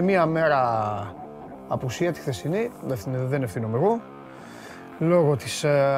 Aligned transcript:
Γεια 0.00 0.20
σας. 0.20 0.26
Με 0.26 0.26
μία 0.26 0.26
μέρα 0.26 1.14
απουσία 1.68 2.12
τη 2.12 2.20
χθεσινή, 2.20 2.70
δεν- 2.86 3.26
δεν 3.28 3.42
ευθύνομαι 3.42 3.76
εγώ, 3.76 4.00
λόγω 4.98 5.36
της 5.36 5.64
ε, 5.64 5.88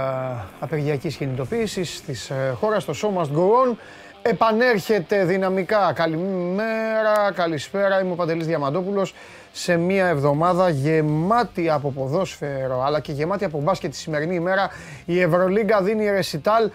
απεργιακής 0.60 1.16
κινητοποίησης 1.16 2.02
της 2.02 2.30
ε, 2.30 2.54
χώρας, 2.60 2.84
το 2.84 2.92
show 3.02 3.18
must 3.20 3.26
go 3.36 3.70
on, 3.72 3.76
επανέρχεται 4.22 5.24
δυναμικά. 5.24 5.92
Καλημέρα, 5.94 7.32
καλησπέρα, 7.34 8.00
είμαι 8.00 8.12
ο 8.12 8.14
Παντελής 8.14 8.46
Διαμαντόπουλος 8.46 9.14
σε 9.52 9.76
μία 9.76 10.06
εβδομάδα 10.06 10.68
γεμάτη 10.68 11.70
από 11.70 11.90
ποδόσφαιρο 11.90 12.82
αλλά 12.82 13.00
και 13.00 13.12
γεμάτη 13.12 13.44
από 13.44 13.60
μπάσκετ 13.60 13.90
τη 13.90 13.96
σημερινή 13.96 14.34
ημέρα. 14.34 14.68
Η 15.04 15.20
Ευρωλίγκα 15.20 15.82
δίνει 15.82 16.10
ρεσιτάλ 16.10 16.70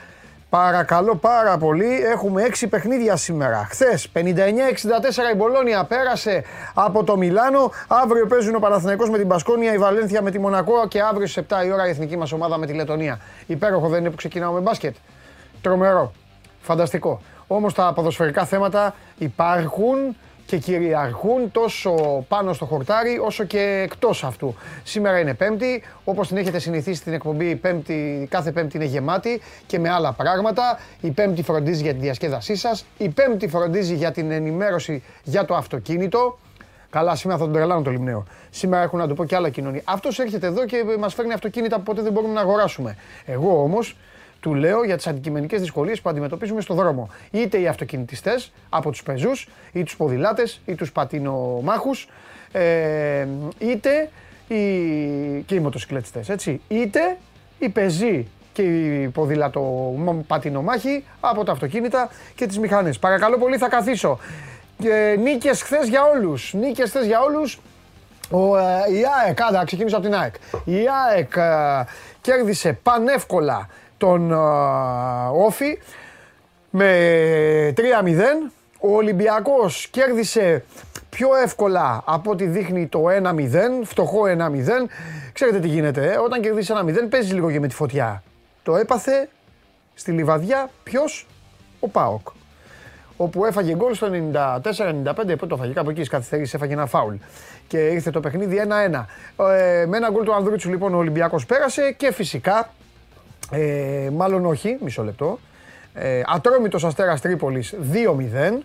Παρακαλώ 0.50 1.16
πάρα 1.16 1.58
πολύ, 1.58 2.02
έχουμε 2.02 2.42
έξι 2.42 2.68
παιχνίδια 2.68 3.16
σήμερα. 3.16 3.68
Χθες 3.70 4.12
59-64 4.14 4.20
η 5.34 5.36
Μπολόνια 5.36 5.84
πέρασε 5.84 6.44
από 6.74 7.04
το 7.04 7.18
Μιλάνο. 7.18 7.72
Αύριο 7.88 8.28
παίζουν 8.28 8.56
ο 8.56 8.60
Παναθηναϊκός 8.60 9.10
με 9.10 9.18
την 9.18 9.28
Πασκόνια, 9.28 9.74
η 9.74 9.78
Βαλένθια 9.78 10.22
με 10.22 10.32
τη 10.32 10.40
Μονακό 10.40 10.88
και 10.88 11.02
αύριο 11.02 11.28
στι 11.28 11.46
7 11.50 11.66
η 11.66 11.72
ώρα 11.72 11.88
η 11.88 11.90
εθνική 11.90 12.18
μας 12.18 12.32
ομάδα 12.32 12.58
με 12.58 12.66
τη 12.66 12.74
Λετωνία. 12.74 13.20
Υπέροχο 13.46 13.88
δεν 13.88 14.00
είναι 14.00 14.10
που 14.10 14.16
ξεκινάμε 14.16 14.54
με 14.54 14.60
μπάσκετ. 14.60 14.96
Τρομερό. 15.62 16.12
Φανταστικό. 16.62 17.22
Όμως 17.48 17.74
τα 17.74 17.92
ποδοσφαιρικά 17.96 18.46
θέματα 18.46 18.96
υπάρχουν 19.18 20.16
και 20.48 20.58
κυριαρχούν 20.58 21.52
τόσο 21.52 22.26
πάνω 22.28 22.54
στο 22.54 22.66
χορτάρι 22.66 23.18
όσο 23.18 23.44
και 23.44 23.82
εκτός 23.84 24.24
αυτού. 24.24 24.56
Σήμερα 24.84 25.20
είναι 25.20 25.34
Πέμπτη, 25.34 25.84
όπως 26.04 26.28
την 26.28 26.38
έχετε 26.38 26.60
συνηθίσει 26.60 27.04
την 27.04 27.14
εκπομπή, 27.14 27.46
η 27.46 27.56
πέμπτη, 27.56 28.28
κάθε 28.30 28.52
Πέμπτη 28.52 28.78
είναι 28.78 28.86
γεμάτη 28.86 29.42
και 29.66 29.80
με 29.80 29.90
άλλα 29.90 30.12
πράγματα. 30.12 30.80
Η 31.02 31.12
Πέμπτη 31.12 31.44
φροντίζει 31.44 31.82
για 31.82 31.94
τη 31.94 32.00
διασκέδασή 32.00 32.56
σας, 32.56 32.86
η 32.98 33.10
Πέμπτη 33.10 33.48
φροντίζει 33.48 33.96
για 33.96 34.12
την 34.12 34.32
ενημέρωση 34.32 35.04
για 35.24 35.46
το 35.46 35.56
αυτοκίνητο. 35.56 36.38
Καλά, 36.90 37.16
σήμερα 37.16 37.40
θα 37.40 37.46
τον 37.46 37.54
τρελάνω 37.54 37.82
το 37.82 37.92
λιμνέο. 37.92 38.26
Σήμερα 38.50 38.84
έχω 38.84 38.98
να 38.98 39.08
του 39.08 39.16
πω 39.16 39.26
και 39.26 39.36
άλλα 39.36 39.50
κοινωνία. 39.50 39.82
Αυτός 39.86 40.20
έρχεται 40.20 40.48
εδώ 40.48 40.66
και 40.66 40.84
μας 41.00 41.14
φέρνει 41.14 41.34
αυτοκίνητα 41.34 41.76
που 41.76 41.84
ποτέ 41.84 42.02
δεν 42.02 42.12
μπορούμε 42.12 42.34
να 42.34 42.42
αγοράσουμε. 42.42 42.98
Εγώ 43.26 43.62
όμως 43.62 43.98
του 44.48 44.54
λέω 44.54 44.84
για 44.84 44.96
τις 44.96 45.08
αντικειμενικές 45.08 45.60
δυσκολίες 45.60 46.02
που 46.02 46.10
αντιμετωπίζουμε 46.10 46.62
στον 46.62 46.76
δρόμο. 46.76 47.10
Είτε 47.32 47.60
οι 47.60 47.68
αυτοκινητιστές 47.68 48.52
από 48.70 48.92
τους 48.92 49.04
πεζούς, 49.04 49.48
ή 49.72 49.84
τους 49.84 49.96
ποδηλάτες, 49.96 50.62
ή 50.66 50.76
τους 50.76 50.92
πατινομάχους, 50.92 52.08
ε, 52.52 53.28
είτε 53.60 54.10
οι, 54.48 54.56
και 55.46 55.56
οι 55.56 55.60
μοτοσυκλετιστές, 55.60 56.30
έτσι. 56.30 56.62
Είτε 56.68 57.18
οι 57.60 57.70
πεζοί 57.70 58.28
και 58.54 58.62
οι 58.62 59.08
ποδηλατο 59.08 59.94
πατινομάχοι 60.28 61.04
από 61.20 61.44
τα 61.44 61.52
αυτοκίνητα 61.52 62.10
και 62.36 62.46
τις 62.46 62.60
μηχανές. 62.60 63.00
Παρακαλώ 63.00 63.38
πολύ 63.38 63.58
θα 63.58 63.70
καθίσω. 63.70 64.20
Ε, 64.84 65.16
νίκες 65.16 65.62
χθες 65.62 65.88
για 65.88 66.04
όλους. 66.04 66.54
Νίκες 66.54 66.90
χθες 66.90 67.06
για 67.06 67.22
όλους. 67.22 67.60
Ο, 68.32 68.58
ε, 68.58 68.62
η 68.92 69.02
ΑΕΚ, 69.24 69.42
άντα, 69.42 69.64
ξεκινήσω 69.66 69.98
από 69.98 70.06
την 70.06 70.16
ΑΕΚ. 70.16 70.36
Η 70.66 70.78
ΑΕΚ 71.08 71.36
ε, 71.36 71.86
κέρδισε 72.22 72.80
πανεύκολα 72.84 73.68
τον 73.98 74.32
ε, 74.32 74.36
Όφη 75.34 75.78
με 76.70 77.74
3-0. 77.78 77.82
Ο 78.80 78.96
Ολυμπιακός 78.96 79.88
κέρδισε 79.88 80.64
πιο 81.10 81.36
εύκολα 81.44 82.04
από 82.06 82.32
ό,τι 82.32 82.46
δείχνει 82.46 82.88
το 82.88 83.04
1-0, 83.24 83.84
φτωχό 83.84 84.22
1-0. 84.24 84.30
Ξέρετε 85.34 85.60
τι 85.60 85.68
γίνεται, 85.68 86.12
ε; 86.14 86.18
όταν 86.18 86.42
κερδίσεις 86.42 86.76
1-0 86.76 87.10
παίζεις 87.10 87.34
λίγο 87.34 87.52
και 87.52 87.60
με 87.60 87.68
τη 87.68 87.76
φωτιά. 87.76 88.24
Το 88.64 88.76
έπαθε 88.76 89.30
στη 89.94 90.12
Λιβαδιά 90.12 90.70
ποιος, 90.84 91.28
ο 91.80 91.88
ΠΑΟΚ 91.90 92.28
όπου 93.18 93.46
έφαγε 93.46 93.76
γκολ 93.76 93.94
στο 93.94 94.08
94-95, 94.34 95.14
πότε 95.16 95.36
το 95.36 95.56
έφαγε, 95.56 95.74
κάπου 95.74 95.90
εκεί 95.90 96.00
στις 96.00 96.10
καθυστερήσεις 96.10 96.54
έφαγε 96.54 96.74
ένα 96.74 96.86
φάουλ. 96.86 97.16
Και 97.68 97.78
ήρθε 97.78 98.12
το 98.12 98.20
παιχνίδι 98.20 98.62
1-1. 98.68 99.06
Ε, 99.52 99.86
με 99.86 99.98
ένα 99.98 100.10
γκολ 100.10 100.24
του 100.24 100.34
Ανδρούτσου 100.34 100.70
λοιπόν 100.70 100.94
ο 100.94 100.98
Ολυμπιακός 100.98 101.46
πέρασε 101.46 101.92
και 101.98 102.12
φυσικά, 102.12 102.70
ε, 103.52 104.10
μάλλον 104.14 104.46
όχι, 104.46 104.78
μισό 104.84 105.04
λεπτό, 105.04 105.40
ε, 105.94 106.22
Ατρόμητος 106.26 106.84
Αστέρας 106.84 107.22
Τρίπολης 107.22 107.76
2-0, 107.92 108.64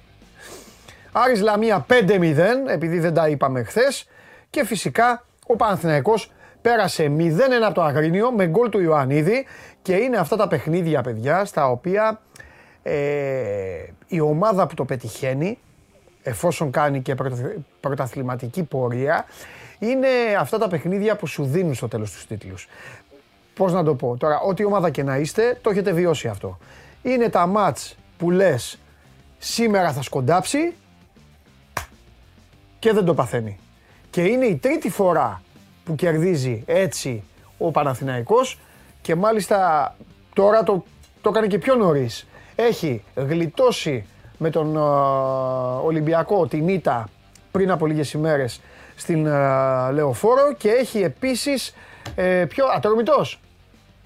Άρης 1.12 1.40
Λαμία 1.40 1.86
5-0, 1.88 2.68
επειδή 2.68 2.98
δεν 2.98 3.14
τα 3.14 3.28
είπαμε 3.28 3.62
χθες. 3.62 4.08
Και 4.50 4.64
φυσικά 4.64 5.24
ο 5.46 5.56
Παναθηναϊκός 5.56 6.32
πέρασε 6.62 7.08
0-1 7.08 7.64
από 7.64 7.74
το 7.74 7.82
Αγρίνιο 7.82 8.32
με 8.32 8.46
γκολ 8.46 8.68
του 8.68 8.80
Ιωαννίδη 8.80 9.46
και 9.82 9.94
είναι 9.94 10.16
αυτά 10.16 10.36
τα 10.36 10.48
παιχνίδια, 10.48 11.02
παιδιά, 11.02 11.44
στα 11.44 11.70
οποία 11.70 12.20
ε, 12.82 12.94
η 14.06 14.20
ομάδα 14.20 14.66
που 14.66 14.74
το 14.74 14.84
πετυχαίνει, 14.84 15.58
εφόσον 16.22 16.70
κάνει 16.70 17.02
και 17.02 17.14
πρωτα- 17.14 17.54
πρωταθληματική 17.80 18.62
πορεία, 18.62 19.24
είναι 19.78 20.08
αυτά 20.38 20.58
τα 20.58 20.68
παιχνίδια 20.68 21.16
που 21.16 21.26
σου 21.26 21.44
δίνουν 21.44 21.74
στο 21.74 21.88
τέλος 21.88 22.10
τους 22.12 22.26
τίτλους. 22.26 22.68
Πώς 23.54 23.72
να 23.72 23.84
το 23.84 23.94
πω, 23.94 24.16
τώρα 24.16 24.40
ό,τι 24.40 24.64
ομάδα 24.64 24.90
και 24.90 25.02
να 25.02 25.16
είστε, 25.16 25.58
το 25.62 25.70
έχετε 25.70 25.92
βιώσει 25.92 26.28
αυτό. 26.28 26.58
Είναι 27.02 27.28
τα 27.28 27.46
μάτς 27.46 27.96
που 28.16 28.30
λες 28.30 28.78
σήμερα 29.38 29.92
θα 29.92 30.02
σκοντάψει 30.02 30.74
και 32.78 32.92
δεν 32.92 33.04
το 33.04 33.14
παθαίνει. 33.14 33.58
Και 34.10 34.22
είναι 34.22 34.46
η 34.46 34.56
τρίτη 34.56 34.90
φορά 34.90 35.42
που 35.84 35.94
κερδίζει 35.94 36.62
έτσι 36.66 37.22
ο 37.58 37.70
Παναθηναϊκός 37.70 38.58
και 39.02 39.14
μάλιστα 39.14 39.94
τώρα 40.34 40.62
το, 40.62 40.84
το 41.20 41.28
έκανε 41.28 41.46
και 41.46 41.58
πιο 41.58 41.74
νωρίς. 41.74 42.26
Έχει 42.54 43.04
γλιτώσει 43.14 44.06
με 44.38 44.50
τον 44.50 44.78
α, 44.78 44.82
Ολυμπιακό 45.76 46.46
την 46.46 46.68
ήττα 46.68 47.08
πριν 47.50 47.70
από 47.70 47.86
λίγες 47.86 48.12
ημέρες 48.12 48.60
στην 48.96 49.28
α, 49.28 49.90
Λεωφόρο 49.92 50.54
και 50.58 50.68
έχει 50.68 51.02
επίσης 51.02 51.74
ε, 52.14 52.44
πιο 52.48 52.66
ατρόμητος. 52.74 53.40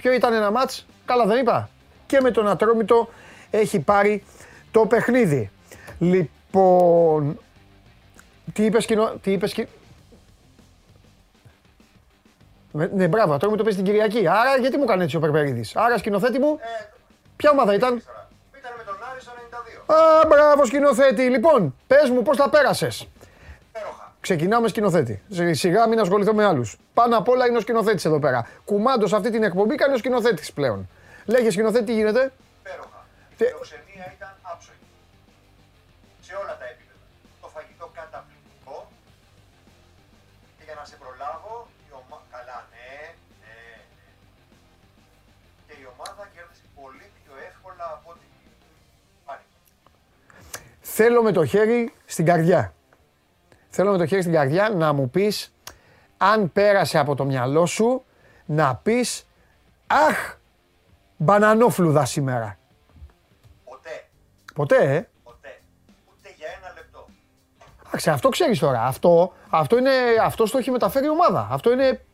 Ποιο 0.07 0.15
ήταν 0.15 0.33
ένα 0.33 0.51
μάτς, 0.51 0.87
καλά 1.05 1.25
δεν 1.27 1.39
είπα. 1.39 1.69
Και 2.07 2.21
με 2.21 2.31
τον 2.31 2.49
Ατρόμητο 2.49 3.09
έχει 3.51 3.81
πάρει 3.81 4.25
το 4.71 4.87
παιχνίδι. 4.87 5.51
Λοιπόν, 5.99 7.39
τι 8.53 8.65
είπες 8.65 8.87
κοινό... 8.87 9.13
Τι 9.23 9.33
είπες 9.33 9.53
κι... 9.53 9.67
Με- 12.73 12.91
Ναι, 12.95 13.09
μπράβο, 13.09 13.37
τώρα 13.37 13.51
μου 13.51 13.57
το 13.57 13.65
πες 13.65 13.75
την 13.75 13.85
Κυριακή. 13.85 14.29
Άρα 14.29 14.57
γιατί 14.61 14.77
μου 14.77 14.83
έκανε 14.83 15.05
έτσι 15.05 15.17
ο 15.17 15.21
Περπερίδης; 15.21 15.77
Άρα 15.77 15.99
σκηνοθέτη 15.99 16.39
μου, 16.39 16.59
ποια 17.37 17.51
ομάδα 17.51 17.75
ήταν; 17.75 17.95
Ήταν 18.59 18.73
με 18.77 18.83
τον 18.85 18.95
Άρη 19.11 19.21
στο 19.21 19.33
92. 19.89 19.95
Α, 19.95 20.27
μπράβο 20.27 20.65
σκηνοθέτη. 20.65 21.23
Λοιπόν, 21.23 21.75
πες 21.87 22.11
μου 22.11 22.23
πώς 22.23 22.37
τα 22.37 22.49
πέρασες; 22.49 23.09
Υπέροχα. 24.27 24.35
Ξεκινάμε 24.35 24.69
σκηνοθέτη. 24.69 25.23
Σι- 25.31 25.55
Σιγά 25.55 25.89
μην 25.89 26.01
ασχοληθώ 26.01 26.35
με 26.35 26.45
άλλους. 26.45 26.77
Πάνω 26.95 27.17
απ' 27.17 27.29
όλα 27.29 27.47
είναι 27.47 27.57
ο 27.57 27.61
σκηνοθέτης 27.61 28.05
εδώ 28.05 28.19
πέρα. 28.19 28.47
Κουμάντος 28.65 29.09
σε 29.11 29.17
αυτή 29.17 29.31
την 29.31 29.43
εκπομπή 29.43 29.75
κάνει 29.75 29.95
ο 29.95 29.97
σκηνοθέτης 29.99 30.53
πλέον. 30.53 30.89
Λέγε 31.27 31.51
σκηνοθέτη 31.51 31.85
τι 31.85 31.93
γίνεται; 31.95 32.33
Υπέροχα. 32.61 33.01
Η 33.33 33.35
Τε- 33.37 33.49
φιλοξενία 33.49 34.07
ήταν 34.17 34.33
άψογη. 34.53 34.87
Σε 36.27 36.33
όλα 36.43 36.55
τα 36.61 36.67
επίπεδα. 36.73 37.05
Το 37.43 37.49
φαγητό 37.55 37.87
καταπληκτικό. 38.01 38.77
Και 40.57 40.65
για 40.69 40.75
να 40.81 40.85
σε 40.91 40.97
προλάβω, 41.03 41.55
η 41.87 41.91
ομα... 41.99 42.17
καλά, 42.35 42.59
ναι, 42.73 42.89
ναι, 43.43 43.55
ναι. 43.97 44.11
Και 45.67 45.75
η 45.83 45.85
ομάδα 45.95 46.23
κέρδισε 46.35 46.67
πολύ 46.81 47.07
πιο 47.19 47.33
εύκολα 47.51 47.87
από 47.97 48.07
ό,τι 48.13 48.27
πάρει. 49.27 49.45
Θέλω 50.97 51.21
με 51.27 51.33
το 51.39 51.43
χέρι 51.53 51.81
στην 52.15 52.25
καρδιά. 52.31 52.63
Θέλω 53.79 53.91
με 53.91 53.99
το 53.99 54.07
χέρι 54.07 54.21
στην 54.21 54.35
καρδιά 54.35 54.69
να 54.69 54.93
μου 54.93 55.11
πεις 55.11 55.53
αν 56.17 56.53
πέρασε 56.53 56.99
από 56.99 57.15
το 57.15 57.25
μυαλό 57.25 57.67
σου 57.67 58.05
να 58.47 58.77
πεις 58.77 59.27
Αχ, 59.87 60.37
μπανανόφλουδα 61.17 62.05
σήμερα. 62.05 62.59
Ποτέ, 63.65 64.09
Ποτέ, 64.55 64.77
ε; 64.77 65.09
ποτέ. 65.25 65.61
Ούτε 66.11 66.35
για 66.37 66.47
ένα 66.59 66.73
λεπτό. 66.75 67.07
Εντάξει, 67.87 68.11
αυτό 68.11 68.29
ξέρεις 68.29 68.59
τώρα. 68.59 68.83
Αυτό, 68.85 69.33
αυτό, 69.51 69.79
είναι, 69.79 69.91
αυτό 70.23 70.51
το 70.51 70.59
έχει 70.59 70.71
μεταφέρει 70.71 71.07
η 71.07 71.09
ομάδα. 71.09 71.49
Αυτό 71.51 71.73
είναι 71.73 72.05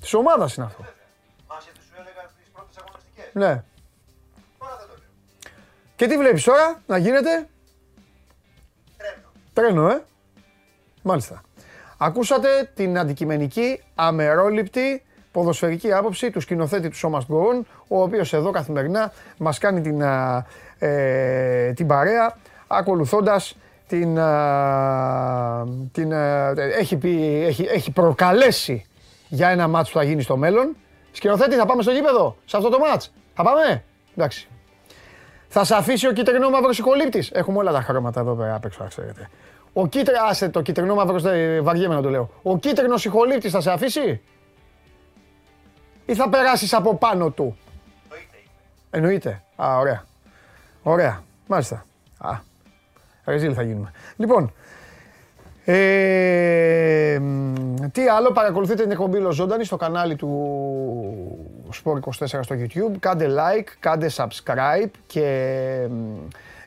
της 0.00 0.14
ομάδας 0.14 0.54
είναι 0.54 0.66
αυτό. 0.66 0.84
Μάσε 1.48 1.70
τι 1.72 1.80
σου 1.84 1.94
έλεγα 1.94 2.28
στις 2.28 2.48
πρώτες 2.52 2.76
αγωνιστικές. 2.76 3.30
Ναι. 3.32 3.62
Τώρα 4.58 4.76
δεν 4.76 4.86
το 4.88 4.94
λέω. 4.98 5.52
Και 5.96 6.06
τι 6.06 6.16
βλέπεις 6.16 6.44
τώρα 6.44 6.82
να 6.86 6.96
γίνεται; 6.96 7.48
Τρένο. 8.96 9.28
Τρένο, 9.52 9.88
ε; 9.88 10.04
Μάλιστα. 11.06 11.42
Ακούσατε 11.98 12.70
την 12.74 12.98
αντικειμενική, 12.98 13.82
αμερόληπτη, 13.94 15.02
ποδοσφαιρική 15.32 15.92
άποψη 15.92 16.30
του 16.30 16.40
σκηνοθέτη 16.40 16.88
του 16.88 16.96
Σώμας 16.96 17.24
Γκοόν, 17.26 17.66
ο 17.88 18.02
οποίος 18.02 18.32
εδώ 18.32 18.50
καθημερινά 18.50 19.12
μας 19.38 19.58
κάνει 19.58 19.80
την, 19.80 20.02
α, 20.02 20.44
ε, 20.78 21.72
την 21.72 21.86
παρέα, 21.86 22.36
ακολουθώντας 22.66 23.56
την, 23.86 24.18
α, 24.18 25.66
την, 25.92 26.14
α, 26.14 26.52
έχει, 26.78 26.96
πει, 26.96 27.44
έχει, 27.46 27.62
έχει 27.62 27.90
προκαλέσει 27.90 28.86
για 29.28 29.48
ένα 29.48 29.68
μάτς 29.68 29.90
που 29.90 29.98
θα 29.98 30.04
γίνει 30.04 30.22
στο 30.22 30.36
μέλλον. 30.36 30.76
Σκηνοθέτη, 31.12 31.54
θα 31.54 31.66
πάμε 31.66 31.82
στο 31.82 31.90
γήπεδο, 31.90 32.36
σε 32.44 32.56
αυτό 32.56 32.68
το 32.68 32.78
μάτς. 32.78 33.12
Θα 33.34 33.42
πάμε; 33.42 33.84
Εντάξει. 34.16 34.48
Θα 35.48 35.64
σε 35.64 35.74
αφήσει 35.74 36.06
ο 36.06 36.12
κυτρινό 36.12 36.50
μαύρος 36.50 36.78
οικολήπτης. 36.78 37.30
Έχουμε 37.30 37.58
όλα 37.58 37.72
τα 37.72 37.80
χρώματα 37.80 38.20
εδώ 38.20 38.34
πέρα 38.34 38.54
απ' 38.54 38.64
έξω, 38.64 38.82
να 38.82 38.88
ξέρετε. 38.88 39.30
Ο 39.76 39.86
κίτρινο, 39.86 40.18
άσε 40.28 40.48
το 40.48 40.62
κίτρινο 40.62 40.94
μαύρο, 40.94 41.20
βαριέμαι 41.62 41.94
να 41.94 42.02
το 42.02 42.10
λέω. 42.10 42.30
Ο 42.42 42.58
κίτρινος 42.58 43.00
συγχολήπτη 43.00 43.48
θα 43.48 43.60
σε 43.60 43.70
αφήσει; 43.70 44.20
Ή 46.06 46.14
θα 46.14 46.28
περάσεις 46.28 46.72
από 46.72 46.96
πάνω 46.96 47.30
του; 47.30 47.56
Εννοείται. 48.90 49.42
Α, 49.56 49.78
ωραία. 49.78 50.04
Ωραία. 50.82 51.22
Μάλιστα. 51.46 51.84
Α, 52.18 52.30
ρεζίλ 53.24 53.52
θα 53.56 53.62
γίνουμε. 53.62 53.90
Λοιπόν, 54.16 54.52
ε, 55.64 57.20
τι 57.92 58.08
άλλο, 58.08 58.32
παρακολουθείτε 58.32 58.82
την 58.82 58.90
εκπομπή 58.90 59.18
Λοζόντανη 59.18 59.64
στο 59.64 59.76
κανάλι 59.76 60.16
του 60.16 60.30
Sport 61.84 61.98
24 62.00 62.26
στο 62.26 62.56
YouTube. 62.58 62.96
Κάντε 62.98 63.26
like, 63.28 63.68
κάντε 63.80 64.10
subscribe 64.16 64.90
και 65.06 65.88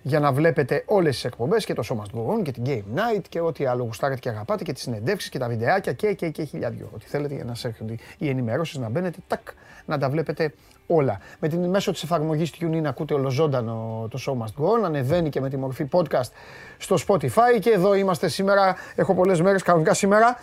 για 0.07 0.19
να 0.19 0.31
βλέπετε 0.31 0.83
όλες 0.85 1.13
τις 1.13 1.25
εκπομπές 1.25 1.65
και 1.65 1.73
το 1.73 1.83
Show 1.89 1.95
Must 1.95 2.19
Go 2.19 2.37
On 2.37 2.41
και 2.43 2.51
την 2.51 2.63
Game 2.65 2.97
Night 2.97 3.21
και 3.29 3.39
ό,τι 3.39 3.65
άλλο 3.65 3.83
γουστάρετε 3.83 4.19
και 4.19 4.29
αγαπάτε 4.29 4.63
και 4.63 4.73
τις 4.73 4.81
συνεντεύξεις 4.81 5.29
και 5.29 5.39
τα 5.39 5.47
βιντεάκια 5.47 5.93
και 5.93 6.13
και 6.13 6.29
και 6.29 6.43
χιλιάδιο. 6.43 6.89
Ό,τι 6.95 7.05
θέλετε 7.07 7.33
για 7.33 7.43
να 7.43 7.53
σας 7.53 7.65
έρχονται 7.65 7.95
οι 8.17 8.29
ενημερώσεις 8.29 8.77
να 8.77 8.89
μπαίνετε, 8.89 9.17
τακ, 9.27 9.47
να 9.85 9.97
τα 9.97 10.09
βλέπετε 10.09 10.53
όλα. 10.87 11.19
Με 11.39 11.47
την 11.47 11.69
μέσω 11.69 11.91
της 11.91 12.03
εφαρμογής 12.03 12.53
TuneIn 12.59 12.83
ακούτε 12.85 13.13
ολοζώντανο 13.13 14.07
το 14.09 14.19
Show 14.25 14.43
Must 14.43 14.63
Go 14.63 14.79
On, 14.79 14.83
ανεβαίνει 14.85 15.29
και 15.29 15.41
με 15.41 15.49
τη 15.49 15.57
μορφή 15.57 15.87
podcast 15.91 16.31
στο 16.77 16.95
Spotify 17.07 17.59
και 17.59 17.69
εδώ 17.69 17.93
είμαστε 17.93 18.27
σήμερα, 18.27 18.75
έχω 18.95 19.13
πολλές 19.13 19.41
μέρες 19.41 19.63
κανονικά 19.63 19.93
σήμερα. 19.93 20.39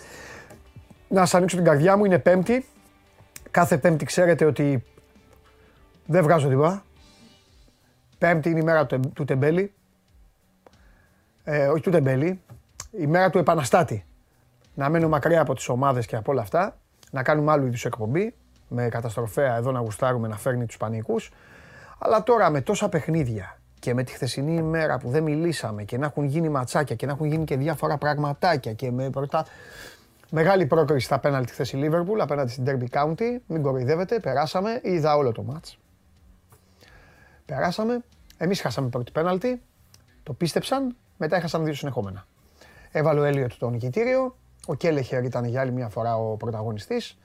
Να 1.08 1.20
σας 1.20 1.34
ανοίξω 1.34 1.56
την 1.56 1.64
καρδιά 1.64 1.96
μου, 1.96 2.04
είναι 2.04 2.18
πέμπτη. 2.18 2.66
Κάθε 3.50 3.78
πέμπτη 3.78 4.04
ξέρετε 4.04 4.44
ότι 4.44 4.84
δεν 6.06 6.22
βγάζω 6.22 6.48
τίποτα. 6.48 6.83
Πέμπτη 8.24 8.50
είναι 8.50 8.60
η 8.60 8.62
μέρα 8.62 8.86
του, 8.86 9.00
του 9.14 9.24
Τεμπέλη. 9.24 9.72
Ε, 11.44 11.66
όχι 11.66 11.82
του 11.82 11.90
Τεμπέλη. 11.90 12.40
Η 12.90 13.06
μέρα 13.06 13.30
του 13.30 13.38
επαναστάτη. 13.38 14.04
Να 14.74 14.88
μένω 14.88 15.08
μακριά 15.08 15.40
από 15.40 15.54
τις 15.54 15.68
ομάδες 15.68 16.06
και 16.06 16.16
από 16.16 16.32
όλα 16.32 16.40
αυτά. 16.40 16.76
Να 17.10 17.22
κάνουμε 17.22 17.52
άλλου 17.52 17.66
είδους 17.66 17.84
εκπομπή. 17.84 18.34
Με 18.68 18.88
καταστροφέα 18.88 19.56
εδώ 19.56 19.72
να 19.72 19.80
γουστάρουμε 19.80 20.28
να 20.28 20.36
φέρνει 20.36 20.66
τους 20.66 20.76
πανικούς. 20.76 21.30
Αλλά 21.98 22.22
τώρα 22.22 22.50
με 22.50 22.60
τόσα 22.60 22.88
παιχνίδια 22.88 23.58
και 23.78 23.94
με 23.94 24.02
τη 24.02 24.12
χθεσινή 24.12 24.54
ημέρα 24.54 24.98
που 24.98 25.08
δεν 25.08 25.22
μιλήσαμε 25.22 25.82
και 25.82 25.98
να 25.98 26.06
έχουν 26.06 26.24
γίνει 26.24 26.48
ματσάκια 26.48 26.96
και 26.96 27.06
να 27.06 27.12
έχουν 27.12 27.26
γίνει 27.26 27.44
και 27.44 27.56
διάφορα 27.56 27.98
πραγματάκια 27.98 28.72
και 28.72 28.90
με 28.90 29.10
πρωτά... 29.10 29.46
Μεγάλη 30.30 30.66
πρόκριση 30.66 31.06
στα 31.06 31.18
πέναλτι 31.18 31.52
χθες 31.52 31.72
η 31.72 31.80
Liverpool 31.82 32.18
απέναντι 32.20 32.50
στην 32.50 32.64
Derby 32.66 32.98
County. 32.98 33.38
Μην 33.46 33.62
κοροϊδεύετε, 33.62 34.20
περάσαμε, 34.20 34.80
είδα 34.82 35.16
όλο 35.16 35.32
το 35.32 35.42
μάτς. 35.42 35.78
Περάσαμε. 37.46 38.02
Εμείς 38.36 38.60
χάσαμε 38.60 38.88
πρώτη 38.88 39.12
πέναλτη. 39.12 39.62
Το 40.22 40.32
πίστεψαν. 40.32 40.96
Μετά 41.16 41.36
έχασαν 41.36 41.64
δύο 41.64 41.74
συνεχόμενα. 41.74 42.26
Έβαλε 42.90 43.20
ο 43.20 43.24
Έλιοτ 43.24 43.52
το 43.58 43.70
νικητήριο. 43.70 44.36
Ο 44.66 44.74
Κέλεχερ 44.74 45.24
ήταν 45.24 45.44
για 45.44 45.60
άλλη 45.60 45.72
μια 45.72 45.88
φορά 45.88 46.16
ο 46.16 46.36
πρωταγωνιστής. 46.36 47.18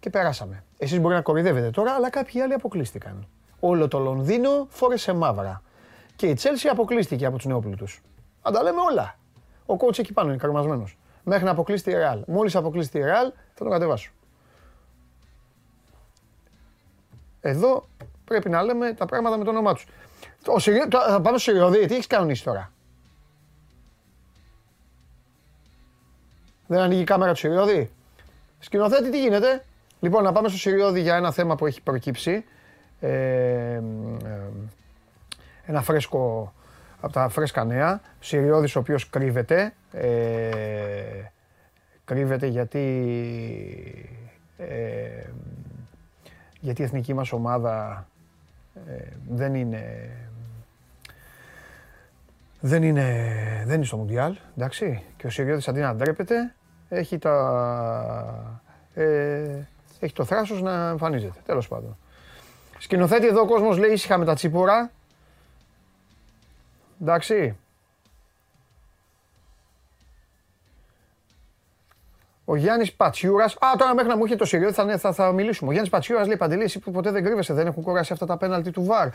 Και 0.00 0.10
περάσαμε. 0.10 0.64
Εσείς 0.78 1.00
μπορεί 1.00 1.14
να 1.14 1.20
κορυδεύετε 1.20 1.70
τώρα, 1.70 1.92
αλλά 1.92 2.10
κάποιοι 2.10 2.40
άλλοι 2.40 2.52
αποκλείστηκαν. 2.52 3.26
Όλο 3.60 3.88
το 3.88 3.98
Λονδίνο 3.98 4.66
φόρεσε 4.70 5.12
μαύρα. 5.12 5.62
Και 6.16 6.26
η 6.26 6.34
Τσέλσι 6.34 6.68
αποκλείστηκε 6.68 7.26
από 7.26 7.36
τους 7.36 7.46
νεόπλουτους. 7.46 8.02
Αν 8.42 8.52
τα 8.52 8.62
λέμε 8.62 8.80
όλα. 8.90 9.18
Ο 9.66 9.76
κότσο 9.76 10.00
εκεί 10.00 10.12
πάνω 10.12 10.28
είναι 10.28 10.38
καρμασμένος. 10.38 10.98
Μέχρι 11.22 11.44
να 11.44 11.50
αποκλείσει 11.50 11.84
τη 11.84 11.90
Ρεάλ. 11.90 12.22
Μόλις 12.26 12.56
αποκλείσει 12.56 12.90
τη 12.90 12.98
Ρεάλ, 12.98 13.32
θα 13.54 13.64
τον 13.64 13.70
κατεβάσω. 13.70 14.10
Εδώ 17.40 17.84
Πρέπει 18.26 18.48
να 18.50 18.62
λέμε 18.62 18.92
τα 18.92 19.06
πράγματα 19.06 19.36
με 19.36 19.44
το 19.44 19.50
όνομά 19.50 19.74
τους. 19.74 19.86
Θα 20.90 21.20
πάμε 21.20 21.38
στο 21.38 21.38
Σιριώδη, 21.38 21.86
τι 21.86 21.94
έχεις 21.94 22.06
κανονίσει 22.06 22.44
τώρα; 22.44 22.72
Δεν 26.66 26.80
ανοίγει 26.80 27.00
η 27.00 27.04
κάμερα 27.04 27.32
του 27.32 27.38
Σιριώδη. 27.38 27.90
Σκηνοθέτη, 28.58 29.10
τι 29.10 29.20
γίνεται; 29.20 29.64
Λοιπόν, 30.00 30.22
να 30.22 30.32
πάμε 30.32 30.48
στο 30.48 30.58
Σιριώδη 30.58 31.00
για 31.00 31.16
ένα 31.16 31.32
θέμα 31.32 31.54
που 31.54 31.66
έχει 31.66 31.82
προκύψει. 31.82 32.44
Ε, 33.00 33.08
ε, 33.08 33.80
ένα 35.66 35.82
φρέσκο 35.82 36.52
από 37.00 37.12
τα 37.12 37.28
φρέσκα 37.28 37.64
νέα. 37.64 38.00
Σιριώδης 38.20 38.76
ο 38.76 38.78
οποίος 38.78 39.10
κρύβεται. 39.10 39.74
Ε, 39.92 41.30
κρύβεται 42.04 42.46
γιατί 42.46 42.84
ε, 44.58 45.30
γιατί 46.60 46.82
η 46.82 46.84
εθνική 46.84 47.14
μας 47.14 47.32
ομάδα 47.32 48.06
ε, 48.86 49.08
δεν 49.28 49.54
είναι... 49.54 50.10
Δεν 52.66 52.82
είναι, 52.82 53.04
δεν 53.66 53.74
είναι 53.74 53.84
στο 53.84 53.96
Μουντιάλ, 53.96 54.36
εντάξει. 54.56 55.02
Και 55.16 55.26
ο 55.26 55.30
Σιριώτης 55.30 55.68
αντί 55.68 55.80
να 55.80 55.94
ντρέπεται, 55.94 56.54
έχει, 56.88 57.18
τα, 57.18 58.60
ε, 58.94 59.58
έχει 60.00 60.12
το 60.12 60.24
θράσος 60.24 60.62
να 60.62 60.88
εμφανίζεται, 60.88 61.38
τέλος 61.44 61.68
πάντων. 61.68 61.96
Σκηνοθέτη 62.78 63.26
εδώ 63.26 63.40
ο 63.40 63.46
κόσμος 63.46 63.78
λέει 63.78 63.90
ήσυχα 63.90 64.18
με 64.18 64.24
τα 64.24 64.34
τσίπουρα. 64.34 64.90
Εντάξει. 67.02 67.56
Ο 72.48 72.56
Γιάννης 72.56 72.92
Πατσιούρας. 72.92 73.54
Α, 73.54 73.68
τώρα 73.78 73.94
μέχρι 73.94 74.10
να 74.10 74.16
μου 74.16 74.24
είχε 74.24 74.36
το 74.36 74.44
Σιριώδη 74.44 74.74
θα, 74.74 74.98
θα, 74.98 75.12
θα 75.12 75.32
μιλήσουμε. 75.32 75.68
Ο 75.68 75.72
Γιάννης 75.72 75.92
Πατσιούρας 75.92 76.26
λέει 76.26 76.36
Παντελή, 76.36 76.62
εσύ 76.62 76.78
που 76.78 76.90
ποτέ 76.90 77.10
δεν 77.10 77.24
κρύβεσαι, 77.24 77.52
δεν 77.52 77.66
έχουν 77.66 77.82
κουράσει 77.82 78.12
αυτά 78.12 78.26
τα 78.26 78.36
πέναλτι 78.36 78.70
του 78.70 78.84
Βαρ. 78.84 79.06
Ε, 79.06 79.10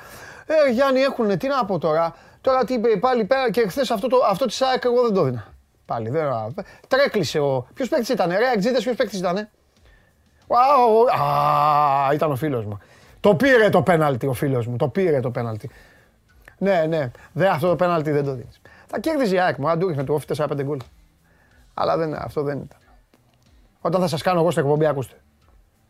Γιάννη, 0.71 0.99
έχουν, 0.99 1.37
τι 1.37 1.47
να 1.47 1.65
πω 1.65 1.77
τώρα. 1.77 2.15
Τώρα 2.41 2.63
τι 2.63 2.73
είπε 2.73 2.87
πάλι 2.99 3.25
πέρα 3.25 3.51
και 3.51 3.67
χθες 3.67 3.91
αυτό, 3.91 4.07
το, 4.07 4.17
αυτό 4.29 4.45
της 4.45 4.55
ΣΑΕΚ 4.55 4.83
εγώ 4.83 5.01
δεν 5.01 5.13
το 5.13 5.23
δίνα. 5.23 5.47
Πάλι 5.85 6.09
δεν. 6.09 6.55
Τρέκλεισε 6.87 7.39
ο. 7.39 7.67
Ποιος 7.73 7.89
παίκτης 7.89 8.09
ήταν, 8.09 8.29
ρε, 8.29 8.51
εξήτε 8.55 8.77
ποιος 8.77 8.95
παίκτης 8.95 9.19
ήταν. 9.19 9.37
Α, 9.37 9.47
ήταν 12.13 12.31
ο 12.31 12.35
φίλος 12.35 12.65
μου. 12.65 12.79
Το 13.19 13.35
πήρε 13.35 13.69
το 13.69 13.81
πέναλτι 13.81 14.27
ο 14.27 14.33
φίλος 14.33 14.67
μου. 14.67 14.75
Το 14.75 14.87
πήρε 14.87 15.19
το 15.19 15.31
πέναλτι. 15.31 15.69
Ναι, 16.57 16.85
ναι. 16.87 17.11
Δε, 17.33 17.47
αυτό 17.47 17.67
το 17.67 17.75
πέναλτι 17.75 18.11
δεν 18.11 18.23
το 18.23 18.33
δίνεις. 18.33 18.61
Θα 18.87 18.99
κέρδιζε 18.99 19.35
η 19.35 19.39
ΑΕΚ 19.39 19.57
μου, 19.57 19.69
αν 19.69 19.79
του 19.79 19.87
ρίχνε 19.87 20.03
του 20.03 20.21
4-5 20.35 20.63
γκολ. 20.63 20.79
Αλλά 21.73 21.97
δεν, 21.97 22.13
αυτό 22.13 22.41
δεν 22.41 22.57
ήταν. 22.57 22.80
Όταν 23.81 24.01
θα 24.01 24.07
σας 24.07 24.21
κάνω 24.21 24.39
εγώ 24.39 24.51
στην 24.51 24.63
εκπομπή, 24.63 24.85
ακούστε. 24.85 25.21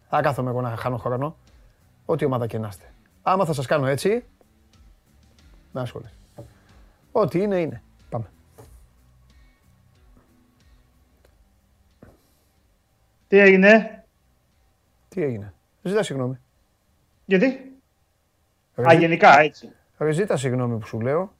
Θα 0.09 0.21
κάθομαι 0.21 0.49
εγώ 0.49 0.61
να 0.61 0.75
χάνω 0.75 0.97
χρόνο. 0.97 1.37
Ό,τι 2.05 2.25
ομάδα 2.25 2.47
και 2.47 2.57
να 2.57 2.67
είστε. 2.67 2.93
Άμα 3.21 3.45
θα 3.45 3.53
σας 3.53 3.65
κάνω 3.65 3.87
έτσι, 3.87 4.25
με 5.71 5.81
ασχολείς. 5.81 6.13
Ό,τι 7.11 7.41
είναι, 7.41 7.59
είναι. 7.59 7.81
Πάμε. 8.09 8.25
Τι 13.27 13.37
έγινε; 13.37 14.05
Τι 15.07 15.23
έγινε; 15.23 15.53
Ζήτα 15.81 16.03
συγγνώμη. 16.03 16.39
Γιατί; 17.25 17.45
Α, 18.87 18.93
γενικά, 18.93 19.39
έτσι. 19.39 19.71
Ρε, 19.97 20.11
ζήτα 20.11 20.37
συγγνώμη 20.37 20.77
που 20.77 20.85
σου 20.85 20.99
λέω. 20.99 21.33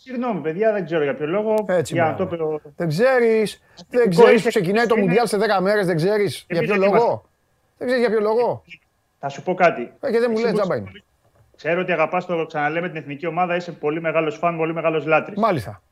Συγγνώμη, 0.00 0.40
παιδιά, 0.40 0.72
δεν 0.72 0.84
ξέρω 0.84 1.02
για 1.02 1.14
ποιο 1.14 1.26
λόγο. 1.26 1.54
Έτσι, 1.68 1.94
για 1.94 2.14
το 2.14 2.26
προ... 2.26 2.60
Δεν 2.76 2.88
ξέρεις. 2.88 3.62
Δεν 3.88 4.10
ξέρεις 4.10 4.42
που 4.42 4.48
ξεκινάει 4.48 4.86
το 4.86 4.96
Μουντιάλ 4.96 5.26
σε 5.26 5.36
10 5.36 5.62
μέρες, 5.62 5.86
δεν 5.86 5.96
ξέρεις. 5.96 6.46
Για 6.48 6.60
ποιο 6.60 6.76
λόγο. 6.76 7.28
Δεν 7.78 7.86
ξέρεις 7.86 8.06
για 8.06 8.10
ποιο 8.16 8.20
λόγο. 8.20 8.64
Θα 9.18 9.28
σου 9.28 9.42
πω 9.42 9.54
κάτι. 9.54 9.92
Ε, 10.00 10.10
και 10.10 10.18
δεν 10.18 10.30
μου 10.30 10.38
λες, 10.38 10.52
τζάμπα 10.52 10.76
είναι. 10.76 10.90
Ξέρω 11.56 11.80
ότι 11.80 11.92
αγαπάς 11.92 12.26
το 12.26 12.46
ξαναλέμε 12.46 12.88
την 12.88 12.96
εθνική 12.96 13.26
ομάδα, 13.26 13.56
είσαι 13.56 13.72
πολύ 13.72 14.00
μεγάλος 14.00 14.36
φαν, 14.36 14.56
πολύ 14.56 14.72
μεγάλος 14.72 15.06
λάτρης. 15.06 15.38
Μάλιστα. 15.38 15.82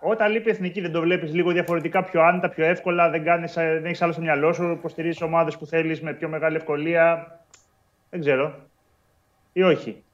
Όταν 0.00 0.30
λείπει 0.32 0.48
η 0.48 0.50
εθνική, 0.50 0.80
δεν 0.80 0.92
το 0.92 1.00
βλέπεις 1.00 1.34
λίγο 1.34 1.50
διαφορετικά, 1.50 2.04
πιο 2.04 2.22
άνετα, 2.22 2.48
πιο 2.48 2.64
εύκολα, 2.64 3.10
δεν, 3.10 3.24
κάνεις, 3.24 3.56
ε, 3.56 3.72
δεν 3.72 3.84
έχεις 3.84 4.02
άλλο 4.02 4.12
στο 4.12 4.20
μυαλό 4.20 4.52
σου, 4.52 4.70
υποστηρίζεις 4.70 5.22
ομάδες 5.22 5.56
που 5.56 5.66
θέλεις 5.66 6.02
με 6.02 6.12
πιο 6.12 6.28
μεγάλη 6.28 6.56
ευκολία. 6.56 7.38
Δεν 8.10 8.20
ξέρω. 8.20 8.54
Ή 9.52 9.62
όχι. 9.62 10.04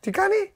Τι 0.00 0.10
κάνει; 0.10 0.52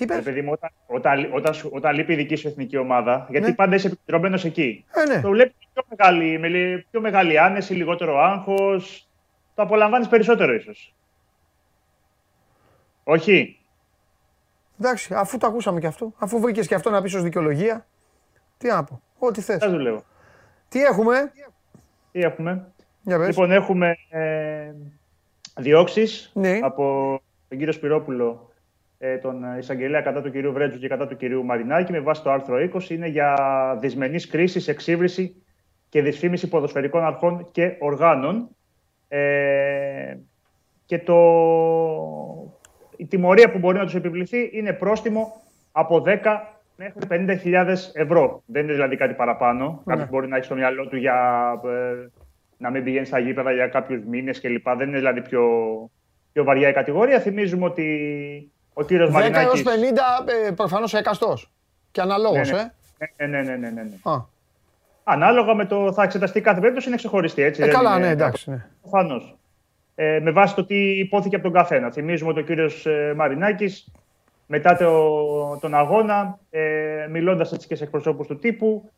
Τι 0.00 0.06
είπες; 0.06 0.24
Παιδί 0.24 0.42
μου, 0.42 0.52
όταν, 0.52 0.70
όταν, 0.86 1.32
όταν, 1.34 1.54
όταν, 1.70 1.94
λείπει 1.94 2.12
η 2.12 2.16
δική 2.16 2.36
σου 2.36 2.48
εθνική 2.48 2.76
ομάδα, 2.76 3.26
γιατί 3.30 3.46
ναι. 3.46 3.54
πάντα 3.54 3.74
είσαι 3.74 3.86
επικεντρωμένο 3.86 4.38
εκεί. 4.44 4.84
Ε, 4.94 5.04
ναι. 5.04 5.20
Το 5.20 5.28
βλέπεις 5.28 5.54
πιο 5.72 5.82
μεγάλη, 5.88 6.38
με 6.38 6.48
πιο 6.90 7.00
μεγάλη 7.00 7.38
άνεση, 7.38 7.74
λιγότερο 7.74 8.18
άγχος. 8.18 9.08
Το 9.54 9.62
απολαμβάνεις 9.62 10.08
περισσότερο, 10.08 10.54
ίσως. 10.54 10.94
Όχι; 13.04 13.58
Εντάξει, 14.78 15.14
αφού 15.14 15.38
το 15.38 15.46
ακούσαμε 15.46 15.80
και 15.80 15.86
αυτό, 15.86 16.12
αφού 16.18 16.40
βρήκες 16.40 16.66
και 16.66 16.74
αυτό 16.74 16.90
να 16.90 17.02
πεις 17.02 17.14
ως 17.14 17.22
δικαιολογία, 17.22 17.86
τι 18.58 18.68
να 18.68 18.84
πω. 18.84 19.02
Ό,τι 19.18 19.40
θες. 19.40 19.58
Τι 20.68 20.82
έχουμε; 20.82 21.32
Τι 22.12 22.20
έχουμε; 22.20 22.72
Λοιπόν, 23.02 23.50
έχουμε 23.50 23.96
ε, 24.08 24.72
διώξεις 25.56 26.30
ναι. 26.34 26.58
από 26.62 26.82
τον 27.48 27.58
κύριο 27.58 27.72
Σπυρόπουλο 27.72 28.49
ε, 28.49 28.49
τον 29.22 29.58
εισαγγελέα 29.58 30.00
κατά 30.00 30.22
του 30.22 30.30
κυρίου 30.30 30.52
Βρέτζου 30.52 30.78
και 30.78 30.88
κατά 30.88 31.06
του 31.06 31.16
κυρίου 31.16 31.44
Μαρινάκη 31.44 31.92
με 31.92 32.00
βάση 32.00 32.22
το 32.22 32.30
άρθρο 32.30 32.56
20 32.74 32.90
είναι 32.90 33.06
για 33.06 33.36
δυσμενής 33.80 34.26
κρίσης, 34.26 34.68
εξύβριση 34.68 35.42
και 35.88 36.02
δυσφήμιση 36.02 36.48
ποδοσφαιρικών 36.48 37.04
αρχών 37.04 37.48
και 37.52 37.76
οργάνων. 37.78 38.48
Ε, 39.08 40.16
και 40.86 40.98
το, 40.98 41.18
η 42.96 43.06
τιμωρία 43.06 43.50
που 43.50 43.58
μπορεί 43.58 43.78
να 43.78 43.84
τους 43.84 43.94
επιβληθεί 43.94 44.50
είναι 44.52 44.72
πρόστιμο 44.72 45.42
από 45.72 46.02
10 46.06 46.18
μέχρι 46.76 47.38
50.000 47.44 47.74
ευρώ. 47.92 48.42
Δεν 48.46 48.62
είναι 48.62 48.72
δηλαδή 48.72 48.96
κάτι 48.96 49.14
παραπάνω. 49.14 49.82
Ναι. 49.84 49.94
Κάποιος 49.94 50.08
μπορεί 50.08 50.28
να 50.28 50.36
έχει 50.36 50.44
στο 50.44 50.54
μυαλό 50.54 50.86
του 50.86 50.96
για 50.96 51.50
ε, 51.64 52.08
να 52.56 52.70
μην 52.70 52.84
πηγαίνει 52.84 53.06
στα 53.06 53.18
γήπεδα 53.18 53.52
για 53.52 53.68
κάποιους 53.68 54.04
μήνες 54.04 54.40
κλπ. 54.40 54.68
Δεν 54.76 54.88
είναι 54.88 54.98
δηλαδή 54.98 55.22
πιο, 55.22 55.44
πιο 56.32 56.44
βαριά 56.44 56.68
η 56.68 56.72
κατηγορία. 56.72 57.20
Θυμίζουμε 57.20 57.64
ότι 57.64 58.52
ο 58.80 58.84
κύριο 58.84 59.10
Μαρινάκης. 59.10 59.62
10 59.62 59.66
έω 59.66 60.50
50 60.50 60.54
προφανώς 60.56 60.94
έκαστος. 60.94 61.50
Και 61.90 62.00
αναλόγως, 62.00 62.50
ναι, 62.50 62.56
ναι. 62.56 63.06
ε. 63.16 63.26
Ναι, 63.26 63.42
ναι, 63.42 63.56
ναι. 63.56 63.56
ναι, 63.56 63.82
ναι. 63.82 64.12
Α. 64.12 64.24
Ανάλογα 65.04 65.54
με 65.54 65.64
το 65.66 65.92
θα 65.92 66.02
εξεταστεί 66.02 66.40
κάθε 66.40 66.60
περίπτωση 66.60 66.88
είναι 66.88 66.96
ξεχωριστή. 66.96 67.42
Έτσι, 67.42 67.62
ε, 67.62 67.68
καλά, 67.68 67.98
ναι, 67.98 68.08
εντάξει. 68.08 68.50
Ναι. 68.50 68.66
Προφανώς. 68.80 69.36
Ε, 69.94 70.18
με 70.22 70.30
βάση 70.30 70.54
το 70.54 70.64
τι 70.64 70.98
υπόθηκε 70.98 71.34
από 71.34 71.44
τον 71.44 71.52
καθένα. 71.52 71.90
Θυμίζουμε 71.90 72.30
ότι 72.30 72.40
ο 72.40 72.42
κύριος 72.42 72.86
ε, 72.86 73.12
Μαρινάκης 73.16 73.92
μετά 74.46 74.76
το, 74.76 75.58
τον 75.60 75.74
αγώνα, 75.74 76.38
ε, 76.50 77.06
μιλώντας 77.10 77.52
έτσι 77.52 77.66
και 77.66 77.74
σε 77.74 77.84
εκπροσώπους 77.84 78.26
του 78.26 78.38
τύπου, 78.38 78.90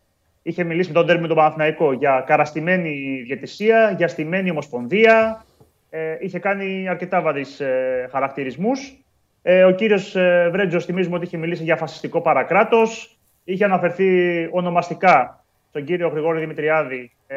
είχε 0.42 0.64
μιλήσει 0.64 0.88
με 0.88 0.94
τον 0.94 1.06
τέρμι 1.06 1.26
τον 1.26 1.36
Παναθηναϊκό 1.36 1.92
για 1.92 2.24
καραστημένη 2.26 3.22
διαιτησία, 3.26 3.94
για 3.96 4.08
στημένη 4.08 4.50
ομοσπονδία. 4.50 5.44
Ε, 5.90 6.16
είχε 6.20 6.38
κάνει 6.38 6.88
αρκετά 6.88 7.20
βαρύς 7.20 7.60
ε, 7.60 8.08
χαρακτηρισμούς. 8.12 9.01
Ε, 9.42 9.64
ο 9.64 9.70
κύριος 9.70 10.16
ε, 10.16 10.49
Βρέτζος, 10.52 10.84
θυμίζουμε 10.84 11.16
ότι 11.16 11.25
είχε 11.25 11.37
μιλήσει 11.37 11.62
για 11.62 11.76
φασιστικό 11.76 12.20
παρακράτος. 12.20 13.18
Είχε 13.44 13.64
αναφερθεί 13.64 14.49
ονομαστικά 14.50 15.44
στον 15.68 15.84
κύριο 15.84 16.08
Γρηγόρη 16.08 16.40
Δημητριάδη, 16.40 17.11
ε, 17.26 17.37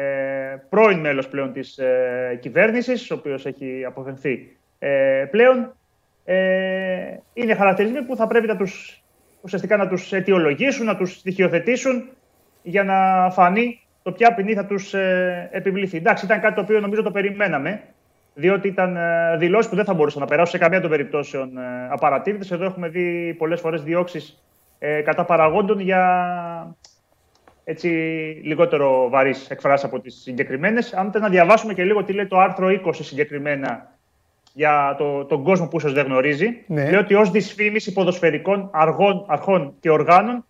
πρώην 0.68 0.98
μέλος 0.98 1.28
πλέον 1.28 1.52
της 1.52 1.78
ε, 1.78 2.38
κυβέρνησης, 2.40 3.10
ο 3.10 3.14
οποίος 3.14 3.46
έχει 3.46 3.84
αποφευθεί 3.86 4.56
ε, 4.78 5.24
πλέον. 5.30 5.76
Ε, 6.24 7.16
είναι 7.32 7.54
χαρακτηρισμοί 7.54 8.02
που 8.02 8.16
θα 8.16 8.26
πρέπει 8.26 8.46
να 8.46 8.56
τους, 8.56 9.02
ουσιαστικά 9.40 9.76
να 9.76 9.88
τους 9.88 10.12
αιτιολογήσουν, 10.12 10.86
να 10.86 10.96
τους 10.96 11.18
στοιχειοθετήσουν 11.18 12.08
για 12.62 12.84
να 12.84 13.30
φανεί 13.30 13.80
το 14.02 14.12
ποια 14.12 14.34
ποινή 14.34 14.54
θα 14.54 14.66
τους 14.66 14.94
ε, 14.94 15.48
επιβληθεί. 15.52 15.96
Εντάξει, 15.96 16.24
ήταν 16.24 16.40
κάτι 16.40 16.54
το 16.54 16.60
οποίο 16.60 16.80
νομίζω 16.80 17.02
το 17.02 17.10
περιμέναμε, 17.10 17.82
διότι 18.38 18.68
ήταν 18.68 18.96
ε, 18.96 19.36
δηλώσεις 19.36 19.70
που 19.70 19.76
δεν 19.76 19.84
θα 19.84 19.94
μπορούσαν 19.94 20.20
να 20.20 20.26
περάσουν 20.26 20.50
σε 20.50 20.58
καμία 20.58 20.80
των 20.80 20.90
περιπτώσεων 20.90 21.56
ε, 21.58 21.88
απαρατήρητες. 21.90 22.50
Εδώ 22.50 22.64
έχουμε 22.64 22.88
δει 22.88 23.34
πολλές 23.38 23.60
φορές 23.60 23.82
διώξεις 23.82 24.42
ε, 24.78 25.00
κατά 25.00 25.24
παραγόντων 25.24 25.80
για 25.80 26.76
έτσι, 27.64 27.88
λιγότερο 28.44 29.08
βαρύς 29.08 29.50
εκφράσεις 29.50 29.86
από 29.86 30.00
τις 30.00 30.14
συγκεκριμένες. 30.14 30.94
Αν 30.94 31.12
να 31.20 31.28
διαβάσουμε 31.28 31.74
και 31.74 31.84
λίγο 31.84 32.04
τι 32.04 32.12
λέει 32.12 32.26
το 32.26 32.38
άρθρο 32.38 32.68
20 32.84 32.90
συγκεκριμένα 32.92 33.92
για 34.52 34.94
το, 34.98 35.24
τον 35.24 35.42
κόσμο 35.42 35.68
που 35.68 35.76
ίσω 35.76 35.92
δεν 35.92 36.06
γνωρίζει. 36.06 36.64
Ναι. 36.66 36.90
Λέει 36.90 37.00
ότι 37.00 37.14
ως 37.14 37.30
δυσφήμιση 37.30 37.92
ποδοσφαιρικών 37.92 38.70
αργών, 38.72 39.24
αρχών 39.28 39.74
και 39.80 39.90
οργάνων 39.90 40.44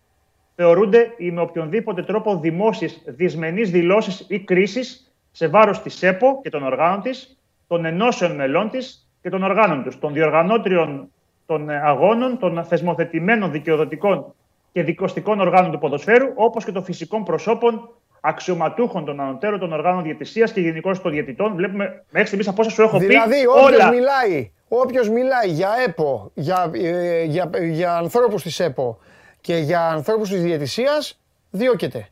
θεωρούνται 0.55 1.15
ή 1.17 1.31
με 1.31 1.41
οποιονδήποτε 1.41 2.03
τρόπο 2.03 2.39
δημόσιες 2.39 3.03
δυσμενείς 3.07 3.71
δηλώσεις 3.71 4.27
ή 4.29 4.39
κρίσεις 4.39 5.15
σε 5.31 5.49
βάρος 5.49 5.83
της 5.83 6.03
ΕΠΟ 6.03 6.41
και 6.43 6.51
των 6.51 6.63
οργάνων 6.63 7.03
της, 7.03 7.37
των 7.67 7.85
ενώσεων 7.85 8.35
μελών 8.35 8.71
της 8.71 9.09
και 9.23 9.29
των 9.29 9.43
οργάνων 9.43 9.83
τους, 9.83 9.99
των 9.99 10.13
διοργανώτριων 10.13 11.11
των 11.47 11.71
αγώνων, 11.71 12.39
των 12.39 12.65
θεσμοθετημένων 12.65 13.51
δικαιοδοτικών 13.51 14.35
και 14.73 14.83
δικοστικών 14.83 15.41
οργάνων 15.41 15.71
του 15.71 15.79
ποδοσφαίρου, 15.79 16.33
όπως 16.35 16.65
και 16.65 16.73
των 16.73 16.85
φυσικών 16.85 17.25
προσώπων 17.25 17.91
αξιωματούχων 18.21 19.05
των 19.05 19.21
ανωτέρων 19.21 19.59
των 19.59 19.73
οργάνων 19.73 20.03
διαιτησίας 20.03 20.53
και 20.53 20.61
γενικώ 20.61 20.99
των 20.99 21.13
διαιτητών. 21.13 21.55
Βλέπουμε 21.55 22.05
μέχρι 22.11 22.27
στιγμή 22.27 22.49
από 22.49 22.61
όσα 22.61 22.71
σου 22.71 22.83
έχω 22.83 22.99
δηλαδή, 22.99 23.35
πει. 23.35 23.37
Δηλαδή, 23.37 23.47
όποιο 23.47 23.89
μιλάει, 23.89 24.51
όποιος 24.69 25.09
μιλάει 25.09 25.49
για 25.49 25.71
ΕΠΟ, 25.87 26.31
για, 26.35 26.71
ε, 26.75 27.23
για, 27.23 27.51
για 27.63 27.97
ανθρώπους 27.97 28.43
της 28.43 28.61
ΕΠΟ 28.61 28.99
και 29.41 29.57
για 29.57 29.87
ανθρώπους 29.87 30.29
της 30.29 30.43
διαιτησίας, 30.43 31.21
διώκεται. 31.51 32.09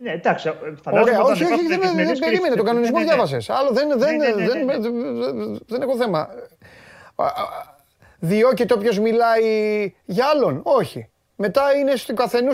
Ναι, 0.00 0.12
εντάξει, 0.12 0.52
φαντάζομαι 0.82 1.10
Ωραία, 1.10 1.22
όχι, 1.22 1.44
όχι, 1.44 1.66
δεν, 1.66 1.80
δεν 1.80 2.18
περίμενε, 2.18 2.54
τον 2.54 2.64
κανονισμό 2.64 2.98
ναι, 2.98 3.04
ναι, 3.04 3.10
ναι. 3.10 3.16
διάβασες. 3.16 3.50
Άλλο 3.50 3.70
δεν, 3.70 3.98
δεν, 3.98 4.18
δεν, 4.18 5.62
δεν 5.66 5.82
έχω 5.82 5.96
θέμα. 5.96 6.28
Διώκεται 8.18 8.74
όποιος 8.74 8.98
μιλάει 8.98 9.44
για 10.04 10.26
άλλον, 10.26 10.60
όχι. 10.62 11.10
Μετά 11.36 11.62
είναι 11.76 11.96
στο 11.96 12.14
καθενού 12.14 12.50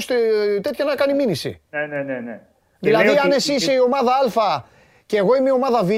τέτοια 0.60 0.84
να 0.84 0.94
κάνει 0.94 1.14
μήνυση. 1.14 1.60
Ναι, 1.70 1.86
ναι, 1.86 2.02
ναι. 2.02 2.18
ναι. 2.18 2.40
Δηλαδή, 2.78 3.08
αν 3.08 3.30
εσύ 3.30 3.52
είσαι 3.54 3.72
η 3.72 3.78
ομάδα 3.78 4.12
Α 4.12 4.62
και 5.06 5.16
εγώ 5.16 5.36
είμαι 5.36 5.48
η 5.48 5.52
ομάδα 5.52 5.84
Β, 5.84 5.90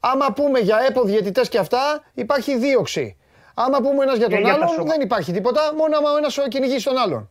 άμα 0.00 0.32
πούμε 0.32 0.58
για 0.58 0.78
ΕΠΟ 0.88 1.02
διαιτητές 1.02 1.48
και 1.48 1.58
αυτά, 1.58 2.04
υπάρχει 2.14 2.56
δίωξη. 2.56 3.16
Άμα 3.54 3.80
πούμε 3.80 4.02
ένας 4.02 4.16
για 4.16 4.28
τον 4.28 4.46
άλλον, 4.46 4.86
δεν 4.86 5.00
υπάρχει 5.00 5.32
τίποτα. 5.32 5.74
Μόνο 5.76 5.96
άμα 5.96 6.12
ο 6.12 6.16
ένας 6.16 6.38
κυνηγήσει 6.48 6.84
τον 6.84 6.98
άλλον. 6.98 7.30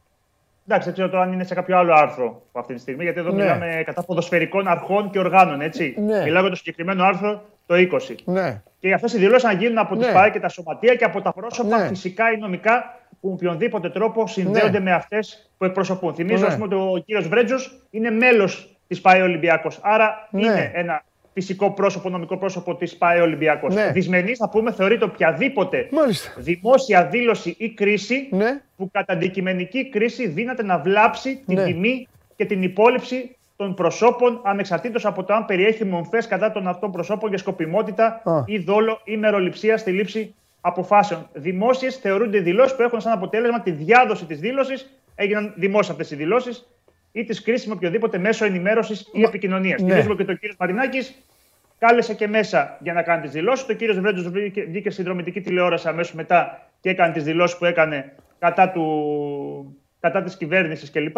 Εντάξει, 0.69 0.85
δεν 0.85 0.93
ξέρω 0.93 1.09
τώρα 1.09 1.23
αν 1.23 1.33
είναι 1.33 1.43
σε 1.43 1.53
κάποιο 1.53 1.77
άλλο 1.77 1.93
άρθρο 1.93 2.41
αυτή 2.51 2.73
τη 2.73 2.79
στιγμή, 2.79 3.03
γιατί 3.03 3.19
εδώ 3.19 3.31
ναι. 3.31 3.35
μιλάμε 3.35 3.83
κατά 3.85 4.03
ποδοσφαιρικών 4.03 4.67
αρχών 4.67 5.09
και 5.09 5.19
οργάνων. 5.19 5.61
Έτσι. 5.61 5.95
Ναι. 5.97 6.21
Μιλάω 6.23 6.41
για 6.41 6.49
το 6.49 6.55
συγκεκριμένο 6.55 7.03
άρθρο 7.03 7.41
το 7.65 7.75
20. 7.75 8.15
Ναι. 8.25 8.61
Και 8.79 8.93
αυτές 8.93 9.13
οι 9.13 9.17
δηλώσεις 9.17 9.43
να 9.43 9.51
γίνουν 9.51 9.77
από 9.77 9.95
ναι. 9.95 10.05
τι 10.05 10.13
ΠΑΕ 10.13 10.29
και 10.29 10.39
τα 10.39 10.49
σωματεία 10.49 10.95
και 10.95 11.03
από 11.03 11.21
τα 11.21 11.33
πρόσωπα 11.33 11.77
ναι. 11.77 11.87
φυσικά 11.87 12.31
ή 12.31 12.37
νομικά 12.37 12.99
που 13.21 13.27
με 13.27 13.33
οποιονδήποτε 13.33 13.89
τρόπο 13.89 14.27
συνδέονται 14.27 14.79
ναι. 14.79 14.79
με 14.79 14.91
αυτές 14.91 15.51
που 15.57 15.65
εκπροσωπούν. 15.65 16.13
Θυμίζω, 16.13 16.47
ναι. 16.47 16.57
ότι 16.61 16.75
ο 16.75 17.03
κύριος 17.05 17.27
Βρέτζος 17.27 17.85
είναι 17.89 18.11
μέλος 18.11 18.77
της 18.87 19.01
ΠΑΕ 19.01 19.21
Ολυμπιακός. 19.21 19.79
Άρα 19.81 20.27
ναι. 20.31 20.41
είναι 20.41 20.71
ένα 20.73 21.03
φυσικό 21.37 21.71
πρόσωπο, 21.71 22.09
νομικό 22.09 22.37
πρόσωπο 22.37 22.75
της 22.75 22.97
ΠΑΕ 22.97 23.21
Ολυμπιακός. 23.21 23.75
Ναι. 23.75 23.91
Δυσμενή, 23.91 24.35
θα 24.35 24.49
πούμε, 24.49 24.71
θεωρείται 24.71 25.03
οποιαδήποτε 25.03 25.87
Μάλιστα. 25.91 26.33
δημόσια 26.37 27.05
δήλωση 27.05 27.55
ή 27.57 27.69
κρίση 27.69 28.27
ναι. 28.31 28.61
που 28.77 28.89
κατά 28.91 29.13
αντικειμενική 29.13 29.89
κρίση 29.89 30.27
δύναται 30.27 30.63
να 30.63 30.79
βλάψει 30.79 31.43
την 31.45 31.55
ναι. 31.55 31.63
τιμή 31.63 32.07
και 32.35 32.45
την 32.45 32.63
υπόλοιψη 32.63 33.35
των 33.55 33.73
προσώπων 33.73 34.41
ανεξαρτήτως 34.43 35.05
από 35.05 35.23
το 35.23 35.33
αν 35.33 35.45
περιέχει 35.45 35.85
μομφές 35.85 36.27
κατά 36.27 36.51
των 36.51 36.67
αυτών 36.67 36.91
προσώπων 36.91 37.29
για 37.29 37.37
σκοπιμότητα 37.37 38.21
ή 38.45 38.57
δόλο 38.57 39.01
ή 39.03 39.17
μεροληψία 39.17 39.77
στη 39.77 39.91
λήψη 39.91 40.35
αποφάσεων. 40.61 41.29
Δημόσιες 41.33 41.95
θεωρούνται 41.95 42.39
δηλώσεις 42.39 42.75
που 42.75 42.81
έχουν 42.81 43.01
σαν 43.01 43.11
αποτέλεσμα 43.11 43.61
τη 43.61 43.71
διάδοση 43.71 44.25
της 44.25 44.39
δήλωσης. 44.39 44.99
Έγιναν 45.15 45.53
δημόσιες 45.55 45.89
αυτές 45.89 46.11
οι 46.11 46.15
δηλώσεις 46.15 46.67
ή 47.11 47.23
της 47.23 47.41
κρίσης 47.41 47.67
με 47.67 47.73
οποιοδήποτε 47.73 48.17
μέσο 48.17 48.45
ενημέρωσης 48.45 49.09
ή 49.13 49.21
επικοινωνίας. 49.21 49.81
Ναι. 49.81 49.89
Θυμίζουμε 49.89 50.15
και 50.15 50.31
ο 50.31 50.35
κύριο 50.35 50.55
Μαρινάκης 50.59 51.15
κάλεσε 51.77 52.13
και 52.13 52.27
μέσα 52.27 52.77
για 52.81 52.93
να 52.93 53.01
κάνει 53.01 53.21
τις 53.21 53.31
δηλώσεις. 53.31 53.65
Το 53.65 53.73
κύριος 53.73 53.99
Βρέντζο 53.99 54.31
βγήκε 54.67 54.89
στην 54.89 55.03
δρομητική 55.03 55.41
τηλεόραση 55.41 55.87
αμέσως 55.87 56.13
μετά 56.13 56.69
και 56.79 56.89
έκανε 56.89 57.13
τις 57.13 57.23
δηλώσεις 57.23 57.57
που 57.57 57.65
έκανε 57.65 58.15
κατά, 58.39 58.71
του, 58.71 59.77
κατά 59.99 60.23
της 60.23 60.37
κυβέρνησης 60.37 60.91
κλπ. 60.91 61.17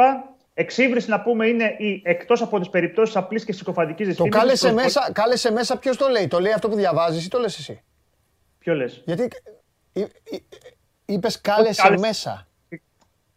Εξύβριση, 0.53 1.09
να 1.09 1.21
πούμε, 1.21 1.47
είναι 1.47 1.75
η 1.77 2.01
εκτός 2.05 2.41
από 2.41 2.59
τις 2.59 2.69
περιπτώσεις 2.69 3.15
απλής 3.15 3.45
και 3.45 3.51
συκοφαντικής 3.51 4.07
δυσφήμιση. 4.07 4.33
Το 4.33 4.39
κάλεσε 4.39 4.73
μέσα, 4.73 5.09
κάλεσε 5.13 5.51
μέσα 5.51 5.77
ποιος 5.77 5.97
το 5.97 6.07
λέει. 6.07 6.27
Το 6.27 6.39
λέει 6.39 6.51
αυτό 6.51 6.69
που 6.69 6.75
διαβάζεις 6.75 7.25
ή 7.25 7.29
το 7.29 7.39
λες 7.39 7.57
εσύ; 7.57 7.83
Ποιο 8.57 8.73
λες; 8.75 9.01
Γιατί 9.05 9.27
είπες 11.05 11.41
κάλεσε 11.41 11.97
μέσα. 11.99 12.47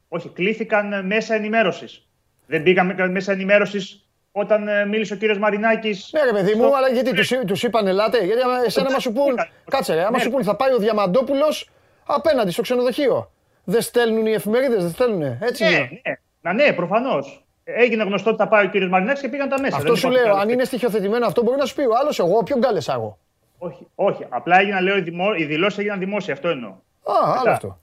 Όχι, 0.08 0.28
κλήθηκαν 0.28 1.06
μέσα 1.06 1.34
ενημέρωσης. 1.34 2.08
Δεν 2.52 2.62
πήγαμε 2.62 3.08
μέσα 3.08 3.32
ενημέρωσης 3.32 4.06
όταν 4.32 4.68
ε, 4.68 4.86
μίλησε 4.86 5.14
ο 5.14 5.16
κύριος 5.16 5.38
Μαρινάκης. 5.38 6.10
Ναι, 6.12 6.22
ρε 6.24 6.32
παιδί 6.32 6.54
μου, 6.54 6.76
αλλά 6.76 6.88
γιατί 6.88 7.44
τους 7.46 7.62
είπαν 7.62 7.86
ελάτε. 7.86 8.24
Γιατί 8.24 8.42
εσένα 8.64 8.90
μα 8.90 8.98
σου 8.98 9.12
πούν. 9.12 9.34
Κάτσε, 9.70 9.94
ρε, 9.94 10.00
άμα 10.00 10.10
ναι. 10.10 10.22
σου 10.22 10.30
πούν 10.30 10.44
θα 10.44 10.56
πάει 10.56 10.72
ο 10.72 10.78
Διαμαντόπουλος 10.78 11.70
απέναντι 12.06 12.50
στο 12.50 12.62
ξενοδοχείο. 12.62 13.30
Δεν 13.64 13.80
στέλνουν 13.80 14.26
οι 14.26 14.32
εφημερίδες, 14.32 14.82
δεν 14.82 14.92
στέλνουν. 14.92 15.22
Έτσι 15.22 15.64
ναι, 15.64 15.70
ναι. 15.70 15.88
Να, 16.40 16.52
ναι, 16.52 16.72
προφανώς. 16.72 17.44
Έγινε 17.64 18.02
γνωστό 18.04 18.30
ότι 18.30 18.38
θα 18.38 18.48
πάει 18.48 18.66
ο 18.66 18.68
κύριος 18.68 18.90
Μαρινάκης 18.90 19.20
και 19.20 19.28
πήγαν 19.28 19.48
τα 19.48 19.60
μέσα. 19.60 19.76
Αυτό 19.76 19.94
σου 19.94 20.10
λέω. 20.10 20.34
Αν 20.34 20.48
είναι 20.48 20.64
στοιχειοθετημένο 20.64 21.26
αυτό, 21.26 21.42
μπορεί 21.42 21.58
να 21.58 21.64
σου 21.64 21.74
πει 21.74 21.82
ο 21.82 21.96
άλλος, 22.00 22.18
εγώ, 22.18 22.42
ποιον 22.42 22.60
κάλεσα 22.60 22.92
εγώ. 22.92 23.18
Όχι, 23.58 23.86
όχι. 23.94 24.26
Απλά 24.28 24.58
έγιναν, 24.58 24.84
λέω, 24.84 24.96
οι 25.36 25.44
δηλώσεις 25.44 25.78
έγιναν 25.78 25.98
δημόσια. 25.98 26.34
Αυτό 26.34 26.48
εννοώ. 26.48 26.70
Α, 26.70 27.40
άλλο 27.40 27.50
αυτό. 27.50 27.80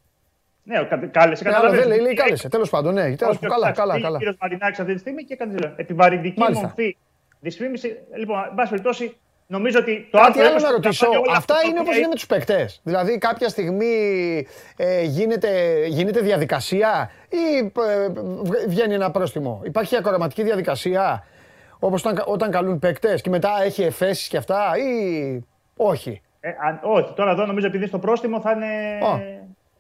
Ναι, 0.63 0.84
κάλεσε. 1.12 1.50
Ναι, 1.50 1.56
αλλά 1.56 1.70
δεν 1.70 1.88
λέει, 1.88 2.00
λέει 2.00 2.13
κάλεσε. 2.13 2.50
Τέλος 2.50 2.70
πάντων, 2.70 2.94
ναι. 2.94 3.16
Τέλος, 3.16 3.36
όχι, 3.36 3.48
καλά, 3.48 3.72
καλά, 3.72 4.01
καλά. 4.01 4.16
Ο 4.16 4.18
κύριος 4.18 4.38
Μαρινάκης 4.42 4.80
αυτή 4.80 4.94
τη 4.94 5.00
στιγμή 5.00 5.24
και 5.24 5.34
έκανε 5.34 5.74
επιβαρυντική 5.75 6.39
μορφή 6.39 6.98
δυσφήμιση. 7.39 7.98
Λοιπόν, 8.18 8.44
εν 8.50 8.56
πάση 8.56 8.70
περιπτώσει, 8.70 9.18
νομίζω 9.48 9.80
ότι 9.80 10.08
το 10.12 10.18
Κάτι 10.18 10.39
άλλο 10.42 10.60
να 10.60 10.72
ρωτήσω. 10.72 11.08
Αυτά 11.36 11.56
είναι 11.70 11.80
όπως 11.80 11.98
είναι 11.98 12.08
με 12.08 12.13
τους 12.13 12.25
παικτέ. 12.25 12.70
Δηλαδή, 12.84 13.18
κάποια 13.18 13.50
στιγμή 13.50 13.96
ε, 14.78 15.04
γίνεται, 15.04 15.84
γίνεται 15.88 16.20
διαδικασία 16.20 17.12
ή 17.30 17.58
ε, 17.58 18.10
βγαίνει 18.68 18.94
ένα 18.94 19.12
πρόστιμο. 19.12 19.62
Υπάρχει 19.63 19.96
ακροματική 19.96 20.44
διαδικασία 20.44 21.25
όπως 21.80 22.06
όταν, 22.06 22.24
όταν 22.25 22.51
καλούν 22.51 22.80
παικτέ 22.80 23.16
και 23.16 23.30
μετά 23.30 23.50
έχει 23.63 23.84
εφέσεις 23.84 24.28
και 24.28 24.38
αυτά 24.38 24.72
ή 24.78 25.39
όχι; 25.75 26.22
Ε, 26.39 26.50
αν, 26.50 26.80
όχι, 26.84 27.13
τώρα 27.16 27.32
εδώ 27.32 27.46
νομίζω 27.46 27.68
επειδή 27.68 27.88
στο 27.88 28.00
πρόστιμο 28.00 28.42
θα 28.42 28.51
είναι. 28.51 28.68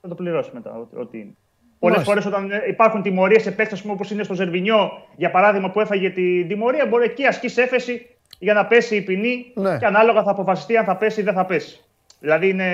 Θα 0.01 0.07
το 0.07 0.15
πληρώσει 0.15 0.49
μετά. 0.53 0.87
Ότι 0.93 1.37
Πολλές 1.79 2.03
φορές 2.03 2.25
όταν 2.25 2.51
ε, 2.51 2.63
υπάρχουν 2.67 3.01
τιμωρίες 3.01 3.41
σε 3.41 3.51
παίκτε 3.51 3.77
όπως 3.87 4.11
είναι 4.11 4.23
στο 4.23 4.33
Ζερβινιό, 4.33 4.91
για 5.15 5.31
παράδειγμα, 5.31 5.69
που 5.71 5.79
έφαγε 5.79 6.09
την 6.09 6.47
τιμωρία, 6.47 6.85
μπορεί 6.85 7.03
εκεί 7.03 7.25
ασκήσει 7.25 7.61
έφεση 7.61 8.15
για 8.39 8.53
να 8.53 8.65
πέσει 8.65 8.95
η 8.95 9.01
ποινή 9.01 9.51
ναι. 9.55 9.77
και 9.77 9.85
ανάλογα 9.85 10.23
θα 10.23 10.31
αποφασιστεί 10.31 10.77
αν 10.77 10.85
θα 10.85 10.97
πέσει 10.97 11.19
ή 11.21 11.23
δεν 11.23 11.33
θα 11.33 11.45
πέσει. 11.45 11.83
Δηλαδή 12.19 12.49
είναι 12.49 12.67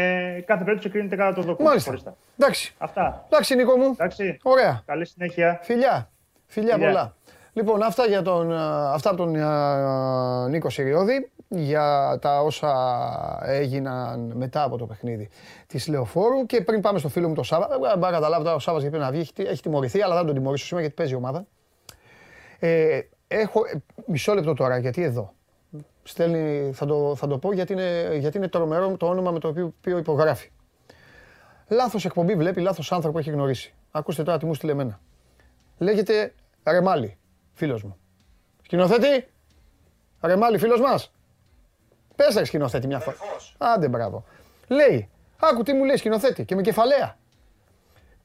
κάθε 0.46 0.64
περίπτωση 0.64 0.94
κρίνεται 0.94 1.16
κατά 1.16 1.34
το 1.34 1.42
δοκό. 1.42 1.64
Μάλιστα. 1.64 2.16
Εντάξει. 2.38 2.76
Αυτά. 2.78 3.26
Εντάξει, 3.30 3.56
Νίκο 3.56 3.78
μου. 3.78 3.92
Εντάξει. 3.92 4.38
Ωραία. 4.44 4.84
Καλή 4.86 5.06
συνέχεια. 5.06 5.60
Φιλιά. 5.64 6.10
Φιλιά, 6.48 6.78
πολλά. 6.78 7.16
Λοιπόν, 7.58 7.84
αυτά, 7.84 8.06
για 8.06 8.22
τον, 8.22 8.52
αυτά 8.54 9.10
από 9.10 9.18
τον 9.18 9.32
Νίκο 10.50 10.70
Σιριώδη 10.70 11.32
για 11.48 12.18
τα 12.22 12.42
όσα 12.42 12.74
έγιναν 13.44 14.32
μετά 14.36 14.64
από 14.64 14.78
το 14.78 14.86
παιχνίδι 14.86 15.30
της 15.68 15.88
Λεωφόρου. 15.88 16.46
Και 16.46 16.62
πριν 16.62 16.82
πάμε 16.82 17.00
στο 17.00 17.10
φίλο 17.10 17.28
μου 17.28 17.34
το 17.34 17.44
Σάβα, 17.44 17.68
δεν 17.68 17.80
μπορώ 17.80 17.96
να 17.96 18.12
καταλάβω 18.12 18.54
ο 18.54 18.60
Σάβας 18.60 18.82
γιατί 18.82 18.98
να 18.98 19.12
βγει, 19.12 19.20
έχει, 19.20 19.32
έχει 19.36 19.62
τιμωρηθεί, 19.62 20.02
αλλά 20.02 20.16
δεν 20.16 20.26
τον 20.26 20.34
τιμωρήσω 20.34 20.66
σήμερα 20.66 20.82
γιατί 20.82 20.96
παίζει 21.02 21.14
η 21.14 21.16
ομάδα. 21.16 21.46
Ε, 22.60 23.00
έχω 23.28 23.60
ε, 23.74 23.84
μισό 24.06 24.34
λεπτό 24.34 24.54
τώρα, 24.54 24.78
γιατί 24.78 25.04
εδώ. 25.04 25.34
Στέλνει, 26.04 26.72
θα 26.74 26.86
το, 26.86 27.16
θα 27.16 27.28
το 27.28 27.38
πω 27.38 27.54
γιατί 27.54 27.74
είναι, 27.74 28.16
γιατί 28.20 28.38
είναι 28.38 28.48
τρομερό 28.48 28.98
το 28.98 29.08
όνομα 29.08 29.32
με 29.32 29.40
το 29.40 29.48
οποίο, 29.48 29.98
υπογράφει. 29.98 30.52
Λάθος 31.68 32.06
εκπομπή 32.06 32.36
βλέπει, 32.36 32.62
λάθος 32.62 32.92
άνθρωπο 32.92 33.20
έχει 33.20 33.30
γνωρίσει. 33.30 33.74
Ακούστε 33.92 34.24
τώρα 34.24 34.38
τι 34.38 34.46
μου 34.46 34.54
στείλε 34.54 34.72
εμένα. 34.72 35.00
Λέγεται 35.78 36.34
Ρεμάλι, 36.64 37.18
φίλος 37.56 37.84
μου. 37.84 37.98
Σκηνοθέτη, 38.64 39.28
Ρεμάλι, 40.22 40.58
φίλος 40.58 40.80
μας. 40.80 41.12
Πες 42.16 42.36
ρε 42.36 42.44
σκηνοθέτη 42.44 42.88
μια 42.88 43.00
φορά. 43.00 43.18
Άντε 43.58 43.88
μπράβο. 43.88 44.24
Λέει, 44.68 45.10
άκου 45.40 45.64
τι 45.64 45.74
μου 45.74 45.84
λέει 45.84 45.96
σκηνοθέτη 45.96 46.46
και 46.46 46.56
με 46.56 46.62
κεφαλαία. 46.62 47.18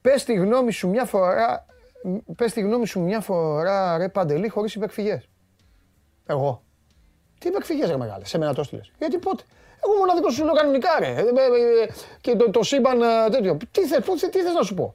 Πες 0.01 0.25
τη 0.25 0.35
γνώμη 0.35 0.73
σου 0.73 0.89
μια 0.89 1.05
φορά, 1.05 1.67
πες 2.37 2.53
τη 2.53 2.61
γνώμη 2.61 2.87
σου 2.87 3.01
μια 3.01 3.21
φορά 3.21 3.97
ρε 3.97 4.09
Παντελή 4.09 4.49
χωρίς 4.49 4.75
υπεκφυγές. 4.75 5.29
Εγώ. 6.27 6.63
Τι 7.39 7.49
υπεκφυγές 7.49 7.89
ρε 7.89 7.97
μεγάλε, 7.97 8.25
σε 8.25 8.39
μένα 8.39 8.55
το 8.55 8.63
στείλες. 8.63 8.93
Γιατί 8.99 9.19
πότε; 9.19 9.43
Εγώ 9.85 9.97
μοναδικό 9.97 10.31
σου 10.31 10.45
λέω 10.45 10.55
κανονικά 10.55 10.89
ρε. 10.99 11.07
Ε, 11.07 11.21
ε, 11.21 11.83
ε, 11.83 11.89
και 12.21 12.37
το, 12.37 12.51
το 12.51 12.63
σύμπαν 12.63 13.01
τέτοιο. 13.31 13.57
Τι 13.71 13.87
θες, 13.87 14.05
τι 14.31 14.43
θες 14.43 14.55
να 14.55 14.63
σου 14.63 14.75
πω; 14.75 14.95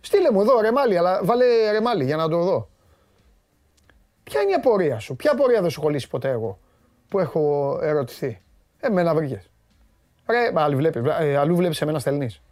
Στείλε 0.00 0.30
μου 0.30 0.40
εδώ 0.40 0.60
ρεμάλι, 0.60 0.98
αλλά 0.98 1.20
βάλε 1.22 1.70
ρεμάλι 1.70 2.04
για 2.04 2.16
να 2.16 2.28
το 2.28 2.38
δω. 2.38 2.68
Ποια 4.24 4.40
είναι 4.40 4.50
η 4.50 4.54
απορία 4.54 4.98
σου, 4.98 5.16
ποια 5.16 5.32
απορία 5.32 5.60
δεν 5.60 5.70
σου 5.70 5.80
κολλήσει 5.80 6.08
ποτέ 6.08 6.28
εγώ 6.28 6.58
που 7.08 7.18
έχω 7.18 7.78
ερωτηθεί; 7.82 8.42
Εμένα 8.80 9.14
βρήκες. 9.14 9.50
Ρε, 10.26 10.50
αλλού 10.54 10.76
βλέπεις, 10.76 11.02
ε, 11.20 11.36
αλλού 11.36 11.56
βλέπεις 11.56 11.80
εμένα 11.80 11.98
στέλνεις. 11.98 12.42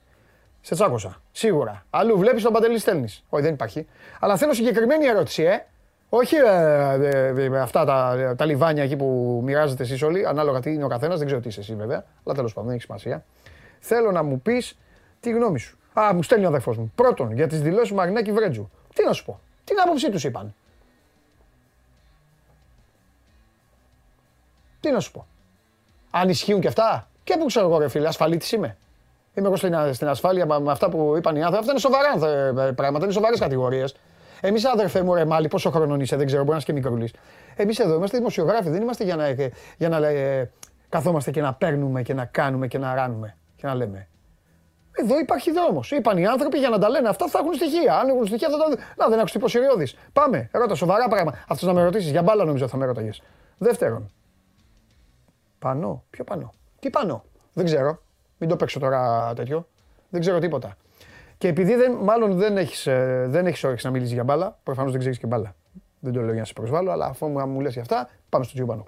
Σε 0.60 0.74
τσάκωσα. 0.74 1.22
Σίγουρα. 1.32 1.86
Αλλού 1.90 2.18
βλέπεις 2.18 2.42
τον 2.42 2.52
Παντελή 2.52 2.78
στέλνεις. 2.78 3.24
Όχι, 3.28 3.44
δεν 3.44 3.52
υπάρχει. 3.52 3.86
Αλλά 4.20 4.36
θέλω 4.36 4.52
συγκεκριμένη 4.52 5.06
ερώτηση, 5.06 5.42
ε. 5.42 5.66
Όχι 6.08 6.36
ε, 6.36 7.34
ε, 7.34 7.58
αυτά 7.58 7.84
τα, 7.84 8.34
τα 8.36 8.44
λιβάνια 8.44 8.82
εκεί 8.82 8.96
που 8.96 9.40
μοιράζετε 9.44 9.82
εσείς 9.82 10.02
όλοι, 10.02 10.26
ανάλογα 10.26 10.60
τι 10.60 10.72
είναι 10.72 10.84
ο 10.84 10.88
καθένας, 10.88 11.16
δεν 11.16 11.26
ξέρω 11.26 11.40
τι 11.40 11.48
είσαι 11.48 11.60
εσύ 11.60 11.74
βέβαια, 11.74 12.04
αλλά 12.24 12.34
τέλος 12.34 12.52
πάντων 12.52 12.68
δεν 12.68 12.74
έχει 12.76 12.84
σημασία. 12.84 13.24
Θέλω 13.80 14.10
να 14.10 14.22
μου 14.22 14.40
πεις 14.40 14.78
τη 15.20 15.30
γνώμη 15.30 15.58
σου. 15.58 15.78
Α, 16.00 16.14
μου 16.14 16.22
στέλνει 16.22 16.44
ο 16.44 16.48
αδερφός 16.48 16.78
μου. 16.78 16.92
Πρώτον, 16.94 17.32
για 17.32 17.46
τις 17.46 17.62
δηλώσεις 17.62 17.88
του 17.88 17.94
Μαρινάκη 17.94 18.32
Βρέτζου. 18.32 18.70
Τι 18.94 19.04
να 19.04 19.12
σου 19.12 19.24
πω. 19.24 19.40
Τι 19.64 19.74
άποψή 19.84 20.10
τους 20.10 20.24
είπαν. 20.24 20.54
Τι 24.82 24.90
να 24.90 25.00
σου 25.00 25.10
πω. 25.10 25.26
Αν 26.10 26.28
ισχύουν 26.28 26.60
και 26.60 26.68
αυτά. 26.68 27.08
Και 27.24 27.36
πού 27.38 27.46
ξέρω 27.46 27.66
εγώ, 27.66 27.78
ρε 27.78 27.88
φίλε, 27.88 28.08
ασφαλίτης 28.08 28.52
είμαι. 28.52 28.76
Είμαι 29.34 29.46
εγώ 29.46 29.56
στην, 29.56 29.74
στην 29.92 30.08
ασφάλεια 30.08 30.46
με 30.60 30.70
αυτά 30.70 30.88
που 30.88 31.14
είπαν 31.16 31.36
οι 31.36 31.42
άνθρωποι. 31.42 31.58
Αυτά 31.58 31.70
είναι 31.70 31.80
σοβαρά 31.80 32.66
ε, 32.68 32.72
πράγματα, 32.72 33.04
είναι 33.04 33.14
σοβαρές 33.14 33.38
κατηγορίες. 33.38 33.96
Εμείς, 34.40 34.64
αδερφέ 34.64 35.02
μου, 35.02 35.14
ρε 35.14 35.24
Μάλι, 35.24 35.48
πόσο 35.48 35.70
χρόνο 35.70 35.96
είσαι, 35.96 36.16
δεν 36.16 36.26
ξέρω, 36.26 36.40
μπορεί 36.40 36.52
να 36.52 36.56
είσαι 36.56 36.66
και 36.66 36.72
μικρούλης. 36.72 37.12
Εμείς 37.56 37.78
εδώ 37.78 37.94
είμαστε 37.94 38.16
δημοσιογράφοι, 38.16 38.68
δεν 38.68 38.82
είμαστε 38.82 39.04
για 39.04 39.16
να, 39.16 39.24
ε, 39.24 39.52
για 39.78 39.88
να 39.88 40.06
ε, 40.06 40.50
καθόμαστε 40.88 41.30
και 41.30 41.40
να 41.40 41.54
παίρνουμε 41.54 42.02
και 42.02 42.14
να 42.14 42.24
κάνουμε 42.24 42.66
και 42.66 42.78
να 42.78 42.94
ράνουμε 42.94 43.36
και 43.56 43.66
να 43.66 43.74
λέμε. 43.74 44.08
Εδώ 44.92 45.18
υπάρχει 45.18 45.50
δρόμος. 45.50 45.90
Είπαν 45.90 46.18
οι 46.18 46.26
άνθρωποι 46.26 46.58
για 46.58 46.68
να 46.68 46.78
τα 46.78 46.88
λένε 46.88 47.08
αυτά 47.08 47.28
θα 47.28 47.38
έχουν 47.38 47.54
στοιχεία. 47.54 47.98
Αν 47.98 48.08
έχουν 48.08 48.26
στοιχεία 48.26 48.48
θα 48.50 48.56
τα 48.56 48.64
δουν. 48.68 48.78
Να 48.96 49.08
δεν 49.08 49.18
άκουσε 49.18 49.38
τύπο 49.38 49.84
Πάμε, 50.12 50.48
ρώτα 50.52 50.74
σοβαρά 50.74 51.08
πράγματα. 51.08 51.44
Αυτός 51.48 51.68
να 51.68 51.74
με 51.74 51.82
ρωτήσεις 51.84 52.10
για 52.10 52.22
μπάλα 52.22 52.44
νομίζω 52.44 52.68
θα 52.68 52.76
με 52.76 52.84
ρώταγε. 52.84 53.10
Δεύτερον, 53.58 54.10
Πανώ. 55.62 56.04
Ποιο 56.10 56.24
πανώ. 56.24 56.52
Τι 56.80 56.90
πανώ. 56.90 57.24
Δεν 57.52 57.64
ξέρω. 57.64 58.02
Μην 58.38 58.48
το 58.48 58.56
παίξω 58.56 58.78
τώρα 58.78 59.32
τέτοιο. 59.36 59.68
Δεν 60.10 60.20
ξέρω 60.20 60.38
τίποτα. 60.38 60.76
Και 61.38 61.48
επειδή 61.48 61.74
δεν, 61.74 61.92
μάλλον 61.92 62.36
δεν 62.36 62.56
έχεις 62.56 62.86
ε, 62.86 63.26
δεν 63.28 63.46
έχεις 63.46 63.64
όρεξη 63.64 63.86
να 63.86 63.92
μιλήσεις 63.92 64.12
για 64.12 64.24
μπάλα, 64.24 64.58
προφανώς 64.62 64.90
δεν 64.90 65.00
ξέρεις 65.00 65.18
και 65.18 65.26
μπάλα. 65.26 65.54
Δεν 66.00 66.12
το 66.12 66.20
λέω 66.20 66.30
για 66.30 66.40
να 66.40 66.46
σε 66.46 66.52
προσβάλλω, 66.52 66.90
αλλά 66.90 67.06
αφού 67.06 67.26
μου 67.26 67.60
λες 67.60 67.72
για 67.72 67.82
αυτά, 67.82 68.08
πάμε 68.28 68.44
στο 68.44 68.54
Τζιουμπάνο. 68.54 68.84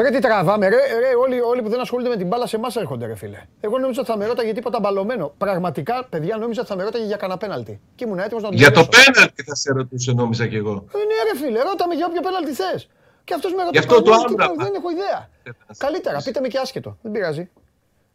Ρε 0.00 0.10
τι 0.10 0.18
τραβάμε, 0.18 0.68
ρε, 0.68 0.76
ρε 0.76 1.14
όλοι, 1.14 1.40
όλοι 1.40 1.62
που 1.62 1.68
δεν 1.68 1.80
ασχολούνται 1.80 2.08
με 2.08 2.16
την 2.16 2.26
μπάλα 2.26 2.46
σε 2.46 2.56
εμάς 2.56 2.76
έρχονται, 2.76 3.06
ρε 3.06 3.14
φίλε. 3.14 3.42
Εγώ 3.60 3.78
νόμιζα 3.78 4.00
ότι 4.00 4.10
θα 4.10 4.16
με 4.16 4.26
ρώταγε 4.26 4.52
τίποτα 4.52 4.80
μπαλωμένο. 4.80 5.34
Πραγματικά, 5.38 6.04
παιδιά, 6.04 6.36
νόμιζα 6.36 6.60
ότι 6.60 6.70
θα 6.70 6.76
με 6.76 6.82
ρώταγε 6.82 7.04
για 7.04 7.16
κανένα 7.16 7.38
πέναλτι. 7.38 7.80
Και 7.94 8.04
ήμουν 8.04 8.18
έτοιμος 8.18 8.42
να 8.42 8.48
το 8.48 8.54
Για 8.54 8.70
το 8.70 8.88
πέναλτι 8.88 9.42
θα 9.42 9.54
σε 9.54 9.72
ρωτούσε, 9.72 10.12
νόμιζα 10.12 10.46
κι 10.46 10.56
εγώ. 10.56 10.72
Ε, 10.72 10.96
ναι, 10.98 11.32
ρε 11.32 11.38
φίλε, 11.38 11.62
ρώτα 11.62 11.94
για 11.94 12.06
όποιο 12.06 12.20
πέναλτι 12.20 12.52
θες. 12.52 12.88
Και 13.24 13.34
αυτός 13.34 13.52
με 13.52 13.62
ρωτάει. 13.62 13.72
Γι' 13.72 13.78
αυτό 13.78 14.02
το 14.02 14.12
άλλο. 14.12 14.54
Δεν 14.56 14.74
έχω 14.74 14.90
ιδέα. 14.90 15.28
Καλύτερα, 15.78 16.22
πείτε 16.24 16.40
με 16.40 16.48
και 16.48 16.58
άσχετο. 16.58 16.98
Δεν 17.02 17.12
πειράζει. 17.12 17.50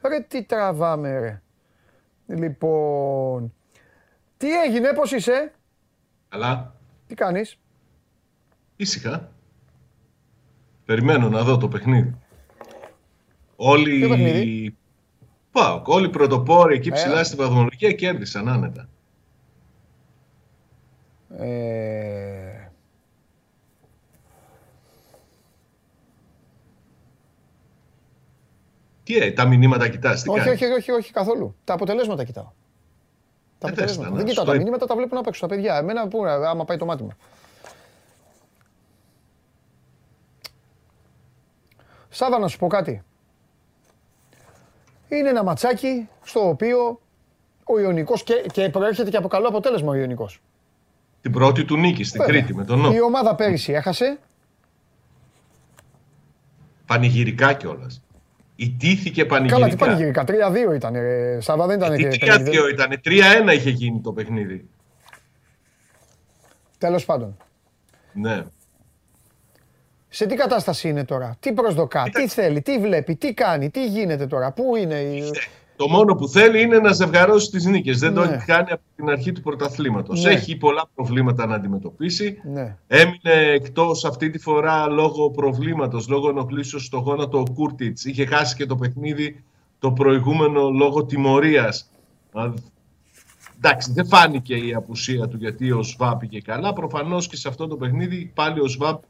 Ρε 0.01 0.19
τι 0.19 0.43
τραβάμε, 0.43 1.19
ρε. 1.19 1.41
Λοιπόν. 2.27 3.53
Τι 4.37 4.61
έγινε, 4.61 4.93
πώς 4.93 5.11
είσαι; 5.11 5.53
Καλά. 6.29 6.73
Τι 7.07 7.15
κάνεις; 7.15 7.57
Ήσυχα. 8.75 9.34
Περιμένω 10.85 11.29
να 11.29 11.43
δω 11.43 11.57
το 11.57 11.67
παιχνίδι. 11.67 12.15
Όλοι. 13.55 14.77
Πάω. 15.51 15.81
Όλοι 15.85 16.05
οι 16.05 16.09
πρωτοπόροι 16.09 16.75
εκεί 16.75 16.91
ψηλά 16.91 17.23
στην 17.23 17.37
βαθμολογία 17.37 17.91
κέρδισαν 17.91 18.49
άνετα. 18.49 18.89
Ε... 21.37 22.69
Τι 29.03 29.17
ε, 29.17 29.31
τα 29.31 29.45
μηνύματα 29.45 29.89
κοιτάς, 29.89 30.21
τι 30.21 30.29
όχι, 30.29 30.49
όχι, 30.49 30.65
όχι, 30.65 30.91
όχι, 30.91 31.11
καθόλου. 31.11 31.55
Τα 31.63 31.73
αποτελέσματα 31.73 32.23
κοιτάω. 32.23 32.51
Τα 33.57 33.67
ε, 33.67 33.71
αποτελέσματα. 33.71 34.15
Δεν 34.15 34.25
κοιτάω 34.25 34.45
τα 34.45 34.55
μηνύματα, 34.55 34.85
τα 34.85 34.95
βλέπω 34.95 35.15
να 35.15 35.21
παίξω 35.21 35.41
τα 35.41 35.47
παιδιά. 35.47 35.75
Εμένα 35.75 36.07
πού, 36.07 36.25
άμα 36.25 36.65
πάει 36.65 36.77
το 36.77 36.85
μάτι 36.85 37.03
μου. 37.03 37.11
Σάβα 42.15 42.39
να 42.39 42.47
σου 42.47 42.57
πω 42.57 42.67
κάτι. 42.67 43.03
Είναι 45.07 45.29
ένα 45.29 45.43
ματσάκι 45.43 46.09
στο 46.23 46.47
οποίο 46.47 46.99
ο 47.63 47.79
Ιωνικός 47.79 48.23
και, 48.23 48.45
και 48.51 48.69
προέρχεται 48.69 49.09
και 49.09 49.17
από 49.17 49.27
καλό 49.27 49.47
αποτέλεσμα 49.47 49.91
ο 49.91 49.95
Ιωνικός. 49.95 50.41
Την 51.21 51.31
πρώτη 51.31 51.65
του 51.65 51.77
νίκη 51.77 52.03
στην 52.03 52.21
Κρήτη 52.21 52.55
με 52.55 52.65
τον 52.65 52.79
Νότο. 52.79 52.95
Η 52.95 53.01
ομάδα 53.01 53.35
πέρυσι 53.35 53.73
έχασε. 53.73 54.19
Πανηγυρικά 56.85 57.53
κιόλας. 57.53 58.01
Ιτήθηκε 58.55 59.25
πανηγυρικά. 59.25 59.59
Καλά, 59.59 59.71
τι 59.71 59.85
πανηγυρικά. 59.85 60.23
3-2 60.71 60.75
ήταν. 60.75 60.95
Σάβα 61.41 61.65
δεν 61.65 61.77
ήταν. 61.77 61.93
3-2 61.93 62.69
ήταν. 62.71 63.01
3-1 63.03 63.53
είχε 63.53 63.69
γίνει 63.69 64.01
το 64.01 64.13
παιχνίδι. 64.13 64.69
Τέλος 66.77 67.05
πάντων. 67.05 67.37
Ναι. 68.13 68.43
Σε 70.15 70.25
τι 70.25 70.35
κατάσταση 70.35 70.89
είναι 70.89 71.05
τώρα, 71.05 71.37
τι 71.39 71.53
προσδοκά, 71.53 72.03
τι 72.03 72.27
θέλει, 72.27 72.61
τι 72.61 72.79
βλέπει, 72.79 73.15
τι 73.15 73.33
κάνει, 73.33 73.69
τι 73.69 73.87
γίνεται 73.87 74.27
τώρα, 74.27 74.51
πού 74.51 74.75
είναι 74.75 74.95
η... 74.95 75.23
Το 75.75 75.87
μόνο 75.87 76.15
που 76.15 76.27
θέλει 76.27 76.61
είναι 76.61 76.79
να 76.79 76.91
ζευγαρώσει 76.91 77.49
τις 77.49 77.65
νίκες. 77.65 77.99
Δεν 77.99 78.13
το 78.13 78.25
ναι. 78.25 78.33
έχει 78.33 78.45
κάνει 78.45 78.71
από 78.71 78.81
την 78.95 79.09
αρχή 79.09 79.31
του 79.31 79.41
πρωταθλήματος. 79.41 80.23
Ναι. 80.23 80.31
Έχει 80.31 80.55
πολλά 80.55 80.89
προβλήματα 80.95 81.45
να 81.45 81.55
αντιμετωπίσει. 81.55 82.41
Ναι. 82.43 82.77
Έμεινε 82.87 83.51
εκτός 83.53 84.05
αυτή 84.05 84.29
τη 84.29 84.39
φορά 84.39 84.87
λόγω 84.87 85.31
προβλήματος, 85.31 86.07
λόγω 86.07 86.29
ενοχλήσεως 86.29 86.85
στο 86.85 86.97
γόνατο 86.97 87.39
ο 87.39 87.53
Κούρτιτς. 87.53 88.05
Είχε 88.05 88.25
χάσει 88.25 88.55
και 88.55 88.65
το 88.65 88.75
παιχνίδι 88.75 89.43
το 89.79 89.91
προηγούμενο 89.91 90.69
λόγω 90.69 91.05
τιμωρίας. 91.05 91.91
Εντάξει, 93.57 93.91
δεν 93.91 94.07
φάνηκε 94.07 94.55
η 94.55 94.73
απουσία 94.73 95.27
του 95.27 95.37
γιατί 95.37 95.71
ο 95.71 95.83
Σβάπ 95.83 96.19
πήγε 96.19 96.39
καλά. 96.39 96.73
Προφανώς 96.73 97.27
και 97.27 97.35
σε 97.35 97.47
αυτό 97.47 97.67
το 97.67 97.75
παιχνίδι 97.75 98.31
πάλι 98.35 98.59
ο 98.59 98.67
Σβάπ 98.67 99.01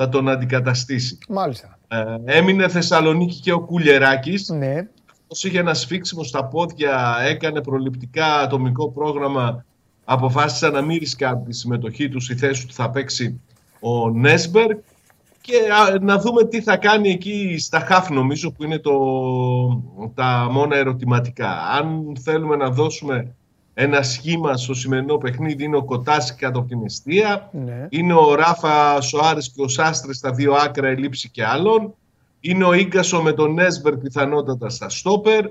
θα 0.00 0.08
τον 0.08 0.28
αντικαταστήσει. 0.28 1.18
Μάλιστα. 1.28 1.78
Ε, 1.88 2.16
έμεινε 2.24 2.68
Θεσσαλονίκη 2.68 3.40
και 3.40 3.52
ο 3.52 3.60
Κουλεράκης. 3.60 4.48
Ναι. 4.48 4.88
Όσο 5.26 5.48
είχε 5.48 5.58
ένα 5.58 5.74
σφίξιμο 5.74 6.24
στα 6.24 6.44
πόδια, 6.44 7.16
έκανε 7.22 7.60
προληπτικά 7.60 8.40
ατομικό 8.40 8.90
πρόγραμμα, 8.90 9.64
αποφάσισα 10.04 10.70
να 10.70 10.80
μην 10.80 10.98
ρισκάρει 10.98 11.40
τη 11.46 11.54
συμμετοχή 11.54 12.08
τους 12.08 12.24
στη 12.24 12.36
θέση 12.36 12.66
του 12.66 12.72
θα 12.72 12.90
παίξει 12.90 13.40
ο 13.80 14.10
Νέσμπεργκ 14.10 14.78
και 15.40 15.54
να 16.00 16.18
δούμε 16.18 16.44
τι 16.44 16.62
θα 16.62 16.76
κάνει 16.76 17.10
εκεί 17.10 17.56
στα 17.58 17.80
χάφ 17.80 18.10
νομίζω 18.10 18.52
που 18.52 18.64
είναι 18.64 18.78
το, 18.78 18.92
τα 20.14 20.48
μόνα 20.50 20.76
ερωτηματικά. 20.76 21.50
Αν 21.78 22.16
θέλουμε 22.24 22.56
να 22.56 22.70
δώσουμε 22.70 23.34
ένα 23.74 24.02
σχήμα 24.02 24.56
στο 24.56 24.74
σημερινό 24.74 25.16
παιχνίδι 25.16 25.64
είναι 25.64 25.76
ο 25.76 25.84
Κοτάση 25.84 26.34
κάτω 26.34 26.58
από 26.58 26.68
την 26.68 26.84
αιστεία. 26.84 27.50
Ναι. 27.52 27.86
Είναι 27.90 28.14
ο 28.14 28.34
Ράφα 28.34 29.00
Σοάρης 29.00 29.50
και 29.50 29.62
ο 29.62 29.68
Σάστρες 29.68 30.16
στα 30.16 30.30
δύο 30.32 30.52
άκρα 30.52 30.88
ελήψη 30.88 31.30
και 31.30 31.44
άλλων. 31.44 31.94
Είναι 32.40 32.64
ο 32.64 32.72
Ίγκασο 32.72 33.22
με 33.22 33.32
τον 33.32 33.54
Νέσμπερ 33.54 33.96
πιθανότατα 33.96 34.68
στα 34.68 34.88
στόπερ. 34.88 35.44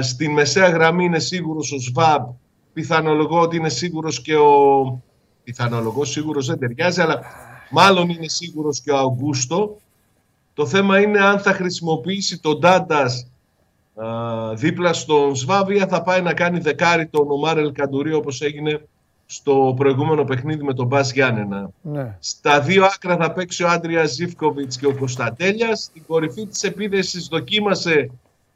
Στην 0.00 0.32
μεσαία 0.32 0.68
γραμμή 0.68 1.04
είναι 1.04 1.18
σίγουρος 1.18 1.72
ο 1.72 1.78
Σβάμπ. 1.78 2.28
Πιθανολογώ 2.72 3.40
ότι 3.40 3.56
είναι 3.56 3.68
σίγουρος 3.68 4.20
και 4.20 4.36
ο... 4.36 5.02
Πιθανολογώ 5.44 6.04
σίγουρος 6.04 6.46
δεν 6.46 6.58
ταιριάζει, 6.58 7.00
αλλά 7.00 7.20
μάλλον 7.70 8.08
είναι 8.08 8.28
σίγουρος 8.28 8.80
και 8.80 8.90
ο 8.90 8.98
Αγκούστο. 8.98 9.76
Το 10.54 10.66
θέμα 10.66 11.00
είναι 11.00 11.20
αν 11.20 11.38
θα 11.38 11.52
χρησιμοποιήσει 11.52 12.40
τον 12.40 12.58
Ντάντας 12.58 13.30
δίπλα 14.54 14.92
στον 14.92 15.34
Σβάβια 15.34 15.86
θα 15.86 16.02
πάει 16.02 16.22
να 16.22 16.34
κάνει 16.34 16.58
δεκάρι 16.58 17.06
τον 17.06 17.30
Ομάρ 17.30 17.72
Καντουρί 17.72 18.12
όπως 18.12 18.40
έγινε 18.40 18.80
στο 19.26 19.74
προηγούμενο 19.76 20.24
παιχνίδι 20.24 20.64
με 20.64 20.74
τον 20.74 20.86
Μπάς 20.86 21.12
Γιάννενα. 21.12 21.70
Ναι. 21.82 22.16
Στα 22.20 22.60
δύο 22.60 22.84
άκρα 22.84 23.16
θα 23.16 23.32
παίξει 23.32 23.62
ο 23.62 23.68
Άντρια 23.68 24.04
Ζήφκοβιτς 24.04 24.76
και 24.76 24.86
ο 24.86 24.96
Κωνσταντέλιας. 24.96 25.82
Στην 25.82 26.02
κορυφή 26.06 26.46
της 26.46 26.62
επίδεσης 26.62 27.26
δοκίμασε 27.26 28.10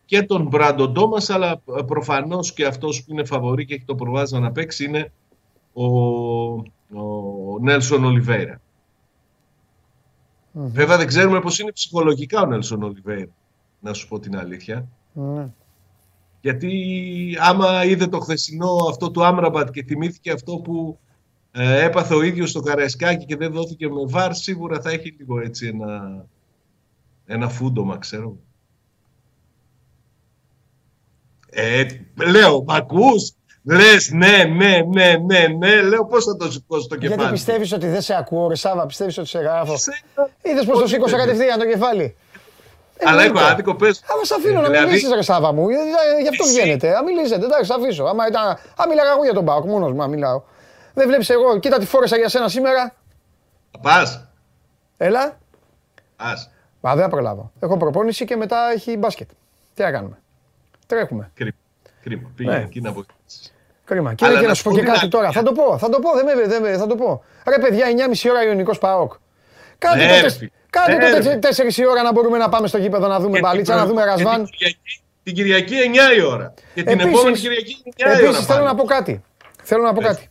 και 0.05 0.23
τον 0.23 0.47
Μπράντο 0.47 0.89
Ντόμας, 0.89 1.31
αλλά 1.31 1.61
προφανώς 1.87 2.53
και 2.53 2.67
αυτός 2.67 3.05
που 3.05 3.13
είναι 3.13 3.25
φαβορή 3.25 3.65
και 3.65 3.75
έχει 3.75 3.85
το 3.85 3.95
προβάδισμα 3.95 4.39
να 4.39 4.53
παίξει 4.53 4.85
είναι 4.85 5.13
ο, 5.73 5.85
ο 7.01 7.59
Νέλσον 7.61 8.05
Ολιβέηρα. 8.05 8.61
Βέβαια 10.53 10.97
δεν 10.97 11.07
ξέρουμε 11.07 11.41
πώς 11.41 11.59
είναι 11.59 11.73
ψυχολογικά 11.73 12.41
ο 12.41 12.47
Νέλσον 12.47 12.83
Ολιβέηρα, 12.83 13.31
να 13.81 13.93
σου 13.93 14.09
πω 14.09 14.19
την 14.19 14.37
αλήθεια. 14.37 14.89
Ναι. 15.13 15.49
Γιατί 16.41 16.73
άμα 17.41 17.85
είδε 17.85 18.07
το 18.07 18.21
χθεσινό 18.21 18.77
αυτό 18.89 19.11
του 19.11 19.25
Άμραμπατ 19.25 19.71
και 19.71 19.85
θυμήθηκε 19.85 20.31
αυτό 20.33 20.57
που 20.57 20.99
ε, 21.53 21.85
έπαθε 21.85 22.15
ο 22.15 22.23
ίδιος 22.23 22.51
στο 22.51 22.61
Καραϊσκάκι 22.61 23.25
και 23.25 23.37
δεν 23.37 23.53
δόθηκε 23.53 23.89
με 23.89 24.01
βάρ, 24.07 24.35
σίγουρα 24.35 24.81
θα 24.81 24.91
έχει 24.91 25.15
λίγο 25.19 25.41
έτσι 25.41 25.67
ένα, 25.67 26.25
ένα 27.27 27.49
φούντομα, 27.49 27.99
ξέρω. 27.99 28.37
Ε, 31.51 31.87
λέω, 32.15 32.63
μ' 32.63 32.71
ακούς, 32.71 33.33
λες 33.65 34.11
ναι, 34.11 34.45
ναι, 34.45 34.81
ναι, 34.89 35.17
ναι, 35.17 35.47
ναι, 35.59 35.83
λέω 35.83 36.07
πώς 36.07 36.25
θα 36.25 36.37
το 36.37 36.51
σηκώσω 36.53 36.89
το 36.89 36.97
κεφάλι; 36.97 37.19
Γιατί 37.19 37.33
πιστεύεις 37.33 37.73
ότι 37.73 37.87
δεν 37.87 38.01
σε 38.01 38.15
ακούω, 38.15 38.49
ρε 38.49 38.55
Σάβα, 38.55 38.87
πιστεύεις 38.87 39.19
ότι 39.19 39.29
σε 39.29 39.39
γράφω; 39.39 39.75
Είδες 40.43 40.65
πώς 40.65 40.79
το 40.79 40.87
σήκωσα 40.87 41.17
κατευθείαν 41.17 41.59
το 41.59 41.67
κεφάλι; 41.67 42.17
Αλλά 43.05 43.23
έχω 43.23 43.39
άδικο, 43.39 43.75
πες. 43.75 44.03
Άμα 44.07 44.25
σε 44.25 44.35
αφήνω 44.35 44.61
να 44.61 44.69
δηλαδή... 44.69 44.87
μιλήσει, 44.87 45.15
ρε 45.15 45.23
Σάβα 45.23 45.53
μου, 45.53 45.69
γι' 46.23 46.29
αυτό 46.29 46.45
βγαίνετε. 46.45 46.97
Α 46.97 47.03
μιλήσετε, 47.03 47.45
εντάξει, 47.45 47.71
θα 47.71 47.75
αφήσω. 47.75 48.05
Άμα 48.05 48.27
ήταν... 48.27 48.47
Α, 48.47 48.85
μιλάγα 48.89 49.11
εγώ 49.11 49.25
για 49.25 49.35
τον 49.35 49.45
Πάοκ, 49.45 49.65
μόνος 49.65 49.93
μου, 49.93 50.09
μιλάω. 50.09 50.43
Δεν 50.95 51.07
βλέπεις 51.07 51.31
εγώ, 51.31 51.59
κοίτα 51.59 51.79
τι 51.79 51.87
φόρεσα 51.87 52.17
για 52.17 52.29
σένα 52.29 52.49
σήμερα. 52.49 52.95
Πας. 53.81 54.29
Έλα. 54.97 55.39
Πας. 56.17 56.51
Μα 56.81 56.95
δεν 56.95 57.09
προλάβω. 57.09 57.53
Έχω 57.61 57.77
προπόνηση 57.77 58.25
και 58.25 58.37
μετά 58.37 58.71
έχει 58.75 58.97
μπάσκετ. 58.97 59.29
Τι 59.75 59.83
να 59.83 59.91
κάνουμε; 59.91 60.19
Τρέχουμε. 60.87 61.31
Κρίμα. 61.35 61.53
Κρίμα. 62.03 62.31
Πήγαινε 62.37 62.57
ναι. 62.57 62.63
εκεί 62.63 62.81
να 62.81 62.93
βοηθήσεις. 62.93 63.55
Κρίμα. 63.85 64.15
Και 64.15 64.27
να 64.27 64.55
σου 64.55 64.63
πω 64.63 64.73
και 64.73 64.83
κάτι 64.83 65.09
τώρα. 65.09 65.33
Θα 65.33 65.43
το 65.43 65.53
πω, 65.53 65.79
θα 65.79 65.89
το 65.89 65.99
πω, 65.99 66.11
δεν 66.15 66.63
με, 66.63 66.77
θα 66.77 66.87
το 66.87 66.95
πω. 66.95 67.25
Ρε 67.49 67.59
παιδιά, 67.59 67.87
9,5 68.23 68.31
ώρα 68.31 68.45
Ιωνικός 68.45 68.79
Πάοκ. 68.79 69.13
Κάτι 69.79 69.99
ναι, 69.99 70.21
Κάντε 70.71 71.39
το 71.39 71.49
4 71.67 71.77
η 71.77 71.87
ώρα 71.87 72.03
να 72.03 72.13
μπορούμε 72.13 72.39
να 72.39 72.49
πάμε 72.49 72.67
στο 72.67 72.79
γήπεδο 72.79 73.07
να 73.07 73.21
δούμε 73.21 73.39
μπαλίτσα, 73.39 73.75
να 73.75 73.87
δούμε 73.87 74.05
ρασβάν. 74.05 74.49
Την 75.23 75.35
Κυριακή 75.35 75.75
9 76.13 76.17
η 76.17 76.23
ώρα. 76.23 76.55
Και 76.75 76.83
την 76.83 77.01
επόμενη 77.01 77.37
Κυριακή 77.37 77.83
9 77.85 77.89
η 77.97 78.05
ώρα. 78.05 78.19
Επίσης 78.19 78.47
θέλω 78.47 78.65
να 78.65 78.75
πω 78.75 78.85
κάτι. 78.85 79.23
Θέλω 79.63 79.83
να 79.83 79.93
πω 79.93 80.01
κάτι. 80.01 80.29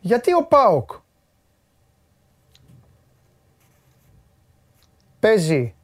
Γιατί 0.00 0.34
ο 0.34 0.46
ΠΑΟΚ 0.46 0.90
παίζει 5.20 5.74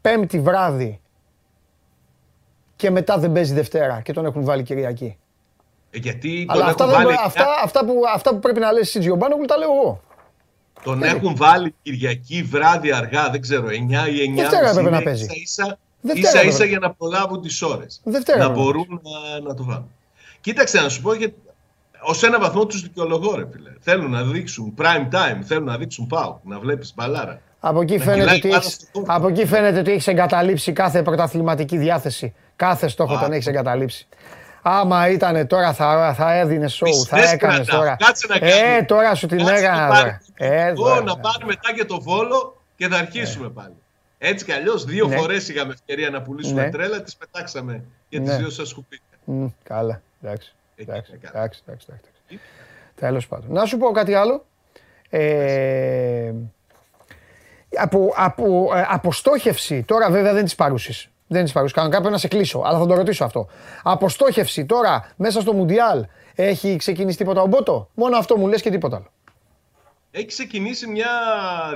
πέμπτη 0.00 0.40
βράδυ 0.40 1.00
και 2.76 2.90
μετά 2.90 3.18
δεν 3.18 3.32
παίζει 3.32 3.54
Δευτέρα 3.54 4.00
και 4.00 4.12
τον 4.12 4.24
έχουν 4.24 4.44
βάλει 4.44 4.62
Κυριακή; 4.62 5.18
Ε, 5.94 5.98
γιατί 5.98 6.46
Αλλά 6.48 6.64
αυτά, 6.64 6.86
βάλει... 6.86 7.14
αυτά, 7.24 7.46
αυτά, 7.64 7.84
που, 7.84 7.94
αυτά 8.14 8.30
που 8.30 8.38
πρέπει 8.38 8.60
να 8.60 8.72
λες 8.72 8.82
εσύ 8.82 8.98
Τζιομπάνογλου 8.98 9.44
τα 9.44 9.56
λέω 9.56 9.72
εγώ. 9.72 10.00
Τον 10.84 11.02
έχουν 11.02 11.36
βάλει 11.36 11.74
Κυριακή 11.82 12.42
βράδυ 12.42 12.92
αργά, 12.92 13.30
δεν 13.30 13.40
ξέρω, 13.40 13.66
9 13.66 13.70
ή 13.70 14.32
9. 14.32 14.36
Δευτέρα 14.36 14.70
έπρεπε 14.70 14.90
να 14.90 15.02
παίζει. 15.02 15.26
Ίσα 15.42 15.78
ίσα, 16.02 16.42
ίσα, 16.42 16.64
για 16.64 16.78
να 16.78 16.90
προλάβουν 16.90 17.40
τις 17.40 17.62
ώρες. 17.62 18.00
Να 18.38 18.48
μπορούν 18.48 19.00
να, 19.02 19.40
να 19.40 19.54
το 19.54 19.64
βάλουν. 19.64 19.90
Κοίταξε 20.40 20.80
να 20.80 20.88
σου 20.88 21.02
πω, 21.02 21.14
γιατί 21.14 21.34
ως 22.02 22.22
ένα 22.22 22.38
βαθμό 22.38 22.66
τους 22.66 22.82
δικαιολογώ, 22.82 23.36
ρε 23.36 23.46
φίλε. 23.52 23.70
Θέλουν 23.80 24.10
να 24.10 24.22
δείξουν 24.22 24.74
prime 24.78 25.14
time, 25.14 25.42
θέλουν 25.44 25.64
να 25.64 25.76
δείξουν 25.76 26.06
πάω, 26.06 26.38
να 26.42 26.58
βλέπεις 26.58 26.92
μπαλάρα. 26.94 27.40
Από 27.60 27.80
εκεί, 27.80 27.98
φαίνεται 27.98 28.34
ότι 28.34 28.48
έχεις, 28.48 28.90
από 29.06 29.28
εκεί 29.28 29.46
φαίνεται 29.46 29.78
ότι 29.78 29.90
έχεις 29.90 30.06
εγκαταλείψει 30.06 30.72
κάθε 30.72 31.02
πρωταθληματική 31.02 31.76
διάθεση. 31.76 32.34
Κάθε 32.56 32.88
στόχο 32.88 33.18
τον 33.18 33.32
έχεις 33.32 33.46
εγκαταλείψει. 33.46 34.06
Άμα 34.62 35.08
ήταν 35.08 35.46
τώρα 35.46 35.72
θα, 35.72 36.14
θα 36.16 36.34
έδινε 36.34 36.68
σοου, 36.68 37.04
θα 37.06 37.30
έκανες 37.30 37.66
τώρα. 37.66 37.96
Κάτσε 37.96 38.26
να 38.26 38.46
Ε, 38.46 38.82
τώρα 38.82 39.14
σου 39.14 39.26
την 39.26 39.48
έκανα. 39.48 40.20
Ε, 40.34 40.72
να 41.04 41.18
πάρει 41.18 41.44
μετά 41.44 41.74
και 41.74 41.84
το 41.84 42.00
βόλο 42.00 42.56
και 42.76 42.88
θα 42.88 42.96
αρχίσουμε 42.98 43.48
πάλι. 43.48 43.74
Έτσι 44.18 44.44
κι 44.44 44.52
αλλιώς, 44.52 44.84
δύο 44.84 45.06
ναι. 45.06 45.16
φορές 45.16 45.48
είχαμε 45.48 45.72
ευκαιρία 45.72 46.10
να 46.10 46.22
πουλήσουμε 46.22 46.62
ναι. 46.62 46.70
τρέλα, 46.70 47.02
τις 47.02 47.16
πετάξαμε 47.16 47.84
για 48.08 48.20
τις 48.20 48.28
ναι. 48.28 48.36
δύο 48.36 48.50
σας 48.50 48.68
σκουπίδια. 48.68 49.04
Mm, 49.26 49.52
καλά, 49.62 50.02
εντάξει. 50.22 50.54
Εντάξει, 50.76 51.12
εντάξει, 51.22 51.62
εντάξει, 51.66 51.86
Τέλος 52.94 53.26
πάντων. 53.26 53.52
Να 53.52 53.64
σου 53.64 53.78
πω 53.78 53.90
κάτι 53.90 54.14
άλλο. 54.14 54.44
Ε, 55.10 56.32
από, 57.76 58.12
από, 58.16 58.70
ε, 58.74 58.86
αποστόχευση, 58.88 59.82
τώρα 59.82 60.10
βέβαια 60.10 60.32
δεν 60.32 60.44
τη 60.44 60.54
παρούσεις. 60.54 61.08
Δεν 61.32 61.44
τη 61.44 61.52
παρούσα. 61.52 61.74
Κανονικά 61.74 61.98
πρέπει 61.98 62.14
να 62.14 62.20
σε 62.20 62.28
κλείσω, 62.28 62.62
αλλά 62.64 62.78
θα 62.78 62.86
το 62.86 62.94
ρωτήσω 62.94 63.24
αυτό. 63.24 63.48
Αποστόχευση 63.82 64.66
τώρα 64.66 65.12
μέσα 65.16 65.40
στο 65.40 65.52
Μουντιάλ 65.52 66.04
έχει 66.34 66.76
ξεκινήσει 66.76 67.16
τίποτα 67.16 67.42
ο 67.42 67.46
Μπότο; 67.46 67.88
Μόνο 67.94 68.16
αυτό 68.16 68.36
μου 68.36 68.46
λες 68.46 68.62
και 68.62 68.70
τίποτα 68.70 68.96
άλλο. 68.96 69.12
Έχει 70.10 70.26
ξεκινήσει 70.26 70.86
μια 70.90 71.10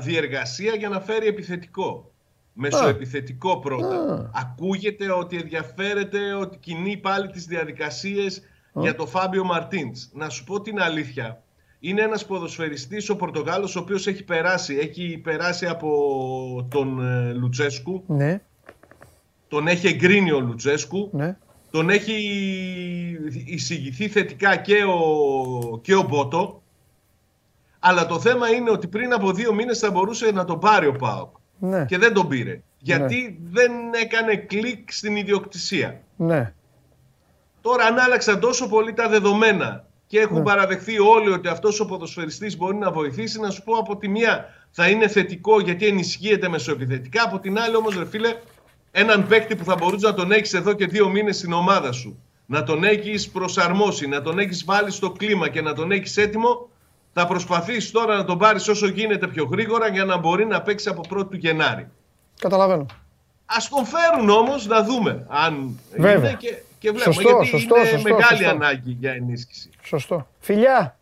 διεργασία 0.00 0.74
για 0.74 0.88
να 0.88 1.00
φέρει 1.00 1.26
επιθετικό. 1.26 2.10
Μεσοεπιθετικό 2.52 3.58
πρώτα. 3.58 4.30
Ακούγεται 4.34 5.12
ότι 5.12 5.36
ενδιαφέρεται 5.36 6.34
ότι 6.34 6.56
κινεί 6.56 6.96
πάλι 6.96 7.28
τις 7.28 7.44
διαδικασίες 7.46 8.42
για 8.72 8.94
το 8.94 9.06
Φάμπιο 9.06 9.44
Μαρτίντς. 9.44 10.10
Να 10.12 10.28
σου 10.28 10.44
πω 10.44 10.60
την 10.60 10.80
αλήθεια. 10.80 11.42
Είναι 11.80 12.02
ένας 12.02 12.26
ποδοσφαιριστής, 12.26 13.08
ο 13.08 13.16
Πορτογάλος, 13.16 13.76
ο 13.76 13.80
οποίος 13.80 14.06
έχει 14.06 14.24
περάσει, 14.24 14.76
έχει 14.76 15.20
περάσει 15.24 15.66
από 15.66 16.68
τον 16.70 17.06
ε, 17.06 17.32
Λουτσέσκου. 17.32 18.04
Ναι 18.06 18.40
τον 19.48 19.68
έχει 19.68 19.86
εγκρίνει 19.86 20.32
ο 20.32 20.40
Λουτσέσκου, 20.40 21.10
ναι. 21.12 21.36
τον 21.70 21.90
έχει 21.90 22.14
εισηγηθεί 23.46 24.08
θετικά 24.08 24.56
και 24.56 24.84
ο, 24.84 25.78
και 25.82 25.94
ο 25.94 26.02
Μπότο, 26.02 26.62
αλλά 27.78 28.06
το 28.06 28.20
θέμα 28.20 28.48
είναι 28.48 28.70
ότι 28.70 28.86
πριν 28.86 29.12
από 29.12 29.32
δύο 29.32 29.54
μήνες 29.54 29.78
θα 29.78 29.90
μπορούσε 29.90 30.30
να 30.30 30.44
τον 30.44 30.58
πάρει 30.58 30.86
ο 30.86 30.92
ΠΑΟΚ 30.92 31.36
ναι. 31.58 31.84
και 31.84 31.98
δεν 31.98 32.12
τον 32.12 32.28
πήρε. 32.28 32.60
Γιατί 32.78 33.38
ναι. 33.42 33.60
δεν 33.60 33.72
έκανε 34.02 34.36
κλικ 34.36 34.92
στην 34.92 35.16
ιδιοκτησία. 35.16 36.00
Ναι. 36.16 36.52
Τώρα 37.60 37.84
αν 37.84 37.98
άλλαξαν 37.98 38.40
τόσο 38.40 38.68
πολύ 38.68 38.92
τα 38.92 39.08
δεδομένα 39.08 39.84
και 40.06 40.20
έχουν 40.20 40.36
ναι. 40.36 40.42
παραδεχθεί 40.42 40.98
όλοι 40.98 41.30
ότι 41.30 41.48
αυτός 41.48 41.80
ο 41.80 41.86
ποδοσφαιριστής 41.86 42.56
μπορεί 42.56 42.76
να 42.76 42.90
βοηθήσει, 42.90 43.40
να 43.40 43.50
σου 43.50 43.62
πω 43.62 43.74
από 43.74 43.96
τη 43.96 44.08
μία 44.08 44.44
θα 44.70 44.88
είναι 44.88 45.08
θετικό 45.08 45.60
γιατί 45.60 45.86
ενισχύεται 45.86 46.48
μεσοεπιθετικά, 46.48 47.22
από 47.22 47.38
την 47.38 47.58
άλλη 47.58 47.76
όμως 47.76 47.98
ρε 47.98 48.06
φίλε 48.06 48.34
έναν 48.90 49.26
παίκτη 49.26 49.56
που 49.56 49.64
θα 49.64 49.74
μπορούσε 49.74 50.06
να 50.06 50.14
τον 50.14 50.32
έχεις 50.32 50.54
εδώ 50.54 50.72
και 50.72 50.86
δύο 50.86 51.08
μήνες 51.08 51.36
στην 51.36 51.52
ομάδα 51.52 51.92
σου, 51.92 52.22
να 52.46 52.62
τον 52.62 52.84
έχεις 52.84 53.28
προσαρμόσει, 53.30 54.06
να 54.06 54.22
τον 54.22 54.38
έχεις 54.38 54.64
βάλει 54.64 54.90
στο 54.90 55.10
κλίμα 55.10 55.48
και 55.48 55.62
να 55.62 55.74
τον 55.74 55.90
έχεις 55.90 56.16
έτοιμο, 56.16 56.68
θα 57.12 57.26
προσπαθήσεις 57.26 57.90
τώρα 57.90 58.16
να 58.16 58.24
τον 58.24 58.38
πάρεις 58.38 58.68
όσο 58.68 58.86
γίνεται 58.86 59.26
πιο 59.26 59.44
γρήγορα 59.44 59.88
για 59.88 60.04
να 60.04 60.16
μπορεί 60.16 60.46
να 60.46 60.62
παίξει 60.62 60.88
από 60.88 61.00
1η 61.10 61.28
του 61.30 61.36
Γενάρη. 61.36 61.88
Καταλαβαίνω. 62.40 62.86
Α 63.46 63.56
τον 63.70 63.84
φέρουν 63.86 64.28
όμως 64.30 64.66
να 64.66 64.82
δούμε 64.82 65.26
αν 65.28 65.78
Βέβαια. 65.96 66.14
είναι 66.16 66.36
και, 66.38 66.62
και 66.78 66.90
βλέπουμε. 66.90 67.14
Σωστό, 67.14 67.30
γιατί 67.30 67.46
σωστό, 67.46 67.76
είναι 67.76 67.86
σωστό, 67.86 68.08
μεγάλη 68.08 68.36
σωστό. 68.36 68.50
ανάγκη 68.50 68.96
για 69.00 69.12
ενίσχυση. 69.12 69.70
Σωστό. 69.82 70.28
Φιλιά. 70.38 70.98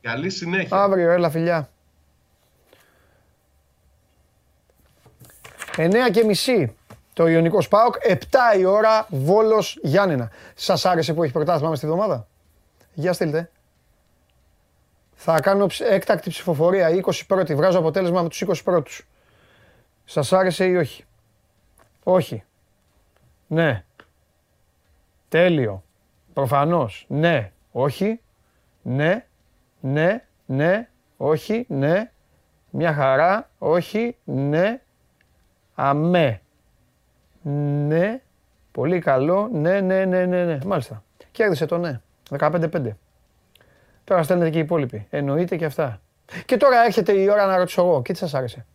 Καλή 0.00 0.30
συνέχεια. 0.30 0.76
Αύριο, 0.76 1.10
έλα 1.10 1.30
φιλιά. 1.30 1.68
9 5.76 6.10
και 6.12 6.24
μισή 6.24 6.76
το 7.18 7.26
Ιωνικός 7.26 7.64
Σπάοκ, 7.64 7.94
7 8.04 8.14
η 8.58 8.64
ώρα, 8.64 9.06
Βόλος 9.08 9.78
Γιάννενα. 9.82 10.30
Σας 10.54 10.84
άρεσε 10.86 11.14
που 11.14 11.22
έχει 11.22 11.32
προτάσει 11.32 11.62
πάμε 11.62 11.76
στη 11.76 11.86
βδομάδα; 11.86 12.26
Για 12.94 13.12
στείλτε. 13.12 13.50
Θα 15.14 15.40
κάνω 15.40 15.66
έκτακτη 15.78 16.30
ψηφοφορία, 16.30 16.88
20 16.90 17.26
πρώτη. 17.26 17.54
Βγάζω 17.54 17.78
αποτέλεσμα 17.78 18.22
με 18.22 18.28
τους 18.28 18.40
20 18.40 18.62
πρώτους. 18.64 19.06
Σας 20.04 20.32
άρεσε 20.32 20.64
ή 20.64 20.76
όχι; 20.76 21.04
Όχι. 22.02 22.44
Ναι. 23.46 23.84
Τέλειο. 25.28 25.82
Προφανώς. 26.32 27.04
Ναι. 27.08 27.52
Όχι. 27.72 28.20
Ναι. 28.82 29.26
Ναι. 29.80 30.24
Ναι. 30.46 30.88
Όχι. 31.16 31.66
Ναι. 31.68 32.10
Μια 32.70 32.92
χαρά. 32.92 33.50
Όχι. 33.58 34.16
Ναι. 34.24 34.80
Αμέ. 35.74 36.40
Ναι. 37.42 38.20
Πολύ 38.72 38.98
καλό. 38.98 39.48
Ναι, 39.52 39.80
ναι, 39.80 40.04
ναι, 40.04 40.26
ναι, 40.26 40.44
ναι. 40.44 40.58
Μάλιστα. 40.64 41.02
Κέρδισε 41.30 41.66
το 41.66 41.78
ναι. 41.78 42.00
15-5. 42.38 42.90
Τώρα 44.04 44.22
στέλνετε 44.22 44.50
και 44.50 44.58
οι 44.58 44.60
υπόλοιποι. 44.60 45.06
Εννοείται 45.10 45.56
και 45.56 45.64
αυτά. 45.64 46.00
Και 46.44 46.56
τώρα 46.56 46.84
έρχεται 46.84 47.12
η 47.12 47.28
ώρα 47.28 47.46
να 47.46 47.56
ρωτήσω 47.56 47.82
εγώ. 47.82 48.02
Και 48.02 48.12
τι 48.12 48.18
σας 48.18 48.34
άρεσε; 48.34 48.66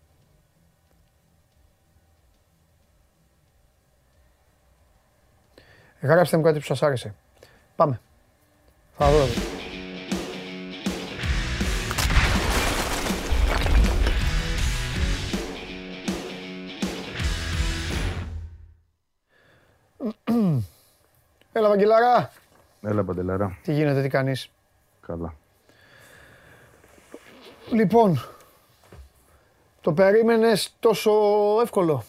Γράψτε 6.01 6.37
μου 6.37 6.43
κάτι 6.43 6.59
που 6.59 6.65
σας 6.65 6.83
άρεσε. 6.83 7.15
Πάμε. 7.75 7.99
Θα 8.97 9.09
δω. 9.09 9.52
Έλα, 21.55 21.67
Βαγγελάρα. 21.67 22.31
Έλα, 22.81 23.03
Παντελάρα. 23.03 23.57
Τι 23.63 23.73
γίνεται, 23.73 24.01
τι 24.01 24.09
κάνεις; 24.09 24.51
Καλά. 25.07 25.33
Λοιπόν, 27.71 28.19
το 29.81 29.93
περίμενες 29.93 30.75
τόσο 30.79 31.11
εύκολο; 31.61 32.03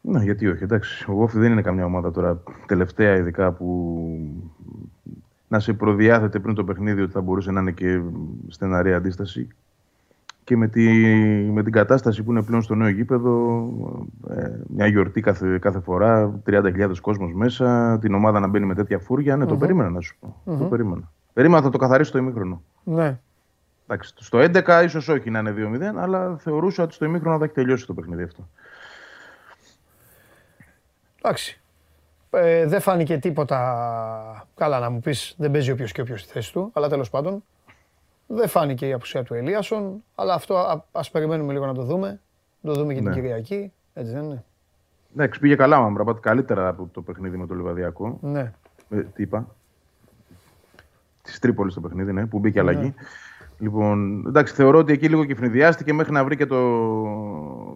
Ναι, 0.00 0.22
γιατί 0.22 0.46
όχι. 0.46 0.62
Εντάξει, 0.62 1.10
ο 1.10 1.14
Βόφη 1.14 1.38
δεν 1.38 1.52
είναι 1.52 1.62
καμιά 1.62 1.84
ομάδα 1.84 2.10
τώρα 2.10 2.42
τελευταία 2.66 3.16
ειδικά 3.16 3.52
που 3.52 4.08
να 5.48 5.60
σε 5.60 5.72
προδιάθεται 5.72 6.38
πριν 6.38 6.54
το 6.54 6.64
παιχνίδι 6.64 7.00
ότι 7.00 7.12
θα 7.12 7.20
μπορούσε 7.20 7.50
να 7.50 7.60
είναι 7.60 7.72
και 7.72 8.00
στεναρή 8.48 8.94
αντίσταση. 8.94 9.48
Και 10.46 10.56
με, 10.56 10.68
τη, 10.68 10.88
με 11.52 11.62
την 11.62 11.72
κατάσταση 11.72 12.22
που 12.22 12.30
είναι 12.30 12.42
πλέον 12.42 12.62
στο 12.62 12.74
νέο 12.74 12.88
γήπεδο, 12.88 13.64
ε, 14.30 14.50
μια 14.66 14.86
γιορτή 14.86 15.20
κάθε, 15.20 15.58
κάθε 15.58 15.80
φορά, 15.80 16.40
30.000 16.46 16.90
κόσμος 17.00 17.32
μέσα, 17.34 17.98
την 18.00 18.14
ομάδα 18.14 18.40
να 18.40 18.46
μπαίνει 18.46 18.66
με 18.66 18.74
τέτοια 18.74 18.98
φούρια, 18.98 19.36
ναι, 19.36 19.46
το 19.46 19.56
περίμενα 19.56 19.90
να 19.90 20.00
σου 20.00 20.16
πω. 20.20 20.56
Το 20.58 20.64
περίμενα. 20.64 21.12
Περίμενα 21.32 21.62
θα 21.62 21.70
το 21.70 21.78
καθαρίσει 21.78 22.12
το 22.12 22.18
ημίχρονο. 22.18 22.62
Ναι. 22.84 23.18
Εντάξει, 23.86 24.14
στο 24.16 24.38
11 24.38 24.82
ίσως 24.84 25.08
όχι 25.08 25.30
να 25.30 25.38
είναι 25.38 25.54
2-0, 25.56 25.82
αλλά 25.96 26.36
θεωρούσα 26.36 26.82
ότι 26.82 26.94
στο 26.94 27.04
ημίχρονο 27.04 27.38
θα 27.38 27.44
έχει 27.44 27.54
τελειώσει 27.54 27.86
το 27.86 27.94
παιχνίδι 27.94 28.22
αυτό. 28.22 28.48
Εντάξει. 31.22 31.60
Ε, 32.30 32.66
δεν 32.66 32.80
φάνηκε 32.80 33.18
τίποτα. 33.18 34.46
Καλά, 34.54 34.78
να 34.78 34.90
μου 34.90 35.00
πεις, 35.00 35.34
δεν 35.38 35.50
παίζει 35.50 35.70
όποιος 35.70 35.92
και 35.92 36.00
όποιος 36.00 36.20
στη 36.20 36.32
θέση 36.32 36.52
του, 36.52 36.70
αλλά 36.72 36.88
τέλος 36.88 37.10
πάντων. 37.10 37.42
Δεν 38.26 38.48
φάνηκε 38.48 38.88
η 38.88 38.92
απουσία 38.92 39.22
του 39.22 39.34
Ελίασον, 39.34 40.02
αλλά 40.14 40.34
αυτό 40.34 40.56
α 40.92 41.00
περιμένουμε 41.12 41.52
λίγο 41.52 41.66
να 41.66 41.74
το 41.74 41.82
δούμε. 41.82 42.20
Να 42.60 42.72
το 42.72 42.80
δούμε 42.80 42.92
και 42.92 43.00
την 43.00 43.08
ναι. 43.08 43.14
Κυριακή. 43.14 43.72
Έτσι 43.94 44.12
δεν 44.12 44.22
είναι; 44.22 44.44
Ναι, 45.12 45.28
πήγε 45.28 45.54
καλά, 45.54 45.80
μα 45.80 46.12
καλύτερα 46.20 46.68
από 46.68 46.88
το 46.92 47.02
παιχνίδι 47.02 47.36
με 47.36 47.46
το 47.46 47.54
Λιβαδιακό. 47.54 48.18
Ναι. 48.20 48.52
Ε, 48.88 49.00
τι 49.00 49.22
είπα; 49.22 49.46
Της 51.22 51.38
Τρίπολης 51.38 51.74
το 51.74 51.80
παιχνίδι, 51.80 52.12
ναι, 52.12 52.26
που 52.26 52.38
μπήκε 52.38 52.62
ναι. 52.62 52.70
αλλαγή. 52.70 52.94
Λοιπόν, 53.58 54.26
εντάξει, 54.26 54.54
θεωρώ 54.54 54.78
ότι 54.78 54.92
εκεί 54.92 55.08
λίγο 55.08 55.24
κυφνηδιάστηκε 55.24 55.92
μέχρι 55.92 56.12
να 56.12 56.24
βρει 56.24 56.36
και 56.36 56.46
το, 56.46 56.58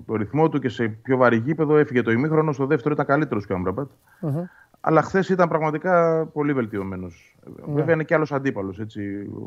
το 0.06 0.16
ρυθμό 0.16 0.48
του 0.48 0.58
και 0.58 0.68
σε 0.68 0.88
πιο 0.88 1.16
βαρύ 1.16 1.36
γήπεδο. 1.36 1.76
Έφυγε 1.76 2.02
το 2.02 2.10
ημίχρονο. 2.10 2.52
Στο 2.52 2.66
δεύτερο 2.66 2.94
ήταν 2.94 3.06
καλύτερος 3.06 3.46
και 3.46 3.52
ο 3.52 3.56
Άμπραμπατ. 3.56 3.88
Mm-hmm. 4.20 4.42
Αλλά 4.80 5.02
χθες 5.02 5.28
ήταν 5.28 5.48
πραγματικά 5.48 6.24
πολύ 6.26 6.52
βελτιωμένος. 6.52 7.36
Mm-hmm. 7.44 7.74
Βέβαια 7.74 7.94
είναι 7.94 8.04
και 8.04 8.14
άλλος 8.14 8.32
αντίπαλος. 8.32 8.78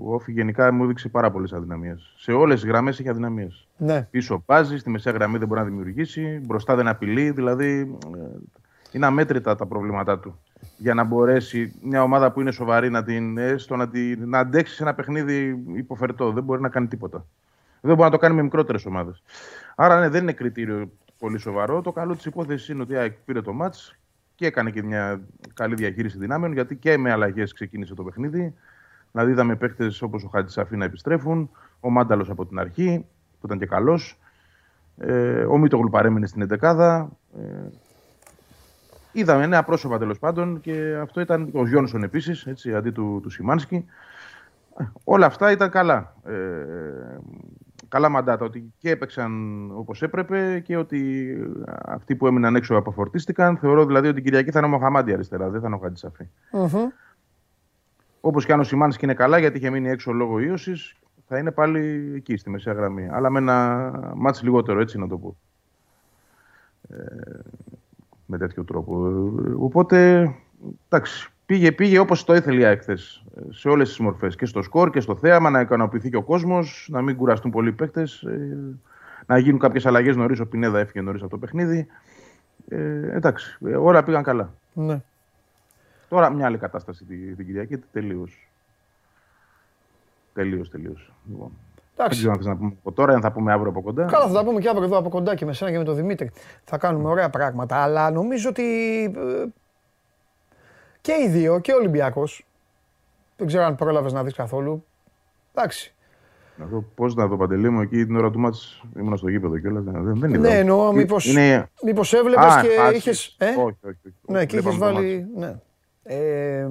Ο 0.03 0.13
Όφη 0.13 0.31
γενικά 0.31 0.71
μου 0.71 0.83
έδειξε 0.83 1.09
πάρα 1.09 1.31
πολλές 1.31 1.53
αδυναμίες. 1.53 2.13
Σε 2.17 2.31
όλες 2.31 2.61
τις 2.61 2.69
γραμμές 2.69 2.99
έχει 2.99 3.09
αδυναμίες. 3.09 3.67
Ναι. 3.77 4.07
Πίσω 4.11 4.43
πάζει, 4.45 4.77
στη 4.77 4.89
μεσαία 4.89 5.13
γραμμή 5.13 5.37
δεν 5.37 5.47
μπορεί 5.47 5.59
να 5.59 5.65
δημιουργήσει, 5.65 6.41
μπροστά 6.45 6.75
δεν 6.75 6.87
απειλεί. 6.87 7.31
Δηλαδή 7.31 7.97
ε, 8.15 8.19
είναι 8.91 9.05
αμέτρητα 9.05 9.55
τα 9.55 9.65
προβλήματά 9.65 10.19
του 10.19 10.39
για 10.77 10.93
να 10.93 11.03
μπορέσει 11.03 11.73
μια 11.81 12.03
ομάδα 12.03 12.31
που 12.31 12.41
είναι 12.41 12.51
σοβαρή 12.51 12.89
να 12.89 13.03
την 13.03 13.37
έστω, 13.37 13.75
να, 13.75 13.89
την, 13.89 14.29
να 14.29 14.39
αντέξει 14.39 14.75
σε 14.75 14.83
ένα 14.83 14.93
παιχνίδι 14.93 15.63
υποφερτό. 15.75 16.31
Δεν 16.31 16.43
μπορεί 16.43 16.61
να 16.61 16.69
κάνει 16.69 16.87
τίποτα. 16.87 17.25
Δεν 17.81 17.95
μπορεί 17.95 18.09
να 18.09 18.09
το 18.09 18.17
κάνει 18.17 18.35
με 18.35 18.41
μικρότερες 18.41 18.85
ομάδες. 18.85 19.23
Άρα 19.75 19.99
ναι, 19.99 20.09
δεν 20.09 20.21
είναι 20.21 20.33
κριτήριο 20.33 20.91
πολύ 21.19 21.37
σοβαρό. 21.37 21.81
Το 21.81 21.91
καλό 21.91 22.15
της 22.15 22.25
υπόθεσης 22.25 22.69
είναι 22.69 22.81
ότι 22.81 23.17
πήρε 23.25 23.41
το 23.41 23.53
μάτ 23.53 23.75
και 24.35 24.45
έκανε 24.45 24.71
και 24.71 24.83
μια 24.83 25.21
καλή 25.53 25.75
διαχείριση 25.75 26.17
δυνάμεων 26.17 26.53
γιατί 26.53 26.75
και 26.75 26.97
με 26.97 27.11
αλλαγές 27.11 27.53
ξεκίνησε 27.53 27.93
το 27.93 28.03
παιχνίδι. 28.03 28.53
Δηλαδή 29.11 29.31
είδαμε 29.31 29.55
παίχτε 29.55 29.91
όπως 30.01 30.23
ο 30.23 30.27
Χατζησαφή 30.27 30.77
να 30.77 30.85
επιστρέφουν, 30.85 31.49
ο 31.79 31.89
Μάνταλος 31.89 32.29
από 32.29 32.45
την 32.45 32.59
αρχή 32.59 33.05
που 33.39 33.45
ήταν 33.45 33.59
και 33.59 33.65
καλός. 33.65 34.17
Ε, 34.97 35.43
ο 35.43 35.57
Μίτογλου 35.57 35.89
παρέμεινε 35.89 36.27
στην 36.27 36.47
11 36.61 37.07
ε, 37.37 37.43
Είδαμε 39.15 39.47
νέα 39.47 39.63
πρόσωπα 39.63 39.97
τέλος 39.97 40.19
πάντων 40.19 40.61
και 40.61 40.97
αυτό 41.01 41.21
ήταν 41.21 41.49
ο 41.53 41.67
Γιόνσον 41.67 42.03
επίσης, 42.03 42.47
αντί 42.75 42.91
του, 42.91 43.19
του 43.23 43.29
Σιμάνσκι. 43.29 43.85
Ε, 44.77 44.83
όλα 45.03 45.25
αυτά 45.25 45.51
ήταν 45.51 45.69
καλά. 45.69 46.15
Ε, 46.25 46.33
καλά 47.93 48.09
μαντάτα, 48.09 48.45
ότι 48.45 48.73
και 48.77 48.89
έπαιξαν 48.89 49.31
όπως 49.75 50.01
έπρεπε 50.01 50.59
και 50.59 50.77
ότι 50.77 51.33
αυτοί 51.85 52.15
που 52.15 52.27
έμειναν 52.27 52.55
έξω 52.55 52.75
αποφορτίστηκαν. 52.75 53.57
Θεωρώ 53.57 53.85
δηλαδή 53.85 54.05
ότι 54.05 54.15
την 54.15 54.23
Κυριακή 54.23 54.51
θα 54.51 54.59
είναι 54.59 54.67
ο 54.67 54.71
Μοχαμάντη 54.71 55.13
αριστερά, 55.13 55.49
δεν 55.49 55.61
θα 55.61 55.67
είναι 55.67 55.75
ο 55.75 55.79
Χατζησαφή. 55.79 56.29
Mm-hmm. 56.51 56.91
Όπως 58.21 58.45
και 58.45 58.53
αν 58.53 58.59
ο 58.59 58.63
Σιμάνσκι 58.63 59.05
είναι 59.05 59.13
καλά, 59.13 59.37
γιατί 59.37 59.57
είχε 59.57 59.69
μείνει 59.69 59.89
έξω 59.89 60.11
λόγω 60.11 60.39
ίωσης, 60.39 60.95
θα 61.27 61.37
είναι 61.37 61.51
πάλι 61.51 62.11
εκεί 62.15 62.37
στη 62.37 62.49
μεσαία 62.49 62.73
γραμμή. 62.73 63.07
Αλλά 63.11 63.29
με 63.29 63.39
ένα 63.39 63.91
μάτς 64.15 64.43
λιγότερο, 64.43 64.79
έτσι 64.79 64.99
να 64.99 65.07
το 65.07 65.17
πω. 65.17 65.37
Ε, 66.89 67.39
με 68.25 68.37
τέτοιο 68.37 68.63
τρόπο. 68.63 69.21
Οπότε, 69.57 70.29
εντάξει, 70.89 71.31
πήγε, 71.53 71.71
πήγε 71.71 71.99
όπως 71.99 72.23
το 72.23 72.33
ήθελε 72.33 72.59
η 72.59 72.63
έκθε 72.63 72.97
σε 73.49 73.69
όλες 73.69 73.87
τις 73.87 73.97
μορφές. 73.97 74.35
Και 74.35 74.45
στο 74.45 74.61
σκορ 74.61 74.89
και 74.89 74.99
στο 74.99 75.15
θέαμα, 75.15 75.49
να 75.49 75.59
ικανοποιηθεί 75.59 76.09
και 76.09 76.15
ο 76.15 76.23
κόσμος, 76.23 76.87
να 76.91 77.01
μην 77.01 77.15
κουραστούν 77.15 77.51
πολλοί 77.51 77.71
παίκτες, 77.71 78.21
ε, 78.21 78.57
να 79.25 79.37
γίνουν 79.37 79.59
κάποιες 79.59 79.85
αλλαγές 79.85 80.15
νωρίς, 80.15 80.39
ο 80.39 80.45
Πινέδα 80.47 80.79
έφυγε 80.79 81.01
νωρίς 81.01 81.21
από 81.21 81.29
το 81.29 81.37
παιχνίδι. 81.37 81.87
Ε, 82.67 83.15
εντάξει, 83.15 83.57
όλα 83.79 84.03
πήγαν 84.03 84.23
καλά. 84.23 84.53
Ναι. 84.73 85.01
Τώρα 86.09 86.29
μια 86.29 86.45
άλλη 86.45 86.57
κατάσταση 86.57 87.05
την, 87.05 87.35
την 87.35 87.45
Κυριακή, 87.45 87.77
τελείως. 87.77 88.49
Τελείως, 90.33 90.69
τελείως. 90.69 91.13
Λοιπόν. 91.29 91.51
Εντάξει. 91.97 92.25
Δεν 92.25 92.37
ξέρω 92.37 92.51
αν 92.51 92.57
να 92.57 92.57
πούμε 92.57 92.75
από 92.79 92.91
τώρα, 92.91 93.13
αν 93.13 93.21
θα 93.21 93.31
πούμε 93.31 93.51
αύριο 93.51 93.69
από 93.69 93.81
κοντά. 93.81 94.05
Καλά, 94.05 94.27
θα 94.27 94.33
τα 94.33 94.43
πούμε 94.43 94.59
και 94.59 94.69
αύριο 94.69 94.85
εδώ 94.85 94.97
από 94.97 95.09
κοντά 95.09 95.35
και 95.35 95.45
με 95.45 95.53
σένα 95.53 95.71
και 95.71 95.77
με 95.77 95.83
τον 95.83 95.95
Δημήτρη. 95.95 96.31
Θα 96.63 96.77
κάνουμε 96.77 97.09
ωραία 97.09 97.29
πράγματα. 97.29 97.75
Αλλά 97.75 98.11
νομίζω 98.11 98.49
ότι 98.49 98.63
ε, 99.03 99.45
και 101.03 101.13
οι 101.23 101.27
δύο, 101.27 101.59
και 101.59 101.71
ο 101.71 101.75
Ολυμπιακός. 101.75 102.45
Δεν 103.37 103.47
ξέρω 103.47 103.63
αν 103.63 103.75
πρόλαβες 103.75 104.13
να 104.13 104.23
δεις 104.23 104.33
καθόλου. 104.33 104.85
Εντάξει. 105.53 105.93
Να 106.55 106.65
δω 106.65 106.85
πώς 106.95 107.15
να 107.15 107.29
το 107.29 107.37
παντελή 107.37 107.69
μου 107.69 107.81
εκεί 107.81 108.05
την 108.05 108.15
ώρα 108.15 108.31
του 108.31 108.39
μάτς 108.39 108.83
ήμουν 108.97 109.17
στο 109.17 109.29
γήπεδο 109.29 109.59
κιόλας. 109.59 109.83
Δεν, 109.83 110.19
δεν 110.19 110.39
Ναι, 110.39 110.57
εννοώ 110.57 110.91
μήπω 110.91 111.17
είναι... 111.23 111.69
μήπως 111.83 112.13
έβλεπες 112.13 112.55
και 112.61 112.95
είχε. 112.95 113.09
Ε; 113.37 113.49
Όχι, 113.49 113.59
όχι, 113.59 113.77
όχι, 113.87 114.15
Ναι, 114.21 114.45
και 114.45 114.57
είχες 114.57 114.77
βάλει. 114.77 115.27
Ναι. 115.35 115.55
Ε, 116.03 116.67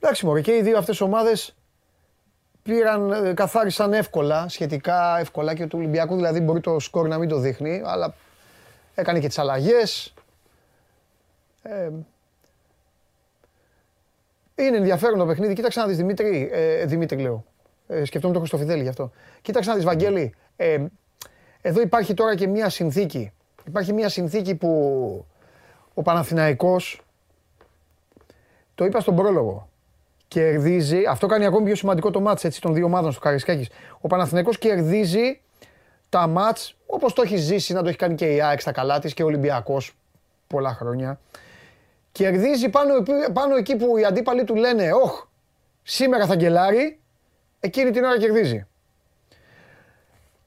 εντάξει, 0.00 0.26
μωρέ, 0.26 0.40
και 0.40 0.56
οι 0.56 0.62
δύο 0.62 0.78
αυτές 0.78 1.00
ομάδες 1.00 1.56
πήραν, 2.62 3.10
ε, 3.10 3.34
καθάρισαν 3.34 3.92
εύκολα, 3.92 4.48
σχετικά 4.48 5.18
εύκολα 5.18 5.54
και 5.54 5.66
του 5.66 5.78
Ολυμπιακού 5.78 6.14
δηλαδή 6.14 6.40
μπορεί 6.40 6.60
το 6.60 6.78
σκορ 6.78 7.08
να 7.08 7.18
μην 7.18 7.28
το 7.28 7.38
δείχνει, 7.38 7.82
αλλά 7.84 8.14
έκανε 8.94 9.20
και 9.20 9.28
τις 9.28 9.38
αλλαγές. 9.38 10.14
Ε, 11.62 11.90
είναι 14.64 14.76
ενδιαφέρον 14.76 15.18
το 15.18 15.26
παιχνίδι. 15.26 15.54
Κοίταξε 15.54 15.80
να 15.80 15.86
δεις 15.86 15.96
Δημήτρη, 15.96 16.50
ε, 16.52 16.84
Δημήτρη 16.84 17.18
λέω, 17.18 17.44
ε, 17.86 18.04
σκεφτόμουν 18.04 18.34
το 18.34 18.40
Χρυστοφιδέλη 18.40 18.82
γι' 18.82 18.88
αυτό. 18.88 19.10
Κοίταξε 19.42 19.70
να 19.70 19.76
δεις 19.76 19.84
Βαγγέλη, 19.84 20.34
ε, 20.56 20.78
εδώ 21.60 21.80
υπάρχει 21.80 22.14
τώρα 22.14 22.34
και 22.34 22.46
μια 22.46 22.68
συνθήκη. 22.68 23.32
Υπάρχει 23.66 23.92
μια 23.92 24.08
συνθήκη 24.08 24.54
που 24.54 25.24
ο 25.94 26.02
Παναθηναϊκός, 26.02 27.00
το 28.74 28.84
είπα 28.84 29.00
στον 29.00 29.16
πρόλογο, 29.16 29.68
κερδίζει, 30.28 31.04
αυτό 31.08 31.26
κάνει 31.26 31.44
ακόμη 31.44 31.64
πιο 31.64 31.74
σημαντικό 31.74 32.10
το 32.10 32.20
μάτς 32.20 32.44
έτσι, 32.44 32.60
των 32.60 32.74
δύο 32.74 32.84
ομάδων 32.84 33.12
στο 33.12 33.20
Καρισκάκης. 33.20 33.68
Ο 34.00 34.06
Παναθηναϊκός 34.06 34.58
κερδίζει 34.58 35.40
τα 36.08 36.26
μάτς 36.26 36.76
όπως 36.86 37.12
το 37.12 37.22
έχει 37.22 37.36
ζήσει 37.36 37.72
να 37.72 37.82
το 37.82 37.88
έχει 37.88 37.98
κάνει 37.98 38.14
και 38.14 38.34
η 38.34 38.42
ΑΕΚ 38.42 38.60
στα 38.60 38.72
καλά 38.72 38.98
της 38.98 39.14
και 39.14 39.22
ο 39.22 39.26
Ολυμπιακός 39.26 39.96
πολλά 40.46 40.74
χρόνια. 40.74 41.20
Κερδίζει 42.12 42.68
πάνω, 42.68 43.02
πάνω 43.32 43.56
εκεί 43.56 43.76
που 43.76 43.96
οι 43.96 44.04
αντίπαλοι 44.04 44.44
του 44.44 44.54
λένε 44.54 44.92
«Όχ, 44.92 45.26
σήμερα 45.82 46.26
θα 46.26 46.34
γκελάρει», 46.34 47.00
εκείνη 47.60 47.90
την 47.90 48.04
ώρα 48.04 48.18
κερδίζει. 48.18 48.66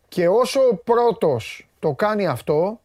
Και 0.08 0.28
όσο 0.28 0.60
ο 0.72 0.76
πρώτος 0.76 1.70
το 1.80 1.94
κάνει 1.94 2.28
αυτό, 2.28 2.80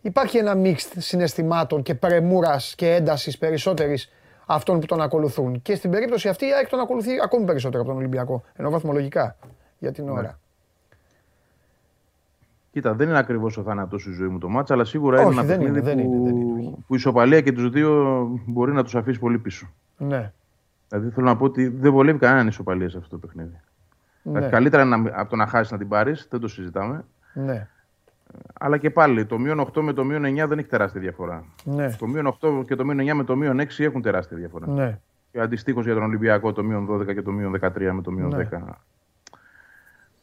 υπάρχει 0.00 0.38
ένα 0.38 0.54
μίξ 0.54 0.88
συναισθημάτων 0.96 1.82
και 1.82 1.94
πρεμούρας 1.94 2.74
και 2.76 2.94
έντασης 2.94 3.38
περισσότερης 3.38 4.12
αυτών 4.46 4.80
που 4.80 4.86
τον 4.86 5.00
ακολουθούν. 5.00 5.62
Και 5.62 5.74
στην 5.74 5.90
περίπτωση 5.90 6.28
αυτή 6.28 6.46
η 6.46 6.52
ΑΕΚ 6.52 6.68
τον 6.68 6.80
ακολουθεί 6.80 7.10
ακόμη 7.22 7.44
περισσότερο 7.44 7.82
από 7.82 7.90
τον 7.90 7.98
Ολυμπιακό. 7.98 8.44
Ενώ 8.56 8.70
βαθμολογικά 8.70 9.36
για 9.78 9.92
την 9.92 10.08
ώρα. 10.08 10.38
Ναι. 12.76 12.82
Κοίτα, 12.82 12.94
δεν 12.94 13.08
είναι 13.08 13.18
ακριβώς 13.18 13.56
ο 13.56 13.62
θάνατο 13.62 13.96
η 13.96 14.12
ζωή 14.12 14.28
μου 14.28 14.38
το 14.38 14.48
μάτσα, 14.48 14.74
αλλά 14.74 14.84
σίγουρα 14.84 15.22
είναι 15.22 15.30
ένα 15.30 15.44
παιχνίδι 15.44 15.80
που, 15.80 15.88
είναι, 15.88 16.02
που 16.86 16.94
η 16.94 16.96
ισοπαλία 16.96 17.40
και 17.40 17.52
τους 17.52 17.70
δύο 17.70 18.40
μπορεί 18.46 18.72
να 18.72 18.82
τους 18.84 18.94
αφήσει 18.94 19.18
πολύ 19.18 19.38
πίσω. 19.38 19.66
Ναι. 19.98 20.32
Δηλαδή 20.88 21.10
θέλω 21.10 21.26
να 21.26 21.36
πω 21.36 21.44
ότι 21.44 21.68
δεν 21.68 21.92
βολεύει 21.92 22.18
κανέναν 22.18 22.46
ισοπαλία 22.46 22.88
σε 22.88 22.98
αυτό 22.98 23.18
το 23.18 23.26
παιχνίδι. 23.26 23.60
Ναι. 24.22 24.32
Δηλαδή, 24.32 24.50
καλύτερα 24.50 24.84
να, 24.84 24.96
από 25.12 25.30
το 25.30 25.36
να 25.36 25.46
χάσεις 25.46 25.72
να 25.72 25.78
την 25.78 25.88
πάρεις, 25.88 26.26
δεν 26.30 26.40
το 26.40 26.48
συζητάμε. 26.48 27.04
Ναι. 27.32 27.68
Αλλά 28.60 28.76
και 28.76 28.90
πάλι 28.90 29.26
το 29.26 29.38
μείον 29.38 29.60
8 29.60 29.80
με 29.80 29.92
το 29.92 30.04
μείον 30.04 30.22
9 30.24 30.48
δεν 30.48 30.58
έχει 30.58 30.68
τεράστια 30.68 31.00
διαφορά. 31.00 31.44
Ναι. 31.64 31.90
Το 31.90 32.06
μείον 32.06 32.36
8 32.40 32.64
και 32.66 32.74
το 32.74 32.84
μείον 32.84 33.10
9 33.10 33.14
με 33.14 33.24
το 33.24 33.36
μείον 33.36 33.60
6 33.60 33.64
έχουν 33.78 34.02
τεράστια 34.02 34.36
διαφορά. 34.36 34.66
Ναι. 34.66 34.98
Και 35.32 35.40
αντιστοίχως 35.40 35.84
για 35.84 35.94
τον 35.94 36.02
Ολυμπιακό 36.02 36.52
το 36.52 36.62
μείον 36.64 36.88
12 36.90 37.14
και 37.14 37.22
το 37.22 37.30
μείον 37.30 37.58
13 37.60 37.90
με 37.92 38.02
το 38.02 38.10
μείον 38.10 38.28
ναι. 38.28 38.48
10. 38.52 38.58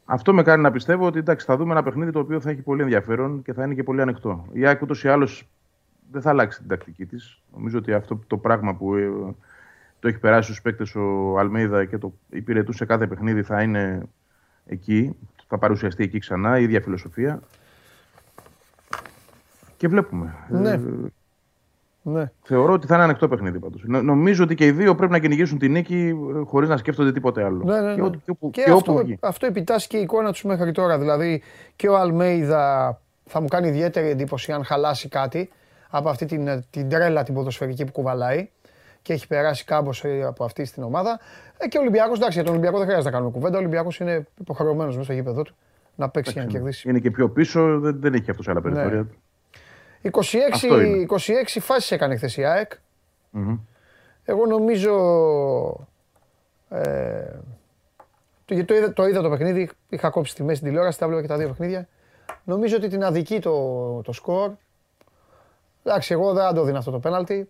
Αυτό 0.06 0.34
με 0.34 0.44
κάνει 0.44 0.62
να 0.62 0.72
πιστεύω 0.72 1.06
ότι 1.06 1.20
εντάξει, 1.20 1.46
θα 1.46 1.58
δούμε 1.58 1.72
ένα 1.72 1.84
παιχνίδι 1.84 2.12
το 2.12 2.20
οποίο 2.20 2.39
θα 2.39 2.50
έχει 2.50 2.62
πολύ 2.62 2.82
ενδιαφέρον 2.82 3.42
και 3.42 3.54
θα 3.54 3.63
είναι 3.63 3.74
και 3.74 3.84
πολύ 3.84 4.02
ανοιχτό. 4.02 4.46
Η 4.52 4.66
ΑΕΚ 4.66 4.82
ούτως 4.82 5.04
ή 5.04 5.08
άλλως 5.08 5.50
δεν 6.12 6.22
θα 6.22 6.30
αλλάξει 6.30 6.60
την 6.60 6.68
τακτική 6.68 7.06
της. 7.06 7.42
Νομίζω 7.54 7.78
ότι 7.78 7.94
αυτό 7.94 8.20
το 8.28 8.38
πράγμα 8.38 8.76
που 8.76 8.96
ε, 8.96 9.12
το 10.00 10.08
έχει 10.08 10.20
περάσει 10.20 10.44
στους 10.44 10.62
παίκτες 10.62 10.96
ο 10.96 11.38
Αλμέιδα 11.39 11.86
και 11.86 11.98
το 11.98 12.13
υπηρετούσε 12.30 12.86
κάθε 12.86 13.08
παιχνίδι 13.08 13.42
θα 13.44 13.62
είναι 13.62 14.04
εκεί. 14.66 15.16
Θα 15.48 15.58
παρουσιαστεί 15.58 16.04
εκεί 16.04 16.20
ξανά 16.20 16.60
η 16.60 16.63
ίδια 16.63 16.82
φιλοσοφία. 16.82 17.39
Και 19.78 19.88
βλέπουμε. 19.88 20.36
Ναι. 20.50 20.70
Ε, 20.70 20.82
ναι. 22.06 22.32
Θεωρώ 22.44 22.74
ότι 22.74 22.88
θα 22.88 22.96
είναι 22.96 23.04
ανοιχτό 23.04 23.28
παιχνίδι 23.28 23.60
πάντως. 23.60 23.84
Νομίζω 23.86 24.44
ότι 24.44 24.56
και 24.56 24.66
οι 24.66 24.72
δύο 24.72 24.96
πρέπει 24.96 25.12
να 25.12 25.20
κυνηγήσουν 25.20 25.58
την 25.58 25.72
νίκη 25.72 26.16
ε, 26.36 26.44
χωρίς 26.46 26.70
να 26.70 26.78
σκέφτονται 26.78 27.12
τίποτε 27.12 27.44
άλλο. 27.44 27.63
Ναι, 27.63 27.82
ναι, 27.82 27.96
ναι. 27.96 28.10
Και, 28.10 28.18
και, 28.26 28.34
και, 28.52 28.62
και 28.63 28.72
αυτό, 28.72 28.94
όπου 28.94 29.18
αυτό 29.20 29.46
επιτάσσει 29.46 29.88
και 29.88 29.98
η 29.98 30.02
εικόνα 30.02 30.32
τους 30.32 30.44
μέχρι 30.44 30.72
τώρα. 30.72 31.00
Δηλαδή 31.00 31.42
και 31.76 31.88
ο 31.89 31.98
Αλμέιδα 31.98 33.00
θα 33.26 33.42
μου 33.42 33.48
κάνει 33.48 33.68
ιδιαίτερη 33.68 34.10
εντύπωση 34.10 34.52
αν 34.52 34.63
χαλάσει 34.63 35.10
κάτι 35.10 35.50
από 35.89 36.10
αυτή 36.10 36.26
την, 36.26 36.63
την 36.70 36.89
τρέλα 36.89 37.24
την 37.24 37.34
ποδοσφαιρική 37.34 37.86
που 37.86 37.92
κουβαλάει 37.92 38.50
και 39.02 39.13
έχει 39.13 39.28
περάσει 39.28 39.66
κάμπο 39.66 39.89
από 40.28 40.44
αυτή 40.44 40.66
στην 40.66 40.84
ομάδα. 40.84 41.20
Ε, 41.58 41.68
και 41.68 41.78
ο 41.78 41.82
Ολυμπιακός, 41.82 42.18
εντάξει, 42.18 42.34
για 42.34 42.44
τον 42.44 42.52
Ολυμπιακό 42.54 42.78
δεν 42.78 42.86
χρειάζεται 42.86 43.10
να 43.10 43.16
κάνουμε 43.16 43.32
κουβέντα. 43.32 43.56
Ο 43.56 43.60
Ολυμπιακός 43.60 44.00
είναι 44.00 44.28
υποχρεωμένος 44.39 44.94
μέσα 44.94 45.04
στο 45.04 45.13
γήπεδο 45.13 45.42
του 45.42 45.56
να 45.96 46.10
παίξει 46.10 46.34
και 46.34 46.39
να 46.39 46.46
κερδίσει. 46.46 46.89
Είναι 46.89 47.00
και 47.00 47.12
πιο 47.12 47.30
πίσω, 47.30 47.80
δεν, 47.80 48.00
δεν 48.00 48.13
έχει 48.13 48.32
αυτό 48.32 48.52
άλλα 48.52 48.60
ναι. 48.63 48.70
περιθώρια. 48.70 49.08
26, 50.12 51.08
26 51.10 51.60
φάσεις 51.60 51.92
έκανε 51.92 52.16
χθες 52.16 52.38
η 52.38 52.44
ΑΕΚ. 52.46 52.72
Mm-hmm. 53.34 53.60
Εγώ 54.24 54.46
νομίζω... 54.46 54.94
Ε, 56.70 57.39
το, 58.46 58.66
το, 58.66 58.76
είδα, 58.76 58.94
το 58.94 59.08
είδα 59.08 59.22
το 59.22 59.30
παιχνίδι, 59.30 59.70
είχα 59.89 60.10
κόψει 60.10 60.36
τη 60.36 60.44
μέση 60.44 60.56
στην 60.56 60.68
τηλεόραση, 60.68 61.00
τα 61.00 61.08
βλέπω 61.08 61.22
και 61.22 61.28
τα 61.28 61.38
δύο 61.38 61.48
παιχνίδια. 61.48 61.88
Νομίζω 62.44 62.76
ότι 62.76 62.88
την 62.88 63.04
αδική 63.04 63.39
το, 63.39 64.02
το 64.02 64.12
σκορ. 64.12 64.52
Εντάξει, 65.84 66.13
εγώ 66.13 66.34
δεν 66.34 66.54
το 66.54 66.63
δίνω 66.63 66.78
αυτό 66.78 66.92
το 66.92 67.00
πέναλτι 67.00 67.50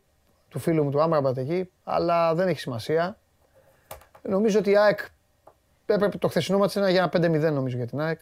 του 0.50 0.60
φίλου 0.60 0.84
μου 0.84 0.90
του 0.90 1.02
Άμραμπατ 1.02 1.38
εκεί, 1.38 1.70
αλλά 1.84 2.36
δεν 2.36 2.48
έχει 2.48 2.60
σημασία. 2.60 3.18
Νομίζω 4.22 4.60
ότι 4.60 4.70
η 4.70 4.78
ΑΕΚ 4.78 5.00
έπρεπε 5.86 6.18
το 6.18 6.28
χθεσινό 6.28 6.58
μάτς 6.58 6.76
ένα 6.76 6.90
για 6.90 7.12
ένα 7.14 7.28
5-0 7.50 7.54
νομίζω 7.54 7.78
για 7.78 7.88
την 7.88 8.02
ΑΕΚ. 8.02 8.20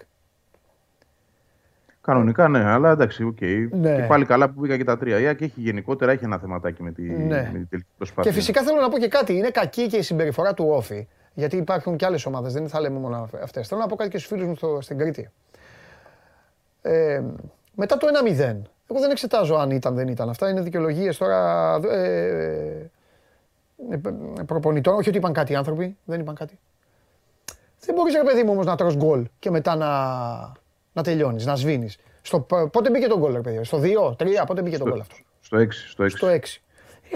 Κανονικά 2.01 2.47
ναι, 2.47 2.63
αλλά 2.63 2.91
εντάξει, 2.91 3.23
OK. 3.23 3.37
Okay. 3.41 3.67
Ναι. 3.71 3.95
Και 3.95 4.01
πάλι 4.01 4.25
καλά 4.25 4.49
που 4.49 4.61
πήγα 4.61 4.77
και 4.77 4.83
τα 4.83 4.97
τρία. 4.97 5.33
και 5.33 5.45
έχει 5.45 5.59
γενικότερα 5.61 6.11
έχει 6.11 6.25
ένα 6.25 6.37
θεματάκι 6.37 6.83
με, 6.83 6.91
τη, 6.91 7.01
ναι. 7.01 7.49
με 7.53 7.57
την 7.57 7.67
τελική 7.69 7.89
προσπάθεια. 7.97 8.31
Και 8.31 8.37
φυσικά 8.37 8.63
θέλω 8.63 8.81
να 8.81 8.89
πω 8.89 8.97
και 8.97 9.07
κάτι. 9.07 9.33
Είναι 9.33 9.49
κακή 9.49 9.87
και 9.87 9.97
η 9.97 10.01
συμπεριφορά 10.01 10.53
του 10.53 10.65
ΟΦΗ. 10.69 11.07
Γιατί 11.33 11.57
υπάρχουν 11.57 11.95
και 11.95 12.05
άλλες 12.05 12.25
ομάδες, 12.25 12.53
δεν 12.53 12.69
θα 12.69 12.79
λέμε 12.79 12.99
μόνο 12.99 13.29
αυτές. 13.43 13.67
Θέλω 13.67 13.81
να 13.81 13.87
πω 13.87 13.95
κάτι 13.95 14.09
και 14.09 14.17
στους 14.17 14.29
φίλους 14.29 14.47
μου 14.47 14.55
στο, 14.55 14.77
στην 14.81 14.97
Κρήτη. 14.97 15.29
Ε, 16.81 17.21
μετά 17.75 17.97
το 17.97 18.07
1-0, 18.07 18.29
εγώ 18.87 18.99
δεν 18.99 19.11
εξετάζω 19.11 19.55
αν 19.55 19.71
ήταν 19.71 19.95
δεν 19.95 20.07
ήταν. 20.07 20.29
Αυτά 20.29 20.49
είναι 20.49 20.61
δικαιολογίες 20.61 21.17
τώρα 21.17 21.75
ε, 21.91 22.91
ε, 23.91 23.97
προπονητών. 24.45 24.95
Όχι 24.95 25.09
ότι 25.09 25.17
είπαν 25.17 25.33
κάτι 25.33 25.51
οι 25.51 25.55
άνθρωποι, 25.55 25.97
δεν 26.05 26.19
είπαν 26.19 26.35
κάτι. 26.35 26.59
Δεν 27.79 27.95
μπορείς, 27.95 28.13
ρε 28.15 28.23
παιδί 28.23 28.43
μου, 28.43 28.51
όμως 28.51 28.65
να 28.65 28.75
τρως 28.75 28.95
γκολ 28.95 29.27
και 29.39 29.51
μετά 29.51 29.75
να, 29.75 29.87
να 30.93 31.03
τελειώνεις, 31.03 31.45
να 31.45 31.55
σβήνεις. 31.55 31.97
Στο, 32.21 32.39
πότε 32.71 32.89
μπήκε 32.89 33.07
το 33.07 33.17
γκολ, 33.17 33.41
παιδί, 33.41 33.63
στο 33.63 33.79
2, 33.79 34.15
3, 34.17 34.27
πότε 34.47 34.61
μπήκε 34.61 34.77
το 34.77 34.89
γκολ 34.89 34.99
αυτός; 34.99 35.25
Στο 35.39 35.57
6. 35.57 35.67
Στο 35.71 36.03
6. 36.03 36.09
Στο 36.09 36.27
6. 36.27 36.39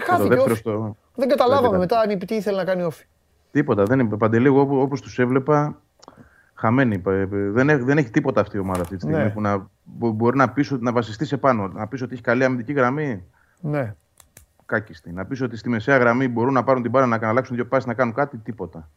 Χάθηκε 0.05 0.35
όφη. 0.35 0.55
Στο... 0.55 0.95
Δεν 1.15 1.27
καταλάβαμε 1.27 1.77
μετά 1.77 1.99
αν 1.99 2.19
τι 2.19 2.35
ήθελε 2.35 2.57
να 2.57 2.63
κάνει 2.63 2.83
όφη. 2.83 3.05
Τίποτα. 3.51 3.83
Δεν 3.83 3.99
είναι 3.99 4.17
παντελή. 4.17 4.45
Εγώ 4.45 4.81
όπως 4.81 5.01
τους 5.01 5.19
έβλεπα, 5.19 5.81
χαμένοι. 6.53 7.01
Δεν, 7.29 7.85
δεν 7.85 7.97
έχει 7.97 8.09
τίποτα 8.09 8.41
αυτή 8.41 8.57
η 8.57 8.59
ομάδα 8.59 8.81
αυτή 8.81 8.95
τη 8.95 9.01
στιγμή 9.01 9.23
ναι. 9.23 9.29
που 9.29 9.41
να, 9.41 9.69
μπορεί 9.85 10.37
να, 10.37 10.49
πεις, 10.49 10.71
να 10.71 10.91
βασιστείς 10.91 11.27
σε 11.27 11.37
πάνω. 11.37 11.67
Να 11.67 11.87
πεις 11.87 12.01
ότι 12.01 12.13
έχει 12.13 12.21
καλή 12.21 12.43
αμυντική 12.43 12.73
γραμμή. 12.73 13.23
Ναι. 13.59 13.95
Κάκιστη. 14.65 15.11
Να 15.11 15.25
πεις 15.25 15.41
ότι 15.41 15.57
στη 15.57 15.69
μεσαία 15.69 15.97
γραμμή 15.97 16.27
μπορούν 16.27 16.53
να 16.53 16.63
πάρουν 16.63 16.81
την 16.81 16.91
μπάρα 16.91 17.05
να 17.05 17.19
αλλάξουν 17.21 17.55
δύο 17.55 17.65
πάσει 17.65 17.87
να 17.87 17.93
κάνουν 17.93 18.13
κάτι. 18.13 18.37
Τίποτα. 18.37 18.89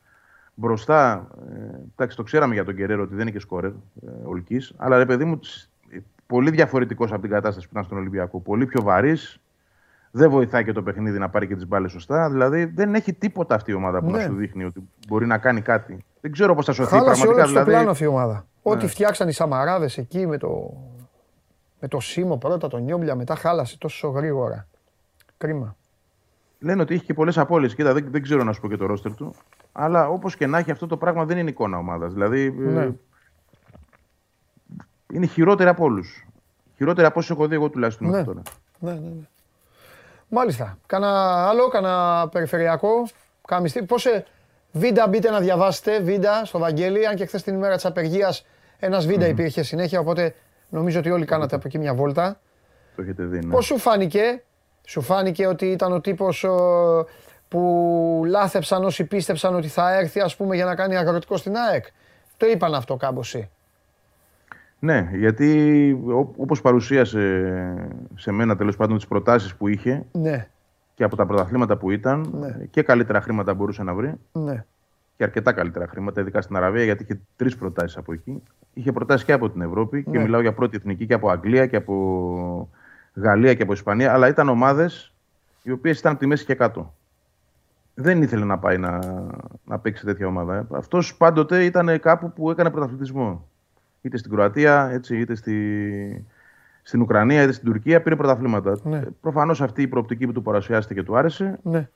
Μπροστά, 0.60 1.28
ε, 1.50 1.78
εντάξει, 1.92 2.16
το 2.16 2.22
ξέραμε 2.22 2.54
για 2.54 2.64
τον 2.64 2.76
Κεραίρο 2.76 3.02
ότι 3.02 3.14
δεν 3.14 3.26
είχε 3.26 3.38
σκόρερ 3.38 3.70
ε, 3.70 3.74
Ολκή, 4.24 4.60
αλλά 4.76 4.98
ρε 4.98 5.06
παιδί 5.06 5.24
μου, 5.24 5.40
πολύ 6.26 6.50
διαφορετικός 6.50 7.12
από 7.12 7.20
την 7.20 7.30
κατάσταση 7.30 7.66
που 7.66 7.72
ήταν 7.72 7.84
στον 7.84 7.98
Ολυμπιακό. 7.98 8.40
Πολύ 8.40 8.66
πιο 8.66 8.82
βαρύς. 8.82 9.40
Δεν 10.10 10.30
βοηθάει 10.30 10.64
και 10.64 10.72
το 10.72 10.82
παιχνίδι 10.82 11.18
να 11.18 11.28
πάρει 11.28 11.46
και 11.46 11.54
τις 11.54 11.66
μπάλες 11.66 11.90
σωστά. 11.90 12.30
Δηλαδή 12.30 12.64
δεν 12.64 12.94
έχει 12.94 13.12
τίποτα 13.12 13.54
αυτή 13.54 13.70
η 13.70 13.74
ομάδα 13.74 14.00
που 14.00 14.10
ναι. 14.10 14.18
να 14.18 14.24
σου 14.24 14.34
δείχνει 14.34 14.64
ότι 14.64 14.88
μπορεί 15.08 15.26
να 15.26 15.38
κάνει 15.38 15.60
κάτι. 15.60 16.04
Δεν 16.20 16.32
ξέρω 16.32 16.54
πώς 16.54 16.64
θα 16.64 16.72
σωθεί 16.72 16.88
Χάλασε 16.90 17.10
πραγματικά. 17.10 17.34
Όλος 17.34 17.48
δηλαδή... 17.48 17.70
πλάνο 17.70 17.90
αυτή 17.90 18.04
η 18.04 18.06
ομάδα. 18.06 18.32
Ναι. 18.34 18.72
Ό,τι 18.72 18.86
φτιάξαν 18.86 19.28
οι 19.28 19.32
Σαμαράδες 19.32 19.98
εκεί 19.98 20.26
με 20.26 20.38
το, 20.38 20.72
με 21.80 21.88
το 21.88 22.00
Σίμω 22.00 22.36
πρώτα, 22.36 22.68
τον 22.68 22.82
Νιόμπλια, 22.82 23.14
μετά 23.14 23.34
χάλασε 23.34 23.78
τόσο 23.78 24.08
γρήγορα. 24.08 24.66
Κρίμα. 25.38 25.76
Λένε 26.58 26.82
ότι 26.82 26.94
έχει 26.94 27.04
και 27.04 27.14
πολλές 27.14 27.38
απώλειες. 27.38 27.74
Κοίτα, 27.74 27.92
δεν, 27.92 28.06
δεν 28.10 28.22
ξέρω 28.22 28.44
να 28.44 28.52
σου 28.52 28.60
πω 28.60 28.68
και 28.68 28.76
το 28.76 28.86
ρόστερ 28.86 29.14
του. 29.14 29.34
Αλλά 29.72 30.08
όπως 30.08 30.36
και 30.36 30.46
να 30.46 30.58
έχει, 30.58 30.70
αυτό 30.70 30.86
το 30.86 30.96
πράγμα 30.96 31.24
δεν 31.24 31.38
είναι 31.38 31.50
εικόνα 31.50 31.78
ομάδας. 31.78 32.12
Δηλαδή. 32.12 32.44
Ε, 32.44 32.62
ναι. 32.62 32.90
είναι 35.12 35.26
χειρότερη 35.26 35.68
από 35.68 35.84
όλους. 35.84 36.26
Χειρότερη 36.76 37.06
από 37.06 37.18
όσο 37.18 37.32
έχω 37.32 37.46
δει 37.46 37.54
εγώ 37.54 37.68
τουλάχιστον 37.68 38.08
ναι. 38.08 38.24
τώρα. 38.24 38.42
Ναι, 38.78 38.92
ναι, 38.92 38.98
ναι. 38.98 39.28
Μάλιστα. 40.28 40.78
Κάνα 40.86 41.08
άλλο, 41.48 41.68
κάνα 41.68 42.28
περιφερειακό. 42.32 43.08
Καμιστή. 43.46 43.82
Πώς 43.82 44.06
ε, 44.06 44.24
βίντα 44.72 45.08
μπείτε 45.08 45.30
να 45.30 45.40
διαβάσετε, 45.40 46.00
βίντα 46.00 46.44
στο 46.44 46.58
Βαγγέλη, 46.58 47.06
αν 47.06 47.14
και 47.16 47.26
χθες 47.26 47.42
την 47.42 47.54
ημέρα 47.54 47.74
της 47.74 47.84
απεργίας 47.84 48.46
ένας 48.78 49.06
βίντα 49.06 49.26
mm. 49.26 49.30
υπήρχε 49.30 49.62
συνέχεια, 49.62 50.00
οπότε 50.00 50.34
νομίζω 50.68 50.98
ότι 50.98 51.10
όλοι 51.10 51.24
κάνατε 51.24 51.56
από 51.56 51.66
εκεί 51.66 51.78
μια 51.78 51.94
βόλτα. 51.94 52.40
Το 52.96 53.02
έχετε 53.02 53.24
δει, 53.24 53.38
ναι. 53.38 53.52
Πώς 53.52 53.64
σου 53.64 53.78
φάνηκε, 53.78 54.42
σου 54.88 55.00
φάνηκε 55.00 55.46
ότι 55.46 55.66
ήταν 55.66 55.92
ο 55.92 56.00
τύπος 56.00 56.46
που 57.48 58.22
λάθεψαν 58.26 58.84
όσοι 58.84 59.04
πίστεψαν 59.04 59.54
ότι 59.54 59.68
θα 59.68 59.98
έρθει 59.98 60.20
ας 60.20 60.36
πούμε 60.36 60.54
για 60.54 60.64
να 60.64 60.74
κάνει 60.74 60.96
αγροτικό 60.96 61.36
στην 61.36 61.56
ΑΕΚ; 61.56 61.86
Το 62.36 62.46
είπαν 62.46 62.74
αυτό 62.74 62.96
κάμποσι. 62.96 63.50
Ναι, 64.78 65.08
γιατί 65.12 66.00
όπως 66.36 66.60
παρουσίασε 66.60 67.54
σε 68.14 68.32
μένα 68.32 68.56
τέλος 68.56 68.76
πάντων 68.76 68.96
τις 68.96 69.06
προτάσεις 69.06 69.54
που 69.54 69.68
είχε 69.68 70.04
ναι. 70.12 70.48
και 70.94 71.04
από 71.04 71.16
τα 71.16 71.26
πρωταθλήματα 71.26 71.76
που 71.76 71.90
ήταν 71.90 72.34
ναι. 72.38 72.64
και 72.70 72.82
καλύτερα 72.82 73.20
χρήματα 73.20 73.54
μπορούσε 73.54 73.82
να 73.82 73.94
βρει 73.94 74.14
ναι. 74.32 74.64
και 75.16 75.24
αρκετά 75.24 75.52
καλύτερα 75.52 75.86
χρήματα, 75.86 76.20
ειδικά 76.20 76.40
στην 76.40 76.56
Αραβία 76.56 76.84
γιατί 76.84 77.02
είχε 77.02 77.20
τρεις 77.36 77.56
προτάσεις 77.56 77.96
από 77.96 78.12
εκεί. 78.12 78.42
Είχε 78.74 78.92
προτάσεις 78.92 79.24
και 79.24 79.32
από 79.32 79.50
την 79.50 79.60
Ευρώπη 79.60 80.02
και 80.02 80.18
ναι. 80.18 80.22
μιλάω 80.22 80.40
για 80.40 80.52
πρώτη 80.52 80.76
εθνική 80.76 81.06
και 81.06 81.14
από 81.14 81.30
Αγγλία 81.30 81.66
και 81.66 81.76
από 81.76 82.68
Γαλλία 83.20 83.54
και 83.54 83.62
από 83.62 83.72
Ισπανία 83.72 84.12
αλλά 84.12 84.28
ήταν 84.28 84.48
ομάδες 84.48 85.12
οι 85.62 85.70
οποίες 85.70 85.98
ήταν 85.98 86.12
από 86.12 86.20
τη 86.20 86.26
μέση 86.26 86.44
και 86.44 86.54
κάτω 86.54 86.92
δεν 88.00 88.22
ήθελε 88.22 88.44
να 88.44 88.58
πάει 88.58 88.78
να, 88.78 88.98
να 89.64 89.78
παίξει 89.78 90.04
τέτοια 90.04 90.26
ομάδα. 90.26 90.56
Ε. 90.56 90.66
Αυτός 90.70 91.16
πάντοτε 91.16 91.64
ήταν 91.64 92.00
κάπου 92.00 92.32
που 92.32 92.50
έκανε 92.50 92.70
πρωταθλητισμό. 92.70 93.48
Είτε 94.02 94.16
στην 94.16 94.30
Κροατία, 94.30 94.90
έτσι, 94.92 95.18
είτε 95.18 95.34
στη, 95.34 96.26
στην 96.82 97.00
Ουκρανία, 97.00 97.42
είτε 97.42 97.52
στην 97.52 97.66
Τουρκία 97.66 98.02
πήρε 98.02 98.16
πρωταθλήματα. 98.16 98.76
Ναι. 98.82 99.02
Προφανώς 99.20 99.60
αυτή 99.60 99.82
η 99.82 99.86
προοπτική 99.86 100.26
που 100.26 100.32
του 100.32 100.42
παρουσιάστηκε 100.42 101.00
και 101.00 101.06
του 101.06 101.16
άρεσε. 101.16 101.58
Ναι. 101.62 101.88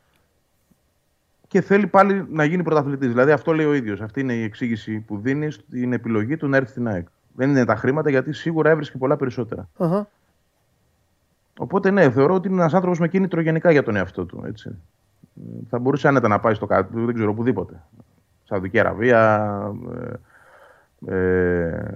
Και 1.48 1.60
θέλει 1.60 1.86
πάλι 1.86 2.26
να 2.30 2.44
γίνει 2.44 2.62
πρωταθλητής. 2.62 3.08
Δηλαδή 3.08 3.32
αυτό 3.32 3.52
λέει 3.52 3.66
ο 3.66 3.74
ίδιος. 3.74 4.00
Αυτή 4.00 4.20
είναι 4.20 4.34
η 4.34 4.42
εξήγηση 4.42 4.98
που 4.98 5.18
δίνει 5.18 5.50
στην 5.50 5.92
επιλογή 5.92 6.36
του 6.36 6.48
να 6.48 6.56
έρθει 6.56 6.70
στην 6.70 6.88
ΑΕΚ. 6.88 7.06
Δεν 7.34 7.50
είναι 7.50 7.64
τα 7.64 7.76
χρήματα 7.76 8.10
γιατί 8.10 8.32
σίγουρα 8.32 8.70
έβρισκε 8.70 8.98
πολλά 8.98 9.16
Οπότε 11.58 11.90
ναι, 11.90 12.10
θεωρώ 12.10 12.34
ότι 12.34 12.48
είναι 12.48 12.60
ένας 12.60 12.74
άνθρωπος 12.74 12.98
με 12.98 13.08
κίνητρο 13.08 13.40
γενικά 13.40 13.70
για 13.70 13.82
τον 13.82 13.96
εαυτό 13.96 14.24
του. 14.24 14.42
Έτσι 14.46 14.76
θα 15.68 15.78
μπορούσε 15.78 16.08
άνετα 16.08 16.28
να 16.28 16.40
πάει 16.40 16.54
στο 16.54 16.66
κάτω, 16.66 17.04
δεν 17.04 17.14
ξέρω, 17.14 17.30
οπουδήποτε. 17.30 17.82
Σαουδική 18.44 18.78
Αραβία, 18.78 19.50
ε, 21.06 21.16
ε, 21.16 21.94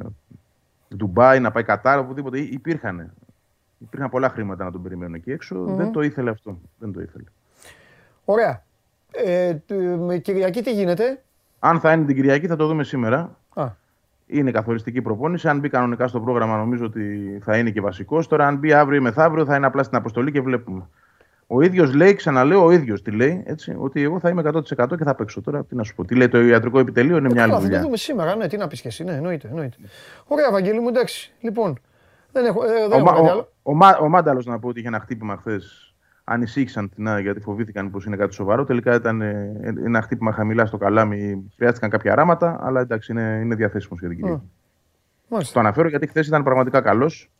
Ντουμπάι, 0.96 1.40
να 1.40 1.50
πάει 1.50 1.62
Κατάρ, 1.62 1.98
οπουδήποτε. 1.98 2.38
Υπήρχαν. 2.38 3.12
Υπήρχαν 3.78 4.10
πολλά 4.10 4.28
χρήματα 4.28 4.64
να 4.64 4.70
τον 4.70 4.82
περιμένουν 4.82 5.14
εκεί 5.14 5.32
έξω. 5.32 5.64
Δεν 5.64 5.92
το 5.92 6.00
ήθελε 6.00 6.30
αυτό. 6.30 6.58
Δεν 6.78 6.92
το 6.92 7.00
ήθελε. 7.00 7.24
Ωραία. 8.24 8.62
Ε, 9.10 9.56
με 9.98 10.18
Κυριακή 10.18 10.62
τι 10.62 10.72
γίνεται; 10.72 11.22
Αν 11.58 11.80
θα 11.80 11.92
είναι 11.92 12.04
την 12.04 12.14
Κυριακή 12.14 12.46
θα 12.46 12.56
το 12.56 12.66
δούμε 12.66 12.84
σήμερα. 12.84 13.36
Α. 13.54 13.70
Είναι 14.26 14.50
καθοριστική 14.50 15.02
προπόνηση. 15.02 15.48
Αν 15.48 15.58
μπει 15.58 15.68
κανονικά 15.68 16.06
στο 16.06 16.20
πρόγραμμα, 16.20 16.56
νομίζω 16.56 16.84
ότι 16.84 17.38
θα 17.42 17.56
είναι 17.56 17.70
και 17.70 17.80
βασικός. 17.80 18.28
Τώρα, 18.28 18.46
αν 18.46 18.56
μπει 18.56 18.72
αύριο 18.72 18.98
ή 18.98 19.02
μεθαύριο, 19.02 19.44
θα 19.44 19.56
είναι 19.56 19.66
απλά 19.66 19.82
στην 19.82 19.96
αποστολή 19.96 20.32
και 20.32 20.40
βλέπουμε. 20.40 20.88
Ο 21.46 21.62
ίδιος 21.62 21.94
λέει, 21.94 22.14
ξαναλέω, 22.14 22.64
ο 22.64 22.70
ίδιος 22.70 23.02
τι 23.02 23.10
λέει, 23.10 23.42
έτσι, 23.46 23.76
ότι 23.78 24.02
εγώ 24.02 24.18
θα 24.18 24.28
είμαι 24.28 24.42
100% 24.44 24.96
και 24.96 25.04
θα 25.04 25.14
παίξω. 25.14 25.40
Τώρα 25.40 25.64
τι 25.64 25.74
να 25.74 25.82
σου 25.82 25.94
πω. 25.94 26.04
Τι 26.04 26.14
λέει 26.14 26.28
το 26.28 26.40
ιατρικό 26.40 26.78
επιτελείο, 26.78 27.16
είναι 27.16 27.28
ε, 27.28 27.32
μια 27.32 27.42
άλλη 27.42 27.52
δουλειά. 27.52 27.70
Θα 27.70 27.76
το 27.76 27.84
δούμε 27.84 27.96
σήμερα, 27.96 28.36
ναι, 28.36 28.48
τι 28.48 28.56
να 28.56 28.66
πεις 28.66 28.80
και 28.80 28.88
εσύ. 28.88 29.04
Ναι, 29.04 29.12
εννοείται, 29.12 29.48
εννοείται. 29.48 29.76
Ωραία, 30.26 30.50
Βαγγέλη 30.50 30.80
μου, 30.80 30.88
εντάξει. 30.88 31.32
Λοιπόν, 31.40 31.78
δεν 32.32 32.44
έχω, 32.44 32.64
ε, 32.64 32.88
δεν 32.88 33.06
ο, 33.06 33.10
έχω 33.10 33.46
ο, 33.62 33.72
ο, 33.72 33.76
ο, 33.76 34.04
ο 34.04 34.08
Μάνταλος 34.08 34.46
να 34.46 34.58
πω 34.58 34.68
ότι 34.68 34.78
είχε 34.78 34.88
ένα 34.88 35.00
χτύπημα 35.00 35.36
χθες. 35.36 35.85
Ανησύχησαν 36.28 36.88
την 36.88 37.08
ΑΕΚ 37.08 37.22
γιατί 37.22 37.40
φοβήθηκαν 37.40 37.90
πως 37.90 38.04
είναι 38.04 38.16
κάτι 38.16 38.34
σοβαρό. 38.34 38.64
Τελικά 38.64 38.94
ήταν 38.94 39.20
ε, 39.20 39.52
ένα 39.84 40.02
χτύπημα 40.02 40.32
χαμηλά 40.32 40.66
στο 40.66 40.76
καλάμι. 40.76 41.50
Χρειάστηκαν 41.56 41.90
κάποια 41.90 42.14
ράματα, 42.14 42.58
αλλά 42.60 42.80
εντάξει, 42.80 43.12
είναι, 43.12 43.40
είναι 43.42 43.54
διαθέσιμος 43.54 44.00
για 44.00 44.08
την 44.08 44.18
κυρία. 44.18 44.42
Το 45.28 45.60
αναφέρω 45.60 45.88
γιατί 45.88 46.06
χθες 46.06 46.26
ήταν 46.26 46.42
πραγματικά 46.42 46.80
καλός. 46.80 47.30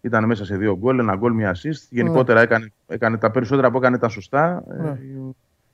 Ήταν 0.00 0.24
μέσα 0.24 0.44
σε 0.44 0.56
δύο 0.56 0.76
γκολ, 0.76 0.98
ένα 0.98 1.16
γκολ, 1.16 1.32
μια 1.32 1.54
assist. 1.54 1.86
Γενικότερα 1.90 2.40
έκανε, 2.40 2.72
έκανε 2.86 3.16
τα 3.16 3.30
περισσότερα 3.30 3.70
που 3.70 3.78
έκανε 3.78 3.96
ήταν 3.96 4.10
σωστά. 4.10 4.64
Ε, 4.70 4.82
ναι. 4.82 4.98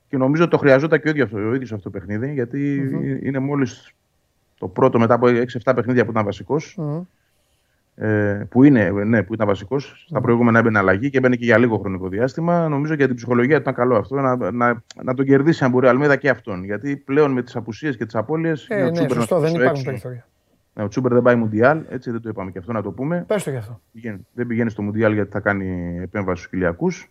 Και 0.07 0.17
νομίζω 0.17 0.41
ότι 0.41 0.51
το 0.51 0.57
χρειαζόταν 0.57 0.99
και 0.99 1.07
ο 1.07 1.11
ίδιος 1.11 1.25
αυτό, 1.25 1.49
ο 1.49 1.53
ίδιος 1.53 1.71
αυτό 1.71 1.89
το 1.89 1.99
παιχνίδι, 1.99 2.47
είναι 3.23 3.39
μόλις 3.39 3.93
το 4.57 4.67
πρώτο 4.67 4.99
μετά 4.99 5.13
από 5.13 5.27
6-7 5.63 5.71
παιχνίδια 5.75 6.05
που 6.05 6.11
ήταν 6.11 6.25
βασικός. 6.25 6.77
Ε, 6.79 7.01
που, 8.49 8.63
είναι, 8.63 8.89
ναι, 8.89 9.23
που 9.23 9.33
ήταν 9.33 9.47
βασικός. 9.47 10.05
Στα 10.07 10.21
προηγούμενα 10.21 10.59
έμπαινε 10.59 10.79
αλλαγή 10.79 11.09
και 11.09 11.17
έμπαινε 11.17 11.35
και 11.35 11.45
για 11.45 11.57
λίγο 11.57 11.77
χρονικό 11.77 12.09
διάστημα. 12.09 12.67
Νομίζω 12.67 12.93
για 12.93 13.07
την 13.07 13.15
ψυχολογία 13.15 13.57
ήταν 13.57 13.73
καλό 13.73 13.95
αυτό 13.95 14.15
να, 14.15 14.51
να, 14.51 14.83
να 15.03 15.13
τον 15.13 15.25
κερδίσει 15.25 15.63
αν 15.63 15.71
μπορεί 15.71 15.85
ο 15.85 15.89
Αλμίδα 15.89 16.15
και 16.15 16.29
αυτόν. 16.29 16.63
Γιατί 16.63 16.97
πλέον 16.97 17.31
με 17.31 17.43
τις 17.43 17.55
απουσίες 17.55 17.97
και 17.97 18.05
τις 18.05 18.15
απώλειες. 18.15 18.67
Ε, 18.69 18.89
ναι, 18.89 19.09
σωστό, 19.09 19.39
δεν 19.39 19.55
υπάρχουν 19.55 19.83
περιθώρια. 19.83 20.25
Ναι, 20.73 20.83
ο 20.83 20.87
Τσούμπερ 20.87 21.13
δεν 21.13 21.21
πάει 21.21 21.35
Μουντιάλ, 21.35 21.81
έτσι 21.89 22.11
δεν 22.11 22.21
το 22.21 22.29
είπαμε 22.29 22.51
και 22.51 22.57
αυτό 22.57 22.71
να 22.71 22.81
το 22.81 22.91
πούμε. 22.91 23.23
Πες 23.27 23.43
το 23.43 23.49
γι' 23.49 23.57
αυτό. 23.57 23.81
δεν 24.33 24.47
πηγαίνει 24.47 24.69
στο 24.69 24.81
Μουντιάλ 24.81 25.13
γιατί 25.13 25.31
θα 25.31 25.39
κάνει 25.39 25.99
επέμβαση 26.01 26.37
στους 26.37 26.49
Κυλιακούς. 26.49 27.09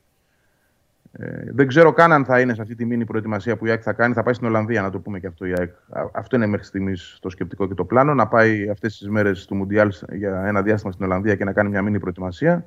Ε, 1.19 1.53
δεν 1.53 1.67
ξέρω 1.67 1.93
καν 1.93 2.13
αν 2.13 2.25
θα 2.25 2.41
είναι 2.41 2.55
σε 2.55 2.63
αυτή 2.63 2.75
τη 2.75 2.85
μήνυ 2.85 3.05
προετοιμασία 3.05 3.57
που 3.57 3.67
η 3.67 3.71
ΑΕΚ 3.71 3.81
θα 3.85 3.93
κάνει. 3.93 4.15
Θα 4.15 4.23
πάει 4.23 4.35
στην 4.35 4.47
Ολλανδία, 4.47 4.83
να 4.83 4.91
το 4.91 4.99
πούμε 4.99 5.19
και 5.21 5.27
αυτό 5.27 5.47
η 5.47 5.53
ΑΕΚ. 5.59 5.73
Αυτό 6.13 6.37
είναι 6.37 6.47
μέχρι 6.47 6.67
στιγμής 6.67 7.19
το 7.21 7.31
σκεπτικό 7.31 7.69
και 7.69 7.75
το 7.75 7.85
πλάνο. 7.85 8.15
Να 8.15 8.27
πάει 8.27 8.69
αυτές 8.69 8.99
τις 8.99 9.09
μέρες 9.09 9.47
του 9.47 9.55
Μουντιάλ 9.55 9.93
για 10.13 10.45
ένα 10.47 10.63
διάστημα 10.63 10.93
στην 10.93 11.05
Ολλανδία 11.05 11.35
και 11.35 11.45
να 11.45 11.53
κάνει 11.53 11.69
μια 11.69 11.83
μήνυ 11.83 11.99
προετοιμασία. 11.99 12.65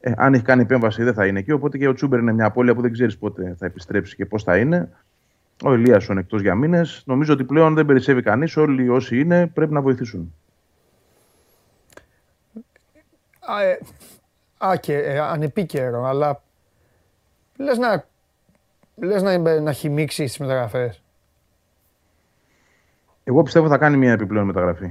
Ε, 0.00 0.12
αν 0.16 0.34
έχει 0.34 0.42
κάνει 0.42 0.62
επέμβαση, 0.62 1.02
δεν 1.02 1.14
θα 1.14 1.26
είναι 1.26 1.38
εκεί. 1.38 1.52
Οπότε 1.52 1.78
και 1.78 1.88
ο 1.88 1.94
Τσούμπερ 1.94 2.18
είναι 2.18 2.32
μια 2.32 2.44
απώλεια 2.44 2.74
που 2.74 2.80
δεν 2.80 2.92
ξέρεις 2.92 3.18
πότε 3.18 3.54
θα 3.58 3.66
επιστρέψει 3.66 4.16
και 4.16 4.26
πώς 4.26 4.42
θα 4.42 4.56
είναι. 4.56 4.88
Ο 5.64 5.72
Ελίασον 5.72 6.18
εκτός 6.18 6.40
για 6.40 6.54
μήνες. 6.54 7.02
Νομίζω 7.06 7.32
ότι 7.32 7.44
πλέον 7.44 7.74
δεν 7.74 7.86
περισσεύει 7.86 8.22
κανείς. 8.22 8.56
Όλοι 8.56 8.88
όσοι 8.88 9.20
είναι 9.20 9.46
πρέπει 9.46 9.72
να 9.72 9.80
βοηθήσουν. 9.80 10.34
Α, 13.40 13.62
ε, 13.62 13.78
α 14.58 14.76
και 14.76 14.98
ε, 14.98 15.18
ανεπίκαιρο, 15.18 16.04
αλλά 16.04 16.42
λες 17.56 17.78
να, 17.78 18.06
λες 18.94 19.22
να, 19.22 19.60
να 19.60 19.72
χυμίξεις 19.72 20.30
τις 20.30 20.38
μεταγραφές. 20.38 21.02
Εγώ 23.24 23.42
πιστεύω 23.42 23.68
θα 23.68 23.78
κάνει 23.78 23.96
μια 23.96 24.12
επιπλέον 24.12 24.46
μεταγραφή. 24.46 24.90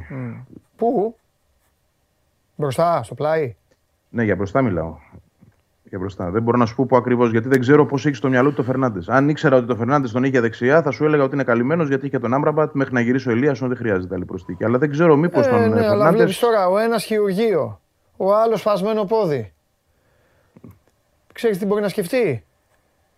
Πού; 0.76 1.16
Μπροστά, 2.56 3.04
στο 3.04 3.16
πλάι; 3.16 3.56
Ναι, 4.10 4.24
για 4.24 4.36
μπροστά 4.36 4.62
μιλάω 4.62 4.98
για 5.94 6.02
μπροστά. 6.02 6.30
Δεν 6.30 6.42
μπορώ 6.42 6.58
να 6.58 6.66
σου 6.66 6.76
πω 6.76 6.86
που 6.86 6.96
ακριβώς 6.96 7.32
γιατί 7.32 7.48
δεν 7.48 7.60
ξέρω 7.60 7.86
πώς 7.86 8.06
έχει 8.06 8.16
στο 8.16 8.30
μυαλό 8.30 8.50
του 8.50 8.56
το 8.56 8.64
Φερνάντες. 8.64 9.10
Αν 9.10 9.30
ήξερα 9.30 9.58
ότι 9.58 9.68
το 9.68 9.76
Φερνάντες 9.76 10.12
τον 10.12 10.24
είχε 10.24 10.40
δεξιά, 10.40 10.82
θα 10.82 10.92
σου 10.92 11.06
έλεγα 11.06 11.24
ότι 11.24 11.34
είναι 11.34 11.44
καλυμμένος 11.44 11.88
γιατί 11.88 12.06
είχε 12.06 12.20
τον 12.20 12.34
Άμπραμπατ 12.34 12.74
μέχρι 12.74 12.94
να 12.94 13.02
γυρίσει 13.02 13.30
ο 13.30 13.32
Ελία, 13.32 13.54
δεν 13.54 13.76
χρειάζεται 13.76 14.16
άλλη 14.16 14.26
προστίκη. 14.26 14.64
Αλλά 14.64 14.78
δεν 14.78 14.92
ξέρω 14.92 15.16
μήπως 15.16 15.46
ε, 15.46 15.50
τον 15.50 15.60
ναι, 15.60 15.66
Φερνάντε. 15.66 15.88
Αλλά 15.88 16.12
βλέπεις 16.12 16.40
τώρα 16.40 16.68
ο 16.68 16.78
ένας 16.78 17.04
χειρουργείο, 17.04 17.80
ο 18.18 18.36
άλλος 18.36 18.62
φασμένο 18.62 19.04
πόδι. 19.04 19.54
Ξέρεις 21.34 21.58
τι 21.58 21.66
μπορεί 21.66 21.82
να 21.82 21.90
σκεφτεί; 21.90 22.46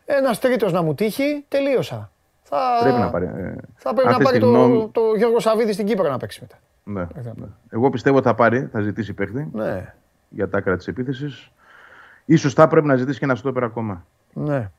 Ένας 0.05 0.39
τρίτος 0.39 0.71
να 0.71 0.81
μου 0.81 0.95
τύχει, 0.95 1.45
τελείωσα. 1.47 2.11
Θα... 2.41 2.57
Πρέπει 2.81 2.99
να 2.99 3.09
πάρει. 3.09 3.25
Ε, 3.25 3.55
θα 3.75 3.93
πρέπει 3.93 4.11
να 4.11 4.17
πάρει 4.17 4.39
το, 4.39 4.87
το 4.87 5.01
Γιώργο 5.17 5.39
Σαββίδη 5.39 5.73
στην 5.73 5.85
Κύπρο 5.85 6.09
να 6.09 6.17
παίξει 6.17 6.39
μετά. 6.41 6.55
Ναι, 6.83 7.07
ναι. 7.23 7.47
Εγώ 7.69 7.89
πιστεύω 7.89 8.17
ότι 8.17 8.27
θα 8.27 8.35
πάρει, 8.35 8.69
θα 8.71 8.81
ζητήσει 8.81 9.13
παίχτη 9.13 9.49
ναι. 9.53 9.93
για 10.29 10.49
τα 10.49 10.57
άκρα 10.57 10.77
της 10.77 10.87
επίθεσης. 10.87 11.51
Ίσως 12.25 12.53
θα 12.53 12.67
πρέπει 12.67 12.87
να 12.87 12.95
ζητήσει 12.95 13.19
και 13.19 13.25
ένα 13.25 13.35
στόπερ 13.35 13.63
ακόμα. 13.63 14.05
Ναι. 14.33 14.71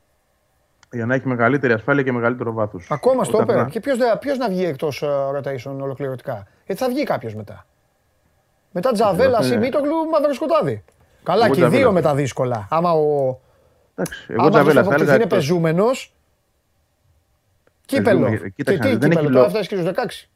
Για 0.93 1.07
να 1.07 1.15
έχει 1.15 1.29
μεγαλύτερη 1.29 1.73
ασφάλεια 1.73 2.03
και 2.03 2.13
μεγαλύτερο 2.13 2.53
βάθος. 2.53 2.87
Ακόμα 2.91 3.25
στόπερ. 3.25 3.67
Και 3.67 3.81
ποιος 4.21 4.39
να 4.39 4.49
βγει 4.49 4.65
εκτός 4.65 5.05
uh, 5.05 5.37
rotation 5.37 5.77
ολοκληρωτικά; 5.81 6.47
Γιατί 6.67 6.83
θα 6.83 6.89
βγει 6.89 7.03
κάποιος 7.03 7.35
μετά. 7.35 7.67
Μετά 8.71 8.93
Τζαβέλα 8.93 9.39
ή 9.53 9.57
Μίτογλου, 9.57 10.05
μαύρο 10.11 10.33
σκοτάδι. 10.33 10.85
Καλά, 11.23 11.51
και 11.51 11.67
δύο 11.67 11.93
με 11.93 12.01
τα 12.01 12.15
δύσκολα. 12.15 12.67
Άμα 12.71 12.93
ο. 12.93 13.39
Εντάξει, 13.99 14.27
εγώ 14.29 14.49
Τζαβέλα 14.49 14.85
θα 14.85 14.95
έλεγα. 14.95 15.15
είναι 15.15 15.27
πεζούμενος. 15.27 16.15
Κύπελο. 17.85 18.37
Και 18.55 18.65
τι 18.65 18.79
κύπελο, 18.79 19.31
τώρα 19.31 19.49
φτάσει 19.49 19.69
και 19.69 19.77
στους 19.77 19.89
16 19.89 20.29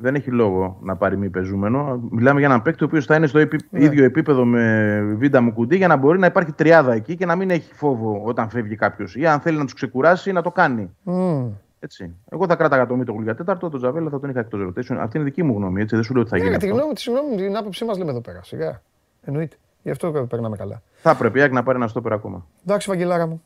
δεν 0.00 0.14
έχει 0.14 0.30
λόγο 0.30 0.78
να 0.82 0.96
πάρει 0.96 1.16
μη 1.16 1.28
πεζούμενο. 1.28 2.00
Μιλάμε 2.10 2.38
για 2.38 2.48
έναν 2.48 2.62
παίκτη 2.62 2.82
ο 2.82 2.86
οποίος 2.86 3.06
θα 3.06 3.14
είναι 3.14 3.26
στο 3.26 3.38
ναι. 3.38 3.46
ίδιο 3.70 4.04
επίπεδο 4.04 4.44
με 4.44 5.00
Βίντα 5.16 5.40
Μουκουντή 5.40 5.76
για 5.76 5.88
να 5.88 5.96
μπορεί 5.96 6.18
να 6.18 6.26
υπάρχει 6.26 6.52
τριάδα 6.52 6.92
εκεί 6.92 7.16
και 7.16 7.26
να 7.26 7.36
μην 7.36 7.50
έχει 7.50 7.74
φόβο 7.74 8.22
όταν 8.24 8.48
φεύγει 8.48 8.76
κάποιος. 8.76 9.16
Ή 9.16 9.26
αν 9.26 9.40
θέλει 9.40 9.58
να 9.58 9.64
τους 9.64 9.74
ξεκουράσει 9.74 10.32
να 10.32 10.42
το 10.42 10.50
κάνει. 10.50 10.90
Mm. 11.04 11.46
Έτσι. 11.80 12.14
Εγώ 12.30 12.46
θα 12.46 12.56
κράταγα 12.56 12.86
το 12.86 12.96
Μήτρο 12.96 13.22
για 13.22 13.34
τέταρτο, 13.34 13.68
τον 13.68 13.80
Τζαβέλα 13.80 14.10
θα 14.10 14.20
τον 14.20 14.30
είχα 14.30 14.40
εκτός 14.40 14.60
rotation. 14.60 14.96
Αυτή 14.98 15.16
είναι 15.16 15.26
δική 15.26 15.42
μου 15.42 15.54
γνώμη. 15.56 15.82
Έτσι. 15.82 15.94
Δεν 15.94 16.04
σου 16.04 16.12
λέω 16.12 16.22
ότι 16.22 16.30
θα 16.30 16.36
ναι, 16.36 16.42
γίνει. 16.42 16.54
Ναι, 16.54 16.58
τη 16.58 16.66
γνώμη, 16.66 16.92
τη 16.92 17.10
γνώμη, 17.10 17.36
την 17.36 17.56
άποψή 17.56 17.84
μας 17.84 17.98
λέμε 17.98 18.10
εδώ 18.10 18.20
πέρα. 18.20 18.42
Σιγά. 18.42 18.82
Εννοείται. 19.24 19.56
Γι' 19.82 19.90
αυτό 19.90 20.10
περνάμε 20.10 20.56
καλά. 20.56 20.82
Θα 21.02 21.16
πρέπει 21.16 21.52
να 21.52 21.62
πάρει 21.62 21.78
ένα 21.78 21.88
στόπερ 21.88 22.12
ακόμα. 22.12 22.46
Εντάξει, 22.66 22.88
Βαγγελάρα 22.88 23.26
μου. 23.26 23.42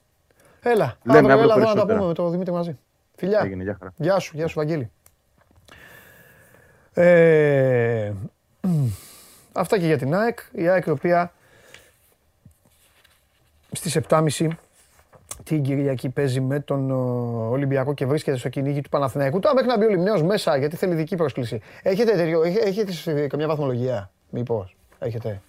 Έλα, 0.62 0.96
Λέμε 1.02 1.32
αύριο, 1.32 1.42
έλα 1.42 1.54
εδώ 1.54 1.66
να 1.66 1.74
τα 1.74 1.86
πούμε 1.86 2.06
με 2.06 2.14
τον 2.14 2.30
Δημήτρη 2.30 2.52
μαζί. 2.52 2.78
Φιλιά. 3.16 3.40
Έγινε, 3.44 3.62
γεια, 3.62 3.78
γεια 3.96 4.18
σου, 4.18 4.36
γεια 4.36 4.46
σου, 4.46 4.54
Βαγγέλη. 4.56 4.90
Ε, 6.94 8.12
αυτά 9.52 9.78
και 9.78 9.86
για 9.86 9.98
την 9.98 10.14
ΑΕΚ. 10.14 10.38
Η 10.52 10.68
ΑΕΚ 10.68 10.86
η 10.86 10.90
οποία 10.90 11.32
στις 13.72 13.98
7.30 14.08 14.48
την 15.44 15.62
Κυριακή 15.62 16.08
παίζει 16.08 16.40
με 16.40 16.60
τον 16.60 16.90
Ολυμπιακό 17.50 17.94
και 17.94 18.06
βρίσκεται 18.06 18.36
στο 18.36 18.48
κυνήγι 18.48 18.80
του 18.80 18.88
Παναθηναϊκού. 18.88 19.38
Τώρα 19.38 19.54
μέχρι 19.54 19.70
να 19.70 19.78
μπει 19.78 19.84
ο 19.84 19.88
Λιμνέος 19.88 20.22
μέσα 20.22 20.56
γιατί 20.56 20.76
θέλει 20.76 20.94
δική 20.94 21.16
πρόσκληση. 21.16 21.60
Έχετε, 21.82 22.12
τέτοιο, 22.12 22.42
έχετε 22.42 23.26
καμιά 23.26 23.46
βαθμολογία, 23.46 24.10
μήπως, 24.30 24.76
έχετε; 24.98 25.40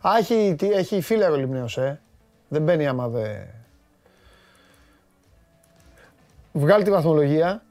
Α, 0.00 0.16
έχει, 0.18 0.56
έχει 0.60 1.00
φίλερο 1.00 1.34
ο 1.34 1.36
Λιμνέος, 1.36 1.78
ε. 1.78 2.00
Δεν 2.48 2.62
μπαίνει 2.62 2.86
άμα 2.86 3.08
δεν... 3.08 3.46
Βγάλει 6.52 6.84
τη 6.84 6.90
βαθμολογία 6.90 7.62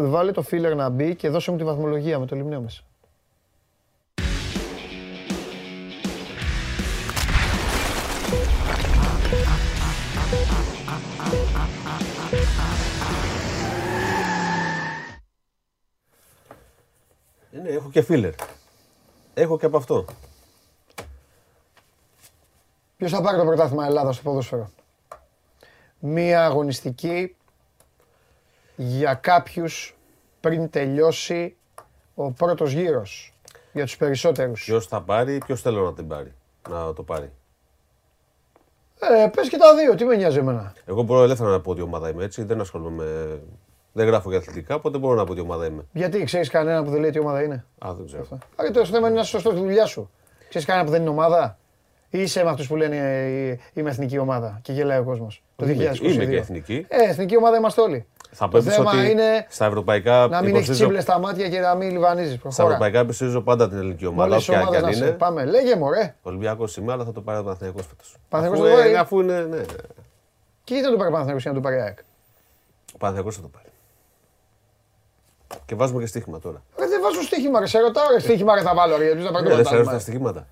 βάλε 0.00 0.32
το 0.32 0.42
φίλερ 0.42 0.74
να 0.74 0.88
μπει 0.88 1.14
και 1.14 1.28
δώσε 1.28 1.50
μου 1.50 1.56
τη 1.56 1.64
βαθμολογία 1.64 2.18
με 2.18 2.26
το 2.26 2.36
λιμνέο 2.36 2.60
μέσα. 2.60 2.82
Ναι, 17.62 17.68
έχω 17.68 17.90
και 17.90 18.02
φίλερ. 18.02 18.32
Έχω 19.34 19.58
και 19.58 19.66
από 19.66 19.76
αυτό. 19.76 20.04
Ποιος 22.98 23.10
θα 23.10 23.20
πάρει 23.20 23.38
το 23.38 23.44
πρωτάθλημα 23.44 23.86
Ελλάδας 23.86 24.14
στο 24.14 24.24
ποδόσφαιρο; 24.24 24.70
Μία 25.98 26.44
αγωνιστική 26.44 27.36
για 28.76 29.14
κάποιους 29.14 29.96
πριν 30.40 30.70
τελειώσει 30.70 31.56
ο 32.14 32.30
πρώτος 32.30 32.72
γύρος. 32.72 33.34
Για 33.72 33.84
τους 33.84 33.96
περισσότερους. 33.96 34.64
Ποιος 34.64 34.86
θα 34.86 35.02
πάρει, 35.02 35.38
ποιος 35.38 35.60
θέλω 35.60 35.84
να 35.84 35.94
την 35.94 36.08
πάρει. 36.08 36.34
Να 36.68 36.92
το 36.92 37.02
πάρει; 37.02 37.32
Ε, 38.98 39.28
πες 39.28 39.48
και 39.48 39.56
τα 39.56 39.74
δύο, 39.74 39.94
τι 39.94 40.04
με 40.04 40.16
νοιάζει 40.16 40.38
εμένα. 40.38 40.72
Εγώ 40.84 41.02
μπορώ 41.02 41.22
ελεύθερα 41.22 41.50
να 41.50 41.60
πω 41.60 41.70
ότι 41.70 41.80
ομάδα 41.80 42.08
είμαι 42.08 42.24
έτσι, 42.24 42.42
δεν 42.42 42.60
ασχολούμαι 42.60 43.04
με... 43.04 43.40
Δεν 43.92 44.06
γράφω 44.06 44.30
για 44.30 44.38
αθλητικά, 44.38 44.74
οπότε 44.74 44.98
μπορώ 44.98 45.14
να 45.14 45.24
πω 45.24 45.34
τι 45.34 45.40
ομάδα 45.40 45.66
είμαι. 45.66 45.86
Γιατί, 45.92 46.24
ξέρεις 46.24 46.48
κανένα 46.48 46.82
που 46.82 46.90
δεν 46.90 47.00
λέει 47.00 47.10
τι 47.10 47.18
ομάδα 47.18 47.42
είναι; 47.42 47.64
Α, 47.78 47.94
δεν 47.94 48.06
ξέρω. 48.06 48.38
Άρα 48.56 48.70
το 48.70 48.84
θέμα 48.84 49.06
είναι 49.06 49.16
να 49.16 49.20
είσαι 49.20 49.30
σωστό 49.30 49.50
στη 49.50 49.58
δουλειά 49.58 49.86
σου. 49.86 50.10
Ξέρεις 50.48 50.66
κανένα 50.66 50.84
που 50.84 50.90
δεν 50.90 51.00
είναι 51.00 51.10
ομάδα; 51.10 51.58
Ή 52.10 52.22
είσαι 52.22 52.44
με 52.44 52.50
αυτούς 52.50 52.66
που 52.66 52.76
λένε 52.76 52.96
είμαι 53.72 53.90
εθνική 53.90 54.18
ομάδα 54.18 54.58
και 54.62 54.72
γελάει 54.72 54.98
ο 54.98 55.04
κόσμος. 55.04 55.42
Το 55.56 55.66
2022. 55.66 55.68
Είμαι 56.02 56.24
και 56.24 56.36
εθνική. 56.36 56.86
Ε, 56.88 57.08
εθνική 57.08 57.36
ομάδα 57.36 57.56
είμαστε 57.56 57.80
όλοι. 57.80 58.06
Θα 58.30 58.48
το 58.48 58.62
θέμα 58.62 58.90
ότι 58.90 59.10
είναι 59.10 59.46
στα 59.48 59.66
ευρωπαϊκά 59.66 60.26
να 60.28 60.42
μην 60.42 60.54
έχεις 60.54 60.70
τσίμπλε 60.70 61.00
στα 61.00 61.18
μάτια 61.18 61.48
και 61.48 61.60
να 61.60 61.74
μην 61.74 61.90
λιβανίζεις. 61.90 62.38
Στα 62.48 62.62
ευρωπαϊκά 62.62 63.00
υποστηρίζω 63.00 63.40
πάντα 63.40 63.68
την 63.68 63.78
ελληνική 63.78 64.06
ομάδα. 64.06 64.36
Όποια 64.36 64.66
και 64.70 64.76
αν 64.76 64.92
είναι. 64.92 65.10
Πάμε, 65.10 65.44
λέγε 65.44 65.76
μου, 65.76 65.90
ρε. 65.90 66.14
Ολυμπιακός 66.22 66.72
σήμερα, 66.72 66.92
αλλά 66.92 67.04
θα 67.04 67.12
το 67.12 67.20
πάρει 67.20 67.38
ο 67.38 67.42
Παναθηναϊκός 67.42 67.86
φέτος. 67.86 68.16
Παναθηναϊκός 68.28 68.70
αφού, 68.70 68.88
είναι, 68.88 68.98
αφού 68.98 69.20
είναι, 69.20 69.40
ναι. 69.40 69.60
Και 70.64 70.74
γιατί 70.74 70.82
δεν 70.82 70.90
το 70.90 70.96
πάρει 70.96 71.08
ο 71.08 71.12
Παναθηναϊκός 71.12 71.42
για 71.42 71.50
να 71.50 71.56
το 71.56 71.62
πάρει 71.62 71.80
ΑΕΚ; 71.80 71.98
Ο 72.94 72.98
Παναθηναϊκός 72.98 73.36
θα 73.36 73.42
το 73.42 73.48
πάρει. 73.48 73.66
Και 75.66 75.74
βάζουμε 75.74 76.00
και 76.00 76.06
στοίχημα 76.06 76.38
τώρα. 76.38 76.62
Ε, 76.76 76.86
δεν 76.86 77.00
βάζω 77.02 77.22
στοίχημα, 77.22 77.60
ρε. 77.60 77.66
Σε 77.66 77.78
ρωτάω, 77.78 78.04
ρε. 78.12 78.18
Στοίχημα 78.18 78.54
ρε, 78.54 78.62
θα 78.62 78.74
βάλω, 78.74 78.96
ρε. 78.96 79.04
Γιατί 79.04 79.22
θα 79.22 79.32
πάρει 79.32 79.48
το 79.48 79.56
Δεν 79.56 79.84
τα 79.84 79.98
στοιχήματα. 79.98 80.46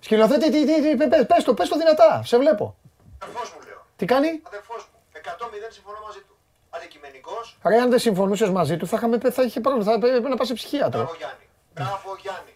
Σκηνοθέτη, 0.00 0.50
τι, 0.50 0.66
τι, 0.66 0.96
τι, 0.96 1.26
πες 1.26 1.44
το, 1.44 1.54
πες 1.54 1.68
το 1.68 1.76
δυνατά. 1.76 2.22
Σε 2.24 2.38
βλέπω. 2.38 2.76
Αδερφός 3.22 3.52
μου 3.52 3.66
λέω. 3.66 3.86
Τι 3.96 4.04
κάνει; 4.04 4.40
Αδερφός 4.42 4.90
μου. 4.92 4.98
100-0 5.12 5.66
συμφωνώ 5.68 5.98
μαζί 6.06 6.18
του. 6.18 6.34
Αντικειμενικός. 6.70 7.58
Ρε, 7.64 7.76
αν 7.76 7.90
δεν 7.90 7.98
συμφωνούσες 7.98 8.50
μαζί 8.50 8.76
του, 8.76 8.86
θα, 8.86 8.96
είχαμε, 8.96 9.18
θα 9.30 9.42
είχε 9.42 9.60
πρόβλημα. 9.60 9.84
Θα 9.84 10.06
έπρεπε 10.06 10.28
να 10.28 10.36
πας 10.36 10.46
σε 10.46 10.54
ψυχίατρο. 10.54 11.00
Μπράβο 11.00 11.16
Γιάννη. 11.18 11.44
Μπράβο 11.74 12.16
Γιάννη. 12.20 12.54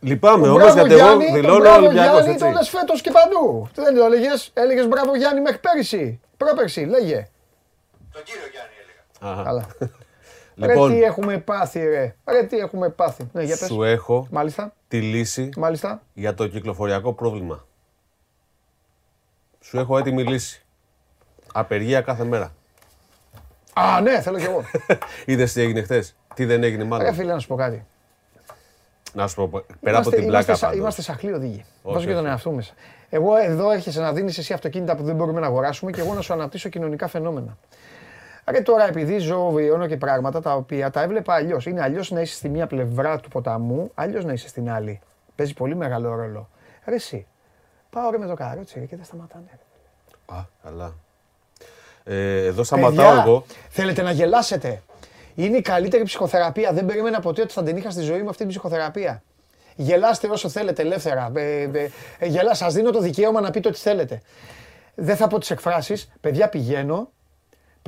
Λυπάμαι 0.00 0.48
όμω 0.48 0.72
γιατί 0.72 0.94
εγώ 0.94 1.16
δηλώνω 1.16 1.74
Ολυμπιακό. 1.74 2.18
Γιάννη 2.18 2.38
το 2.38 2.48
λες 2.48 2.68
φέτος 2.68 3.00
και 3.00 3.10
παντού. 3.10 3.68
Τι 3.74 3.80
δεν 3.80 3.94
το 3.94 4.04
έλεγες; 4.04 4.50
Έλεγες 4.54 4.86
μπράβο 4.88 5.16
Γιάννη 5.16 5.40
μέχρι 5.40 5.58
πέρυσι. 5.58 6.20
Πρόπερσι, 6.36 6.84
λέγε. 6.84 7.28
Τον 8.12 8.22
κύριο 8.22 8.46
Γιάννη 8.52 8.74
έλεγα. 9.20 9.44
Καλά. 9.44 9.66
Λοιπόν, 10.66 10.88
ρε 10.88 10.94
τι 10.94 11.02
έχουμε 11.02 11.38
πάθει 11.38 11.78
ρε. 11.78 12.14
Ρε 12.24 12.42
τι 12.42 12.58
έχουμε 12.58 12.88
πάθει. 12.88 13.28
Ναι, 13.32 13.42
για 13.42 13.56
πες. 13.56 13.68
Σου 13.68 13.82
έχω 13.82 14.26
Μάλιστα. 14.30 14.74
τη 14.88 15.00
λύση 15.00 15.48
Μάλιστα. 15.56 16.02
για 16.12 16.34
το 16.34 16.46
κυκλοφοριακό 16.46 17.12
πρόβλημα. 17.12 17.64
Σου 19.60 19.78
έχω 19.78 19.98
έτοιμη 19.98 20.22
λύση. 20.22 20.64
Απεργία 21.52 22.00
κάθε 22.00 22.24
μέρα. 22.24 22.54
Α, 23.72 24.00
ναι, 24.00 24.20
θέλω 24.20 24.38
κι 24.38 24.44
εγώ. 24.44 24.64
Είδες 25.26 25.52
τι 25.52 25.60
έγινε 25.60 25.82
χθες; 25.82 26.16
Τι 26.34 26.44
δεν 26.44 26.62
έγινε 26.62 26.84
μάλλον; 26.84 27.06
Ρε 27.06 27.12
φίλε, 27.12 27.32
να 27.32 27.38
σου 27.38 27.46
πω 27.48 27.54
κάτι. 27.54 27.86
Να 29.12 29.26
σου 29.26 29.48
πω, 29.48 29.64
πέρα 29.80 29.98
από 29.98 30.10
την 30.10 30.26
πλάκα 30.26 30.44
είμαστε, 30.46 30.76
είμαστε 30.76 31.02
σαχλοί 31.02 31.32
οδηγοί. 31.32 31.64
Βάζω 31.82 32.06
και 32.06 32.14
τον 32.14 32.26
εαυτό 32.26 32.50
μέσα. 32.50 32.72
Εγώ 33.10 33.36
εδώ 33.36 33.70
έρχεσαι 33.70 34.00
να 34.00 34.12
δίνεις 34.12 34.38
εσύ 34.38 34.52
αυτοκίνητα 34.52 34.96
που 34.96 35.02
δεν 35.02 35.14
μπορούμε 35.14 35.40
να 35.40 35.46
αγοράσουμε 35.46 35.90
και 35.90 36.00
εγώ 36.00 36.14
να 36.14 36.20
σου 36.20 36.32
αναπτύσσω 36.32 36.68
κοινωνικά 36.68 37.08
φαινόμενα. 37.08 37.58
Ρε 38.50 38.60
τώρα, 38.60 38.88
επειδή 38.88 39.18
ζω, 39.18 39.50
βιώνω 39.50 39.86
και 39.86 39.96
πράγματα 39.96 40.40
τα 40.40 40.54
οποία 40.54 40.90
τα 40.90 41.02
έβλεπα 41.02 41.34
αλλιώς. 41.34 41.66
Είναι 41.66 41.82
αλλιώς 41.82 42.10
να 42.10 42.20
είσαι 42.20 42.34
στη 42.34 42.48
μία 42.48 42.66
πλευρά 42.66 43.20
του 43.20 43.28
ποταμού, 43.28 43.90
αλλιώς 43.94 44.24
να 44.24 44.32
είσαι 44.32 44.48
στην 44.48 44.70
άλλη. 44.70 45.00
Παίζει 45.34 45.54
πολύ 45.54 45.76
μεγάλο 45.76 46.14
ρόλο. 46.14 46.48
Ρε 46.84 46.94
εσύ, 46.94 47.26
πάω 47.90 48.10
ρε 48.10 48.18
με 48.18 48.26
το 48.26 48.34
καρότσι 48.34 48.86
και 48.88 48.96
δεν 48.96 49.04
σταματάνε. 49.04 49.58
Α, 50.26 50.44
καλά. 50.62 50.94
Ε, 52.04 52.44
εδώ 52.44 52.64
σταματάω 52.64 53.20
εγώ. 53.20 53.44
Θέλετε 53.68 54.02
να 54.02 54.10
γελάσετε; 54.10 54.82
Είναι 55.34 55.56
η 55.56 55.60
καλύτερη 55.60 56.02
ψυχοθεραπεία. 56.02 56.72
Δεν 56.72 56.86
περίμενα 56.86 57.20
ποτέ 57.20 57.42
ότι 57.42 57.52
θα 57.52 57.62
την 57.62 57.76
είχα 57.76 57.90
στη 57.90 58.02
ζωή 58.02 58.22
μου 58.22 58.28
αυτή 58.28 58.38
την 58.38 58.48
ψυχοθεραπεία. 58.48 59.22
Γελάστε 59.76 60.28
όσο 60.28 60.48
θέλετε 60.48 60.82
ελεύθερα. 60.82 61.30
Ε, 61.34 61.62
ε, 61.62 61.90
ε, 62.18 62.26
γελά, 62.26 62.54
σας 62.54 62.74
δίνω 62.74 62.90
το 62.90 63.00
δικαίωμα 63.00 63.40
να 63.40 63.50
πείτε 63.50 63.68
ό,τι 63.68 63.78
θέλετε. 63.78 64.20
Δεν 64.94 65.16
θα 65.16 65.26
πω 65.26 65.38
τις 65.38 65.50
εκφράσεις. 65.50 66.12
Παιδιά 66.20 66.48
πηγαίνω, 66.48 67.10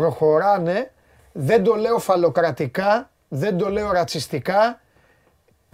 προχωράνε, 0.03 0.93
δεν 1.33 1.65
το 1.65 1.75
λέω 1.75 1.99
φαλοκρατικά, 1.99 3.11
δεν 3.29 3.59
το 3.59 3.71
λέω 3.71 3.93
ρατσιστικά, 3.93 4.81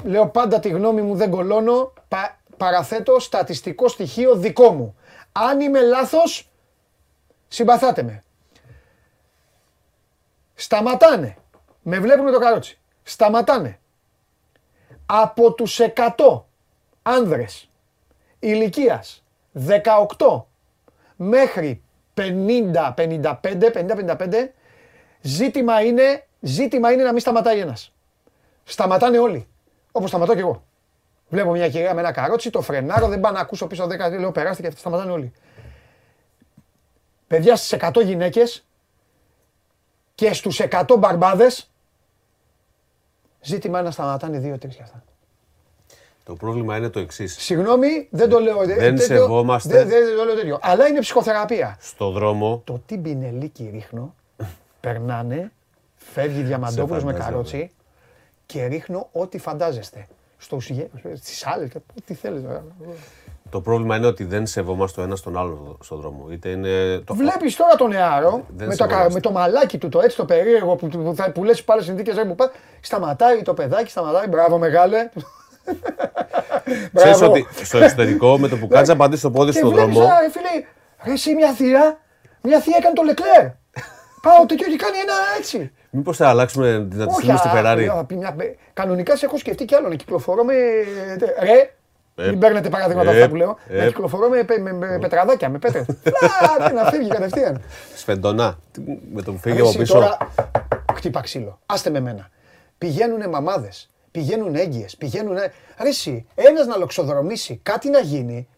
λέω 0.04 0.28
πάντα 0.28 0.60
τη 0.60 0.68
γνώμη 0.68 1.02
μου, 1.02 1.14
δεν 1.14 1.30
κολώνω, 1.30 1.92
παραθέτω 2.56 3.20
στατιστικό 3.20 3.88
στοιχείο 3.88 4.34
δικό 4.36 4.72
μου. 4.72 4.96
Αν 5.32 5.60
είμαι 5.60 5.80
λάθος, 5.80 6.50
συμπαθάτε 7.48 8.02
με. 8.02 8.22
Σταματάνε. 10.54 11.36
Με 11.82 11.98
βλέπουν 11.98 12.32
το 12.32 12.38
καρότσι. 12.38 12.78
Σταματάνε. 13.02 13.78
Από 15.06 15.52
τους 15.52 15.80
100 15.80 16.44
άνδρες 17.02 17.70
ηλικίας 18.38 19.24
18 20.16 20.44
μέχρι 21.16 21.82
50, 22.18 22.94
55, 22.96 23.70
50, 23.72 24.16
55, 24.16 24.54
ζήτημα 25.20 25.82
είναι, 25.82 26.26
ζήτημα 26.40 26.92
είναι 26.92 27.02
να 27.02 27.12
μην 27.12 27.20
σταματάει 27.20 27.58
ένας. 27.58 27.92
Σταματάνε 28.64 29.18
όλοι. 29.18 29.48
Όπως 29.92 30.08
σταματώ 30.08 30.34
κι 30.34 30.40
εγώ. 30.40 30.64
Βλέπω 31.28 31.50
μια 31.50 31.68
κυρία 31.68 31.94
με 31.94 32.00
ένα 32.00 32.12
καρότσι, 32.12 32.50
το 32.50 32.60
φρενάρω, 32.60 33.08
δεν 33.08 33.20
πάω 33.20 33.32
να 33.32 33.40
ακούσω 33.40 33.66
πίσω 33.66 33.84
10, 33.84 34.18
λέω 34.18 34.32
περάστε 34.32 34.68
και 34.68 34.76
σταματάνε 34.76 35.10
όλοι. 35.10 35.32
Παιδιά 37.26 37.56
στις 37.56 37.78
100 37.80 38.04
γυναίκες 38.04 38.66
και 40.14 40.32
στους 40.32 40.60
100 40.60 40.96
μπαρμπάδες, 40.98 41.70
ζήτημα 43.40 43.78
είναι 43.78 43.86
να 43.86 43.92
σταματάνε 43.92 44.38
2-3 44.38 44.74
κι 44.74 44.82
αυτά. 44.82 45.04
Το 46.28 46.34
πρόβλημα 46.34 46.76
είναι 46.76 46.88
το 46.88 47.00
εξής. 47.00 47.36
Συγγνώμη, 47.38 48.08
δεν 48.10 48.28
το 48.28 48.38
λέω. 48.38 48.56
Δεν 48.64 48.78
τέτοιο, 48.78 49.04
σεβόμαστε. 49.04 49.76
Δεν, 49.76 49.88
δεν 49.88 50.16
το 50.16 50.24
λέω 50.24 50.34
τέτοιο. 50.34 50.58
Αλλά 50.62 50.86
είναι 50.86 51.00
ψυχοθεραπεία. 51.00 51.76
Στο 51.80 52.10
δρόμο. 52.10 52.62
Το 52.64 52.82
τι 52.86 52.96
μπινελίκι 52.96 53.70
ρίχνω, 53.72 54.14
περνάνε, 54.80 55.52
φεύγει 55.96 56.42
διαμαντόπουλος 56.42 57.04
με 57.04 57.12
καρότσι 57.12 57.70
και 58.46 58.64
ρίχνω 58.64 59.08
ό,τι 59.12 59.38
φαντάζεστε. 59.38 60.06
Στο 60.38 60.60
στις 61.14 61.46
άλλες, 61.46 61.70
τι 62.04 62.14
θέλετε. 62.14 62.62
Το 63.50 63.60
πρόβλημα 63.60 63.96
είναι 63.96 64.06
ότι 64.06 64.24
δεν 64.24 64.46
σεβόμαστε 64.46 65.00
ο 65.00 65.04
ένας 65.04 65.20
τον 65.20 65.38
άλλο 65.38 65.78
στον 65.82 66.00
δρόμο. 66.00 66.26
Είτε 66.30 66.48
είναι 66.48 66.98
το... 66.98 67.14
Βλέπεις 67.14 67.56
τώρα 67.56 67.74
τον 67.74 67.90
νεάρο 67.90 68.44
με 68.56 68.76
το, 68.76 68.86
με 69.10 69.20
το 69.20 69.30
μαλάκι 69.30 69.78
του, 69.78 69.88
το 69.88 70.00
έτσι 70.00 70.16
το 70.16 70.24
περίεργο 70.24 70.76
που, 70.76 70.88
που, 70.88 70.98
που, 71.02 71.32
που 71.34 71.44
λες 71.44 71.64
πάλι 71.64 71.82
συνθήκες. 71.82 72.16
Σταματάει 72.80 73.42
το 73.42 73.54
παιδάκι, 73.54 73.90
σταματάει. 73.90 74.26
Μπράβο, 74.26 74.58
μεγάλε. 74.58 75.10
Ξέρεις 76.94 77.22
ότι 77.22 77.46
στο 77.62 77.78
εξωτερικό 77.78 78.38
με 78.38 78.48
το 78.48 78.56
που 78.56 78.68
κάτσε 78.68 78.92
να 78.92 78.98
πατήσει 78.98 79.22
το 79.22 79.30
πόδι 79.30 79.52
στον 79.52 79.70
δρόμο. 79.70 80.00
Και 80.00 80.30
φίλε, 80.30 80.64
ρε 81.04 81.12
εσύ 81.12 81.34
μια 81.34 81.52
θεία, 81.52 81.98
μια 82.42 82.60
θεία 82.60 82.76
έκανε 82.78 82.94
το 82.94 83.02
Λεκλέρ. 83.02 83.44
Πάω 84.22 84.46
τέτοιο 84.46 84.66
και 84.66 84.76
κάνει 84.76 84.98
ένα 84.98 85.14
έτσι. 85.38 85.72
Μήπως 85.90 86.16
θα 86.16 86.28
αλλάξουμε 86.28 86.86
την 86.90 87.02
αντιστοιχεία 87.02 87.36
στη 87.36 87.48
Ferrari; 87.54 88.04
Κανονικά 88.72 89.16
σε 89.16 89.26
έχω 89.26 89.38
σκεφτεί 89.38 89.64
κι 89.64 89.74
άλλο 89.74 89.88
να 89.88 89.94
κυκλοφορώ 89.94 90.44
με. 90.44 90.54
Ρε, 91.40 91.70
ε, 92.14 92.28
μην 92.28 92.38
παίρνετε 92.38 92.68
παράδειγμα 92.68 93.02
αυτά 93.02 93.28
που 93.28 93.34
λέω. 93.34 93.58
Να 93.68 93.86
κυκλοφορώ 93.86 94.28
με 94.28 94.44
πετραδάκια, 95.00 95.48
με 95.48 95.58
πέτρες. 95.58 95.86
Να 96.74 96.84
φύγει 96.90 97.08
κατευθείαν. 97.08 97.62
Σφεντονά. 97.96 98.58
Με 99.12 99.22
το 99.22 99.32
που 99.32 99.38
φύγει 99.38 99.60
από 99.60 99.72
πίσω. 99.72 100.16
Χτύπα 100.94 101.20
ξύλο. 101.20 101.58
Άστε 101.66 101.90
με 101.90 102.00
μένα. 102.00 102.28
Πηγαίνουν 102.78 103.28
μαμάδες 103.28 103.90
πηγαίνουν 104.10 104.54
έγκυες, 104.54 104.96
πηγαίνουν... 104.96 105.36
Ρε 105.82 105.88
εσύ, 105.88 106.26
ένας 106.34 106.66
να 106.66 106.76
λοξοδρομήσει, 106.76 107.60
κάτι 107.62 107.90
να 107.90 108.00
γίνει, 108.00 108.48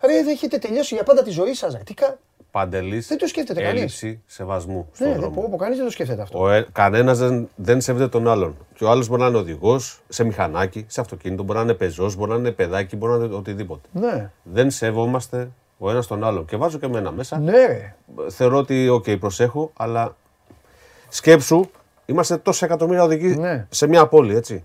ρε 0.00 0.12
δεν 0.12 0.28
έχετε 0.28 0.58
τελειώσει 0.58 0.94
για 0.94 1.04
πάντα 1.04 1.22
τη 1.22 1.30
ζωή 1.30 1.54
σας. 1.54 1.72
Ρε. 1.72 1.78
Τι 1.84 1.94
κα... 1.94 2.18
Παντελής, 2.50 3.06
δεν 3.06 3.18
το 3.18 3.26
σκέφτεται 3.26 3.60
κανείς. 3.62 3.78
Έλλειψη 3.78 4.22
σεβασμού 4.26 4.88
στον 4.92 5.08
ναι, 5.08 5.14
δρόμο. 5.14 5.48
Ναι, 5.50 5.56
κανείς 5.56 5.76
δεν 5.76 5.86
το 5.86 5.92
σκέφτεται 5.92 6.22
αυτό. 6.22 6.48
ε, 6.48 6.66
κανένας 6.72 7.18
δεν, 7.18 7.48
δεν 7.56 7.80
σέβεται 7.80 8.08
τον 8.08 8.28
άλλον. 8.28 8.56
Και 8.74 8.84
ο 8.84 8.90
άλλος 8.90 9.08
μπορεί 9.08 9.20
να 9.20 9.26
είναι 9.26 9.36
οδηγός, 9.36 10.00
σε 10.08 10.24
μηχανάκι, 10.24 10.84
σε 10.88 11.00
αυτοκίνητο, 11.00 11.42
μπορεί 11.42 11.58
να 11.58 11.64
είναι 11.64 11.74
πεζός, 11.74 12.16
μπορεί 12.16 12.30
να 12.30 12.36
είναι 12.36 12.50
παιδάκι, 12.50 12.96
μπορεί 12.96 13.18
να 13.18 13.24
είναι 13.24 13.34
οτιδήποτε. 13.34 13.88
Ναι. 13.92 14.30
Δεν 14.42 14.70
σεβόμαστε 14.70 15.50
ο 15.78 15.90
ένας 15.90 16.06
τον 16.06 16.24
άλλον. 16.24 16.44
Και 16.44 16.56
βάζω 16.56 16.78
και 16.78 16.86
εμένα 16.86 17.12
μέσα. 17.12 17.38
Ναι, 17.38 17.66
ρε. 17.66 17.94
Θεωρώ 18.28 18.56
ότι, 18.56 18.88
OK, 18.88 19.04
okay, 19.06 19.18
προσέχω, 19.18 19.70
αλλά 19.76 20.16
σκέψου, 21.08 21.70
είμαστε 22.06 22.36
τόσα 22.36 22.64
εκατομμύρια 22.64 23.02
οδηγοί 23.02 23.36
ναι. 23.36 23.66
σε 23.70 23.86
μια 23.86 24.06
πόλη, 24.06 24.36
έτσι 24.36 24.64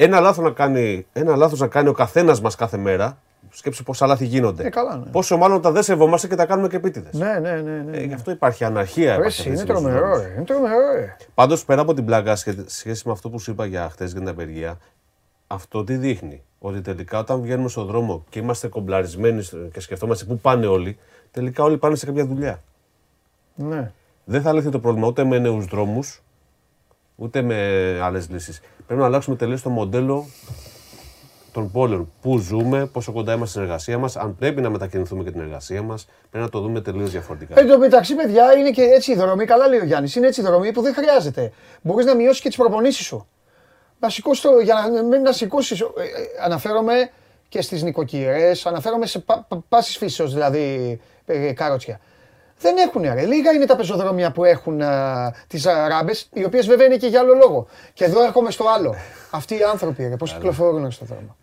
ένα 0.00 0.20
λάθος 0.20 0.44
να 0.44 0.50
κάνει, 0.50 1.06
ένα 1.12 1.36
λάθος 1.36 1.60
να 1.60 1.66
κάνει 1.66 1.88
ο 1.88 1.92
καθένας 1.92 2.40
μας 2.40 2.54
κάθε 2.54 2.76
μέρα. 2.76 3.18
Σκέψου 3.50 3.82
πόσα 3.82 4.06
λάθη 4.06 4.24
γίνονται. 4.24 4.66
Ε, 4.66 4.68
καλά, 4.68 4.96
ναι. 4.96 5.10
Πόσο 5.10 5.36
μάλλον 5.36 5.60
τα 5.60 5.70
δεν 5.70 5.82
σεβόμαστε 5.82 6.28
και 6.28 6.34
τα 6.34 6.46
κάνουμε 6.46 6.68
και 6.68 6.76
επίτηδες. 6.76 7.12
Ναι, 7.12 7.38
ναι, 7.38 7.50
ναι. 7.50 7.70
ναι, 7.70 7.96
Ε, 7.96 8.04
γι' 8.04 8.14
αυτό 8.14 8.30
υπάρχει 8.30 8.64
αναρχία. 8.64 9.16
Ρε, 9.16 9.28
είναι 9.46 9.64
τρομερό, 9.64 10.16
ρε. 10.16 10.32
Είναι 10.36 10.44
τρομερό, 10.44 10.92
ρε. 10.94 11.16
Πάντως 11.34 11.64
πέρα 11.64 11.80
από 11.80 11.94
την 11.94 12.04
πλάκα, 12.04 12.36
σχέση 12.66 13.02
με 13.06 13.12
αυτό 13.12 13.30
που 13.30 13.38
σου 13.38 13.50
είπα 13.50 13.66
για 13.66 13.88
χτε 13.90 14.04
για 14.04 14.14
την 14.14 14.28
απεργία, 14.28 14.78
αυτό 15.46 15.84
τι 15.84 15.96
δείχνει; 15.96 16.42
Ότι 16.58 16.80
τελικά 16.80 17.18
όταν 17.18 17.40
βγαίνουμε 17.40 17.68
στον 17.68 17.86
δρόμο 17.86 18.24
και 18.28 18.38
είμαστε 18.38 18.68
κομπλαρισμένοι 18.68 19.48
και 19.72 19.80
σκεφτόμαστε 19.80 20.24
πού 20.24 20.38
πάνε 20.38 20.66
όλοι, 20.66 20.98
τελικά 21.30 21.62
όλοι 21.62 21.76
πάνε 21.76 21.94
σε 21.94 22.06
κάποια 22.06 22.26
δουλειά. 22.26 22.62
Ναι. 23.54 23.92
Δεν 24.24 24.42
θα 24.42 24.52
λυθεί 24.52 24.70
το 24.70 24.80
πρόβλημα 24.80 25.06
ούτε 25.06 25.24
με 25.24 25.38
νέους 25.38 25.64
δρόμους, 25.64 26.22
ούτε 27.16 27.42
με 27.42 27.56
άλλες 28.02 28.28
λύσεις. 28.30 28.60
Πρέπει 28.88 29.02
να 29.02 29.06
αλλάξουμε 29.06 29.36
τελείως 29.36 29.62
το 29.62 29.70
μοντέλο 29.70 30.26
των 31.52 31.70
πόλεων. 31.70 32.12
Πού 32.20 32.38
ζούμε, 32.38 32.86
πόσο 32.86 33.12
κοντά 33.12 33.32
είμαστε 33.32 33.50
στην 33.50 33.62
εργασία 33.62 33.98
μας, 33.98 34.16
αν 34.16 34.36
πρέπει 34.36 34.60
να 34.60 34.70
μετακινηθούμε 34.70 35.24
και 35.24 35.30
την 35.30 35.40
εργασία 35.40 35.82
μας, 35.82 36.06
πρέπει 36.30 36.44
να 36.44 36.50
το 36.50 36.60
δούμε 36.60 36.80
τελείως 36.80 37.10
διαφορετικά. 37.10 37.60
Εν 37.60 37.68
τω 37.68 37.78
μεταξύ, 37.78 38.14
παιδιά, 38.14 38.56
είναι 38.58 38.70
και 38.70 38.82
έτσι 38.82 39.12
η 39.12 39.14
δρομή. 39.14 39.44
Καλά 39.44 39.68
λέει 39.68 39.78
ο 39.80 39.84
Γιάννης. 39.84 40.14
Είναι 40.14 40.26
έτσι 40.26 40.40
η 40.40 40.44
δρομή 40.44 40.72
που 40.72 40.82
δεν 40.82 40.94
χρειάζεται. 40.94 41.52
Μπορείς 41.82 42.06
να 42.06 42.14
μειώσεις 42.14 42.40
και 42.40 42.48
τις 42.48 42.56
προπονήσεις 42.56 43.06
σου. 43.06 43.26
Να 43.98 44.08
σηκώσεις 44.08 44.42
το. 44.42 44.50
Για 44.58 44.74
να, 45.10 45.18
να 45.18 45.32
σηκώσεις. 45.32 45.80
Ε, 45.80 45.84
ε, 45.84 46.44
αναφέρομαι 46.44 47.10
και 47.48 47.62
στις 47.62 47.82
νοικοκυρές, 47.82 48.66
αναφέρομαι 48.66 49.06
σε 49.06 49.18
πα, 49.18 49.46
πα, 49.48 49.64
πάσης 49.68 49.96
φύσεως 49.96 50.32
δηλαδή 50.32 51.00
ε, 51.26 51.52
κάροτσια. 51.52 52.00
Δεν 52.60 52.76
έχουν 52.76 53.02
ρε. 53.02 53.24
Λίγα 53.24 53.52
είναι 53.52 53.64
τα 53.66 53.76
πεζοδρόμια 53.76 54.30
που 54.30 54.44
έχουν 54.44 54.82
τις 55.46 55.64
ράμπε, 55.64 56.12
οι 56.32 56.44
οποίες 56.44 56.66
βέβαια 56.66 56.86
είναι 56.86 56.96
και 56.96 57.06
για 57.06 57.20
άλλο 57.20 57.34
λόγο. 57.34 57.66
Και 57.92 58.04
εδώ 58.04 58.24
έρχομαι 58.24 58.50
στο 58.50 58.64
άλλο. 58.76 58.94
Αυτοί 59.30 59.54
οι 59.54 59.62
άνθρωποι, 59.72 60.08
ρε, 60.08 60.16
πώς 60.16 60.32
κυκλοφορούν 60.32 60.90
στον 60.90 61.06
δρόμο. 61.06 61.36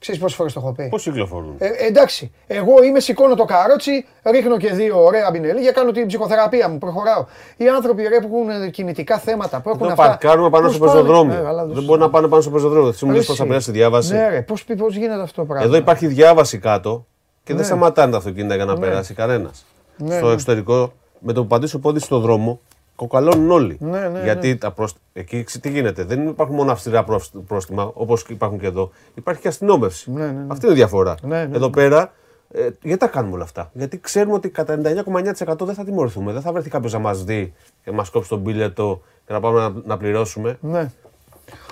Ξέρεις 0.00 0.20
πόσες 0.20 0.36
φορές 0.36 0.52
το 0.52 0.60
έχω 0.60 0.72
πει; 0.72 0.88
Πώς 0.88 1.02
κυκλοφορούν; 1.02 1.54
Ε, 1.58 1.68
εντάξει, 1.86 2.32
εγώ 2.46 2.82
είμαι, 2.82 3.00
σηκώνω 3.00 3.34
το 3.34 3.44
καρότσι, 3.44 4.06
ρίχνω 4.22 4.56
και 4.56 4.72
δύο 4.72 5.04
ωραία 5.04 5.30
για 5.60 5.72
κάνω 5.72 5.90
την 5.90 6.06
ψυχοθεραπεία 6.06 6.68
μου, 6.68 6.78
προχωράω. 6.78 7.26
Οι 7.56 7.68
άνθρωποι 7.68 8.02
ρε, 8.02 8.20
που 8.20 8.46
έχουν 8.50 8.70
κινητικά 8.70 9.18
θέματα, 9.18 9.60
που 9.60 9.68
έχουν 9.68 9.82
Εδώ 9.82 9.92
αυτά. 9.92 10.06
Παρκάρουμε 10.06 10.50
πάνω 10.50 10.68
στο 10.68 10.78
πεζοδρόμιο. 10.78 11.34
Ε, 11.34 11.72
δεν 11.72 11.84
μπορεί 11.84 12.00
να 12.00 12.10
πάνε 12.10 12.28
πάνω 12.28 12.42
στο 12.42 12.50
πεζοδρόμιο. 12.50 12.92
Θα 12.92 13.06
μου 13.06 13.22
πώ 13.26 13.34
θα 13.34 13.46
περάσει 13.46 13.70
διάβαση. 13.70 14.12
Ναι, 14.12 14.28
ρε, 14.28 14.42
πώς 14.76 14.96
γίνεται 14.96 15.22
αυτό 15.22 15.40
το 15.40 15.46
πράγμα; 15.46 15.66
Εδώ 15.66 15.76
υπάρχει 15.76 16.06
διάβαση 16.06 16.58
κάτω 16.58 17.06
και 17.42 17.52
δεν 17.52 17.56
ναι. 17.56 17.64
σταματάνε 17.64 18.12
τα 18.12 18.18
αυτοκίνητα 18.18 18.54
για 18.54 18.64
να 18.64 18.72
ναι. 18.72 18.80
περάσει 18.80 19.14
κανένας. 19.14 19.64
Ναι, 20.00 20.16
στο 20.16 20.28
εξωτερικό, 20.28 20.92
με 21.18 21.32
το 21.32 21.40
που 21.42 21.46
πατήσει 21.46 21.78
πόδι 21.78 21.98
στο 21.98 22.18
δρόμο, 22.18 22.60
κοκαλώνουν 22.96 23.50
όλοι. 23.50 23.76
Ναι, 23.80 23.98
ναι, 23.98 24.08
ναι. 24.08 24.22
Γιατί 24.22 24.56
τα 24.56 24.70
προσ... 24.70 24.94
εκεί 25.12 25.44
τι 25.44 25.70
γίνεται. 25.70 26.04
Δεν 26.04 26.28
υπάρχουν 26.28 26.56
μόνο 26.56 26.72
αυστηρά 26.72 27.04
πρόστιμα 27.46 27.90
όπως 27.94 28.24
υπάρχουν 28.28 28.58
και 28.58 28.66
εδώ. 28.66 28.90
Υπάρχει 29.14 29.40
και 29.40 29.48
αστυνόμευση. 29.48 30.10
Ναι, 30.10 30.26
ναι, 30.26 30.32
ναι. 30.32 30.46
Αυτή 30.48 30.64
είναι 30.64 30.74
η 30.74 30.78
διαφορά. 30.78 31.14
Εδώ 31.30 31.70
πέρα 31.70 32.12
ε, 32.52 32.68
γιατί 32.82 32.96
τα 32.96 33.06
κάνουμε 33.06 33.34
όλα 33.34 33.44
αυτά; 33.44 33.70
Γιατί 33.74 34.00
ξέρουμε 34.00 34.34
ότι 34.34 34.48
κατά 34.48 34.80
99,9% 34.82 35.56
δεν 35.60 35.74
θα 35.74 35.84
τιμωρηθούμε. 35.84 36.32
Δεν 36.32 36.42
θα 36.42 36.52
βρεθεί 36.52 36.70
κάποιος 36.70 36.92
να 36.92 36.98
μας 36.98 37.24
δει 37.24 37.54
και 37.84 37.90
μας 37.90 38.10
κόψει 38.10 38.28
τον 38.28 38.42
πίλετο 38.42 39.02
και 39.26 39.32
να 39.32 39.40
πάμε 39.40 39.60
να, 39.60 39.72
να 39.84 39.96
πληρώσουμε. 39.96 40.58
Ναι. 40.60 40.90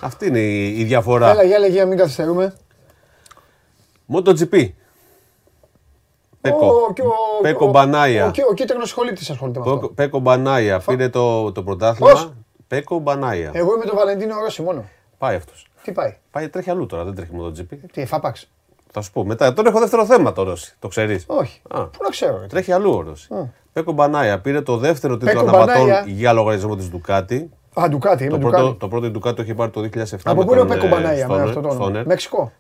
Αυτή 0.03 0.27
είναι 0.27 0.41
η, 0.41 0.79
η 0.81 0.85
διαφορά. 0.85 1.31
Έλα, 1.31 1.43
για 1.43 1.59
λέγε, 1.59 1.85
μην 1.85 1.99
καθυστερούμε. 1.99 2.55
MotoGP. 4.13 4.69
Πέκο, 6.41 6.95
Πέκο 7.43 7.67
Μπανάια. 7.67 8.25
Ο, 8.27 8.31
ο, 8.51 8.55
κίτρινο 8.55 8.85
σχολήτη 8.85 9.33
ασχολείται 9.33 9.61
με 9.65 9.73
αυτό. 9.73 9.89
Πέκο 9.89 10.19
Μπανάια 10.19 10.81
πήρε 10.87 11.09
το, 11.09 11.53
το 11.53 11.63
πρωτάθλημα. 11.63 12.35
Πέκο 12.69 12.99
Μπανάια. 12.99 13.51
Εγώ 13.55 13.75
είμαι 13.75 13.85
το 13.85 13.97
Βαλεντίνο 13.97 14.41
Ρώση 14.41 14.63
μόνο. 14.63 14.85
Πάει 15.19 15.37
αυτός. 15.37 15.67
Τι 15.83 15.93
πάει; 15.93 16.17
Πάει 16.31 16.49
τρέχει 16.49 16.71
αλλού 16.71 16.87
τώρα, 16.87 17.05
δεν 17.05 17.15
τρέχει 17.15 17.35
με 17.35 17.39
το 17.39 17.53
GP. 17.59 17.77
Τι, 17.93 18.07
φάπαξ. 18.07 18.49
Θα 18.91 19.01
σου 19.01 19.13
πω 19.13 19.25
μετά. 19.25 19.53
Τώρα 19.53 19.69
έχω 19.69 19.79
δεύτερο 19.79 20.07
θέμα 20.07 20.33
το 20.33 20.43
Ρώση. 20.43 20.77
Το 20.79 20.89
ξέρεις. 20.89 21.25
Όχι. 21.27 21.61
Α. 21.69 21.85
Πού 21.85 21.99
να 22.03 22.09
ξέρω. 22.09 22.47
Τρέχει 22.49 22.73
αλλού 22.73 22.93
ο 22.93 23.01
Ρώση. 23.01 23.29
Πέκο 23.73 23.93
Μπανάια 23.93 24.41
πήρε 24.41 24.61
το 24.61 24.77
δεύτερο 24.77 25.17
τίτλο 25.17 25.41
αναβατών 25.41 25.89
για 26.07 26.33
λογαριασμό 26.33 26.77
της 26.77 26.91
Ντουκάτι. 26.91 27.51
Α, 27.81 27.89
Ντουκάτι, 27.89 28.29
το, 28.29 28.39
πρώτο, 28.39 28.75
το 28.75 28.89
πρώτο 28.89 29.11
Ντουκάτι 29.11 29.37
το 29.37 29.43
είχε 29.43 29.55
πάρει 29.55 29.71
το 29.71 29.81
2007. 29.81 30.17
Από 30.25 30.45
πού 30.45 30.53
είναι 30.53 30.61
ο 30.61 30.67
Πέκο 30.67 30.89
Μπανάια 30.89 31.29
με 31.29 31.43
αυτό 31.43 31.61
το 31.61 32.03
Μεξικό. 32.07 32.53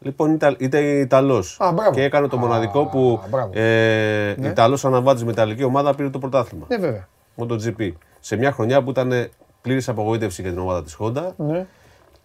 Λοιπόν, 0.00 0.38
ήταν 0.58 1.00
Ιταλός. 1.00 1.58
Και 1.92 2.02
έκανε 2.02 2.28
το 2.28 2.36
μοναδικό 2.36 2.86
που 2.86 3.20
ε, 3.50 4.34
ναι. 4.38 4.48
Ιταλός 4.48 4.84
αναβάτη 4.84 5.24
με 5.24 5.30
Ιταλική 5.30 5.64
ομάδα 5.64 5.94
πήρε 5.94 6.10
το 6.10 6.18
πρωτάθλημα. 6.18 6.66
Ναι, 6.68 6.76
βέβαια. 6.76 7.08
GP. 7.38 7.92
Σε 8.20 8.36
μια 8.36 8.52
χρονιά 8.52 8.82
που 8.82 8.90
ήταν 8.90 9.28
πλήρης 9.60 9.88
απογοήτευση 9.88 10.42
για 10.42 10.50
την 10.50 10.60
ομάδα 10.60 10.82
της 10.82 10.96
Honda. 11.00 11.32
Ναι. 11.36 11.66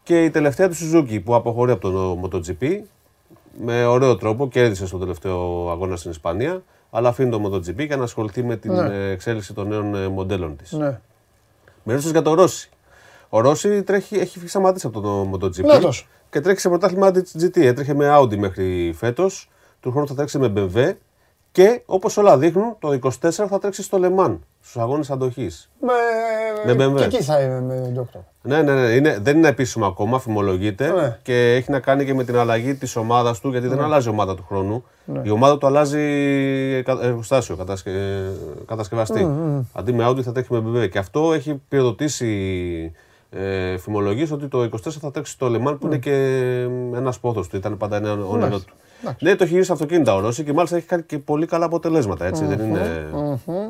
Και 0.03 0.23
η 0.23 0.29
τελευταία 0.29 0.69
του 0.69 0.75
Suzuki 0.75 1.23
που 1.23 1.35
αποχωρεί 1.35 1.71
από 1.71 1.89
το 1.89 2.21
MotoGP 2.23 2.79
με 3.61 3.85
ωραίο 3.85 4.15
τρόπο 4.15 4.47
κέρδισε 4.47 4.87
στο 4.87 4.97
τελευταίο 4.97 5.69
αγώνα 5.69 5.95
στην 5.95 6.11
Ισπανία. 6.11 6.63
Αλλά 6.89 7.09
αφήνει 7.09 7.29
το 7.29 7.41
MotoGP 7.45 7.85
για 7.85 7.97
να 7.97 8.03
ασχοληθεί 8.03 8.43
με 8.43 8.55
την 8.55 8.73
ναι. 8.73 9.09
εξέλιξη 9.09 9.53
των 9.53 9.67
νέων 9.67 9.95
ε, 9.95 10.07
μοντέλων 10.07 10.55
της. 10.55 10.71
Ναι. 10.71 10.99
Με 11.83 11.95
για 11.95 12.21
τον 12.21 12.33
Ρώση. 12.33 12.69
Ο 13.29 13.39
Ρώση 13.39 13.83
τρέχει, 13.83 14.15
έχει 14.15 14.47
σταματήσει 14.47 14.87
από 14.87 15.01
το 15.01 15.31
MotoGP. 15.33 15.65
Νάτος 15.65 16.07
και 16.31 16.39
τρέχει 16.39 16.59
σε 16.59 16.69
πρωτάθλημα 16.69 17.11
GT. 17.41 17.57
Έτρεχε 17.57 17.93
με 17.93 18.17
Audi 18.17 18.37
μέχρι 18.37 18.93
φέτος. 18.97 19.49
Του 19.79 19.91
χρόνου 19.91 20.07
θα 20.07 20.15
τρέξει 20.15 20.37
με 20.39 20.53
BMW. 20.55 20.93
Και 21.51 21.81
όπως 21.85 22.17
όλα 22.17 22.37
δείχνουν, 22.37 22.75
το 22.79 22.99
24 23.01 23.09
θα 23.31 23.59
τρέξει 23.59 23.83
στο 23.83 23.97
Λεμάν, 23.97 24.43
στους 24.59 24.77
αγώνες 24.77 25.11
αντοχής. 25.11 25.71
Με... 25.79 26.73
με 26.73 26.85
BMW. 26.85 26.95
Και 26.95 27.03
εκεί 27.03 27.23
θα 27.23 27.41
είμαι 27.41 27.61
με 27.61 27.81
τον 27.81 27.93
Δόκτωρ. 27.93 28.21
Ναι, 28.41 28.61
ναι, 28.61 28.73
ναι. 28.73 28.89
Είναι, 28.89 29.17
δεν 29.21 29.37
είναι 29.37 29.47
επίσημο 29.47 29.85
ακόμα, 29.85 30.19
φημολογείται. 30.19 30.91
Ναι. 30.91 31.17
Και 31.21 31.53
έχει 31.55 31.71
να 31.71 31.79
κάνει 31.79 32.05
και 32.05 32.13
με 32.13 32.23
την 32.23 32.37
αλλαγή 32.37 32.75
της 32.75 32.95
ομάδας 32.95 33.39
του, 33.39 33.49
γιατί 33.49 33.67
ναι. 33.67 33.75
δεν 33.75 33.83
αλλάζει 33.83 34.07
η 34.07 34.11
ομάδα 34.11 34.35
του 34.35 34.45
χρόνου. 34.47 34.83
Ναι. 35.05 35.21
Η 35.23 35.29
ομάδα 35.29 35.57
του 35.57 35.67
αλλάζει 35.67 36.01
εργοστάσιο, 37.01 37.55
κατασκε... 37.55 37.91
κατασκευαστή. 38.67 39.27
Mm, 39.29 39.61
Αντί 39.73 39.93
με 39.93 40.07
Audi 40.07 40.21
θα 40.21 40.31
τρέχει 40.31 40.53
με 40.53 40.63
BMW. 40.65 40.89
Και 40.89 40.97
αυτό 40.97 41.33
έχει 41.33 41.61
πυροδοτήσει 41.67 42.91
ε, 43.33 43.77
φημολογίε 43.77 44.27
ότι 44.31 44.47
το 44.47 44.63
24 44.63 44.91
θα 44.91 45.11
τρέξει 45.11 45.31
στο 45.31 45.49
Λεμάν 45.49 45.77
που 45.77 45.85
είναι 45.85 45.97
και 45.97 46.11
ένας 46.95 47.19
πόθο 47.19 47.41
του. 47.41 47.55
Ήταν 47.55 47.77
πάντα 47.77 47.95
ένα 47.95 48.11
όνειρο 48.11 48.59
του. 48.59 48.73
Ναι, 49.19 49.35
το 49.35 49.43
έχει 49.43 49.53
γυρίσει 49.53 49.71
αυτοκίνητα 49.71 50.15
ο 50.15 50.19
Ρώση 50.19 50.43
και 50.43 50.53
μάλιστα 50.53 50.77
έχει 50.77 50.85
κάνει 50.85 51.03
και 51.03 51.19
πολύ 51.19 51.45
καλά 51.45 51.65
αποτελέσματα. 51.65 52.25
Έτσι. 52.25 52.45
Δεν 52.45 52.59
είναι 52.59 53.09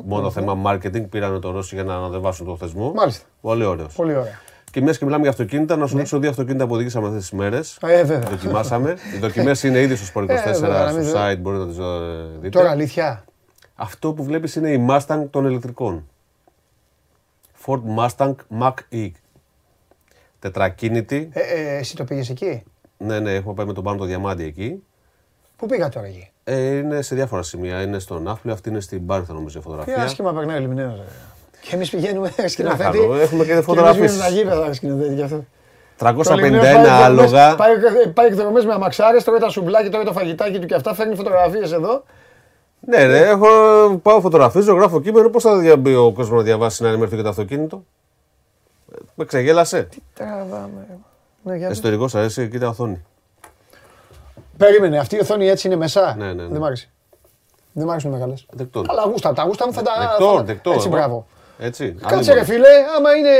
μόνο 0.04 0.30
θέμα 0.30 0.62
marketing. 0.64 1.08
Πήραν 1.10 1.40
το 1.40 1.50
Ρώση 1.50 1.74
για 1.74 1.84
να 1.84 1.94
αναδεβάσουν 1.94 2.46
το 2.46 2.56
θεσμό. 2.56 2.92
Μάλιστα. 2.92 3.24
Πολύ 3.40 3.64
ωραίος. 3.64 3.94
Πολύ 3.94 4.16
ωραία. 4.16 4.40
Και 4.70 4.80
μιας 4.80 4.98
και 4.98 5.04
μιλάμε 5.04 5.22
για 5.22 5.30
αυτοκίνητα, 5.30 5.76
να 5.76 5.86
σου 5.86 5.94
ναι. 5.94 6.00
δείξω 6.00 6.18
δύο 6.18 6.30
αυτοκίνητα 6.30 6.66
που 6.66 6.74
οδήγησαμε 6.74 7.06
αυτές 7.06 7.20
τις 7.20 7.32
μέρες. 7.32 7.78
Ε, 7.82 8.04
βέβαια. 8.04 8.30
Δοκιμάσαμε. 8.30 8.90
Οι 9.14 9.18
δοκιμές 9.18 9.62
είναι 9.62 9.80
ήδη 9.80 9.96
στο 9.96 10.20
Sport 10.20 10.24
24 10.24 10.28
ε, 10.28 10.52
στο 10.52 10.64
site, 11.14 11.38
μπορείτε 11.38 11.62
να 11.64 11.68
τις 11.68 11.78
ε, 11.78 11.82
δείτε. 12.40 12.58
Τώρα 12.58 12.70
αλήθεια. 12.70 13.24
Αυτό 13.74 14.12
που 14.12 14.24
βλέπεις 14.24 14.54
είναι 14.54 14.70
η 14.70 14.86
Mustang 14.90 15.24
των 15.30 15.46
ηλεκτρικών. 15.46 16.06
Ford 17.66 17.80
Mustang 17.98 18.34
Mach 18.60 18.74
E 18.92 19.10
τετρακίνητη. 20.42 21.28
Ε, 21.32 21.40
ε, 21.40 21.76
εσύ 21.76 21.96
το 21.96 22.04
πήγες 22.04 22.30
εκεί; 22.30 22.62
Ναι, 22.96 23.20
ναι, 23.20 23.34
έχω 23.34 23.54
πάει 23.54 23.66
με 23.66 23.72
τον 23.72 23.84
πάνω 23.84 23.98
το 23.98 24.04
διαμάντι 24.04 24.44
εκεί. 24.44 24.82
Πού 25.56 25.66
πήγα 25.66 25.88
τώρα 25.88 26.06
εκεί; 26.06 26.30
Ε, 26.44 26.76
είναι 26.76 27.02
σε 27.02 27.14
διάφορα 27.14 27.42
σημεία. 27.42 27.82
Είναι 27.82 27.98
στο 27.98 28.18
Ναύπλιο, 28.18 28.52
αυτή 28.54 28.68
είναι 28.68 28.80
στην 28.80 29.06
Πάρθα 29.06 29.32
νομίζω 29.32 29.58
η 29.58 29.62
φωτογραφία. 29.62 29.94
Τι 29.94 30.00
άσχημα 30.00 30.32
περνάει 30.32 30.56
ο 30.56 30.60
Λιμνέο. 30.60 31.04
Και 31.60 31.74
εμείς 31.74 31.90
πηγαίνουμε 31.90 32.32
σκηνοθέτη. 32.46 32.98
Έχουμε 33.20 33.44
και 33.44 33.60
φωτογραφίες. 33.60 34.20
Εμεί 34.20 34.36
γήπεδα 34.36 34.72
σκηνοθέτη 34.72 35.14
γι' 35.14 35.22
αυτό. 35.22 35.44
351 35.98 36.86
άλογα. 37.02 37.54
Πάει, 37.54 37.70
πάει 38.14 38.26
εκδρομές 38.26 38.64
με 38.64 38.72
αμαξάρες, 38.72 39.24
τρώει 39.24 39.38
τα 39.38 39.48
σουμπλάκι, 39.48 39.88
τρώει 39.88 40.04
το 40.04 40.12
φαγητάκι 40.12 40.58
του 40.58 40.66
και 40.66 40.74
αυτά. 40.74 40.94
Φέρνει 40.94 41.14
φωτογραφίες 41.14 41.72
εδώ. 41.72 42.02
Ναι, 42.80 43.06
ρε, 43.06 43.28
έχω, 43.28 43.46
πάω 44.02 44.20
φωτογραφίζω, 44.20 44.74
γράφω 44.74 45.00
κείμενο. 45.00 45.28
Πώς 45.28 45.42
θα 45.42 45.58
διαμπεί 45.58 45.94
ο 45.94 46.12
κόσμος 46.12 46.38
να 46.38 46.44
διαβάσει 46.44 46.82
να 46.82 46.88
ενημερωθεί 46.88 47.16
και 47.16 47.22
το 47.22 47.28
αυτοκίνητο; 47.28 47.84
Με 49.14 49.24
ξεγέλασε. 49.24 49.82
Τι 49.82 49.98
τραβάμε. 50.14 50.86
Ναι, 51.42 51.66
Εσωτερικό 51.66 52.08
σα 52.08 52.18
αρέσει, 52.18 52.48
κοίτα 52.48 52.68
οθόνη. 52.68 53.04
Περίμενε, 54.56 54.98
αυτή 54.98 55.16
η 55.16 55.18
οθόνη 55.18 55.48
έτσι 55.48 55.66
είναι 55.66 55.76
μέσα; 55.76 56.14
Ναι, 56.18 56.26
ναι, 56.26 56.32
ναι. 56.32 56.48
Δεν 56.48 56.60
μ' 56.60 56.64
άρεσε. 56.64 56.90
Δεν 57.72 57.86
μ' 57.86 57.90
άρεσουν 57.90 58.10
μεγάλες. 58.10 58.46
Δεκτών. 58.50 58.86
Αλλά 58.90 59.02
γούστα, 59.02 59.32
τα 59.32 59.42
γούστα 59.42 59.66
μου 59.66 59.72
θα 59.72 59.82
τα. 59.82 59.92
Δεκτών, 59.98 60.46
δεκτών. 60.46 60.72
Έτσι, 60.72 60.88
μπράβο. 60.88 61.26
Έτσι. 61.58 61.94
Κάτσε 62.06 62.32
ρε 62.32 62.44
φίλε, 62.44 62.68
άμα 62.96 63.16
είναι. 63.16 63.30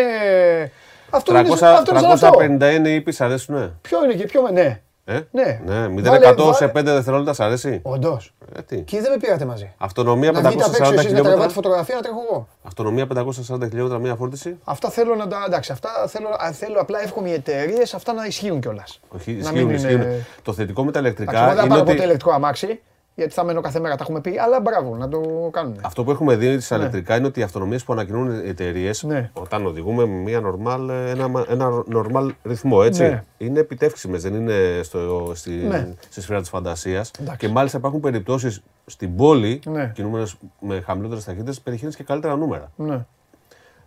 Αυτό 1.10 1.32
300, 1.34 1.38
είναι 1.38 2.58
350 2.68 2.74
είναι 2.74 2.90
οι 2.90 3.04
αρέσουν. 3.18 3.78
Ποιο 3.80 4.04
είναι 4.04 4.14
και 4.14 4.24
ποιο. 4.24 4.48
Ναι. 4.52 4.80
Ε; 5.04 5.20
Ναι. 5.30 5.60
ναι. 5.64 5.86
0% 5.88 6.54
σε 6.54 6.66
5 6.66 6.82
δευτερόλεπτα 6.84 7.32
σ' 7.32 7.40
αρέσει. 7.40 7.80
Όντως. 7.82 8.34
Ε, 8.68 8.76
και 8.76 9.00
δεν 9.00 9.10
με 9.10 9.16
πήρατε 9.16 9.44
μαζί. 9.44 9.72
Αυτονομία 9.78 10.30
540 10.30 10.34
χιλιόμετρα. 10.34 11.12
Να 11.12 11.22
τραβάτε 11.22 11.52
φωτογραφία 11.52 11.94
να 11.94 12.00
τρέχω 12.00 12.18
εγώ. 12.30 12.48
Αυτονομία 12.62 13.06
540 13.06 13.68
χιλιόμετρα 13.68 13.98
μία 13.98 14.14
φόρτιση. 14.14 14.58
Αυτά 14.64 14.90
θέλω 14.90 15.14
να 15.14 15.28
τα. 15.28 15.44
Εντάξει, 15.46 15.72
αυτά 15.72 15.90
θέλω, 16.08 16.28
θέλω 16.52 16.80
απλά 16.80 17.02
εύχομαι 17.02 17.28
οι 17.28 17.32
εταιρείες 17.32 17.94
αυτά 17.94 18.12
να 18.12 18.26
ισχύουν 18.26 18.60
κιόλας. 18.60 19.00
Όχι, 19.08 19.32
ισχύουν, 19.32 19.70
ισχύουν. 19.70 20.02
Το 20.42 20.52
θετικό 20.52 20.84
με 20.84 20.92
τα 20.92 20.98
ηλεκτρικά. 20.98 21.46
Δεν 21.46 21.56
θα 21.56 21.66
πάρω 21.66 21.82
ποτέ 21.82 22.02
ηλεκτρικό 22.02 22.32
αμάξι 22.32 22.80
γιατί 23.14 23.32
θα 23.32 23.44
μένω 23.44 23.60
κάθε 23.60 23.80
μέρα, 23.80 23.96
τα 23.96 24.02
έχουμε 24.02 24.20
πει. 24.20 24.38
Αλλά 24.38 24.60
μπράβο, 24.60 24.96
να 24.96 25.08
το 25.08 25.48
κάνουν. 25.52 25.78
Αυτό 25.82 26.04
που 26.04 26.10
έχουμε 26.10 26.36
δει 26.36 26.60
στα 26.60 26.76
ναι. 26.76 26.82
ηλεκτρικά 26.82 27.16
είναι 27.16 27.26
ότι 27.26 27.40
οι 27.40 27.42
αυτονομίες 27.42 27.84
που 27.84 27.92
ανακοινούν 27.92 28.44
οι 28.44 28.48
εταιρείες, 28.48 29.02
ναι. 29.02 29.30
όταν 29.32 29.66
οδηγούμε 29.66 30.06
με 30.06 30.14
μια 30.14 30.40
normal, 30.40 30.88
ένα, 30.88 31.44
ένα 31.48 31.84
normal 31.94 32.28
ρυθμό, 32.42 32.80
έτσι. 32.84 33.02
Ναι. 33.02 33.24
Είναι 33.38 33.60
επιτεύξιμες, 33.60 34.22
δεν 34.22 34.34
είναι 34.34 34.80
στο, 34.82 35.32
στη, 35.34 35.50
ναι. 35.50 35.94
στη 36.08 36.20
σφαίρα 36.20 36.40
της 36.40 36.48
φαντασίας. 36.48 37.10
Και 37.36 37.48
μάλιστα 37.48 37.78
υπάρχουν 37.78 38.00
περιπτώσεις 38.00 38.62
στην 38.86 39.16
πόλη, 39.16 39.60
ναι. 39.66 39.92
κινούμενες 39.94 40.36
με 40.60 40.80
χαμηλότερες 40.80 41.24
ταχύτητες, 41.24 41.60
πετυχαίνει 41.60 41.92
και 41.92 42.02
καλύτερα 42.04 42.36
νούμερα. 42.36 42.70
Ναι. 42.76 43.04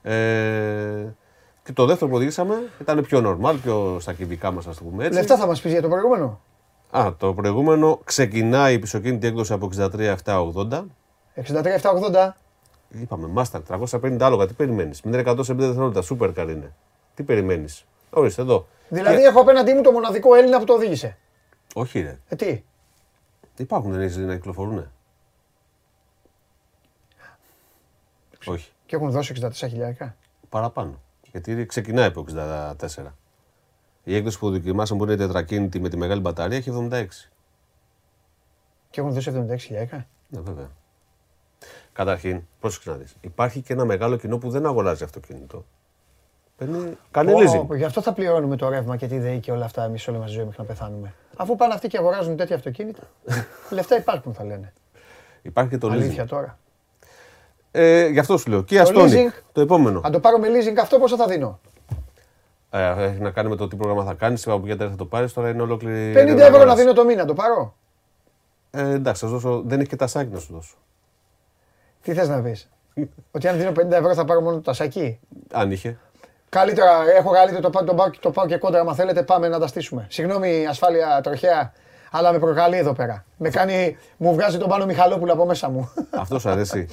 Ε, 0.02 1.14
και 1.64 1.74
το 1.74 1.86
δεύτερο 1.86 2.10
που 2.10 2.16
οδηγήσαμε 2.16 2.56
ήταν 2.82 3.02
πιο 3.02 3.38
normal, 3.42 3.56
πιο 3.64 3.98
στα 4.00 4.14
κυβικά 4.14 4.52
μας, 4.52 4.68
ας 4.68 4.78
το 4.78 4.84
πούμε 4.84 5.06
έτσι. 5.06 5.20
Λεφτά 5.20 5.38
θα 5.38 5.48
μας 5.48 5.62
πεις 5.62 5.72
για 5.72 5.82
το 5.82 5.88
προηγούμενο; 5.88 6.40
Α, 6.98 7.16
το 7.18 7.34
προηγούμενο 7.34 8.00
ξεκινάει 8.04 8.74
η 8.74 8.80
πισωκίνητη 8.80 9.28
έκδοση 9.28 9.54
από 9.54 9.70
63-780. 9.78 10.86
63-780. 11.36 12.30
Είπαμε, 12.90 13.28
Μάστερ, 13.28 13.62
350 13.68 14.18
άλογα, 14.22 14.48
τι 14.48 14.54
περιμένεις; 14.54 15.02
0% 15.04 15.40
σε 15.42 15.54
5 15.54 15.56
δευτερόλεπτα, 15.58 16.02
σούπερ 16.02 16.32
καλ 16.32 16.50
είναι. 16.50 16.74
Τι 17.16 17.24
περιμένεις; 17.24 17.86
Ορίστε 18.10 18.42
εδώ. 18.42 18.68
Δηλαδή 18.90 19.24
έχω 19.24 19.42
απέναντί 19.42 19.74
μου 19.74 19.82
το 19.82 19.92
μοναδικό 19.92 20.36
Έλληνα 20.36 20.60
που 20.60 20.66
το 20.66 20.74
οδήγησε. 20.74 21.18
Όχι, 21.74 22.02
ρε. 22.02 22.20
Ε, 22.28 22.36
τι; 22.36 22.64
Υπάρχουν, 23.58 23.92
δεν 23.92 24.02
έχει 24.02 24.20
να 24.20 24.36
κυκλοφορούν. 24.36 24.92
Όχι. 28.46 28.72
Και 28.86 28.96
έχουν 28.96 29.12
δώσει 29.12 29.34
64 29.42 29.52
χιλιάρικα. 29.52 30.16
Παραπάνω. 30.50 31.00
Γιατί 31.32 31.66
ξεκινάει 31.66 32.06
από 32.06 32.26
64. 32.36 32.74
Η 34.08 34.16
έκδοση 34.16 34.40
που 34.40 34.52
δοκιμάσαμε 34.52 35.00
που 35.00 35.06
είναι 35.06 35.16
τετρακίνητη 35.16 35.80
με 35.80 35.90
τη 35.90 35.98
μεγάλη 35.98 36.22
μπαταρία 36.22 36.58
έχει 36.58 36.88
76. 36.92 37.06
Και 38.90 39.02
έχουν 39.02 39.14
δώσει 39.14 39.46
76 39.52 39.56
χιλιάρικα; 39.60 40.08
Ναι, 40.30 40.40
βέβαια. 40.40 40.70
Καταρχήν, 41.94 42.42
πρόσεξε 42.60 42.90
να 42.90 42.96
δεις. 42.96 43.16
Υπάρχει 43.22 43.62
και 43.62 43.74
ένα 43.74 43.86
μεγάλο 43.86 44.16
κοινό 44.16 44.38
που 44.38 44.50
δεν 44.50 44.66
αγοράζει 44.66 45.04
αυτοκίνητο. 45.04 45.66
Παίρνει, 46.58 46.98
κάνει 47.12 47.34
leasing. 47.36 47.76
Γι' 47.76 47.84
αυτό 47.84 48.02
θα 48.02 48.14
πληρώνουμε 48.14 48.56
το 48.56 48.70
ρεύμα 48.70 48.96
και 48.96 49.08
τη 49.08 49.20
ΔΕΗ 49.20 49.40
και 49.40 49.52
όλα 49.52 49.66
αυτά 49.66 49.84
εμείς 49.84 50.08
όλη 50.08 50.18
μας 50.18 50.32
ζωή 50.32 50.46
μέχρι 50.46 50.62
να 50.62 50.68
πεθάνουμε. 50.68 51.14
Αφού 51.38 51.56
πάνε 51.56 51.74
αυτοί 51.74 51.88
και 51.88 51.98
αγοράζουν 51.98 52.36
τέτοια 52.36 52.56
αυτοκίνητα, 52.56 53.04
λεφτά 53.70 53.98
υπάρχουν 53.98 54.34
θα 54.34 54.44
λένε. 54.44 54.74
Υπάρχει 55.42 55.70
και 55.70 55.78
το 55.78 55.88
Αλήθεια 55.88 56.24
leasing. 56.24 56.28
τώρα. 56.28 56.58
Ε, 57.72 58.08
γι' 58.08 58.20
αυτό 58.20 58.38
σου 58.38 58.50
λέω. 58.50 58.64
Και 58.64 58.82
το 58.82 59.08
το 59.52 59.62
επόμενο. 59.62 60.02
Αν 60.04 60.12
το 60.12 60.20
πάρω 60.20 60.38
με 60.38 60.48
leasing 60.48 60.76
αυτό 60.82 61.00
πόσο 61.00 61.16
θα 61.16 61.28
δίνω; 61.28 61.60
Ε, 62.76 63.04
έχει 63.04 63.20
να 63.20 63.32
κάνει 63.32 63.50
με 63.50 63.56
το 63.56 63.68
τι 63.68 63.76
πρόγραμμα 63.76 64.04
θα 64.04 64.14
κάνεις, 64.14 64.48
από 64.48 64.60
ποια 64.60 64.76
θα 64.78 64.96
το 64.96 65.06
πάρεις. 65.06 65.34
Τώρα 65.34 65.50
είναι 65.50 65.62
ολόκληρη. 65.62 66.14
50 66.18 66.38
ευρώ 66.38 66.64
να 66.64 66.76
δίνω 66.76 66.94
το 66.94 67.06
μήνα, 67.06 67.26
το 67.26 67.34
πάρω. 67.34 67.76
Ε, 68.72 68.90
εντάξει, 68.90 69.26
θα 69.26 69.32
δώσω, 69.32 69.62
δεν 69.66 69.80
έχει 69.80 69.90
και 69.90 69.96
τα 69.96 70.08
σάκι 70.08 70.34
να 70.34 70.40
σου 70.40 70.54
δώσω. 70.54 70.76
Τι 72.02 72.14
θες 72.14 72.30
να 72.30 72.42
πεις; 72.42 72.70
Ότι 73.32 73.48
αν 73.48 73.58
δίνω 73.58 73.72
50 73.72 73.92
ευρώ 73.92 74.14
θα 74.14 74.26
πάρω 74.26 74.42
μόνο 74.42 74.56
το 74.56 74.62
τασάκι. 74.62 75.20
Αν 75.52 75.72
είχε. 75.72 75.98
Καλύτερα, 76.50 77.12
έχω 77.18 77.32
καλύτερο 77.32 77.62
το, 77.62 77.70
το, 77.70 77.84
το, 77.84 78.12
το 78.20 78.32
πάω 78.32 78.46
και 78.46 78.58
κόντρα. 78.58 78.82
Αν 78.82 78.96
θέλετε, 78.96 79.24
πάμε 79.24 79.48
να 79.48 79.60
τα 79.60 79.68
στήσουμε. 79.68 80.08
Συγγνώμη, 80.10 80.66
ασφάλεια 80.66 81.22
τροχέα, 81.24 81.74
αλλά 82.12 82.32
με 82.32 82.40
προκαλεί 82.40 82.78
εδώ 82.78 82.94
πέρα. 82.94 83.26
Με 83.38 83.50
κάνει, 83.50 83.98
μου 84.18 84.34
βγάζει 84.34 84.58
τον 84.58 84.70
πάνω 84.70 84.86
Μιχαλόπουλο 84.86 85.34
από 85.34 85.46
μέσα 85.46 85.70
μου. 85.70 85.92
Αυτό 86.22 86.40
σου 86.40 86.50
αρέσει. 86.50 86.88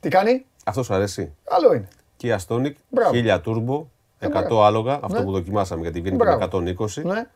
Τι 0.00 0.08
κάνει; 0.08 0.46
Αυτό 0.64 0.82
σου 0.82 0.94
αρέσει. 0.94 1.34
Άλλο 1.48 1.74
είναι. 1.74 1.88
Kia 2.22 2.36
Stonic, 2.46 2.72
1000 3.12 3.40
turbo, 3.44 3.84
100 4.32 4.64
άλογα, 4.64 4.98
αυτό 5.02 5.18
ναι. 5.18 5.24
που 5.24 5.30
δοκιμάσαμε 5.30 5.82
γιατί 5.82 6.00
βγαίνει 6.00 6.16
με 6.16 6.48
120. 6.50 7.02
Ναι. 7.02 7.26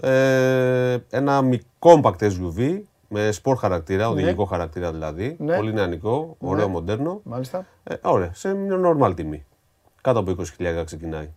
Ε, 0.00 0.98
ένα 1.10 1.40
compact 1.78 2.18
SUV 2.18 2.80
με 3.08 3.30
σπορ 3.32 3.56
χαρακτήρα, 3.56 4.04
ναι. 4.04 4.10
οδηγικό 4.10 4.44
χαρακτήρα 4.44 4.92
δηλαδή. 4.92 5.36
Ναι. 5.38 5.56
Πολύ 5.56 5.72
νεανικό, 5.72 6.36
ωραίο, 6.38 6.68
μοντέρνο. 6.68 7.20
Μάλιστα. 7.22 7.66
Ε, 7.84 7.94
ωραία, 8.02 8.30
σε 8.34 8.54
μια 8.54 8.80
normal 8.84 9.12
τιμή. 9.16 9.44
Κάτω 10.00 10.18
από 10.18 10.34
20.000 10.58 10.82
ξεκινάει. 10.84 11.30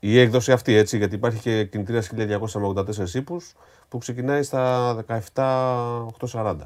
Η 0.00 0.18
έκδοση 0.18 0.52
αυτή 0.52 0.74
έτσι, 0.74 0.96
γιατί 0.96 1.14
υπάρχει 1.14 1.40
και 1.40 1.64
κινητήρας 1.64 2.10
1284 2.16 3.14
ύπους 3.14 3.54
που 3.88 3.98
ξεκινάει 3.98 4.42
στα 4.42 4.94
17.840. 5.34 6.56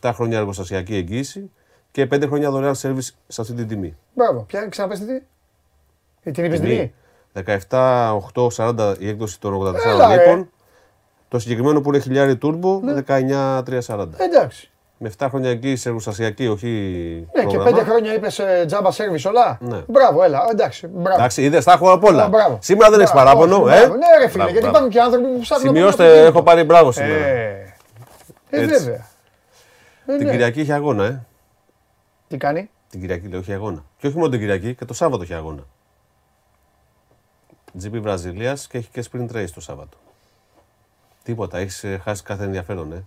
7 0.00 0.10
χρόνια 0.14 0.38
εργοστασιακή 0.38 0.94
εγγύηση 0.94 1.50
και 1.90 2.08
5 2.10 2.24
χρόνια 2.26 2.50
δωρεάν 2.50 2.74
service 2.74 3.08
σε 3.26 3.40
αυτή 3.40 3.54
την 3.54 3.68
τιμή. 3.68 3.96
Μπράβο. 4.14 4.40
Ποια 4.40 4.68
ξαναπες 4.68 4.98
τι. 4.98 5.20
Την 6.32 6.44
είπες 6.44 6.60
τιμή. 6.60 6.94
17.840 7.68 8.94
η 8.98 9.08
έκδοση 9.08 9.40
των 9.40 9.54
84 9.54 9.72
λίπων. 10.10 10.50
Το 11.28 11.38
συγκεκριμένο 11.38 11.80
που 11.80 11.88
είναι 11.88 11.98
χιλιάρι 11.98 12.36
τούρμπο, 12.36 12.80
ναι. 12.82 13.02
19.340. 13.06 14.06
Εντάξει. 14.18 14.70
Με 14.98 15.12
7 15.18 15.26
χρόνια 15.28 15.50
εγγύηση 15.50 15.88
εργοστασιακή, 15.88 16.46
όχι. 16.46 16.68
Ναι, 17.34 17.42
πρόγραμμα. 17.42 17.70
και 17.70 17.80
5 17.80 17.84
χρόνια 17.84 18.14
είπες 18.14 18.38
ε, 18.38 18.64
τζάμπα 18.66 18.90
σερβις 18.90 19.24
όλα. 19.24 19.58
Ναι. 19.60 19.82
Μπράβο, 19.86 20.22
έλα, 20.22 20.46
εντάξει. 20.50 20.86
Μπράβο. 20.86 21.16
Εντάξει, 21.16 21.42
είδες, 21.42 21.64
τα 21.64 21.72
έχω 21.72 21.92
απ' 21.92 22.04
όλα. 22.04 22.28
Μπράβο. 22.28 22.58
Σήμερα 22.60 22.90
δεν 22.90 23.00
έχεις 23.00 23.12
παράπονο, 23.12 23.68
ε. 23.68 23.86
Ναι, 23.86 24.18
ρε 24.20 24.28
φίλε, 24.28 24.50
γιατί 24.50 24.66
υπάρχουν 24.66 24.90
και 24.90 25.00
άνθρωποι 25.00 25.26
που 25.26 25.38
ψάχνουν. 25.40 25.74
Σημειώστε, 25.74 26.24
έχω 26.24 26.42
πάρει 26.42 26.64
μπράβο 26.64 26.92
σήμερα. 26.92 27.24
Ε, 27.24 27.74
ε 28.50 28.66
βέβαια. 28.66 29.06
Ε, 30.06 30.16
την 30.16 30.26
ναι. 30.26 30.30
Κυριακή 30.32 30.60
έχει 30.60 30.72
αγώνα, 30.72 31.04
ε. 31.04 31.26
Τι 32.28 32.36
κάνει; 32.36 32.70
Την 32.90 33.00
Κυριακή 33.00 33.28
λέει, 33.28 33.40
έχει 33.40 33.52
αγώνα. 33.52 33.84
Και 33.96 34.06
όχι 34.06 34.16
μόνο 34.16 34.28
την 34.28 34.38
Κυριακή, 34.38 34.74
και 34.74 34.84
το 34.84 34.94
Σάββατο 34.94 35.22
έχει 35.22 35.34
αγώνα. 35.34 35.66
GP 37.82 38.00
Βραζιλίας 38.00 38.66
και 38.66 38.78
έχει 38.78 38.88
και 38.90 39.04
sprint 39.12 39.32
race 39.32 39.50
το 39.54 39.60
Σάββατο. 39.60 39.96
Τίποτα, 41.22 41.58
έχεις 41.58 41.84
ε, 41.84 42.00
χάσει 42.04 42.22
κάθε 42.22 42.44
ενδιαφέρον, 42.44 42.92
ε. 42.92 43.04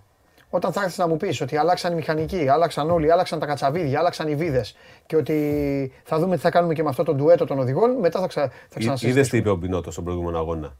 Όταν 0.49 0.71
θα 0.71 0.81
έρθεις 0.81 0.97
να 0.97 1.07
μου 1.07 1.17
πεις 1.17 1.41
ότι 1.41 1.57
αλλάξαν 1.57 1.91
οι 1.91 1.95
μηχανικοί, 1.95 2.47
άλλαξαν 2.47 2.89
όλοι, 2.89 3.11
άλλαξαν 3.11 3.39
τα 3.39 3.45
κατσαβίδια, 3.45 3.99
άλλαξαν 3.99 4.27
οι 4.27 4.35
βίδες 4.35 4.75
και 5.05 5.15
ότι 5.15 5.91
θα 6.03 6.19
δούμε 6.19 6.35
τι 6.35 6.41
θα 6.41 6.49
κάνουμε 6.49 6.73
και 6.73 6.83
με 6.83 6.89
αυτό 6.89 7.03
το 7.03 7.13
ντουέτο 7.13 7.45
των 7.45 7.59
οδηγών, 7.59 7.91
μετά 7.99 8.19
θα, 8.19 8.27
ξα... 8.27 8.41
θα 8.41 8.79
ξανασυζητήσουμε. 8.79 9.11
Είδες 9.11 9.29
τι 9.29 9.37
είπε 9.37 9.49
ο 9.49 9.55
Μπινότος 9.55 9.93
στον 9.93 10.05
προηγούμενο 10.05 10.37
αγώνα; 10.37 10.75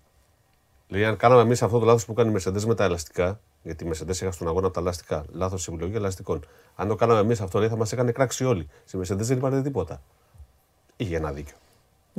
Λέει, 0.88 1.06
αν 1.06 1.18
κάναμε 1.18 1.42
εμείς 1.42 1.62
αυτό 1.62 1.80
το 1.80 1.86
λάθος 1.86 2.06
που 2.06 2.14
κάνει 2.14 2.32
η 2.32 2.36
Mercedes 2.38 2.64
με 2.64 2.76
τα 2.76 2.84
ελαστικά, 2.84 3.40
γιατί 3.64 3.86
η 3.86 3.92
Mercedes 3.94 4.16
είχα 4.22 4.32
στον 4.32 4.48
αγώνα 4.48 4.66
από 4.66 4.76
τα 4.76 4.82
ελαστικά, 4.82 5.26
λάθος 5.32 5.68
επιλογή 5.68 5.96
ελαστικών. 5.96 6.46
Αν 6.76 6.88
το 6.88 6.96
κάναμε 6.96 7.20
εμείς 7.20 7.42
αυτό, 7.42 7.60
λέει, 7.60 7.70
θα 7.70 7.78
μας 7.78 7.92
έκανε 7.92 8.12
κράξει 8.12 8.46
όλοι. 8.46 8.70
Στη 8.86 8.98
Mercedes 9.02 9.18
δεν 9.18 9.38
υπάρχει 9.38 9.62
τίποτα. 9.62 10.02
Είχε 10.96 11.16
ένα 11.16 11.32
δίκιο. 11.32 11.56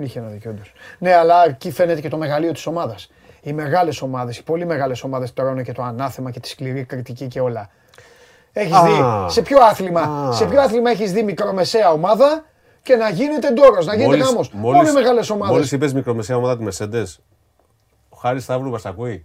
Είχε 0.00 0.18
ένα 0.18 0.28
δίκιο, 0.28 0.50
όντως. 0.50 0.72
Ναι, 0.98 1.14
αλλά 1.14 1.44
εκεί 1.44 1.70
φαίνεται 1.70 2.00
και 2.00 2.08
το 2.08 2.16
μεγαλείο 2.16 2.52
της 2.52 2.66
ομάδας. 2.66 3.10
Οι 3.42 3.52
μεγάλες 3.52 4.02
ομάδες, 4.02 4.38
οι 4.38 4.42
πολύ 4.42 4.66
μεγάλες 4.66 5.02
ομάδες 5.02 5.32
τρώνε 5.32 5.62
και 5.62 5.72
το 5.72 5.82
ανάθεμα 5.82 6.30
και 6.30 6.40
τη 6.40 6.48
σκληρή 6.48 6.84
κριτική 6.84 7.26
και 7.26 7.40
όλα. 7.40 7.70
Έχεις 8.52 8.80
δει 8.80 8.92
σε 9.26 9.42
ποιο 9.42 9.58
άθλημα, 9.62 10.32
σε 10.32 10.46
ποιο 10.46 10.60
άθλημα 10.60 10.90
έχεις 10.90 11.12
δει 11.12 11.22
μικρομεσαία 11.22 11.90
ομάδα 11.90 12.44
και 12.82 12.96
να 12.96 13.08
γίνεται 13.08 13.50
ντόρος, 13.52 13.86
να 13.86 13.94
γίνεται 13.94 14.16
γάμος. 14.16 14.52
Όλοι 14.62 14.92
μεγάλες 14.92 15.30
ομάδες. 15.30 15.54
Μόλις 15.54 15.72
είπες 15.72 15.92
μικρομεσαία 15.92 16.36
ομάδα 16.36 16.58
τη 16.58 16.64
Mercedes, 16.68 17.06
Χάρης 18.18 18.42
Σταύρου 18.42 18.70
μας 18.70 18.86
ακούει. 18.86 19.24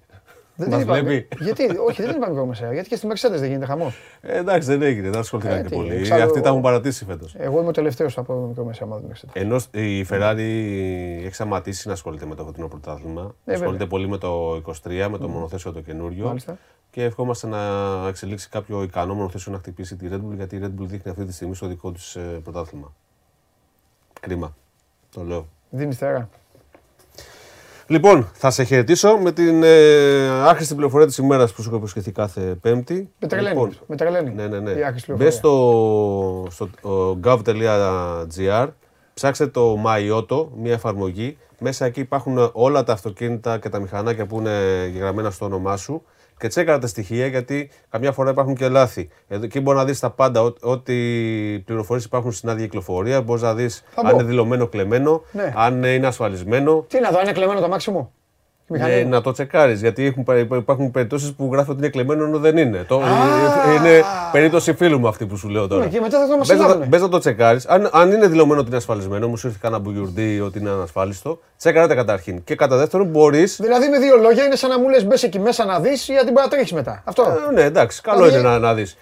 Δεν 0.55 0.69
μας 0.69 0.83
βλέπει. 0.83 1.27
Γιατί, 1.39 1.63
όχι, 1.87 2.01
δεν 2.01 2.09
είπαμε 2.09 2.29
μικρομεσαία. 2.29 2.73
Γιατί 2.73 2.89
και 2.89 2.95
στη 2.95 3.07
Mercedes 3.11 3.31
δεν 3.31 3.45
γίνεται 3.45 3.65
χαμό. 3.65 3.93
Ε, 4.21 4.37
εντάξει, 4.37 4.67
δεν 4.67 4.81
έγινε, 4.81 5.09
δεν 5.09 5.19
ασχοληθήκαν 5.19 5.59
ε, 5.59 5.63
και 5.63 5.75
πολύ. 5.75 6.01
Ξέρω, 6.01 6.23
Αυτοί 6.23 6.41
τα 6.41 6.49
έχουν 6.49 6.61
παρατήσει 6.61 7.05
φέτος. 7.05 7.35
Εγώ 7.37 7.59
είμαι 7.59 7.67
ο 7.67 7.71
τελευταίος 7.71 8.17
από 8.17 8.33
μικρομεσαία 8.33 8.87
ομάδα 8.87 9.07
Mercedes. 9.07 9.29
Ενώ 9.33 9.55
η 9.71 10.05
Ferrari 10.09 10.39
έχει 11.25 11.33
σταματήσει 11.33 11.87
να 11.87 11.93
ασχολείται 11.93 12.25
με 12.25 12.35
το 12.35 12.45
φετινό 12.45 12.67
πρωτάθλημα. 12.67 13.35
Ε, 13.45 13.53
ασχολείται 13.53 13.85
πολύ 13.85 14.07
με 14.07 14.17
το 14.17 14.55
23, 14.55 15.07
με 15.09 15.17
το 15.17 15.27
μονοθέσιο 15.27 15.71
το 15.71 15.81
καινούριο. 15.81 16.25
Μάλιστα. 16.25 16.57
Και 16.89 17.03
ευχόμαστε 17.03 17.47
να 17.47 17.59
εξελίξει 18.07 18.49
κάποιο 18.49 18.83
ικανό 18.83 19.13
μονοθέσιο 19.13 19.51
να 19.51 19.57
χτυπήσει 19.57 19.95
τη 19.95 20.07
Red 20.11 20.15
Bull, 20.15 20.35
γιατί 20.35 20.55
η 20.55 20.59
Red 20.63 20.81
Bull 20.81 20.85
δείχνει 20.85 21.11
αυτή 21.11 21.25
τη 21.25 21.33
στιγμή 21.33 21.55
στο 21.55 21.67
δικό 21.67 21.91
της 21.91 22.15
ε, 22.15 22.19
πρωτάθλημα. 22.43 22.93
Κρίμα. 24.19 24.55
Το 25.09 25.23
λέω. 25.23 25.47
Δίνεις 25.69 25.97
θέρα. 25.97 26.29
Λοιπόν, 27.93 28.29
θα 28.33 28.51
σε 28.51 28.63
χαιρετήσω 28.63 29.17
με 29.17 29.31
την 29.31 29.63
ε, 29.63 30.27
άχρηστη 30.27 30.73
πληροφορία 30.73 31.07
της 31.07 31.17
ημέρας 31.17 31.53
που 31.53 31.61
σου 31.61 31.67
έχω 31.67 31.77
υποσχεθεί 31.77 32.11
κάθε 32.11 32.41
Πέμπτη. 32.41 33.09
Με 33.19 33.27
τρελαίνεις. 33.27 33.57
Λοιπόν, 33.57 33.77
με 33.87 33.95
τρελαίνεις. 33.95 34.33
Ναι, 34.33 34.47
ναι, 34.47 34.59
ναι. 34.59 34.73
Μπες 35.15 35.33
στο, 35.33 36.47
στο 36.49 36.69
gov.gr, 37.23 38.67
ψάξτε 39.13 39.47
το 39.47 39.83
MyAuto, 39.85 40.47
μια 40.55 40.73
εφαρμογή. 40.73 41.37
Μέσα 41.59 41.85
εκεί 41.85 41.99
υπάρχουν 41.99 42.49
όλα 42.53 42.83
τα 42.83 42.93
αυτοκίνητα 42.93 43.57
και 43.57 43.69
τα 43.69 43.79
μηχανάκια 43.79 44.25
που 44.25 44.39
είναι 44.39 44.89
γεγραμμένα 44.91 45.31
στο 45.31 45.45
όνομά 45.45 45.77
σου 45.77 46.03
και 46.43 46.49
τσέκαρα 46.49 46.79
τα 46.79 46.87
στοιχεία 46.87 47.27
γιατί 47.27 47.69
καμιά 47.89 48.11
φορά 48.11 48.29
υπάρχουν 48.29 48.55
και 48.55 48.67
λάθη. 48.67 49.09
Εκεί 49.27 49.59
μπορεί 49.59 49.77
να 49.77 49.85
δεις 49.85 49.99
τα 49.99 50.09
πάντα, 50.09 50.53
ό,τι 50.61 50.93
πληροφορίες 51.65 52.05
υπάρχουν 52.05 52.31
στην 52.31 52.49
άδεια 52.49 52.63
κυκλοφορία. 52.63 53.21
Μπορείς 53.21 53.41
να 53.41 53.53
δεις 53.53 53.83
αν 53.95 54.13
είναι 54.13 54.23
δηλωμένο 54.23 54.67
κλεμμένο, 54.67 55.23
ναι. 55.31 55.53
αν 55.55 55.83
είναι 55.83 56.07
ασφαλισμένο. 56.07 56.85
Τι 56.87 56.99
να 56.99 57.11
δω, 57.11 57.21
είναι 57.21 57.31
κλεμμένο 57.31 57.59
το 57.59 57.67
μάξι 57.67 57.91
μου. 58.68 58.78
Ναι, 58.78 59.03
να 59.03 59.22
το 59.22 59.32
τσεκάρεις. 59.32 59.82
Γιατί 59.82 60.05
έχουν, 60.05 60.26
υπάρχουν 60.57 60.91
περιπτώσεις 60.91 61.34
που 61.34 61.49
γράφει 61.51 61.70
ότι 61.70 61.80
είναι 61.80 61.89
κλεμμένο 61.89 62.24
ενώ 62.24 62.38
δεν 62.39 62.57
είναι. 62.57 62.86
Το, 62.88 63.01
είναι 63.78 64.03
περίπτωση 64.32 64.74
φίλου 64.74 64.99
μου 64.99 65.07
αυτή 65.07 65.26
που 65.26 65.38
σου 65.38 65.49
λέω 65.49 65.68
τώρα. 65.68 65.84
Ναι, 65.84 65.89
και 65.89 65.99
μετά 65.99 66.20
θα 66.20 66.78
το 66.78 66.86
Μπες 66.88 67.01
να 67.01 67.09
το 67.09 67.18
τσεκάρεις. 67.18 67.68
Αν, 67.68 67.89
αν 67.91 68.11
είναι 68.11 68.28
δηλωμένο 68.28 68.59
ότι 68.59 68.68
είναι 68.68 68.78
ασφαλισμένο, 68.78 69.28
μου 69.28 69.38
σου 69.38 69.47
ήρθε 69.47 69.59
κανένα 69.61 69.82
μπουγιουρντί 69.82 70.39
ότι 70.39 70.59
είναι 70.59 70.70
ανασφάλιστο, 70.70 71.39
τσεκάρετε 71.57 71.95
καταρχήν. 71.95 72.43
Και 72.43 72.55
κατά 72.55 72.78
δεύτερον 72.78 73.07
μπορεί. 73.07 73.43
Δηλαδή 73.43 73.88
με 73.88 73.99
δύο 73.99 74.18
λόγια 74.18 74.43
είναι 74.43 74.55
σαν 74.55 74.70
να 74.70 74.80
μου 74.80 74.89
λες 74.89 75.05
μπες 75.05 75.24
εκεί 75.24 75.39
μέσα 75.39 75.66
να 75.66 75.80
δεις 75.80 76.05
γιατί 76.05 76.32
μπορεί 76.32 76.45
να 76.45 76.47
τρέχεις 76.47 76.74
μετά. 76.74 77.01
Αυτό. 77.05 77.24
Ε, 77.49 77.53
ναι, 77.53 77.61
εντάξει, 77.61 78.01
καλό 78.01 78.18
δηλαδή- 78.18 78.39
είναι 78.39 78.49
να, 78.49 78.59
να 78.59 78.74
δεις. 78.74 78.97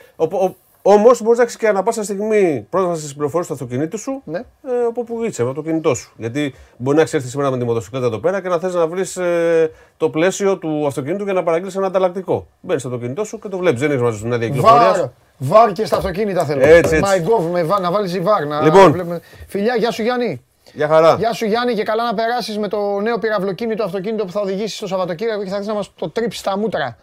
Όμως 0.81 1.21
μπορείς 1.21 1.37
να 1.37 1.43
έχεις 1.43 1.57
και 1.57 1.67
ανα 1.67 1.83
πάσα 1.83 2.03
στιγμή 2.03 2.67
πρόσβαση 2.69 3.01
στις 3.01 3.13
πληροφορίες 3.13 3.47
του 3.47 3.53
αυτοκινήτου 3.53 3.99
σου 3.99 4.21
ναι. 4.25 4.37
ε, 4.39 4.43
από 4.87 5.01
όπου 5.01 5.23
είσαι, 5.23 5.43
με 5.43 5.53
το 5.53 5.61
κινητό 5.61 5.93
σου. 5.93 6.13
Γιατί 6.17 6.55
μπορεί 6.77 6.95
να 6.95 7.01
έχεις 7.01 7.13
έρθει 7.13 7.27
σήμερα 7.27 7.51
με 7.51 7.57
τη 7.57 7.63
μοτοσυκλέτα 7.63 8.05
εδώ 8.05 8.17
πέρα 8.17 8.41
και 8.41 8.49
να 8.49 8.59
θες 8.59 8.73
να 8.73 8.87
βρεις 8.87 9.17
ε, 9.17 9.71
το 9.97 10.09
πλαίσιο 10.09 10.57
του 10.57 10.85
αυτοκινήτου 10.87 11.23
για 11.23 11.33
να 11.33 11.43
παραγγείλεις 11.43 11.75
ένα 11.75 11.85
ανταλλακτικό. 11.85 12.47
Μπαίνεις 12.61 12.81
στο 12.81 12.97
κινητό 12.97 13.23
σου 13.23 13.39
και 13.39 13.47
το 13.47 13.57
βλέπεις. 13.57 13.79
Δεν 13.79 13.89
έχεις 13.89 14.01
μαζί 14.01 14.17
σου 14.17 14.27
μια 14.27 14.37
διακυκλοφορία. 14.37 15.13
Βάρ 15.37 15.71
και 15.71 15.85
στα 15.85 15.97
αυτοκίνητα 15.97 16.45
θέλω. 16.45 16.65
Έτσι, 16.65 16.95
έτσι. 16.95 17.25
My 17.25 17.29
Gov, 17.29 17.43
με, 17.51 17.61
να 17.81 17.91
βάλεις 17.91 18.21
βάρ. 18.21 18.45
Να 18.45 18.61
λοιπόν. 18.61 18.91
Βλέπουμε. 18.91 19.21
Φιλιά, 19.47 19.75
γεια 19.75 19.91
σου 19.91 20.01
Γιάννη. 20.01 20.41
Γεια 20.73 20.87
χαρά. 20.87 21.15
Γεια 21.15 21.33
σου 21.33 21.45
Γιάννη 21.45 21.73
και 21.73 21.83
καλά 21.83 22.03
να 22.03 22.13
περάσεις 22.13 22.57
με 22.57 22.67
το 22.67 22.99
νέο 22.99 23.19
πυραυλοκίνητο 23.19 23.83
αυτοκίνητο 23.83 24.25
που 24.25 24.31
θα 24.31 24.41
οδηγήσεις 24.41 24.77
στο 24.77 24.87
Σαββατοκύριακο 24.87 25.43
και 25.43 25.49
θα 25.49 25.55
έρθει 25.55 25.67
να 25.67 25.73
μας 25.73 25.93
το 25.95 26.09
τρίψεις 26.09 26.39
στα 26.39 26.57
μούτρα. 26.57 26.97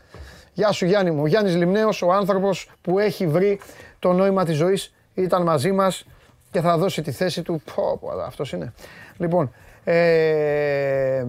Γεια 0.58 0.72
σου 0.72 0.86
Γιάννη 0.86 1.10
μου. 1.10 1.22
Ο 1.22 1.26
Γιάννης 1.26 1.56
Λιμνέος, 1.56 2.02
ο 2.02 2.12
άνθρωπος 2.12 2.70
που 2.82 2.98
έχει 2.98 3.26
βρει 3.26 3.60
το 3.98 4.12
νόημα 4.12 4.44
της 4.44 4.56
ζωής, 4.56 4.94
ήταν 5.14 5.42
μαζί 5.42 5.72
μας 5.72 6.06
και 6.50 6.60
θα 6.60 6.78
δώσει 6.78 7.02
τη 7.02 7.10
θέση 7.10 7.42
του. 7.42 7.62
Πω, 7.74 7.98
πω, 8.00 8.08
αυτός 8.26 8.52
είναι. 8.52 8.72
Λοιπόν, 9.16 9.52
ε, 9.84 11.20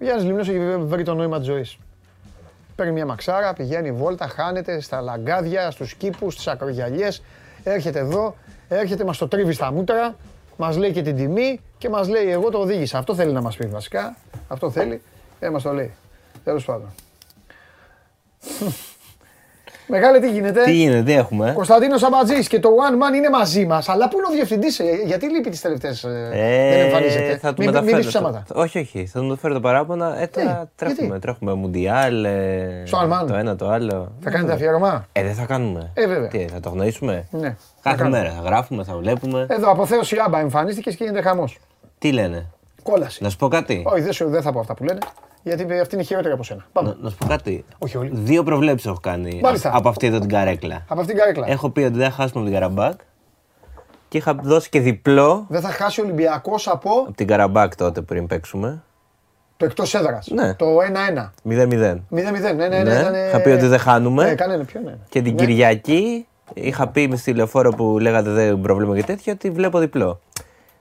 ο 0.00 0.04
Γιάννης 0.04 0.24
Λιμνέος 0.24 0.48
έχει 0.48 0.76
βρει 0.76 1.02
το 1.02 1.14
νόημα 1.14 1.38
της 1.38 1.46
ζωής. 1.46 1.78
Παίρνει 2.74 2.92
μια 2.92 3.06
μαξάρα, 3.06 3.52
πηγαίνει 3.52 3.92
βόλτα, 3.92 4.26
χάνεται 4.26 4.80
στα 4.80 5.00
λαγκάδια, 5.00 5.70
στους 5.70 5.94
κήπους, 5.94 6.32
στις 6.32 6.46
ακρογιαλιές. 6.46 7.22
Έρχεται 7.64 7.98
εδώ, 7.98 8.36
έρχεται, 8.68 9.04
μας 9.04 9.18
το 9.18 9.28
τρίβει 9.28 9.52
στα 9.52 9.72
μούτρα, 9.72 10.16
μας 10.56 10.76
λέει 10.76 10.92
και 10.92 11.02
την 11.02 11.16
τιμή 11.16 11.60
και 11.78 11.88
μας 11.88 12.08
λέει 12.08 12.30
εγώ 12.30 12.50
το 12.50 12.58
οδήγησα. 12.58 12.98
Αυτό 12.98 13.14
θέλει 13.14 13.32
να 13.32 13.40
μας 13.40 13.56
πει 13.56 13.66
βασικά. 13.66 14.16
Αυτό 14.48 14.70
θέλει. 14.70 15.02
Ε, 15.40 15.50
μας 15.50 15.62
το 15.62 15.72
λέει. 15.72 15.94
Τέλος 16.44 16.64
πάντων. 16.64 16.88
Μεγάλε, 19.88 20.20
τι 20.20 20.30
γίνεται; 20.30 20.62
Τι 20.64 20.72
γίνεται, 20.72 21.02
τι 21.02 21.12
έχουμε; 21.12 21.52
Κωνσταντίνος 21.54 22.02
Αμπατζής 22.02 22.48
και 22.48 22.60
το 22.60 22.68
One 22.68 22.92
Man 22.92 23.14
είναι 23.16 23.30
μαζί 23.30 23.66
μας. 23.66 23.88
Αλλά 23.88 24.08
πού 24.08 24.16
είναι 24.16 24.26
ο 24.30 24.32
διευθυντής, 24.32 24.78
ε, 24.78 24.84
γιατί 25.04 25.30
λείπει 25.30 25.50
τις 25.50 25.60
τελευταίες. 25.60 26.04
Ε, 26.04 26.28
δεν 26.70 26.80
εμφανίζεται; 26.80 27.38
Θα 27.42 27.48
του 27.54 27.62
μην, 27.62 27.70
μεταφέρω. 27.70 27.96
Μην 27.96 28.06
ψέματα. 28.06 28.44
Όχι, 28.54 28.78
όχι. 28.78 29.06
Θα 29.06 29.20
του 29.20 29.26
μεταφέρω 29.26 29.54
το 29.54 29.60
παράπονα. 29.60 30.20
Ε, 30.20 30.26
τώρα 30.26 30.50
ε, 30.50 30.68
τρέχουμε. 30.76 31.06
Γιατί; 31.06 31.20
Τρέχουμε 31.20 31.54
Μουντιάλ. 31.54 32.24
Ε, 32.24 32.82
Στο 32.84 32.98
One 32.98 33.22
Man. 33.22 33.26
Το 33.26 33.34
ένα 33.34 33.56
το 33.56 33.68
άλλο. 33.68 34.12
Θα 34.20 34.30
κάνετε 34.30 34.52
αφιέρωμα; 34.52 35.06
Ε, 35.12 35.22
δεν 35.22 35.34
θα 35.34 35.44
κάνουμε. 35.44 35.90
Ε, 35.94 36.06
βέβαια. 36.06 36.28
Τι, 36.28 36.46
θα 36.52 36.60
το 36.60 36.68
γνωρίσουμε. 36.68 37.26
Ναι. 37.30 37.56
Κάθε 37.82 38.08
μέρα 38.08 38.30
θα 38.30 38.42
γράφουμε, 38.44 38.84
θα 38.84 38.96
βλέπουμε. 38.96 39.46
Εδώ 39.50 39.70
αποθέωση 39.70 40.16
άμπα 40.24 40.38
εμφανίστηκες 40.38 40.96
και 40.96 41.04
γίνεται 41.04 41.22
χαμός. 41.22 41.58
Τι 41.98 42.12
λένε; 42.12 42.46
Κόλαση. 42.82 43.22
Να 43.22 43.28
σου 43.28 43.36
πω 43.36 43.48
κάτι. 43.48 43.82
Όχι, 43.86 44.00
δεν, 44.00 44.30
δεν 44.30 44.42
θα 44.42 44.52
πω 44.52 44.60
αυτά 44.60 44.74
που 44.74 44.84
λένε. 44.84 44.98
Γιατί 45.46 45.78
αυτή 45.80 45.94
είναι 45.94 46.04
χειρότερη 46.04 46.34
από 46.34 46.42
σένα. 46.42 46.66
Πάμε. 46.72 46.88
Να, 46.88 46.96
να 47.00 47.10
σου 47.10 47.16
πω 47.16 47.26
κάτι. 47.26 47.64
Όχι 47.78 47.96
όλοι. 47.96 48.10
Δύο 48.12 48.42
προβλέψεις 48.42 48.86
έχω 48.86 49.00
κάνει 49.00 49.40
Μάλιστα. 49.42 49.70
από 49.74 49.88
αυτή 49.88 50.06
εδώ 50.06 50.18
την 50.18 50.28
καρέκλα. 50.28 50.84
Από 50.88 51.00
αυτήν 51.00 51.14
την 51.14 51.16
καρέκλα. 51.24 51.50
Έχω 51.50 51.70
πει 51.70 51.80
ότι 51.80 51.96
δεν 51.96 52.04
θα 52.04 52.10
χάσουμε 52.10 52.40
από 52.40 52.44
την 52.44 52.52
Καραμπάκ. 52.52 53.00
Και 54.08 54.18
είχα 54.18 54.34
δώσει 54.34 54.68
και 54.68 54.80
διπλό. 54.80 55.46
Δεν 55.48 55.60
θα 55.60 55.68
χάσει 55.68 56.00
ο 56.00 56.04
Ολυμπιακός 56.04 56.68
από. 56.68 56.90
Από 56.90 57.12
την 57.12 57.26
Καραμπάκ 57.26 57.76
τότε 57.76 58.00
πριν 58.00 58.26
παίξουμε. 58.26 58.82
Το 59.56 59.64
εκτός 59.64 59.94
έδρας. 59.94 60.28
Ναι. 60.28 60.54
Το 60.54 60.66
1-1. 61.14 61.32
0-0. 61.48 61.52
0-0. 61.52 62.00
Ναι, 62.10 62.28
ναι, 62.54 62.68
ναι. 62.68 62.82
ναι. 62.82 62.98
Ήτανε... 62.98 63.18
Είχα 63.18 63.40
πει 63.40 63.50
ότι 63.50 63.66
δεν 63.66 63.78
χάνουμε. 63.78 64.24
Ναι, 64.24 64.34
κανένα 64.34 64.64
πιο, 64.64 64.80
ναι. 64.80 64.94
Και 65.08 65.22
την 65.22 65.34
ναι. 65.34 65.38
Κυριακή 65.38 66.26
είχα 66.54 66.88
πει 66.88 67.08
με 67.08 67.16
στη 67.16 67.34
λεωφόρο 67.34 67.70
που 67.70 67.98
λέγατε 67.98 68.30
δεν 68.30 68.60
πρόβλημα 68.60 68.94
και 68.94 69.02
τέτοια 69.02 69.32
ότι 69.32 69.50
βλέπω 69.50 69.78
διπλό. 69.78 70.20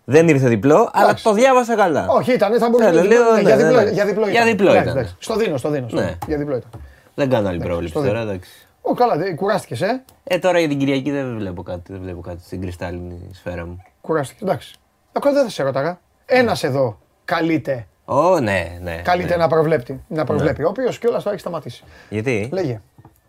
Δεν 0.06 0.28
ήρθε 0.28 0.48
διπλό, 0.48 0.90
αλλά 0.94 1.14
το 1.24 1.34
διάβασα 1.34 1.76
καλά. 1.76 2.08
Όχι, 2.10 2.34
ήταν, 2.34 2.60
θα 2.60 2.70
μπορούσε 2.70 2.90
να 2.90 3.02
είναι. 3.02 3.42
Για 3.42 3.56
διπλό, 3.58 3.82
για 3.82 4.06
διπλό 4.06 4.22
ήταν. 4.22 4.32
Για 4.32 4.46
διπλό 4.46 4.76
ήταν. 4.76 5.16
Στο 5.20 5.36
δίνω, 5.36 5.58
στο 5.58 5.70
δίνω. 5.70 5.88
Ναι. 5.92 6.18
Για 6.28 6.38
διπλό 6.38 6.56
ήταν. 6.56 6.70
Δεν 7.16 7.30
κάνω 7.30 7.48
άλλη 7.48 7.60
πρόβληψη 7.60 7.94
τώρα, 7.94 8.20
εντάξει. 8.20 8.50
Ω, 8.82 8.94
καλά, 8.94 9.36
κουράστηκες, 9.36 9.82
ε; 9.82 10.04
Ε, 10.24 10.40
τώρα 10.40 10.60
για 10.60 10.68
την 10.68 10.78
Κυριακή 10.78 11.12
δεν 11.12 11.38
βλέπω 11.38 11.64
κάτι, 11.64 11.92
δεν 11.92 12.02
βλέπω 12.02 12.22
κάτι 12.22 12.44
στην 12.44 12.62
κρυστάλλινη 12.62 13.30
σφαίρα 13.34 13.66
μου. 13.66 13.84
Κουράστηκες, 14.02 14.42
εντάξει. 14.42 14.76
Ακόμα 15.14 15.34
δεν 15.34 15.44
θα 15.44 15.50
σε 15.50 15.64
ρωτάγα. 15.64 16.00
Ένας 16.26 16.64
εδώ 16.64 16.98
καλείται. 17.26 17.88
Ω, 18.06 18.40
ναι, 18.40 18.78
ναι. 18.82 19.02
Καλείται 19.04 19.30
ναι. 19.30 19.36
να 19.36 19.48
προβλέπει. 19.48 20.04
Να 20.08 20.24
προβλέπει. 20.24 20.60
Ναι. 20.60 20.66
Ο 20.66 20.70
οποίος 20.70 21.00
κιόλας 21.00 21.24
το 21.24 21.30
έχει 21.30 21.40
σταματήσει. 21.40 21.84
Γιατί; 22.10 22.50
Λέγε. 22.52 22.82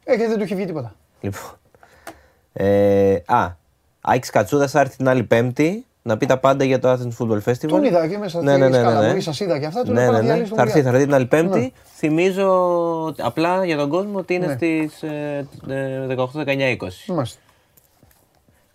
Ε, 0.05 0.15
γιατί 0.15 0.27
δεν 0.27 0.37
του 0.37 0.43
έχει 0.43 0.55
βγει 0.55 0.65
τίποτα. 0.65 0.95
Λοιπόν. 1.21 1.59
Ε, 2.53 3.17
α, 3.27 3.47
Άκης 4.01 4.31
Κατσούδας 4.31 4.71
θα 4.71 4.81
έρθει 4.81 4.97
την 4.97 5.09
άλλη 5.09 5.23
Πέμπτη 5.23 5.86
να 6.07 6.17
πει 6.17 6.27
τα 6.27 6.39
πάντα 6.39 6.65
για 6.65 6.79
το 6.79 6.93
Athens 6.93 7.17
Football 7.19 7.43
Festival. 7.45 7.69
Τον 7.69 7.85
είδα 7.85 8.09
και 8.09 8.19
μέσα 8.19 8.43
ναι, 8.43 8.57
ναι, 8.57 8.69
ναι, 8.69 8.83
ναι, 8.83 9.13
ναι. 9.13 9.21
Σας 9.21 9.41
είδα 9.41 9.59
και 9.59 9.67
αυτά, 9.67 9.83
του 9.83 9.93
ναι, 9.93 10.11
ναι, 10.11 10.21
ναι. 10.21 10.45
Θα 10.45 10.63
έρθει, 10.63 10.83
θα 10.83 10.89
έρθει 10.89 11.03
την 11.05 11.15
άλλη 11.15 11.27
Πέμπτη. 11.27 11.59
Ναι. 11.59 11.69
Θυμίζω 11.97 13.15
απλά 13.19 13.65
για 13.65 13.77
τον 13.77 13.89
κόσμο 13.89 14.19
ότι 14.19 14.35
είναι 14.35 14.47
Ναι. 14.47 14.53
στις 14.53 15.03
ε, 15.03 15.47
ε, 15.69 16.17
18, 16.17 16.25
19, 16.47 16.77
20. 16.77 16.89
Είμαστε. 17.07 17.41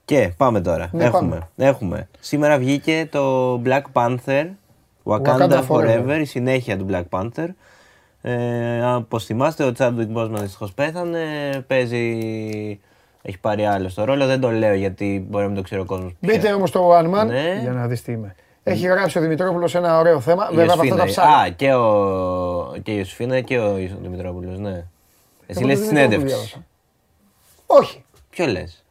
Και 0.06 0.34
πάμε 0.38 0.62
τώρα. 0.62 0.90
Ναι, 0.92 1.04
έχουμε, 1.04 1.30
πάμε. 1.30 1.70
έχουμε. 1.70 2.08
Σήμερα 2.20 2.58
βγήκε 2.58 3.08
το 3.12 3.56
Black 3.66 3.84
Panther 3.94 4.46
Wakanda, 5.04 5.22
Wakanda 5.24 5.64
Forever, 5.68 6.08
Forever. 6.08 6.20
η 6.22 6.26
συνέχεια 6.26 6.78
του 6.78 6.86
Black 6.90 7.04
Panther. 7.10 7.48
Ε, 8.22 8.82
Όπω 8.96 9.20
θυμάστε, 9.20 9.64
ο 9.64 9.72
Chadwick 9.78 10.14
Boseman 10.16 10.40
δυστυχώς 10.40 10.74
πέθανε. 10.74 11.20
Παίζει. 11.68 12.18
Έχει 13.22 13.38
πάρει 13.40 13.66
άλλο 13.66 13.90
στο 13.90 14.04
ρόλο. 14.04 14.26
Δεν 14.26 14.40
το 14.40 14.50
λέω 14.50 14.74
γιατί 14.74 15.26
μπορεί 15.30 15.44
να 15.44 15.50
μην 15.50 15.58
το 15.58 15.64
ξέρει 15.64 15.82
ο 15.82 15.86
κόσμος. 15.86 16.12
Μπείτε 16.20 16.54
όμως 16.54 16.70
στο 16.70 16.90
One 17.00 17.06
Man 17.06 17.26
Ναι. 17.28 17.58
για 17.62 17.72
να 17.72 17.88
δεις 17.88 18.02
τι 18.02 18.12
είμαι. 18.12 18.36
Έχει 18.64 18.88
γράψει 18.88 19.18
ο 19.18 19.22
Δημητρόπουλος 19.22 19.76
ένα 19.76 20.00
ωραίο 20.00 20.20
θέμα. 20.20 20.50
Βέβαια 20.54 20.74
από 20.74 20.82
αυτά 20.82 20.96
τα 20.96 21.06
ψάρια. 21.06 21.36
Α, 21.38 21.50
και, 21.50 21.74
ο... 21.74 22.76
και 22.84 22.92
η 22.92 22.96
Ιωσήφινα 22.98 23.42
και 23.42 23.60
ο 23.60 23.74
Δημητρόπουλος, 24.02 24.60
ναι. 24.60 24.70
Εσύ 25.48 25.60
Εγώ 25.60 25.68
λες 25.68 25.80
τον 25.80 25.88
τη 25.88 25.96
Δημητρόπουλο 25.96 26.10
συνέντευξη. 26.10 26.28
διάβασα. 26.28 26.66
Όχι. 27.66 28.04
Ποιο 28.30 28.46
λες; 28.46 28.84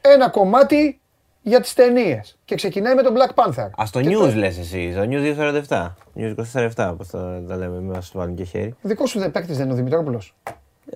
Ένα 0.00 0.28
κομμάτι 0.30 1.00
για 1.42 1.60
τις 1.60 1.74
ταινίες. 1.74 2.38
Και 2.44 2.54
ξεκινάει 2.54 2.94
με 2.94 3.02
τον 3.02 3.14
Black 3.16 3.34
Panther. 3.44 3.68
Α 3.76 3.84
το 3.92 4.00
Και 4.00 4.08
news 4.16 4.34
λες 4.34 4.58
εσύ. 4.58 4.92
Στο 4.92 5.02
news 5.02 5.62
247. 5.68 5.94
News 6.16 6.34
24-7, 6.52 6.90
όπω 6.92 7.04
τα, 7.06 7.42
τα 7.48 7.56
λέμε. 7.56 7.78
Μην 7.80 7.90
μας 7.92 8.10
βάλουν 8.14 8.34
και 8.34 8.44
χέρι. 8.44 8.74
Δικός 8.82 9.10
σου 9.10 9.18
δεν 9.18 9.30
παίκτης 9.30 9.56
δεν 9.56 9.64
είναι 9.64 9.74
ο 9.74 9.76
Δημητρόπουλος. 9.76 10.34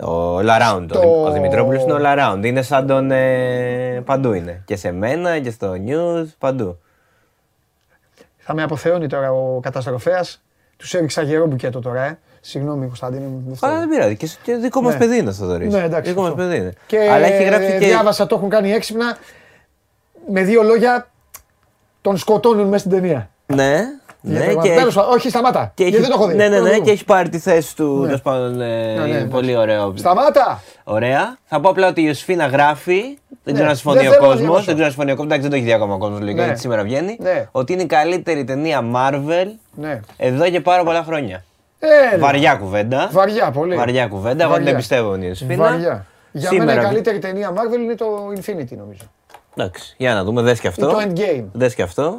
Ο 0.03 0.39
all 0.39 0.47
around. 0.61 0.87
Το- 0.89 0.99
Ο, 0.99 1.27
ο 1.27 1.31
Δημητρόπουλος 1.33 1.83
είναι 1.83 1.95
all 1.99 2.17
around. 2.19 2.41
Είναι 2.45 2.63
σαν 2.63 2.87
τον. 2.87 3.11
Ε, 3.11 4.03
παντού 4.05 4.33
είναι. 4.33 4.63
Και 4.65 4.77
σε 4.77 4.93
μένα 4.93 5.39
και 5.39 5.51
στο 5.51 5.73
news, 5.87 6.27
παντού. 6.39 6.79
Θα 8.37 8.55
με 8.55 8.63
αποθεώνει 8.63 9.07
τώρα 9.07 9.33
ο 9.33 9.61
καταστροφέας. 9.61 10.43
Τους 10.77 10.95
έριξα 10.95 11.23
γερό 11.23 11.47
μπουκέτο 11.47 11.81
τώρα, 11.81 12.03
ε. 12.05 12.19
Συγγνώμη, 12.41 12.87
Κωνσταντίνε 12.87 13.27
μου. 13.27 13.43
δεν 13.47 13.57
φταίει. 13.57 13.71
Αλλά 13.71 13.79
δεν 13.79 13.89
πειράζει. 13.89 14.17
Και, 14.17 14.29
και 14.43 14.55
δικό 14.55 14.81
μας 14.83 14.93
Ναι. 14.93 14.99
παιδί 14.99 15.19
είναι 15.19 15.29
ο 15.29 15.33
Θοδωρής. 15.33 15.73
Ναι, 15.73 15.83
εντάξει, 15.83 16.11
Δικό 16.11 16.23
μας 16.23 16.31
αυτό. 16.31 16.43
παιδί 16.43 16.57
είναι. 16.57 16.73
Και 16.87 16.99
Αλλά 17.11 17.27
έχει 17.27 17.43
γράψει 17.45 17.71
και. 17.71 17.79
διάβασα, 17.79 18.27
το 18.27 18.35
έχουν 18.37 18.49
κάνει 18.49 18.73
έξυπνα. 18.73 19.17
Με 20.29 20.43
δύο 20.43 20.63
λόγια, 20.63 21.11
τον 22.01 22.17
σκοτώνουν 22.17 22.67
μέσα 22.69 22.79
στην 22.79 22.91
ταινία. 22.91 23.31
Ναι, 23.47 23.75
Για 23.75 24.06
ναι, 24.33 24.53
το- 24.55 24.61
και, 24.61 24.75
Τέλος 24.75 24.95
πάντων, 24.95 25.13
όχι, 25.13 25.29
σταμάτα. 25.29 25.73
και 25.75 25.83
Γιατί 25.83 25.99
έχει, 25.99 26.07
δεν 26.07 26.17
το 26.17 26.23
έχω 26.23 26.31
δει. 26.31 26.37
ναι, 26.37 26.49
ναι, 26.49 26.51
Θέλω 26.55 26.63
να 26.65 26.71
ναι, 26.71 26.77
το 26.77 26.81
και 26.81 26.87
δω. 26.87 26.93
έχει 26.93 27.05
πάρει 27.05 27.29
τη 27.29 27.39
θέση 27.39 27.77
του. 27.77 27.99
Ναι. 28.01 28.07
τέλος 28.07 28.23
πάντων, 28.23 28.61
ε, 28.61 28.67
Ναι, 28.95 29.01
ναι, 29.05 29.09
εντάξει. 29.11 29.27
πολύ 29.27 29.57
ωραίο. 29.57 29.93
Σταμάτα! 29.97 30.63
Ωραία. 30.85 31.37
Θα 31.45 31.61
πω 31.61 31.69
απλά 31.69 31.89
ότι 31.89 32.01
η 32.01 32.05
Ιωσήφινα 32.07 32.47
γράφει. 32.47 33.01
Δεν 33.45 33.55
ξέρω 33.55 33.65
Ναι, 33.65 33.71
αν 33.71 33.77
συμφωνεί 33.77 33.99
δεν 33.99 34.09
ο 34.09 34.11
θέλω 34.11 34.23
να 34.23 34.29
κόσμος. 34.29 34.41
διαβάσω. 34.47 34.65
Δεν 34.65 34.75
ξέρω 34.75 34.87
αν 34.87 34.93
συμφωνεί 34.93 35.13
ο 35.13 35.17
κόσμος. 35.17 35.27
Εντάξει, 35.35 35.41
δεν 35.43 35.51
το 35.51 35.57
έχει 35.57 35.65
δει 35.65 35.73
ακόμα 35.73 35.95
ο 35.95 35.99
κόσμος. 35.99 36.21
Ναι. 36.21 36.31
Γιατί 36.45 36.61
σήμερα 36.61 36.83
βγαίνει. 36.83 37.17
Ναι. 37.21 37.49
Ότι 37.53 37.73
είναι 37.73 37.83
η 37.83 37.87
καλύτερη 37.87 38.45
ταινία 38.45 38.81
Marvel 38.95 39.47
Ναι. 39.75 40.01
εδώ 40.17 40.51
και 40.51 40.61
πάρα 40.61 40.85
πολλά 40.85 41.03
χρόνια. 41.03 41.45
Ε, 42.13 42.19
Βαριά 42.19 42.55
κουβέντα. 42.55 43.09
Βαριά, 43.13 43.51
πολύ. 43.51 43.77
Βαριά 43.77 44.07
κουβέντα. 44.07 44.31
Εγώ 44.31 44.39
δεν 44.39 44.49
Βαριά. 44.51 44.67
την 44.67 44.77
πιστεύω 44.77 45.15
η 45.17 45.19
Ιωσήφινα. 45.23 45.63
Βαριά. 45.71 46.07
Για 46.33 46.49
Σήμερα 46.49 46.65
μένα 46.65 46.73
η 46.81 46.85
βγει- 46.85 46.87
καλύτερη 46.93 47.19
ταινία 47.19 47.53
Marvel 47.53 47.79
είναι 47.83 47.95
το 47.95 48.07
Infinity 48.37 48.77
νομίζω. 48.79 49.03
Εντάξει, 49.57 49.95
για 49.97 50.15
να 50.15 50.25
δούμε, 50.25 50.43
δες 50.43 50.61
και 50.61 50.67
Ή 50.67 50.71
αυτό. 50.71 50.87
το 50.89 50.97
Endgame. 51.09 51.45
Δες 51.53 51.75
και 51.75 51.83
αυτό. 51.83 52.19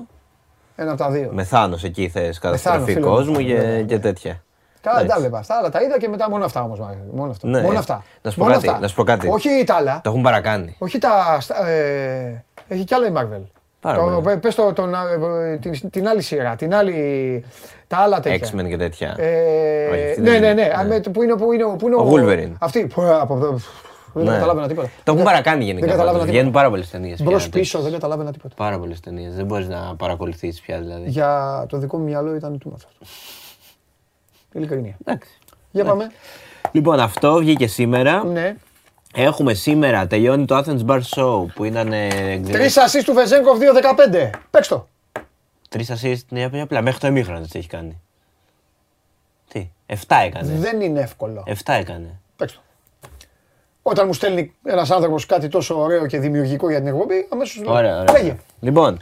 Ένα 0.80 0.92
από 0.92 1.00
τα 1.04 1.10
δύο. 1.10 1.30
Με 1.32 1.44
Θάνος 1.44 1.84
εκεί 1.84 2.10
θες 2.10 2.40
καταστροφή 2.40 2.84
φίλε 2.94 3.00
μου. 3.00 3.06
κόσμου 3.14 3.36
Ναι, 3.36 3.44
και, 3.44 3.54
ναι. 3.54 3.82
και 3.82 4.00
τέτοια. 4.00 4.42
Καλά, 4.82 4.98
δεν 4.98 5.08
τα 5.08 5.14
Εντάξει. 5.14 5.22
βλέπα 5.22 5.38
αυτά, 5.38 5.58
αλλά 5.58 5.70
τα 5.70 5.82
είδα 5.82 5.98
και 5.98 6.08
μετά 6.08 6.30
μόνο 6.30 6.46
αυτά 6.46 6.64
όμως. 6.64 6.80
Μόνο 7.12 7.32
αυτά. 7.32 7.48
Ναι. 7.48 7.62
Μόνο 7.62 7.80
αυτά. 7.80 8.04
Να 8.22 8.32
σου 8.32 8.38
πω 8.38 8.44
Μόνο 8.44 8.56
κάτι, 8.56 8.68
αυτά. 8.68 8.80
να 8.82 8.88
σου 8.88 8.96
πω 8.96 9.04
κάτι. 9.04 9.28
Όχι 9.30 9.64
τα 9.66 9.76
άλλα. 9.76 10.00
Το 10.04 10.10
έχουν 10.10 10.22
παρακάνει. 10.22 10.76
Όχι 10.80 10.98
τα. 10.98 11.38
στα- 11.40 11.68
Ε, 11.68 12.44
έχει 12.68 12.84
κι 12.84 12.94
άλλα 12.94 13.08
η 13.08 13.12
Marvel. 13.16 13.42
Πάρα 13.82 13.98
Το- 13.98 14.04
πολύ. 14.04 14.22
πε- 14.22 14.38
Πες 14.40 14.56
το, 14.56 14.74
τον, 14.74 14.94
ε, 14.94 15.58
την, 15.58 15.90
την 15.90 16.08
άλλη 16.08 16.22
σειρά, 16.22 16.56
την 16.56 16.76
άλλη, 16.76 17.46
τα 17.88 17.98
άλλα 17.98 18.20
τέτοια. 18.20 18.48
X-Men 18.62 18.68
και 18.68 18.78
τέτοια. 18.78 19.16
Ε, 19.18 19.88
Όχι, 19.92 20.10
αυτή 20.10 20.22
ναι, 20.22 20.30
δεν 20.32 20.42
ναι, 20.42 20.48
είναι. 20.48 20.54
ναι. 20.54 20.74
Α, 20.80 20.84
με 20.84 21.00
το- 21.00 21.10
Πού 21.10 21.24
είναι, 21.24 21.36
πού 21.36 21.52
είναι, 21.54 21.64
πού 21.78 21.88
είναι 21.88 21.96
Ο 21.96 22.12
Wolverine. 22.14 22.52
Αυτή. 22.60 22.86
Που, 22.94 23.02
ε, 23.02 23.14
από, 23.20 23.34
εδώ, 23.36 23.60
δεν 24.24 24.32
Ναι. 24.34 24.38
καταλάβαινα 24.38 24.68
τίποτα. 24.68 24.88
Το 24.88 24.94
έχουν 25.06 25.16
Δεν- 25.16 25.24
παρακάνει 25.26 25.64
γενικά. 25.64 25.86
Δεν 25.86 25.90
καταλάβαινα 25.96 26.18
πάντως. 26.24 26.30
Βγαίνουν 26.36 26.46
τίποτα. 26.52 26.60
πάρα 26.60 26.70
πολλές 26.70 26.90
ταινίες. 26.90 27.22
Μπρος 27.24 27.50
πίσω 27.50 27.80
δεν 27.82 27.92
καταλάβαινα 27.92 28.32
τίποτα. 28.32 28.56
Πάρα 28.56 28.80
πολλές 28.80 29.00
ταινίες. 29.00 29.36
Δεν 29.36 29.46
μπορείς 29.46 29.68
να 29.68 29.96
παρακολουθήσει 29.96 30.62
πια 30.62 30.80
δηλαδή. 30.80 31.10
Για 31.10 31.66
το 31.70 31.78
δικό 31.78 31.98
μου 31.98 32.04
μυαλό 32.04 32.36
ήταν 32.36 32.58
τούμα 32.58 32.76
αυτό. 32.76 32.90
Ειλικρινία. 34.54 34.98
Εντάξει. 35.06 35.30
Για 35.72 35.84
πάμε. 35.86 36.12
Λοιπόν, 36.72 37.00
αυτό 37.00 37.34
βγήκε 37.36 37.68
σήμερα. 37.68 38.24
Ναι. 38.26 38.56
Έχουμε 39.14 39.54
σήμερα, 39.54 40.08
τελειώνει 40.08 40.46
το 40.46 40.58
Athens 40.58 40.86
Bar 40.86 41.02
Show 41.16 41.46
που 41.56 41.64
ήταν. 41.64 41.90
Τρεις 42.52 42.78
ασεί 42.78 43.04
του 43.04 43.14
Βεζέγκοφ 43.14 43.58
2-15. 43.58 44.30
Παίξ 44.50 44.68
το. 44.68 44.88
Τρεις 45.70 45.92
assist, 45.92 46.26
ναι, 46.30 46.62
απλά 46.62 46.82
μέχρι 46.82 47.00
το 47.00 47.08
ημίχρονο 47.08 47.40
τις 47.42 47.56
έχει 47.56 47.68
κάνει. 47.68 48.02
Τι, 49.48 49.70
7 49.86 49.96
έκανε. 50.26 50.52
Δεν 50.54 50.82
είναι 50.82 51.00
εύκολο. 51.02 51.44
7 51.48 51.74
έκανε. 51.74 52.20
Παίξ 52.36 52.54
το. 52.54 52.60
Όταν 53.90 54.08
μου 54.08 54.14
στέλνει 54.14 54.54
ένας 54.64 54.92
άνθρωπος 54.92 55.26
κάτι 55.26 55.48
τόσο 55.48 55.80
ωραίο 55.82 56.06
και 56.06 56.20
δημιουργικό 56.20 56.70
για 56.70 56.78
την 56.80 56.88
εκπομπή, 56.88 57.28
αμέσως 57.30 57.64
λέω. 57.64 57.74
Ωραία, 57.74 58.00
ωραία. 58.00 58.14
Λέγε. 58.14 58.36
Λοιπόν, 58.60 59.00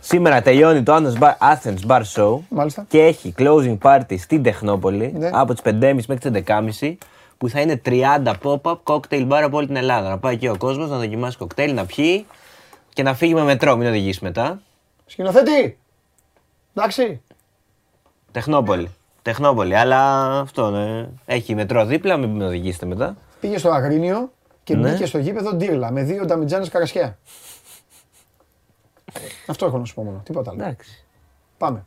σήμερα 0.00 0.42
τελειώνει 0.42 0.82
το 0.82 0.94
Athens 0.94 1.18
Bar, 1.22 1.32
Athens 1.38 1.86
Bar 1.86 2.02
Show 2.14 2.38
Μάλιστα. 2.48 2.84
και 2.88 3.02
έχει 3.04 3.34
closing 3.38 3.78
party 3.82 4.18
στην 4.18 4.42
Τεχνόπολη 4.42 5.12
Ναι. 5.18 5.30
από 5.32 5.52
τις 5.52 5.62
5.30 5.62 6.04
μέχρι 6.06 6.30
τις 6.30 6.42
11.30 6.80 6.96
που 7.38 7.48
θα 7.48 7.60
είναι 7.60 7.80
30 7.84 8.32
pop-up 8.42 8.76
cocktail 8.84 9.28
bar 9.28 9.40
από 9.44 9.56
όλη 9.56 9.66
την 9.66 9.76
Ελλάδα. 9.76 10.08
Να 10.08 10.18
πάει 10.18 10.34
εκεί 10.34 10.48
ο 10.48 10.56
κόσμος 10.58 10.90
να 10.90 10.96
δοκιμάσει 10.96 11.36
κοκτέιλ, 11.36 11.74
να 11.74 11.84
πιει 11.86 12.26
και 12.92 13.02
να 13.02 13.14
φύγει 13.14 13.34
με 13.34 13.42
μετρό, 13.42 13.76
μην 13.76 13.88
οδηγήσει 13.88 14.18
μετά. 14.22 14.60
Σκηνοθέτη. 15.06 15.78
Εντάξει. 16.74 17.20
Τεχνόπολη. 18.32 18.90
Τεχνόπολη, 19.22 19.76
αλλά 19.76 20.28
αυτό 20.40 20.70
ναι. 20.70 21.08
Έχει 21.26 21.54
μετρό 21.54 21.84
δίπλα, 21.84 22.16
μην 22.16 22.30
με 22.30 22.44
οδηγήσετε 22.44 22.86
μετά. 22.86 23.16
Πήγε 23.42 23.58
στο 23.58 23.70
Αγρίνιο 23.70 24.32
και 24.64 24.76
Ναι. 24.76 24.90
μπήκε 24.90 25.06
στο 25.06 25.18
γήπεδο 25.18 25.54
ντύρλα 25.54 25.90
με 25.92 26.02
δύο 26.02 26.24
νταμιτζάνες 26.24 26.68
καρασιά. 26.68 27.18
Αυτό 29.46 29.66
έχω 29.66 29.78
να 29.78 29.84
σου 29.84 29.94
πω 29.94 30.02
μόνο. 30.02 30.20
Τίποτα 30.24 30.50
άλλο. 30.50 30.62
Εντάξει. 30.62 31.04
Πάμε. 31.58 31.84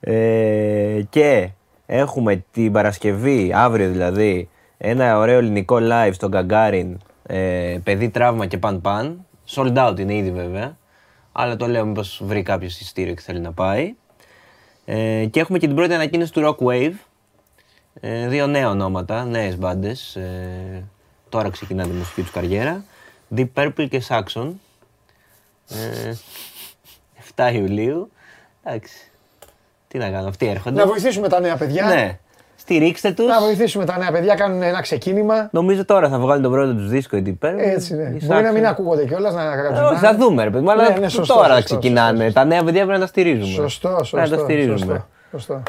Ε, 0.00 1.02
και 1.10 1.50
έχουμε 1.86 2.44
την 2.50 2.72
Παρασκευή, 2.72 3.52
αύριο 3.54 3.90
δηλαδή, 3.90 4.48
ένα 4.78 5.18
ωραίο 5.18 5.38
ελληνικό 5.38 5.78
live 5.80 6.10
στον 6.12 6.30
Γκαγκάριν, 6.30 6.98
ε, 7.22 7.78
παιδί 7.82 8.08
τραύμα 8.10 8.46
και 8.46 8.58
παν 8.58 8.80
παν. 8.80 9.26
Sold 9.48 9.88
out 9.88 9.98
είναι 9.98 10.14
ήδη 10.14 10.30
βέβαια, 10.30 10.76
αλλά 11.32 11.56
το 11.56 11.66
λέω 11.66 11.86
μήπως 11.86 12.22
βρει 12.24 12.42
κάποιος 12.42 12.80
ειστήριο 12.80 13.14
και 13.14 13.20
θέλει 13.20 13.40
να 13.40 13.52
πάει. 13.52 13.94
Ε, 14.84 15.24
και 15.30 15.40
έχουμε 15.40 15.58
και 15.58 15.66
την 15.66 15.76
πρώτη 15.76 15.94
ανακοίνωση 15.94 16.32
του 16.32 16.40
Rock 16.44 16.66
Wave. 16.66 16.94
Ε, 18.00 18.28
δύο 18.28 18.46
νέα 18.46 18.68
ονόματα, 18.70 19.24
νέες 19.24 19.58
μπάντες. 19.58 20.16
Ε, 20.16 20.84
τώρα 21.28 21.50
ξεκινά 21.50 21.82
τη 21.82 21.90
μουσική 21.90 22.20
τους 22.20 22.30
καριέρα. 22.30 22.84
Deep 23.36 23.48
Purple 23.54 23.88
και 23.90 24.02
Saxon. 24.08 24.50
Ε, 25.68 26.12
7 27.36 27.52
Ιουλίου. 27.52 28.10
Εντάξει. 28.62 29.10
Τι 29.88 29.98
να 29.98 30.10
κάνω, 30.10 30.28
αυτοί 30.28 30.46
έρχονται. 30.46 30.80
Να 30.80 30.86
βοηθήσουμε 30.86 31.28
τα 31.28 31.40
νέα 31.40 31.56
παιδιά. 31.56 31.86
Ναι. 31.86 32.18
Στηρίξτε 32.56 33.10
τους. 33.12 33.26
Να 33.26 33.40
βοηθήσουμε 33.40 33.84
τα 33.84 33.98
νέα 33.98 34.12
παιδιά, 34.12 34.34
κάνουν 34.34 34.62
ένα 34.62 34.80
ξεκίνημα. 34.80 35.48
Νομίζω 35.52 35.84
τώρα 35.84 36.08
θα 36.08 36.18
βγάλουν 36.18 36.42
τον 36.42 36.52
πρώτο 36.52 36.74
τους 36.74 36.88
δίσκο 36.88 37.16
η 37.16 37.22
Deep 37.26 37.46
Purple. 37.46 37.58
Έτσι, 37.58 37.94
ναι. 37.94 38.16
Μπορεί 38.22 38.42
να 38.42 38.52
μην 38.52 38.66
ακούγονται 38.66 39.06
κιόλας 39.06 39.34
να 39.34 39.42
γράψουν. 39.42 39.98
θα 39.98 40.16
δούμε, 40.16 40.44
ρε 40.44 40.50
παιδί 40.50 40.64
μου, 40.64 40.70
αλλά 40.70 40.88
ναι, 40.88 40.96
ναι, 40.98 41.08
σωστό, 41.08 41.34
τώρα 41.34 41.54
σωστό, 41.54 41.64
ξεκινάνε. 41.64 42.24
Σωστό, 42.24 42.40
τα 42.40 42.44
νέα 42.44 42.64
παιδιά 42.64 42.80
πρέπει 42.84 42.98
να 42.98 43.04
τα 43.04 43.06
στηρίζουμε. 43.06 43.52
Σωστό, 43.52 43.88
σωστό. 43.98 44.16
Πρέπει 44.16 44.30
να 44.30 44.36
τα 44.36 44.42
στηρίζουμε. 44.42 45.06
Σωστό. 45.30 45.62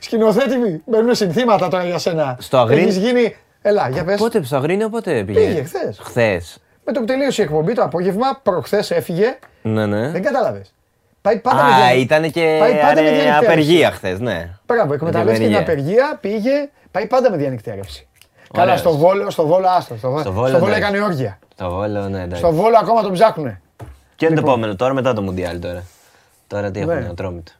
Σκηνοθέτη 0.00 0.56
μου, 0.56 0.82
μπαίνουν 0.86 1.14
συνθήματα 1.14 1.68
τώρα 1.68 1.84
για 1.84 1.98
σένα. 1.98 2.36
Στο 2.40 2.58
αγρίνι. 2.58 2.82
Έχεις 2.82 2.96
γίνει. 2.96 3.36
Ελά, 3.62 3.88
για 3.88 4.04
πες. 4.04 4.18
Πότε 4.18 4.44
στο 4.44 4.56
αγρίνιο, 4.56 4.88
πότε 4.88 5.24
πήγε; 5.24 5.38
Πήγε 5.38 5.62
χθες. 5.62 5.98
Χθες. 6.02 6.58
Με 6.84 6.92
το 6.92 7.00
που 7.00 7.06
τελείωσε 7.06 7.42
η 7.42 7.44
εκπομπή 7.44 7.72
το 7.72 7.82
απόγευμα, 7.82 8.40
προχθές 8.42 8.90
έφυγε. 8.90 9.38
Ναι, 9.62 9.86
ναι. 9.86 10.08
Δεν 10.08 10.22
κατάλαβες. 10.22 10.74
Πάει 11.20 11.38
πάντα 11.38 11.60
Α, 11.60 11.64
με 11.64 11.84
διαν... 11.84 11.98
ήταν 11.98 12.30
και 12.30 12.56
πάει 12.60 12.80
πάντα 12.80 13.02
με 13.02 13.36
απεργία 13.36 13.90
χθες, 13.90 14.20
ναι. 14.20 14.50
Μπράβο, 14.66 14.94
εκμεταλλεύτηκε 14.94 15.46
την 15.46 15.56
απεργία, 15.56 16.18
πήγε, 16.20 16.68
πάει 16.90 17.06
πάντα 17.06 17.30
με 17.30 17.36
διανυκτέρευση. 17.36 18.08
Καλά, 18.52 18.76
στο 18.76 18.96
βόλο, 18.96 19.30
στο 19.30 19.46
βόλο 19.46 19.66
άστρο. 19.68 19.96
Στο, 19.96 20.18
στο 20.20 20.32
βόλο, 20.32 20.48
στο 20.48 20.58
βόλο 20.58 20.74
έκανε 20.74 21.00
όργια. 21.00 21.38
Στο 21.52 21.70
βόλο, 21.70 22.08
ναι, 22.08 22.22
εντάξει. 22.22 22.42
Στο 22.42 22.52
βόλο 22.52 22.76
ακόμα 22.80 23.02
τον 23.02 23.12
ψάχνουνε. 23.12 23.60
Και 24.16 24.24
είναι 24.24 24.34
το 24.34 24.40
λοιπόν. 24.40 24.52
επόμενο, 24.52 24.76
τώρα 24.76 24.94
μετά 24.94 25.12
το 25.12 25.22
Μουντιάλ 25.22 25.58
τώρα. 25.58 25.82
Τώρα 26.46 26.70
τι 26.70 26.80
έχουμε, 26.80 27.06
ατρόμητο. 27.10 27.52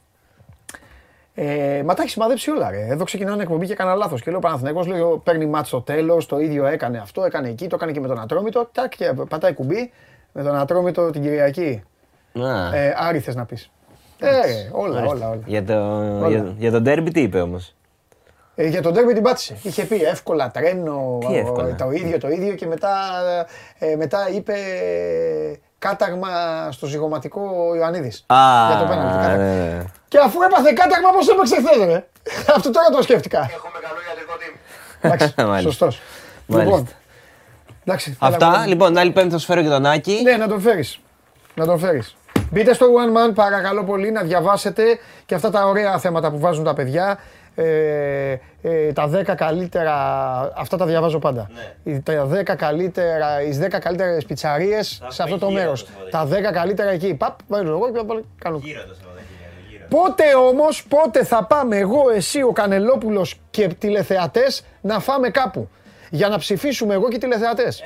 Ε, 1.37 1.82
μα 1.85 1.95
τα 1.95 2.01
έχεις 2.03 2.12
σημαδέψει 2.12 2.51
όλα. 2.51 2.70
Ρε. 2.70 2.87
Εδώ 2.89 3.05
ξεκινάνε 3.05 3.43
εκπομπή 3.43 3.66
και 3.66 3.72
έκανα 3.72 3.95
λάθος. 3.95 4.22
Και 4.22 4.30
λέω 4.30 4.41
Παναθυνέκο, 4.41 4.82
λέω 4.82 5.18
παίρνει 5.18 5.47
μάτσο 5.47 5.68
στο 5.68 5.80
τέλος, 5.80 6.26
το 6.26 6.39
ίδιο 6.39 6.66
έκανε 6.66 6.99
αυτό, 6.99 7.24
έκανε 7.24 7.49
εκεί, 7.49 7.66
το 7.66 7.76
έκανε 7.76 7.93
και 7.93 8.01
με 8.01 8.09
τον 8.09 8.20
Ατρόμητο. 8.20 8.68
Τάκ 8.72 8.97
και 8.97 9.12
πατάει 9.28 9.55
κουμπί 9.55 9.93
με 10.32 10.43
τον 10.43 10.57
Ατρόμητο 10.57 11.11
την 11.11 11.22
Κυριακή. 11.22 11.82
Ε, 12.72 12.93
Άρη 12.97 13.18
θες 13.18 13.35
να 13.35 13.45
πεις. 13.45 13.70
Ε, 14.18 14.28
όλα, 14.72 15.05
όλα, 15.07 15.28
όλα. 15.28 15.39
Για 15.47 15.64
το, 15.64 15.74
όλα. 16.18 16.28
Για, 16.28 16.55
για 16.59 16.70
τον 16.70 16.82
ντέρμπι 16.82 17.11
τι 17.11 17.20
είπε 17.20 17.41
όμως; 17.41 17.74
Ε, 18.55 18.66
για 18.66 18.82
τον 18.82 18.93
ντέρμπι 18.93 19.12
την 19.12 19.22
πάτησε. 19.22 19.57
Είχε 19.62 19.85
πει 19.85 20.03
εύκολα 20.03 20.51
τρένο, 20.51 21.18
τι 21.28 21.37
εύκολα. 21.37 21.74
το 21.74 21.91
ίδιο, 21.91 22.18
το 22.18 22.28
ίδιο 22.28 22.55
και 22.55 22.66
μετά, 22.66 22.91
ε, 23.78 23.97
μετά 23.97 24.28
είπε 24.35 24.55
κάταγμα 25.78 26.28
στο 26.70 26.87
ζυγοματικό 26.87 27.41
Ιωαννίδης. 27.76 28.26
για 28.68 28.78
το 28.80 28.87
πέναλτι. 28.87 29.89
Ναι, 30.14 30.22
ναι, 30.22 30.26
ναι. 30.26 30.34
Και 30.34 30.38
αφού 30.38 30.42
έπαθε 30.42 30.72
κάταγμα, 30.72 31.10
πώς 31.10 31.28
έπαιξε 31.28 31.56
χθες, 31.56 31.86
ρε. 31.86 32.06
Αυτό 32.56 32.70
τώρα 32.70 32.88
το 32.96 33.02
σκέφτηκα. 33.02 33.38
Έχουμε 33.38 33.78
καλό 33.86 33.98
ιατρικό 34.08 34.34
team. 34.40 34.54
Εντάξει, 35.00 35.62
σωστός. 35.68 36.00
Λοιπόν, 36.46 36.88
εντάξει, 37.84 38.16
Αυτά, 38.20 38.64
λοιπόν, 38.66 38.96
άλλη 38.96 39.10
πέμπτη 39.10 39.30
θα 39.30 39.38
σου 39.38 39.46
φέρω 39.46 39.62
και 39.62 39.68
τον 39.68 39.86
Άκη. 39.86 40.20
Ναι, 40.22 40.36
να 40.36 40.48
τον 40.48 40.60
φέρεις. 40.60 40.98
Να 41.54 41.66
τον 41.66 41.78
φέρεις. 41.78 42.16
Μπείτε 42.50 42.74
στο 42.74 42.86
One 42.86 43.30
Man, 43.30 43.34
παρακαλώ 43.34 43.84
πολύ, 43.84 44.10
να 44.10 44.22
διαβάσετε 44.22 44.82
και 45.26 45.34
αυτά 45.34 45.50
τα 45.50 45.66
ωραία 45.66 45.98
θέματα 45.98 46.30
που 46.30 46.38
βάζουν 46.38 46.64
τα 46.64 46.74
παιδιά. 46.74 47.18
Ε, 47.56 48.36
ε, 48.62 48.92
τα 48.92 49.10
10 49.10 49.34
καλύτερα, 49.36 49.94
αυτά 50.56 50.76
τα 50.76 50.86
διαβάζω 50.86 51.18
πάντα. 51.18 51.50
Ναι. 51.84 51.98
Τα 51.98 52.28
10 52.30 52.56
καλύτερα, 52.56 53.42
οι 53.42 53.58
10 53.62 53.78
καλύτερες 53.80 54.24
πιτσαρίες 54.24 55.02
σε 55.08 55.22
αυτό 55.22 55.38
το 55.38 55.50
μέρος. 55.50 55.86
Τα 56.10 56.28
10 56.28 56.52
καλύτερα 56.52 56.90
εκεί. 56.90 57.14
Παπ, 57.14 57.38
βάζω 57.48 57.68
εγώ 57.68 57.92
και 57.92 57.98
θα 58.06 58.22
κάνω. 58.38 58.60
Πότε 59.89 60.35
όμως, 60.35 60.85
πότε 60.87 61.24
θα 61.24 61.45
πάμε 61.45 61.76
εγώ, 61.76 62.11
εσύ, 62.11 62.43
ο 62.43 62.53
Κανελόπουλος 62.53 63.41
και 63.51 63.68
τηλεθεατές 63.68 64.64
να 64.80 64.99
φάμε 65.01 65.30
κάπου; 65.30 65.68
Για 66.11 66.28
να 66.28 66.39
ψηφίσουμε 66.39 66.95
εγώ 66.95 67.09
και 67.09 67.18
τηλεθεατές. 67.18 67.82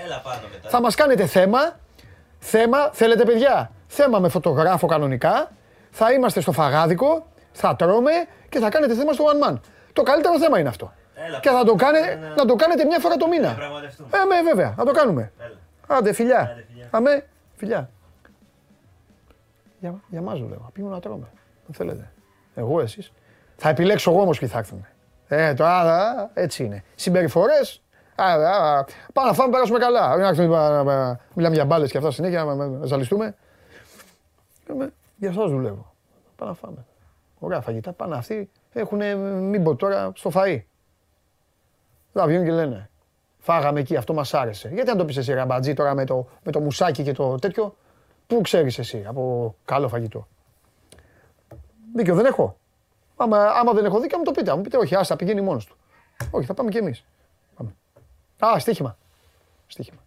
Θα 0.63 0.81
μας 0.81 0.95
κάνετε 0.95 1.27
θέμα. 1.27 1.59
Θέμα, 2.39 2.91
θέλετε 2.93 3.25
παιδιά, 3.25 3.71
θέμα 3.87 4.19
με 4.19 4.29
φωτογράφο 4.29 4.87
κανονικά. 4.87 5.51
Θα 5.91 6.13
είμαστε 6.13 6.41
στο 6.41 6.53
φαγάδικο, 6.53 7.27
θα 7.53 7.77
τρώμε 7.77 8.13
και 8.49 8.59
θα 8.59 8.69
κάνετε 8.69 8.95
θέμα 8.95 9.13
στο 9.13 9.25
One 9.25 9.49
Man. 9.49 9.61
Το 9.93 10.03
καλύτερο 10.03 10.39
θέμα 10.39 10.59
είναι 10.59 10.69
αυτό. 10.69 10.93
Έλα, 11.27 11.41
και 11.41 11.49
θα 11.49 11.65
το, 11.65 11.75
κάνε, 11.75 11.99
να... 12.21 12.35
να 12.35 12.45
το 12.45 12.55
κάνετε 12.55 12.85
μια 12.85 12.99
φορά 12.99 13.17
το 13.17 13.29
μήνα. 13.29 13.49
Ε, 13.49 14.25
με, 14.29 14.43
βέβαια, 14.51 14.75
να 14.77 14.85
το 14.85 14.93
κάνουμε. 14.93 15.33
Έλα. 15.39 15.57
Άντε, 15.87 16.13
φιλιά. 16.13 16.41
Άντε, 16.41 16.65
φιλιά. 16.69 16.89
Αμέ, 16.91 17.25
φιλιά. 17.57 17.91
Για, 19.81 19.95
για 20.09 20.23
μας 20.23 20.39
δουλεύω, 20.39 20.71
πήγαινε 20.73 20.95
να 20.95 21.01
τρώμε. 21.01 21.27
Δεν 21.69 21.87
θέλετε. 21.87 22.13
Εγώ, 22.55 22.81
εσείς. 22.81 23.13
Θα 23.57 23.69
επιλέξω 23.69 24.11
εγώ 24.11 24.21
όμως 24.21 24.39
ποιοι 24.39 24.49
θα 24.49 24.59
έρθουν. 24.59 24.87
Ε, 25.29 25.55
τώρα 25.55 26.31
έτσι 26.35 26.65
είναι. 26.65 26.85
Συμπεριφορές, 26.95 27.83
πάμε 29.13 29.29
να 29.29 29.33
φάμε, 29.33 29.51
περάσουμε 29.51 29.79
καλά. 29.79 30.17
Μιλάμε 31.35 31.55
για 31.55 31.65
μπάλες 31.65 31.91
και 31.91 31.99
αυτά 31.99 32.11
συνέχεια, 32.11 32.45
να 32.45 32.87
ζαλιστούμε. 32.87 33.35
Για 35.17 35.29
εσάς 35.29 35.51
δουλεύω. 35.51 35.95
Πάμε 36.37 36.51
να 36.51 36.57
φάμε. 36.57 36.85
Ωραία 37.39 37.61
φαγητά, 37.61 37.93
πάνε 37.93 38.17
αυτοί, 38.17 38.51
έχουν 38.73 39.17
μην 39.41 39.63
πω 39.63 39.75
τώρα 39.75 40.13
στο 40.15 40.31
φαΐ. 40.35 40.61
Θα 42.13 42.27
βγαίνουν 42.27 42.45
και 42.45 42.53
λένε, 42.53 42.91
φάγαμε 43.39 43.81
εκεί, 43.81 43.97
αυτό 43.97 44.15
μας 44.15 44.35
άρεσε. 44.35 44.69
Γιατί 44.69 44.91
αν 44.91 44.97
το 44.97 45.05
πεις 45.05 45.17
εσύ 45.17 45.33
ραμπατζή 45.33 45.75
τώρα 45.75 45.95
με 45.95 46.05
το, 46.05 46.29
με 46.43 46.53
το 46.53 46.61
μουσάκι 46.61 47.03
και 47.03 47.13
το 47.13 47.35
τέτοιο, 47.35 47.75
πού 48.27 48.41
ξέρεις 48.41 48.79
εσύ 48.79 49.05
από 49.09 49.55
καλό 49.65 49.89
φαγητό. 49.89 50.29
Δίκιο 51.99 52.15
δεν 52.15 52.25
έχω. 52.25 52.59
Άμα, 53.17 53.45
άμα 53.45 53.73
δεν 53.73 53.85
έχω 53.85 54.01
δίκιο, 54.01 54.19
μου 54.19 54.25
το 54.25 54.31
πείτε. 54.31 54.55
Μου 54.55 54.63
πείτε, 54.63 54.77
όχι, 54.77 54.95
άστα, 54.95 55.17
πηγαίνει 55.17 55.41
μόνος 55.41 55.67
του. 55.67 55.77
Όχι, 56.31 56.47
θα 56.47 56.55
πάμε 56.55 56.71
κι 56.71 56.77
εμείς. 56.77 57.05
Πάμε. 57.57 57.75
Α, 58.39 58.59
στοίχημα. 58.59 58.97
Στοίχημα. 59.67 59.99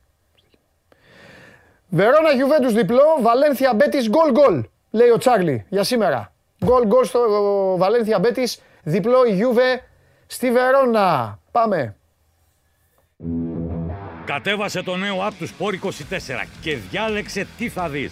Βερόνα 1.89 2.32
Γιουβέντους 2.32 2.74
διπλό, 2.74 3.04
Βαλένθια 3.22 3.74
Μπέτης 3.74 4.10
γκολ 4.10 4.32
γκολ, 4.32 4.64
λέει 4.92 5.10
ο 5.10 5.18
Τσάρλι 5.18 5.66
για 5.70 5.84
σήμερα. 5.84 6.34
Γκολ 6.66 6.86
γκολ 6.86 7.06
στο 7.06 7.20
Βαλένθια 7.78 8.20
Μπέτης, 8.20 8.62
διπλό 8.84 9.26
η 9.26 9.34
Γιούβε 9.34 9.84
στη 10.28 10.52
Βερόνα. 10.52 11.39
Πάμε. 11.52 11.96
Κατέβασε 14.26 14.84
το 14.84 14.96
νέο 14.96 15.28
app 15.28 15.34
του 15.39 15.48
Sport 15.48 15.86
24 15.86 16.48
και 16.62 16.76
διάλεξε 16.76 17.48
τι 17.58 17.70
θα 17.70 17.89
δεις. 17.89 18.12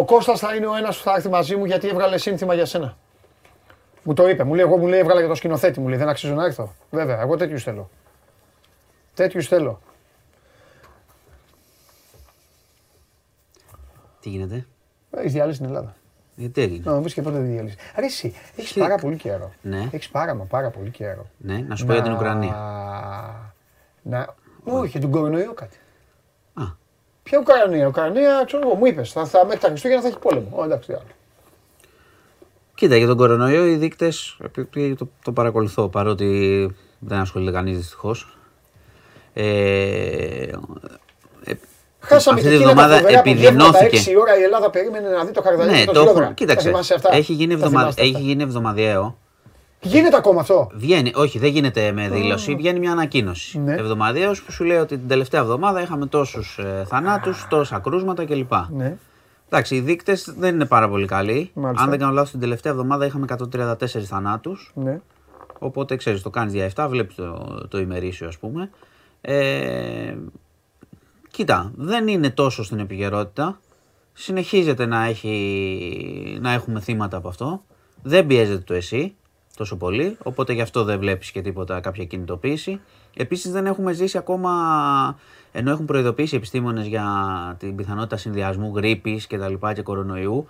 Ο 0.00 0.04
Κώστας 0.04 0.38
θα 0.38 0.54
είναι 0.54 0.66
ο 0.66 0.74
ένας 0.74 0.96
που 0.96 1.02
θα 1.02 1.14
έρθει 1.14 1.28
μαζί 1.28 1.56
μου 1.56 1.64
γιατί 1.64 1.88
έβγαλε 1.88 2.18
σύνθημα 2.18 2.54
για 2.54 2.66
σένα. 2.66 2.96
Μου 4.02 4.14
το 4.14 4.28
είπε. 4.28 4.44
Μου 4.44 4.54
λέει, 4.54 4.64
εγώ 4.64 4.76
μου 4.76 4.86
λέει, 4.86 4.98
έβγαλα 4.98 5.20
για 5.20 5.28
το 5.28 5.34
σκηνοθέτη. 5.34 5.80
Μου 5.80 5.88
λέει, 5.88 5.98
δεν 5.98 6.08
αξίζω 6.08 6.34
να 6.34 6.44
έρθω. 6.44 6.74
Βέβαια, 6.90 7.20
εγώ 7.20 7.36
τέτοιους 7.36 7.62
θέλω. 7.62 7.90
Τέτοιους 9.14 9.48
θέλω. 9.48 9.80
Τι 14.20 14.28
γίνεται; 14.28 14.66
Έχεις 15.10 15.32
διάλυση 15.32 15.56
στην 15.56 15.68
Ελλάδα. 15.68 15.96
Γιατί 16.34 16.60
έγινε; 16.60 16.82
Να 16.84 16.94
μου 16.94 17.02
πει 17.02 17.12
και 17.12 17.22
πότε 17.22 17.38
διαλύσει. 17.38 17.76
Αρέσει, 17.96 18.34
έχεις 18.56 18.72
πάρα 18.72 18.94
πολύ 18.94 19.16
καιρό. 19.16 19.52
Ναι. 19.62 19.88
Έχεις 19.90 20.08
πάρα, 20.08 20.34
μα 20.34 20.44
πάρα 20.44 20.70
πολύ 20.70 20.90
καιρό. 20.90 21.26
Ναι, 21.36 21.58
να 21.58 21.76
σου 21.76 21.86
πω 21.86 21.92
για 21.92 22.02
την 22.02 22.12
Ουκρανία. 22.12 22.54
Να... 24.02 24.34
Όχι, 24.64 24.90
για 24.90 25.00
τον 25.00 25.10
κορονοϊό 25.10 25.52
κάτι. 25.52 25.78
Α. 27.30 27.38
Ποια 27.38 27.38
Ουκρανία, 27.38 27.86
Ουκρανία, 27.86 28.42
ξέρω 28.46 28.62
εγώ, 28.66 28.74
μου 28.74 28.86
είπες. 28.86 29.12
Θα, 29.12 29.24
θα, 29.24 29.44
μέχρι 29.44 29.60
τα 29.60 29.68
Χριστούγεννα 29.68 30.02
θα 30.02 30.08
έχει 30.08 30.18
πόλεμο. 30.18 30.48
Ο, 30.50 30.64
εντάξει, 30.64 30.92
άλλο. 30.92 31.02
Κοίτα, 32.74 32.96
για 32.96 33.06
τον 33.06 33.16
κορονοϊό 33.16 33.66
οι 33.66 33.76
δείκτες 33.76 34.36
το, 34.96 35.08
το 35.24 35.32
παρακολουθώ 35.32 35.88
παρότι 35.88 36.70
δεν 36.98 37.18
ασχολείται 37.18 37.50
κανείς 37.52 37.76
δυστυχώς. 37.76 38.38
Ε, 39.32 40.46
Χάσαμε 42.00 42.40
αυτή 42.40 42.56
τη 42.56 42.62
βδομάδα 42.62 43.08
επιδεινώθηκε. 43.08 44.12
6 44.12 44.20
ώρα 44.20 44.38
η 44.38 44.42
Ελλάδα 44.42 44.70
περίμενε 44.70 45.08
να 45.08 45.24
δει 45.24 45.32
το 45.32 45.42
καρδαλί 45.42 45.70
ναι, 45.70 45.84
το 45.84 46.00
έχουν, 46.00 46.34
κοίταξε, 46.34 46.72
έχει 47.10 47.32
γίνει, 47.32 47.52
εβδομα... 47.52 47.92
έχει 47.96 48.20
γίνει 48.20 48.42
εβδομαδιαίο. 48.42 49.18
Γίνεται 49.82 50.16
ακόμα 50.16 50.40
αυτό; 50.40 50.70
Βγαίνει, 50.74 51.12
όχι, 51.14 51.38
δεν 51.38 51.50
γίνεται 51.50 51.92
με 51.92 52.08
δήλωση, 52.08 52.54
βγαίνει 52.54 52.78
μια 52.78 52.92
ανακοίνωση. 52.92 53.58
Ναι. 53.58 53.74
Εβδομαδιαίο 53.74 54.32
που 54.46 54.52
σου 54.52 54.64
λέει 54.64 54.76
ότι 54.76 54.98
την 54.98 55.08
τελευταία 55.08 55.40
εβδομάδα 55.40 55.82
είχαμε 55.82 56.06
τόσους 56.06 56.58
ε, 56.58 56.84
θανάτους, 56.86 57.46
τόσα 57.48 57.78
κρούσματα 57.78 58.24
κλπ. 58.24 58.52
Ναι. 58.70 58.96
Εντάξει, 59.48 59.74
οι 59.74 59.80
δείκτες 59.80 60.34
δεν 60.38 60.54
είναι 60.54 60.64
πάρα 60.64 60.88
πολύ 60.88 61.06
καλοί. 61.06 61.50
Μάλιστα. 61.54 61.84
Αν 61.84 61.90
δεν 61.90 61.98
κάνω 61.98 62.12
λάθος, 62.12 62.30
την 62.30 62.40
τελευταία 62.40 62.72
εβδομάδα 62.72 63.06
είχαμε 63.06 63.26
134 63.28 63.74
θανάτους. 63.86 64.72
Ναι. 64.74 65.00
Οπότε 65.58 65.96
ξέρεις, 65.96 66.22
το 66.22 66.30
κάνεις 66.30 66.54
για 66.54 66.70
7, 66.74 66.86
βλέπεις 66.88 67.14
το, 67.14 67.66
το 67.68 67.78
ημερήσιο 67.78 68.28
ας 68.28 68.38
πούμε. 68.38 68.70
Ε, 69.20 70.14
κοίτα, 71.30 71.72
δεν 71.76 72.08
είναι 72.08 72.30
τόσο 72.30 72.64
στην 72.64 72.78
επικαιρότητα. 72.78 73.60
Συνεχίζεται 74.12 74.86
να, 74.86 75.04
έχει, 75.04 76.38
να 76.40 76.52
έχουμε 76.52 76.80
θύματα 76.80 77.16
από 77.16 77.28
αυτό. 77.28 77.62
Δεν 78.02 78.26
πιέζεται 78.26 78.62
το 78.62 78.74
εσύ 78.74 79.14
τόσο 79.56 79.76
πολύ, 79.76 80.16
οπότε 80.22 80.52
γι' 80.52 80.60
αυτό 80.60 80.84
δεν 80.84 80.98
βλέπεις 80.98 81.30
και 81.30 81.40
τίποτα 81.40 81.80
κάποια 81.80 82.04
κινητοποίηση. 82.04 82.80
Επίσης 83.16 83.52
δεν 83.52 83.66
έχουμε 83.66 83.92
ζήσει 83.92 84.18
ακόμα, 84.18 84.52
ενώ 85.52 85.70
έχουν 85.70 85.84
προειδοποιήσει 85.84 86.34
οι 86.34 86.38
επιστήμονες 86.38 86.86
για 86.86 87.06
την 87.58 87.76
πιθανότητα 87.76 88.16
συνδυασμού 88.16 88.72
γρήπης 88.76 89.26
και 89.26 89.38
τα 89.38 89.48
λοιπά 89.48 89.72
και 89.72 89.82
κορονοϊού, 89.82 90.46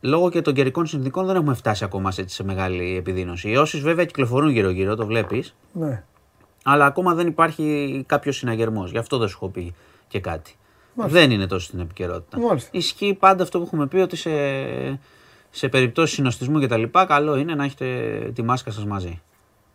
λόγω 0.00 0.30
και 0.30 0.42
των 0.42 0.54
καιρικών 0.54 0.86
συνθήκων 0.86 1.26
δεν 1.26 1.36
έχουμε 1.36 1.54
φτάσει 1.54 1.84
ακόμα 1.84 2.10
σε, 2.10 2.28
σε 2.28 2.44
μεγάλη 2.44 2.96
επιδείνωση. 2.96 3.48
Οι 3.48 3.52
ιώσεις 3.52 3.80
βέβαια 3.80 4.04
κυκλοφορούν 4.04 4.50
γύρω-γύρω, 4.50 4.96
το 4.96 5.06
βλέπεις. 5.06 5.54
Ναι. 5.72 6.04
Αλλά 6.64 6.84
ακόμα 6.86 7.14
δεν 7.14 7.26
υπάρχει 7.26 8.04
κάποιος 8.06 8.36
συναγερμός. 8.36 8.90
Γι' 8.90 8.98
αυτό 8.98 9.18
δεν 9.18 9.28
σου 9.28 9.38
έχω 9.40 9.48
πει 9.48 9.74
και 10.08 10.20
κάτι. 10.20 10.56
Δεν 10.94 11.30
είναι 11.30 11.46
τόσο 11.46 11.66
στην 11.66 11.80
επικαιρότητα. 11.80 12.38
Μάλιστα. 12.38 12.70
Ισχύει 12.72 13.14
πάντα 13.14 13.42
αυτό 13.42 13.58
που 13.58 13.64
έχουμε 13.64 13.86
πει 13.86 13.96
ότι 13.96 14.16
σε, 14.16 14.30
σε 15.50 15.68
περιπτώσεις 15.68 16.14
συνοστισμού 16.14 16.60
κτλ. 16.60 16.82
καλό 17.06 17.36
είναι 17.36 17.54
να 17.54 17.64
έχετε 17.64 17.86
τη 18.34 18.42
μάσκα 18.42 18.70
σας 18.70 18.84
μαζί. 18.84 19.22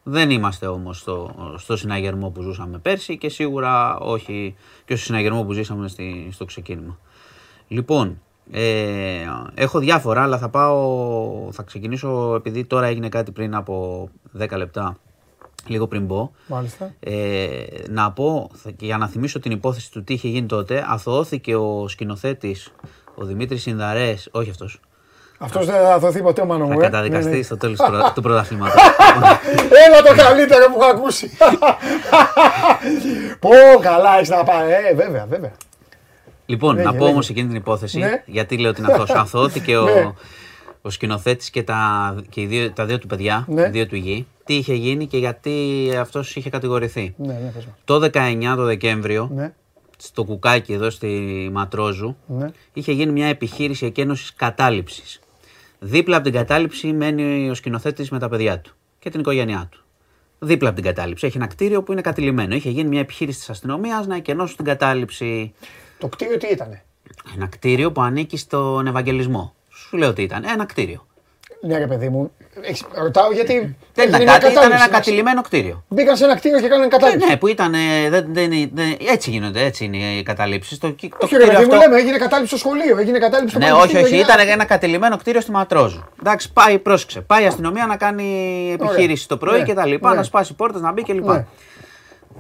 Δεν 0.03 0.29
είμαστε 0.29 0.67
όμως 0.67 0.99
στο, 0.99 1.35
στο 1.57 1.75
συναγερμό 1.75 2.29
που 2.29 2.41
ζούσαμε 2.41 2.77
πέρσι 2.77 3.17
και 3.17 3.29
σίγουρα 3.29 3.97
όχι 3.97 4.55
και 4.85 4.95
στο 4.95 5.05
συναγερμό 5.05 5.43
που 5.43 5.53
ζήσαμε 5.53 5.87
στη, 5.87 6.29
στο 6.31 6.45
ξεκίνημα. 6.45 6.99
Λοιπόν, 7.67 8.21
ε, 8.51 9.25
έχω 9.53 9.79
διάφορα, 9.79 10.23
αλλά 10.23 10.37
θα 10.37 10.49
πάω, 10.49 11.51
θα 11.51 11.63
ξεκινήσω 11.63 12.35
επειδή 12.35 12.65
τώρα 12.65 12.85
έγινε 12.87 13.09
κάτι 13.09 13.31
πριν 13.31 13.55
από 13.55 14.09
10 14.39 14.57
λεπτά 14.57 14.97
λίγο 15.67 15.87
πριν 15.87 16.07
πω. 16.07 16.31
Μάλιστα. 16.47 16.93
Ε, 16.99 17.65
να 17.89 18.11
πω, 18.11 18.49
για 18.79 18.97
να 18.97 19.07
θυμίσω 19.07 19.39
την 19.39 19.51
υπόθεση 19.51 19.91
του 19.91 20.03
τι 20.03 20.13
είχε 20.13 20.27
γίνει 20.27 20.47
τότε, 20.47 20.85
αθωώθηκε 20.87 21.55
ο 21.55 21.87
σκηνοθέτης, 21.87 22.71
ο 23.15 23.25
Δημήτρης 23.25 23.65
Ινδαρές, 23.65 24.29
όχι 24.31 24.49
αυτός. 24.49 24.79
Αυτός 25.43 25.65
δεν 25.65 25.75
θα 25.75 25.93
αθωθεί 25.93 26.21
ποτέ, 26.21 26.45
μάλλον 26.45 26.67
μου. 26.71 26.79
Θα 26.79 26.85
ε. 26.85 26.89
καταδικαστεί 26.89 27.29
ναι, 27.29 27.35
ναι. 27.35 27.43
στο 27.43 27.57
τέλος 27.57 27.79
του 28.15 28.21
πρωταθλήματος. 28.21 28.81
Έλα 29.85 30.01
το 30.01 30.23
καλύτερο 30.23 30.65
που 30.65 30.81
έχω 30.81 30.91
ακούσει. 30.91 31.31
Πω, 33.39 33.49
καλά 33.81 34.15
έχεις 34.15 34.29
να 34.29 34.43
πάει. 34.43 34.71
Ε, 34.71 34.93
βέβαια, 34.95 35.25
βέβαια. 35.29 35.51
Λοιπόν, 36.45 36.81
να 36.81 36.93
πω 36.93 37.05
όμως 37.05 37.29
εκείνη 37.29 37.47
την 37.47 37.55
υπόθεση, 37.55 37.99
ναι. 37.99 38.23
γιατί 38.25 38.57
λέω 38.57 38.73
την 38.73 38.85
αυτό. 38.85 39.13
Αθωώθηκε 39.13 39.77
ο, 39.77 40.15
ο 40.81 40.89
σκηνοθέτης 40.89 41.49
και, 41.49 41.63
τα, 41.63 42.15
και 42.29 42.41
οι 42.41 42.45
δύο, 42.45 42.71
τα 42.71 42.85
δύο 42.85 42.99
του 42.99 43.07
παιδιά, 43.07 43.45
ναι. 43.47 43.69
δύο 43.69 43.87
του 43.87 43.95
γη, 43.95 44.27
τι 44.45 44.55
είχε 44.55 44.73
γίνει 44.73 45.07
και 45.07 45.17
γιατί 45.17 45.89
αυτός 45.99 46.35
είχε 46.35 46.49
κατηγορηθεί. 46.49 47.13
Ναι, 47.17 47.33
ναι, 47.33 47.51
το 47.85 48.09
19 48.13 48.53
το 48.55 48.63
Δεκέμβριο, 48.63 49.29
ναι. 49.33 49.53
στο 49.97 50.23
κουκάκι 50.23 50.73
εδώ 50.73 50.89
στη 50.89 51.07
Ματρόζου, 51.51 52.15
ναι. 52.25 52.51
είχε 52.73 52.91
γίνει 52.91 53.11
μια 53.11 53.27
επιχείρηση 53.27 53.85
εκένωσης 53.85 54.33
κατάληψης. 54.35 55.17
Δίπλα 55.85 56.15
από 56.15 56.25
την 56.25 56.33
κατάληψη 56.33 56.93
μένει 56.93 57.49
ο 57.49 57.53
σκηνοθέτης 57.53 58.09
με 58.09 58.19
τα 58.19 58.29
παιδιά 58.29 58.59
του 58.59 58.75
και 58.99 59.09
την 59.09 59.19
οικογένειά 59.19 59.67
του. 59.71 59.83
Δίπλα 60.39 60.67
από 60.67 60.81
την 60.81 60.85
κατάληψη 60.85 61.25
έχει 61.25 61.37
ένα 61.37 61.47
κτίριο 61.47 61.83
που 61.83 61.91
είναι 61.91 62.01
κατηλημένο. 62.01 62.55
Είχε 62.55 62.69
γίνει 62.69 62.89
μια 62.89 62.99
επιχείρηση 62.99 63.39
της 63.39 63.49
αστυνομίας 63.49 64.07
να 64.07 64.15
εκενώσει 64.15 64.55
την 64.55 64.65
κατάληψη. 64.65 65.53
Το 65.97 66.07
κτίριο 66.07 66.37
τι 66.37 66.47
ήταν, 66.47 66.81
Ένα 67.35 67.47
κτίριο 67.47 67.91
που 67.91 68.01
ανήκει 68.01 68.37
στον 68.37 68.87
Ευαγγελισμό. 68.87 69.55
Σου 69.69 69.97
λέω 69.97 70.13
τι 70.13 70.21
ήταν. 70.21 70.43
Ένα 70.43 70.65
κτίριο. 70.65 71.05
Ναι, 71.65 71.77
ρε 71.77 71.87
παιδί 71.87 72.09
μου. 72.09 72.31
Ρωτάω 72.93 73.31
γιατί. 73.31 73.75
Δεν 73.93 74.07
ήταν 74.07 74.25
κάτι, 74.25 74.51
ήταν 74.51 74.71
ένα 74.71 74.87
κατηλημένο 74.87 75.41
κτίριο. 75.41 75.83
Μπήκαν 75.87 76.17
σε 76.17 76.23
ένα 76.23 76.35
κτίριο 76.35 76.59
και 76.59 76.67
κάνανε 76.67 76.87
κατάληψη. 76.87 77.27
Ναι, 77.27 77.37
που 77.37 77.47
ήταν. 77.47 77.71
Δεν, 78.09 78.25
δεν, 78.29 78.49
δεν, 78.73 78.97
έτσι 79.07 79.29
γίνονται, 79.29 79.63
έτσι 79.63 79.85
είναι 79.85 79.97
οι 79.97 80.23
καταλήψει. 80.23 80.79
Το, 80.79 80.93
το 80.93 81.07
όχι, 81.17 81.35
ρε 81.37 81.45
παιδί 81.45 81.65
μου, 81.65 81.73
λέμε, 81.73 81.97
έγινε 81.97 82.17
κατάληψη 82.17 82.57
στο 82.57 82.67
σχολείο. 82.67 82.97
Έγινε 82.97 83.17
κατάληψη 83.17 83.55
στο 83.55 83.65
Ναι, 83.65 83.71
όχι, 83.71 83.97
όχι. 83.97 84.15
Ήταν 84.15 84.47
ένα 84.47 84.65
κατηλημένο 84.65 85.17
κτίριο 85.17 85.41
στη 85.41 85.51
Ματρόζου. 85.51 86.03
Εντάξει, 86.19 86.53
πάει, 86.53 86.79
πρόσεξε. 86.79 87.21
Πάει 87.21 87.43
η 87.43 87.45
αστυνομία 87.45 87.85
να 87.85 87.97
κάνει 87.97 88.69
επιχείρηση 88.73 89.27
το 89.27 89.37
πρωί 89.37 89.59
ναι, 89.59 89.65
και 89.65 89.73
τα 89.73 89.85
λοιπά, 89.85 90.09
ναι. 90.09 90.15
να 90.15 90.23
σπάσει 90.23 90.53
πόρτες, 90.53 90.81
να 90.81 90.91
μπει 90.91 91.03
κλπ. 91.03 91.25
Ναι. 91.25 91.45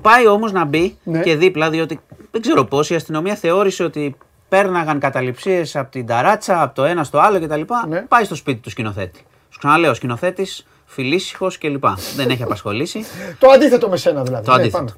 Πάει 0.01 0.27
όμως 0.27 0.51
να 0.51 0.65
μπει 0.65 0.97
και 1.23 1.35
δίπλα, 1.35 1.69
διότι 1.69 1.99
δεν 2.31 2.41
ξέρω 2.41 2.63
πώς 2.63 2.89
η 2.89 2.95
αστυνομία 2.95 3.35
θεώρησε 3.35 3.83
ότι 3.83 4.15
πέρναγαν 4.53 4.99
καταληψίες 4.99 5.75
από 5.75 5.91
την 5.91 6.05
ταράτσα, 6.05 6.61
από 6.61 6.75
το 6.75 6.83
ένα 6.83 7.03
στο 7.03 7.19
άλλο 7.19 7.39
κτλ. 7.39 7.61
Ναι. 7.87 8.01
Πάει 8.01 8.23
στο 8.23 8.35
σπίτι 8.35 8.59
του 8.59 8.69
σκηνοθέτη. 8.69 9.25
Σου 9.49 9.59
ξαναλέω, 9.59 9.91
ο 9.91 9.93
σκηνοθέτης 9.93 10.65
φιλήσυχος 10.85 11.57
κλπ. 11.57 11.83
Δεν 12.15 12.29
έχει 12.29 12.43
απασχολήσει. 12.43 13.05
το 13.39 13.49
αντίθετο 13.49 13.89
με 13.89 13.97
σένα 13.97 14.23
δηλαδή. 14.23 14.45
Το 14.45 14.55
ναι, 14.55 14.61
αντίθετο. 14.61 14.93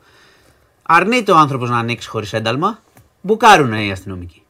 Αρνείται 0.82 1.32
ο 1.32 1.38
άνθρωπος 1.38 1.70
να 1.70 1.78
ανοίξει 1.78 2.10
χωρίς 2.10 2.34
ένταλμα. 2.34 2.80
Μπουκάρουν 3.22 3.74
οι 3.74 3.91
αστυνομικοί. 3.91 4.43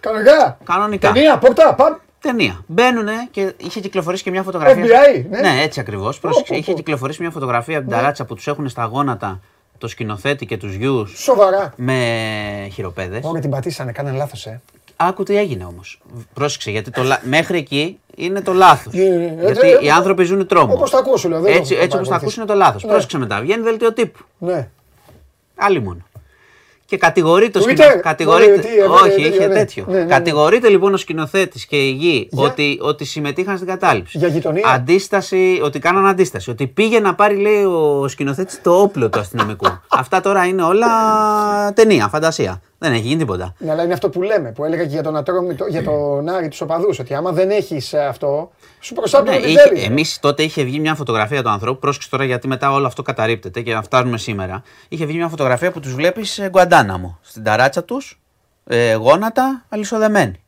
Κανονικά. 0.00 0.58
Κανονικά. 0.64 1.12
Ταινία, 1.12 1.38
πόρτα, 1.38 1.74
πάμε. 1.74 1.96
Ταινία. 2.20 2.64
Μπαίνουν 2.66 3.08
και 3.30 3.54
είχε 3.56 3.80
κυκλοφορήσει 3.80 4.22
και 4.22 4.30
μια 4.30 4.42
φωτογραφία. 4.42 4.84
FBI, 4.84 5.24
ναι. 5.30 5.40
ναι, 5.40 5.62
έτσι 5.62 5.80
ακριβώς. 5.80 6.20
Είχε 6.48 6.72
κυκλοφορήσει 6.72 7.22
μια 7.22 7.30
φωτογραφία 7.30 7.78
από 7.78 7.86
την 7.86 7.96
ναι. 7.96 8.02
ταράτσα 8.02 8.24
που 8.24 8.34
τους 8.34 8.46
έχουν 8.46 8.68
στα 8.68 8.84
γόνατα 8.84 9.40
το 9.84 9.90
σκηνοθέτη 9.90 10.46
και 10.46 10.56
τους 10.56 10.74
γιους. 10.74 11.14
Σοβαρά. 11.16 11.72
Με 11.76 12.68
χειροπέδες. 12.72 13.20
Όχι, 13.24 13.40
την 13.40 13.50
πατήσανε, 13.50 13.92
κάνανε 13.92 14.16
λάθος, 14.16 14.46
ε. 14.46 14.60
Άκου 14.96 15.22
τι 15.22 15.36
έγινε 15.36 15.64
όμως. 15.64 16.00
Πρόσεξε, 16.34 16.70
γιατί 16.70 16.90
το, 16.90 17.02
μέχρι 17.22 17.58
εκεί 17.58 17.98
είναι 18.16 18.40
το 18.40 18.52
λάθος. 18.52 18.94
Ε, 18.94 19.36
ε, 19.40 19.44
γιατί 19.44 19.70
ε, 19.70 19.78
οι 19.80 19.90
άνθρωποι 19.90 20.24
ζουν 20.24 20.46
τρόμο. 20.46 20.72
Όπως 20.72 20.90
τα 20.90 20.98
ακούσουν, 20.98 21.30
λέω. 21.30 21.46
Έτσι, 21.46 21.74
έτσι 21.74 21.96
όπως 21.96 22.08
τα 22.08 22.14
ακούσουν 22.14 22.42
είναι 22.42 22.52
το 22.52 22.58
λάθος. 22.58 22.82
Ναι. 22.84 22.90
Πρόσεξε 22.90 23.18
μετά. 23.18 23.40
Βγαίνει 23.40 23.62
δελτίο 23.62 23.92
τύπου. 23.92 24.18
Ναι. 24.38 24.68
Άλλη 25.56 25.80
μόνο. 25.80 26.00
Και 26.86 26.96
κατηγορείται 26.96 27.58
ο 27.58 27.62
σκηνοθέτης. 27.62 28.02
Κατηγορείται. 28.02 28.68
Όχι, 29.04 29.22
είχε 29.22 29.48
τέτοιο. 29.48 29.84
Ναι, 29.88 29.98
ναι, 29.98 30.04
κατηγορείται 30.04 30.68
λοιπόν 30.68 30.94
ο 30.94 30.96
σκηνοθέτης 30.96 31.66
και 31.66 31.76
η 31.76 31.90
γη 31.90 32.28
ότι, 32.34 32.78
ότι 32.80 33.04
συμμετείχαν 33.04 33.56
στην 33.56 33.68
κατάληψη. 33.68 34.18
Για 34.18 34.28
γειτονία; 34.28 34.68
Αντίσταση, 34.68 35.60
ότι 35.62 35.78
κάναν 35.78 36.06
αντίσταση. 36.06 36.50
Ότι 36.50 36.66
πήγε 36.66 37.00
να 37.00 37.14
πάρει, 37.14 37.36
λέει, 37.36 37.64
ο 37.64 38.08
σκηνοθέτης 38.08 38.60
το 38.62 38.80
όπλο 38.80 39.08
του 39.08 39.18
αστυνομικού. 39.18 39.66
Αυτά 40.00 40.20
τώρα 40.20 40.44
είναι 40.46 40.62
όλα 40.62 40.88
ταινία, 41.72 42.08
φαντασία. 42.08 42.60
Δεν 42.84 42.92
έχει 42.92 43.02
γίνει 43.02 43.18
τίποτα. 43.18 43.54
Ναι, 43.58 43.70
αλλά 43.70 43.82
είναι 43.82 43.92
αυτό 43.92 44.08
που 44.08 44.22
λέμε, 44.22 44.52
που 44.52 44.64
έλεγα 44.64 44.82
και 44.82 44.88
για 44.88 45.02
τον 45.02 45.16
Ατρόμητο, 45.16 45.66
για 45.66 45.84
τον 45.84 46.28
Άρη 46.28 46.48
τους 46.48 46.60
οπαδούς. 46.60 46.98
Ότι 46.98 47.14
άμα 47.14 47.32
δεν 47.32 47.50
έχεις 47.50 47.94
αυτό, 47.94 48.50
σου 48.80 48.94
προστάτουν 48.94 49.34
ναι, 49.34 49.80
Εμείς 49.80 50.18
τότε 50.20 50.42
είχε 50.42 50.64
βγει 50.64 50.80
μια 50.80 50.94
φωτογραφία 50.94 51.42
του 51.42 51.48
ανθρώπου. 51.48 51.78
Πρόσεξε 51.78 52.10
τώρα 52.10 52.24
γιατί 52.24 52.48
μετά 52.48 52.72
όλο 52.72 52.86
αυτό 52.86 53.02
καταρρύπτεται 53.02 53.60
και 53.60 53.74
να 53.74 53.82
φτάσουμε 53.82 54.18
σήμερα. 54.18 54.62
Είχε 54.88 55.06
βγει 55.06 55.16
μια 55.16 55.28
φωτογραφία 55.28 55.70
που 55.72 55.80
τους 55.80 55.94
βλέπεις 55.94 56.30
σε 56.30 56.48
Γκουαντάναμο. 56.48 57.18
Στην 57.22 57.42
ταράτσα 57.42 57.84
τους, 57.84 58.20
ε, 58.66 58.94
γόνατα, 58.94 59.64
αλυσοδεμένοι. 59.68 60.42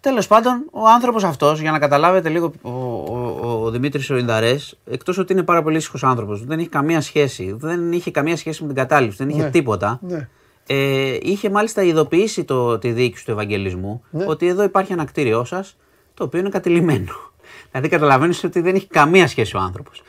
Τέλος 0.00 0.26
πάντων, 0.26 0.64
ο 0.72 0.88
άνθρωπος 0.88 1.24
αυτός, 1.24 1.60
για 1.60 1.70
να 1.70 1.78
καταλάβετε 1.78 2.28
λίγο, 2.28 2.52
ο, 2.62 2.70
ο, 2.70 3.60
ο 3.64 3.70
Δημήτρης 3.70 4.10
Ορινδαρέ, 4.10 4.56
εκτός 4.90 5.18
ότι 5.18 5.32
είναι 5.32 5.42
πάρα 5.42 5.62
πολύ 5.62 5.76
ήσυχος 5.76 6.04
άνθρωπος, 6.04 6.44
δεν 6.44 6.58
έχει 6.58 6.68
καμία 6.68 7.00
σχέση, 7.00 7.54
δεν 7.58 7.92
είχε 7.92 8.10
καμία 8.10 8.36
σχέση 8.36 8.62
με 8.62 8.66
την 8.66 8.76
κατάληψη, 8.76 9.16
δεν 9.16 9.28
είχε 9.28 9.42
ναι. 9.42 9.50
τίποτα. 9.50 9.98
Ναι. 10.02 10.28
Ε, 10.72 11.16
είχε 11.20 11.50
μάλιστα 11.50 11.82
ειδοποιήσει 11.82 12.44
το, 12.44 12.78
τη 12.78 12.92
διοίκηση 12.92 13.24
του 13.24 13.30
Ευαγγελισμού 13.30 14.04
ναι. 14.10 14.24
ότι 14.28 14.46
εδώ 14.46 14.62
υπάρχει 14.62 14.92
ένα 14.92 15.04
κτίριό 15.04 15.44
σας 15.44 15.76
το 16.14 16.24
οποίο 16.24 16.40
είναι 16.40 16.48
κατηλημένο. 16.48 17.12
Δηλαδή 17.70 17.88
καταλαβαίνεις 17.88 18.44
ότι 18.44 18.60
δεν 18.60 18.74
έχει 18.74 18.86
καμία 18.86 19.28
σχέση 19.28 19.56
ο 19.56 19.60
άνθρωπος. 19.60 20.02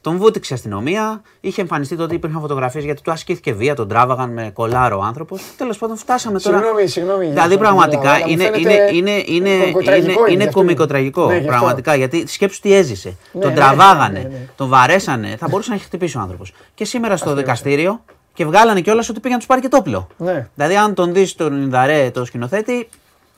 Τον 0.00 0.16
βούτυξε 0.16 0.52
η 0.52 0.56
αστυνομία, 0.56 1.22
είχε 1.40 1.60
εμφανιστεί 1.60 1.96
τότε 1.96 2.14
υπήρχαν 2.14 2.40
φωτογραφίες 2.40 2.84
γιατί 2.84 3.02
του 3.02 3.10
ασκήθηκε 3.10 3.52
βία, 3.52 3.74
τον 3.74 3.88
τράβαγαν 3.88 4.32
με 4.32 4.50
κολάρο 4.54 4.98
ο 4.98 5.02
άνθρωπος. 5.02 5.42
Τέλος 5.56 5.78
πάντων, 5.78 5.96
φτάσαμε 5.96 6.40
τώρα. 6.40 6.56
Συγγνώμη, 6.56 6.86
συγγνώμη. 6.86 7.26
Δηλαδή, 7.26 7.58
πραγματικά 7.58 8.18
είναι, 8.18 8.50
είναι, 8.56 8.74
είναι, 8.92 9.22
είναι, 9.26 9.50
είναι, 9.96 10.14
είναι 10.30 10.46
κομικοτραγικό. 10.46 11.26
Ναι, 11.26 11.40
πραγματικά 11.40 11.94
γιατί 11.94 12.26
σκέψου 12.26 12.60
τι 12.60 12.74
έζησε. 12.74 13.16
Ναι, 13.32 13.40
τον 13.40 13.50
ναι, 13.50 13.56
τραβάγανε, 13.56 14.18
ναι, 14.18 14.28
ναι, 14.28 14.48
τον 14.56 14.68
βαρέσανε. 14.68 15.36
Θα 15.38 15.48
μπορούσε 15.48 15.68
να 15.68 15.74
έχει 15.74 15.84
χτυπήσει 15.84 16.16
ο 16.16 16.20
άνθρωπος. 16.20 16.52
Και 16.74 16.84
σήμερα 16.84 17.16
στο 17.16 17.34
δικαστήριο 17.34 18.00
και 18.36 18.44
βγάλανε 18.44 18.80
κιόλας 18.80 19.08
ότι 19.08 19.20
πήγαν 19.20 19.32
να 19.32 19.38
τους 19.38 19.46
πάρει 19.46 19.60
και 19.60 19.68
το 19.68 19.76
όπλο. 19.76 20.06
Ναι. 20.16 20.48
Δηλαδή, 20.54 20.76
αν 20.76 20.94
τον 20.94 21.12
δεις 21.12 21.34
τον 21.34 21.62
Ινδαρέ, 21.62 22.10
το 22.10 22.24
σκηνοθέτη, 22.24 22.88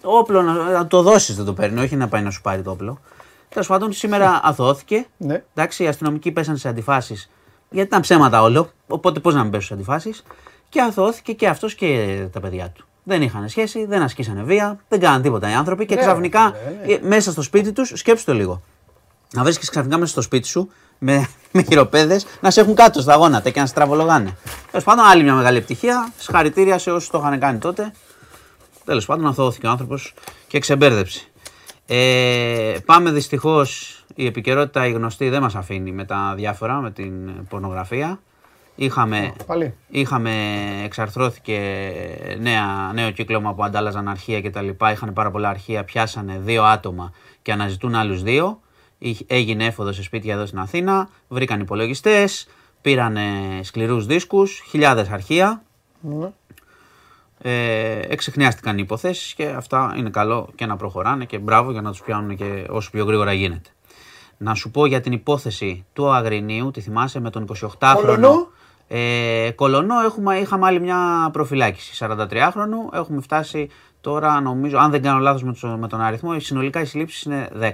όπλο 0.03 0.43
να, 0.43 0.87
το 0.87 1.03
δώσεις 1.03 1.37
δεν 1.37 1.45
το 1.45 1.53
παίρνει, 1.53 1.81
όχι 1.81 1.97
να 1.97 2.09
πάει 2.09 2.23
να 2.23 2.31
σου 2.31 2.41
πάρει 2.41 2.63
το 2.63 2.71
όπλο. 2.71 3.01
Τέλος 3.49 3.67
πάντων, 3.67 3.93
σήμερα 3.93 4.41
αθώθηκε. 4.43 5.07
Ναι. 5.17 5.43
Εντάξει, 5.55 5.83
οι 5.83 5.87
αστυνομικοί 5.87 6.31
πέσαν 6.31 6.57
σε 6.57 6.69
αντιφάσεις 6.69 7.31
γιατί 7.71 7.89
ήταν 7.89 8.01
ψέματα 8.01 8.43
όλο. 8.43 8.71
Οπότε 8.87 9.21
πώς 9.21 9.35
να 9.35 9.43
μην 9.43 9.51
πέσουν 9.51 9.67
σε 9.67 9.75
αντιφάσεις. 9.75 10.23
Και 10.69 10.81
αθώθηκε 10.81 11.33
και 11.33 11.49
αυτός 11.49 11.75
και 11.75 12.19
τα 12.33 12.41
παιδιά 12.41 12.71
του. 12.71 12.85
Δεν 13.05 13.23
είχαν 13.23 13.49
σχέση, 13.49 13.85
δεν 13.85 14.03
ασκήσανε 14.03 14.43
βία, 14.43 14.79
δεν 14.89 15.01
κάναν 15.01 15.23
τίποτα 15.23 15.51
οι 15.51 15.53
άνθρωποι 15.53 15.87
και 15.87 15.95
ναι, 15.95 16.01
ξαφνικά 16.01 16.55
ναι, 16.87 16.95
ναι. 16.95 17.09
μέσα 17.09 17.31
στο 17.31 17.43
σπίτι 17.43 17.73
τους, 17.73 17.93
σκέψτε 17.95 18.33
το 18.33 18.39
λίγο. 18.39 18.63
Να 19.33 19.43
βρίσκεις 19.43 19.71
ξαφνικά 19.71 19.99
μέσα 19.99 20.11
στο 20.13 20.23
σπίτι 20.23 20.47
σου 20.49 20.71
με, 20.99 21.29
με 21.53 21.63
χειροπέδες 21.63 22.27
να 22.41 22.51
σε 22.51 22.61
έχουν 22.61 22.75
κάτω 22.75 23.01
στα 23.01 23.15
γόνατα 23.15 23.51
και 23.51 23.61
να 23.61 23.67
σε 23.67 23.75
τραβολογάνε. 23.75 24.37
Τέλος 24.71 24.85
πάντων, 24.85 25.05
άλλη 25.05 25.23
μια 25.23 25.35
μεγάλη 25.35 25.57
επιτυχία. 25.57 26.13
Συγχαρητήρια 26.17 26.79
σε 26.79 26.91
όσους 26.91 27.11
το 27.11 27.19
είχαν 27.19 27.39
κάνει 27.39 27.59
τότε. 27.59 27.93
Τέλος 28.85 29.07
πάντων, 29.07 29.27
αθώθηκε 29.27 29.67
ο 29.67 29.71
άνθρωπος 29.71 30.15
και 30.47 30.59
ξεμπέρδεψε. 30.59 31.21
Ε, 31.87 32.77
πάμε 32.85 33.11
δυστυχώς, 33.11 33.99
η 34.15 34.27
επικαιρότητα 34.27 34.87
η 34.87 34.93
γνωστή 34.93 35.29
δεν 35.29 35.43
μας 35.43 35.55
αφήνει 35.55 35.93
με 35.93 36.05
τα 36.05 36.33
διάφορα, 36.37 36.75
με 36.75 36.91
την 36.91 37.47
πορνογραφία. 37.49 38.21
Είχαμε, 38.75 39.33
είχαμε 39.89 40.33
εξαρθρώθηκε 40.85 41.61
νέα, 42.41 42.91
νέο 42.95 43.11
κύκλωμα 43.11 43.55
που 43.55 43.65
αντάλλαζαν 43.65 44.09
αρχεία 44.09 44.41
και 44.41 44.51
τα 44.51 44.63
λοιπά. 44.63 44.93
Είχαν 44.93 45.13
πάρα 45.13 45.31
πολλά 45.31 45.49
αρχεία, 45.49 45.85
πιάσανε 45.85 46.41
δύο 46.45 46.65
άτομα 46.65 47.13
και 47.43 47.53
αναζητούν 47.53 47.95
άλλους 47.95 48.23
δύο. 48.23 48.61
Έγινε 49.27 49.65
έφοδο 49.65 49.93
σε 49.93 50.03
σπίτια 50.03 50.35
εδώ 50.35 50.47
στην 50.47 50.59
Αθήνα, 50.59 51.09
βρήκαν 51.29 51.61
υπολογιστές, 51.61 52.49
πήραν 52.81 53.17
σκληρούς 53.63 54.07
δίσκους, 54.07 54.63
χιλιάδες 54.69 55.09
αρχεία. 55.09 55.63
Ναι. 56.01 56.31
Ε, 57.43 58.01
εξεχνιάστηκαν 58.09 58.77
οι 58.77 58.81
υποθέσεις 58.83 59.35
και 59.35 59.47
αυτά 59.47 59.95
είναι 59.97 60.11
καλό 60.11 60.49
και 60.55 60.67
να 60.67 60.77
προχωράνε 60.77 61.25
και 61.25 61.39
μπράβο 61.39 61.71
για 61.71 61.81
να 61.81 61.91
τους 61.91 62.03
πιάνουν 62.03 62.37
και 62.37 62.67
όσο 62.69 62.91
πιο 62.91 63.05
γρήγορα 63.05 63.33
γίνεται. 63.33 63.71
Να 64.39 64.55
σου 64.55 64.71
πω 64.71 64.87
για 64.87 65.01
την 65.01 65.13
υπόθεση 65.13 65.85
του 65.93 66.11
Αγρινίου, 66.11 66.71
τη 66.71 66.81
θυμάσαι 66.81 67.21
με 67.21 67.31
τον 67.31 67.47
28χρονο. 67.79 68.31
Ε, 68.89 69.51
κολονό 69.55 70.01
έχουμε, 70.01 70.39
είχαμε 70.39 70.67
άλλη 70.67 70.81
μια 70.81 71.31
προφυλάκηση 71.33 72.07
43χρονου. 72.09 72.93
Έχουμε 72.93 73.21
φτάσει 73.21 73.69
τώρα, 74.01 74.41
νομίζω, 74.41 74.79
αν 74.79 74.91
δεν 74.91 75.03
κάνω 75.03 75.19
λάθος 75.19 75.43
με, 75.79 75.89
τον 75.89 76.01
αριθμό, 76.01 76.41
συνολικά 76.41 76.81
οι 76.81 76.85
συλλήψεις 76.85 77.23
είναι 77.23 77.49
10. 77.61 77.71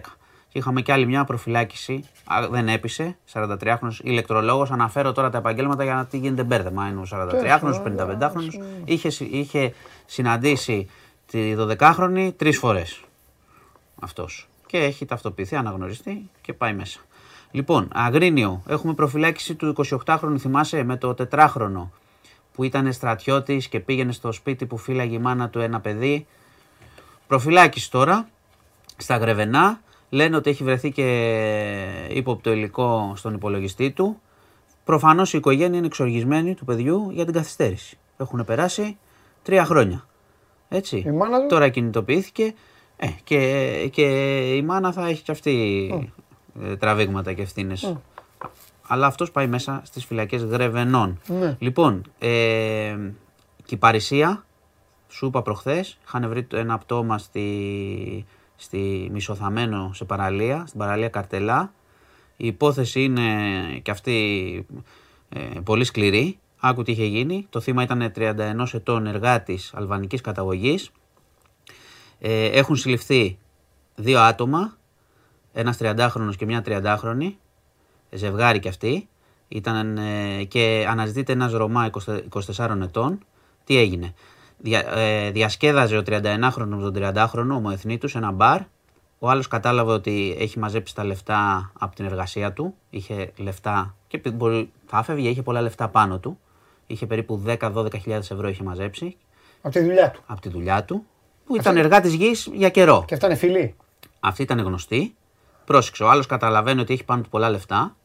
Και 0.55 0.61
είχαμε 0.61 0.83
και 0.83 0.93
άλλη 0.93 1.07
μια 1.07 1.25
προφυλάκηση, 1.25 2.05
δεν 2.51 2.69
έπεισε, 2.69 3.17
43χρονο 3.33 3.91
ηλεκτρολόγος. 4.03 4.71
Αναφέρω 4.71 5.13
τώρα 5.13 5.31
τα 5.31 5.39
επαγγέλματα 5.39 5.85
για 5.85 5.95
να 5.95 6.07
τι 6.07 6.19
γίνεται 6.19 6.43
μπέρδεμα. 6.45 6.89
Είναι 6.89 7.01
ο 7.01 7.07
43χρονο, 7.11 7.83
55χρονο. 7.83 8.65
Είχε, 8.85 9.25
είχε 9.25 9.75
συναντήσει 10.07 10.89
τη 11.27 11.55
12χρονη 11.59 12.33
τρεις 12.37 12.59
φορές. 12.59 13.01
Αυτός. 14.01 14.49
Και 14.67 14.79
έχει 14.79 15.05
ταυτοποιηθεί, 15.05 15.57
αναγνωριστεί 15.57 16.31
και 16.41 16.53
πάει 16.53 16.75
μέσα. 16.75 17.01
Λοιπόν, 17.51 17.89
Αγρίνιο, 17.93 18.63
έχουμε 18.67 18.95
προφυλάκηση 18.95 19.55
του 19.55 19.75
28χρονου, 20.07 20.37
θυμάσαι, 20.39 20.83
με 20.83 20.97
το 20.97 21.15
τετράχρονο 21.15 21.93
που 22.53 22.65
ήταν 22.65 22.93
στρατιώτης 22.93 23.69
και 23.69 23.81
πήγαινε 23.81 24.13
στο 24.13 24.33
σπίτι 24.33 24.67
που 24.67 24.77
φύλαγε 24.77 25.15
η 25.15 25.19
μάνα 25.19 25.49
του 25.49 25.61
ένα 25.61 25.81
παιδί. 25.81 26.27
Προφυλάκηση 27.27 27.91
τώρα, 27.91 28.29
στα 28.97 29.17
Γρεβενά, 29.17 29.83
λένε 30.15 30.37
ότι 30.37 30.51
έχει 30.51 30.65
βρεθεί 30.65 30.91
και 30.91 31.09
ύποπτο 32.09 32.53
υλικό 32.53 33.13
στον 33.17 33.35
υπολογιστή 33.35 33.91
του. 33.91 34.21
Προφανώς 34.85 35.33
η 35.33 35.39
οικογένεια 35.39 35.77
είναι 35.79 35.87
εξοργισμένη 35.87 36.55
του 36.55 36.65
παιδιού 36.65 37.11
για 37.11 37.25
την 37.25 37.35
καθυστέρηση. 37.35 37.99
Έχουν 38.17 38.45
περάσει 38.45 38.99
τρία 39.43 39.65
χρόνια. 39.65 40.07
Έτσι. 40.69 41.03
Η 41.07 41.11
μάνα 41.11 41.41
του... 41.41 41.47
Τώρα 41.47 41.69
κινητοποιήθηκε 41.69 42.55
ε, 42.97 43.09
και, 43.25 43.89
και 43.93 44.03
η 44.57 44.63
μάνα 44.63 44.93
θα 44.93 45.07
έχει 45.09 45.23
και 45.23 45.33
αυτή 45.33 45.91
mm. 45.95 46.77
τραβήγματα 46.79 47.33
και 47.33 47.43
ευθύνες. 47.43 47.93
Mm. 47.95 48.49
Αλλά 48.87 49.07
αυτός 49.07 49.31
πάει 49.31 49.47
μέσα 49.47 49.81
στις 49.85 50.05
φυλακές 50.05 50.43
Γρεβενών. 50.43 51.21
Ναι. 51.27 51.57
Λοιπόν, 51.59 52.03
ε, 52.19 52.97
και 53.65 53.75
η 53.75 53.77
Παρισία, 53.77 54.45
σου 55.09 55.27
είπα 55.27 55.43
προχθές, 55.43 55.99
είχαν 56.07 56.29
βρει 56.29 56.47
ένα 56.53 56.79
πτώμα 56.79 57.19
στη, 57.19 58.27
στη 58.57 59.09
Μισοθαμένο 59.13 59.91
σε 59.95 60.05
παραλία, 60.05 60.65
στην 60.67 60.79
παραλία 60.79 61.09
Καρτελά. 61.09 61.73
Η 62.37 62.47
υπόθεση 62.47 63.03
είναι 63.03 63.23
και 63.83 63.91
αυτή 63.91 64.67
ε, 65.29 65.61
πολύ 65.65 65.85
σκληρή. 65.85 66.39
Άκου 66.61 66.83
τι 66.83 66.93
είχε 66.93 67.05
γίνει. 67.05 67.47
Το 67.51 67.61
θύμα 67.61 67.83
ήταν 67.83 68.13
31 68.17 68.67
ετών 68.73 69.07
εργάτης 69.07 69.73
αλβανικής 69.75 70.21
καταγωγής. 70.21 70.91
Ε, 72.19 72.45
έχουν 72.47 72.77
συλληφθεί 72.77 73.39
δύο 73.95 74.21
άτομα, 74.21 74.77
ένας 75.53 75.77
30χρονος 75.81 76.37
και 76.37 76.45
μια 76.47 76.63
30χρονη, 76.67 77.33
ζευγάρι 78.11 78.59
κι 78.59 78.69
αυτοί. 78.69 79.09
Ήταν 79.49 79.99
ε, 79.99 80.45
και 80.45 80.87
αναζητείται 80.89 81.33
ένας 81.33 81.53
Ρωμά 81.53 81.91
24 82.57 82.79
ετών. 82.83 83.19
Τι 83.65 83.77
έγινε; 83.77 84.15
Δια, 84.59 84.99
ε, 84.99 85.31
διασκέδαζε 85.31 85.97
ο 85.97 86.03
31χρονο 86.07 86.67
με 86.67 86.91
τον 86.91 86.95
30χρονο 86.97 87.57
ομοεθνή 87.57 87.99
σε 88.05 88.19
ένα 88.19 88.31
μπαρ. 88.31 88.61
Ο 89.19 89.31
άλλος 89.31 89.49
κατάλαβε 89.49 89.93
ότι 89.93 90.37
έχει 90.39 90.59
μαζέψει 90.59 90.95
τα 90.95 91.05
λεφτά 91.05 91.71
από 91.79 91.95
την 91.95 92.05
εργασία 92.05 92.53
του. 92.53 92.75
Είχε 92.91 93.33
λεφτά 93.37 93.95
και 94.07 94.31
μπορεί, 94.31 94.73
θα 94.87 94.99
έφευγε, 94.99 95.29
είχε 95.29 95.43
πολλά 95.43 95.61
λεφτά 95.61 95.89
πάνω 95.89 96.19
του. 96.19 96.39
Είχε 96.87 97.07
περίπου 97.07 97.43
10-12 97.47 97.89
ευρώ 98.05 98.49
είχε 98.49 98.63
μαζέψει. 98.63 99.17
Από 99.63 99.75
τη 99.75 99.81
δουλειά 99.81 100.11
του. 100.11 100.21
Από 100.27 100.41
τη 100.41 100.49
δουλειά 100.49 100.85
του. 100.85 101.07
Που 101.45 101.57
ήταν 101.57 101.77
εργάτη 101.77 102.09
γης 102.09 102.51
για 102.53 102.69
καιρό. 102.69 103.05
Και 103.07 103.15
αυτά 103.15 103.27
είναι 103.27 103.37
φίλοι. 103.37 103.75
Αυτή 104.21 104.43
ήταν 104.43 104.59
γνωστή. 104.59 105.15
Πρόσεξε, 105.65 106.03
ο 106.03 106.11
άλλος 106.11 106.27
καταλαβαίνει 106.27 106.81
ότι 106.81 106.93
έχει 106.93 107.05
πάνω 107.05 107.23
του 107.23 107.29
πολλά 107.29 107.51
λεφτά 107.51 107.97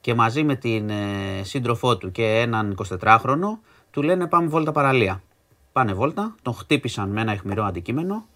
και 0.00 0.14
μαζί 0.14 0.42
με 0.42 0.54
την 0.54 0.90
ε, 0.90 1.40
σύντροφό 1.42 1.96
του 1.96 2.10
και 2.10 2.40
έναν 2.40 2.76
24χρονο 3.00 3.58
του 3.90 4.02
λένε 4.02 4.26
πάμε 4.26 4.48
βόλτα 4.48 4.72
παραλία. 4.72 5.22
Πάνε 5.72 5.92
βόλτα, 5.92 6.34
τον 6.42 6.54
χτύπησαν 6.54 7.08
με 7.08 7.20
ένα 7.20 7.32
αιχμηρό 7.32 7.64
αντικείμενο. 7.64 8.26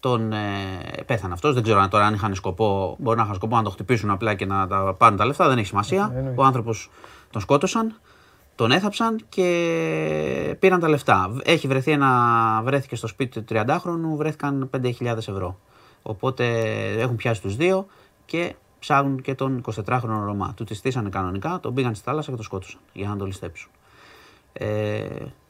Τον 0.00 0.32
ε, 0.32 1.02
πέθανε 1.06 1.32
αυτός. 1.32 1.54
Δεν 1.54 1.62
ξέρω 1.62 1.80
αν 1.80 1.90
τώρα 1.90 2.06
αν 2.06 2.14
είχαν 2.14 2.34
σκοπό, 2.34 2.96
μπορεί 2.98 3.16
να 3.16 3.22
είχαν 3.22 3.34
σκοπό 3.34 3.56
να 3.56 3.62
τον 3.62 3.72
χτυπήσουν 3.72 4.10
απλά 4.10 4.34
και 4.34 4.46
να 4.46 4.66
τα 4.66 4.94
πάρουν 4.98 5.16
τα 5.16 5.26
λεφτά. 5.26 5.48
Δεν 5.48 5.58
έχει 5.58 5.66
σημασία. 5.66 6.12
Ε, 6.14 6.32
Ο 6.36 6.44
άνθρωπος 6.44 6.90
τον 7.30 7.40
σκότωσαν, 7.40 7.94
τον 8.54 8.70
έθαψαν 8.70 9.20
και 9.28 10.56
πήραν 10.58 10.80
τα 10.80 10.88
λεφτά. 10.88 11.36
Έχει 11.44 11.66
βρεθεί 11.68 11.90
ένα, 11.90 12.60
βρέθηκε 12.64 12.96
στο 12.96 13.06
σπίτι 13.06 13.42
του 13.42 13.54
30χρονου, 13.56 14.16
βρέθηκαν 14.16 14.70
5.000 14.76 15.16
ευρώ. 15.16 15.58
Οπότε 16.02 16.44
έχουν 16.98 17.16
πιάσει 17.16 17.42
τους 17.42 17.56
δύο 17.56 17.86
και 18.24 18.54
ψάχνουν 18.78 19.20
και 19.20 19.34
τον 19.34 19.60
24χρονο 19.64 20.22
Ρωμά. 20.24 20.52
Του 20.56 20.64
τη 20.64 20.74
στήσανε 20.74 21.08
κανονικά, 21.08 21.58
τον 21.62 21.74
πήγαν 21.74 21.94
στη 21.94 22.04
θάλασσα 22.04 22.30
και 22.30 22.36
τον 22.36 22.44
σκότωσαν 22.44 22.80
για 22.92 23.08
να 23.08 23.16
τον 23.16 23.26
ληστέψουν. 23.26 23.70
Ε, 24.52 25.06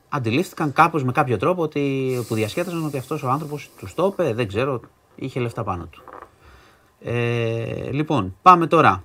αντιλήφθηκαν 0.08 0.72
κάπως 0.72 1.04
με 1.04 1.12
κάποιο 1.12 1.36
τρόπο 1.36 1.62
ότι, 1.62 2.14
που 2.28 2.34
διασκέδασαν 2.34 2.84
ότι 2.84 2.98
αυτός 2.98 3.22
ο 3.22 3.28
άνθρωπος 3.28 3.70
τους 3.78 3.94
το 3.94 4.06
είπε, 4.12 4.32
δεν 4.32 4.48
ξέρω, 4.48 4.80
είχε 5.14 5.40
λεφτά 5.40 5.62
πάνω 5.64 5.88
του. 5.90 6.02
Ε, 7.00 7.90
λοιπόν, 7.90 8.36
πάμε 8.42 8.66
τώρα. 8.66 9.02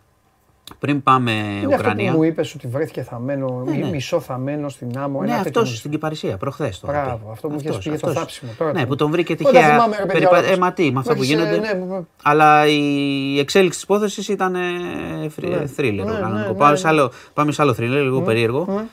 Πριν 0.80 1.04
πάμε 1.04 1.32
είναι 1.32 1.76
Ουκρανία. 1.76 2.04
Αυτό 2.04 2.12
που 2.12 2.18
μου 2.18 2.24
είπες 2.24 2.56
ότι 2.56 2.68
βρέθηκε 2.68 3.04
θαμένο, 3.04 3.64
ναι, 3.66 3.76
ναι. 3.76 3.90
μισό 3.90 4.20
θαμένο 4.20 4.70
στην 4.70 4.98
άμμο. 4.98 5.22
Ναι, 5.22 5.34
αυτός 5.34 5.78
στην 5.78 5.92
Κυπαρισία, 5.92 6.38
προχθές. 6.38 6.82
Μπράβο, 6.86 7.32
αυτό 7.32 7.48
που 7.48 7.56
είχες 7.60 7.78
πει 7.78 7.90
για 7.90 8.00
το 8.00 8.12
θάψιμο. 8.12 8.52
Τώρα 8.58 8.72
ναι, 8.72 8.86
που 8.86 8.96
τον 8.96 9.12
βρήκε 9.12 9.36
τυχαία. 9.36 9.90
Περιπα... 10.08 10.46
Ε, 10.46 10.58
μα 10.58 10.74
τι, 10.74 10.92
με 10.92 11.00
αυτά 11.00 11.16
που 11.16 11.24
γίνονται. 11.24 11.58
Ναι, 11.58 12.00
Αλλά 12.24 12.68
η 12.68 13.40
εξέλιξη 13.40 13.78
της 13.78 13.84
υπόθεσης 13.84 14.28
ήταν 14.28 14.56
θρίλερ. 15.76 16.06
Πάμε 17.34 17.52
σε 17.52 17.62
άλλο 17.62 17.74
θρίλερ, 17.74 18.04
λίγο 18.04 18.22
περίεργο. 18.22 18.88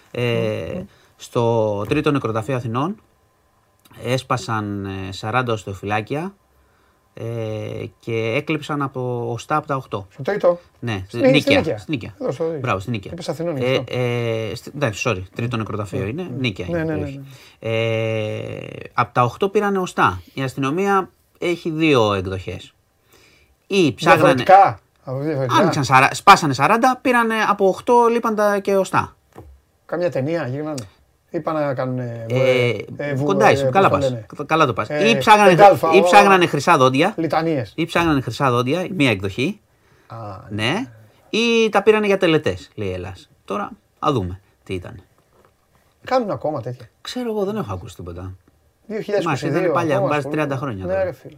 Ε, 1.20 1.22
στο 1.22 1.84
τρίτο 1.88 2.10
νεκροταφείο 2.10 2.56
Αθηνών 2.56 2.96
έσπασαν 4.04 4.88
40 5.20 5.42
ε, 5.46 5.50
οστεοφυλάκια 5.50 6.34
ε, 7.14 7.84
και 8.00 8.32
έκλειψαν 8.36 8.82
από 8.82 9.30
οστά 9.32 9.56
από 9.56 9.66
τα 9.66 9.82
8. 9.90 10.04
Στο 10.10 10.22
τρίτο; 10.22 10.58
Ναι, 10.78 11.04
στην 11.06 11.30
Νίκαια. 11.30 11.62
Στην 11.62 11.84
Νίκαια. 11.86 12.14
Μπράβο, 12.60 12.78
στην 12.78 12.92
Νίκαια. 12.92 13.12
Είπες 13.12 13.28
Αθηνών 13.28 13.56
ε, 13.56 13.84
ε, 13.88 14.52
εντάξει, 14.76 15.02
sorry, 15.06 15.22
τρίτο 15.34 15.56
νεκροταφείο 15.56 16.06
είναι. 16.06 16.22
Ναι. 16.22 16.28
Νίκαια. 16.38 16.66
Ναι, 16.70 16.84
ναι, 16.84 16.94
ναι, 16.94 17.00
ναι. 17.00 17.20
Ε, 17.58 18.66
από 18.92 19.14
τα 19.14 19.36
8 19.40 19.52
πήραν 19.52 19.76
οστά. 19.76 20.22
Η 20.34 20.42
αστυνομία 20.42 21.10
έχει 21.38 21.70
δύο 21.70 22.12
εκδοχές. 22.12 22.74
Ή 23.66 23.94
ψάχνανε... 23.94 24.44
Άνοιξαν, 25.60 25.84
σπάσανε 26.12 26.54
40, 26.56 26.72
πήραν 27.00 27.30
από 27.48 27.78
8 27.84 28.10
λείπαν 28.10 28.34
τα 28.34 28.58
και 28.58 28.76
οστά. 28.76 29.16
Καμιά 29.86 30.10
ταινία 30.10 30.46
γύρνανε. 30.46 30.88
Είπα 31.30 31.52
να 31.52 31.74
κάνουν. 31.74 31.98
Ε, 31.98 32.26
ε, 32.96 33.14
κοντά 33.24 33.50
είσαι, 33.50 33.68
καλά, 33.72 33.90
πας, 33.90 34.14
καλά 34.46 34.66
το 34.66 34.72
πας. 34.72 34.90
Ε, 34.90 35.08
ή 35.08 35.18
ψάγνανε, 35.18 35.56
ή 35.94 36.02
ψάγνανε 36.02 36.46
χρυσά 36.46 36.76
δόντια. 36.76 37.14
Λιτανίες. 37.16 37.72
Ή 37.76 37.84
ψάγνανε 37.84 38.20
χρυσά 38.20 38.50
δόντια, 38.50 38.86
μία 38.90 39.10
εκδοχή. 39.10 39.60
Α, 40.06 40.16
ναι. 40.48 40.64
ναι. 40.64 40.90
Ή 41.30 41.68
τα 41.68 41.82
πήρανε 41.82 42.06
για 42.06 42.18
τελετές, 42.18 42.70
λέει 42.74 42.88
η 42.88 42.92
Ελλάς. 42.92 43.30
Τώρα, 43.44 43.70
ας 43.98 44.12
δούμε 44.12 44.40
τι 44.64 44.74
ήταν. 44.74 45.02
Κάνουν 46.04 46.30
ακόμα 46.30 46.60
τέτοια. 46.60 46.88
Ξέρω 47.00 47.30
εγώ, 47.30 47.44
δεν 47.44 47.56
έχω 47.56 47.72
ακούσει 47.72 47.96
τίποτα. 47.96 48.34
2022. 48.88 48.94
Μας 49.24 49.42
ήταν 49.42 49.72
παλιά, 49.72 50.00
βάζεις 50.00 50.30
30 50.32 50.48
χρόνια. 50.56 50.84
Ναι, 50.84 51.02
ρε 51.02 51.12
φίλε. 51.12 51.36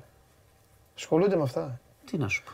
Ασχολούνται 0.97 1.37
με 1.37 1.43
αυτά. 1.43 1.81
Τι 2.05 2.19
να 2.19 2.29
σου 2.29 2.43
πω. 2.43 2.51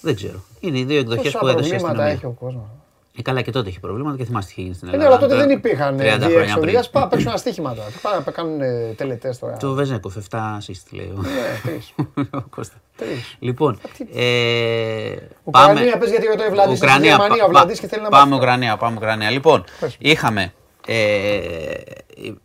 Δεν 0.00 0.14
ξέρω. 0.14 0.44
Είναι 0.60 0.78
οι 0.78 0.84
δύο 0.84 0.98
εκδοχές 0.98 1.36
που 1.36 1.46
έδωσες. 1.46 1.82
Πόσα 1.82 2.04
έχει 2.04 2.26
ο 2.26 2.30
κόσμος. 2.30 2.66
Ε, 3.18 3.22
καλά 3.22 3.42
και 3.42 3.50
τότε 3.50 3.68
είχε 3.68 3.80
προβλήματα 3.80 4.16
και 4.16 4.24
θυμάστε 4.24 4.52
τι 4.54 4.60
είχε 4.60 4.62
γίνει 4.62 4.74
στην 4.74 4.88
ε, 4.88 4.90
ναι, 4.90 4.96
Ελλάδα. 4.96 5.18
Ναι, 5.18 5.24
αλλά 5.24 5.34
τότε 5.34 5.46
δεν 5.46 5.56
υπήρχαν 5.56 5.96
διεξοδίε. 5.96 6.80
Πάμε 6.92 7.04
να 7.04 7.08
παίξουν 7.08 7.28
ένα 7.28 7.36
στοίχημα 7.36 7.74
τώρα. 7.74 7.88
Πάμε 8.02 8.22
να 8.26 8.32
κάνουν 8.32 8.60
τελετές 8.96 9.38
τώρα. 9.38 9.56
Το 9.56 9.72
Βεζέκοφ, 9.72 10.16
7 10.30 10.38
assist 10.38 10.86
λέει. 10.90 11.12
Ναι, 11.16 12.22
τρεις. 12.96 13.36
Λοιπόν. 13.38 13.80
Ε, 14.14 15.14
Ουκρανία, 15.44 15.98
πες 15.98 16.10
γιατί 16.10 16.26
ρωτάει 16.26 16.48
ο 16.48 16.50
Βλαντής. 16.50 16.80
Ουκρανία, 16.80 17.10
Γερμανία, 17.10 17.44
ο 17.44 17.48
Βλαντής 17.48 17.80
και 17.80 17.86
θέλει 17.86 18.02
να 18.02 18.08
Πάμε 18.08 18.36
Ουκρανία, 18.36 18.76
πάμε 18.76 18.96
Ουκρανία. 18.96 19.30
Λοιπόν, 19.30 19.64
είχαμε, 19.98 20.52
ε, 20.86 21.00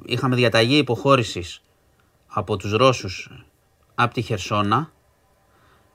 είχαμε 0.05 0.35
διαταγή 0.35 0.77
υποχώρησης 0.77 1.61
από 2.27 2.57
τους 2.57 2.73
Ρώσους 2.73 3.43
από 3.95 4.13
τη 4.13 4.21
Χερσόνα, 4.21 4.91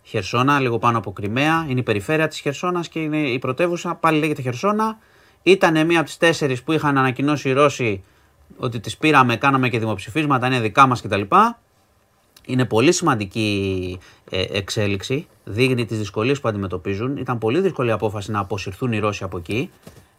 Χερσόνα, 0.08 0.60
λίγο 0.60 0.78
πάνω 0.78 0.98
από 0.98 1.12
Κρυμαία. 1.12 1.66
Είναι 1.68 1.80
η 1.80 1.82
περιφέρεια 1.82 2.28
της 2.28 2.38
Χερσόνας 2.38 2.88
και 2.88 2.98
είναι 2.98 3.18
η 3.18 3.38
πρωτεύουσα. 3.38 3.94
Πάλι 3.94 4.18
λέγεται 4.18 4.42
Χερσόνα. 4.42 4.98
Ήταν 5.42 5.86
μία 5.86 5.98
από 5.98 6.06
τις 6.06 6.16
τέσσερις 6.16 6.62
που 6.62 6.72
είχαν 6.72 6.98
ανακοινώσει 6.98 7.48
οι 7.48 7.52
Ρώσοι 7.52 8.04
ότι 8.56 8.80
τις 8.80 8.96
πήραμε, 8.96 9.36
κάναμε 9.36 9.68
και 9.68 9.78
δημοψηφίσματα, 9.78 10.46
είναι 10.46 10.60
δικά 10.60 10.86
μας 10.86 11.02
κτλ. 11.02 11.22
Είναι 12.46 12.64
πολύ 12.64 12.92
σημαντική 12.92 13.98
ε, 14.30 14.44
εξέλιξη. 14.50 15.26
Δείχνει 15.44 15.84
τις 15.84 15.98
δυσκολίες 15.98 16.40
που 16.40 16.48
αντιμετωπίζουν. 16.48 17.16
Ήταν 17.16 17.38
πολύ 17.38 17.60
δύσκολη 17.60 17.92
απόφαση 17.92 18.30
να 18.30 18.38
αποσυρθούν 18.38 18.92
οι 18.92 18.98
Ρώσοι 18.98 19.24
από 19.24 19.38
εκεί. 19.38 19.70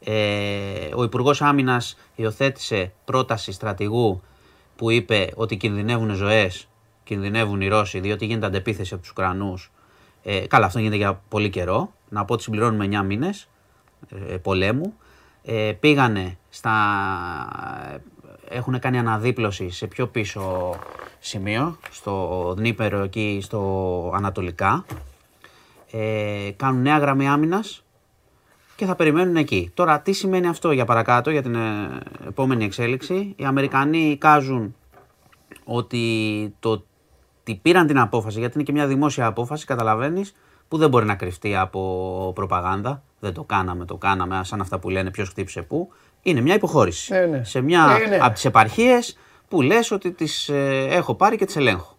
Ε, 0.03 0.89
ο 0.95 1.03
Υπουργός 1.03 1.41
Άμυνας 1.41 1.97
υιοθέτησε 2.15 2.93
πρόταση 3.05 3.51
στρατηγού 3.51 4.21
που 4.75 4.89
είπε 4.89 5.31
ότι 5.35 5.57
κινδυνεύουν 5.57 6.13
ζωές, 6.15 6.67
κινδυνεύουν 7.03 7.61
οι 7.61 7.67
Ρώσοι, 7.67 7.99
διότι 7.99 8.25
γίνεται 8.25 8.45
αντεπίθεση 8.45 8.93
από 8.93 9.01
τους 9.01 9.11
Ουκρανούς. 9.11 9.71
Ε, 10.23 10.47
καλά, 10.47 10.65
αυτό 10.65 10.79
γίνεται 10.79 10.97
για 10.97 11.21
πολύ 11.29 11.49
καιρό. 11.49 11.93
Να 12.09 12.25
πω 12.25 12.33
ότι 12.33 12.43
συμπληρώνουμε 12.43 12.99
9 13.01 13.05
μήνες 13.05 13.49
ε, 14.29 14.37
πολέμου. 14.37 14.93
Ε, 15.43 15.71
πήγανε 15.79 16.37
στα. 16.49 16.73
Έχουν 18.49 18.79
κάνει 18.79 18.99
αναδίπλωση 18.99 19.69
σε 19.69 19.87
πιο 19.87 20.07
πίσω 20.07 20.75
σημείο, 21.19 21.77
στο 21.91 22.53
Δνήπερο 22.57 23.03
εκεί 23.03 23.39
στο 23.43 24.11
Ανατολικά. 24.15 24.85
Ε, 25.91 26.51
κάνουν 26.55 26.81
νέα 26.81 26.97
γραμμή 26.97 27.27
άμυνας 27.27 27.83
και 28.75 28.85
θα 28.85 28.95
περιμένουν 28.95 29.35
εκεί. 29.35 29.71
Τώρα, 29.73 30.01
τι 30.01 30.11
σημαίνει 30.11 30.47
αυτό 30.47 30.71
για 30.71 30.85
παρακάτω, 30.85 31.29
για 31.29 31.41
την 31.41 31.55
ε, 31.55 31.99
επόμενη 32.27 32.63
εξέλιξη; 32.63 33.33
Οι 33.35 33.45
Αμερικανοί 33.45 34.09
εικάζουν 34.09 34.75
ότι 35.63 36.55
το 36.59 36.85
ότι 37.49 37.59
πήραν 37.61 37.87
την 37.87 37.99
απόφαση, 37.99 38.39
γιατί 38.39 38.53
είναι 38.55 38.63
και 38.63 38.71
μια 38.71 38.87
δημόσια 38.87 39.25
απόφαση, 39.25 39.65
καταλαβαίνεις, 39.65 40.33
που 40.67 40.77
δεν 40.77 40.89
μπορεί 40.89 41.05
να 41.05 41.15
κρυφτεί 41.15 41.55
από 41.55 42.31
προπαγάνδα. 42.35 43.03
Δεν 43.19 43.33
το 43.33 43.43
κάναμε, 43.43 43.85
το 43.85 43.95
κάναμε, 43.95 44.41
σαν 44.43 44.61
αυτά 44.61 44.79
που 44.79 44.89
λένε 44.89 45.11
ποιος 45.11 45.29
χτύπησε 45.29 45.61
πού. 45.61 45.91
Είναι 46.21 46.41
μια 46.41 46.53
υποχώρηση. 46.53 47.15
Ε, 47.15 47.25
ναι. 47.25 47.43
Σε 47.43 47.61
μια 47.61 47.99
ε, 48.03 48.07
ναι. 48.07 48.17
από 48.21 48.33
τις 48.33 48.45
επαρχίες 48.45 49.17
που 49.47 49.61
λες 49.61 49.91
ότι 49.91 50.11
τις 50.11 50.49
ε, 50.49 50.87
έχω 50.89 51.15
πάρει 51.15 51.37
και 51.37 51.45
τις 51.45 51.55
ελέγχω. 51.55 51.97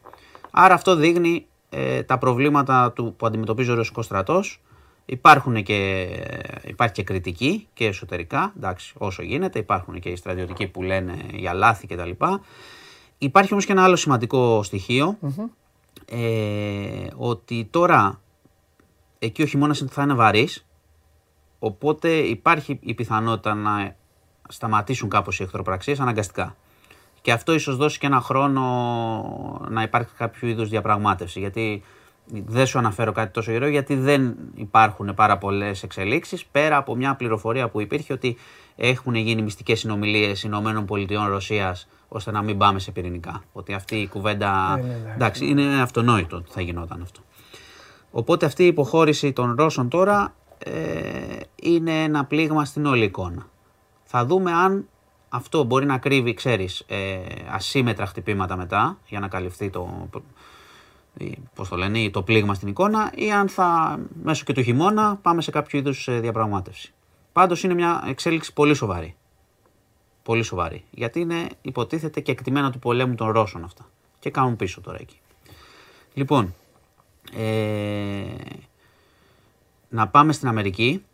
Άρα 0.51 0.75
αυτό 0.75 0.95
δείχνει 0.95 1.47
ε, 1.71 2.03
τα 2.03 2.19
προβλήματα 2.19 2.93
του, 2.93 3.15
που 3.17 3.27
αντιμετωπίζει 3.27 3.71
ο 3.71 3.75
Ρωσικός 3.75 4.05
στρατός. 4.05 4.61
Υπάρχουν 5.07 5.63
και, 5.63 6.09
υπάρχει 6.67 6.95
και 6.95 7.03
κριτική 7.03 7.69
και 7.75 7.87
εσωτερικά, 7.87 8.53
εντάξει, 8.57 8.95
όσο 8.99 9.23
γίνεται. 9.23 9.59
Υπάρχουν 9.59 10.01
και 10.01 10.09
οι 10.09 10.17
στρατιωτικοί 10.17 10.67
που 10.67 10.83
λένε 10.83 11.15
για 11.33 11.53
λάθη 11.53 11.87
κτλ. 11.87 12.11
Υπάρχει 13.23 13.53
όμως 13.53 13.67
και 13.67 13.73
ένα 13.73 13.85
άλλο 13.85 13.97
σημαντικό 13.97 14.65
ε, 16.05 17.07
ότι 17.17 17.69
τώρα 17.71 18.21
εκεί 19.19 19.43
ο 19.43 19.47
χειμώνας 19.47 19.85
θα 19.89 20.03
είναι 20.03 20.15
βαρύς, 20.15 20.67
οπότε 21.59 22.11
υπάρχει 22.11 22.79
η 22.83 22.95
πιθανότητα 22.95 23.55
να 23.55 23.97
σταματήσουν 24.49 25.09
κάπως 25.09 25.41
οι 25.41 25.43
εχθροπραξίες 25.43 26.01
αναγκαστικά. 26.01 26.57
Και 27.21 27.33
αυτό 27.33 27.53
ίσως 27.53 27.77
δώσει 27.77 27.99
και 27.99 28.07
ένα 28.07 28.21
χρόνο 28.21 28.63
να 29.69 29.83
υπάρχει 29.83 30.15
κάποιο 30.17 30.49
είδους 30.49 30.69
διαπραγμάτευση. 30.69 31.39
Γιατί 31.39 31.83
δεν 32.47 32.67
σου 32.67 32.79
αναφέρω 32.79 33.13
κάτι 33.13 33.33
τόσο 33.33 33.51
γερό, 33.51 33.67
γιατί 33.67 33.95
δεν 33.95 34.37
υπάρχουν 34.55 35.15
πάρα 35.15 35.39
πολλές 35.39 35.83
εξελίξεις 35.83 36.45
πέρα 36.45 36.77
από 36.77 36.95
μια 36.95 37.15
πληροφορία 37.15 37.69
που 37.69 37.81
υπήρχε 37.81 38.13
ότι 38.13 38.37
έχουν 38.77 39.15
γίνει 39.15 39.43
μυστικές 39.43 39.79
συνομιλίες 39.79 40.43
Ηνωμένων 40.43 40.85
Πολιτειών 40.85 41.29
Ρωσίας 41.29 41.89
ώστε 42.09 42.31
να 42.31 42.43
μην 42.43 42.59
πάμε 42.59 42.79
σε 42.79 42.91
πυρηνικά. 42.91 43.43
Ότι 43.53 43.73
αυτή 43.73 43.97
η 43.97 44.09
κουβέντα. 44.09 44.77
Ναι, 44.77 44.83
ναι, 44.83 45.01
ναι. 45.05 45.13
εντάξει, 45.15 45.47
είναι 45.47 45.81
αυτονόητο 45.83 46.37
ότι 46.37 46.51
θα 46.51 46.61
γινόταν 46.61 47.03
αυτό. 47.03 47.21
Οπότε 48.11 48.47
αυτή 48.47 48.63
η 48.63 48.67
υποχώρηση 48.67 49.33
των 49.33 49.55
Ρώσων 49.55 49.89
τώρα 49.89 50.35
ε, 50.59 50.71
είναι 51.63 52.03
ένα 52.03 52.25
πλήγμα 52.25 52.65
στην 52.65 52.87
όλη 52.87 53.05
εικόνα. 53.05 53.47
Θα 54.05 54.27
δούμε 54.27 54.53
αν 54.53 54.89
αυτό 55.29 55.63
μπορεί 55.65 55.87
να 55.87 55.99
κρύβει, 55.99 56.35
ξέρεις, 56.35 56.85
ε, 56.89 57.19
ασύμετρα 57.51 58.07
χτυπήματα 58.07 58.57
μετά 58.57 58.99
για 59.07 59.21
να 59.21 59.29
καλυφθεί 59.29 59.71
το, 59.71 60.09
πώς 61.55 61.69
το 61.69 61.77
λένε, 61.77 62.11
το 62.11 62.23
πλήγμα 62.23 62.55
στην 62.55 62.69
εικόνα 62.69 63.13
ή 63.15 63.33
αν 63.33 63.49
θα 63.49 63.99
μέσω 64.23 64.45
και 64.45 64.53
του 64.53 64.63
χειμώνα 64.63 65.19
πάμε 65.23 65.43
σε 65.43 65.51
κάποιο 65.51 65.79
είδους 65.79 66.09
ε, 66.09 66.21
διαπραγμάτευση. 66.21 66.93
Πάντως 67.33 67.63
είναι 67.63 67.75
μια 67.75 68.05
εξέλιξη 68.09 68.53
πολύ 68.53 68.75
σοβαρή. 68.75 69.15
Πολύ 70.23 70.43
σοβαρή. 70.43 70.85
Γιατί 70.91 71.21
είναι 71.21 71.49
υποτίθεται 71.63 72.21
και 72.21 72.33
εκτιμένα 72.33 72.71
του 72.71 72.79
πολέμου 72.79 73.15
των 73.15 73.31
Ρώσων 73.31 73.65
αυτά. 73.65 73.89
Και 74.19 74.31
κάνουν 74.31 74.57
πίσω 74.57 74.81
τώρα 74.81 74.99
εκεί. 75.01 75.21
Λοιπόν, 76.15 76.55
ε, 77.37 78.23
να 79.89 80.09
πάμε 80.09 80.33
στην 80.33 80.49
Αμερική. 80.49 81.05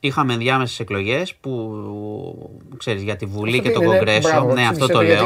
Είχαμε 0.00 0.32
ενδιάμεσες 0.32 0.80
εκλογές 0.80 1.34
που 1.34 2.60
ξέρεις 2.76 3.02
για 3.02 3.16
τη 3.16 3.26
Βουλή 3.26 3.60
και 3.60 3.70
το 3.70 3.82
Κογκρέσο. 3.82 4.44
ναι, 4.44 4.66
αυτό 4.66 4.86
το 4.86 5.02
λέω. 5.02 5.24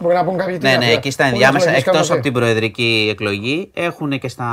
Μπορεί 0.00 0.14
να 0.14 0.24
πούν 0.24 0.36
κάποιοι 0.36 0.58
Ναι, 0.60 0.76
ναι, 0.76 0.90
εκεί 0.90 1.10
στα 1.10 1.24
ενδιάμεσα, 1.24 1.70
εκτός 1.70 2.10
από 2.10 2.20
την 2.20 2.32
προεδρική 2.32 3.08
εκλογή, 3.10 3.70
έχουν 3.74 4.18
και 4.18 4.28
στα. 4.28 4.46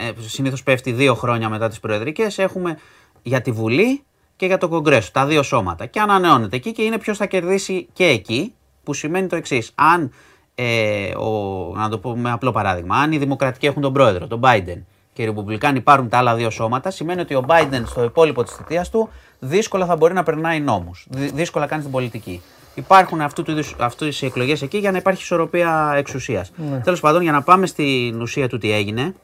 Ε, 0.00 0.20
Συνήθως 0.28 0.62
πέφτει 0.62 0.92
δύο 0.92 1.14
χρόνια 1.14 1.48
μετά 1.48 1.68
τις 1.68 1.80
προεδρικές, 1.80 2.38
έχουμε 2.38 2.78
για 3.22 3.40
τη 3.40 3.50
Βουλή 3.50 4.02
και 4.36 4.46
για 4.46 4.58
το 4.58 4.68
Κογκρέσο. 4.68 5.10
Τα 5.12 5.26
δύο 5.26 5.42
σώματα. 5.42 5.86
Και 5.86 6.00
ανανεώνεται 6.00 6.56
εκεί 6.56 6.72
και 6.72 6.82
είναι 6.82 6.98
ποιος 6.98 7.16
θα 7.16 7.26
κερδίσει 7.26 7.88
και 7.92 8.04
εκεί, 8.04 8.54
που 8.82 8.94
σημαίνει 8.94 9.26
το 9.26 9.36
εξής. 9.36 9.72
Αν. 9.74 10.12
Ε, 10.58 11.14
ο, 11.16 11.72
να 11.74 11.88
το 11.88 11.98
πω 11.98 12.16
με 12.16 12.30
απλό 12.30 12.52
παράδειγμα, 12.52 12.96
αν 12.96 13.12
οι 13.12 13.18
Δημοκρατικοί 13.18 13.66
έχουν 13.66 13.82
τον 13.82 13.92
πρόεδρο, 13.92 14.26
τον 14.26 14.40
Biden, 14.42 14.82
και 15.12 15.22
οι 15.22 15.24
Ρεπουμπλικάνοι 15.24 15.80
πάρουν 15.80 16.08
τα 16.08 16.18
άλλα 16.18 16.34
δύο 16.34 16.50
σώματα, 16.50 16.90
σημαίνει 16.90 17.20
ότι 17.20 17.34
ο 17.34 17.44
Biden 17.48 17.82
στο 17.84 18.02
υπόλοιπο 18.04 18.42
της 18.42 18.52
θητείας 18.52 18.90
του 18.90 19.08
δύσκολα 19.38 19.86
θα 19.86 19.96
μπορεί 19.96 20.14
να 20.14 20.22
περνάει 20.22 20.60
νόμους. 20.60 21.06
Δύσκολα 21.10 21.66
κάνει 21.66 21.82
την 21.82 21.90
πολιτική. 21.90 22.42
Υπάρχουν 22.76 23.20
αυτού 23.20 23.42
του 23.42 23.62
αυτού 23.78 24.04
οι 24.04 24.16
εκλογές 24.20 24.62
εκεί 24.62 24.78
για 24.78 24.90
να 24.90 24.98
υπάρχει 24.98 25.22
ισορροπία 25.22 25.92
εξουσίας. 25.96 26.52
Ναι. 26.56 26.80
Τέλος 26.80 27.00
πάντων, 27.00 27.22
για 27.22 27.32
να 27.32 27.42
πάμε 27.42 27.66
στην 27.66 28.20
ουσία 28.20 28.48
του 28.48 28.58
τι 28.58 28.72
έγινε, 28.72 29.14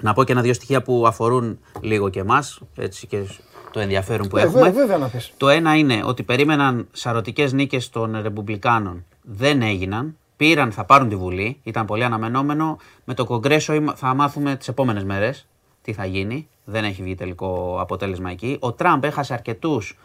να 0.00 0.12
πω 0.12 0.24
και 0.24 0.32
ένα-δύο 0.32 0.54
στοιχεία 0.54 0.82
που 0.82 1.06
αφορούν 1.06 1.58
λίγο 1.80 2.08
και 2.08 2.20
εμάς, 2.20 2.60
έτσι 2.76 3.06
και 3.06 3.22
το 3.70 3.80
ενδιαφέρον 3.80 4.28
που 4.28 4.36
ε, 4.36 4.42
έχουμε. 4.42 4.70
Βέβαια, 4.70 4.98
να 4.98 5.06
πεις. 5.06 5.32
Το 5.36 5.48
ένα 5.48 5.76
είναι 5.76 6.02
ότι 6.04 6.22
περίμεναν 6.22 6.88
σαρωτικές 6.92 7.52
νίκες 7.52 7.90
των 7.90 8.20
Ρεπουμπλικάνων. 8.22 9.04
Δεν 9.22 9.62
έγιναν 9.62 10.16
πήραν, 10.36 10.72
θα 10.72 10.84
πάρουν 10.84 11.08
τη 11.08 11.16
Βουλή, 11.16 11.60
ήταν 11.62 11.86
πολύ 11.86 12.04
αναμενόμενο. 12.04 12.78
Με 13.04 13.14
το 13.14 13.24
Κογκρέσο 13.24 13.94
θα 13.94 14.14
μάθουμε 14.14 14.56
τις 14.56 14.68
επόμενες 14.68 15.04
μέρες 15.04 15.46
τι 15.82 15.92
θα 15.92 16.04
γίνει. 16.04 16.48
Δεν 16.64 16.84
έχει 16.84 17.02
βγει 17.02 17.14
τελικό 17.14 17.76
αποτέλεσμα 17.80 18.30
εκεί. 18.30 18.56
Ο 18.60 18.72
Τραμπ 18.72 19.04
έχασε 19.04 19.32
αρκετούς 19.32 19.98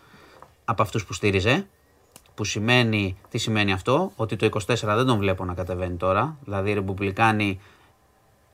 από 0.65 0.81
αυτούς 0.81 1.05
που 1.05 1.13
στήριζε. 1.13 1.67
Που 2.35 2.43
σημαίνει, 2.43 3.17
τι 3.29 3.37
σημαίνει 3.37 3.71
αυτό, 3.71 4.11
ότι 4.15 4.35
το 4.35 4.45
24 4.45 4.75
δεν 4.75 5.05
τον 5.05 5.17
βλέπω 5.17 5.45
να 5.45 5.53
κατεβαίνει 5.53 5.95
τώρα. 5.95 6.37
Δηλαδή 6.43 6.69
οι 6.69 6.73
Ρεπουμπλικάνοι 6.73 7.59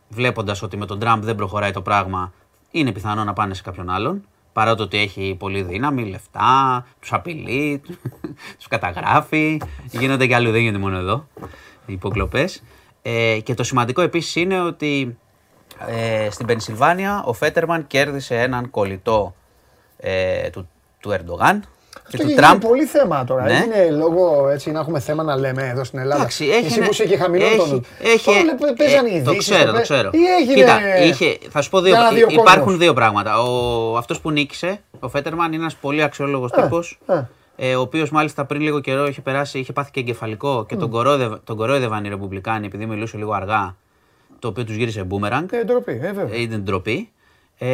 βλέποντας 0.09 0.61
ότι 0.61 0.77
με 0.77 0.85
τον 0.85 0.99
Τραμπ 0.99 1.23
δεν 1.23 1.35
προχωράει 1.35 1.71
το 1.71 1.81
πράγμα, 1.81 2.33
είναι 2.71 2.91
πιθανό 2.91 3.23
να 3.23 3.33
πάνε 3.33 3.53
σε 3.53 3.61
κάποιον 3.61 3.89
άλλον. 3.89 4.25
Παρά 4.53 4.75
το 4.75 4.83
ότι 4.83 4.97
έχει 4.97 5.35
πολύ 5.39 5.61
δύναμη, 5.61 6.09
λεφτά, 6.09 6.85
τους 6.99 7.13
απειλεί, 7.13 7.81
τους 8.57 8.67
καταγράφει. 8.67 9.61
Γίνονται 9.91 10.27
και 10.27 10.35
άλλοι, 10.35 10.49
δεν 10.49 10.61
γίνεται 10.61 10.79
μόνο 10.79 10.97
εδώ 10.97 11.27
υποκλοπές. 11.85 12.63
Ε, 13.01 13.39
και 13.43 13.53
το 13.53 13.63
σημαντικό 13.63 14.01
επίσης 14.01 14.35
είναι 14.35 14.61
ότι 14.61 15.17
ε, 15.87 16.27
στην 16.31 16.45
Πενσιλβάνια 16.45 17.23
ο 17.25 17.33
Φέτερμαν 17.33 17.87
κέρδισε 17.87 18.41
έναν 18.41 18.69
κολλητό 18.69 19.35
ε, 19.97 20.49
του, 20.49 20.69
του 20.99 21.11
Ερντογάν. 21.11 21.63
Και 22.09 22.17
του 22.17 22.33
Τραμπ. 22.35 22.55
Είναι 22.55 22.69
πολύ 22.69 22.85
θέμα 22.85 23.23
τώρα. 23.23 23.43
Ναι. 23.43 23.63
Είναι 23.65 23.91
λόγο 23.91 24.49
έτσι 24.49 24.71
να 24.71 24.79
έχουμε 24.79 24.99
θέμα 24.99 25.23
να 25.23 25.35
λέμε 25.35 25.67
εδώ 25.67 25.83
στην 25.83 25.99
Ελλάδα. 25.99 26.19
Εντάξει, 26.21 26.45
έχει, 26.45 26.65
Εσύ 26.65 26.79
που 26.79 26.91
είσαι 26.91 27.05
και 27.05 27.17
χαμηλό 27.17 27.45
έχει, 27.45 27.57
τον. 27.57 27.85
Έχει, 28.01 28.31
παίζανε 28.77 29.09
οι 29.09 29.21
Το 29.21 29.35
ξέρω, 29.35 29.71
το 29.71 29.81
ξέρω. 29.81 30.09
Ή 30.13 30.17
έγινε... 30.41 30.53
Κοίτα, 30.55 31.03
είχε, 31.03 31.37
θα 31.49 31.61
σου 31.61 31.69
πω 31.69 31.81
δύο, 31.81 31.95
δύο 32.13 32.27
υπάρχουν 32.29 32.63
κόσμος. 32.63 32.77
δύο 32.77 32.93
πράγματα. 32.93 33.41
Ο, 33.41 33.97
αυτός 33.97 34.19
που 34.19 34.31
νίκησε, 34.31 34.79
ο 34.99 35.09
Φέτερμαν, 35.09 35.51
είναι 35.53 35.61
ένας 35.61 35.75
πολύ 35.75 36.03
αξιόλογος 36.03 36.51
τύπος. 36.51 36.99
ε. 37.07 37.21
Ε, 37.55 37.75
ο 37.75 37.81
οποίος 37.81 38.09
μάλιστα 38.09 38.45
πριν 38.45 38.61
λίγο 38.61 38.79
καιρό 38.79 39.07
είχε 39.07 39.21
περάσει, 39.21 39.59
είχε 39.59 39.73
πάθει 39.73 39.91
και 39.91 39.99
εγκεφαλικό 39.99 40.65
και 40.67 40.75
τον, 40.75 40.89
κορόιδευ, 40.89 41.33
τον 41.43 41.55
κορόιδευαν 41.55 42.05
οι 42.05 42.09
Ρεπουμπλικάνοι 42.09 42.65
επειδή 42.65 42.85
μιλούσε 42.85 43.17
λίγο 43.17 43.33
αργά. 43.33 43.75
Το 44.39 44.47
οποίο 44.47 44.63
τους 44.63 44.75
γύρισε 44.75 45.03
μπούμεραγκ. 45.03 45.47
Ε, 45.51 45.63
ντροπή, 45.63 45.91
ε, 45.91 46.11
βέβαια. 46.13 46.35
Ε, 46.35 46.41
ήταν 46.41 46.63
ντροπή. 46.63 47.09
Ε, 47.57 47.67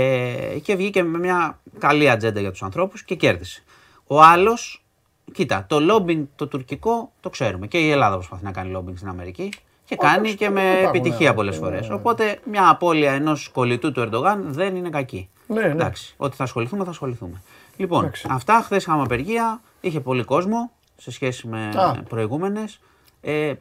και 0.62 0.76
βγήκε 0.76 1.04
με 1.04 1.18
μια 1.18 1.60
καλή 1.80 2.10
ατζέντα 2.10 2.40
για 2.40 2.52
τους 2.52 2.64
ανθρώπους 2.64 3.04
και 3.04 3.16
κέρδισε. 3.16 3.64
Ο 4.08 4.22
άλλος, 4.22 4.84
κοίτα, 5.32 5.66
το 5.68 5.78
lobbying 5.90 6.24
το 6.36 6.48
τουρκικό 6.48 7.12
το 7.20 7.30
ξέρουμε. 7.30 7.68
Και 7.68 7.78
η 7.78 7.90
Ελλάδα 7.92 8.16
προσπαθεί 8.16 8.44
να 8.44 8.52
κάνει 8.52 8.74
lobbying 8.78 8.96
στην 8.96 9.08
Αμερική. 9.08 9.54
Και 9.86 9.96
κάνει 9.96 10.34
και 10.34 10.50
με 10.50 10.80
επιτυχία 10.80 11.34
πολλές 11.34 11.56
φορές. 11.56 11.90
Οπότε 11.90 12.40
μια 12.44 12.70
απώλεια 12.70 13.12
ενός 13.12 13.50
κολλητού 13.50 13.92
του 13.92 14.00
Ερντογάν 14.02 14.44
δεν 14.48 14.76
είναι 14.76 14.90
κακή. 14.90 15.30
Ναι, 15.48 15.62
ναι. 15.62 15.68
Εντάξει, 15.68 16.14
ότι 16.18 16.36
θα 16.36 16.44
ασχοληθούμε, 16.44 16.84
θα 16.84 16.90
ασχοληθούμε. 16.90 17.42
Λοιπόν, 17.78 18.12
αυτά 18.30 18.62
χθες 18.64 18.84
είχαμε 18.84 19.02
απεργία. 19.02 19.62
Είχε 19.82 20.00
πολύ 20.00 20.24
κόσμο 20.24 20.72
σε 20.98 21.12
σχέση 21.12 21.48
με 21.48 21.70
προηγούμενες. 22.10 22.80
Ε, 23.22 23.54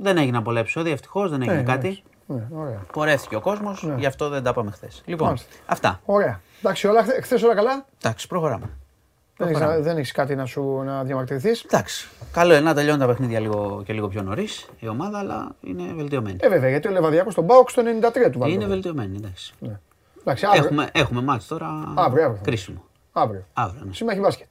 δεν 0.00 0.16
έγιναν 0.16 0.42
πολλά 0.42 0.60
επεισόδια, 0.60 0.92
ευτυχώς 0.92 1.30
δεν 1.30 1.42
έγινε 1.42 1.56
Ναι, 1.56 1.62
κάτι. 1.62 2.02
Ναι, 2.26 2.46
ωραία. 2.52 2.82
Πορεύτηκε 2.92 3.36
ο 3.36 3.40
κόσμος, 3.40 3.86
γι' 3.96 4.06
αυτό 4.06 4.28
δεν 4.28 4.42
τα 4.42 4.50
είπαμε 4.50 4.70
χθες. 4.70 5.02
Λοιπόν, 5.04 5.26
Μάλιστα. 5.26 5.48
αυτά. 5.66 6.00
Ωραία. 6.04 6.40
Εντάξει, 6.58 6.86
όλα, 6.86 7.04
χθες 7.22 7.42
όλα 7.42 7.54
καλά; 7.54 7.86
Εντάξει, 7.98 8.26
προχωράμε. 8.26 8.70
Δεν 9.80 9.96
έχεις 9.96 10.12
κάτι 10.12 10.34
να 10.34 10.44
σου 10.44 10.82
να 10.84 11.04
διαμαρτυρηθείς. 11.04 11.62
Εντάξει. 11.62 12.08
Καλό 12.32 12.52
είναι 12.52 12.62
να 12.62 12.74
τελειώνει 12.74 12.98
τα 12.98 13.06
παιχνίδια 13.06 13.40
λίγο, 13.40 13.82
και 13.84 13.92
λίγο 13.92 14.08
πιο 14.08 14.22
νωρίς 14.22 14.68
η 14.78 14.88
ομάδα, 14.88 15.18
αλλά 15.18 15.54
είναι 15.60 15.92
βελτιωμένη. 15.94 16.36
Ε, 16.40 16.48
βέβαια, 16.48 16.70
γιατί 16.70 16.88
ο 16.88 16.90
Λεβαδιακός 16.90 17.32
στον 17.32 17.46
Πάοξ 17.46 17.74
το 17.74 17.82
93 18.26 18.30
του 18.30 18.46
Είναι 18.46 18.66
βελτιωμένη, 18.66 19.16
εντάξει. 19.16 19.54
Ναι. 19.58 19.78
εντάξει 20.20 20.46
έχουμε, 20.54 20.88
έχουμε 20.92 21.22
μάτς 21.22 21.46
τώρα 21.46 21.66
αύριο, 21.94 22.24
αύριο. 22.24 22.40
κρίσιμο. 22.44 22.84
Αύριο. 23.12 23.44
αύριο 23.52 23.82
ναι. 23.84 23.92
Σήμερα 23.92 24.16
έχει 24.16 24.26
μπάσκετ. 24.26 24.48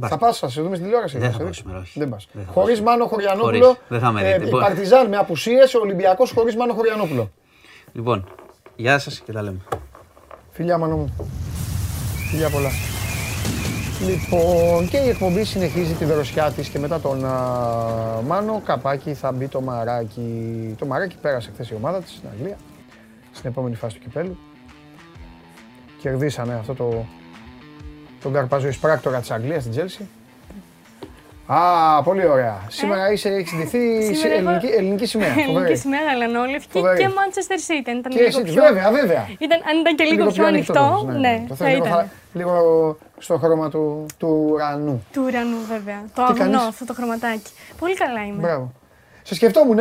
Θα 0.00 0.18
πας, 0.18 0.38
θα 0.38 0.48
σε 0.48 0.62
δούμε 0.62 0.74
στην 0.74 0.86
τηλεόραση; 0.86 1.18
Δεν 1.18 1.32
θα 1.32 1.38
πάω 1.38 1.52
σήμερα, 1.52 1.78
όχι. 1.78 1.98
Δεν 1.98 2.08
πας. 2.08 2.28
Χωρίς 2.46 2.80
Μάνο 2.80 3.06
Χωριανόπουλο. 3.06 3.76
Δεν 3.88 4.00
θα 4.00 4.12
με 4.12 4.20
δείτε. 4.38 4.56
Ε, 4.56 4.60
Παρτιζάν 4.60 5.08
με 5.08 5.16
απουσίες, 5.16 5.74
ο 5.74 5.80
Ολυμπιακός 5.80 6.32
χωρίς 6.32 6.56
Μάνο 6.56 6.72
Χωριανόπουλο. 6.72 7.30
Λοιπόν, 7.92 8.28
γεια 8.76 8.98
σας 8.98 9.20
και 9.20 9.32
τα 9.32 9.42
λέμε. 9.42 9.58
Φιλιά, 10.50 10.78
Μάνο 10.78 10.96
μου. 10.96 11.14
Φιλιά 12.30 12.50
πολλά. 12.50 12.99
Λοιπόν, 14.06 14.88
και 14.88 14.96
η 14.96 15.08
εκπομπή 15.08 15.44
συνεχίζει 15.44 15.92
τη 15.92 16.04
δροσιά 16.04 16.50
της 16.50 16.68
και 16.68 16.78
μετά 16.78 17.00
τον 17.00 17.24
α, 17.24 18.20
Μάνο 18.26 18.62
καπάκι 18.64 19.14
θα 19.14 19.32
μπει 19.32 19.48
το 19.48 19.60
μαράκι. 19.60 20.74
Το 20.78 20.86
μαράκι 20.86 21.16
πέρασε 21.20 21.50
χθες 21.52 21.70
η 21.70 21.74
ομάδα 21.74 22.00
της 22.00 22.10
στην 22.10 22.28
Αγγλία, 22.32 22.56
στην 23.32 23.50
επόμενη 23.50 23.74
φάση 23.74 23.94
του 23.94 24.00
κυπέλου. 24.00 24.38
Κερδίσανε 26.00 26.54
αυτό 26.54 26.74
το, 26.74 27.06
τον 28.20 28.32
καρπάζο 28.32 28.68
εισπράκτορα 28.68 29.20
της 29.20 29.30
Αγγλίας 29.30 29.60
στην 29.60 29.72
Τζέλση. 29.72 30.08
Α, 31.52 32.02
πολύ 32.02 32.26
ωραία. 32.26 32.60
Σήμερα 32.68 33.06
ε, 33.06 33.12
είσαι, 33.12 33.28
έχεις 33.28 33.52
ντυθεί 33.56 33.78
ελληνική, 34.28 34.66
ελληνική 34.66 35.06
σημαία. 35.06 35.34
Ελληνική 35.42 35.74
σημαία 35.74 36.00
γαλανόλευκη 36.02 36.80
και 36.80 37.08
Manchester 37.08 37.70
City. 37.70 37.88
Ήταν 37.88 38.12
και 38.12 38.20
λίγο 38.20 38.42
πιο... 38.42 38.62
Βέβαια, 38.62 38.90
βέβαια. 38.90 39.28
Ήταν, 39.38 39.60
αν 39.70 39.78
ήταν 39.80 39.96
και 39.96 40.04
λίγο, 40.04 40.16
λίγο 40.16 40.30
πιο 40.30 40.46
ανοιχτό, 40.46 41.04
ναι, 41.06 41.18
ναι, 41.18 41.44
το 41.48 41.54
θα 41.54 41.70
ήταν. 41.70 42.10
Λίγο, 42.32 42.52
λίγο 42.52 42.96
στο 43.18 43.38
χρώμα 43.38 43.70
του, 43.70 44.06
του 44.18 44.48
ουρανού. 44.50 45.04
Του 45.12 45.22
ουρανού, 45.26 45.56
βέβαια. 45.68 46.04
Το 46.14 46.22
αγνό, 46.22 46.60
αυτό 46.60 46.84
το 46.84 46.94
χρωματάκι. 46.94 47.50
Πολύ 47.78 47.94
καλά 47.94 48.24
είμαι. 48.24 48.40
Μπράβο. 48.40 48.72
Σε 49.22 49.34
σκεφτόμουν, 49.34 49.78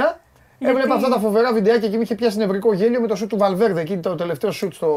Έβλεπα 0.59 0.95
αυτά 0.95 1.09
τα 1.09 1.19
φοβερά 1.19 1.53
βιντεάκια 1.53 1.89
και 1.89 1.95
μου 1.95 2.01
είχε 2.01 2.15
πιάσει 2.15 2.37
νευρικό 2.37 2.73
γέλιο 2.73 3.01
με 3.01 3.07
το 3.07 3.15
σουτ 3.15 3.29
του 3.29 3.37
Βαλβέρδε, 3.37 3.81
εκεί 3.81 3.97
το 3.97 4.15
τελευταίο 4.15 4.51
σουτ 4.51 4.73
στο 4.73 4.87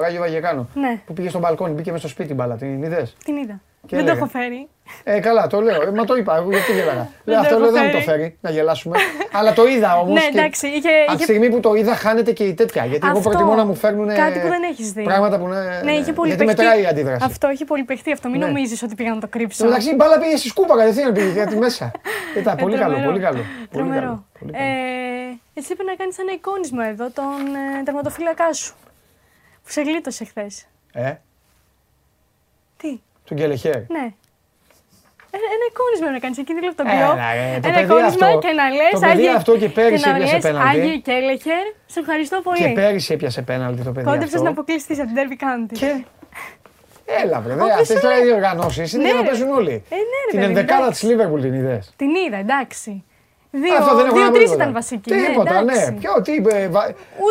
Ράγιο 0.00 0.20
Βαγεκάνο. 0.20 0.68
Ναι. 0.74 1.00
Που 1.06 1.12
πήγε 1.12 1.28
στο 1.28 1.38
μπαλκόνι, 1.38 1.72
μπήκε 1.72 1.90
μέσα 1.90 2.08
στο 2.08 2.08
σπίτι 2.08 2.34
μπαλά. 2.34 2.56
Την 2.56 2.82
είδες; 2.82 3.16
Την 3.24 3.36
είδα. 3.36 3.60
Και 3.86 3.96
δεν 3.96 4.04
το 4.04 4.10
έχω 4.10 4.26
φέρει. 4.26 4.68
Ε, 5.04 5.20
καλά, 5.20 5.46
το 5.46 5.60
λέω. 5.60 5.82
Ε, 5.82 5.90
μα 5.90 6.04
το 6.04 6.14
είπα, 6.14 6.36
εγώ 6.36 6.50
γιατί 6.50 6.72
γέλαγα. 6.72 7.08
λέω 7.24 7.38
αυτό 7.40 7.58
λέω, 7.58 7.70
δεν 7.70 7.84
μου 7.84 7.92
το 7.92 7.98
φέρει 8.00 8.38
να 8.40 8.50
γελάσουμε. 8.50 8.98
Αλλά 9.32 9.52
το 9.52 9.66
είδα 9.66 9.96
όμως. 10.00 10.14
Ναι, 10.14 10.38
εντάξει. 10.38 10.66
Είχε, 10.66 10.88
από 11.06 11.16
τη 11.16 11.22
στιγμή 11.22 11.50
που 11.50 11.60
το 11.60 11.74
είδα, 11.74 11.94
χάνεται 11.94 12.32
και 12.32 12.44
η 12.44 12.54
τέτοια. 12.54 12.84
Γιατί 12.84 13.06
αυτό, 13.06 13.18
εγώ 13.18 13.28
προτιμώ 13.30 13.54
να 13.54 13.64
μου 13.64 13.74
φέρνουν. 13.74 14.08
Κάτι 14.08 14.38
που 14.38 14.48
δεν 14.48 14.62
έχεις 14.62 14.92
δει. 14.92 15.02
Πράγματα 15.02 15.38
που 15.38 15.46
ναι, 15.46 15.80
ναι, 15.84 15.92
είχε 15.92 16.12
πολύ 16.12 16.28
γιατί 16.28 16.44
μετράει 16.44 16.82
η 16.82 16.86
αντίδραση. 16.86 17.24
Αυτό 17.24 17.48
έχει 17.48 17.64
πολύ 17.64 17.84
παιχτεί 17.84 18.12
αυτό. 18.12 18.28
Μην 18.28 18.40
ναι. 18.40 18.46
νομίζεις 18.46 18.82
ότι 18.82 18.94
πήγα 18.94 19.14
να 19.14 19.20
το 19.20 19.28
κρύψω. 19.28 19.66
Εντάξει, 19.66 19.90
η 19.90 19.94
μπάλα 19.96 20.18
πήγε 20.18 20.36
στη 20.36 20.48
σκούπα 20.48 20.76
κατευθείαν 20.76 21.12
πήγε 21.12 21.30
γιατί 21.30 21.56
μέσα. 21.56 21.90
Ήταν 22.40 22.56
πολύ 22.56 22.78
καλό, 22.78 22.96
πολύ 23.04 23.20
καλό. 23.20 23.44
Τρομερό. 23.70 24.24
Ε, 24.52 24.62
εσύ 25.54 25.74
πρέπει 25.74 25.90
να 25.90 25.94
κάνεις 25.94 26.18
ένα 26.18 26.32
εικόνισμα 26.32 26.86
εδώ 26.86 27.10
τον 27.10 27.54
ε, 27.78 27.82
τερματοφύλακά 27.84 28.52
σου. 28.52 28.74
Που 29.62 29.70
σε 29.70 29.82
γλίτωσε 29.82 30.24
χθες. 30.24 30.66
Ε. 30.92 31.14
Τι; 32.76 33.00
Τον 33.32 33.40
Κελεχέρ. 33.40 33.76
Ναι. 33.96 34.06
Ένα 35.34 35.64
εικόνισμα 35.70 36.10
να 36.10 36.18
κάνεις 36.18 36.38
εκεί 36.38 36.54
δίπλα 36.54 36.68
από 36.68 36.78
τον 36.82 36.86
κλειό. 36.86 37.10
Ένα 37.68 37.80
εικόνισμα 37.80 38.28
και 38.44 38.52
να 38.60 38.66
λες. 38.78 38.92
Το 38.92 38.98
παιδί 39.00 39.28
αυτό 39.28 39.56
και 39.58 39.68
πέρυσι 39.68 40.08
έπιασε 40.10 40.38
πέναλτι. 40.38 40.78
Άγιο 40.78 40.98
Κέλεχερ, 41.00 41.64
σε 41.86 42.00
ευχαριστώ 42.00 42.40
πολύ. 42.42 42.58
Και 42.58 42.68
πέρυσι 42.68 43.12
έπιασε 43.12 43.42
πέναλτι 43.42 43.82
το 43.82 43.92
παιδί. 43.92 44.06
Κόντεψες 44.06 44.40
να 44.40 44.50
αποκλειστεί 44.50 45.00
από 45.00 45.10
την 45.12 45.16
Derby 45.18 45.36
County. 45.44 45.76
Και... 45.78 46.04
Έλα, 47.22 47.40
βέβαια. 47.40 47.66
Αυτές 47.80 48.00
τώρα 48.00 48.18
οι 48.18 48.22
διοργανώσει 48.22 48.84
είναι 48.94 49.04
για 49.04 49.14
να 49.14 49.22
παίζουν 49.22 49.48
όλοι. 49.48 49.84
Ε, 49.88 49.94
ναι, 49.94 50.30
την 50.30 50.42
ενδεκάδα 50.42 50.88
της 50.88 51.02
Λίβερπουλ 51.02 51.40
την 51.40 51.54
είδες. 51.54 51.92
Την 51.96 52.08
είδα, 52.26 52.36
εντάξει. 52.36 53.04
Δύο-τρεις 54.14 54.52
ήταν 54.52 54.72
βασικοί. 54.72 55.12
Τίποτα, 55.12 55.62
ναι. 55.62 55.92
Ποιο, 56.00 56.22
τι, 56.22 56.32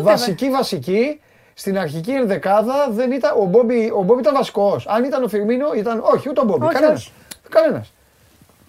βασική, 0.03 0.49
βασική. 0.49 1.21
Στην 1.61 1.77
αρχική 1.77 2.11
ενδεκάδα 2.11 2.87
δεν 2.89 3.11
ήταν. 3.11 3.31
Ο 3.39 3.45
Μπόμπι, 3.45 3.91
ο 3.95 4.01
Μπόμπι 4.03 4.21
ήταν 4.21 4.33
βασικός. 4.33 4.87
Αν 4.87 5.03
ήταν 5.03 5.23
ο 5.23 5.27
Φιρμίνο, 5.27 5.73
ήταν. 5.73 6.01
Όχι, 6.13 6.29
ούτε 6.29 6.39
ο 6.39 6.43
Μπόμπι. 6.43 6.67
Κανένας. 6.67 7.11
Κανένας. 7.49 7.93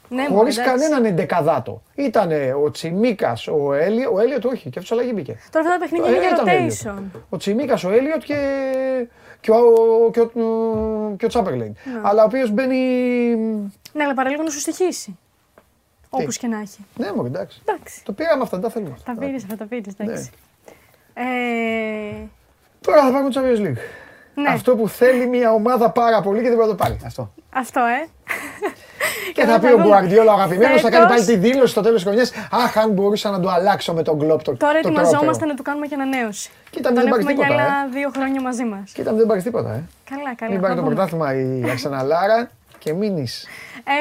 Ναι, 0.09 0.27
Χωρίς 0.27 0.59
κανέναν 0.59 1.05
εντεκαδάτο. 1.05 1.83
Ήταν 1.95 2.31
ο 2.65 2.71
Τσιμίκας, 2.71 3.47
ο 3.47 3.73
Έλιο. 3.73 4.13
Ο 4.15 4.21
Έλιο 4.21 4.39
το 4.39 4.49
όχι, 4.49 4.71
και 4.71 4.79
αυτός 4.79 4.93
αλλαγή 4.93 5.13
μπήκε. 5.15 5.37
Τώρα 5.51 5.67
αυτά 5.67 5.79
τα 5.79 5.85
παιχνίδια 5.85 6.11
είναι 6.11 6.19
για 6.19 6.39
rotation. 6.39 7.21
Ο 7.29 7.37
Τσιμίκας, 7.37 7.85
ο 7.85 7.91
Έλιοτ 7.91 8.23
και. 8.23 8.37
Και 9.41 9.51
ο, 9.51 10.11
και 10.13 10.21
ο, 10.21 10.31
και 11.17 11.25
ο 11.25 11.29
Τσάπερλιν. 11.29 11.77
Ναι. 11.85 12.01
Αλλά 12.03 12.23
ο 12.23 12.25
οποίος 12.25 12.51
μπαίνει. 12.51 12.77
Ναι, 13.93 14.05
αλλά 14.05 14.15
παραλίγο 14.15 14.43
να 14.43 14.51
σου 14.51 14.59
στοιχήσει. 14.59 15.19
Όπως 16.11 16.39
και 16.39 16.47
να 16.47 16.59
έχει. 16.59 16.85
Ναι, 16.97 17.13
μου 17.13 17.25
εντάξει. 17.25 17.63
εντάξει. 17.65 18.05
Το 18.05 18.13
πήραμε 18.13 18.43
αυτά, 18.43 18.61
τα 18.61 18.71
θέλουμε. 18.71 18.97
Τα 19.05 19.15
πήρες 19.19 19.43
αυτά, 19.43 19.57
τα 19.57 19.65
πήρες. 19.65 19.95
Εντάξει. 19.99 20.31
Ναι. 21.15 21.23
Ε... 21.23 22.29
Τώρα 22.83 23.03
θα 23.03 23.13
πάμε 23.13 23.31
το 23.31 23.41
Champions 23.41 23.67
League. 23.67 23.79
Ναι. 24.35 24.49
Αυτό 24.49 24.77
που 24.77 24.89
θέλει 24.89 25.27
μια 25.27 25.53
ομάδα 25.53 25.91
πάρα 25.91 26.21
πολύ 26.21 26.43
και 26.43 26.49
δεν 26.49 26.57
μπορεί 26.57 26.69
να 26.69 26.77
το 26.77 26.83
πάρει. 26.85 26.97
Αυτό. 27.07 27.33
Αυτό, 27.53 27.81
ε. 27.81 28.09
Και 29.35 29.45
θα 29.45 29.59
πει 29.59 29.67
ο 29.67 29.81
Γκουαρντιόλα, 29.81 30.33
ο 30.33 30.35
αγαπημένος, 30.35 30.81
θα 30.81 30.91
κάνει 30.91 31.07
πάλι 31.09 31.25
τη 31.25 31.37
δήλωση 31.37 31.73
στο 31.73 31.81
τέλος 31.81 32.03
της 32.03 32.05
χρονιάς. 32.05 32.33
Αχ, 32.51 32.77
αν 32.79 32.91
μπορούσα 32.91 33.31
να 33.31 33.41
το 33.41 33.49
αλλάξω 33.49 33.93
με 33.93 34.03
τον 34.03 34.19
κλοπ. 34.19 34.43
Τώρα 34.43 34.79
ετοιμαζόμαστε 34.79 35.47
να 35.47 35.55
του 35.55 35.63
κάνουμε 35.63 35.87
και 35.87 35.95
ανανέωση. 35.95 36.51
Κοίτα, 36.71 36.93
δεν 36.93 37.07
έχουμε 37.07 37.33
για 37.33 37.47
άλλα 37.51 37.63
ε. 37.63 37.89
δύο 37.93 38.11
χρόνια 38.15 38.41
μαζί 38.41 38.65
μας. 38.65 38.93
Κοίτα, 38.93 39.13
δεν 39.13 39.27
πάρεις 39.27 39.43
τίποτα, 39.43 39.71
ε. 39.73 39.83
Καλά, 40.11 40.35
καλά. 40.35 40.53
Μην 40.53 40.61
πάρει 40.61 40.75
το 40.75 40.83
πρωτάθλημα 40.83 41.35
η 41.35 41.71
Αξαναλάρα 41.71 42.51
και 42.83 42.93
μείνεις. 42.93 43.47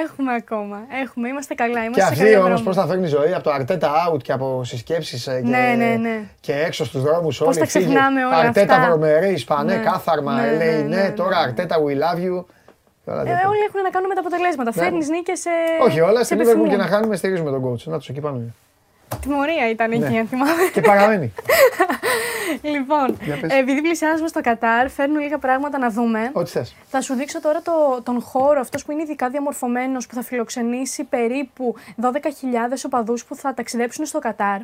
Έχουμε 0.03 0.33
ακόμα. 0.33 0.77
Έχουμε. 1.03 1.27
Είμαστε 1.27 1.53
καλά. 1.53 1.83
Είμαστε 1.83 2.01
και 2.01 2.07
αυτή 2.07 2.35
όμως 2.35 2.63
πώς 2.63 2.75
θα 2.75 2.85
φέρνει 2.85 3.07
ζωή 3.07 3.33
από 3.33 3.43
το 3.43 3.51
αρτέτα 3.51 3.91
out 4.07 4.21
και 4.21 4.31
από 4.31 4.63
συσκέψεις 4.63 5.27
ε, 5.27 5.41
και, 5.41 5.49
ναι, 5.49 5.73
ναι, 5.77 5.95
ναι. 5.95 6.19
και 6.39 6.53
έξω 6.53 6.85
στους 6.85 7.01
δρόμους 7.01 7.41
όλοι. 7.41 7.53
Πώ 7.53 7.59
τα 7.59 7.65
ξεχνάμε 7.65 8.25
όλα 8.25 8.35
Αρτέτα 8.35 8.85
βρωμερή, 8.85 9.31
Ισπανέ, 9.31 9.75
ναι. 9.75 9.83
κάθαρμα, 9.83 10.33
ναι, 10.33 10.55
λέει 10.55 10.83
ναι, 10.83 10.95
ναι, 10.95 11.11
τώρα 11.11 11.37
αρτέτα 11.37 11.75
we 11.75 11.91
love 11.91 12.19
you. 12.19 12.45
Ε, 13.05 13.11
όλοι 13.51 13.63
έχουν 13.67 13.81
να 13.83 13.89
κάνουν 13.89 14.07
με 14.07 14.13
τα 14.13 14.19
αποτελέσματα. 14.19 14.71
Ναι. 14.75 14.81
Φέρνεις 14.81 15.09
νίκες 15.09 15.39
σε. 15.39 15.49
Όχι, 15.85 15.99
όλα 15.99 16.23
στην 16.23 16.39
Liverpool 16.39 16.69
και 16.69 16.77
να 16.77 16.85
χάνουμε 16.85 17.15
στηρίζουμε 17.15 17.51
τον 17.51 17.63
coach. 17.63 17.83
Να 17.83 17.97
τους 17.97 18.09
εκεί 18.09 18.19
πάνω. 18.19 18.41
Τιμωρία 19.21 19.69
ήταν 19.69 19.91
εκεί, 19.91 20.17
αν 20.17 20.27
θυμάμαι. 20.27 20.51
Και 20.73 20.81
παραμένει. 20.81 21.33
λοιπόν, 22.73 23.17
επειδή 23.59 23.81
πλησιάζουμε 23.81 24.27
στο 24.27 24.41
Κατάρ, 24.41 24.89
φέρνουν 24.89 25.19
λίγα 25.19 25.37
πράγματα 25.37 25.77
να 25.77 25.89
δούμε. 25.89 26.29
Ό,τι 26.33 26.49
θες. 26.49 26.75
Θα 26.87 27.01
σου 27.01 27.13
δείξω 27.13 27.41
τώρα 27.41 27.61
το, 27.61 28.01
τον 28.03 28.21
χώρο, 28.21 28.59
αυτός 28.59 28.85
που 28.85 28.91
είναι 28.91 29.01
ειδικά 29.01 29.29
διαμορφωμένος, 29.29 30.07
που 30.07 30.15
θα 30.15 30.21
φιλοξενήσει 30.21 31.03
περίπου 31.03 31.75
12.000 32.01 32.11
οπαδούς 32.85 33.25
που 33.25 33.35
θα 33.35 33.53
ταξιδέψουν 33.53 34.05
στο 34.05 34.19
Κατάρ. 34.19 34.59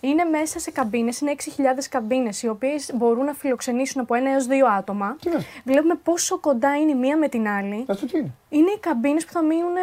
Είναι 0.00 0.24
μέσα 0.24 0.58
σε 0.58 0.70
καμπίνες, 0.70 1.20
είναι 1.20 1.34
6.000 1.36 1.42
καμπίνες, 1.90 2.42
οι 2.42 2.48
οποίες 2.48 2.90
μπορούν 2.94 3.24
να 3.24 3.32
φιλοξενήσουν 3.32 4.00
από 4.00 4.14
ένα 4.14 4.30
έως 4.30 4.46
δύο 4.46 4.66
άτομα. 4.66 5.16
Τι 5.20 5.30
Βλέπουμε 5.64 5.94
πόσο 6.02 6.38
κοντά 6.38 6.76
είναι 6.76 6.90
η 6.90 6.94
μία 6.94 7.16
με 7.16 7.28
την 7.28 7.48
άλλη. 7.48 7.86
είναι. 8.14 8.32
Είναι 8.48 8.70
οι 8.70 8.78
καμπίνες 8.80 9.24
που 9.24 9.32
θα 9.32 9.42
μείνουν 9.42 9.74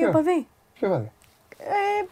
οι 0.00 0.06
οπαδοί. 0.06 0.46
Ποιο 0.74 0.88
βάδι 0.88 1.10
ε, 1.68 2.04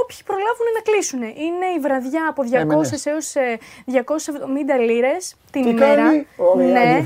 όποιοι 0.00 0.16
προλάβουν 0.24 0.66
να 0.74 0.82
κλείσουν. 0.88 1.22
Είναι 1.22 1.66
η 1.76 1.78
βραδιά 1.80 2.24
από 2.28 2.42
200 2.42 3.06
ε, 3.06 3.10
έως 3.10 3.32
270 3.36 4.68
ε, 4.68 4.76
λίρες 4.76 5.34
την 5.50 5.62
Τι 5.62 5.68
ημέρα. 5.68 6.02
Κάνει; 6.02 6.26
Ωραία, 6.36 6.66
ναι. 6.66 6.80
ε, 6.80 6.98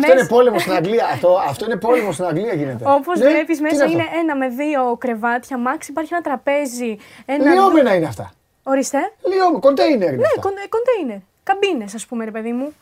αυτό 0.00 0.12
είναι 0.12 0.26
πόλεμο 0.28 0.58
στην 0.58 0.72
Αγγλία. 0.72 1.06
Αυτό, 1.12 1.38
αυτό 1.48 1.64
είναι 1.64 1.76
πόλεμο 1.76 2.12
στην 2.12 2.24
Αγγλία 2.24 2.54
γίνεται. 2.54 2.84
Όπως 2.86 3.18
ναι, 3.18 3.28
βλέπεις 3.28 3.60
μέσα 3.60 3.84
είναι, 3.84 4.04
ένα 4.20 4.36
με 4.36 4.48
δύο 4.48 4.96
κρεβάτια. 4.98 5.58
Μάξι 5.58 5.90
υπάρχει 5.90 6.14
ένα 6.14 6.22
τραπέζι. 6.22 6.96
Ένα... 7.26 7.52
Λιώμενα 7.52 7.94
είναι 7.94 8.06
αυτά. 8.06 8.32
Ορίστε. 8.62 8.98
Λιώμενα, 9.32 9.58
κοντέινερ. 9.58 10.12
Ναι, 10.12 10.28
κοντέινερ. 10.68 11.18
Καμπίνες, 11.42 11.94
ας 11.94 12.06
πούμε, 12.06 12.24
ρε 12.24 12.30
παιδί 12.30 12.52
μου. 12.52 12.72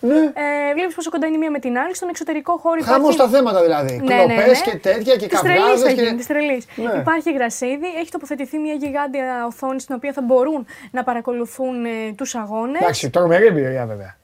Ναι. 0.00 0.14
Ε, 0.14 0.72
Βλέπεις 0.74 0.94
πόσο 0.94 1.10
κοντά 1.10 1.26
είναι 1.26 1.36
η 1.36 1.38
μία 1.38 1.50
με 1.50 1.58
την 1.58 1.78
άλλη. 1.78 1.94
Στον 1.94 2.08
εξωτερικό 2.08 2.56
χώρο 2.56 2.74
υπάρχει. 2.74 2.92
Χάμω 2.92 3.10
στα 3.10 3.28
θέματα 3.28 3.62
δηλαδή. 3.62 4.00
Ναι, 4.04 4.14
Κλοπές 4.14 4.36
ναι, 4.36 4.44
ναι. 4.44 4.72
και 4.72 4.76
τέτοια 4.76 5.16
και 5.16 5.26
καυγάδες. 5.26 5.94
Και... 5.94 6.14
Της 6.16 6.26
τρελής. 6.26 6.66
Ναι. 6.76 7.00
Υπάρχει 7.00 7.32
γρασίδι. 7.32 7.86
Έχει 8.00 8.10
τοποθετηθεί 8.10 8.58
μια 8.58 8.74
γιγάντια 8.74 9.46
οθόνη 9.46 9.80
στην 9.80 9.94
οποία 9.94 10.12
θα 10.12 10.22
μπορούν 10.22 10.66
να 10.90 11.04
παρακολουθούν 11.04 11.84
ε, 11.84 12.12
τους 12.16 12.34
αγώνες. 12.34 12.80
Εντάξει, 12.80 13.10
τρομερή 13.10 13.46
εμπειρία 13.46 13.86
βέβαια. 13.86 14.16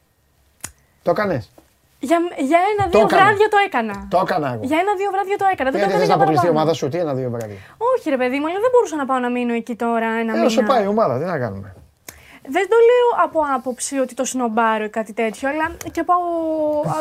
Το 1.02 1.10
έκανες. 1.10 1.50
Για, 1.98 2.18
για 2.36 2.58
ένα-δύο 2.72 3.06
βράδια 3.06 3.48
το 3.48 3.56
έκανα. 3.66 4.06
Το 4.10 4.20
έκανα 4.22 4.52
εγώ. 4.52 4.60
Για 4.62 4.78
ένα-δύο 4.78 5.10
βράδια 5.10 5.36
το 5.36 5.44
έκανα. 5.52 5.70
Γιατί 5.70 5.96
δεν 5.96 6.08
να 6.08 6.14
αποκλειστεί 6.14 6.46
η 6.46 6.50
ομάδα 6.50 6.72
σου, 6.72 6.88
τι 6.88 6.98
ένα-δύο 6.98 7.30
βράδια. 7.30 7.56
Όχι, 7.96 8.10
ρε 8.10 8.16
παιδί 8.16 8.38
μου, 8.38 8.46
αλλά 8.46 8.58
δεν 8.60 8.70
μπορούσα 8.72 8.96
να 8.96 9.06
πάω 9.06 9.18
να 9.18 9.30
μείνω 9.30 9.52
εκεί 9.52 9.74
τώρα 9.74 10.06
ένα 10.06 10.32
ε, 10.32 10.34
μήνα. 10.34 10.44
Όσο 10.44 10.62
πάει 10.62 10.84
η 10.84 10.86
ομάδα, 10.86 11.18
τι 11.18 11.24
να 11.24 11.38
κάνουμε. 11.38 11.74
Δεν 12.48 12.68
το 12.68 12.76
λέω 12.76 13.24
από 13.24 13.40
άποψη 13.56 13.98
ότι 13.98 14.14
το 14.14 14.24
σνομπάρω 14.24 14.84
ή 14.84 14.88
κάτι 14.88 15.12
τέτοιο, 15.12 15.48
αλλά 15.48 15.76
και 15.90 16.00
από, 16.00 16.12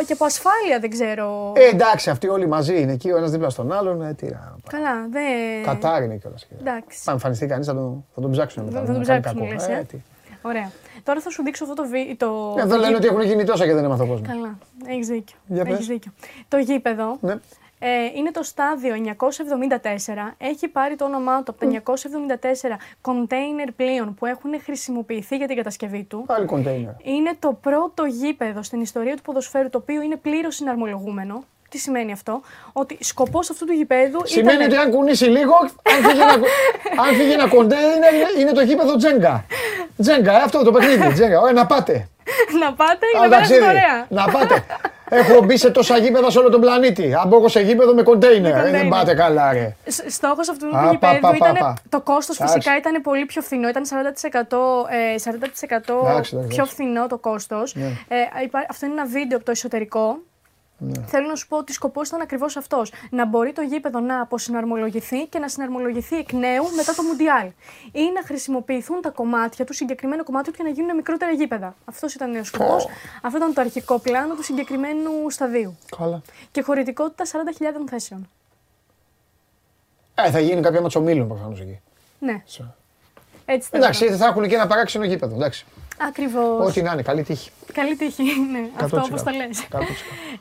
και 0.06 0.14
από 0.14 0.26
ασφάλεια 0.26 0.80
δεν 0.80 0.90
ξέρω. 0.90 1.54
Ε, 1.56 1.68
εντάξει, 1.68 2.10
αυτοί 2.10 2.28
όλοι 2.28 2.48
μαζί 2.48 2.82
είναι 2.82 2.92
εκεί, 2.92 3.12
ο 3.12 3.18
ένας 3.18 3.32
δίπλα 3.32 3.50
στον 3.50 3.72
άλλον. 3.72 4.02
Ε, 4.02 4.14
τι 4.14 4.28
Καλά, 4.70 5.08
δεν. 5.10 5.64
Κατάρ 5.64 6.04
είναι 6.04 6.16
κιόλας. 6.16 6.48
Εντάξει. 6.60 7.00
Αν 7.06 7.14
εμφανιστεί 7.14 7.46
κανείς 7.46 7.68
θα, 7.68 7.74
τον, 7.74 8.06
θα 8.16 8.22
τον 8.22 8.32
ψάξουν 8.32 8.64
μετά. 8.64 8.86
Θα 8.86 8.94
τον 8.94 9.02
ψάξουν, 9.02 9.48
λες, 9.48 9.68
ε. 9.68 9.88
ε 9.92 9.98
Ωραία. 10.42 10.72
Τώρα 11.04 11.22
θα 11.22 11.30
σου 11.30 11.44
δείξω 11.44 11.64
αυτό 11.64 11.76
το 11.76 11.88
βίντεο. 11.88 12.56
Εδώ 12.58 12.78
λένε 12.78 12.96
ότι 12.96 13.08
έχουν 13.08 13.22
γίνει 13.22 13.44
τόσα 13.44 13.66
και 13.66 13.74
δεν 13.74 13.84
έμαθα 13.84 14.06
κόσμο. 14.06 14.26
Καλά. 14.28 14.58
Έχεις 14.88 15.08
δίκιο. 15.08 15.38
Έχεις 15.54 15.88
δίκιο. 15.88 16.12
Το 16.48 16.58
γήπεδο 16.58 17.18
ναι. 17.22 17.36
Ε, 17.86 18.18
είναι 18.18 18.32
το 18.32 18.44
στάδιο 18.44 18.96
974. 19.18 19.20
Έχει 20.38 20.68
πάρει 20.68 20.96
το 20.96 21.06
όνομά 21.06 21.44
του 21.44 21.56
από 21.60 21.82
τα 21.84 21.96
974 21.96 22.78
κοντέινερ 23.02 23.72
πλοίων 23.72 24.14
που 24.14 24.26
έχουν 24.26 24.62
χρησιμοποιηθεί 24.64 25.36
για 25.36 25.48
την 25.48 25.56
κατασκευή 25.56 26.04
του. 26.04 26.24
Πάλι 26.28 26.46
κοντέινερ. 26.46 26.94
Είναι 27.04 27.32
το 27.40 27.58
πρώτο 27.62 28.06
γήπεδο 28.06 28.64
στην 28.64 28.82
ιστορία 28.82 29.16
του 29.16 29.22
ποδοσφαίρου 29.22 29.70
το 29.70 29.78
οποίο 29.78 30.02
είναι 30.02 30.16
πλήρως 30.16 30.56
συναρμολογούμενο. 30.56 31.44
Τι 31.70 31.78
σημαίνει 31.78 32.12
αυτό, 32.12 32.42
ότι 32.74 32.98
σκοπός 33.00 33.50
αυτού 33.50 33.66
του 33.66 33.74
γηπέδου. 33.74 34.20
Σημαίνει 34.24 34.64
ότι 34.64 34.76
αν 34.76 34.92
κουνήσει 34.92 35.26
λίγο, 35.26 35.54
αν 37.06 37.16
φύγει 37.16 37.32
ένα, 37.32 37.48
κοντέινερ, 37.48 38.14
είναι, 38.40 38.52
το 38.52 38.62
γήπεδο 38.62 38.96
Τζέγκα. 38.96 39.46
Τζέγκα, 39.98 40.34
αυτό 40.36 40.64
το 40.64 40.72
παιχνίδι. 40.72 41.14
Τζέγκα. 41.14 41.40
Ωραία, 41.40 41.54
να 41.54 41.66
πάτε. 41.66 42.08
να 42.62 42.74
πάτε 42.74 43.06
ή 43.16 43.20
να 43.22 43.30
περάσετε 43.30 43.64
ωραία. 43.64 44.06
Να 44.10 44.26
πάτε. 44.32 44.66
Έχω 45.10 45.42
μπει 45.44 45.58
σε 45.58 45.70
τόσα 45.70 45.98
γήπεδα 45.98 46.32
σε 46.32 46.40
όλο 46.40 46.50
τον 46.50 46.62
πλανήτη. 46.62 47.14
Αν 47.14 47.28
μπω 47.28 47.48
σε 47.48 47.60
γήπεδο 47.60 47.94
με 47.94 48.04
κοντέινερ. 48.04 48.70
Δεν 48.70 48.88
πάτε 48.88 49.14
καλά, 49.14 49.54
ρε. 49.54 49.76
Στόχος 50.08 50.50
αυτού 50.50 50.70
του 50.70 50.78
γηπέδου 50.92 51.36
ήταν. 51.36 51.78
Το 51.90 52.02
κόστος 52.02 52.38
φυσικά 52.42 52.78
ήταν 52.78 53.02
πολύ 53.02 53.26
πιο 53.26 53.42
φθηνό. 53.42 53.68
Ήταν 53.68 53.84
40%, 53.86 53.90
40% 56.40 56.48
πιο 56.48 56.66
φθηνό 56.66 57.08
το 57.08 57.18
κόστος. 57.18 57.76
Ναι. 57.76 57.86
Ε, 57.86 58.16
αυτό 58.70 58.86
είναι 58.86 58.96
ένα 58.96 59.06
βίντεο 59.06 59.38
από 59.38 59.46
το 59.46 59.52
εσωτερικό 59.52 60.18
ναι. 60.88 61.04
Θέλω 61.08 61.28
να 61.28 61.36
σου 61.36 61.48
πω 61.48 61.58
ότι 61.58 61.74
σκοπός 61.74 62.08
ήταν 62.08 62.22
ακριβώς 62.22 62.58
αυτός. 62.58 62.92
Να 63.10 63.26
μπορεί 63.26 63.54
το 63.54 63.62
γήπεδο 63.62 64.00
να 64.00 64.22
αποσυναρμολογηθεί 64.22 65.26
και 65.26 65.40
να 65.40 65.48
συναρμολογηθεί 65.48 66.16
εκ 66.16 66.32
νέου 66.32 66.64
μετά 66.76 66.94
το 66.96 67.04
Μουντιάλ. 67.04 67.48
Ή 67.92 68.12
να 68.14 68.24
χρησιμοποιηθούν 68.26 69.02
τα 69.02 69.10
κομμάτια 69.10 69.66
του, 69.66 69.74
συγκεκριμένα 69.74 70.24
κομμάτια 70.24 70.52
του, 70.52 70.58
και 70.58 70.64
να 70.64 70.70
γίνουν 70.70 70.96
μικρότερα 70.96 71.32
γήπεδα. 71.32 71.76
Αυτός 71.86 72.14
ήταν 72.14 72.36
ο 72.36 72.44
σκοπός. 72.44 72.88
Αυτό 73.22 73.38
ήταν 73.38 73.54
το 73.54 73.62
αρχικό 73.62 74.00
πλάνο 74.00 74.36
του 74.36 74.44
συγκεκριμένου 74.44 75.30
σταδίου. 75.30 75.78
Καλά. 75.98 76.22
Και 76.52 76.62
χωρητικότητα 76.62 77.24
40.000 77.26 77.88
θέσεων. 77.90 78.30
Ε, 80.16 80.32
θα 80.32 80.40
γίνει 80.40 80.62
κάποια 80.62 80.82
ματσομίλων 80.82 81.28
προφανώς 81.28 81.60
εκεί. 81.60 81.80
Ναι. 82.20 82.44
Έτσι 83.46 83.70
Εντάξει, 83.72 84.16
θα 84.16 84.26
έχουν 84.26 84.48
και 84.48 84.56
ένα 84.56 84.68
παράξενο 84.68 85.06
γήπεδο. 85.06 85.36
Εντάξει. 85.36 85.66
Ακριβώς. 85.98 86.68
Ό,τι 86.68 86.82
να 86.82 86.92
είναι, 86.92 87.02
καλή 87.02 87.24
τύχη. 87.24 87.52
Καλή 87.74 87.96
τύχη, 87.96 88.24
ναι. 88.52 88.70
Αυτό 88.82 89.02
όπως 89.06 89.24
το 89.24 89.32
λες. 89.32 89.68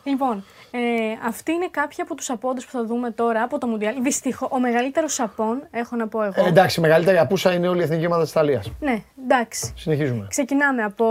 λοιπόν, 0.04 0.44
ε, 0.70 0.78
αυτή 1.26 1.52
είναι 1.52 1.68
κάποια 1.70 2.04
από 2.04 2.14
τους 2.14 2.30
απόντες 2.30 2.64
που 2.64 2.70
θα 2.70 2.84
δούμε 2.84 3.10
τώρα 3.10 3.42
από 3.42 3.58
το 3.58 3.66
Μουντιάλ. 3.66 3.94
Δυστυχώς, 4.02 4.48
ο 4.52 4.58
μεγαλύτερος 4.60 5.20
απόν, 5.20 5.66
έχω 5.70 5.96
να 5.96 6.08
πω 6.08 6.22
εγώ. 6.22 6.44
Ε, 6.44 6.48
εντάξει, 6.48 6.80
η 6.80 6.82
μεγαλύτερη 6.82 7.18
απούσα 7.18 7.52
είναι 7.52 7.68
όλη 7.68 7.80
η 7.80 7.82
εθνική 7.82 8.06
ομάδα 8.06 8.22
της 8.22 8.30
Ιταλίας. 8.30 8.72
Ναι, 8.80 9.02
εντάξει. 9.24 9.72
Συνεχίζουμε. 9.76 10.26
Ξεκινάμε 10.28 10.82
από 10.82 11.06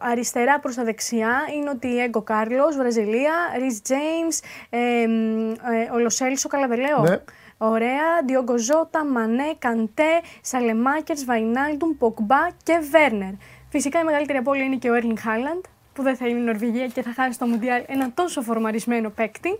αριστερά 0.00 0.60
προς 0.60 0.74
τα 0.74 0.84
δεξιά. 0.84 1.32
Είναι 1.56 1.70
ότι 1.70 1.98
Έγκο 2.02 2.22
Κάρλος, 2.22 2.76
Βραζιλία, 2.76 3.32
Ρις 3.58 3.82
Τζέιμς, 3.82 4.38
ε, 4.70 4.78
ε, 4.78 5.94
ο 5.94 5.98
Λοσέλσο 5.98 6.48
Καλαβελέο. 6.48 7.02
Ναι. 7.02 7.16
Ωραία. 7.58 8.22
Διογκοζότα, 8.26 9.04
Μανέ, 9.04 9.54
Καντέ, 9.58 10.20
Σαλεμάκερς, 10.40 11.24
Βαϊνάλντουμ, 11.24 11.96
Ποκμπά 11.98 12.46
και 12.62 12.78
Βέρνερ. 12.90 13.32
Φυσικά 13.76 14.00
η 14.00 14.04
μεγαλύτερη 14.04 14.38
απώλεια 14.38 14.64
είναι 14.64 14.76
και 14.76 14.90
ο 14.90 14.94
Έρλινγκ 14.94 15.18
Χάλαντ, 15.18 15.64
που 15.92 16.02
δεν 16.02 16.16
θα 16.16 16.28
είναι 16.28 16.38
η 16.38 16.42
Νορβηγία 16.42 16.86
και 16.86 17.02
θα 17.02 17.12
χάσει 17.12 17.32
στο 17.32 17.46
Μουντιάλ 17.46 17.82
ένα 17.86 18.12
τόσο 18.12 18.42
φορμαρισμένο 18.42 19.10
παίκτη. 19.10 19.58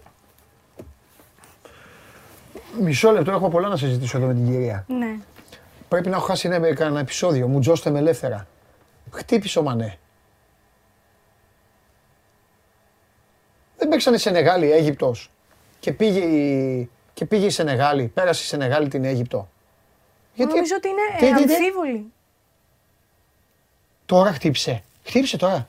Μισό 2.81 3.11
λεπτό, 3.11 3.31
έχουμε 3.31 3.49
πολλά 3.49 3.69
να 3.69 3.77
συζητήσω 3.77 4.17
εδώ 4.17 4.27
με 4.27 4.35
την 4.35 4.47
κυρία. 4.47 4.85
Ναι. 4.89 5.17
Πρέπει 5.89 6.09
να 6.09 6.17
έχω 6.17 6.25
χάσει 6.25 6.49
ένα, 6.49 6.67
ένα 6.79 7.01
επεισόδιο. 7.01 7.49
Μου 7.49 7.61
τζώστε 7.61 7.91
με 7.91 7.99
ελεύθερα. 7.99 8.47
Χτύπησε 9.11 9.59
ο 9.59 9.63
Μανέ. 9.63 9.99
Δεν 13.77 13.89
παίξανε 13.89 14.17
Σενεγάλη, 14.17 14.73
Αίγυπτος 14.73 15.31
και 15.81 15.93
πήγε 15.93 16.21
η, 16.21 16.91
και 17.15 17.25
πήγε 17.25 17.47
η 17.47 17.51
Σενεγάλη, 17.51 18.11
πέρασε 18.15 18.43
η 18.43 18.47
Σενεγάλη 18.47 18.89
την 18.89 19.05
Αίγυπτο. 19.05 19.49
Γιατί... 20.35 20.53
Νομίζω 20.53 20.75
ότι 20.77 20.89
είναι 20.89 21.37
αμφίβολη. 21.37 22.13
Τώρα 24.15 24.33
χτύπησε. 24.33 24.83
Χτύπησε 25.05 25.37
τώρα. 25.37 25.67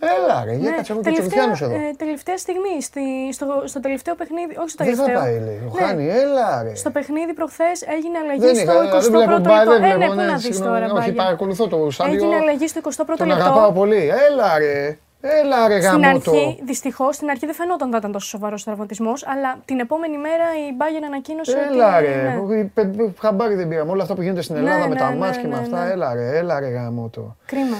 Έλα 0.00 0.44
ρε, 0.44 0.54
για 0.54 0.70
ναι, 0.70 0.76
κάτσε 0.76 0.94
και 1.02 1.22
εδώ. 1.62 1.74
Ε, 1.74 1.94
τελευταία 1.96 2.38
στιγμή, 2.38 2.82
στη, 2.82 3.00
στο, 3.32 3.62
στο 3.64 3.80
τελευταίο 3.80 4.14
παιχνίδι, 4.14 4.56
όχι 4.58 4.68
στο 4.68 4.78
τελευταίο. 4.78 5.06
Δεν 5.06 5.14
θα 5.14 5.20
πάει, 5.20 5.40
λέει. 5.40 5.70
Ναι. 5.74 5.86
Χάνει, 5.86 6.08
έλα 6.08 6.62
ρε. 6.62 6.74
Στο 6.74 6.90
παιχνίδι 6.90 7.32
προχθές 7.32 7.82
έγινε 7.82 8.18
αλλαγή 8.18 8.54
στο 8.58 8.72
21ο 8.72 9.28
λεπτό. 9.28 9.70
Δεν 9.70 9.96
βλέπω, 9.96 10.14
ναι, 10.14 10.24
ναι, 10.24 10.58
τώρα. 10.58 10.92
Όχι, 10.92 11.12
παρακολουθώ 11.12 11.68
το 11.68 11.90
Σάντιο. 11.90 12.14
Έγινε 12.14 12.36
αλλαγή 12.36 12.68
στο 12.68 12.80
21ο 12.84 12.92
λεπτό. 13.08 13.16
Τον 13.16 13.32
αγαπάω 13.32 13.72
πολύ. 13.72 14.12
Έλα 14.28 14.58
ρε. 14.58 14.98
Έλα 15.20 15.68
ρε 15.68 15.80
Στην 15.80 16.04
αρχή, 16.04 16.60
δυστυχώς, 16.64 17.14
στην 17.14 17.30
αρχή 17.30 17.46
δεν 17.46 17.54
φαινόταν 17.54 17.88
ότι 17.88 17.98
ήταν 17.98 18.12
τόσο 18.12 18.28
σοβαρός 18.28 18.60
ο 18.62 18.64
τραυματισμός, 18.64 19.26
αλλά 19.26 19.58
την 19.64 19.80
επόμενη 19.80 20.18
μέρα 20.18 20.44
η 20.44 20.76
Bayern 20.78 21.04
ανακοίνωσε 21.06 21.52
έλα, 21.52 21.66
ότι. 21.66 21.76
Έλα 21.76 22.00
ρε. 22.00 22.84
Ναι. 22.84 23.12
Χαμπάρι 23.20 23.54
δεν 23.54 23.68
πήραμε. 23.68 23.90
Όλα 23.90 24.02
αυτά 24.02 24.14
που 24.14 24.22
γίνονται 24.22 24.42
στην 24.42 24.54
ναι, 24.54 24.60
Ελλάδα 24.60 24.88
με 24.88 24.94
ναι, 24.94 25.00
τα 25.00 25.10
μάτια 25.10 25.40
και 25.40 25.48
με 25.48 25.58
αυτά. 25.58 25.90
Έλα 25.90 26.14
ρε, 26.14 26.36
έλα 26.36 26.60
ρε 26.60 26.68
γαμότο. 26.68 27.36
Κρίμα. 27.46 27.76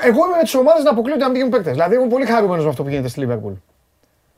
Εγώ 0.00 0.26
είμαι 0.26 0.36
με 0.36 0.42
τις 0.42 0.54
ομάδες 0.54 0.84
να 0.84 0.90
αποκλείονται 0.90 1.24
να 1.24 1.30
μην 1.30 1.50
παίκτες. 1.50 1.72
Δηλαδή, 1.72 1.94
είμαι 1.94 2.08
πολύ 2.08 2.26
χαρούμενος 2.26 2.64
με 2.64 2.70
αυτό 2.70 2.82
που 2.82 2.88
γίνεται 2.88 3.08
στη 3.08 3.20
Λίβερπουλ. 3.20 3.52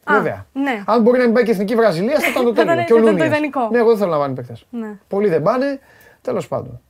Βέβαια. 0.09 0.47
Ναι. 0.53 0.83
Αν 0.87 1.03
μπορεί 1.03 1.19
να 1.19 1.25
μην 1.25 1.35
πάει 1.35 1.43
και 1.45 1.51
η 1.51 1.53
εθνική 1.53 1.75
Βραζιλία, 1.75 2.19
θα 2.19 2.29
ήταν 2.29 2.45
το 2.45 2.53
τέλειο. 2.65 2.85
και 2.85 2.93
ο 2.93 3.17
το 3.17 3.25
ιδανικό. 3.25 3.69
Ναι, 3.71 3.79
εγώ 3.79 3.89
δεν 3.89 3.99
θέλω 3.99 4.11
να 4.11 4.19
βάλει 4.19 4.35
παίκτες. 4.35 4.67
Ναι. 4.71 4.99
Πολλοί 5.09 5.29
δεν 5.29 5.43
πάνε. 5.43 5.81
Τέλος 6.23 6.49
πάντων. 6.49 6.81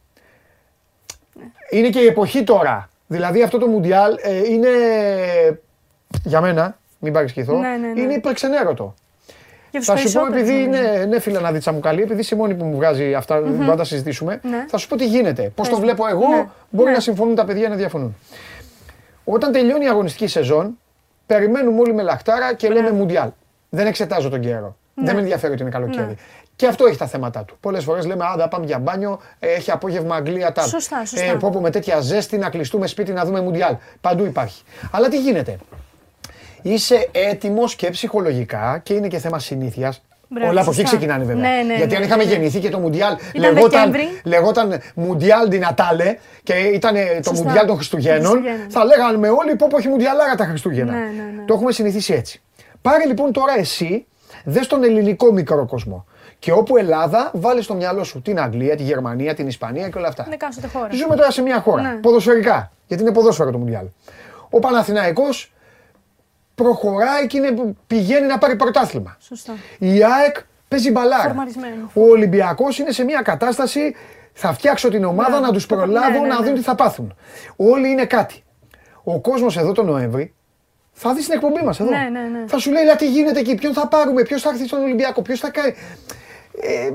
Είναι 1.71 1.89
και 1.89 2.01
η 2.01 2.07
εποχή 2.07 2.45
τώρα. 2.45 2.90
Δηλαδή 3.13 3.43
αυτό 3.43 3.59
το 3.59 3.67
Μουντιάλ 3.67 4.17
ε, 4.23 4.37
είναι 4.49 4.69
για 6.25 6.41
μένα, 6.41 6.79
μην 6.99 7.13
παρεξηγηθώ, 7.13 7.59
ναι, 7.59 7.69
ναι, 7.69 7.87
ναι. 7.87 8.01
είναι 8.01 8.15
υπερξενέρωτο. 8.15 8.95
Θα 9.81 9.97
σου 9.97 10.13
πω, 10.13 10.27
επειδή 10.27 10.63
είναι 10.63 11.07
ναι, 11.09 11.21
φίλα 11.21 11.41
να 11.41 11.53
δεις 11.53 11.61
τσαμουκαλί, 11.61 12.03
επειδή 12.03 12.25
η 12.33 12.37
μόνη 12.37 12.55
που 12.55 12.65
μου 12.65 12.77
βγάζει 12.77 13.15
αυτά, 13.15 13.39
mm-hmm. 13.39 13.67
να 13.67 13.77
τα 13.77 13.85
συζητήσουμε, 13.85 14.41
ναι. 14.43 14.65
θα 14.69 14.77
σου 14.77 14.89
πω 14.89 14.97
τι 14.97 15.07
γίνεται. 15.07 15.53
Πώς 15.55 15.69
το 15.69 15.77
βλέπω 15.77 16.07
εγώ, 16.07 16.29
ναι. 16.29 16.47
μπορεί 16.71 16.93
να 16.93 17.01
συμφωνούν 17.01 17.35
τα 17.35 17.45
παιδιά 17.45 17.69
να 17.69 17.75
διαφωνούν. 17.75 18.17
Όταν 19.25 19.53
τελειώνει 19.53 19.85
η 19.85 19.89
αγωνιστική 19.89 20.27
σεζόν, 20.27 20.79
περιμένουμε 21.27 21.81
όλοι 21.81 21.95
με 21.95 22.03
λαχτάρα 22.03 22.55
και 22.55 22.69
λέμε 22.69 22.93
Μουντιάλ. 22.93 23.31
Δεν 23.69 23.87
εξετάζω 23.87 24.29
τον 24.29 24.41
καιρό. 24.41 24.77
Δεν 24.95 25.15
με 25.15 25.21
ενδιαφέρει 25.21 25.53
ότι 25.53 25.63
είναι 25.63 25.71
καλοκαίρι. 25.71 26.17
Και 26.61 26.67
αυτό 26.67 26.87
έχει 26.87 26.97
τα 26.97 27.07
θέματα 27.07 27.45
του. 27.45 27.57
Πολλές 27.61 27.85
φορές 27.85 28.07
λέμε: 28.07 28.25
Άντα, 28.33 28.49
πάμε 28.49 28.67
για 28.67 28.79
μπάνιο, 28.79 29.21
έχει 29.39 29.71
απόγευμα 29.71 30.15
Αγγλία 30.15 30.53
τάδε. 30.53 30.69
Σωστά, 30.69 31.05
σωστά. 31.05 31.25
Ε, 31.25 31.35
πω, 31.35 31.61
με 31.61 31.71
τέτοια 31.71 32.01
ζέστη 32.01 32.39
να 32.39 32.49
κλειστούμε 32.51 32.87
σπίτι 32.87 33.13
να 33.13 33.25
δούμε 33.25 33.41
Μουντιάλ. 33.41 33.77
Παντού 34.01 34.25
υπάρχει. 34.25 34.63
Αλλά 34.91 35.09
τι 35.09 35.21
γίνεται; 35.21 35.59
Είσαι 36.63 37.09
έτοιμος 37.13 37.75
και 37.75 37.91
ψυχολογικά 37.91 38.81
και 38.83 38.95
είναι 38.95 39.09
και 39.09 39.19
θέμα 39.19 39.39
συνήθειας. 39.39 40.03
Όλα 40.49 40.61
από 40.61 40.71
εκεί 40.71 40.83
ξεκινάνε 40.83 41.25
βέβαια. 41.25 41.51
Ναι, 41.51 41.63
ναι, 41.63 41.75
Γιατί 41.75 41.95
αν 41.95 42.01
ναι, 42.01 42.07
είχαμε 42.07 42.25
ναι. 42.25 42.31
γεννηθεί 42.31 42.59
και 42.59 42.71
το 42.71 42.79
Μουντιάλ 42.79 43.17
λεγόταν, 43.35 43.93
λεγόταν 44.25 44.81
Μουντιάλ 44.95 45.49
Ντινατάλε 45.49 46.17
και 46.43 46.55
ήταν 46.55 46.95
το 47.23 47.33
Μουντιάλ 47.33 47.67
των 47.67 47.77
Χριστουγέννων, 47.77 48.43
θα 48.69 48.85
λέγαμε 48.85 49.29
όλοι 49.29 49.57
πω 49.57 49.69
έχει 49.79 49.89
Μουντιάλάρα 49.89 50.35
τα 50.35 50.45
Χριστούγεννα. 50.45 50.93
Ναι, 50.93 50.99
ναι, 50.99 51.05
ναι. 51.05 51.45
Το 51.47 51.55
έχουμε 51.55 51.73
συνηθίσει 51.73 52.13
έτσι. 52.13 52.41
Πάρε 52.83 53.07
λοιπόν 53.07 53.33
τώρα 53.33 53.59
εσύ, 53.59 54.07
δες 54.45 54.67
τον 54.67 54.85
ελληνικό 54.85 55.33
μικρό 55.33 55.67
κόσμο. 55.67 56.05
Και 56.41 56.53
όπου 56.53 56.77
Ελλάδα, 56.77 57.31
βάλει 57.35 57.63
στο 57.63 57.75
μυαλό 57.75 58.05
σου 58.05 58.23
την 58.23 58.41
Αγγλία, 58.41 58.77
τη 58.77 58.83
Γερμανία, 58.83 59.35
την 59.35 59.47
Ισπανία 59.47 59.89
και 59.89 59.99
όλα 59.99 60.09
αυτά. 60.09 60.25
Είναι 60.27 60.37
κάστοτε 60.37 60.67
χώρα. 60.67 60.89
Ζούμε 60.93 61.17
τώρα 61.17 61.31
σε 61.31 61.43
μια 61.43 61.61
χώρα. 61.61 61.83
Ναι. 61.83 61.95
Ποδοσφαιρικά. 61.95 62.73
Γιατί 62.87 63.03
είναι 63.03 63.13
ποδόσφαιρο 63.13 63.51
το 63.51 63.59
Μουντιάλ. 63.59 63.87
Ο 64.51 64.59
Παναθηναϊκός 64.59 65.53
προχωράει 66.55 67.27
και 67.27 67.39
είναι, 67.39 67.75
πηγαίνει 67.87 68.27
να 68.27 68.39
πάρει 68.39 68.57
πρωτάθλημα. 68.57 69.17
Σωστά. 69.21 69.53
Η 69.79 70.05
ΑΕΚ 70.05 70.37
παίζει 70.69 70.91
μπαλάρα. 70.91 71.35
Ο 71.95 72.03
Ολυμπιακός 72.03 72.79
είναι 72.79 72.93
σε 72.93 73.05
μια 73.05 73.23
κατάσταση. 73.23 73.95
Θα 74.33 74.53
φτιάξω 74.53 74.89
την 74.89 75.05
ομάδα 75.05 75.41
ναι. 75.41 75.47
να 75.47 75.53
τους 75.53 75.67
προλάβω 75.67 76.11
ναι, 76.11 76.19
ναι, 76.19 76.35
να 76.35 76.43
δουν 76.43 76.55
τι 76.55 76.61
θα 76.61 76.75
πάθουν. 76.75 77.15
Όλοι 77.57 77.89
είναι 77.89 78.05
κάτι. 78.05 78.45
Ο 79.03 79.21
κόσμος 79.21 79.57
εδώ 79.57 79.73
τον 79.73 79.87
Νοέμβρη 79.87 80.35
θα 80.93 81.15
δει 81.15 81.25
την 81.25 81.33
εκπομπή 81.33 81.63
μας 81.65 81.81
εδώ. 81.81 81.91
Ναι, 81.91 81.97
ναι, 81.97 82.21
ναι. 82.21 82.45
Θα 82.47 82.59
σου 82.59 82.71
λέει 82.71 82.83
τι 82.99 83.11
γίνεται 83.11 83.39
εκεί, 83.39 83.55
ποιον 83.55 83.73
θα 83.73 83.89
πάρουμε, 83.89 84.23
ποιος 84.23 84.43
θα 84.43 84.49
έρθει 84.49 84.67
στον 84.67 84.83
Ολυμπιακό, 84.83 85.23
ποιος 85.23 85.41
θα 85.41 85.51
κάνει. 85.51 85.75
Ε, 86.61 86.91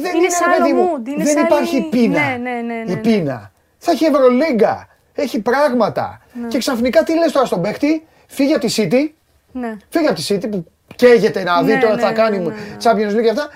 δεν 0.00 0.14
είναι, 0.14 0.26
είναι 0.26 0.56
παιδί 0.58 0.72
μου. 0.72 1.02
Είναι 1.06 1.24
δεν 1.24 1.44
υπάρχει 1.44 1.88
πείνα. 1.90 2.20
Ναι, 2.20 2.36
ναι, 2.36 2.50
ναι, 2.50 2.82
ναι, 2.86 2.92
Η 2.92 2.96
πείνα. 2.96 3.52
Θα 3.78 3.90
έχει 3.90 4.04
Ευρωλίγκα. 4.04 4.88
Έχει 5.14 5.40
πράγματα. 5.40 6.20
Ναι. 6.32 6.48
Και 6.48 6.58
ξαφνικά 6.58 7.02
τι 7.02 7.14
λες 7.14 7.32
τώρα 7.32 7.46
στον 7.46 7.62
παίχτη, 7.62 8.06
φύγει 8.26 8.52
από 8.52 8.66
τη 8.66 8.74
City. 8.76 9.10
Ναι. 9.52 9.76
Φύγει 9.88 10.06
από 10.06 10.14
τη 10.14 10.26
City 10.28 10.50
που 10.50 10.66
καίγεται 10.96 11.42
να 11.42 11.62
δει 11.62 11.78
τώρα 11.78 11.94
τι 11.94 12.02
θα 12.02 12.12
κάνει 12.12 12.38
ναι, 12.38 12.54
Champions 12.82 13.16
League 13.16 13.22
και 13.22 13.30
αυτά. 13.30 13.48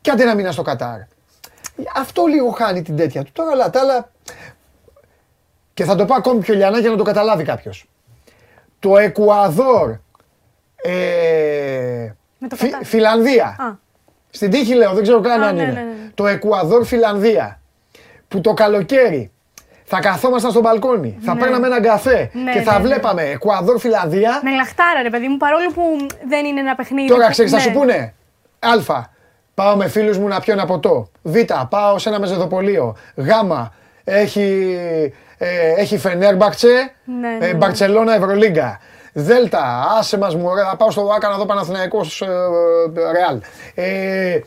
Και 0.00 0.10
άντε 0.10 0.24
να 0.24 0.34
μείνει 0.34 0.52
στο 0.52 0.62
Κατάρ. 0.62 0.98
Αυτό 1.96 2.26
λίγο 2.26 2.50
χάνει 2.50 2.82
την 2.82 2.96
τέτοια 2.96 3.24
του. 3.24 3.30
Τώρα 3.32 3.50
όλα 3.50 3.70
τα 3.70 3.80
άλλα. 3.80 4.10
Και 5.74 5.84
θα 5.84 5.94
το 5.94 6.04
πω 6.04 6.14
ακόμη 6.14 6.40
πιο 6.40 6.54
λιανά 6.54 6.78
για 6.78 6.90
να 6.90 6.96
το 6.96 7.02
καταλάβει 7.02 7.44
κάποιος. 7.44 7.88
Το 8.78 8.98
Εκουαδόρ. 8.98 9.96
Ε, 10.82 12.10
Φιλανδία. 12.82 13.56
Α. 13.58 13.88
Στην 14.30 14.50
τύχη 14.50 14.74
λέω, 14.74 14.92
δεν 14.92 15.02
ξέρω 15.02 15.20
καν 15.20 15.42
αν 15.42 15.58
είναι. 15.58 15.86
Το 16.14 16.26
Εκουαδόρ 16.26 16.84
Φιλανδία. 16.84 17.60
Που 18.28 18.40
το 18.40 18.54
καλοκαίρι 18.54 19.30
θα 19.84 20.00
καθόμασταν 20.00 20.50
στο 20.50 20.60
μπαλκόνι, 20.60 21.18
θα 21.20 21.34
ναι. 21.34 21.40
παίρναμε 21.40 21.66
έναν 21.66 21.82
καφέ 21.82 22.30
ναι, 22.32 22.52
και 22.52 22.60
θα 22.60 22.78
ναι, 22.78 22.86
βλέπαμε 22.86 23.22
Εκουαδόρ 23.22 23.78
Φιλανδία. 23.78 24.40
Με 24.44 24.50
λαχτάρα, 24.50 25.02
ρε 25.02 25.10
παιδί 25.10 25.28
μου, 25.28 25.36
παρόλο 25.36 25.70
που 25.74 26.06
δεν 26.28 26.44
είναι 26.44 26.60
ένα 26.60 26.74
παιχνίδι. 26.74 27.08
Τώρα 27.08 27.30
ξέρεις, 27.30 27.50
θα 27.50 27.58
σου 27.58 27.70
πούνε. 27.70 28.14
Α. 28.58 29.04
Πάω 29.54 29.76
με 29.76 29.88
φίλους 29.88 30.18
μου 30.18 30.28
να 30.28 30.40
πιω 30.40 30.52
ένα 30.52 30.66
ποτό. 30.66 31.10
Β. 31.22 31.36
Πάω 31.68 31.98
σε 31.98 32.08
ένα 32.08 32.18
μεζεδοπολείο. 32.18 32.96
Γ. 33.14 33.28
Έχει, 34.04 34.78
ε, 35.38 35.72
έχει 35.76 35.98
Φενέρμπαξε, 35.98 36.92
ναι, 37.04 37.46
ε, 37.46 37.54
Μπαρσελόνα, 37.54 38.14
Ευρωλίγκα. 38.14 38.80
Δέλτα, 39.12 39.86
άσε 39.98 40.18
μας 40.18 40.34
μου, 40.36 40.48
θα 40.70 40.76
πάω 40.76 40.90
στο 40.90 41.10
Άκα 41.16 41.28
να 41.28 41.36
δω 41.36 41.46
Παναθηναϊκός 41.46 42.20
ε, 42.20 42.26
Ρεάλ. 43.12 43.40
Ε, 43.74 44.40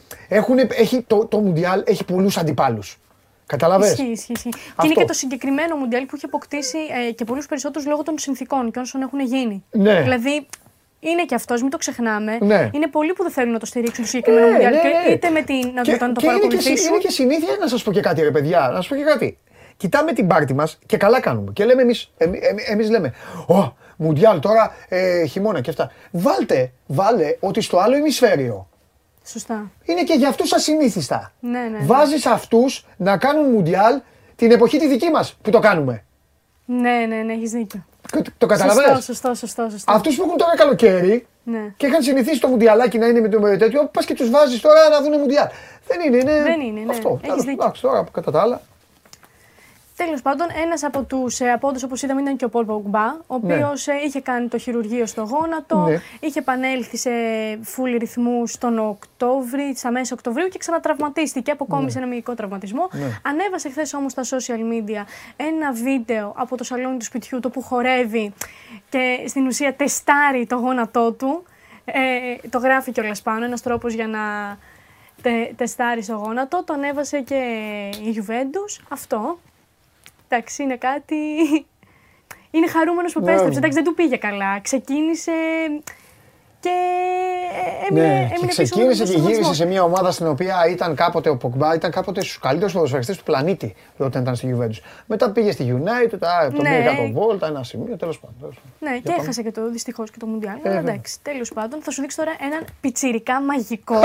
έχει, 0.77 1.01
το, 1.07 1.25
το 1.25 1.37
Μουντιάλ 1.37 1.83
έχει 1.85 2.03
πολλούς 2.03 2.37
αντιπάλους. 2.37 2.97
Καταλαβες. 3.45 3.91
Ισχύει, 3.91 4.11
ισχύει. 4.11 4.31
ισχύει. 4.31 4.49
Και 4.49 4.85
είναι 4.85 4.93
και 4.93 5.05
το 5.05 5.13
συγκεκριμένο 5.13 5.75
Μουντιάλ 5.75 6.05
που 6.05 6.15
έχει 6.15 6.25
αποκτήσει 6.25 6.77
ε, 7.07 7.11
και 7.11 7.23
πολλούς 7.23 7.45
περισσότερους 7.45 7.87
λόγω 7.87 8.03
των 8.03 8.17
συνθήκων 8.17 8.71
και 8.71 8.79
όσων 8.79 9.01
έχουν 9.01 9.19
γίνει. 9.19 9.63
Ναι. 9.71 10.01
Δηλαδή, 10.01 10.47
είναι 10.99 11.25
και 11.25 11.35
αυτός, 11.35 11.61
μην 11.61 11.71
το 11.71 11.77
ξεχνάμε. 11.77 12.37
Ναι. 12.41 12.69
Είναι 12.73 12.87
πολλοί 12.87 13.13
που 13.13 13.23
δεν 13.23 13.31
θέλουν 13.31 13.51
να 13.51 13.59
το 13.59 13.65
στηρίξουν 13.65 14.03
το 14.03 14.09
συγκεκριμένο 14.09 14.45
ναι, 14.45 14.51
Μουντιάλ. 14.51 14.73
Ναι, 14.73 14.81
ναι. 14.81 15.13
Είτε 15.13 15.29
με 15.29 15.41
την, 15.41 15.71
να, 15.73 15.81
και, 15.81 15.97
το, 15.97 16.05
να 16.05 16.11
το 16.11 16.19
και 16.19 16.25
παρακολουθήσουν. 16.25 16.71
Είναι 16.71 16.79
και, 16.79 16.87
είναι 16.87 16.97
και 16.97 17.09
συνήθεια 17.09 17.57
να 17.59 17.67
σας 17.67 17.83
πω 17.83 17.91
και 17.91 18.01
κάτι, 18.01 18.21
ρε 18.21 18.31
παιδιά. 18.31 18.59
Να 18.59 18.75
σας 18.75 18.87
πω 18.87 18.95
και 18.95 19.03
κάτι. 19.03 19.37
Κοιτάμε 19.77 20.13
την 20.13 20.27
πάρτη 20.27 20.53
μας 20.53 20.79
και 20.85 20.97
καλά 20.97 21.19
κάνουμε. 21.19 21.51
Και 21.51 21.65
λέμε 21.65 21.81
εμείς, 21.81 22.11
εμείς 22.69 22.89
λέμε, 22.89 23.13
Ω, 23.47 23.75
Μουντιάλ 23.97 24.39
τώρα, 24.39 24.75
ε, 24.89 25.25
χειμώνα 25.25 25.61
και 25.61 25.69
αυτά. 25.69 25.91
Βάλτε, 26.11 26.71
βάλε 26.85 27.37
ότι 27.39 27.61
στο 27.61 27.77
άλλο 27.77 27.95
ημισφαίριο. 27.95 28.67
Σωστά. 29.25 29.71
Είναι 29.85 30.03
και 30.03 30.13
για 30.13 30.27
αυτούς 30.27 30.53
ασυνήθιστα. 30.53 31.31
Ναι, 31.39 31.59
ναι, 31.59 31.67
ναι. 31.67 31.85
Βάζεις 31.85 32.25
αυτούς 32.25 32.85
να 32.97 33.17
κάνουν 33.17 33.51
Μουντιάλ 33.51 34.01
την 34.35 34.51
εποχή 34.51 34.77
τη 34.77 34.87
δική 34.87 35.09
μας 35.09 35.37
που 35.41 35.49
το 35.49 35.59
κάνουμε. 35.59 36.03
Ναι, 36.65 37.05
ναι, 37.07 37.15
ναι, 37.15 37.33
έχεις 37.33 37.51
δίκιο. 37.51 37.85
Το 38.37 38.45
καταλαβαίνω. 38.45 38.87
Σωστό, 38.87 39.03
σωστό, 39.03 39.35
σωστό. 39.35 39.69
σωστό. 39.69 39.91
Αυτούς 39.91 40.15
που 40.15 40.23
έχουν 40.23 40.37
τώρα 40.37 40.55
καλοκαίρι 40.55 41.27
ναι. 41.43 41.73
και 41.77 41.85
είχαν 41.85 42.01
συνηθίσει 42.01 42.39
το 42.39 42.47
Μουντιαλάκι 42.47 42.97
να 42.97 43.07
είναι 43.07 43.19
με 43.19 43.29
το 43.29 43.39
τέτοιο, 43.57 43.89
πας 43.93 44.05
και 44.05 44.13
τους 44.13 44.29
βάζεις 44.29 44.61
τώρα 44.61 44.89
να 44.89 45.01
δουν 45.01 45.19
Μουντιάλ. 45.19 45.47
Δεν 45.87 45.99
είναι, 46.05 46.17
είναι. 46.17 46.41
Δεν 46.41 46.61
είναι, 46.61 46.79
ναι. 46.79 46.91
Αυτό. 46.91 47.19
Έχεις 47.23 47.43
δίκιο. 47.43 47.71
τώρα 47.81 48.05
κατά 48.11 48.31
τα 48.31 48.41
άλλα. 48.41 48.61
Τέλος 49.95 50.21
πάντων, 50.21 50.47
ένας 50.63 50.83
από 50.83 51.03
τους 51.03 51.39
ε, 51.39 51.51
απόντες, 51.51 51.83
όπως 51.83 52.01
είδαμε, 52.01 52.21
ήταν 52.21 52.35
και 52.35 52.45
ο 52.45 52.49
Πολ 52.49 52.65
Πογκμπά, 52.65 53.05
ο 53.05 53.23
οποίος 53.27 53.87
ναι. 53.87 53.93
ε, 53.93 53.97
είχε 54.05 54.21
κάνει 54.21 54.47
το 54.47 54.57
χειρουργείο 54.57 55.05
στο 55.05 55.21
γόνατο, 55.21 55.77
ναι. 55.77 56.01
είχε 56.19 56.39
επανέλθει 56.39 56.97
σε 56.97 57.09
φουλ 57.61 57.95
ρυθμούς 57.97 58.57
τον 58.57 58.79
Οκτώβρη, 58.79 59.75
στα 59.75 59.91
μέσα 59.91 60.13
Οκτωβρίου 60.13 60.47
και 60.47 60.57
ξανατραυματίστηκε, 60.57 61.51
αποκόμισε 61.51 61.97
ναι. 61.97 62.03
ένα 62.03 62.13
μυϊκό 62.13 62.33
τραυματισμό. 62.33 62.89
Ναι. 62.91 63.19
Ανέβασε 63.23 63.69
χθες 63.69 63.93
όμως 63.93 64.11
στα 64.11 64.23
social 64.23 64.59
media 64.59 65.03
ένα 65.35 65.71
βίντεο 65.71 66.33
από 66.37 66.57
το 66.57 66.63
σαλόνι 66.63 66.97
του 66.97 67.05
σπιτιού, 67.05 67.39
το 67.39 67.49
που 67.49 67.61
χορεύει 67.61 68.33
και 68.89 69.23
στην 69.27 69.47
ουσία 69.47 69.73
τεστάρει 69.73 70.45
το 70.45 70.55
γόνατό 70.55 71.11
του. 71.11 71.43
Ε, 71.85 72.47
το 72.49 72.57
γράφει 72.57 72.91
κιόλας 72.91 73.21
πάνω, 73.21 73.45
ένας 73.45 73.61
τρόπος 73.61 73.93
για 73.93 74.07
να 74.07 74.19
τε, 75.21 75.53
τεστάρει 75.55 76.01
στο 76.01 76.13
γόνατο. 76.13 76.63
Το 76.63 76.73
ανέβασε 76.73 77.21
και 77.21 77.35
η 78.03 78.23
Juventus. 78.27 78.83
Αυτό 78.89 79.37
εντάξει, 80.33 80.63
είναι 80.63 80.77
κάτι. 80.77 81.15
Είναι 82.51 82.67
χαρούμενος 82.67 83.13
που 83.13 83.19
επέστρεψε. 83.19 83.57
Εντάξει, 83.57 83.75
δεν 83.77 83.83
του 83.83 83.93
πήγε 83.93 84.15
καλά. 84.15 84.59
Ξεκίνησε 84.59 85.31
και 86.59 86.69
έμεινε, 87.89 88.07
ναι, 88.07 88.13
έμεινε 88.13 88.37
και 88.39 88.47
ξεκίνησε 88.47 89.03
και 89.03 89.17
γύρισε 89.17 89.53
σε 89.53 89.65
μια 89.65 89.83
ομάδα 89.83 90.11
στην 90.11 90.27
οποία 90.27 90.67
ήταν 90.69 90.95
κάποτε 90.95 91.29
ο 91.29 91.37
Ποκμπά, 91.37 91.73
ήταν 91.73 91.91
κάποτε 91.91 92.21
στους 92.21 92.39
καλύτερους 92.39 92.73
ποδοσφαιριστές 92.73 93.17
του 93.17 93.23
πλανήτη 93.23 93.75
όταν 93.97 94.21
ήταν 94.21 94.35
στη 94.35 94.55
Juventus. 94.55 94.79
Μετά 95.05 95.31
πήγε 95.31 95.51
στη 95.51 95.81
United, 95.83 96.17
το 96.19 96.61
ναι. 96.61 96.69
πήγε 96.69 96.83
κάτω 96.83 97.11
βόλτα, 97.11 97.47
ένα 97.47 97.63
σημείο, 97.63 97.97
τέλος 97.97 98.19
πάντων. 98.19 98.57
Ναι, 98.79 98.97
και 99.03 99.15
έχασε 99.19 99.41
και 99.41 99.51
το 99.51 99.69
δυστυχώς 99.69 100.11
και 100.11 100.17
το 100.19 100.25
Μουντιάλ. 100.25 100.57
Ε, 100.63 100.77
εντάξει, 100.77 101.17
τέλος 101.21 101.53
πάντων 101.53 101.81
θα 101.81 101.91
σου 101.91 102.01
δείξω 102.01 102.17
τώρα 102.17 102.35
έναν 102.39 102.65
πιτσιρικά 102.81 103.41
μαγικό. 103.49 103.99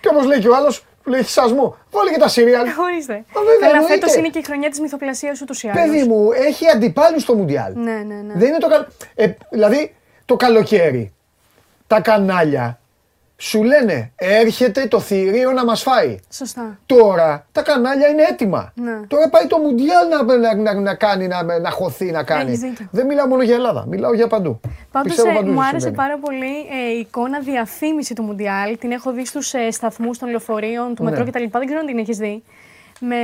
και 0.00 0.08
όπως 0.12 0.26
λέει 0.26 0.38
και 0.38 0.48
ο 0.48 0.56
άλλος, 0.56 0.84
Λέει 1.06 1.24
μου, 1.54 1.76
βάλε 1.90 2.10
και 2.10 2.18
τα 2.18 2.28
σύριαλ. 2.28 2.66
Ορίστε. 2.78 3.24
Καλά, 3.60 3.82
φέτος 3.82 4.14
είναι 4.14 4.28
και 4.28 4.38
η 4.38 4.42
χρονιά 4.44 4.70
της 4.70 4.80
μυθοπλασίας 4.80 5.40
ούτως 5.40 5.62
ή 5.62 5.68
άλλως. 5.68 5.82
Παιδί 5.82 6.04
μου, 6.04 6.32
έχει 6.32 6.68
αντιπάλους 6.68 7.22
στο 7.22 7.34
Μουντιάλ. 7.34 7.72
Ναι, 7.74 7.92
ναι, 7.92 8.14
ναι. 8.14 8.34
Δεν 8.34 8.48
είναι 8.48 8.58
το 8.58 8.68
καλ... 8.68 8.86
ε, 9.14 9.32
δηλαδή, 9.50 9.94
το 10.24 10.36
καλοκαίρι, 10.36 11.12
τα 11.86 12.00
κανάλια 12.00 12.80
σου 13.36 13.62
λένε 13.62 14.12
έρχεται 14.16 14.86
το 14.86 15.00
θηρίο 15.00 15.52
να 15.52 15.64
μας 15.64 15.82
φάει. 15.82 16.18
Σωστά. 16.30 16.78
Τώρα 16.86 17.46
τα 17.52 17.62
κανάλια 17.62 18.08
είναι 18.08 18.22
έτοιμα. 18.22 18.72
Ναι. 18.74 19.00
Τώρα 19.08 19.28
πάει 19.28 19.46
το 19.46 19.58
Μουντιάλ 19.58 20.08
να, 20.08 20.36
να, 20.36 20.54
να, 20.54 20.80
να 20.80 20.94
κάνει, 20.94 21.26
να, 21.26 21.58
να 21.58 21.70
χωθεί, 21.70 22.10
να 22.10 22.22
κάνει. 22.22 22.76
Δεν 22.90 23.06
μιλάω 23.06 23.26
μόνο 23.26 23.42
για 23.42 23.54
Ελλάδα, 23.54 23.86
μιλάω 23.88 24.14
για 24.14 24.26
παντού. 24.26 24.60
Πάντως 24.90 25.18
ε, 25.18 25.42
μου 25.44 25.64
άρεσε 25.64 25.90
πάρα 25.90 26.18
πολύ 26.18 26.54
ε, 26.86 26.92
η 26.96 26.98
εικόνα 26.98 27.40
διαφήμιση 27.40 28.14
του 28.14 28.22
Μουντιάλ. 28.22 28.78
Την 28.78 28.90
έχω 28.90 29.12
δει 29.12 29.26
στους 29.26 29.54
ε, 29.54 29.70
σταθμούς 29.70 30.18
των 30.18 30.28
λεωφορείων, 30.28 30.94
του 30.94 31.04
ναι. 31.04 31.10
μετρό 31.10 31.24
κτλ. 31.24 31.44
Δεν 31.50 31.66
ξέρω 31.66 31.80
αν 31.80 31.86
την 31.86 31.98
έχεις 31.98 32.18
δει 32.18 32.42
με, 33.00 33.16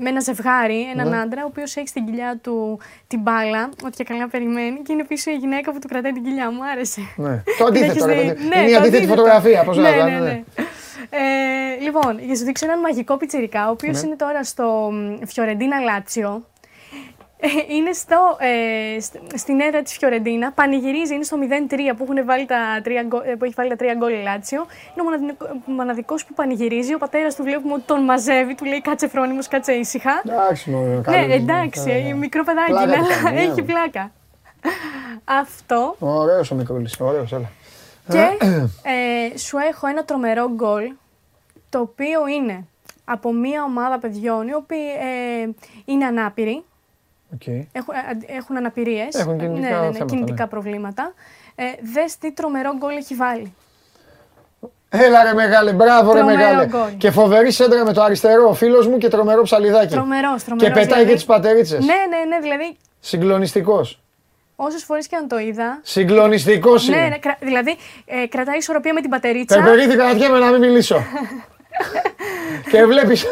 με 0.00 0.08
ένα 0.08 0.20
ζευγάρι, 0.20 0.88
έναν 0.92 1.08
ναι. 1.08 1.16
άντρα, 1.20 1.42
ο 1.42 1.46
οποίος 1.46 1.76
έχει 1.76 1.88
στην 1.88 2.04
κοιλιά 2.04 2.38
του 2.42 2.80
την 3.06 3.20
μπάλα, 3.20 3.68
ότι 3.84 3.96
και 3.96 4.04
καλά 4.04 4.28
περιμένει, 4.28 4.82
και 4.82 4.92
είναι 4.92 5.04
πίσω 5.04 5.30
η 5.30 5.34
γυναίκα 5.34 5.72
που 5.72 5.78
του 5.78 5.88
κρατάει 5.88 6.12
την 6.12 6.24
κοιλιά. 6.24 6.50
Μου 6.50 6.64
άρεσε. 6.72 7.00
Ναι. 7.16 7.42
το 7.58 7.64
αντίθετο. 7.64 8.06
ναι, 8.06 8.14
είναι 8.14 8.70
η 8.70 8.74
αντίθετη 8.74 9.06
φωτογραφία. 9.06 9.64
Πώς 9.64 9.76
ναι, 9.76 9.90
ναι, 9.90 10.02
ναι, 10.02 10.20
ναι. 10.20 10.42
Ε, 11.10 11.80
λοιπόν, 11.82 12.18
για 12.20 12.36
σου 12.36 12.44
δείξω 12.44 12.66
έναν 12.66 12.80
μαγικό 12.80 13.16
πιτσιρικά, 13.16 13.68
ο 13.68 13.70
οποίος 13.70 14.00
ναι. 14.00 14.06
είναι 14.06 14.16
τώρα 14.16 14.44
στο 14.44 14.92
Φιωρεντίνα 15.26 15.78
Λάτσιο 15.78 16.30
ε, 16.34 16.57
είναι 17.76 17.92
στο, 17.92 18.36
ε, 18.38 19.00
στην 19.36 19.60
έδρα 19.60 19.82
της 19.82 19.96
Φιωρεντίνα. 19.96 20.52
Πανηγυρίζει, 20.52 21.14
είναι 21.14 21.24
στο 21.24 21.36
0-3 21.70 21.96
που, 21.96 22.02
έχουν 22.02 22.24
βάλει 22.24 22.46
τα 22.46 22.80
3, 22.84 22.88
ε, 23.24 23.34
που 23.34 23.44
έχει 23.44 23.54
βάλει 23.56 23.68
τα 23.68 23.76
τρία 23.76 23.94
γκολ 23.94 24.12
η 24.12 24.22
Λάτσιο. 24.22 24.66
Είναι 24.96 25.26
ο 25.66 25.72
μοναδικός 25.72 26.24
που 26.24 26.34
πανηγυρίζει. 26.34 26.94
Ο 26.94 26.98
πατέρας 26.98 27.34
του 27.34 27.42
βλέπουμε 27.42 27.72
ότι 27.72 27.82
τον 27.86 28.04
μαζεύει, 28.04 28.54
του 28.54 28.64
λέει 28.64 28.80
κάτσε 28.80 29.08
φρόνιμος, 29.08 29.48
κάτσε 29.48 29.72
ήσυχα. 29.72 30.22
Εντάξει, 30.24 30.70
μόνο. 30.70 31.02
Ναι, 31.06 31.34
εντάξει, 31.34 31.90
ε, 31.90 32.12
μικρό 32.12 32.44
παιδάκι 32.44 32.70
είναι, 32.70 32.80
αλλά 32.80 33.30
ναι. 33.32 33.40
έχει 33.40 33.62
πλάκα. 33.62 34.10
Αυτό. 35.24 35.96
Ωραίος 35.98 36.50
ο 36.50 36.54
μικρό 36.54 36.82
ωραίος, 36.98 37.32
έλα. 37.32 37.50
Και 38.08 38.28
ε, 38.82 39.38
σου 39.38 39.58
έχω 39.58 39.86
ένα 39.86 40.04
τρομερό 40.04 40.50
γκολ 40.50 40.92
το 41.68 41.80
οποίο 41.80 42.26
είναι 42.26 42.66
από 43.04 43.32
μια 43.32 43.62
ομάδα 43.62 43.98
παιδιών 43.98 44.48
οι 44.48 44.54
οποίοι 44.54 44.86
ε, 45.00 45.48
είναι 45.84 46.04
ανάπηροι 46.04 46.64
Okay. 47.34 47.66
Έχουν, 47.72 47.94
ε, 48.28 48.36
έχουν 48.36 48.56
αναπηρίες. 48.56 49.14
Έχουν 49.14 49.38
κινητικά, 49.38 49.80
ναι, 49.80 49.88
ναι, 49.88 49.98
ναι, 49.98 50.04
κινητικά 50.04 50.42
ναι. 50.42 50.48
προβλήματα. 50.48 51.12
Ε, 51.54 51.64
Δες 51.92 52.18
τι 52.18 52.32
τρομερό 52.32 52.76
γκολ 52.76 52.96
έχει 52.96 53.14
βάλει. 53.14 53.54
Έλα 54.88 55.22
ρε 55.22 55.34
μεγάλε, 55.34 55.72
μπράβο 55.72 56.12
ρε 56.12 56.22
μεγάλε. 56.22 56.66
Γκολ. 56.66 56.96
Και 56.96 57.10
φοβερή 57.10 57.50
σέντρα 57.50 57.84
με 57.84 57.92
το 57.92 58.02
αριστερό, 58.02 58.52
φίλος 58.52 58.86
μου 58.86 58.98
και 58.98 59.08
τρομερό 59.08 59.42
ψαλιδάκι. 59.42 59.94
Τρομερός, 59.94 60.44
τρομερός. 60.44 60.68
Και 60.68 60.80
πετάει 60.80 60.86
δηλαδή. 60.86 61.08
και 61.08 61.14
τις 61.14 61.24
πατερίτσες. 61.24 61.84
Ναι, 61.84 61.94
ναι, 61.94 62.24
ναι, 62.28 62.40
δηλαδή. 62.42 62.76
Συγκλονιστικός. 63.00 64.00
Όσες 64.56 64.84
φορές 64.84 65.06
και 65.06 65.16
αν 65.16 65.28
το 65.28 65.38
είδα. 65.38 65.80
Συγκλονιστικός 65.82 66.88
είναι. 66.88 66.96
Ναι, 66.96 67.02
ναι, 67.02 67.34
δηλαδή 67.40 67.76
ε, 68.06 68.26
κρατάει 68.26 68.56
ισορροπία 68.56 68.92
με 68.92 69.00
την 69.00 69.10
πατερίτσα. 69.10 69.62
Πεπερήθηκα 69.62 70.14
να 70.14 70.38
να 70.38 70.50
μην 70.50 70.60
μιλήσω. 70.60 70.96
και 72.70 72.84
βλέπεις, 72.84 73.26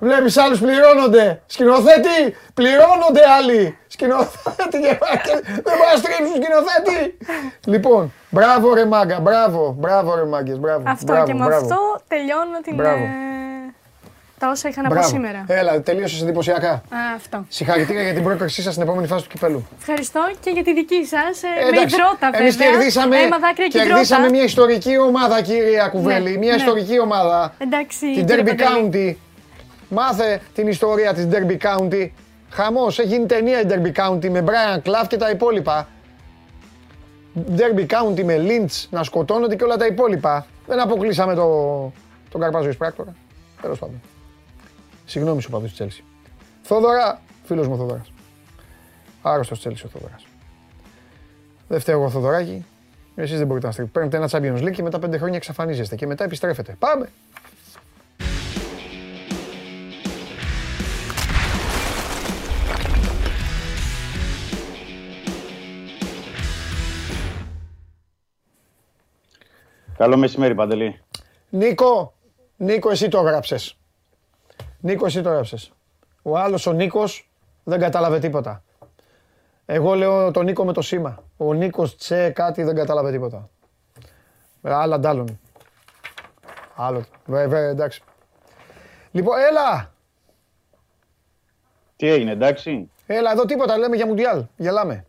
βλέπεις 0.00 0.36
άλλους 0.36 0.60
πληρώνονται. 0.60 1.42
Σκηνοθέτη, 1.46 2.36
πληρώνονται 2.54 3.20
άλλοι. 3.38 3.78
Σκηνοθέτη 3.86 4.80
και 5.22 5.40
δεν 5.44 5.62
μπορεί 5.62 5.90
να 5.92 5.98
στρίψουν 5.98 6.42
σκηνοθέτη. 6.42 7.18
λοιπόν, 7.64 8.12
μπράβο 8.30 8.74
ρε 8.74 8.84
μάγκα, 8.84 9.20
μπράβο, 9.20 9.74
μπράβο 9.78 10.14
ρε 10.14 10.24
μάγκες, 10.24 10.58
μπράβο. 10.58 10.82
Αυτό 10.86 11.12
μπράβο, 11.12 11.26
και 11.26 11.34
με 11.34 11.54
αυτό 11.54 12.00
τελειώνω 12.08 12.60
την... 12.62 12.74
Μπράβο. 12.74 13.04
Ε, 14.40 14.44
τα 14.44 14.50
όσα 14.50 14.68
είχα 14.68 14.82
να 14.82 14.88
πω 14.88 15.02
σήμερα. 15.02 15.44
Έλα, 15.46 15.80
τελείωσες 15.80 16.22
εντυπωσιακά. 16.22 16.70
Α, 16.70 16.82
αυτό. 17.16 17.44
Συγχαρητήρια 17.48 18.02
για 18.02 18.14
την 18.14 18.22
πρόκρισή 18.22 18.62
σας 18.62 18.72
στην 18.72 18.84
επόμενη 18.86 19.06
φάση 19.06 19.22
του 19.22 19.28
κυπέλου. 19.28 19.66
Ευχαριστώ 19.78 20.20
και 20.40 20.50
για 20.50 20.62
τη 20.62 20.74
δική 20.74 21.04
σας. 21.04 21.42
Ε, 21.42 21.70
με 21.70 21.80
υδρότα, 21.80 22.30
βέβαια. 22.30 22.40
Εμεί 22.40 22.54
κερδίσαμε, 22.54 23.16
κερδίσαμε 23.68 24.28
μια 24.28 24.42
ιστορική 24.42 24.98
ομάδα, 24.98 25.42
κυρία 25.42 25.88
Κουβέλη. 25.88 26.30
Ναι, 26.30 26.36
μια 26.36 26.50
ναι. 26.50 26.56
ιστορική 26.56 27.00
ομάδα. 27.00 27.54
Εντάξει. 27.58 28.12
Την 28.12 28.26
Derby 28.28 28.48
County. 28.48 29.14
Μάθε 29.88 30.40
την 30.54 30.66
ιστορία 30.66 31.14
της 31.14 31.28
Derby 31.30 31.56
County. 31.66 32.10
Χαμός, 32.50 32.98
έχει 32.98 33.08
γίνει 33.08 33.26
ταινία 33.26 33.60
η 33.60 33.64
Derby 33.68 33.92
County 34.00 34.28
με 34.28 34.44
Brian 34.46 34.76
Clough 34.76 35.06
και 35.08 35.16
τα 35.16 35.30
υπόλοιπα. 35.30 35.88
Derby 37.56 37.86
County 37.86 38.22
με 38.24 38.36
Lynch 38.48 38.86
να 38.90 39.02
σκοτώνονται 39.02 39.56
και 39.56 39.64
όλα 39.64 39.76
τα 39.76 39.86
υπόλοιπα. 39.86 40.46
Δεν 40.66 40.80
αποκλείσαμε 40.80 41.34
το, 41.34 41.46
τον 42.30 42.40
Καρπάζο 42.40 42.68
Εισπράκτορα. 42.68 43.14
Τέλος 43.62 43.78
πάντων. 43.78 44.00
Συγγνώμη 45.10 45.42
σου 45.42 45.50
παδού 45.50 45.64
της 45.64 45.72
Τσέλσης. 45.72 46.04
Θόδωρα, 46.62 47.20
φίλος 47.44 47.68
μου 47.68 47.76
Θόδωρα. 47.76 48.04
Άρρωστος 49.22 49.58
Τσέλσης 49.58 49.84
ο 49.84 49.88
Θόδωρα. 49.88 50.16
Δεν 51.68 51.80
φταίω 51.80 52.00
εγώ 52.00 52.10
Θοδωράκη. 52.10 52.66
Εσείς 53.14 53.38
δεν 53.38 53.46
μπορείτε 53.46 53.66
να 53.66 53.72
στείλετε. 53.72 53.92
Παίρνετε 53.92 54.16
ένα 54.16 54.28
Champions 54.30 54.62
League 54.64 54.72
και 54.72 54.82
μετά 54.82 54.98
πέντε 54.98 55.18
χρόνια 55.18 55.36
εξαφανίζεστε 55.36 55.96
και 55.96 56.06
μετά 56.06 56.24
επιστρέφετε. 56.24 56.76
Πάμε! 56.78 57.08
Καλό 69.96 70.16
μεσημέρι, 70.16 70.54
Παντελή. 70.54 71.00
Νίκο, 71.50 72.14
Νίκο, 72.56 72.90
εσύ 72.90 73.08
το 73.08 73.18
έγραψες. 73.18 73.79
Νίκος, 74.80 75.14
εσύ 75.14 75.22
το 75.22 75.28
έγραψες. 75.28 75.72
Ο 76.22 76.38
άλλος 76.38 76.66
ο 76.66 76.72
Νίκος 76.72 77.30
δεν 77.64 77.80
κατάλαβε 77.80 78.18
τίποτα. 78.18 78.62
Εγώ 79.66 79.94
λέω 79.94 80.30
τον 80.30 80.44
Νίκο 80.44 80.64
με 80.64 80.72
το 80.72 80.82
σήμα. 80.82 81.22
Ο 81.36 81.54
Νίκος 81.54 81.96
Τσε 81.96 82.30
κάτι 82.30 82.62
δεν 82.62 82.74
κατάλαβε 82.74 83.10
τίποτα. 83.10 83.48
Άλλα 84.62 84.98
ντάλλον. 84.98 85.40
Άλλο. 86.76 87.04
Βέβαια, 87.26 87.68
εντάξει. 87.68 88.02
Λοιπόν, 89.10 89.38
έλα! 89.38 89.92
Τι 91.96 92.08
έγινε, 92.08 92.30
εντάξει; 92.30 92.90
Έλα, 93.06 93.32
εδώ 93.32 93.44
τίποτα, 93.44 93.78
λέμε 93.78 93.96
για 93.96 94.06
Μουντιάλ. 94.06 94.44
Γελάμε. 94.56 95.06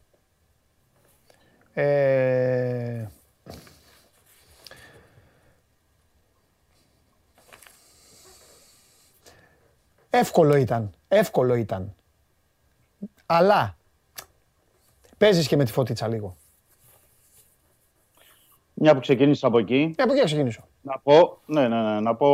Ε... 1.74 3.06
Εύκολο 10.14 10.56
ήταν. 10.56 10.92
Εύκολο 11.08 11.56
ήταν. 11.56 11.96
Αλλά 13.26 13.78
παίζεις 15.18 15.48
και 15.48 15.56
με 15.56 15.64
τη 15.64 15.72
φωτίτσα 15.72 16.08
λίγο. 16.08 16.36
Μια 18.74 18.94
που 18.94 19.00
ξεκίνησα 19.00 19.48
από 19.48 19.58
εκεί. 19.58 19.96
Ε, 19.98 20.04
από 20.04 20.14
εκεί 20.14 20.24
ξεκινήσω. 20.24 20.68
Να 20.82 21.00
πω, 21.00 21.40
ναι, 21.46 21.68
ναι, 21.68 21.82
ναι, 21.82 22.00
να 22.00 22.16
πω 22.16 22.28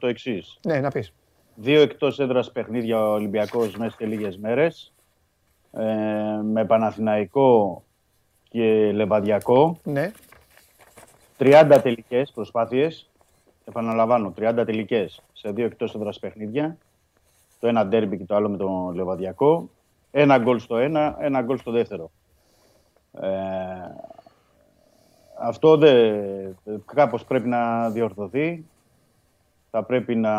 το 0.00 0.06
εξής. 0.06 0.58
Ναι, 0.62 0.80
να 0.80 0.90
πεις. 0.90 1.12
Δύο 1.54 1.80
εκτός 1.80 2.18
έδρας 2.18 2.52
παιχνίδια 2.52 2.98
ο 2.98 3.12
Ολυμπιακός 3.12 3.76
μέσα 3.76 3.96
σε 3.98 4.06
λίγες 4.06 4.36
μέρες. 4.36 4.92
Ε, 5.72 5.84
με 6.42 6.64
Παναθηναϊκό 6.64 7.82
και 8.48 8.92
Λεβαδιακό. 8.92 9.78
Ναι. 9.82 10.12
30 11.38 11.80
τελικές 11.82 12.30
προσπάθειες. 12.30 13.10
Επαναλαμβάνω, 13.64 14.32
30 14.36 14.62
τελικές 14.66 15.22
σε 15.32 15.50
δύο 15.50 15.64
εκτός 15.64 15.94
έδρας 15.94 16.18
παιχνίδια. 16.18 16.76
Το 17.62 17.68
ένα 17.68 17.86
ντέρμπι 17.86 18.16
και 18.16 18.24
το 18.24 18.34
άλλο 18.34 18.48
με 18.48 18.56
τον 18.56 18.94
Λεβαδιακό. 18.94 19.70
Ένα 20.10 20.38
γκολ 20.38 20.58
στο 20.58 20.76
ένα, 20.76 21.16
ένα 21.20 21.42
γκολ 21.42 21.58
στο 21.58 21.70
δεύτερο. 21.70 22.10
Ε, 23.12 23.28
αυτό 25.38 25.76
δε, 25.76 26.12
κάπως 26.84 27.24
πρέπει 27.24 27.48
να 27.48 27.90
διορθωθεί. 27.90 28.64
Θα 29.70 29.82
πρέπει 29.82 30.14
να 30.14 30.34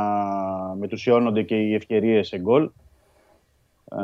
μετουσιώνονται 0.78 1.42
και 1.42 1.56
οι 1.56 1.74
ευκαιρίες 1.74 2.28
σε 2.28 2.40
γκολ. 2.40 2.70
Ε, 3.92 4.00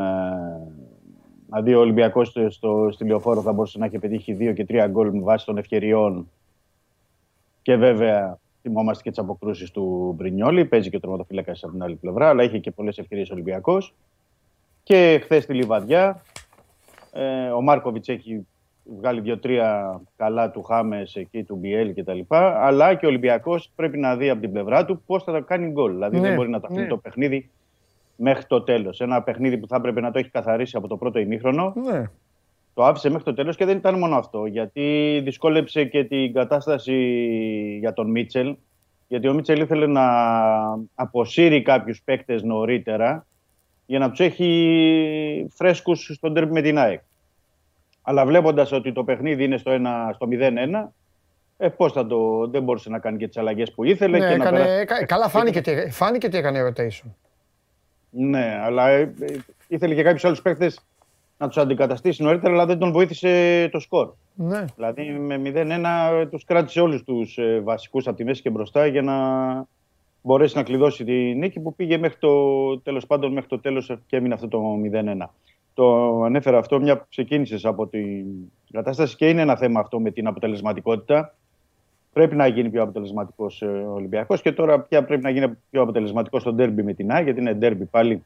δηλαδή 1.45 1.73
ο 1.73 1.79
Ολυμπιακός 1.79 2.27
στο, 2.27 2.49
στο, 2.49 2.89
στη 2.91 3.05
Λεωφόρο 3.05 3.41
θα 3.41 3.53
μπορούσε 3.53 3.77
να 3.77 3.85
έχει 3.85 3.99
πετύχει 3.99 4.33
δύο 4.33 4.53
και 4.53 4.65
τρία 4.65 4.87
γκολ 4.87 5.11
με 5.13 5.21
βάση 5.21 5.45
των 5.45 5.57
ευκαιριών. 5.57 6.29
Και 7.61 7.75
βέβαια 7.75 8.39
θυμόμαστε 8.61 9.03
και 9.03 9.09
τις 9.09 9.19
αποκρούσεις 9.19 9.71
του 9.71 10.13
Μπρινιόλη. 10.17 10.65
Παίζει 10.65 10.89
και 10.89 10.95
ο 10.95 10.99
τροματοφύλακα 10.99 11.51
από 11.61 11.71
την 11.71 11.83
άλλη 11.83 11.95
πλευρά, 11.95 12.29
αλλά 12.29 12.43
είχε 12.43 12.57
και 12.57 12.71
πολλές 12.71 12.97
ευκαιρίες 12.97 13.29
Ολυμπιακός. 13.29 13.95
Και 14.83 15.19
χθες 15.23 15.43
στη 15.43 15.53
Λιβαδιά 15.53 16.21
ε, 17.11 17.49
ο 17.49 17.61
Μάρκοβιτς 17.61 18.07
έχει 18.07 18.47
βγάλει 18.97 19.21
δύο-τρία 19.21 20.01
καλά 20.15 20.51
του 20.51 20.63
Χάμες 20.63 21.15
εκεί, 21.15 21.43
του 21.43 21.55
Μπιέλ 21.55 21.93
κτλ. 21.93 22.19
Αλλά 22.29 22.93
και 22.93 23.05
ο 23.05 23.09
Ολυμπιακός 23.09 23.71
πρέπει 23.75 23.97
να 23.97 24.15
δει 24.15 24.29
από 24.29 24.41
την 24.41 24.51
πλευρά 24.51 24.85
του 24.85 25.01
πώς 25.05 25.23
θα 25.23 25.39
κάνει 25.39 25.71
γκολ. 25.71 25.93
Δηλαδή 25.93 26.19
Ναι, 26.19 26.27
δεν 26.27 26.35
μπορεί 26.35 26.49
να 26.49 26.59
τα 26.59 26.67
αφήνει 26.67 26.81
ναι. 26.81 26.87
το 26.87 26.97
παιχνίδι 26.97 27.49
μέχρι 28.15 28.45
το 28.45 28.61
τέλος. 28.61 29.01
Ένα 29.01 29.23
παιχνίδι 29.23 29.57
που 29.57 29.67
θα 29.67 29.75
έπρεπε 29.75 30.01
να 30.01 30.11
το 30.11 30.19
έχει 30.19 30.29
καθαρίσει 30.29 30.77
από 30.77 30.87
το 30.87 30.97
πρώτο 30.97 31.19
ημίχρονο. 31.19 31.73
Ναι. 31.75 32.03
Το 32.79 32.85
άφησε 32.85 33.09
μέχρι 33.09 33.23
το 33.23 33.33
τέλος 33.33 33.55
και 33.55 33.65
δεν 33.65 33.77
ήταν 33.77 33.97
μόνο 33.99 34.15
αυτό. 34.15 34.45
Γιατί 34.45 35.19
δυσκόλεψε 35.23 35.83
και 35.83 36.03
την 36.03 36.33
κατάσταση 36.33 36.95
για 37.79 37.93
τον 37.93 38.09
Μίτσελ. 38.11 38.55
Γιατί 39.07 39.27
ο 39.27 39.33
Μίτσελ 39.33 39.61
ήθελε 39.61 39.87
να 39.87 40.03
αποσύρει 40.95 41.61
κάποιους 41.61 42.01
παίκτες 42.01 42.43
νωρίτερα 42.43 43.25
για 43.85 43.99
να 43.99 44.09
τους 44.09 44.19
έχει 44.19 45.47
φρέσκους 45.55 46.11
στον 46.13 46.33
τέρμι 46.33 46.51
με 46.51 46.61
την 46.61 46.77
ΑΕΚ. 46.77 47.01
Αλλά 48.01 48.25
βλέποντας 48.25 48.71
ότι 48.71 48.91
το 48.91 49.03
παιχνίδι 49.03 49.43
είναι 49.43 49.57
στο, 49.57 49.71
1, 49.71 50.13
στο 50.13 50.27
0-1, 50.31 50.93
ε, 51.57 51.67
πώς 51.69 51.91
θα 51.91 52.07
το, 52.07 52.47
δεν 52.47 52.63
μπορούσε 52.63 52.89
να 52.89 52.99
κάνει 52.99 53.17
και 53.17 53.27
τις 53.27 53.37
αλλαγές 53.37 53.71
που 53.71 53.83
ήθελε. 53.83 54.17
Ναι, 54.17 54.29
και 54.29 54.35
να 54.37 54.43
έκανε, 54.43 54.57
περάσει- 54.57 54.81
έκα- 54.81 55.05
καλά 55.05 55.29
φάνηκε 55.29 55.61
τι, 55.61 55.91
φάνηκε 55.91 56.29
τι 56.29 56.37
έκανε 56.37 56.59
rotation. 56.67 57.09
Ναι, 58.09 58.59
αλλά 58.63 58.89
ε, 58.89 59.01
ε, 59.19 59.37
ήθελε 59.67 59.95
και 59.95 60.03
κάποιους 60.03 60.25
άλλους 60.25 60.41
παίκτες 60.41 60.79
να 61.39 61.47
τους 61.47 61.57
αντικαταστήσει 61.57 62.23
νωρίτερα, 62.23 62.53
αλλά 62.53 62.65
δεν 62.65 62.77
τον 62.77 62.91
βοήθησε 62.91 63.69
το 63.71 63.79
σκορ. 63.79 64.11
Ναι. 64.35 64.65
Δηλαδή 64.75 65.03
με 65.03 65.41
0-1 66.23 66.27
τους 66.29 66.43
κράτησε 66.43 66.81
όλους 66.81 67.03
τους 67.03 67.37
ε, 67.37 67.59
βασικούς 67.59 68.07
από 68.07 68.17
τη 68.17 68.23
μέση 68.23 68.41
και 68.41 68.49
μπροστά 68.49 68.85
για 68.85 69.01
να 69.01 69.15
μπορέσει 70.21 70.57
να 70.57 70.63
κλειδώσει 70.63 71.03
τη 71.03 71.13
νίκη 71.13 71.59
που 71.59 71.75
πήγε 71.75 71.97
μέχρι 71.97 72.17
το 72.19 72.79
τέλος 72.79 73.05
πάντων 73.05 73.33
μέχρι 73.33 73.49
το 73.49 73.59
τέλος 73.59 73.97
και 74.05 74.15
έμεινε 74.15 74.33
αυτό 74.33 74.47
το 74.47 74.61
0-1. 75.21 75.25
Το 75.73 76.21
ανέφερα 76.23 76.57
αυτό 76.57 76.79
μια 76.79 76.97
που 76.97 77.05
ξεκίνησες 77.09 77.65
από 77.65 77.87
την 77.87 78.25
κατάσταση 78.71 79.15
και 79.15 79.29
είναι 79.29 79.41
ένα 79.41 79.55
θέμα 79.55 79.79
αυτό 79.79 79.99
με 79.99 80.11
την 80.11 80.27
αποτελεσματικότητα. 80.27 81.35
Πρέπει 82.13 82.35
να 82.35 82.47
γίνει 82.47 82.69
πιο 82.69 82.81
αποτελεσματικός 82.81 83.61
ο 83.61 83.93
Ολυμπιακός 83.93 84.41
και 84.41 84.51
τώρα 84.51 84.79
πια 84.79 85.03
πρέπει 85.03 85.23
να 85.23 85.29
γίνει 85.29 85.57
πιο 85.69 85.81
αποτελεσματικός 85.81 86.41
στο 86.41 86.53
ντέρμπι 86.53 86.83
με 86.83 86.93
την 86.93 87.11
ΑΕΚ, 87.11 87.23
γιατί 87.23 87.39
είναι 87.39 87.53
ντέρμπι 87.53 87.85
πάλι. 87.85 88.23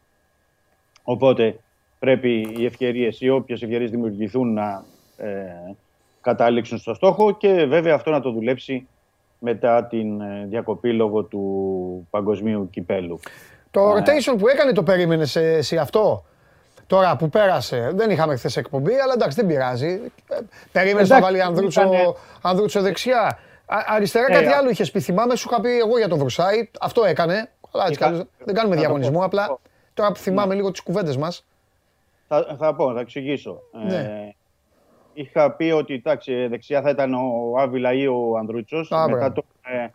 Οπότε 1.04 1.60
πρέπει 2.04 2.54
οι 2.58 2.66
ευκαιρίες 2.66 3.22
ή 3.22 3.30
όποιες 3.30 3.62
ευκαιρίες 3.62 3.90
δημιουργηθούν 3.92 4.54
να 4.54 4.84
ε, 5.18 5.28
καταλήξουν 6.22 6.78
στο 6.78 6.94
στόχο 6.94 7.32
και 7.38 7.66
βέβαια 7.66 7.94
αυτό 7.96 8.12
να 8.12 8.22
το 8.22 8.32
δουλέψει 8.32 8.88
μετά 9.40 9.86
την 9.86 10.22
ε, 10.22 10.46
διακοπή 10.50 10.94
λόγω 10.94 11.24
του 11.24 12.08
παγκοσμίου 12.10 12.70
κυπέλου. 12.70 13.20
Το 13.72 13.92
rotation 13.94 14.36
που 14.38 14.48
έκανε 14.48 14.72
το 14.72 14.84
περίμενες 14.84 15.36
εσύ 15.36 15.78
αυτό; 15.78 16.24
Τώρα 16.88 17.16
που 17.16 17.30
πέρασε, 17.30 17.92
δεν 17.96 18.10
είχαμε 18.10 18.36
χθες 18.36 18.58
εκπομπή, 18.58 18.94
αλλά 18.94 19.14
εντάξει 19.14 19.38
δεν 19.38 19.48
πειράζει. 19.48 20.02
Περίμενες 20.72 21.10
να 21.10 21.16
Εντάξει, 21.18 21.22
βάλει 21.34 21.42
Ανδρούτσο, 21.42 21.82
ήτανε- 21.82 22.16
Ανδρούτσο 22.42 22.82
δεξιά. 22.82 23.22
Α, 23.66 23.78
αριστερά 23.88 24.26
Ε, 24.30 24.34
κάτι 24.34 24.46
α- 24.48 24.58
άλλο 24.58 24.70
είχες 24.70 24.92
πει. 24.92 25.00
Θυμάμαι, 25.00 25.36
σου 25.36 25.48
είχα 25.52 25.62
πει 25.62 25.78
εγώ 25.78 25.98
για 25.98 26.08
τον 26.08 26.18
Βρουσάη. 26.18 26.70
Αυτό 26.80 27.04
έκανε. 27.06 27.50
Αλλά 27.72 27.84
έτσι 27.88 27.94
Είχα- 27.94 27.96
κι 27.98 28.04
αλλιώς 28.04 28.26
δεν 28.46 28.56
κάνουμε 28.56 28.76
θα 28.76 28.82
το 28.82 28.88
διαγωνισμό. 28.88 29.20
πω. 29.20 29.26
Απλά 29.26 29.58
τώρα 29.94 30.12
που 30.12 30.20
θυμάμαι 30.20 30.56
λίγο 30.56 30.72
τις 30.72 30.82
κουβέντες 30.82 31.18
μας. 31.18 31.46
Θα, 32.28 32.56
θα 32.60 32.76
πω, 32.76 32.94
θα 32.94 33.00
εξηγήσω. 33.00 33.60
Ναι. 33.88 33.96
Ε, 33.96 34.36
είχα 35.14 35.52
πει 35.52 35.72
ότι 35.72 35.94
εντάξει, 35.94 36.48
δεξιά 36.48 36.82
θα 36.82 36.90
ήταν 36.90 37.14
ο 37.14 37.54
Άβυλα 37.58 37.94
ή 37.94 38.08
ο 38.08 38.38
Ανδρούτσος. 38.38 38.92
Α, 38.92 39.06
μετά, 39.06 39.18
μπράβο. 39.18 39.34
το, 39.34 39.44
ε, 39.62 39.88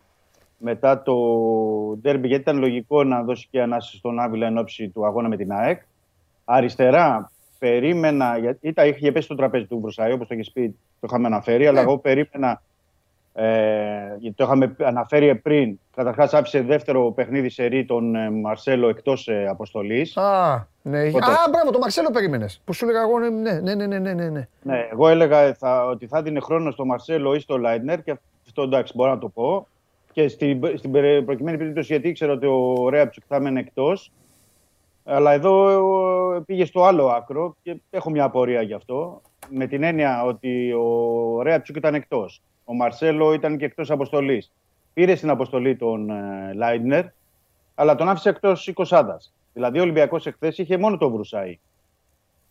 μετά 0.58 1.02
το 1.02 1.14
ντέρμπι, 2.00 2.28
γιατί 2.28 2.42
ήταν 2.42 2.58
λογικό 2.58 3.04
να 3.04 3.22
δώσει 3.22 3.48
και 3.50 3.62
ανάση 3.62 3.96
στον 3.96 4.20
Άβυλα 4.20 4.46
εν 4.46 4.58
ώψη 4.58 4.88
του 4.88 5.06
αγώνα 5.06 5.28
με 5.28 5.36
την 5.36 5.52
ΑΕΚ. 5.52 5.82
Αριστερά, 6.44 7.30
περίμενα, 7.58 8.38
γιατί 8.38 8.68
ήταν, 8.68 8.88
είχε 8.88 9.12
πέσει 9.12 9.24
στο 9.24 9.34
τραπέζι 9.34 9.64
του 9.66 9.80
Βρουσάη, 9.80 10.12
όπως 10.12 10.28
το 10.28 10.34
έχεις 10.34 10.52
πει, 10.52 10.68
το 11.00 11.06
είχαμε 11.10 11.26
αναφέρει, 11.26 11.66
αλλά 11.66 11.80
εγώ 11.80 11.98
περίμενα, 11.98 12.62
ε, 13.40 14.16
γιατί 14.18 14.36
το 14.36 14.44
είχαμε 14.44 14.76
αναφέρει 14.78 15.34
πριν, 15.34 15.78
καταρχάς 15.96 16.34
άφησε 16.34 16.60
δεύτερο 16.62 17.10
παιχνίδι 17.12 17.48
σε 17.48 17.64
ρί 17.64 17.84
τον 17.84 18.14
ε, 18.14 18.30
Μαρσέλο 18.30 18.88
εκτός 18.88 19.28
ε, 19.28 19.46
αποστολής. 19.48 20.16
Α, 20.16 20.66
ναι. 20.82 20.98
είχε- 20.98 21.08
Οπότε- 21.16 21.32
Α, 21.32 21.48
μπράβο, 21.50 21.70
το 21.70 21.78
Μαρσέλο 21.78 22.10
περίμενες. 22.10 22.60
Που 22.64 22.72
σου 22.72 22.84
έλεγα 22.84 23.00
εγώ, 23.02 23.18
ναι, 23.18 23.28
ναι, 23.60 23.74
ναι, 23.74 23.86
ναι, 23.86 23.98
ναι, 23.98 24.12
ναι, 24.12 24.28
ναι. 24.28 24.48
Ναι, 24.62 24.88
εγώ 24.92 25.08
έλεγα 25.08 25.54
θα, 25.54 25.84
ότι 25.86 26.06
θα 26.06 26.22
δίνει 26.22 26.40
χρόνο 26.40 26.70
στο 26.70 26.84
Μαρσέλο 26.84 27.34
ή 27.34 27.38
στο 27.40 27.58
Λάιντνερ 27.58 28.02
και 28.02 28.16
αυτό 28.46 28.62
εντάξει 28.62 28.92
μπορώ 28.96 29.10
να 29.10 29.18
το 29.18 29.28
πω. 29.28 29.66
Και 30.12 30.28
στην, 30.28 30.60
στην 30.76 30.90
περι- 30.90 31.24
προκειμένη 31.24 31.56
περίπτωση 31.58 31.92
γιατί 31.92 32.08
ήξερα 32.08 32.32
ότι 32.32 32.46
ο 32.46 32.88
Ρέαψουκ 32.88 33.22
θα 33.28 33.36
έμενε 33.36 33.60
εκτός. 33.60 34.12
Αλλά 35.04 35.32
εδώ 35.32 35.68
ε, 36.34 36.40
πήγε 36.46 36.64
στο 36.64 36.84
άλλο 36.84 37.06
άκρο 37.06 37.56
και 37.62 37.76
έχω 37.90 38.10
μια 38.10 38.24
απορία 38.24 38.62
γι' 38.62 38.74
αυτό. 38.74 39.20
Με 39.50 39.66
την 39.66 39.82
έννοια 39.82 40.24
ότι 40.24 40.72
ο 40.72 41.42
Ρέαψουκ 41.42 41.76
ήταν 41.76 41.94
εκτός. 41.94 42.42
Ο 42.70 42.74
Μαρσέλο 42.74 43.32
ήταν 43.32 43.56
και 43.56 43.64
εκτός 43.64 43.90
αποστολής. 43.90 44.52
Πήρε 44.94 45.14
στην 45.14 45.30
αποστολή 45.30 45.76
τον 45.76 46.10
ε, 46.10 46.52
Λάιντνερ, 46.54 47.04
αλλά 47.74 47.94
τον 47.94 48.08
άφησε 48.08 48.28
εκτός 48.28 48.72
20 48.74 49.02
Δηλαδή 49.52 49.78
ο 49.78 49.82
Ολυμπιακός 49.82 50.26
εχθές 50.26 50.58
είχε 50.58 50.76
μόνο 50.76 50.96
τον 50.96 51.12
Βρουσάη. 51.12 51.58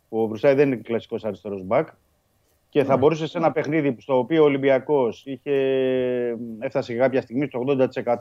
Ο 0.09 0.27
Βρουσάη 0.27 0.53
δεν 0.53 0.67
είναι 0.67 0.75
κλασικός 0.75 1.23
αριστερός 1.23 1.63
μπακ. 1.63 1.87
Και 2.69 2.83
θα 2.83 2.97
μπορούσε 2.97 3.27
σε 3.27 3.37
ένα 3.37 3.51
παιχνίδι 3.51 3.95
στο 3.99 4.17
οποίο 4.17 4.41
ο 4.41 4.45
Ολυμπιακός 4.45 5.25
έφτασε 6.59 6.93
κάποια 6.93 7.21
στιγμή 7.21 7.45
στο 7.45 7.63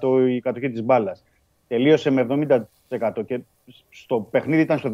80% 0.02 0.28
η 0.28 0.40
κατοχή 0.40 0.70
της 0.70 0.82
μπάλας. 0.82 1.24
Τελείωσε 1.68 2.10
με 2.10 2.26
70% 2.88 3.26
και 3.26 3.40
στο 3.90 4.20
παιχνίδι 4.30 4.62
ήταν 4.62 4.78
στο 4.78 4.92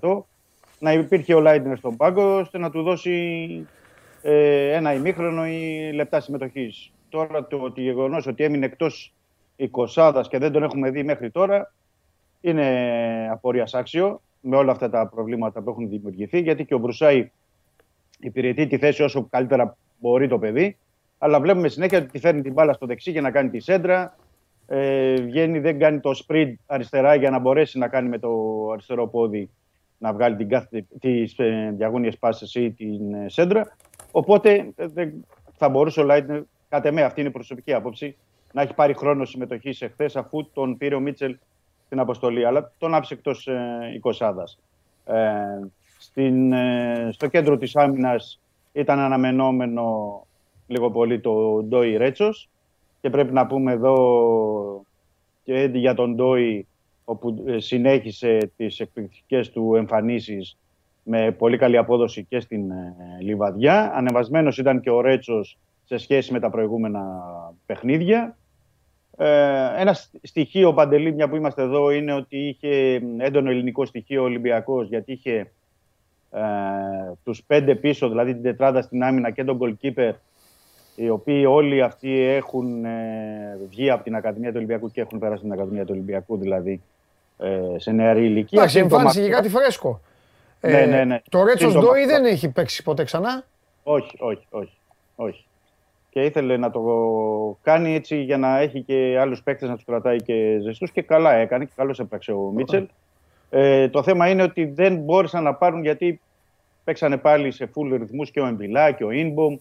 75%. 0.00 0.22
Να 0.78 0.92
υπήρχε 0.92 1.34
ο 1.34 1.40
Λάιντνερ 1.40 1.76
στον 1.76 1.96
πάγκο 1.96 2.38
ώστε 2.38 2.58
να 2.58 2.70
του 2.70 2.82
δώσει 2.82 3.66
ε, 4.22 4.72
ένα 4.72 4.94
ημίχρονο 4.94 5.46
ή 5.46 5.90
λεπτά 5.94 6.20
συμμετοχής. 6.20 6.92
Τώρα 7.08 7.46
το 7.46 7.56
ότι 7.56 7.82
γεγονός 7.82 8.26
ότι 8.26 8.44
έμεινε 8.44 8.64
εκτός 8.64 9.14
20 9.94 10.22
και 10.28 10.38
δεν 10.38 10.52
τον 10.52 10.62
έχουμε 10.62 10.90
δει 10.90 11.02
μέχρι 11.02 11.30
τώρα 11.30 11.72
είναι 12.40 13.28
απορία 13.30 13.68
άξιο 13.72 14.20
με 14.40 14.56
όλα 14.56 14.72
αυτά 14.72 14.90
τα 14.90 15.08
προβλήματα 15.08 15.62
που 15.62 15.70
έχουν 15.70 15.88
δημιουργηθεί 15.88 16.40
γιατί 16.40 16.64
και 16.64 16.74
ο 16.74 16.78
Βρουσάη 16.78 17.30
υπηρετεί 18.20 18.66
τη 18.66 18.78
θέση 18.78 19.02
όσο 19.02 19.26
καλύτερα 19.30 19.76
μπορεί 20.00 20.28
το 20.28 20.38
παιδί. 20.38 20.76
Αλλά 21.18 21.40
βλέπουμε 21.40 21.68
συνέχεια 21.68 21.98
ότι 21.98 22.18
φέρνει 22.18 22.42
την 22.42 22.52
μπάλα 22.52 22.72
στο 22.72 22.86
δεξί 22.86 23.10
για 23.10 23.20
να 23.20 23.30
κάνει 23.30 23.50
τη 23.50 23.60
σέντρα. 23.60 24.16
Ε, 24.66 25.14
βγαίνει, 25.14 25.58
δεν 25.58 25.78
κάνει 25.78 26.00
το 26.00 26.10
sprint 26.26 26.54
αριστερά 26.66 27.14
για 27.14 27.30
να 27.30 27.38
μπορέσει 27.38 27.78
να 27.78 27.88
κάνει 27.88 28.08
με 28.08 28.18
το 28.18 28.30
αριστερό 28.72 29.08
πόδι 29.08 29.50
να 29.98 30.12
βγάλει 30.12 30.36
την 30.36 30.48
κάθε, 30.48 30.86
τις 31.00 31.38
ε, 31.38 31.72
διαγώνιες 31.76 32.18
πάσες 32.18 32.54
ή 32.54 32.70
την 32.70 33.14
ε, 33.14 33.28
σέντρα. 33.28 33.76
Οπότε 34.12 34.72
ε, 34.76 35.08
θα 35.56 35.68
μπορούσε 35.68 36.00
ο 36.00 36.04
Λάιτνερ, 36.04 36.42
κατά 36.68 36.88
εμέ 36.88 37.02
αυτή 37.02 37.20
είναι 37.20 37.28
η 37.28 37.32
προσωπική 37.32 37.72
άποψη, 37.72 38.16
να 38.52 38.62
έχει 38.62 38.74
πάρει 38.74 38.94
χρόνο 38.94 39.24
συμμετοχής 39.24 39.82
εχθές 39.82 40.16
αφού 40.16 40.50
τον 40.52 40.76
πήρε 40.76 40.94
ο 40.94 41.00
Μίτσελ 41.00 41.36
στην 41.86 41.98
αποστολή. 41.98 42.44
Αλλά 42.44 42.72
τον 42.78 42.94
άφησε 42.94 43.14
εκτός 43.14 43.46
ε, 43.46 44.00
Ε, 46.14 47.10
στο 47.10 47.26
κέντρο 47.26 47.56
της 47.56 47.76
άμυνας 47.76 48.40
ήταν 48.72 48.98
αναμενόμενο 48.98 50.26
λίγο 50.66 50.90
πολύ 50.90 51.20
το 51.20 51.62
Ντόι 51.62 51.96
Ρέτσος 51.96 52.48
και 53.00 53.10
πρέπει 53.10 53.32
να 53.32 53.46
πούμε 53.46 53.72
εδώ 53.72 54.84
και 55.42 55.70
για 55.72 55.94
τον 55.94 56.14
Ντόι 56.14 56.66
όπου 57.04 57.44
ε, 57.46 57.58
συνέχισε 57.58 58.52
τις 58.56 58.80
εκπληκτικές 58.80 59.50
του 59.50 59.74
εμφανίσεις 59.74 60.56
με 61.02 61.30
πολύ 61.30 61.56
καλή 61.56 61.76
απόδοση 61.76 62.24
και 62.28 62.40
στην 62.40 62.70
ε, 62.70 62.94
Λιβαδιά. 63.20 63.92
Ανεβασμένος 63.94 64.58
ήταν 64.58 64.80
και 64.80 64.90
ο 64.90 65.00
Ρέτσος 65.00 65.58
σε 65.84 65.96
σχέση 65.96 66.32
με 66.32 66.40
τα 66.40 66.50
προηγούμενα 66.50 67.02
παιχνίδια. 67.66 68.36
Ε, 69.16 69.26
ένα 69.76 69.96
στοιχείο, 70.22 70.74
Παντελή, 70.74 71.14
μια 71.14 71.28
που 71.28 71.36
είμαστε 71.36 71.62
εδώ, 71.62 71.90
είναι 71.90 72.12
ότι 72.12 72.36
είχε 72.36 73.02
έντονο 73.18 73.50
ελληνικό 73.50 73.84
στοιχείο 73.84 74.20
ο 74.20 74.24
Ολυμπιακός, 74.24 74.88
γιατί 74.88 75.12
είχε 75.12 75.50
ε, 76.30 76.42
τους 77.24 77.42
πέντε 77.46 77.74
πίσω, 77.74 78.08
δηλαδή 78.08 78.32
την 78.32 78.42
τετράδα 78.42 78.82
στην 78.82 79.02
άμυνα 79.02 79.30
και 79.30 79.44
τον 79.44 79.58
goalkeeper, 79.60 80.12
οι 80.96 81.08
οποίοι 81.08 81.44
όλοι 81.48 81.82
αυτοί 81.82 82.20
έχουν 82.20 82.84
ε, 82.84 83.58
βγει 83.68 83.90
από 83.90 84.04
την 84.04 84.14
Ακαδημία 84.14 84.48
του 84.48 84.56
Ολυμπιακού 84.56 84.90
και 84.90 85.00
έχουν 85.00 85.18
περάσει 85.18 85.42
την 85.42 85.52
Ακαδημία 85.52 85.82
του 85.84 85.92
Ολυμπιακού, 85.92 86.36
δηλαδή 86.36 86.82
ε, 87.38 87.78
σε 87.78 87.90
νεαρή 87.90 88.24
ηλικία. 88.24 88.58
Εντάξει, 88.58 88.78
εμφάνισε 88.78 89.22
και 89.22 89.28
κάτι 89.28 89.48
φρέσκο. 89.48 90.00
Ναι, 90.62 90.80
ε, 90.80 90.86
ναι, 90.86 91.04
ναι. 91.04 91.20
Το 91.30 91.44
Ρέτσο 91.44 91.70
Ντόι 91.70 92.04
δεν 92.04 92.24
έχει 92.24 92.48
παίξει 92.48 92.82
ποτέ 92.82 93.04
ξανά; 93.04 93.44
Όχι, 93.82 94.16
όχι, 94.18 94.46
όχι. 94.50 94.76
όχι. 95.16 95.44
Και 96.10 96.20
ήθελε 96.20 96.56
να 96.56 96.70
το 96.70 96.80
κάνει 97.62 97.94
έτσι 97.94 98.22
για 98.22 98.38
να 98.38 98.58
έχει 98.58 98.82
και 98.82 99.16
άλλους 99.20 99.42
παίκτες 99.42 99.68
να 99.68 99.74
τους 99.74 99.84
κρατάει 99.84 100.22
και 100.22 100.58
ζεστούς 100.62 100.90
και 100.90 101.02
καλά 101.02 101.32
έκανε 101.32 101.64
και 101.64 101.72
καλώς 101.76 101.98
έπραξε 101.98 102.32
ο 102.32 102.52
Μίτσελ. 102.54 102.86
Ε, 103.50 103.88
το 103.88 104.02
θέμα 104.02 104.28
είναι 104.28 104.42
ότι 104.42 104.64
δεν 104.64 104.96
μπόρεσαν 104.96 105.42
να 105.42 105.54
πάρουν 105.54 105.82
γιατί 105.82 106.20
παίξανε 106.84 107.16
πάλι 107.16 107.50
σε 107.50 107.70
full 107.74 107.96
ρυθμούς 107.98 108.30
και 108.30 108.40
ο 108.40 108.46
Εμπιλά 108.46 108.90
και 108.90 109.04
ο 109.04 109.10
Ινμπομ. 109.10 109.56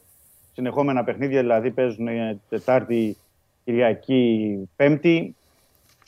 Συνεχόμενα 0.54 1.04
παιχνίδια, 1.04 1.42
δηλαδή 1.42 1.72
παίζουν 1.72 2.08
Τετάρτη, 2.50 3.18
Κυριακή, 3.66 4.70
Πέμπτη. 4.76 5.36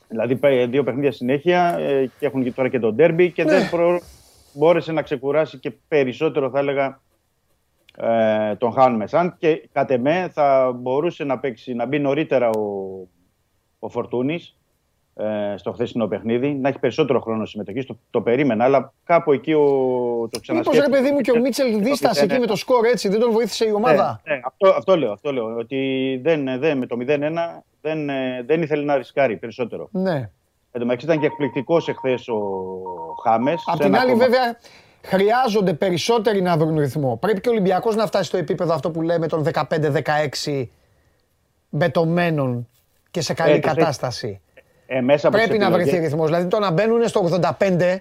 Δηλαδή 0.07 0.65
δύο 0.65 0.83
παιχνίδια 0.83 1.11
συνέχεια 1.11 1.77
ε, 1.79 2.11
και 2.19 2.25
έχουν 2.25 2.53
τώρα 2.53 2.69
και 2.69 2.79
το 2.79 2.93
ντέρμπι 2.93 3.31
και 3.31 3.43
δεν 3.43 3.61
ναι. 3.61 3.69
προ... 3.69 3.99
μπόρεσε 4.53 4.91
να 4.91 5.01
ξεκουράσει 5.01 5.57
και 5.57 5.71
περισσότερο 5.87 6.49
θα 6.49 6.59
έλεγα 6.59 7.01
ε, 7.97 8.55
τον 8.55 8.71
Χάν 8.71 8.95
Μεσάν 8.95 9.35
και 9.37 9.69
κατ' 9.71 9.91
εμέ 9.91 10.29
θα 10.33 10.71
μπορούσε 10.75 11.23
να 11.23 11.39
παίξει, 11.39 11.73
να 11.73 11.85
μπει 11.85 11.99
νωρίτερα 11.99 12.49
ο, 12.49 12.93
ο 13.79 13.89
Φορτούνης 13.89 14.57
ε, 15.15 15.57
στο 15.57 15.71
χθεσινό 15.71 16.07
παιχνίδι, 16.07 16.53
να 16.53 16.69
έχει 16.69 16.79
περισσότερο 16.79 17.19
χρόνο 17.19 17.45
συμμετοχή. 17.45 17.85
Το, 17.85 17.97
το 18.09 18.21
περίμενα, 18.21 18.63
αλλά 18.63 18.93
κάπου 19.03 19.31
εκεί 19.31 19.53
ο, 19.53 19.59
το 20.31 20.39
ξανασκέφτηκα. 20.39 20.85
Μήπως 20.85 20.85
ρε 20.85 20.89
παιδί 20.89 21.11
μου 21.15 21.21
και 21.21 21.31
ο 21.31 21.39
Μίτσελ 21.39 21.83
δίστασε 21.83 22.23
εκεί 22.23 22.39
με 22.39 22.45
το 22.45 22.55
σκορ 22.55 22.85
έτσι, 22.85 23.09
δεν 23.09 23.19
τον 23.19 23.31
βοήθησε 23.31 23.65
η 23.65 23.71
ομάδα; 23.71 24.21
Ναι, 24.23 24.33
ναι, 24.33 24.41
αυτό, 24.45 24.69
αυτό, 24.77 24.97
λέω, 24.97 25.11
αυτό 25.11 25.33
λέω. 25.33 25.55
Ότι 25.57 26.19
δεν, 26.23 26.59
δεν, 26.59 26.77
με 26.77 26.85
το 26.85 26.97
0-1 26.99 27.19
δεν, 27.81 28.09
δεν 28.45 28.61
ήθελε 28.61 28.83
να 28.83 28.97
ρισκάρει 28.97 29.37
περισσότερο. 29.37 29.89
Ναι. 29.91 30.29
Εν 30.75 30.81
τω 30.81 30.85
μεταξύ 30.85 31.05
ήταν 31.05 31.19
και 31.19 31.25
εκπληκτικός 31.25 31.87
εχθές 31.87 32.27
ο 32.27 32.39
Χάμες. 33.23 33.63
Απ' 33.65 33.79
την 33.79 33.95
άλλη, 33.95 34.13
βέβαια, 34.13 34.57
χρειάζονται 35.01 35.73
περισσότεροι 35.73 36.41
να 36.41 36.57
βρουν 36.57 36.79
ρυθμό. 36.79 37.17
Πρέπει 37.17 37.41
και 37.41 37.49
ο 37.49 37.51
Ολυμπιακός 37.51 37.95
να 37.95 38.05
φτάσει 38.05 38.23
στο 38.23 38.37
επίπεδο 38.37 38.73
αυτό 38.73 38.91
που 38.91 39.01
λέμε 39.01 39.27
των 39.27 39.45
15-16 39.53 40.67
μπετωμένων 41.69 42.67
και 43.11 43.21
σε 43.21 43.33
καλή 43.33 43.53
ε, 43.53 43.59
κατάσταση. 43.59 44.41
Ε, 44.85 45.01
μέσα 45.01 45.29
Πρέπει 45.29 45.57
να 45.57 45.71
βρεθεί 45.71 45.97
ρυθμός. 45.97 46.25
Δηλαδή 46.25 46.47
το 46.47 46.59
να 46.59 46.71
μπαίνουν 46.71 47.07
στο 47.07 47.39
85. 47.59 47.97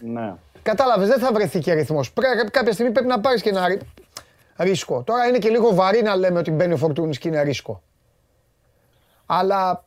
Ναι. 0.00 0.34
Κατάλαβες, 0.62 1.08
δεν 1.08 1.18
θα 1.18 1.32
βρεθεί 1.32 1.58
και 1.58 1.72
ρυθμός. 1.72 2.12
Κάποια 2.50 2.72
στιγμή 2.72 2.92
πρέπει 2.92 3.08
να 3.08 3.20
πάρεις 3.20 3.42
και 3.42 3.48
ένα 3.48 3.78
ρίσκο. 4.56 5.02
Τώρα 5.02 5.26
είναι 5.26 5.38
και 5.38 5.48
λίγο 5.48 5.74
βαρύ 5.74 6.02
να 6.02 6.16
λέμε 6.16 6.38
ότι 6.38 6.50
μπαίνει 6.50 6.72
ο 6.72 6.76
Φορτούνης 6.76 7.18
και 7.18 7.28
είναι 7.28 7.42
ρίσκο. 7.42 7.82
Αλλά. 9.26 9.84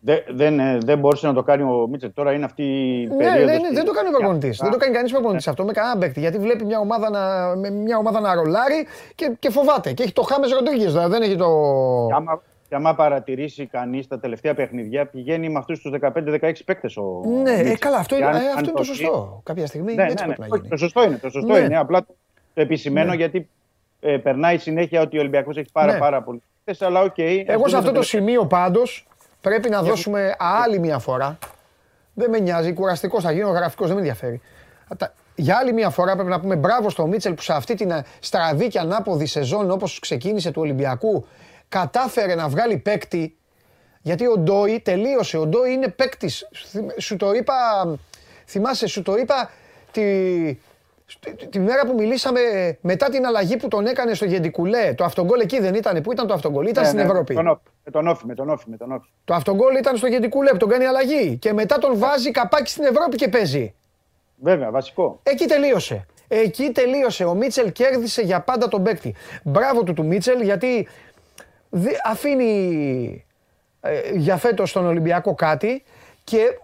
Δεν, 0.00 0.18
δεν, 0.28 0.60
ε, 0.60 0.78
δεν 0.80 0.98
μπορούσε 0.98 1.26
να 1.26 1.34
το 1.34 1.42
κάνει 1.42 1.62
ο 1.62 1.86
Μίτσελ. 1.90 2.12
Τώρα 2.14 2.32
είναι 2.32 2.44
αυτή 2.44 2.62
η 2.62 3.06
ναι, 3.06 3.16
περίοδος. 3.16 3.46
Ναι, 3.46 3.68
ναι, 3.68 3.74
δεν 3.74 3.84
το 3.84 3.92
κάνει 3.92 4.08
ο 4.08 4.10
προπονητής. 4.10 4.58
Δεν 4.58 4.70
το 4.70 4.76
κάνει 4.76 4.94
κανείς 4.94 5.12
προπονητής 5.12 5.48
αυτό 5.48 5.64
με 5.64 5.72
κανένα 5.72 5.98
παίκτη. 5.98 6.20
Γιατί 6.20 6.38
βλέπει 6.38 6.64
μια 6.64 6.78
ομάδα 6.78 7.10
να, 7.10 7.54
μια 7.70 7.98
ομάδα 7.98 8.20
να 8.20 8.34
ρολάρει 8.34 8.86
και, 9.14 9.32
και 9.38 9.50
φοβάται. 9.50 9.92
Και 9.92 10.02
έχει 10.02 10.12
το 10.12 10.22
Χάμες 10.22 10.52
Ροντρίγκες. 10.52 10.92
Δηλαδή 10.92 11.10
δεν 11.10 11.22
έχει 11.22 11.36
το. 11.36 11.48
Και 12.68 12.74
άμα 12.74 12.94
παρατηρήσει 12.94 13.66
κανείς 13.66 14.06
τα 14.06 14.20
τελευταία 14.20 14.54
παιχνιδιά, 14.54 15.06
πηγαίνει 15.06 15.48
με 15.48 15.58
αυτούς 15.58 15.80
τους 15.80 15.92
15-16 16.00 16.52
παίκτες 16.64 16.96
ο. 16.96 17.22
Ναι, 17.42 17.50
ε, 17.50 17.76
καλά, 17.76 17.96
αυτό, 17.96 18.16
είναι, 18.16 18.24
ε, 18.24 18.28
αυτό 18.28 18.60
είναι 18.60 18.72
το 18.74 18.82
σωστό. 18.82 19.40
Κάποια 19.44 19.66
στιγμή 19.66 19.94
ναι, 19.94 20.02
έτσι 20.02 20.26
ναι, 20.26 20.34
ναι, 20.38 20.46
να 20.48 20.68
Το 20.68 20.76
σωστό 20.76 21.04
είναι. 21.04 21.16
Το 21.16 21.30
σωστό 21.30 21.52
ναι. 21.52 21.58
είναι. 21.58 21.78
Απλά 21.78 22.04
το 22.54 22.60
επισημαίνω 22.60 23.10
ναι. 23.10 23.16
γιατί 23.16 23.48
ε, 24.00 24.16
περνάει 24.16 24.58
συνέχεια 24.58 25.00
ότι 25.00 25.16
ο 25.16 25.20
Ολυμπιακός 25.20 25.56
έχει 25.56 25.68
πάρα, 25.72 25.92
ναι. 25.92 25.98
πάρα 25.98 26.22
πολύ. 26.22 26.42
Αλλά 26.80 27.12
okay, 27.12 27.42
Εγώ 27.46 27.68
σε 27.68 27.76
αυτό 27.76 27.92
το 27.92 28.02
σημείο 28.02 28.46
πάντως 28.46 29.06
πρέπει 29.40 29.68
να 29.68 29.82
δώσουμε 29.82 30.34
άλλη 30.38 30.78
μια 30.78 30.98
φορά. 30.98 31.38
Δεν 32.14 32.30
με 32.30 32.38
νοιάζει, 32.38 32.72
κουραστικός 32.72 33.22
θα 33.22 33.32
γίνω, 33.32 33.48
γραφικός 33.48 33.86
δεν 33.86 33.94
με 33.96 34.00
ενδιαφέρει. 34.00 34.40
Για 35.34 35.56
άλλη 35.56 35.72
μια 35.72 35.90
φορά 35.90 36.14
πρέπει 36.14 36.28
να 36.30 36.40
πούμε 36.40 36.56
μπράβο 36.56 36.90
στο 36.90 37.06
Μίτσελ 37.06 37.34
που 37.34 37.42
σε 37.42 37.52
αυτή 37.52 37.74
την 37.74 38.02
στραβή 38.20 38.68
και 38.68 38.78
ανάποδη 38.78 39.26
σεζόν 39.26 39.70
όπως 39.70 39.98
ξεκίνησε 39.98 40.50
του 40.50 40.60
Ολυμπιακού 40.60 41.26
κατάφερε 41.68 42.34
να 42.34 42.48
βγάλει 42.48 42.76
παίκτη. 42.76 43.36
Γιατί 44.02 44.26
ο 44.26 44.36
Ντόι 44.38 44.80
τελείωσε. 44.80 45.36
Ο 45.36 45.46
Ντόι 45.46 45.72
είναι 45.72 45.88
παίκτης. 45.88 46.48
Σου 46.98 47.16
το 47.16 47.32
είπα, 47.32 47.54
θυμάσαι, 48.46 48.86
σου 48.86 49.02
το 49.02 49.16
είπα 49.16 49.50
τη, 49.90 50.02
τη 51.50 51.58
μέρα 51.58 51.86
που 51.86 51.94
μιλήσαμε 51.94 52.40
μετά 52.80 53.08
την 53.08 53.26
αλλαγή 53.26 53.56
που 53.56 53.68
τον 53.68 53.86
έκανε 53.86 54.14
στο 54.14 54.24
Γεντικουλέ. 54.24 54.94
Το 54.94 55.04
αυτογκόλ 55.04 55.40
εκεί 55.40 55.60
δεν 55.60 55.74
ήταν. 55.74 56.02
Πού 56.02 56.12
ήταν 56.12 56.26
το 56.26 56.34
αυτογκόλ, 56.34 56.66
ήταν 56.66 56.82
ναι, 56.82 56.88
στην 56.88 57.00
ναι, 57.00 57.06
Ευρώπη. 57.06 57.34
Με 57.34 57.90
τον 57.90 58.06
όφη, 58.06 58.26
με 58.26 58.34
τον 58.34 58.48
όφη, 58.50 58.70
με 58.70 58.76
τον 58.76 58.92
όφη. 58.92 59.08
Το 59.24 59.34
αυτογκόλ 59.34 59.76
ήταν 59.76 59.96
στο 59.96 60.06
Γεντικουλέ 60.06 60.50
που 60.50 60.56
τον 60.56 60.68
κάνει 60.68 60.84
αλλαγή. 60.84 61.36
Και 61.36 61.52
μετά 61.52 61.78
τον 61.78 61.98
βάζει 61.98 62.30
καπάκι 62.30 62.70
στην 62.70 62.84
Ευρώπη 62.84 63.16
και 63.16 63.28
παίζει. 63.28 63.74
Βέβαια, 64.36 64.70
βασικό. 64.70 65.20
Εκεί 65.22 65.46
τελείωσε. 65.46 66.06
Εκεί 66.28 66.70
τελείωσε. 66.70 67.24
Ο 67.24 67.34
Μίτσελ 67.34 67.72
κέρδισε 67.72 68.22
για 68.22 68.40
πάντα 68.40 68.68
τον 68.68 68.82
παίκτη. 68.82 69.14
Μπράβο 69.42 69.82
του 69.82 69.92
του 69.92 70.04
Μίτσελ 70.04 70.40
γιατί 70.40 70.88
αφήνει 72.04 73.24
ε, 73.80 74.00
για 74.14 74.36
φέτος 74.36 74.70
στον 74.70 74.86
Ολυμπιακό 74.86 75.34
κάτι 75.34 75.82
και 76.24 76.58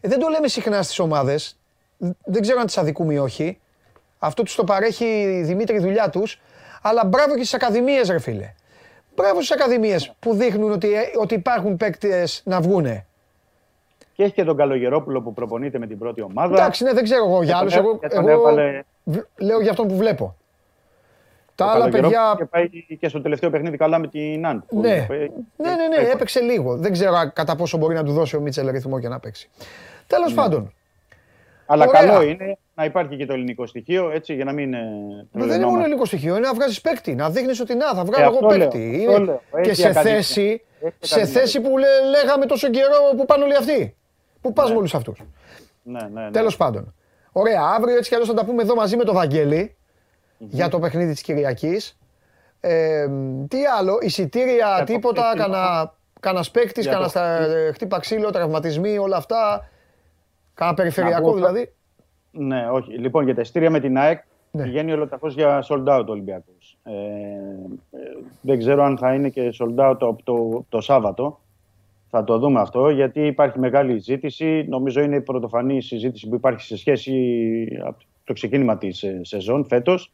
δεν 0.00 0.18
το 0.18 0.28
λέμε 0.28 0.48
συχνά 0.48 0.82
στις 0.82 0.98
ομάδες, 0.98 1.58
δεν 2.24 2.42
ξέρω 2.42 2.60
αν 2.60 2.66
τις 2.66 2.78
αδικούμε 2.78 3.14
ή 3.14 3.18
όχι, 3.18 3.60
αυτό 4.22 4.42
τους 4.42 4.54
το 4.54 4.64
παρέχει 4.64 5.04
η 5.04 5.42
Δημήτρη 5.42 5.78
δουλειά 5.78 6.10
τους, 6.10 6.40
αλλά 6.82 7.04
μπράβο 7.04 7.34
και 7.34 7.44
στις 7.44 7.54
ακαδημίες 7.54 8.08
ρε 8.08 8.18
φίλε. 8.18 8.54
Μπράβο 9.16 9.42
στις 9.42 9.50
ακαδημίες 9.50 10.12
που 10.18 10.34
δείχνουν 10.34 10.72
ότι, 10.72 10.94
ε, 10.94 11.00
ότι 11.20 11.34
υπάρχουν 11.34 11.76
παίκτες 11.76 12.42
να 12.44 12.60
βγούνε. 12.60 13.06
Και 14.12 14.22
έχει 14.22 14.32
και 14.32 14.44
τον 14.44 14.56
Καλογερόπουλο 14.56 15.22
που 15.22 15.32
προπονείται 15.32 15.78
με 15.78 15.86
την 15.86 15.98
πρώτη 15.98 16.22
ομάδα. 16.22 16.54
Εντάξει, 16.54 16.84
ναι, 16.84 16.92
δεν 16.92 17.04
ξέρω 17.04 17.24
εγώ 17.24 17.42
για 17.42 17.56
άλλους. 17.56 17.76
Εγώ, 17.76 18.00
εγώ 18.26 18.50
λέω 19.36 19.60
για 19.60 19.70
αυτόν 19.70 19.88
που 19.88 19.96
βλέπω. 19.96 20.36
Τα 21.54 21.66
άλλα 21.66 21.88
παιδιά. 21.88 22.34
Και 22.36 22.44
πάει 22.44 22.68
και 22.98 23.08
στο 23.08 23.20
τελευταίο 23.20 23.50
παιχνίδι 23.50 23.76
καλά 23.76 23.98
με 23.98 24.06
την 24.08 24.40
Νάντ. 24.40 24.62
Ναι. 24.68 25.06
ναι, 25.56 25.70
ναι, 25.74 26.00
ναι, 26.00 26.08
έπαιξε 26.12 26.40
λίγο. 26.40 26.76
Δεν 26.76 26.92
ξέρω 26.92 27.14
κατά 27.32 27.56
πόσο 27.56 27.78
μπορεί 27.78 27.94
να 27.94 28.04
του 28.04 28.12
δώσει 28.12 28.36
ο 28.36 28.40
Μίτσελ 28.40 28.70
ρυθμό 28.70 29.00
και 29.00 29.08
να 29.08 29.20
παίξει. 29.20 29.50
Τέλος 30.06 30.28
ναι. 30.28 30.34
πάντων. 30.34 30.72
Αλλά 31.72 31.86
καλό 31.86 32.22
είναι 32.22 32.58
να 32.74 32.84
υπάρχει 32.84 33.16
και 33.16 33.26
το 33.26 33.32
ελληνικό 33.32 33.66
στοιχείο, 33.66 34.10
έτσι, 34.10 34.34
για 34.34 34.44
να 34.44 34.52
μην. 34.52 34.70
Μα 35.32 35.46
δεν 35.46 35.56
είναι 35.56 35.66
μόνο 35.66 35.80
ελληνικό 35.80 36.04
στοιχείο, 36.04 36.36
είναι 36.36 36.46
να 36.46 36.54
βγάζεις 36.54 36.80
παίκτη. 36.80 37.14
Να 37.14 37.30
δείχνεις 37.30 37.60
ότι 37.60 37.74
να, 37.74 37.94
θα 37.94 38.04
βγάλω 38.04 38.24
ε, 38.24 38.26
εγώ 38.26 38.46
παίκτη. 38.46 39.06
Και 39.62 39.74
σε 39.74 39.92
θέση, 39.92 40.62
σε 40.98 41.24
θέση 41.24 41.60
που 41.60 41.70
λέγαμε 42.10 42.46
τόσο 42.46 42.70
καιρό 42.70 43.16
που 43.16 43.24
πάνε 43.24 43.44
όλοι 43.44 43.56
αυτοί. 43.56 43.96
Πού 44.40 44.52
πας 44.52 44.70
με 44.70 44.76
όλου 44.76 44.88
αυτούς. 44.92 45.22
Ναι, 45.82 46.00
ναι, 46.12 46.30
Τέλος 46.30 46.56
πάντων. 46.56 46.94
Ωραία, 47.32 47.62
αύριο 47.76 47.96
έτσι 47.96 48.08
κι 48.08 48.14
αλλιώς 48.14 48.28
θα 48.28 48.34
τα 48.34 48.44
πούμε 48.44 48.62
εδώ 48.62 48.74
μαζί 48.74 48.96
με 48.96 49.04
το 49.04 49.12
Βαγγέλη 49.12 49.76
για 50.38 50.68
το 50.68 50.78
παιχνίδι 50.78 51.12
της 51.12 51.22
Κυριακής. 51.22 51.98
Ε, 52.60 53.06
τι 53.48 53.58
άλλο, 53.78 53.98
εισιτήρια, 54.00 54.82
τίποτα, 54.86 55.32
κανένα 55.36 55.94
κανένα 56.20 56.44
παίκτης, 56.52 56.86
κανένα 56.86 57.44
ε, 57.46 57.72
χτύπα 57.72 57.98
ξύλο, 57.98 58.30
τραυματισμοί, 58.30 58.98
όλα 58.98 59.16
αυτά. 59.16 59.68
Κάνα 60.60 60.74
περιφερειακό 60.74 61.34
δηλαδή. 61.34 61.72
Ναι, 62.30 62.68
όχι. 62.70 62.98
Λοιπόν, 62.98 63.24
για 63.24 63.34
τα 63.34 63.40
εισιτήρια 63.40 63.70
με 63.70 63.80
την 63.80 63.98
ΑΕΚ 63.98 64.22
ναι. 64.50 64.62
πηγαίνει 64.62 64.92
ολοταχώς 64.92 65.34
για 65.34 65.64
sold 65.68 65.84
out 65.84 66.04
ο 66.08 66.10
Ολυμπιακός. 66.10 66.78
Ε, 66.82 66.92
δεν 68.40 68.58
ξέρω 68.58 68.82
αν 68.82 68.98
θα 68.98 69.14
είναι 69.14 69.28
και 69.28 69.54
sold 69.58 69.90
out 69.90 69.96
το, 69.98 70.16
το, 70.24 70.64
το 70.68 70.80
Σάββατο. 70.80 71.40
Θα 72.10 72.24
το 72.24 72.38
δούμε 72.38 72.60
αυτό, 72.60 72.90
γιατί 72.90 73.26
υπάρχει 73.26 73.58
μεγάλη 73.58 73.98
ζήτηση. 73.98 74.66
Νομίζω 74.68 75.00
είναι 75.00 75.16
η 75.16 75.20
πρωτοφανή 75.20 75.82
συζήτηση 75.82 76.28
που 76.28 76.34
υπάρχει 76.34 76.64
σε 76.64 76.76
σχέση 76.76 77.78
από 77.84 77.98
το 78.24 78.32
ξεκίνημα 78.32 78.78
της 78.78 79.04
σεζόν 79.20 79.64
φέτος. 79.64 80.12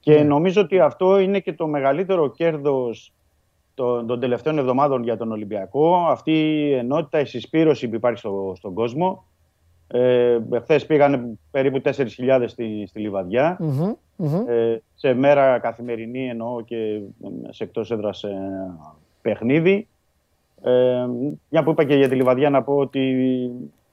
Και 0.00 0.20
mm. 0.20 0.26
νομίζω 0.26 0.60
ότι 0.60 0.80
αυτό 0.80 1.18
είναι 1.18 1.40
και 1.40 1.52
το 1.52 1.66
μεγαλύτερο 1.66 2.30
κέρδος 2.30 3.12
των, 3.74 4.06
των 4.06 4.20
τελευταίων 4.20 4.58
εβδομάδων 4.58 5.02
για 5.02 5.16
τον 5.16 5.32
Ολυμπιακό. 5.32 5.96
Αυτή 5.96 6.32
η 6.32 6.72
ενότητα, 6.72 7.20
η 7.20 7.24
συσπήρωση 7.24 7.88
που 7.88 7.94
υπάρχει 7.94 8.18
στο, 8.18 8.52
στον 8.56 8.74
κόσμο. 8.74 9.24
Ε, 9.86 10.38
Χθες 10.62 10.86
πήγαν 10.86 11.38
περίπου 11.50 11.80
4.000 11.84 12.44
στη, 12.46 12.84
στη 12.86 13.00
λιβαδια 13.00 13.58
Ε, 14.48 14.76
σε 14.94 15.14
μέρα 15.14 15.58
καθημερινή 15.58 16.28
εννοώ 16.28 16.60
και 16.60 17.00
σε 17.48 17.64
εκτός 17.64 17.90
έδρας 17.90 18.22
ε, 18.22 18.36
παιχνίδι. 19.22 19.88
Ε, 20.62 21.06
μια 21.48 21.62
που 21.62 21.70
είπα 21.70 21.84
και 21.84 21.94
για 21.94 22.08
τη 22.08 22.14
Λιβαδιά 22.14 22.50
να 22.50 22.62
πω 22.62 22.76
ότι 22.76 23.14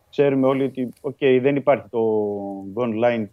ξέρουμε 0.10 0.48
όλοι 0.48 0.64
ότι 0.64 0.90
okay, 1.02 1.40
δεν 1.42 1.56
υπάρχει 1.56 1.86
το 1.90 2.00
online 2.76 3.26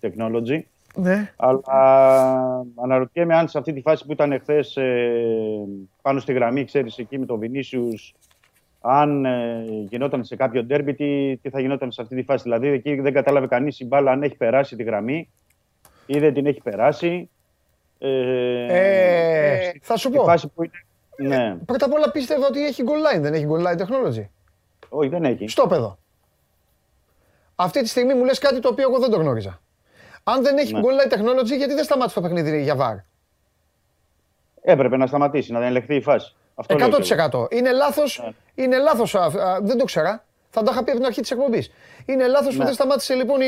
technology 0.00 0.60
ναι. 0.96 1.32
Αλλά 1.36 2.66
αναρωτιέμαι 2.74 3.34
αν 3.34 3.48
σε 3.48 3.58
αυτή 3.58 3.72
τη 3.72 3.80
φάση 3.80 4.06
που 4.06 4.12
ήταν 4.12 4.32
εχθέ 4.32 4.64
ε, 4.74 5.14
πάνω 6.02 6.20
στη 6.20 6.32
γραμμή, 6.32 6.64
ξέρεις 6.64 6.98
εκεί 6.98 7.18
με 7.18 7.26
τον 7.26 7.38
Βινίσιου, 7.38 7.88
αν 8.86 9.24
ε, 9.24 9.64
γινόταν 9.88 10.24
σε 10.24 10.36
κάποιο 10.36 10.64
ντέρμπι, 10.64 10.94
τι, 10.94 11.36
τι 11.36 11.50
θα 11.50 11.60
γινόταν 11.60 11.92
σε 11.92 12.02
αυτή 12.02 12.16
τη 12.16 12.22
φάση. 12.22 12.42
Δηλαδή 12.42 12.68
εκεί 12.68 13.00
δεν 13.00 13.12
κατάλαβε 13.12 13.46
κανείς 13.46 13.80
η 13.80 13.84
μπάλα 13.84 14.10
αν 14.10 14.22
έχει 14.22 14.36
περάσει 14.36 14.76
τη 14.76 14.82
γραμμή 14.82 15.30
ή 16.06 16.18
δεν 16.18 16.34
την 16.34 16.46
έχει 16.46 16.60
περάσει. 16.60 17.30
Ε, 17.98 18.66
ε, 18.68 19.72
θα 19.80 19.96
σου 19.96 20.10
πω. 20.10 20.24
Φάση 20.24 20.48
που 20.48 20.62
είναι, 20.62 21.36
ναι. 21.36 21.56
Πρώτα 21.66 21.84
απ' 21.84 21.92
όλα 21.92 22.10
πίστευα 22.10 22.46
ότι 22.46 22.64
έχει 22.64 22.82
goal 22.86 23.16
line, 23.16 23.20
δεν 23.20 23.34
έχει 23.34 23.46
goal 23.50 23.66
line 23.66 23.80
technology. 23.80 24.26
Όχι, 24.88 25.08
δεν 25.08 25.24
έχει. 25.24 25.48
Στο 25.48 25.66
παιδό. 25.66 25.98
Αυτή 27.54 27.82
τη 27.82 27.88
στιγμή 27.88 28.14
μου 28.14 28.24
λες 28.24 28.38
κάτι 28.38 28.60
το 28.60 28.68
οποίο 28.68 28.88
εγώ 28.90 28.98
δεν 28.98 29.10
το 29.10 29.16
γνώριζα. 29.16 29.60
Αν 30.24 30.42
δεν 30.42 30.58
έχει 30.58 30.72
ναι. 30.72 30.80
goal 30.82 30.84
line 30.84 31.12
technology, 31.12 31.56
γιατί 31.56 31.74
δεν 31.74 31.84
σταμάτησε 31.84 32.20
το 32.20 32.20
παιχνίδι 32.20 32.62
για 32.62 32.76
βάρ; 32.76 32.96
Έπρεπε 34.62 34.96
να 34.96 35.06
σταματήσει, 35.06 35.52
να 35.52 35.58
δεν 35.58 35.68
ελεγχθεί 35.68 35.94
η 35.94 36.00
φάση. 36.00 36.34
Αυτό 36.54 36.76
100%. 37.48 37.52
Είναι 37.52 37.72
λάθος. 37.72 38.22
Ναι. 38.24 38.64
Είναι 38.64 38.78
λάθος, 38.78 39.16
δεν 39.62 39.78
το 39.78 39.84
ξέρα. 39.84 40.24
Θα 40.50 40.62
το 40.62 40.70
είχα 40.72 40.84
πει 40.84 40.90
από 40.90 40.98
την 40.98 41.06
αρχή 41.06 41.20
της 41.20 41.30
εκπομπής. 41.30 41.70
Είναι 42.06 42.26
λάθος 42.26 42.52
που 42.52 42.58
ναι. 42.58 42.64
δεν 42.64 42.74
σταμάτησε 42.74 43.14
λοιπόν 43.14 43.40
η, 43.40 43.46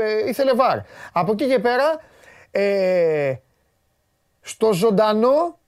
ε, 0.00 0.28
ήθελε 0.28 0.54
βάρ. 0.54 0.78
Από 1.12 1.32
εκεί 1.32 1.46
και 1.46 1.58
πέρα, 1.58 2.00
ε, 2.50 3.34
στο 4.40 4.72
ζωντανό, 4.72 5.58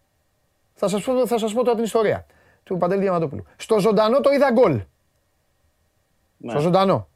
θα 0.74 0.88
σας, 0.88 1.02
πω, 1.04 1.26
θα 1.26 1.38
σας 1.38 1.52
πω 1.52 1.62
τώρα 1.62 1.74
την 1.74 1.84
ιστορία 1.84 2.26
του 2.64 2.76
Παντελή 2.76 3.00
Διαμαντόπουλου. 3.00 3.46
Στο 3.56 3.78
ζωντανό 3.78 4.20
το 4.20 4.30
είδα 4.30 4.50
γκολ. 4.50 4.80
Ναι. 6.36 6.50
Στο 6.50 6.60
ζωντανό. 6.60 7.08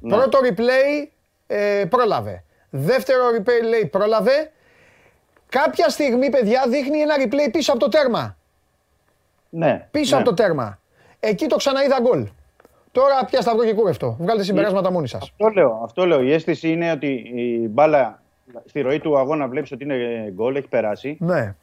Ναι. 0.00 0.16
Πρώτο 0.16 0.38
replay 0.42 1.08
ε, 1.46 1.84
πρόλαβε. 1.88 2.44
Δεύτερο 2.70 3.22
replay 3.36 3.68
λέει 3.68 3.86
πρόλαβε. 3.86 4.52
Κάποια 5.48 5.88
στιγμή, 5.88 6.30
παιδιά, 6.30 6.64
δείχνει 6.68 6.98
ένα 6.98 7.14
replay 7.18 7.48
πίσω 7.52 7.70
από 7.72 7.80
το 7.80 7.88
τέρμα. 7.88 8.36
Ναι. 9.54 9.88
Πίσω 9.90 10.16
ναι. 10.16 10.22
από 10.22 10.30
το 10.30 10.42
τέρμα. 10.42 10.78
Εκεί 11.20 11.46
το 11.46 11.56
ξαναείδα 11.56 12.00
γκολ. 12.00 12.28
Τώρα 12.92 13.24
πια 13.24 13.40
σταυρό 13.40 13.64
και 13.64 13.74
κούρευτο. 13.74 14.16
Βγάλετε 14.20 14.44
συμπεράσματα 14.44 14.90
μόνοι 14.90 15.08
σας. 15.08 15.22
Αυτό 15.22 15.48
λέω. 15.48 15.80
Αυτό 15.84 16.06
λέω. 16.06 16.22
Η 16.22 16.32
αίσθηση 16.32 16.70
είναι 16.70 16.90
ότι 16.90 17.06
η 17.34 17.68
μπάλα 17.68 18.22
στη 18.64 18.80
ροή 18.80 18.98
του 18.98 19.18
αγώνα 19.18 19.48
βλέπεις 19.48 19.72
ότι 19.72 19.84
είναι 19.84 20.30
γκολ, 20.34 20.56
έχει 20.56 20.68
περάσει. 20.68 21.16
Ναι. 21.20 21.54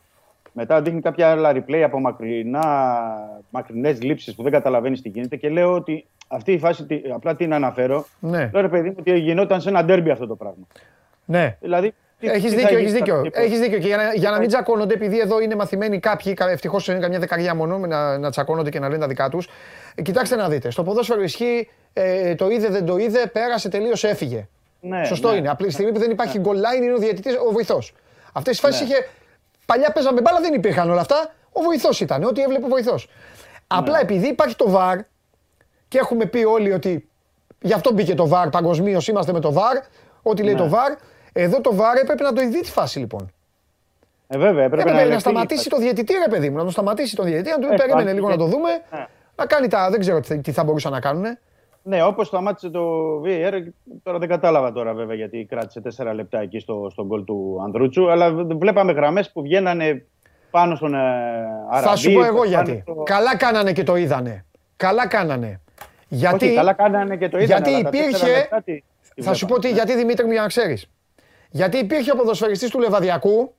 Μετά 0.54 0.82
δείχνει 0.82 1.02
κάποια 1.02 1.32
άλλα 1.32 1.52
replay 1.54 1.82
από 1.86 2.00
μακρινά, 2.00 2.64
μακρινές 3.50 4.02
λήψεις 4.02 4.36
που 4.36 4.44
δεν 4.44 4.52
καταλαβαίνεις 4.52 5.02
τι 5.02 5.10
γίνεται 5.10 5.36
και 5.36 5.50
λέω 5.50 5.74
ότι 5.74 6.08
αυτή 6.28 6.52
η 6.52 6.58
φάση, 6.58 6.86
απλά 7.14 7.36
την 7.36 7.54
αναφέρω. 7.54 8.06
Ναι. 8.20 8.50
Λέω 8.54 8.62
ρε 8.62 8.70
παιδί 8.70 8.90
μου 8.90 8.96
ότι 9.00 9.20
γινόταν 9.20 9.62
σε 9.62 9.70
ένα 9.70 9.84
ντέρμπι 9.84 10.10
αυτό 10.10 10.28
το 10.28 10.36
πράγμα. 10.36 10.68
Ναι. 11.26 11.58
Δηλαδή, 11.60 11.94
έχεις 12.20 12.54
δίκιο, 12.54 12.78
έχεις 12.78 12.94
δίκιο. 12.94 13.30
Έχεις 13.32 13.60
δίκιο. 13.60 13.78
Και 13.80 13.88
για 13.88 13.98
να, 13.98 14.14
για 14.14 14.32
να 14.32 14.40
μην 14.40 14.48
τσακώνονται, 14.48 14.94
επειδή 14.94 15.20
εδώ 15.20 15.40
είναι 15.40 15.56
μαθημένοι 15.56 16.00
κάποιοι, 16.00 16.34
ευτυχώς 16.38 16.88
είναι 16.88 17.00
καμιά 17.00 17.20
δεκαριά 17.20 17.56
μόνο, 17.56 17.78
να, 17.78 18.18
να 18.18 18.32
τσακώνονται 18.32 18.70
και 18.70 18.80
να 18.80 18.88
λένε 18.88 19.00
τα 19.00 19.08
δικά 19.08 19.30
τους. 19.30 19.48
Ε, 19.96 20.02
κοιτάξτε 20.02 20.36
να 20.36 20.50
δείτε. 20.50 20.72
Στο 20.72 20.84
ποδόσφαιρο 20.84 21.22
ισχύει 21.22 21.70
ε, 21.94 22.36
το 22.36 22.50
είδε, 22.50 22.68
δεν 22.68 22.86
το 22.86 22.98
είδε, 22.98 23.28
πέρασε, 23.28 23.70
τελείω, 23.70 23.94
έφυγε. 24.02 24.48
Ναι, 24.80 25.06
Σωστό 25.06 25.32
ναι. 25.32 25.38
είναι. 25.38 25.50
Απλή 25.50 25.72
στιγμή 25.72 25.92
που 25.92 26.00
δεν 26.00 26.12
υπάρχει 26.12 26.40
ναι. 26.40 26.46
goal 26.48 26.56
line 26.56 26.84
είναι 26.84 26.94
ο 26.94 26.98
διαιτητής, 26.98 27.36
ο 27.48 27.52
βοηθός. 27.52 27.94
Αυτές 28.34 28.52
τις 28.52 28.60
φάσεις 28.60 28.82
ναι. 28.82 28.88
είχε. 28.88 29.08
Παλιά 29.66 29.92
παίζαμε 29.92 30.22
μπάλα, 30.22 30.40
δεν 30.40 30.54
υπήρχαν 30.54 30.90
όλα 30.90 31.02
αυτά. 31.02 31.34
Ο 31.52 31.62
βοηθός 31.62 32.02
ήταν, 32.02 32.24
ό,τι 32.24 32.42
έβλεπε 32.42 32.66
ο 32.66 32.68
βοηθός. 32.68 33.10
Απλά 33.68 33.94
ναι. 33.94 34.00
επειδή 34.00 34.28
υπάρχει 34.28 34.56
το 34.56 34.74
VAR, 34.78 35.00
και 35.88 35.98
έχουμε 35.98 36.26
πει 36.26 36.44
όλοι 36.44 36.72
ότι 36.72 37.10
γι' 37.62 37.74
αυτό 37.74 37.94
μπήκε 37.94 38.16
το 38.16 38.30
VAR 38.34 38.52
παγκοσμίως, 38.52 39.08
είμαστε 39.08 39.32
με 39.32 39.40
το 39.40 39.54
VAR. 39.58 39.84
Ό,τι 40.22 40.44
λέει 40.44 40.54
ναι. 40.54 40.60
το 40.60 40.72
VAR. 40.74 40.98
Εδώ 41.42 41.62
το 41.62 41.72
VAR 41.78 42.02
έπρεπε 42.02 42.24
να 42.24 42.34
το 42.34 42.42
ειδεί 42.42 42.62
τη 42.62 42.72
φάση 42.72 43.00
λοιπόν. 43.00 43.32
Ε, 44.28 44.38
βέβαια, 44.38 44.64
έπρεπε, 44.64 44.90
έπρεπε 44.90 45.04
να, 45.04 45.14
να 45.14 45.20
σταματήσει 45.20 45.70
το 45.70 45.78
διαιτητή, 45.78 46.14
ρε 46.14 46.30
παιδί 46.30 46.50
μου. 46.50 46.58
Να 46.58 46.64
το 46.64 46.72
σταματήσει 46.72 47.16
το 47.16 47.24
διαιτητή, 47.24 47.50
να 47.50 47.60
του 47.60 47.68
πει: 47.68 47.74
ε, 47.74 47.78
Περίμενε 47.78 48.14
λίγο 48.14 48.30
να 48.30 48.38
το 48.38 48.46
δούμε. 48.46 48.70
Ναι. 48.92 49.06
Να 49.36 49.46
κάνει 49.46 49.68
τα. 49.68 49.90
Δεν 49.90 50.00
ξέρω 50.00 50.20
τι 50.20 50.52
θα 50.52 50.64
μπορούσαν 50.64 50.92
να 50.92 51.00
κάνουν. 51.00 51.26
Ναι, 51.84 52.04
όπως 52.04 52.28
σταμάτησε 52.28 52.70
το 52.70 52.82
VAR, 53.26 53.54
τώρα 54.04 54.18
δεν 54.18 54.28
κατάλαβα 54.28 54.72
τώρα 54.72 54.94
βέβαια 54.94 55.16
γιατί 55.16 55.46
κράτησε 55.50 55.82
4 55.98 56.14
λεπτά 56.14 56.40
εκεί 56.40 56.60
στο, 56.60 56.88
στον 56.92 57.06
γκολ 57.06 57.24
του 57.24 57.62
Ανδρούτσου. 57.64 58.12
Αλλά 58.12 58.34
βλέπαμε 58.34 58.92
γραμμές 58.92 59.32
που 59.32 59.42
βγαίνανε 59.42 60.06
πάνω 60.52 60.76
στον 60.76 60.94
ε, 60.94 60.98
Αραμπί. 61.70 61.88
Θα 61.88 61.96
σου 61.96 62.14
πω 62.14 62.24
εγώ 62.24 62.44
γιατί. 62.44 62.84
Καλά 63.04 63.38
κάνανε 63.38 63.72
και 63.72 63.84
το 63.84 63.96
είδανε. 63.96 64.46
Καλά 64.78 65.08
κάνανε. 65.08 65.62
Γιατί, 66.08 66.46
Όχι, 66.46 66.56
καλά 66.56 66.74
κάνανε 66.74 67.18
και 67.18 67.30
το 67.30 67.40
είδανε, 67.40 67.70
γιατί 67.70 67.98
υπήρχε. 67.98 68.50
θα 69.22 69.34
σου 69.34 69.46
πω 69.46 69.60
τι, 69.60 69.72
γιατί 69.72 69.96
Δημήτρη 69.96 70.26
μου 70.26 70.32
για 70.32 70.42
να 70.42 70.48
ξέρεις. 70.48 70.90
Γιατί 71.50 71.78
υπήρχε 71.78 72.12
ο 72.12 72.16
ποδοσφαιριστής 72.16 72.70
του 72.70 72.80
Λεβαδιακού, 72.80 73.56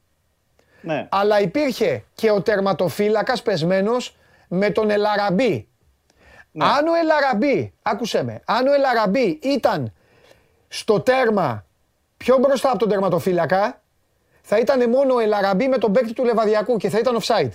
ναι. 0.81 1.09
αλλά 1.11 1.41
υπήρχε 1.41 2.05
και 2.15 2.31
ο 2.31 2.43
τερματοφύλακας 2.43 3.43
πεσμένος 3.43 4.17
με 4.49 4.71
τον 4.71 4.91
Ελαραμπή. 4.91 5.69
Ναι. 6.53 6.65
Αν 6.65 6.87
ο 6.87 6.95
Ελαραμπή, 6.95 7.73
άκουσέ 7.83 8.23
με, 8.23 8.41
αν 8.45 8.67
ο 8.67 8.73
Ελαραμπή 8.73 9.39
ήταν 9.43 9.93
στο 10.69 11.01
τέρμα 11.01 11.65
πιο 12.17 12.39
μπροστά 12.39 12.69
από 12.69 12.79
τον 12.79 12.89
τερματοφύλακα, 12.89 13.83
θα 14.43 14.59
ήταν 14.59 14.91
μόνο 14.91 15.15
ο 15.15 15.19
Ελαραμπή 15.19 15.69
με 15.69 15.79
τον 15.79 15.93
παίκτη 15.93 16.12
του 16.12 16.25
Λεβαδιακού 16.25 16.77
και 16.77 16.89
θα 16.89 16.99
ήταν 16.99 17.19
offside. 17.21 17.51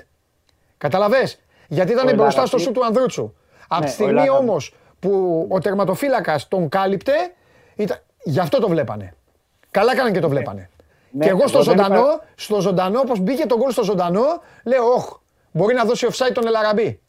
Καταλαβες, 0.78 1.40
γιατί 1.68 1.92
ήταν 1.92 2.16
μπροστά 2.16 2.46
στο 2.46 2.58
σου 2.58 2.72
του 2.72 2.86
Ανδρούτσου. 2.86 3.34
Από 3.68 3.82
τη 3.82 3.88
ναι, 3.88 3.94
στιγμή 3.94 4.30
όμως 4.30 4.74
που 5.00 5.46
ο 5.50 5.60
τερματοφύλακας 5.60 6.48
τον 6.48 6.70
κάλυπτε, 6.70 7.14
ήταν... 7.76 7.98
γι' 8.24 8.40
αυτό 8.40 8.60
το 8.60 8.68
βλέπανε. 8.68 9.16
Καλά 9.78 9.92
έκαναν 9.92 10.14
και 10.14 10.20
το 10.20 10.30
βλέπανε. 10.30 10.70
Ναι, 11.12 11.26
και 11.26 11.30
εγώ 11.30 11.48
στο 11.48 11.62
ζωντανό, 11.62 11.96
είπα... 11.96 12.26
στο 12.36 12.62
ζωντανό, 12.62 13.00
όπως 13.00 13.20
μπήκε 13.20 13.46
το 13.46 13.58
γκολ 13.58 13.72
στο 13.72 13.84
ζωντανό, 13.84 14.26
λέω, 14.64 14.86
όχ, 14.86 15.18
μπορεί 15.52 15.74
να 15.76 15.84
δώσει 15.84 16.08
offside 16.12 16.32
τον 16.34 16.48
Ελαραμπή. 16.48 17.00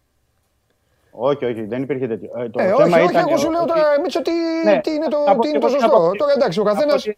Όχι, 1.11 1.45
όχι, 1.45 1.63
δεν 1.63 1.83
υπήρχε 1.83 2.07
τέτοιο. 2.07 2.31
Ε, 2.37 2.49
το 2.49 2.63
ε, 2.63 2.73
όχι, 2.73 2.93
όχι, 2.93 3.11
ήταν... 3.11 3.29
εγώ 3.29 3.37
σου 3.37 3.51
λέω 3.51 3.65
τώρα, 3.65 3.85
Μίτσο, 4.03 4.23
τι, 4.23 4.31
ναι, 4.65 4.81
τι 4.81 4.91
είναι 4.91 5.09
το, 5.09 5.19
τι 5.41 5.49
είναι 5.49 5.59
το 5.59 5.69
σωστό. 5.69 6.11
Τώρα 6.19 6.33
εντάξει, 6.37 6.61
ο 6.61 6.63
καθένας... 6.63 7.09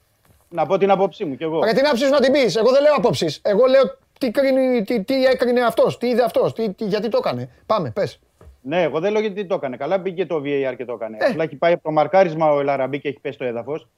Να 0.49 0.67
πω 0.67 0.79
την 0.79 0.91
άποψή 0.91 1.25
μου 1.25 1.35
κι 1.37 1.43
εγώ. 1.43 1.59
Για 1.65 1.75
την 1.75 1.87
άποψή 1.87 2.05
σου 2.05 2.11
να 2.11 2.21
την 2.21 2.33
πεις. 2.33 2.57
Εγώ 2.57 2.71
δεν 2.71 2.83
λέω 2.83 2.95
απόψεις. 2.97 3.41
Εγώ 3.45 3.67
λέω 3.67 3.83
τι, 4.19 4.31
κρίνει, 4.31 4.83
τι, 4.83 5.03
τι 5.05 5.25
έκρινε 5.25 5.61
αυτός, 5.61 5.99
τι 5.99 6.07
είδε 6.09 6.25
αυτός, 6.25 6.53
τι, 6.53 6.73
τι, 6.73 6.85
γιατί 6.85 7.09
το 7.09 7.19
έκανε. 7.25 7.51
Πάμε, 7.67 7.91
πες. 7.91 8.21
Ναι, 8.61 8.83
εγώ 8.83 9.01
δεν 9.01 9.13
λέω 9.13 9.21
γιατί 9.21 9.47
το 9.47 9.55
έκανε. 9.55 9.77
Καλά 9.77 9.99
μπήκε 9.99 10.27
το 10.27 10.37
VAR 10.45 10.75
και 10.77 10.85
το 10.85 10.93
έκανε. 10.93 11.17
Ε. 11.21 11.27
Απλά 11.27 11.45
έχει 11.45 11.57
πάει 11.57 11.73
από 11.73 11.83
το 11.83 11.91
μαρκάρισμα 11.91 12.53
ο 12.53 12.61
Ελαραμπή 12.61 13.01
και 13.01 13.09
έχει 13.09 13.21
πέσει 13.21 13.39
το 13.39 13.45
έδαφος. 13.45 13.89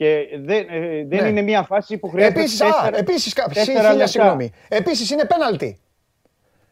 Και 0.00 0.28
δεν, 0.44 0.66
ε, 0.70 1.04
δεν 1.04 1.22
ναι. 1.22 1.28
είναι 1.28 1.42
μια 1.42 1.62
φάση 1.62 1.98
που 1.98 2.08
χρειάζεται. 2.08 2.40
Επίσης, 2.40 3.34
επίσης, 3.34 4.10
συγγνώμη. 4.10 4.52
Επίσης 4.68 5.10
είναι 5.10 5.24
πέναλτι. 5.24 5.80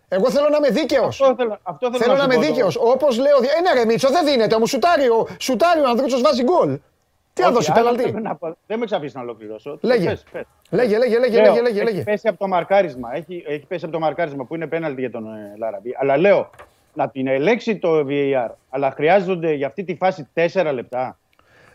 Εγώ 0.08 0.30
θέλω 0.30 0.48
να 0.48 0.56
είμαι 0.56 0.68
δίκαιος. 0.68 1.20
Αυτό 1.20 1.34
θέλω, 1.36 1.58
αυτό 1.62 1.92
θέλω, 1.92 1.98
θέλω 1.98 2.26
να, 2.26 2.34
είμαι 2.34 2.46
δίκαιος. 2.46 2.76
Όπως 2.76 3.18
λέω. 3.18 3.36
Ε, 3.36 3.60
ναι, 3.60 3.80
ρε 3.80 3.84
Μίτσο, 3.84 4.10
δεν 4.10 4.24
δίνεται. 4.24 4.54
Όμως 4.54 4.70
σουτάρει 4.70 5.08
ο, 5.08 5.28
σουτάρει 5.38 5.80
ο 5.80 5.88
Ανδρούτσος 5.88 6.20
βάζει 6.22 6.42
γκολ. 6.42 6.78
Τι 7.32 7.42
θα 7.42 7.50
δώσει 7.52 7.72
πέναλτι; 7.72 8.14
Δεν 8.66 8.78
με 8.78 8.84
ξαφνεί 8.84 9.10
να 9.12 9.20
ολοκληρώσω. 9.20 9.78
Λέγε. 9.80 10.08
Πες, 10.08 10.24
πες. 10.32 10.44
Λέγε, 10.70 10.98
λέγε, 10.98 11.18
λέγε, 11.18 11.40
λέγε, 11.40 11.60
λέγε, 11.60 11.82
λέγε. 11.82 11.96
Έχει 11.96 12.04
πέσει 12.04 12.28
από 12.28 12.38
το 12.38 12.48
μαρκάρισμα. 12.48 13.14
Έχει, 13.14 13.44
έχει 13.46 13.66
πέσει 13.66 13.84
από 13.84 13.92
το 13.92 14.00
μαρκάρισμα 14.00 14.44
που 14.44 14.54
είναι 14.54 14.66
πέναλτι 14.66 15.00
για 15.00 15.10
τον 15.10 15.26
ε, 15.26 15.54
Λαραμπή. 15.58 15.94
Αλλά 15.98 16.16
λέω 16.16 16.50
να 16.94 17.08
την 17.08 17.26
ελέξει 17.26 17.76
το 17.76 18.06
VAR. 18.08 18.50
Αλλά 18.70 18.90
χρειάζονται 18.90 19.52
για 19.52 19.66
αυτή 19.66 19.84
τη 19.84 19.94
φάση 19.94 20.28
τέσσερα 20.32 20.72
λεπτά. 20.72 21.18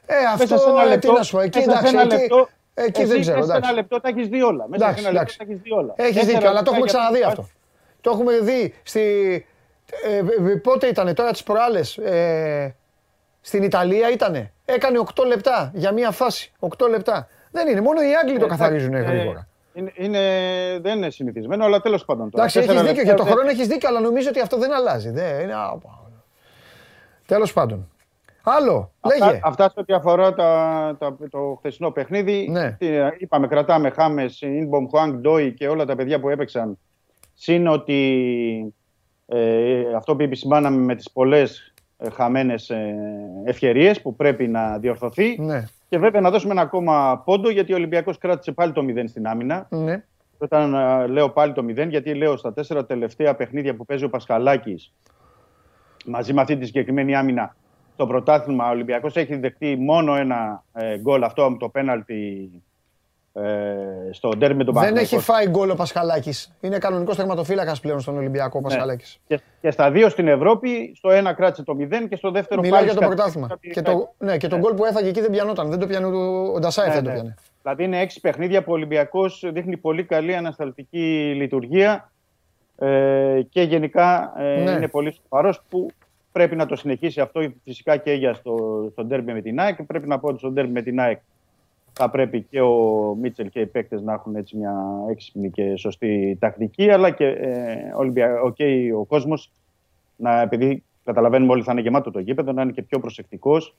Ε, 0.05 0.15
αυτό 0.34 0.57
σε 0.57 0.69
ένα 0.69 0.85
λεπτό, 0.85 1.07
τι 1.07 1.17
να 1.17 1.23
σου 1.23 1.31
πω. 1.31 1.39
Εκεί, 1.39 1.59
εντάξει, 1.59 1.88
ένα 1.88 2.05
λεπτό, 2.05 2.49
εκεί 2.73 3.03
δεν 3.03 3.21
ξέρω. 3.21 3.39
Μέσα 3.39 3.51
σε 3.53 3.57
ένα 3.57 3.71
λεπτό 3.71 4.01
τα 4.01 4.09
έχεις 4.09 4.27
δει 4.27 4.41
όλα. 4.41 4.67
Μέσα 4.67 4.93
σε 4.93 4.99
ένα 4.99 5.11
λεπτό 5.11 5.35
τα 5.38 5.43
έχεις 5.43 5.61
δει 5.61 5.71
όλα. 5.71 5.93
Έχεις 5.95 6.25
δίκιο, 6.25 6.49
αλλά 6.49 6.61
το 6.61 6.71
έχουμε 6.71 6.85
ξαναδεί 6.85 7.23
αυτό. 7.23 7.47
Το 8.01 8.09
έχουμε 8.09 8.39
δει 8.39 8.73
στη. 8.84 9.01
Ε, 10.03 10.17
ε, 10.17 10.55
πότε 10.55 10.88
ήταν 10.88 11.13
τώρα 11.13 11.31
τις 11.31 11.43
προάλλες. 11.43 11.97
Ε, 11.97 12.75
στην 13.41 13.63
Ιταλία 13.63 14.11
ήτανε. 14.11 14.53
Έκανε 14.65 14.99
8 15.15 15.25
λεπτά 15.25 15.71
για 15.73 15.91
μία 15.91 16.11
φάση. 16.11 16.51
8 16.59 16.89
λεπτά. 16.89 17.27
Δεν 17.51 17.67
είναι. 17.67 17.81
Μόνο 17.81 18.01
οι 18.01 18.15
Άγγλοι 18.23 18.39
το 18.39 18.47
καθαρίζουν 18.47 18.95
γρήγορα. 18.95 19.47
Είναι, 19.73 19.91
είναι, 19.95 20.19
δεν 20.81 20.97
είναι 20.97 21.09
συνηθισμένο, 21.09 21.65
αλλά 21.65 21.81
τέλος 21.81 22.05
πάντων. 22.05 22.30
Εντάξει, 22.34 22.59
έχεις 22.59 22.81
δίκιο. 22.81 23.03
Για 23.03 23.13
το 23.13 23.23
χρόνο 23.23 23.49
έχεις 23.49 23.67
δίκιο, 23.67 23.89
αλλά 23.89 23.99
νομίζω 23.99 24.30
ότι 24.30 24.39
αυτό 24.39 24.57
δεν 24.57 24.73
αλλάζει. 24.73 25.09
Δεν 25.09 25.39
είναι... 25.39 25.53
Τέλος 27.25 27.53
πάντων. 27.53 27.92
Άλλο, 28.43 28.93
αυτά, 28.99 29.25
λέγε. 29.25 29.39
Αυτά 29.43 29.69
σε 29.69 29.79
ό,τι 29.79 29.93
αφορά 29.93 30.33
τα, 30.33 30.95
τα, 30.99 31.17
το 31.29 31.55
χθεσινό 31.57 31.91
παιχνίδι. 31.91 32.47
Ναι. 32.51 32.75
είπαμε, 33.17 33.47
κρατάμε 33.47 33.89
Χάμες, 33.89 34.41
Ινμπομ, 34.41 34.85
Χουάνγκ, 34.89 35.13
Ντόι 35.13 35.53
και 35.53 35.67
όλα 35.67 35.85
τα 35.85 35.95
παιδιά 35.95 36.19
που 36.19 36.29
έπαιξαν. 36.29 36.77
Συν 37.33 37.67
ότι 37.67 38.73
ε, 39.25 39.95
αυτό 39.95 40.15
που 40.15 40.23
επισημάναμε 40.23 40.77
με 40.77 40.95
τις 40.95 41.11
πολλές 41.11 41.73
ε, 41.97 42.09
χαμένες 42.09 42.69
ε, 42.69 42.95
ευκαιρίες 43.43 44.01
που 44.01 44.15
πρέπει 44.15 44.47
να 44.47 44.77
διορθωθεί. 44.77 45.37
Ναι. 45.39 45.63
Και 45.89 45.97
βέβαια 45.97 46.21
να 46.21 46.29
δώσουμε 46.29 46.51
ένα 46.51 46.61
ακόμα 46.61 47.21
πόντο 47.25 47.49
γιατί 47.49 47.73
ο 47.73 47.75
Ολυμπιακός 47.75 48.17
κράτησε 48.17 48.51
πάλι 48.51 48.71
το 48.71 48.85
0 48.87 49.03
στην 49.07 49.27
άμυνα. 49.27 49.67
Ναι. 49.69 50.03
Όταν 50.37 50.73
ε, 50.73 51.07
λέω 51.07 51.29
πάλι 51.29 51.53
το 51.53 51.65
0 51.67 51.87
γιατί 51.89 52.13
λέω 52.13 52.37
στα 52.37 52.53
τέσσερα 52.53 52.85
τελευταία 52.85 53.35
παιχνίδια 53.35 53.75
που 53.75 53.85
παίζει 53.85 54.03
ο 54.03 54.09
Πασχαλάκης 54.09 54.93
μαζί 56.05 56.33
με 56.33 56.41
αυτή 56.41 56.57
τη 56.57 56.65
συγκεκριμένη 56.65 57.15
άμυνα 57.15 57.55
στο 57.93 58.07
πρωτάθλημα 58.07 58.67
ο 58.67 58.69
Ολυμπιακός 58.69 59.15
έχει 59.15 59.35
δεχτεί 59.35 59.75
μόνο 59.75 60.15
ένα 60.15 60.63
ε, 60.73 60.97
γκολ 60.97 61.23
αυτό 61.23 61.49
με 61.49 61.57
το 61.57 61.69
πέναλτι 61.69 62.49
ε, 63.33 63.43
στο 64.11 64.29
ντέρμι 64.37 64.57
με 64.57 64.63
τον 64.63 64.73
Δεν 64.73 64.97
έχει 64.97 65.19
φάει 65.19 65.47
γκολ 65.49 65.69
ο 65.69 65.75
Πασχαλάκης. 65.75 66.53
Είναι 66.61 66.77
κανονικός 66.77 67.15
τερματοφύλακα 67.15 67.75
πλέον 67.81 67.99
στον 67.99 68.17
Ολυμπιακό 68.17 68.57
ο 68.57 68.61
ναι. 68.61 68.67
Πασχαλάκης. 68.67 69.19
Και, 69.27 69.39
και, 69.61 69.71
στα 69.71 69.91
δύο 69.91 70.09
στην 70.09 70.27
Ευρώπη, 70.27 70.93
στο 70.95 71.09
ένα 71.09 71.33
κράτησε 71.33 71.63
το 71.63 71.75
0 71.79 72.07
και 72.09 72.15
στο 72.15 72.31
δεύτερο 72.31 72.61
Μιλάει 72.61 72.83
για 72.83 72.93
το 72.93 73.05
πρωτάθλημα. 73.05 73.59
Και, 73.71 73.81
το, 73.81 74.13
ναι, 74.17 74.37
και 74.37 74.47
τον 74.47 74.59
ναι. 74.59 74.65
γκολ 74.65 74.75
που 74.75 74.85
έφαγε 74.85 75.09
εκεί 75.09 75.21
δεν 75.21 75.31
πιανόταν. 75.31 75.69
Δεν 75.69 75.79
το 75.79 75.87
πιανε 75.87 76.05
ο 76.53 76.59
Ντασάιφ, 76.59 76.87
ναι, 76.87 76.93
δεν 76.93 77.03
το 77.03 77.09
ναι. 77.09 77.15
πιανε. 77.15 77.35
Δηλαδή 77.61 77.83
είναι 77.83 77.99
έξι 77.99 78.19
παιχνίδια 78.19 78.63
που 78.63 78.71
ο 78.71 78.73
Ολυμπιακός 78.73 79.43
δείχνει 79.53 79.77
πολύ 79.77 80.03
καλή 80.03 80.35
ανασταλτική 80.35 81.33
λειτουργία 81.35 82.11
ε, 82.77 83.41
και 83.49 83.61
γενικά 83.61 84.33
ε, 84.37 84.63
ναι. 84.63 84.71
είναι 84.71 84.87
πολύ 84.87 85.13
σοβαρός 85.13 85.61
που 85.69 85.89
πρέπει 86.34 86.55
να 86.55 86.65
το 86.65 86.76
συνεχίσει 86.76 87.22
αυτό 87.22 87.51
φυσικά 87.64 87.97
και 87.97 88.14
για 88.14 88.34
στο, 88.34 88.88
στο 88.91 89.05
ντέρμπι 89.05 89.34
με 89.34 89.41
την 89.41 89.60
ΑΕΚ. 89.60 89.84
Πρέπει 89.84 90.07
να 90.07 90.19
πω 90.19 90.27
ότι 90.27 90.38
στο 90.38 90.51
ντέρμπι 90.51 90.72
με 90.72 90.81
την 90.81 90.99
ΑΕΚ 90.99 91.19
θα 91.93 92.10
πρέπει 92.10 92.41
και 92.41 92.61
ο 92.61 93.15
Μίτσελ 93.22 93.49
και 93.49 93.60
οι 93.60 93.65
παίκτες 93.65 94.01
να 94.01 94.14
έχουν 94.14 94.35
έτσι 94.35 94.57
μια 94.57 94.73
έξυπνη 95.10 95.49
και 95.49 95.76
σωστή 95.76 96.38
τακτική, 96.39 96.89
αλλά 96.89 97.10
και 97.10 97.26
ε, 97.26 97.91
okay, 98.47 98.91
ο 98.99 99.05
κόσμος, 99.05 99.51
να, 100.15 100.41
επειδή 100.41 100.84
καταλαβαίνουμε 101.03 101.51
όλοι 101.51 101.64
θα 101.64 101.72
είναι 101.72 101.81
γεμάτο 101.81 102.11
το 102.11 102.19
γήπεδο, 102.19 102.51
να 102.51 102.61
είναι 102.61 102.72
και 102.72 102.81
πιο 102.81 102.99
προσεκτικός, 102.99 103.76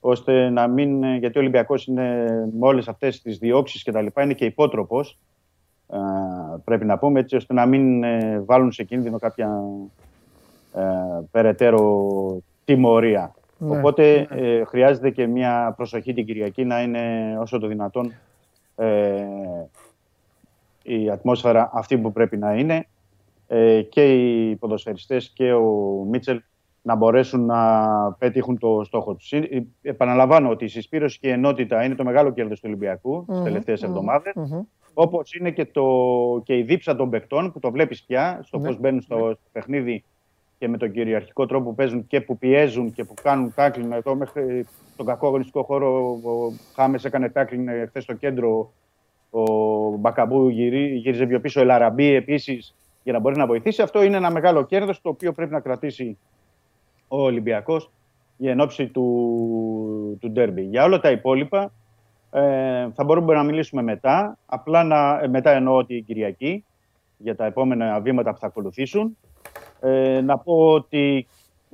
ώστε 0.00 0.50
να 0.50 0.66
μην, 0.66 1.16
γιατί 1.16 1.38
ο 1.38 1.40
Ολυμπιακός 1.40 1.86
είναι 1.86 2.24
με 2.58 2.66
όλες 2.66 2.88
αυτές 2.88 3.22
τις 3.22 3.38
διώξεις 3.38 3.82
και 3.82 3.92
τα 3.92 4.02
λοιπά, 4.02 4.22
είναι 4.22 4.34
και 4.34 4.44
υπότροπος, 4.44 5.18
ε, 5.92 5.96
πρέπει 6.64 6.84
να 6.84 6.98
πούμε, 6.98 7.20
έτσι 7.20 7.36
ώστε 7.36 7.54
να 7.54 7.66
μην 7.66 8.02
ε, 8.04 8.42
βάλουν 8.46 8.72
σε 8.72 8.84
κίνδυνο 8.84 9.18
κάποια 9.18 9.46
ε, 9.46 10.05
περαιτέρω 11.30 12.08
τιμωρία. 12.64 13.34
Ναι, 13.58 13.78
Οπότε 13.78 14.26
ναι. 14.30 14.40
Ε, 14.40 14.64
χρειάζεται 14.64 15.10
και 15.10 15.26
μια 15.26 15.74
προσοχή 15.76 16.12
την 16.12 16.26
Κυριακή 16.26 16.64
να 16.64 16.82
είναι 16.82 17.36
όσο 17.40 17.58
το 17.58 17.66
δυνατόν 17.66 18.12
ε, 18.76 19.24
η 20.82 21.10
ατμόσφαιρα 21.10 21.70
αυτή 21.72 21.98
που 21.98 22.12
πρέπει 22.12 22.36
να 22.36 22.54
είναι 22.54 22.86
ε, 23.46 23.82
και 23.82 24.14
οι 24.14 24.56
ποδοσφαιριστές 24.56 25.30
και 25.34 25.52
ο 25.52 26.04
Μίτσελ 26.10 26.42
να 26.82 26.94
μπορέσουν 26.94 27.44
να 27.44 28.12
πετύχουν 28.18 28.58
το 28.58 28.82
στόχο 28.84 29.14
τους. 29.14 29.32
Ε, 29.32 29.66
επαναλαμβάνω 29.82 30.48
ότι 30.48 30.64
η 30.64 30.68
συσπήρωση 30.68 31.18
και 31.18 31.28
η 31.28 31.30
ενότητα 31.30 31.84
είναι 31.84 31.94
το 31.94 32.04
μεγάλο 32.04 32.32
κέρδος 32.32 32.60
του 32.60 32.64
Ολυμπιακού 32.66 33.20
mm-hmm, 33.20 33.32
τις 33.32 33.42
τελευταίες 33.42 33.82
εβδομάδες, 33.82 34.32
mm-hmm. 34.36 34.64
όπως 34.94 35.34
είναι 35.34 35.50
και, 35.50 35.64
το, 35.64 35.84
και 36.44 36.56
η 36.56 36.62
δίψα 36.62 36.96
των 36.96 37.10
παικτών 37.10 37.52
που 37.52 37.58
το 37.58 37.70
βλέπεις 37.70 38.02
πια 38.04 38.40
στο 38.42 38.58
ναι. 38.58 38.66
πώς 38.66 38.78
μπαίνουν 38.78 39.00
στο, 39.00 39.16
στο 39.16 39.48
παιχνίδι 39.52 40.04
και 40.58 40.68
με 40.68 40.76
τον 40.76 40.92
κυριαρχικό 40.92 41.46
τρόπο 41.46 41.68
που 41.68 41.74
παίζουν 41.74 42.06
και 42.06 42.20
που 42.20 42.38
πιέζουν 42.38 42.92
και 42.92 43.04
που 43.04 43.14
κάνουν 43.22 43.54
τάκλινγκ. 43.54 43.92
Εδώ 43.92 44.14
μέχρι 44.14 44.66
τον 44.96 45.06
κακό 45.06 45.26
αγωνιστικό 45.26 45.62
χώρο 45.62 46.10
ο 46.10 46.52
Χάμες 46.74 47.04
έκανε 47.04 47.28
τάκλινγκ 47.28 47.68
χθες 47.88 48.02
στο 48.02 48.14
κέντρο. 48.14 48.72
Ο 49.30 49.42
Μπακαμπού 49.96 50.48
γύριζε 50.48 51.26
πιο 51.26 51.40
πίσω, 51.40 51.60
ο 51.60 51.62
Ελαραμπή 51.62 52.14
επίσης 52.14 52.74
για 53.02 53.12
να 53.12 53.18
μπορείς 53.18 53.38
να 53.38 53.46
βοηθήσει. 53.46 53.82
Αυτό 53.82 54.02
είναι 54.02 54.16
ένα 54.16 54.30
μεγάλο 54.30 54.64
κέρδος 54.64 55.00
το 55.00 55.08
οποίο 55.08 55.32
πρέπει 55.32 55.52
να 55.52 55.60
κρατήσει 55.60 56.18
ο 57.08 57.22
Ολυμπιακός 57.22 57.90
για 58.36 58.50
ενόψη 58.50 58.86
του, 58.86 60.18
του 60.20 60.30
ντέρμπι. 60.30 60.62
Για 60.62 60.84
όλα 60.84 61.00
τα 61.00 61.10
υπόλοιπα 61.10 61.72
ε, 62.30 62.88
θα 62.94 63.04
μπορούμε 63.04 63.34
να 63.34 63.42
μιλήσουμε 63.42 63.82
μετά. 63.82 64.38
Απλά 64.46 64.84
να, 64.84 65.20
ε, 65.22 65.28
μετά 65.28 65.50
εννοώ 65.50 65.84
την 65.84 66.04
Κυριακή 66.04 66.64
για 67.16 67.36
τα 67.36 67.44
επόμενα 67.44 68.00
βήματα 68.00 68.32
που 68.32 68.38
θα 68.38 68.46
ακολουθήσουν. 68.46 69.16
Ε, 69.80 70.20
να 70.20 70.38
πω 70.38 70.68
ότι 70.72 71.26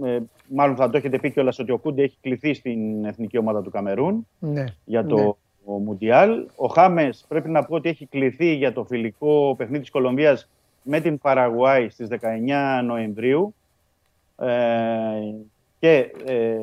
ε, 0.05 0.19
μάλλον 0.49 0.77
θα 0.77 0.90
το 0.90 0.97
έχετε 0.97 1.19
πει 1.19 1.31
κιόλας 1.31 1.59
ότι 1.59 1.73
ο 1.73 1.78
Κούντε 1.78 2.03
έχει 2.03 2.16
κληθεί 2.20 2.55
στην 2.55 3.05
εθνική 3.05 3.39
ομάδα 3.39 3.62
του 3.62 3.70
Καμερούν 3.70 4.27
ναι, 4.39 4.65
για 4.85 5.07
το 5.07 5.16
ναι. 5.16 5.31
Μουντιάλ. 5.65 6.47
Ο 6.57 6.66
Χάμες 6.66 7.24
πρέπει 7.28 7.49
να 7.49 7.65
πω 7.65 7.74
ότι 7.74 7.89
έχει 7.89 8.07
κληθεί 8.07 8.55
για 8.55 8.73
το 8.73 8.85
φιλικό 8.85 9.55
παιχνίδι 9.59 9.81
της 9.81 9.90
Κολομβίας 9.90 10.49
με 10.82 11.01
την 11.01 11.19
Παραγουάη 11.19 11.89
στις 11.89 12.09
19 12.11 12.16
Νοεμβρίου 12.85 13.55
ε, 14.36 14.49
και 15.78 16.12
ε, 16.27 16.57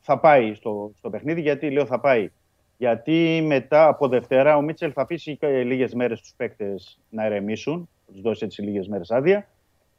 θα 0.00 0.18
πάει 0.18 0.54
στο, 0.54 0.90
στο 0.98 1.10
παιχνίδι. 1.10 1.40
Γιατί 1.40 1.70
λέω 1.70 1.86
θα 1.86 2.00
πάει. 2.00 2.30
Γιατί 2.78 3.42
μετά 3.46 3.88
από 3.88 4.08
Δευτέρα 4.08 4.56
ο 4.56 4.62
Μίτσελ 4.62 4.90
θα 4.94 5.02
αφήσει 5.02 5.38
λίγες 5.40 5.94
μέρες 5.94 6.20
τους 6.20 6.34
παίκτες 6.36 6.98
να 7.10 7.24
ερεμήσουν, 7.24 7.88
θα 8.06 8.12
τους 8.12 8.20
δώσει 8.20 8.44
έτσι 8.44 8.62
λίγες 8.62 8.88
μέρες 8.88 9.10
άδεια 9.10 9.46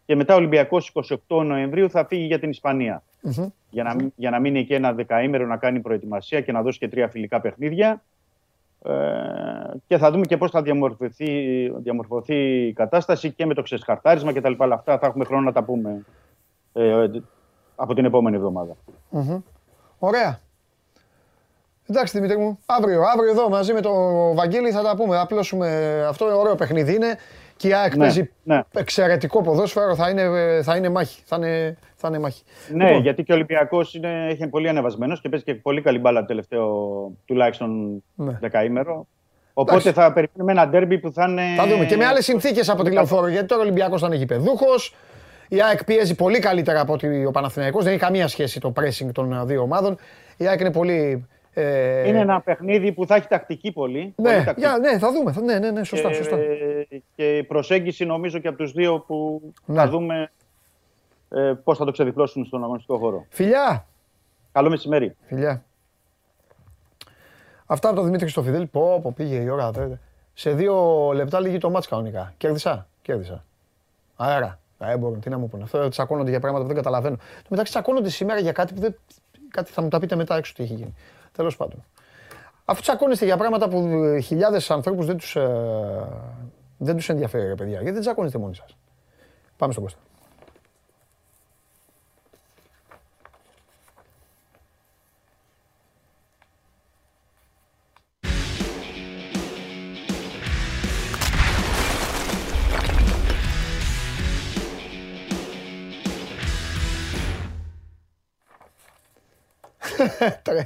και 0.08 0.16
μετά 0.16 0.34
ο 0.34 0.38
Ολυμπιακός 0.38 0.92
28 1.28 1.44
Νοεμβρίου 1.46 1.90
θα 1.90 2.06
φύγει 2.06 2.26
για 2.26 2.40
την 2.40 2.50
ισπανια 2.50 3.04
Για, 3.70 3.84
να, 3.84 3.96
για 4.16 4.30
να 4.30 4.40
μείνει 4.40 4.60
εκεί 4.60 4.74
ένα 4.74 4.94
δεκαήμερο 4.94 5.46
να 5.46 5.58
κάνει 5.58 5.80
προετοιμασία 5.80 6.42
και 6.42 6.52
να 6.52 6.62
δώσει 6.62 6.80
και 6.80 6.88
τρία 6.88 7.08
φιλικά 7.08 7.42
παιχνίδια. 7.42 8.04
Ε, 8.86 8.92
και 9.88 9.98
θα 9.98 10.12
δούμε 10.12 10.26
και 10.26 10.38
πώς 10.38 10.52
θα 10.52 10.62
διαμορφωθεί, 10.62 11.70
διαμορφωθεί 11.70 12.68
η 12.68 12.74
κατάσταση 12.74 13.32
και 13.32 13.46
με 13.46 13.54
το 13.54 13.62
ξεσχαρτάρισμα 13.62 14.34
και 14.34 14.42
τα 14.42 14.50
λοιπά. 14.50 14.66
Αυτά 14.74 14.98
θα 14.98 15.08
έχουμε 15.08 15.26
χρόνο 15.26 15.44
να 15.44 15.52
τα 15.52 15.64
πούμε 15.64 16.06
ε, 16.74 17.08
από 17.76 17.94
την 17.94 18.06
επόμενη 18.06 18.38
Ωραία. 20.00 20.40
Εντάξει 21.90 22.18
Δημήτρη 22.18 22.38
μου, 22.38 22.60
αύριο, 22.66 23.02
αύριο 23.02 23.32
εδώ 23.32 23.50
μαζί 23.50 23.74
με 23.74 23.82
τον 23.82 24.36
Βαγγέλη 24.36 24.72
θα 24.72 24.82
τα 24.82 24.96
πούμε. 24.96 25.20
Απλώσουμε 25.20 26.02
αυτό, 26.08 26.40
ωραίο 26.40 26.56
παιχνίδι 26.56 26.96
είναι. 26.96 27.18
Και 27.58 27.68
η 27.68 27.74
ΑΕΚ 27.74 27.96
ναι, 27.96 28.04
παίζει 28.04 28.30
ναι. 28.44 28.62
εξαιρετικό 28.74 29.42
ποδόσφαιρο, 29.42 29.96
θα 29.96 30.10
είναι, 30.10 30.24
θα 30.64 30.76
είναι 30.76 30.90
μάχη. 30.90 31.22
Θα 31.26 31.36
είναι, 31.36 31.78
θα 31.96 32.08
είναι 32.08 32.20
μάχη. 32.20 32.44
Ναι, 32.74 32.86
λοιπόν. 32.86 33.02
γιατί 33.02 33.24
και 33.24 33.32
ο 33.32 33.36
Ολυμπιακός 33.36 34.00
έχει 34.30 34.48
πολύ 34.48 34.70
ανεβασμένος 34.70 35.22
και 35.22 35.30
παίζει 35.30 35.46
και 35.46 35.56
πολύ 35.56 35.82
καλή 35.82 36.00
μπάλα 36.00 36.20
το 36.20 36.26
τελευταίο 36.26 36.68
τουλάχιστον 37.26 38.04
ναι. 38.16 38.38
δεκαήμερο. 38.42 39.08
Οπότε 39.54 39.78
Εντάξει. 39.78 40.00
θα 40.00 40.14
περιμένουμε 40.14 40.52
ένα 40.52 40.68
ντέρμπι 40.68 41.00
που 41.00 41.12
θα 41.12 41.26
είναι. 41.30 41.44
Θα 41.58 41.68
δούμε. 41.68 41.86
Και 41.86 41.96
με 41.96 42.06
άλλες 42.06 42.26
συνθήκες 42.26 42.70
από 42.70 42.84
τη 42.84 42.92
λεωφόρο. 42.92 43.28
Γιατί 43.28 43.48
τώρα 43.48 43.62
ο 43.62 43.64
Ολυμπιακός 43.64 44.02
θα 44.02 44.08
είναι 44.08 44.16
γηπεδούχος. 44.16 44.96
Η 45.48 45.62
ΑΕΚ 45.62 45.84
πιέζει 45.84 46.16
πολύ 46.16 46.40
καλύτερα 46.40 46.80
από 46.80 46.94
ότι 46.94 47.26
ο 47.26 47.32
Παναθηναϊκός. 47.32 47.84
Δεν 47.84 47.94
έχει 47.94 48.02
καμία 48.02 48.28
σχέση 48.28 48.60
το 48.60 48.74
pressing 48.80 49.10
των 49.12 49.44
δύο 49.46 49.62
ομάδων. 49.62 49.98
Η 50.38 50.48
ΑΕΚ 50.48 50.60
είναι 50.60 50.72
πολύ 50.72 51.28
ε... 51.60 52.08
Είναι 52.08 52.20
ένα 52.20 52.42
παιχνίδι 52.42 52.92
που 52.92 53.06
θα 53.06 53.16
έχει 53.16 53.28
τακτική 53.28 53.72
πολύ. 53.72 54.14
Ναι, 54.16 54.32
πολύ 54.32 54.44
τακτική. 54.44 54.68
ναι 54.82 54.98
θα 54.98 55.12
δούμε. 55.12 55.34
Ναι, 55.44 55.60
ναι, 55.60 55.72
ναι, 55.72 55.84
σωστά, 55.84 56.08
και, 56.08 56.14
σωστά. 56.14 56.38
Και 57.16 57.38
η 57.38 57.44
προσέγγιση 57.44 58.06
νομίζω 58.06 58.40
και 58.40 58.48
από 58.48 58.58
τους 58.58 58.72
δύο 58.72 59.00
που 59.00 59.42
ναι. 59.66 59.76
θα 59.76 59.88
δούμε 59.88 60.32
ε, 61.30 61.54
πώς 61.64 61.78
θα 61.78 61.86
το 61.86 61.92
ξεδιπλώσουν 61.92 62.46
στον 62.46 62.64
αγωνιστικό 62.64 62.98
χώρο. 62.98 63.26
Φιλιά! 63.30 63.86
Καλό 64.52 64.70
μεσημέρι. 64.70 65.16
Φιλιά. 65.28 65.64
Αυτά 67.66 67.88
από 67.88 67.96
τον 67.96 68.06
Δημήτρη 68.06 68.30
Στοφιδέλη. 68.30 68.66
Πω, 68.66 69.00
πω, 69.04 69.12
πήγε 69.16 69.36
η 69.36 69.50
ώρα. 69.50 69.72
Σε 70.34 70.52
δύο 70.52 71.10
λεπτά 71.14 71.40
λύγει 71.40 71.58
το 71.58 71.70
μάτς 71.70 71.88
κανονικά. 71.88 72.34
Κέρδισα, 72.38 72.88
κέρδισα. 73.02 73.44
Αέρα. 74.16 74.60
Έμπορον, 74.80 75.20
τι 75.20 75.30
να 75.30 75.38
μου 75.38 75.48
πούνε. 75.48 75.64
Αυτό 75.64 75.90
τσακώνονται 75.90 76.30
για 76.30 76.40
πράγματα 76.40 76.62
που 76.62 76.74
δεν 76.74 76.78
καταλαβαίνω. 76.78 77.16
Το 77.16 77.48
μεταξύ 77.50 77.72
τσακώνονται 77.72 78.10
σήμερα 78.10 78.40
για 78.40 78.52
κάτι 78.52 78.74
που 78.74 78.80
δεν. 78.80 78.96
Κάτι 79.50 79.72
θα 79.72 79.82
μου 79.82 79.88
τα 79.88 80.00
πείτε 80.00 80.16
μετά 80.16 80.36
έξω 80.36 80.54
τι 80.54 80.64
έχει 80.64 80.74
γίνει. 80.74 80.94
Τέλος 81.38 81.58
πάντων. 81.58 81.84
Αφού 82.66 82.82
τσακώνεστε 82.82 83.26
για 83.26 83.38
πράγματα 83.38 83.70
που 83.70 83.90
χιλιάδες 84.24 84.72
ανθρώπους 84.72 85.06
δεν 85.06 85.18
τους 85.18 85.36
ε, 85.36 86.08
δεν 86.78 86.96
τους 86.96 87.10
ενδιαφέρει, 87.10 87.48
ρε 87.48 87.56
παιδιά, 87.56 87.74
γιατί 87.74 87.92
δεν 87.92 88.02
τσακώνεστε 88.02 88.38
μόνοι 88.38 88.56
σας. 88.56 88.78
Πάμε 89.58 89.72
στον 89.72 89.84
Κώστα. 89.84 90.00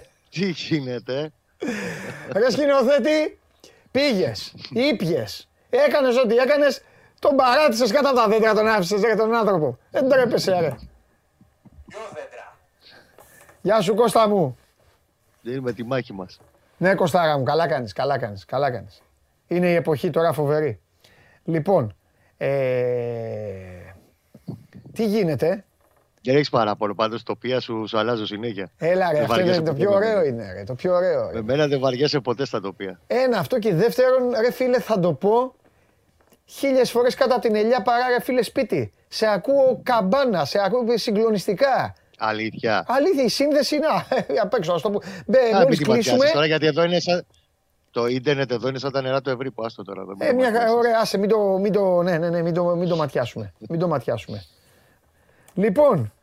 Τι 0.32 0.50
γίνεται; 0.50 1.32
Ρε 2.32 2.52
σκηνοθέτη, 2.52 3.40
Πήγες, 3.92 4.54
ήπιες, 4.70 5.48
έκανες 5.70 6.18
ό,τι 6.18 6.36
έκανες, 6.36 6.82
τον 7.20 7.36
παράτησες 7.36 7.92
κάτω 7.92 8.08
από 8.08 8.18
τα 8.18 8.28
δέντρα, 8.28 8.54
τον 8.54 8.68
άφησες 8.68 9.00
για 9.00 9.16
τον 9.16 9.34
άνθρωπο. 9.34 9.78
Δεν 9.92 10.10
τρέπεσαι, 10.10 10.60
ρε. 10.60 10.76
Γεια 13.62 13.82
σου 13.82 13.96
Κώστα 13.96 14.28
μου. 14.28 14.58
Δίνουμε 15.42 15.74
τη 15.74 15.84
μάχη 15.84 16.14
μας. 16.14 16.40
Ναι 16.78 16.96
Κωστάρα 16.96 17.38
μου, 17.38 17.44
καλά 17.44 17.68
κάνεις, 17.68 17.94
καλά 17.94 18.18
κάνεις, 18.18 18.46
καλά 18.46 18.72
κάνεις. 18.72 19.02
Είναι 19.48 19.70
η 19.70 19.76
εποχή 19.76 20.10
τώρα 20.10 20.34
φοβερή. 20.34 20.80
Λοιπόν, 21.44 21.96
ε... 22.38 22.48
τι 24.94 25.06
γίνεται; 25.06 25.66
Δεν 26.24 26.36
έχεις 26.36 26.50
παράπονο 26.50 26.96
πάντως 26.96 27.24
το 27.24 27.32
οποία 27.32 27.60
σου, 27.60 27.86
σου 27.88 27.98
αλλάζω 27.98 28.26
συνέχεια. 28.26 28.72
Έλα, 28.78 29.12
ρε, 29.12 29.20
αυτό 29.20 29.40
είναι 29.40 29.62
το 29.62 29.74
πιο 29.74 29.92
ωραίο 29.92 30.24
είναι. 30.24 30.54
Ρε, 30.54 30.64
το 30.64 30.74
πιο 30.74 30.94
ωραίο. 30.94 31.30
Με 31.34 31.42
μένα 31.42 31.68
δεν 31.68 31.80
βαριέσαι 31.80 32.20
ποτέ 32.20 32.46
στα 32.46 32.62
τοπία. 32.62 33.00
Ένα 33.08 33.38
αυτό 33.38 33.60
και 33.60 33.74
δεύτερον, 33.74 34.30
ρε 34.42 34.52
φίλε, 34.52 34.80
θα 34.80 35.00
το 35.00 35.14
πω 35.14 35.56
χίλιες 36.46 36.92
φορές 36.92 37.16
κάτω 37.16 37.34
από 37.34 37.42
την 37.42 37.56
ελιά 37.56 37.82
παρά 37.82 38.08
ρε 38.08 38.22
φίλε 38.22 38.42
σπίτι. 38.44 38.94
Σε 39.08 39.28
ακούω 39.28 39.80
καμπάνα, 39.84 40.46
σε 40.46 40.60
ακούω 40.64 40.98
συγκλονιστικά. 40.98 41.96
Αλήθεια. 42.18 42.86
Αλήθεια, 42.88 43.24
η 43.24 43.30
σύνδεση 43.30 43.76
είναι 43.76 43.86
απ' 44.42 44.54
έξω. 44.54 44.74
Α 44.74 44.80
το 44.82 44.90
πούμε. 44.90 45.06
Μόλις 45.62 45.82
κλείσουμε. 45.82 46.30
Τώρα 46.34 46.46
γιατί 46.46 46.66
εδώ 46.66 46.84
είναι 46.84 47.00
σαν. 47.00 47.26
Το 47.92 48.08
ίντερνετ 48.08 48.52
εδώ 48.52 48.68
είναι 48.68 48.80
σαν 48.80 48.92
τα 48.92 49.02
νερά 49.02 49.22
του 49.22 49.30
Ευρύπου. 49.30 49.64
Άστο 49.64 49.84
τώρα. 49.84 50.04
Ε, 50.18 50.34
μια, 50.34 50.52
ωραία, 50.78 51.00
άσε, 51.02 51.18
μην 51.18 51.30
το, 51.30 51.40
μην 51.40 51.72
το, 51.72 52.02
ναι, 52.02 52.18
ναι, 52.18 52.30
ναι, 52.30 52.42
μην 52.42 52.54
το, 52.54 52.64
μην 52.64 52.90
το 52.90 52.96
ματιάσουμε. 52.96 53.54
Μην 53.70 53.80
το 53.80 53.88
ματιάσουμε. 53.88 54.44
Λοιπόν, 55.54 56.14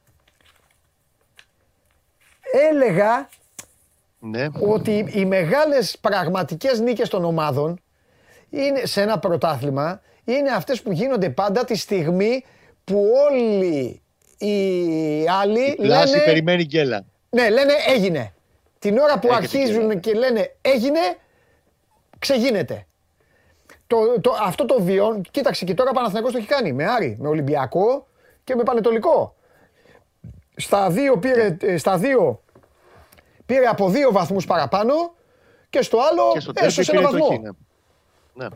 έλεγα 2.71 3.29
ναι. 4.19 4.47
ότι 4.61 5.11
οι 5.13 5.25
μεγάλες 5.25 5.99
πραγματικές 6.01 6.81
νίκες 6.81 7.09
των 7.09 7.25
ομάδων 7.25 7.81
είναι, 8.51 8.85
σε 8.85 9.01
ένα 9.01 9.19
πρωτάθλημα 9.19 10.01
είναι 10.25 10.51
αυτές 10.51 10.83
που 10.83 10.93
γίνονται 10.93 11.31
πάντα 11.31 11.65
τη 11.65 11.77
στιγμή 11.77 12.45
που 12.85 13.11
όλοι 13.29 14.03
οι 14.39 15.29
άλλοι 15.29 15.77
η 15.79 15.85
λένε... 15.85 16.23
περιμένει 16.25 16.65
γκέλα. 16.65 17.05
Ναι, 17.31 17.51
λένε 17.51 17.73
έγινε. 17.89 18.33
Την 18.79 18.99
ώρα 18.99 19.19
που 19.19 19.33
αρχίζουν 19.33 20.01
και 20.01 20.13
λένε 20.13 20.55
έγινε, 20.61 21.01
ξεγίνεται. 22.19 22.87
Το, 23.87 24.21
το, 24.21 24.37
αυτό 24.43 24.65
το 24.65 24.83
βιών, 24.83 25.23
κοίταξε 25.31 25.65
και 25.65 25.75
τώρα 25.75 25.93
Παναθηναϊκός 25.93 26.33
το 26.33 26.39
έχει 26.39 26.47
κάνει 26.47 26.73
με 26.73 26.85
Άρη, 26.85 27.17
με 27.21 27.29
Ολυμπιακό 27.29 28.07
και 28.49 28.55
με 28.55 28.63
Πανετολικό. 28.63 29.37
Στα 30.57 30.91
δύο 30.91 31.19
πήρε, 31.19 31.57
ε, 31.61 31.77
στα 31.77 31.99
δύο, 31.99 32.43
πήρε 33.47 33.67
από 33.67 33.91
δύο 33.91 34.13
βαθμούς 34.13 34.47
παραπάνω 34.47 34.95
και 35.71 35.83
στο 35.83 35.99
άλλο 36.11 36.53
και 36.53 36.65
έσωσε 36.65 36.93
ένα 36.93 37.03
βαθμό. 37.03 37.29
Ναι. 37.31 37.51
ναι. 38.45 38.49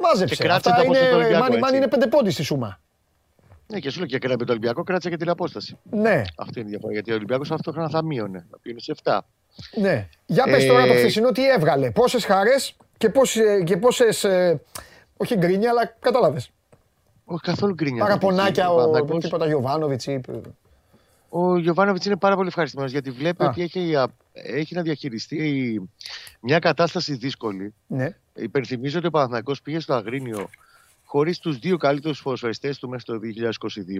Μάζεψε. 0.00 0.48
Αυτά 0.48 0.84
είναι, 0.84 1.38
μάνι, 1.38 1.58
μάνι 1.58 1.76
είναι 1.76 1.88
πέντε 1.88 2.06
πόντι 2.06 2.30
στη 2.30 2.42
σούμα. 2.42 2.80
Ναι, 3.66 3.78
και 3.78 3.90
σου 3.90 3.98
λέω 3.98 4.06
και 4.06 4.16
έκανε 4.16 4.36
το 4.36 4.44
Ολυμπιακό, 4.48 4.82
κράτησε 4.82 5.10
και 5.10 5.16
την 5.16 5.28
απόσταση. 5.28 5.78
Ναι. 5.90 6.22
Αυτή 6.36 6.60
είναι 6.60 6.68
η 6.68 6.70
διαφορά. 6.70 6.92
Γιατί 6.92 7.12
ο 7.12 7.14
Ολυμπιακός 7.14 7.50
αυτό 7.50 7.88
θα 7.90 8.04
μείωνε. 8.04 8.46
Θα 8.50 8.58
πήγαινε 8.62 8.80
σε 8.80 8.94
7. 9.02 9.18
Ναι. 9.80 10.08
Για 10.26 10.44
πες 10.44 10.64
ε... 10.64 10.66
τώρα 10.66 10.86
το 10.86 10.92
χθεσινό 10.92 11.32
τι 11.32 11.48
έβγαλε. 11.48 11.90
Πόσες 11.90 12.24
χαρέ 12.24 12.54
και 12.96 13.08
πόσες. 13.08 13.62
Και 13.64 13.76
πόσες, 13.76 14.24
ε, 14.24 14.62
όχι 15.16 15.36
γκρίνια, 15.36 15.70
αλλά 15.70 15.86
κατάλαβες. 16.00 16.50
Όχι 17.28 17.40
καθόλου 17.40 17.74
γκρίνια. 17.74 18.02
Παραπονάκια 18.02 18.70
ο, 18.70 18.90
ο 18.90 19.18
τίποτα 19.18 19.46
Γιωβάνοβιτς 19.46 20.06
ή. 20.06 20.20
Ο 21.28 21.58
Γιωβάνοβιτς 21.58 22.06
είναι 22.06 22.16
πάρα 22.16 22.34
πολύ 22.34 22.48
ευχαριστημένος 22.48 22.92
γιατί 22.92 23.10
βλέπει 23.10 23.44
Α. 23.44 23.48
ότι 23.48 23.62
έχει, 23.62 23.94
έχει 24.32 24.74
να 24.74 24.82
διαχειριστεί 24.82 25.82
μια 26.40 26.58
κατάσταση 26.58 27.14
δύσκολη. 27.14 27.74
Ναι. 27.86 28.16
Υπενθυμίζω 28.34 28.98
ότι 28.98 29.06
ο 29.06 29.10
Παναθηναϊκός 29.10 29.62
πήγε 29.62 29.80
στο 29.80 29.94
Αγρίνιο 29.94 30.48
χωρίς 31.04 31.38
τους 31.38 31.58
δύο 31.58 31.76
καλύτερους 31.76 32.22
ποδοσφαιριστέ 32.22 32.74
του 32.80 32.88
μέχρι 32.88 33.04
το 33.04 33.18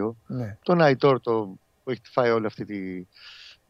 2022. 0.06 0.14
Ναι. 0.26 0.56
Τον 0.62 0.80
Αϊτόρ 0.80 1.20
το, 1.20 1.58
που 1.84 1.90
έχει 1.90 2.00
φάει 2.02 2.30
όλη 2.30 2.46
αυτή 2.46 2.64
τη, 2.64 3.06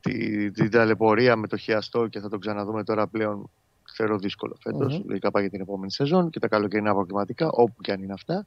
τη, 0.01 0.51
την 0.51 0.71
ταλαιπωρία 0.71 1.37
με 1.37 1.47
το 1.47 1.57
χιαστό 1.57 2.07
και 2.07 2.21
θα 2.21 2.29
τον 2.29 2.41
ξαναδούμε 2.41 2.85
τώρα 2.85 3.07
πλέον 3.07 3.51
θεωρώ 3.95 4.19
δύσκολο 4.19 4.57
φέτος. 4.61 4.97
Mm-hmm. 4.97 5.07
Λογικά 5.07 5.31
πάει 5.31 5.43
για 5.43 5.51
την 5.51 5.61
επόμενη 5.61 5.93
σεζόν 5.93 6.31
και 6.31 6.39
τα 6.39 6.49
καλοκαιρινά 6.49 6.93
προβληματικά, 6.93 7.49
όπου 7.51 7.83
και 7.83 7.93
αν 7.93 8.03
είναι 8.03 8.13
αυτά. 8.13 8.47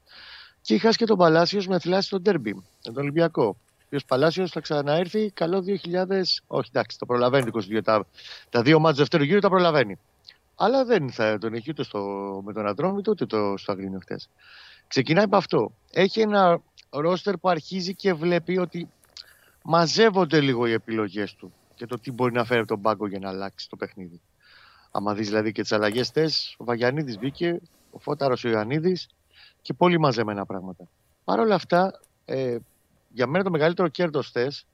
Και 0.69 0.75
είχα 0.75 0.89
και 0.89 1.05
τον 1.05 1.17
Παλάσιος 1.17 1.67
με 1.67 1.79
θλάση 1.79 2.07
στο 2.07 2.19
Ντέρμπι, 2.19 2.53
με 2.53 2.61
τον 2.81 2.97
Ολυμπιακό. 2.97 3.43
Ο 3.45 3.81
οποίος 3.85 4.05
Παλάσιος 4.05 4.51
θα 4.51 4.59
ξαναέρθει 4.59 5.31
καλό 5.31 5.63
2000. 5.67 6.21
Όχι, 6.47 6.69
εντάξει, 6.73 6.97
το 6.97 7.05
προλαβαίνει 7.05 7.51
το 7.51 7.59
22. 7.71 7.81
Τα, 7.83 8.05
τα 8.49 8.61
δύο 8.61 8.79
μάτια 8.79 8.97
δεύτερου 8.97 9.23
γύρου 9.23 9.39
τα 9.39 9.49
προλαβαίνει. 9.49 9.99
Αλλά 10.55 10.85
δεν 10.85 11.11
θα 11.11 11.37
τον 11.37 11.53
έχει 11.53 11.69
ούτε 11.69 11.83
στο, 11.83 11.99
με 12.45 12.53
τον 12.53 12.67
Αντρόμητο 12.67 13.11
ούτε 13.11 13.25
το, 13.25 13.57
στο 13.57 13.71
Αγρίνιο 13.71 13.99
χτε. 13.99 14.19
Ξεκινάει 14.87 15.23
από 15.23 15.37
αυτό. 15.37 15.71
Έχει 15.91 16.21
ένα 16.21 16.61
ρόστερ 16.89 17.37
που 17.37 17.49
αρχίζει 17.49 17.95
και 17.95 18.13
βλέπει 18.13 18.57
ότι 18.57 18.89
μαζεύονται 19.63 20.41
λίγο 20.41 20.65
οι 20.65 20.71
επιλογές 20.71 21.33
του 21.33 21.53
και 21.75 21.85
το 21.85 21.99
τι 21.99 22.11
μπορεί 22.11 22.33
να 22.33 22.43
φέρει 22.45 22.59
από 22.59 22.69
τον 22.69 22.81
πάγκο 22.81 23.07
για 23.07 23.19
να 23.19 23.29
αλλάξει 23.29 23.69
το 23.69 23.75
παιχνίδι. 23.75 24.21
Άμα 24.91 25.13
δεις 25.13 25.27
δηλαδή 25.27 25.51
και 25.51 25.61
τις 25.61 25.71
αλλαγές 25.71 26.09
θε, 26.09 26.29
ο 26.57 26.63
Βαγιανίδης 26.63 27.17
μπήκε, 27.17 27.59
ο 27.91 27.99
Φώταρος 27.99 28.43
ο 28.43 28.49
Ιωαννίδης 28.49 29.09
και 29.61 29.73
πολύ 29.73 29.99
μαζεμένα 29.99 30.45
πράγματα. 30.45 30.83
Παρ' 31.23 31.39
όλα 31.39 31.55
αυτά, 31.55 31.99
ε, 32.25 32.57
για 33.09 33.27
μένα 33.27 33.43
το 33.43 33.49
μεγαλύτερο 33.49 33.87
κέρδος 33.87 34.31
θες, 34.31 34.65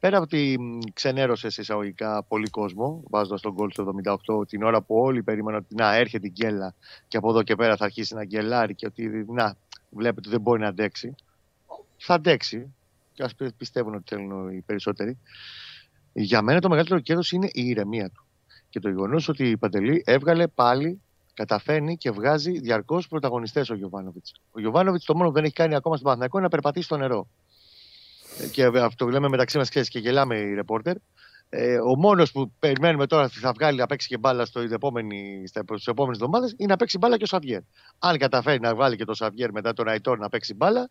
πέρα 0.00 0.16
από 0.16 0.24
ότι 0.24 0.58
ξενέρωσες 0.92 1.56
εισαγωγικά 1.56 2.22
πολύ 2.22 2.50
κόσμο, 2.50 3.02
βάζοντας 3.08 3.40
τον 3.40 3.52
γκολ 3.52 3.70
στο 3.70 3.82
78, 3.82 4.46
την 4.46 4.62
ώρα 4.62 4.82
που 4.82 4.96
όλοι 4.96 5.22
περίμεναν 5.22 5.60
ότι 5.60 5.74
να 5.74 5.94
έρχεται 5.94 6.26
η 6.26 6.30
γκέλα 6.30 6.74
και 7.08 7.16
από 7.16 7.30
εδώ 7.30 7.42
και 7.42 7.54
πέρα 7.54 7.76
θα 7.76 7.84
αρχίσει 7.84 8.14
να 8.14 8.24
γκελάρει 8.24 8.74
και 8.74 8.86
ότι 8.86 9.24
να, 9.28 9.56
βλέπετε 9.90 10.20
ότι 10.20 10.28
δεν 10.28 10.40
μπορεί 10.40 10.60
να 10.60 10.68
αντέξει. 10.68 11.14
Θα 11.96 12.14
αντέξει. 12.14 12.74
Και 13.12 13.22
ας 13.22 13.34
πιστεύουν 13.56 13.94
ότι 13.94 14.04
θέλουν 14.06 14.48
οι 14.48 14.60
περισσότεροι. 14.60 15.18
Για 16.12 16.42
μένα 16.42 16.60
το 16.60 16.68
μεγαλύτερο 16.68 17.00
κέρδος 17.00 17.32
είναι 17.32 17.48
η 17.52 17.66
ηρεμία 17.66 18.10
του. 18.10 18.24
Και 18.68 18.80
το 18.80 18.88
γεγονός 18.88 19.28
ότι 19.28 19.48
η 19.48 19.56
Παντελή 19.56 20.02
έβγαλε 20.06 20.46
πάλι, 20.46 21.00
καταφέρνει 21.34 21.96
και 21.96 22.10
βγάζει 22.10 22.58
διαρκώς 22.58 23.08
πρωταγωνιστές 23.08 23.70
ο 23.70 23.74
Γιωβάνοβιτς. 23.74 24.32
Ο 24.50 24.60
Γιωβάνοβιτς 24.60 25.04
το 25.04 25.14
μόνο 25.14 25.28
που 25.28 25.34
δεν 25.34 25.44
έχει 25.44 25.52
κάνει 25.52 25.74
ακόμα 25.74 25.94
στο 25.94 26.04
Παναθηναϊκό 26.04 26.36
είναι 26.36 26.46
να 26.46 26.52
περπατήσει 26.52 26.84
στο 26.84 26.96
νερό. 26.96 27.26
Και 28.50 28.64
αυτό 28.64 29.08
λέμε 29.08 29.28
μεταξύ 29.28 29.58
μας 29.58 29.68
και 29.68 29.98
γελάμε 29.98 30.36
οι 30.36 30.54
ρεπόρτερ. 30.54 30.96
Ε, 31.54 31.78
ο 31.78 31.96
μόνος 31.96 32.32
που 32.32 32.52
περιμένουμε 32.58 33.06
τώρα 33.06 33.24
ότι 33.24 33.38
θα 33.38 33.52
βγάλει 33.52 33.78
να 33.78 33.86
παίξει 33.86 34.08
και 34.08 34.18
μπάλα 34.18 34.44
στις 34.44 34.70
επόμενες 35.86 36.16
εβδομάδες 36.16 36.54
είναι 36.56 36.68
να 36.68 36.76
παίξει 36.76 36.98
μπάλα 36.98 37.16
και 37.16 37.24
ο 37.24 37.26
Σαβιέρ. 37.26 37.60
Αν 37.98 38.18
καταφέρει 38.18 38.60
να 38.60 38.74
βάλει 38.74 38.96
και 38.96 39.04
το 39.04 39.14
Σαβιέρ 39.14 39.52
μετά 39.52 39.72
τον 39.72 39.88
Αϊτόρ 39.88 40.18
να 40.18 40.28
παίξει 40.28 40.54
μπάλα, 40.54 40.90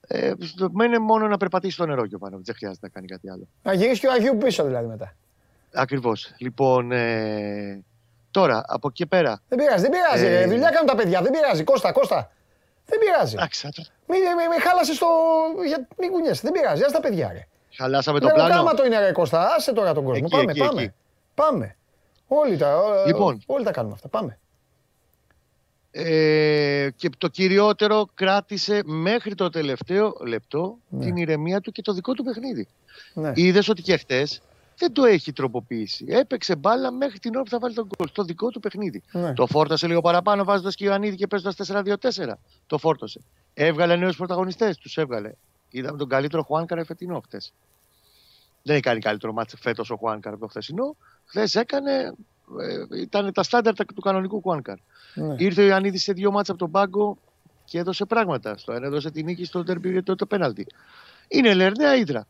ε, 0.00 0.32
μένει 0.72 0.98
μόνο 0.98 1.28
να 1.28 1.36
περπατήσει 1.36 1.72
στο 1.72 1.86
νερό 1.86 2.06
και 2.06 2.14
ο 2.14 2.18
Πανόβιτ. 2.18 2.46
Δεν 2.46 2.54
χρειάζεται 2.54 2.86
να 2.86 2.92
κάνει 2.92 3.06
κάτι 3.06 3.30
άλλο. 3.30 3.48
Να 3.62 3.72
γυρίσει 3.72 4.00
και 4.00 4.06
ο 4.06 4.12
Αγίου 4.12 4.36
πίσω 4.36 4.64
δηλαδή 4.64 4.86
μετά. 4.86 5.16
Ακριβώς. 5.72 6.34
Λοιπόν, 6.38 6.92
ε, 6.92 7.84
τώρα 8.30 8.64
από 8.66 8.88
εκεί 8.88 9.06
πέρα. 9.06 9.40
Δεν 9.48 9.58
πειράζει, 9.58 9.82
δεν 9.82 9.90
πειράζει. 9.90 10.24
Ε, 10.24 10.46
δουλειά 10.46 10.70
κάνουν 10.70 10.86
τα 10.86 10.94
παιδιά. 10.94 11.22
Δεν 11.22 11.32
πειράζει. 11.32 11.64
Κώστα, 11.64 11.92
Κώστα. 11.92 12.30
Δεν 12.86 12.98
πειράζει. 12.98 13.36
Μην, 14.06 14.20
μην, 14.20 14.48
μην 14.50 14.60
χάλασες 14.60 14.98
το. 14.98 15.06
Μην 15.98 16.10
κουνιέσαι. 16.10 16.40
Δεν 16.42 16.52
πειράζει. 16.52 16.82
Α 16.82 16.90
τα 16.92 17.00
παιδιά. 17.00 17.30
Ρε. 17.32 17.46
Χαλάσαμε 17.76 18.20
το 18.20 18.28
πλάνο. 18.28 18.54
Κάμα 18.54 18.74
το 18.74 18.84
είναι 18.84 18.98
ρε 18.98 19.12
Κώστα. 19.12 19.54
Άσε 19.56 19.72
τώρα 19.72 19.94
τον 19.94 20.04
κόσμο. 20.04 20.26
Εκεί, 20.26 20.36
πάμε, 20.36 20.50
εκεί, 20.50 20.60
πάμε. 20.60 20.82
Εκεί. 20.82 20.92
Πάμε. 21.34 21.76
Όλοι 22.28 22.56
τα, 22.56 22.82
λοιπόν, 23.06 23.42
όλοι 23.46 23.64
τα 23.64 23.70
κάνουμε 23.70 23.94
αυτά. 23.94 24.08
Πάμε. 24.08 24.38
Ε, 25.90 26.88
και 26.96 27.10
το 27.18 27.28
κυριότερο 27.28 28.08
κράτησε 28.14 28.80
μέχρι 28.84 29.34
το 29.34 29.48
τελευταίο 29.48 30.16
λεπτό 30.26 30.78
ναι. 30.88 31.04
την 31.04 31.16
ηρεμία 31.16 31.60
του 31.60 31.72
και 31.72 31.82
το 31.82 31.92
δικό 31.92 32.12
του 32.12 32.22
παιχνίδι. 32.24 32.68
Ναι. 33.14 33.32
Είδες 33.34 33.68
ότι 33.68 33.82
και 33.82 33.96
χτες 33.96 34.40
δεν 34.78 34.92
το 34.92 35.04
έχει 35.04 35.32
τροποποιήσει. 35.32 36.04
Έπαιξε 36.08 36.56
μπάλα 36.56 36.92
μέχρι 36.92 37.18
την 37.18 37.34
ώρα 37.34 37.42
που 37.42 37.50
θα 37.50 37.58
βάλει 37.58 37.74
τον 37.74 37.88
κόλ. 37.96 38.08
Το 38.12 38.22
δικό 38.22 38.48
του 38.48 38.60
παιχνίδι. 38.60 39.02
Ναι. 39.12 39.32
Το 39.32 39.46
φόρτωσε 39.46 39.86
λίγο 39.86 40.00
παραπάνω 40.00 40.44
βάζοντας 40.44 40.74
και 40.74 40.84
Ιωαννίδη 40.84 41.16
και 41.16 41.26
παίζοντας 41.26 41.70
4-2-4. 41.70 42.32
Το 42.66 42.78
φόρτωσε. 42.78 43.20
Έβγαλε 43.54 43.96
νέους 43.96 44.16
πρωταγωνιστές. 44.16 44.76
Τους 44.76 44.96
έβγαλε. 44.96 45.32
Είδαμε 45.70 45.98
τον 45.98 46.08
καλύτερο 46.08 46.42
Χουάνκαρ 46.42 46.84
φετινό 46.84 47.20
χτε. 47.20 47.40
Δεν 48.62 48.74
έχει 48.74 48.82
κάνει 48.82 49.00
καλύτερο 49.00 49.32
μάτσο 49.32 49.56
φέτος 49.56 49.90
ο 49.90 49.96
Χουάνκαρ 49.96 50.32
από 50.32 50.42
το 50.42 50.48
χθεσινό. 50.48 50.96
Χθες 51.24 51.54
έκανε. 51.54 52.14
Ε, 52.60 53.00
ήταν 53.00 53.32
τα 53.32 53.42
στάνταρ 53.42 53.74
του 53.74 54.00
κανονικού 54.00 54.40
Χουάνκαρ. 54.40 54.76
Ναι. 55.14 55.34
Ήρθε 55.38 55.62
ο 55.62 55.66
Ιωαννίδης 55.66 56.02
σε 56.02 56.12
δύο 56.12 56.30
μάτσα 56.30 56.52
από 56.52 56.60
τον 56.60 56.70
πάγκο 56.70 57.18
και 57.64 57.78
έδωσε 57.78 58.04
πράγματα. 58.04 58.56
Στο 58.56 58.72
ένα 58.72 58.86
έδωσε 58.86 59.10
την 59.10 59.24
νίκη 59.24 59.44
στο 59.44 59.62
τερμπι 59.62 59.90
για 59.90 60.02
το, 60.02 60.14
το 60.14 60.26
πέναλτι. 60.26 60.66
Είναι 61.28 61.54
λερναία 61.54 61.96
ύδρα. 61.96 62.26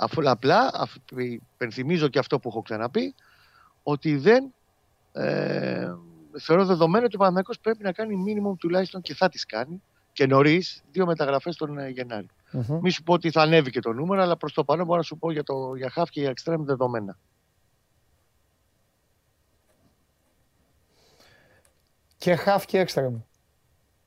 Αφού 0.00 0.30
απλά, 0.30 0.88
υπενθυμίζω 1.54 2.08
και 2.08 2.18
αυτό 2.18 2.38
που 2.38 2.48
έχω 2.48 2.62
ξαναπεί, 2.62 3.14
ότι 3.82 4.16
δεν 4.16 4.54
ε, 5.12 5.92
θεωρώ 6.38 6.64
δεδομένο 6.64 7.04
ότι 7.04 7.16
ο 7.16 7.18
Παναγιώτο 7.18 7.58
πρέπει 7.62 7.82
να 7.82 7.92
κάνει 7.92 8.16
μήνυμο 8.16 8.54
τουλάχιστον 8.54 9.00
και 9.00 9.14
θα 9.14 9.28
τις 9.28 9.46
κάνει 9.46 9.82
και 10.12 10.26
νωρίς 10.26 10.82
δύο 10.90 11.06
μεταγραφές 11.06 11.56
τον 11.56 11.78
ε, 11.78 11.88
Γενάρη. 11.88 12.28
Mm-hmm. 12.52 12.78
Μη 12.80 12.90
σου 12.90 13.02
πω 13.02 13.12
ότι 13.12 13.30
θα 13.30 13.42
ανέβει 13.42 13.70
και 13.70 13.80
το 13.80 13.92
νούμερο, 13.92 14.22
αλλά 14.22 14.36
προς 14.36 14.52
το 14.52 14.64
παρόν 14.64 14.86
μπορώ 14.86 14.98
να 14.98 15.02
σου 15.02 15.18
πω 15.18 15.30
για, 15.32 15.42
το, 15.42 15.74
για 15.74 15.90
Χαφ 15.90 16.10
και 16.10 16.20
για 16.20 16.32
Extreme 16.32 16.58
δεδομένα. 16.58 17.18
Και 22.16 22.34
χαφ 22.34 22.64
και 22.64 22.78
έξτρα 22.78 23.10
μου. 23.10 23.26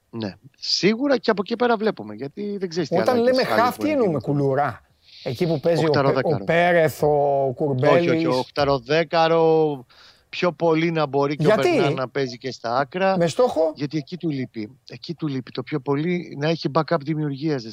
Ναι. 0.10 0.36
Σίγουρα 0.58 1.18
και 1.18 1.32
από 1.32 1.42
εκεί 1.42 1.56
πέρα 1.56 1.78
βλέπουμε. 1.78 2.16
Γιατί 2.16 2.58
δεν 2.58 2.70
ξέρεις 2.70 2.90
τι 2.90 2.98
Όταν 2.98 3.20
λέμε 3.20 3.44
χαφ, 3.44 3.78
τι 3.78 3.90
εννοούμε 3.90 4.20
κουλουρά. 4.20 4.91
Εκεί 5.23 5.48
που 5.48 5.60
παίζει 5.60 5.85
ο, 5.85 5.91
ο 6.23 6.43
Πέρεθ, 6.43 7.03
ο 7.03 7.52
Κουρμπέλης. 7.56 8.10
Όχι, 8.10 8.10
όχι, 8.10 8.26
ο 8.26 8.38
οχταροδέκαρο 8.38 9.85
πιο 10.30 10.52
πολύ 10.52 10.91
να 10.91 11.06
μπορεί 11.06 11.35
και 11.35 11.43
Γιατί; 11.43 11.69
ο 11.69 11.72
Μπερνάρ 11.72 11.93
να 11.93 12.10
παίζει 12.10 12.38
και 12.38 12.52
στα 12.52 12.77
άκρα. 12.77 13.18
Με 13.18 13.27
στόχο; 13.27 13.72
Γιατί 13.76 13.98
εκεί 13.98 14.18
του 14.18 14.30
λείπει. 14.30 14.80
Εκεί 14.89 15.14
του 15.14 15.27
λείπει 15.27 15.52
το 15.52 15.64
πιο 15.64 15.80
πολύ 15.80 16.38
να 16.39 16.49
έχει 16.49 16.69
backup 16.73 16.98
δημιουργίας. 17.02 17.64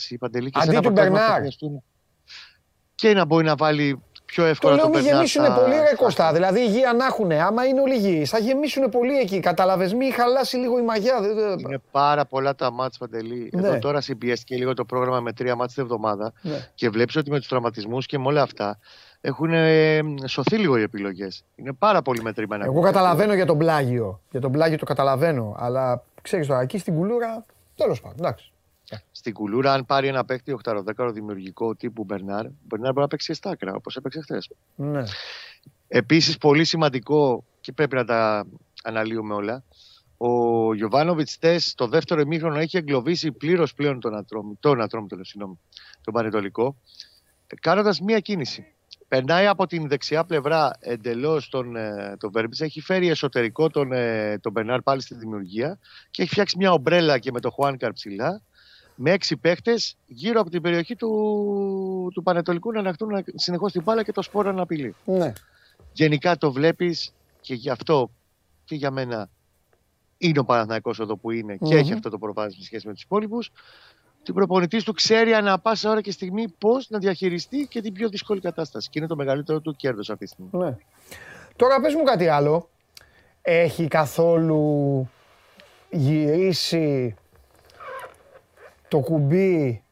Αντί 0.53 0.79
του 0.79 0.91
Μπερνάρ. 0.91 1.43
Και 2.95 3.13
να 3.13 3.25
μπορεί 3.25 3.45
να 3.45 3.55
βάλει 3.55 4.03
πιο 4.33 4.45
εύκολα 4.45 4.77
το 4.77 4.81
λέω 4.83 4.89
μην 4.89 5.05
γεμίσουν 5.05 5.55
πολύ 5.55 5.75
ρε 5.75 5.95
Κώστα. 5.97 6.33
Δηλαδή 6.33 6.61
υγεία 6.61 6.93
να 6.93 7.05
έχουν. 7.05 7.33
Άμα 7.33 7.65
είναι 7.65 7.81
όλοι 7.81 7.95
υγιεί, 7.95 8.25
θα 8.25 8.39
γεμίσουν 8.39 8.89
πολύ 8.89 9.19
εκεί. 9.19 9.41
Κατάλαβε, 9.41 9.95
μην 9.95 10.13
χαλάσει 10.13 10.57
λίγο 10.57 10.79
η 10.79 10.83
μαγιά. 10.83 11.15
Είναι 11.59 11.79
πάρα 11.91 12.25
πολλά 12.25 12.55
τα 12.55 12.73
μάτς 12.73 12.99
παντελή. 12.99 13.51
Ναι. 13.53 13.69
Εδώ 13.69 13.79
τώρα 13.79 14.01
συμπιέστηκε 14.01 14.57
λίγο 14.57 14.75
το 14.75 14.85
πρόγραμμα 14.85 15.21
με 15.21 15.33
τρία 15.33 15.57
μάτς 15.57 15.75
την 15.75 15.83
εβδομάδα 15.83 16.33
ναι. 16.43 16.69
και 16.75 16.91
βλέπεις 16.91 17.17
ότι 17.17 17.31
με 17.31 17.39
τους 17.39 17.49
τραυματισμούς 17.49 18.07
και 18.07 18.19
με 18.19 18.27
όλα 18.27 18.43
αυτά 18.43 18.79
έχουν 19.21 19.53
ε, 19.53 20.01
σωθεί 20.27 20.57
λίγο 20.57 20.77
οι 20.79 20.83
επιλογές. 20.83 21.45
Είναι 21.55 21.73
πάρα 21.73 22.03
πολύ 22.03 22.23
μετρημένα. 22.23 22.65
Εγώ 22.65 22.81
καταλαβαίνω 22.81 23.35
για 23.35 23.47
τον 23.47 23.59
πλάγιο. 23.59 24.21
Για 24.31 24.41
τον 24.41 24.53
πλάγιο 24.53 24.79
το 24.79 24.85
καταλαβαίνω. 24.85 25.55
Αλλά 25.59 26.03
ξέρεις 26.23 26.47
τώρα, 26.47 26.61
εκεί 26.61 26.79
στην 26.79 26.95
κουλούρα 26.95 27.45
τέλος 27.77 28.01
πάντων. 28.01 28.17
Εντάξει. 28.19 28.53
Στην 29.11 29.33
κουλούρα, 29.33 29.73
αν 29.73 29.87
πάρει 29.87 30.07
ένα 30.07 30.25
παίκτη 30.25 30.59
8-10 30.65 31.11
δημιουργικό 31.13 31.75
τύπου 31.75 32.05
Μπερνάρ, 32.05 32.47
ο 32.47 32.53
Μπερνάρ 32.63 32.91
μπορεί 32.93 33.01
να 33.01 33.09
παίξει 33.09 33.35
στα 33.35 33.51
άκρα 33.51 33.75
όπως 33.75 33.97
έπαιξε 33.97 34.21
χθες. 34.21 34.51
Ναι. 34.77 35.03
Επίσης, 35.89 36.39
πολύ 36.39 36.65
σημαντικό 36.65 37.45
και 37.61 37.73
πρέπει 37.73 37.95
να 37.95 38.05
τα 38.05 38.47
αναλύουμε 38.83 39.35
όλα. 39.35 39.65
Ο 40.17 40.75
Γιωβάνοβιτς 40.75 41.39
Τε 41.39 41.57
το 41.75 41.87
δεύτερο 41.87 42.21
ημίχρονο 42.21 42.59
έχει 42.59 42.77
εγκλωβίσει 42.77 43.33
πλήρως 43.33 43.75
πλέον 43.75 44.01
τον 44.01 44.15
Ατρόμ, 44.15 44.53
τον 44.61 44.81
Ατρόμ, 44.81 45.07
τον, 45.07 45.21
τον 46.01 46.15
Πανετολικό, 46.15 46.77
κάνοντας 47.61 48.01
μία 48.01 48.19
κίνηση. 48.19 48.73
Περνάει 49.09 49.47
από 49.47 49.67
την 49.67 49.89
δεξιά 49.89 50.25
πλευρά 50.25 50.71
εντελώς 50.81 51.49
τον, 51.49 51.77
ε, 51.77 52.17
τον 52.19 52.31
Βέρμπιτς. 52.31 52.61
Έχει 52.61 52.81
φέρει 52.81 53.09
εσωτερικό 53.09 53.69
τον, 53.69 53.93
ε, 53.93 54.39
τον 54.39 54.53
Μπερνάρ 54.53 54.83
πάλι 54.83 55.01
στη 55.01 55.15
δημιουργία 55.15 55.79
και 56.11 56.23
έχει 56.23 56.31
φτιάξει 56.31 56.57
μια 56.59 56.73
ομπρέλα 56.73 57.19
και 57.19 57.33
με 57.33 57.41
το 57.41 57.51
Χουάνκαρ 57.51 57.93
ψηλά 57.93 58.43
με 59.01 59.11
έξι 59.11 59.37
παίχτες 59.37 59.97
γύρω 60.07 60.41
από 60.41 60.51
την 60.51 60.63
περιοχή 60.63 60.97
του, 60.97 62.11
του 62.15 62.23
Πανετολικού 62.23 62.73
να 62.73 62.79
ανακτούν 62.79 63.25
συνεχώς 63.35 63.73
την 63.73 63.83
μπάλα 63.83 64.03
και 64.03 64.13
το 64.13 64.23
σπόρο 64.23 64.53
να 64.53 64.63
απειλεί. 64.63 64.95
Ναι. 65.05 65.33
Γενικά 65.93 66.37
το 66.37 66.53
βλέπεις 66.53 67.13
και 67.41 67.55
γι' 67.55 67.71
αυτό 67.71 68.11
και 68.65 68.75
για 68.75 68.91
μένα 68.91 69.29
είναι 70.19 70.39
ο 70.39 70.45
Παναθηναϊκός 70.45 70.99
εδώ 70.99 71.17
που 71.17 71.31
είναι 71.31 71.57
και 71.57 71.75
έχει 71.75 71.93
αυτό 71.93 72.11
το 72.11 72.19
προβάδισμα 72.19 72.65
σχέση 72.65 72.87
με 72.87 72.93
τους 72.93 73.03
υπόλοιπους. 73.03 73.51
Την 74.23 74.35
προπονητής 74.35 74.85
του 74.85 74.93
ξέρει 74.93 75.33
ανά 75.33 75.59
πάσα 75.59 75.91
ώρα 75.91 76.01
και 76.01 76.11
στιγμή 76.11 76.49
πώς 76.49 76.89
να 76.91 76.99
διαχειριστεί 76.99 77.67
και 77.71 77.81
την 77.81 77.93
πιο 77.93 78.09
δύσκολη 78.09 78.41
κατάσταση. 78.41 78.91
Και 78.91 78.99
είναι 78.99 79.09
το 79.09 79.17
μεγαλύτερο 79.17 79.61
του 79.61 79.77
κέρδος 79.77 80.11
αυτή 80.11 80.25
τη 80.25 80.31
στιγμή. 80.31 80.51
Ναι. 80.53 80.77
Τώρα 81.57 81.81
πες 81.81 81.95
μου 81.95 82.03
κάτι 82.03 82.29
άλλο. 82.29 82.69
Έχει 83.43 83.89
καθόλου 83.89 85.11
γυρίσει 85.91 87.17
το 88.89 88.99
κουμπί 88.99 89.83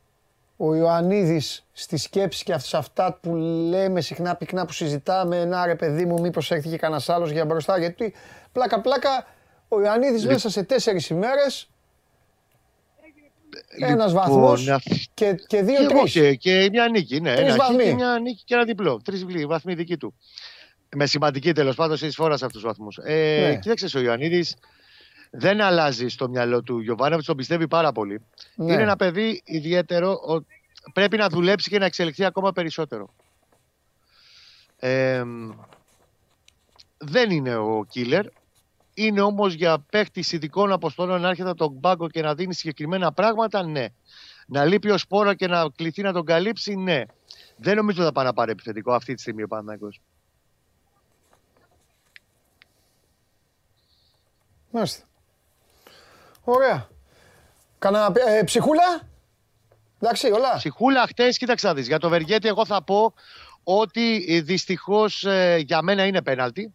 ο 0.57 0.75
Ιωαννίδης 0.75 1.67
στη 1.73 1.97
σκέψη 1.97 2.45
και 2.45 2.59
σε 2.59 2.77
αυτά 2.77 3.19
που 3.23 3.35
λέμε 3.69 4.01
συχνά 4.01 4.35
πυκνά 4.35 4.67
που 4.67 4.73
συζητάμε, 4.73 5.45
να 5.45 5.67
ρε 5.67 5.75
παιδί 5.75 6.05
μου 6.05 6.21
μήπως 6.21 6.51
έρθει 6.51 6.69
και 6.69 6.77
κανένας 6.77 7.09
άλλος 7.09 7.31
για 7.31 7.45
μπροστά, 7.45 7.79
γιατί 7.79 8.15
πλάκα 8.53 8.81
πλάκα 8.81 9.27
ο 9.69 9.81
Ιωαννίδης 9.81 10.25
Λε... 10.25 10.33
μέσα 10.33 10.51
σε 10.51 10.63
τέσσερις 10.63 11.09
ημέρες 11.09 11.69
λοιπόν, 13.79 13.91
ένας 13.91 14.13
βαθμός 14.13 14.71
και, 15.15 15.35
και 15.47 15.63
δύο 15.63 15.87
τρεις. 15.87 16.13
Και, 16.13 16.35
και 16.35 16.69
μια 16.73 16.89
νίκη, 16.89 17.21
ναι. 17.21 17.35
Τρεις 17.35 17.57
βαθμοί. 17.57 17.85
Και 17.85 17.95
μια 17.95 18.19
νίκη 18.23 18.43
και 18.45 18.55
ένα 18.55 18.65
διπλό. 18.65 19.01
Τρεις 19.05 19.25
βαθμοί 19.47 19.75
δική 19.75 19.97
του. 19.97 20.15
Με 20.97 21.07
σημαντική 21.07 21.53
τέλος 21.53 21.77
πάντων 21.77 21.97
σε 21.97 22.07
εισφόρα 22.07 22.37
σε 22.37 22.45
αυτούς 22.45 22.61
τους 22.61 22.71
βαθμούς. 22.71 22.99
Ε, 23.03 23.47
ναι. 23.49 23.57
Κοίταξες 23.57 23.95
ο 23.95 24.01
Ιωαννίδης 24.01 24.57
δεν 25.31 25.61
αλλάζει 25.61 26.09
στο 26.09 26.29
μυαλό 26.29 26.63
του. 26.63 26.81
Γιωβάνοβιτς 26.81 27.27
τον 27.27 27.37
πιστεύει 27.37 27.69
πάρα 27.69 27.93
πολύ. 27.93 28.21
Ναι. 28.55 28.73
Είναι 28.73 28.83
ένα 28.83 28.97
παιδί 28.97 29.43
ιδιαίτερο. 29.45 30.19
Πρέπει 30.93 31.17
να 31.17 31.29
δουλέψει 31.29 31.71
και 31.71 31.79
να 31.79 31.85
εξελιχθεί 31.85 32.25
ακόμα 32.25 32.53
περισσότερο. 32.53 33.15
Ε, 34.79 35.23
δεν 36.99 37.31
είναι 37.31 37.57
ο 37.57 37.87
killer. 37.95 38.25
Είναι 38.95 39.21
όμως 39.21 39.55
για 39.55 39.79
παίχτης 39.79 40.33
ειδικών 40.33 40.73
αποστολών 40.73 41.21
να 41.21 41.29
έρχεται 41.29 41.55
τον 41.55 41.81
πάγκο 41.81 42.09
και 42.09 42.23
να 42.23 42.35
δίνει 42.35 42.55
συγκεκριμένα 42.55 43.13
πράγματα, 43.13 43.63
ναι. 43.63 43.87
Να 44.47 44.65
λείπει 44.65 44.91
ο 44.91 44.99
σπόρο 44.99 45.35
και 45.35 45.47
να 45.47 45.69
κληθεί 45.77 46.03
να 46.03 46.13
τον 46.13 46.25
καλύψει, 46.25 46.75
ναι. 46.75 47.03
Δεν 47.57 47.77
νομίζω 47.77 47.99
ότι 47.99 48.07
θα 48.07 48.13
πάει 48.13 48.25
να 48.25 48.33
πάρει 48.33 48.51
επιθετικό 48.51 48.93
αυτή 48.93 49.15
τη 49.15 49.21
στιγμή 49.21 49.43
ο 49.43 49.49
Παναγιώτης. 49.49 50.01
Μάλιστα. 54.71 55.05
Ωραία. 56.49 56.89
Κανένα 57.79 58.13
ε, 58.27 58.43
ψυχούλα; 58.43 59.01
Εντάξει, 60.01 60.31
όλα. 60.31 60.55
Ψυχούλα, 60.57 61.07
χτες, 61.07 61.39
κοίταξα 61.39 61.75
δεις. 61.75 61.87
Για 61.87 61.99
το 61.99 62.09
Βεργέτη, 62.09 62.49
εγώ 62.49 62.67
θα 62.67 62.83
πω 62.83 63.15
ότι 63.65 64.25
ε, 64.29 64.41
δυστυχώς 64.41 65.25
ε, 65.25 65.63
για 65.67 65.83
μένα 65.83 66.07
είναι 66.07 66.23
πέναλτι. 66.23 66.75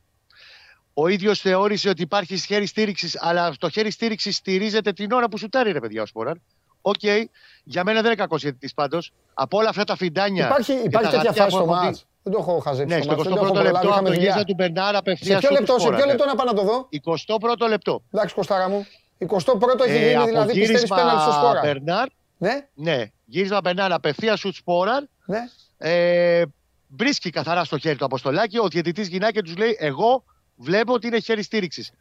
Ο 0.94 1.08
ίδιος 1.08 1.40
θεώρησε 1.40 1.90
ότι 1.90 2.02
υπάρχει 2.02 2.38
χέρι 2.38 2.66
στήριξης, 2.66 3.18
αλλά 3.22 3.54
το 3.60 3.70
χέρι 3.70 3.92
στήριξης 3.92 4.36
στηρίζεται 4.36 4.92
την 4.92 5.12
ώρα 5.12 5.30
που 5.30 5.38
σουτάρει, 5.38 5.72
ρε 5.72 5.80
παιδιά, 5.80 6.02
ο 6.02 6.06
Σπόραρ. 6.06 6.42
OK, 6.82 6.96
okay. 7.02 7.24
για 7.64 7.84
μένα 7.84 8.02
δεν 8.02 8.12
είναι 8.12 8.22
κακός 8.22 8.42
διαιτητής 8.42 8.70
πάντως. 8.76 9.14
Από 9.34 9.58
όλα 9.58 9.70
αυτά 9.70 9.84
τα 9.84 9.96
φιντάνια. 9.96 10.46
Υπάρχει, 10.46 10.74
υπάρχει 10.74 11.12
τέτοια 11.12 11.32
φάση 11.32 11.50
στο 11.50 11.66
ματς. 11.66 12.06
Δεν 12.24 12.34
το 12.34 12.40
έχω 12.40 12.60
χαζέψει. 12.60 12.96
Ναι, 12.96 13.02
στο 13.02 13.14
21ο 13.14 13.64
λεπτό 13.64 13.90
από 13.94 14.10
το 14.36 14.44
του 14.46 14.54
Μπερνάρα 14.54 14.98
απευθείας. 14.98 15.42
Σε 15.42 15.48
ποιο 15.48 15.58
λεπτό, 15.60 15.80
σε 15.80 15.90
ποιο 15.90 16.06
λεπτό 16.06 16.26
να 16.26 16.36
πάω 16.36 16.46
να 16.46 16.54
το 16.54 16.62
δω; 16.62 16.90
21ο 17.28 17.70
λεπτό. 17.70 18.04
Εντάξει, 18.12 18.36
Κωστάρα 18.36 18.70
μου. 18.70 18.86
21ο 19.28 19.86
έχει 19.86 19.98
ε, 19.98 20.12
γίνει 20.12 20.26
δηλαδή 20.26 20.60
πιστεύεις 20.60 20.90
πέναλτι 20.90 21.22
στο 21.22 21.32
Σπόραρ; 21.32 21.62
Μπερνάρ, 21.62 22.08
ναι. 22.38 22.68
ναι. 22.74 23.06
Γύρισμα 23.26 23.62
Μπερνάρ 23.62 23.94
απευθείας 23.94 24.40
σουτ 24.40 24.56
Σπόραρ. 24.56 25.08
Ναι. 25.26 25.40
Ε, 25.78 26.44
βρίσκει 26.88 27.30
καθαρά 27.30 27.64
στο 27.64 27.78
χέρι 27.78 27.96
του 27.96 28.06
Αποστολάκη. 28.06 28.58
Ο 28.58 28.68
διαιτητής 28.68 29.08
γυρνάει 29.08 29.32
και 29.32 29.42
τους 29.42 29.58
λέει: 29.58 29.78
Εγώ 29.80 30.24
βλέπω 30.56 30.94
ότι 30.94 31.08
είναι 31.08 31.20
χέρι 31.20 31.44
στήριξης. 31.44 31.92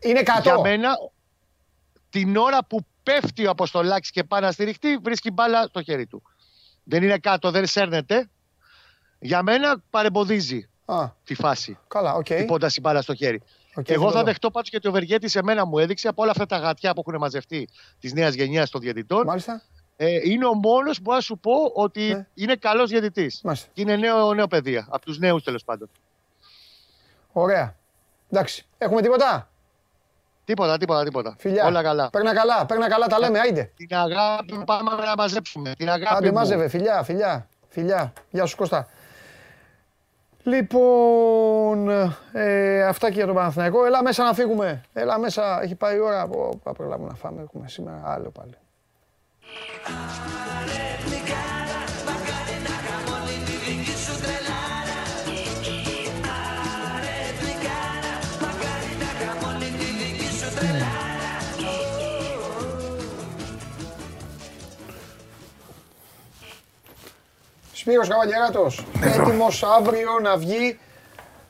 Είναι 0.00 0.22
κάτω. 0.22 0.40
Για 0.42 0.60
μένα, 0.60 0.90
την 2.10 2.36
ώρα 2.36 2.64
που 2.64 2.86
πέφτει 3.02 3.46
ο 3.46 3.50
Αποστολάκης 3.50 4.10
και 4.10 4.24
πάει 4.24 4.40
να 4.40 4.52
στηριχτεί, 4.52 4.96
βρίσκει 4.96 5.30
μπάλα 5.30 5.62
στο 5.62 5.82
χέρι 5.82 6.06
του. 6.06 6.22
Δεν 6.84 7.02
είναι 7.02 7.18
κάτω, 7.18 7.50
δεν 7.50 7.66
σέρνεται. 7.66 8.28
Για 9.18 9.42
μένα 9.42 9.82
παρεμποδίζει 9.90 10.68
Α. 10.84 11.08
τη 11.24 11.34
φάση. 11.34 11.78
Καλά, 11.88 12.14
OK. 12.14 12.26
Okay. 12.28 12.60
η 12.76 12.80
μπάλα 12.80 13.02
στο 13.02 13.14
χέρι. 13.14 13.42
Okay, 13.74 13.90
Εγώ 13.90 14.10
θα 14.10 14.22
δεχτώ 14.22 14.50
πάντως 14.50 14.68
γιατί 14.68 14.88
ο 14.88 14.92
Βεργέτης 14.92 15.30
σε 15.30 15.42
μένα 15.42 15.64
μου 15.64 15.78
έδειξε 15.78 16.08
από 16.08 16.22
όλα 16.22 16.30
αυτά 16.30 16.46
τα 16.46 16.56
γατιά 16.56 16.94
που 16.94 17.02
έχουν 17.06 17.20
μαζευτεί 17.20 17.68
της 18.00 18.12
νέας 18.12 18.34
γενιάς 18.34 18.70
των 18.70 18.80
διαιτητών. 18.80 19.26
Μάλιστα. 19.26 19.62
Ε, 19.96 20.30
είναι 20.30 20.46
ο 20.46 20.54
μόνος 20.54 21.02
που 21.02 21.12
θα 21.12 21.20
σου 21.20 21.38
πω 21.38 21.52
ότι 21.74 22.00
ναι. 22.00 22.26
είναι 22.34 22.56
καλός 22.56 22.90
διαιτητής. 22.90 23.42
Και 23.72 23.80
είναι 23.80 23.96
νέο, 23.96 24.34
νέο 24.34 24.46
παιδεία. 24.46 24.86
Από 24.90 25.04
τους 25.04 25.18
νέους 25.18 25.42
τέλος 25.42 25.64
πάντων. 25.64 25.90
Ωραία. 27.32 27.76
Εντάξει. 28.30 28.66
Έχουμε 28.78 29.02
τίποτα; 29.02 29.50
Τίποτα, 30.50 30.76
τίποτα, 30.76 31.04
τίποτα. 31.04 31.34
Φιλιά. 31.38 31.66
Όλα 31.66 31.82
καλά. 31.82 32.10
Παίρνα 32.10 32.34
καλά, 32.34 32.66
παίρνα 32.66 32.88
καλά, 32.88 33.06
τα 33.06 33.18
λέμε, 33.18 33.38
άιντε. 33.38 33.72
Την 33.76 33.88
αγάπη 33.90 34.62
πάμε 34.66 34.90
να 34.90 35.14
μαζέψουμε. 35.16 35.74
Την 35.78 35.90
αγάπη 35.90 36.14
Άντε, 36.16 36.32
μάζευε, 36.32 36.68
φιλιά, 36.68 37.02
φιλιά, 37.02 37.48
φιλιά. 37.68 38.12
Γεια 38.30 38.46
σου 38.46 38.56
Κώστα. 38.56 38.88
Λοιπόν, 40.42 41.90
ε, 42.32 42.82
αυτά 42.82 43.08
και 43.08 43.14
για 43.14 43.26
τον 43.26 43.34
Παναθηναϊκό. 43.34 43.84
Έλα 43.84 44.02
μέσα 44.02 44.24
να 44.24 44.34
φύγουμε. 44.34 44.80
Έλα 44.92 45.18
μέσα, 45.18 45.62
έχει 45.62 45.74
πάει 45.74 45.96
η 45.96 46.00
ώρα. 46.00 46.28
Πάμε 46.28 46.76
προλάβουμε 46.76 47.08
να 47.08 47.14
φάμε. 47.14 47.42
Έχουμε 47.42 47.68
σήμερα 47.68 48.02
άλλο 48.04 48.30
πάλι. 48.30 48.54
Σπύρος 67.80 68.08
Καβαλιαράτος, 68.08 68.84
έτοιμος 69.02 69.62
αύριο 69.62 70.08
να 70.22 70.36
βγει 70.36 70.78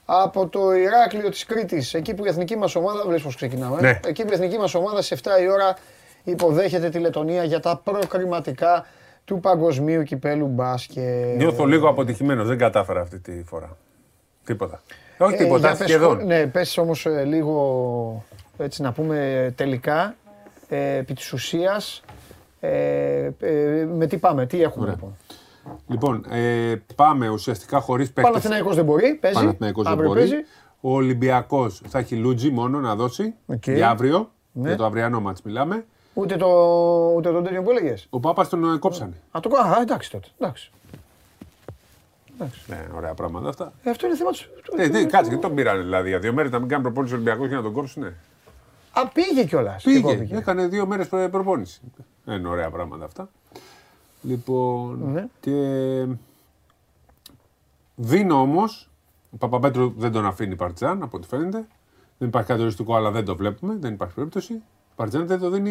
από 0.04 0.48
το 0.48 0.74
Ηράκλειο 0.74 1.28
της 1.28 1.44
Κρήτης, 1.44 1.94
εκεί 1.94 2.14
που 2.14 2.24
η 2.24 2.28
εθνική 2.28 2.56
μας 2.56 2.74
ομάδα, 2.74 3.02
βλέπεις 3.06 3.22
πώς 3.22 3.36
ξεκινάμε, 3.36 3.78
ε; 3.78 3.80
ναι. 3.80 4.00
εκεί 4.06 4.22
που 4.22 4.30
η 4.30 4.34
εθνική 4.34 4.58
μας 4.58 4.74
ομάδα 4.74 5.02
σε 5.02 5.16
7 5.22 5.42
η 5.42 5.48
ώρα 5.48 5.76
υποδέχεται 6.24 6.88
τη 6.88 6.98
Λετωνία 6.98 7.44
για 7.44 7.60
τα 7.60 7.80
προκριματικά 7.84 8.86
του 9.24 9.40
παγκοσμίου 9.40 10.02
κυπέλου 10.02 10.46
μπάσκετ. 10.46 11.36
Νιώθω 11.36 11.64
λίγο 11.64 11.88
αποτυχημένος, 11.88 12.46
δεν 12.48 12.58
κατάφερα 12.58 13.00
αυτή 13.00 13.18
τη 13.18 13.42
φορά. 13.44 13.76
Τίποτα. 14.44 14.82
Όχι 15.18 15.34
ε, 15.34 15.36
τίποτα, 15.36 15.74
σχεδόν. 15.74 16.26
Ναι, 16.26 16.46
πες 16.46 16.78
όμως 16.78 17.06
ε, 17.06 17.24
λίγο 17.24 18.24
έτσι 18.58 18.82
να 18.82 18.92
πούμε 18.92 19.52
τελικά, 19.56 20.14
ε, 20.68 20.96
επί 20.96 21.14
της 21.14 21.32
ουσίας, 21.32 22.02
ε, 22.60 23.30
ε, 23.40 23.86
με 23.94 24.06
τι 24.06 24.16
πάμε, 24.16 24.46
τι 24.46 24.62
έχουμε 24.62 24.82
Ωραία. 24.82 24.94
λοιπόν; 24.94 25.16
Λοιπόν, 25.88 26.24
ε, 26.30 26.74
πάμε 26.94 27.28
ουσιαστικά 27.28 27.80
χωρίς 27.80 28.12
παίκτες. 28.12 28.30
Παναθηναϊκός 28.32 28.74
δεν 28.76 28.84
μπορεί, 28.84 29.14
παίζει. 29.14 29.38
Παναθηναϊκός 29.38 29.84
δεν 29.84 29.92
Αύριο 29.92 30.08
μπορεί. 30.08 30.20
παίζει. 30.20 30.36
Ο 30.80 30.94
Ολυμπιακός 30.94 31.82
θα 31.88 31.98
έχει 31.98 32.16
Λούντζη 32.16 32.50
μόνο 32.50 32.78
να 32.80 32.94
δώσει 32.94 33.34
Οκ. 33.46 33.68
για 33.68 33.90
αύριο. 33.90 34.30
Ναι. 34.52 34.68
Για 34.68 34.76
το 34.76 34.84
αυριανό 34.84 35.20
ματς 35.20 35.42
μιλάμε. 35.42 35.84
Ούτε 36.14 36.36
το, 36.36 36.46
ούτε 37.16 37.30
τον 37.32 37.44
τέτοιο 37.44 37.62
που 37.62 37.70
έλεγες. 37.70 38.06
Ο 38.10 38.20
Πάπας 38.20 38.48
τον 38.48 38.74
ε, 38.74 38.78
κόψανε. 38.78 39.12
Α, 39.30 39.40
το 39.42 39.48
κο- 39.48 39.58
α, 39.58 39.78
εντάξει 39.80 40.10
τότε. 40.10 40.28
Εντάξει. 40.40 40.70
Ναι, 42.66 42.86
ωραία 42.96 43.14
πράγματα 43.14 43.48
αυτά. 43.48 43.72
Ε, 43.82 43.90
αυτό 43.90 44.06
είναι 44.06 44.16
θέμα 44.16 44.30
τους. 44.30 44.48
Ε, 44.76 44.88
τι, 44.88 45.06
κάτσε, 45.06 45.28
γιατί 45.28 45.38
τον 45.46 45.54
πήρανε 45.54 45.82
δηλαδή 45.82 46.08
για 46.08 46.18
δύο 46.18 46.32
μέρες 46.32 46.50
να 46.50 46.58
μην 46.58 46.68
κάνει 46.68 46.82
προπόνηση 46.82 47.14
Ολυμπιακός 47.14 47.46
για 47.48 47.56
να 47.56 47.62
τον 47.62 47.72
κόψουν. 47.72 48.02
Ναι. 48.02 48.08
Α, 48.92 49.08
πήγε 49.08 49.44
κιόλας. 49.44 49.82
Πήγε, 49.82 50.28
έκανε 50.30 50.66
δύο 50.66 50.86
μέρες 50.86 51.08
προπόνηση. 51.30 51.80
Ε, 52.26 52.34
Είναι 52.34 52.48
ωραία 52.48 52.70
πράγματα 52.70 53.04
αυτά. 53.04 53.28
Λοιπόν. 54.22 55.12
Ναι. 55.12 55.26
Και. 55.40 56.06
Δίνω 57.94 58.40
όμως. 58.40 58.90
Ο 59.30 59.36
Παπαπέτρου 59.36 59.92
δεν 59.96 60.12
τον 60.12 60.26
αφήνει 60.26 60.52
η 60.52 60.56
Παρτιζάν 60.56 61.02
από 61.02 61.16
ό,τι 61.16 61.26
φαίνεται. 61.26 61.66
Δεν 62.18 62.28
υπάρχει 62.28 62.48
κάτι 62.48 62.62
οριστικό, 62.62 62.94
αλλά 62.94 63.10
δεν 63.10 63.24
το 63.24 63.36
βλέπουμε. 63.36 63.76
Δεν 63.80 63.92
υπάρχει 63.92 64.14
περίπτωση. 64.14 64.52
Η 64.52 64.62
Παρτιζάν 64.94 65.26
δεν 65.26 65.38
το 65.38 65.50
δίνει. 65.50 65.70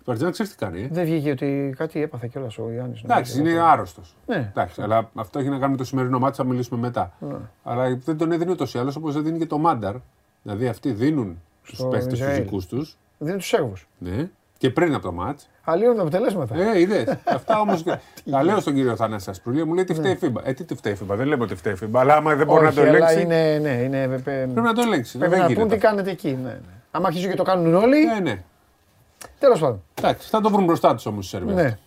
Η 0.00 0.04
Παρτιζάν 0.04 0.32
ξέρει 0.32 0.48
τι 0.48 0.56
κάνει. 0.56 0.82
Ε. 0.82 0.88
Δεν 0.90 1.04
βγήκε 1.04 1.30
ότι 1.30 1.74
κάτι 1.76 2.02
έπαθε 2.02 2.28
κιόλας 2.28 2.58
ο 2.58 2.70
Γιάννη. 2.72 3.00
Εντάξει, 3.04 3.40
είναι 3.40 3.60
άρρωστος. 3.60 4.16
Ναι. 4.26 4.48
Εντάξει, 4.50 4.82
αλλά 4.82 5.10
αυτό 5.14 5.38
έχει 5.38 5.48
να 5.48 5.58
κάνει 5.58 5.70
με 5.70 5.76
το 5.76 5.84
σημερινό 5.84 6.18
μάτι, 6.18 6.36
θα 6.36 6.44
μιλήσουμε 6.44 6.80
μετά. 6.80 7.12
Ναι. 7.18 7.36
Αλλά 7.62 7.96
δεν 7.96 8.16
τον 8.16 8.32
έδινε 8.32 8.50
ούτως 8.50 8.74
ή 8.74 8.78
άλλως 8.78 8.96
όπως 8.96 9.14
δεν 9.14 9.22
δίνει 9.24 9.38
και 9.38 9.46
το 9.46 9.58
Μάνταρ. 9.58 9.96
Δηλαδή 10.42 10.66
αυτοί 10.68 10.92
δίνουν 10.92 11.42
στους 11.62 11.78
Στο 11.78 11.86
παίχτε 11.88 12.08
τους 12.08 12.18
Ισραήλ. 12.18 12.42
δικούς 12.42 12.66
τους. 12.66 12.96
Δεν 13.18 13.36
του 13.36 13.44
Σέρβους. 13.44 13.88
Ναι. 13.98 14.30
Και 14.64 14.70
πριν 14.70 14.94
από 14.94 15.02
το 15.02 15.12
μάτς. 15.12 15.48
Αλλίων 15.64 15.94
τα 15.96 16.00
αποτελέσματα. 16.02 16.54
Ε, 16.56 16.80
είδες. 16.80 17.16
Αυτά 17.24 17.60
όμως. 17.60 17.82
Τα 18.30 18.42
λέω 18.42 18.60
στον 18.60 18.74
κύριο 18.74 18.96
Θανάση 18.96 19.30
Ασπρούλια, 19.30 19.66
μου 19.66 19.74
λέει 19.74 19.84
τι 19.84 19.94
φταίει 19.94 20.12
η 20.12 20.18
FIBA. 20.22 20.40
Ε, 20.44 20.52
τι 20.52 20.64
τι 20.64 20.74
φταίει 20.74 20.92
η 20.92 20.96
FIBA. 21.02 21.14
Δεν 21.16 21.26
λέμε 21.26 21.42
ότι 21.42 21.54
φταίει 21.54 21.72
η 21.72 21.76
FIBA, 21.82 21.98
αλλά 22.00 22.14
άμα 22.16 22.34
δεν 22.34 22.46
μπορεί 22.46 22.62
να 22.62 22.68
Όχι, 22.68 22.76
το 22.76 22.82
αλλά 22.82 22.90
ελέγξει. 22.96 23.20
Είναι, 23.20 23.58
ναι, 23.62 23.70
είναι, 23.70 24.08
πε- 24.08 24.22
Πρέπει 24.22 24.60
να 24.60 24.72
το 24.72 24.80
ελέγξει. 24.80 25.18
Πρέπει 25.18 25.32
δεν 25.32 25.40
να 25.40 25.46
γίνεται 25.46 25.60
πούν 25.66 25.70
τι 25.70 25.76
αυτό. 25.76 25.88
κάνετε 25.88 26.10
εκεί. 26.10 26.38
Ναι, 26.42 26.48
ναι. 26.48 26.58
Άμα 26.90 27.06
αρχίζουν 27.06 27.30
και 27.30 27.36
το 27.36 27.42
κάνουν 27.42 27.74
όλοι. 27.74 28.04
Ναι, 28.06 28.18
ναι. 28.18 28.42
Τέλος 29.38 29.60
πάντων. 29.60 29.82
Εντάξει, 29.94 30.28
θα 30.28 30.40
το 30.40 30.50
βρουν 30.50 30.64
μπροστά 30.64 30.94
τους 30.94 31.06
όμως 31.06 31.26
οι 31.26 31.28
Σέρβοι. 31.28 31.52
Ναι. 31.54 31.78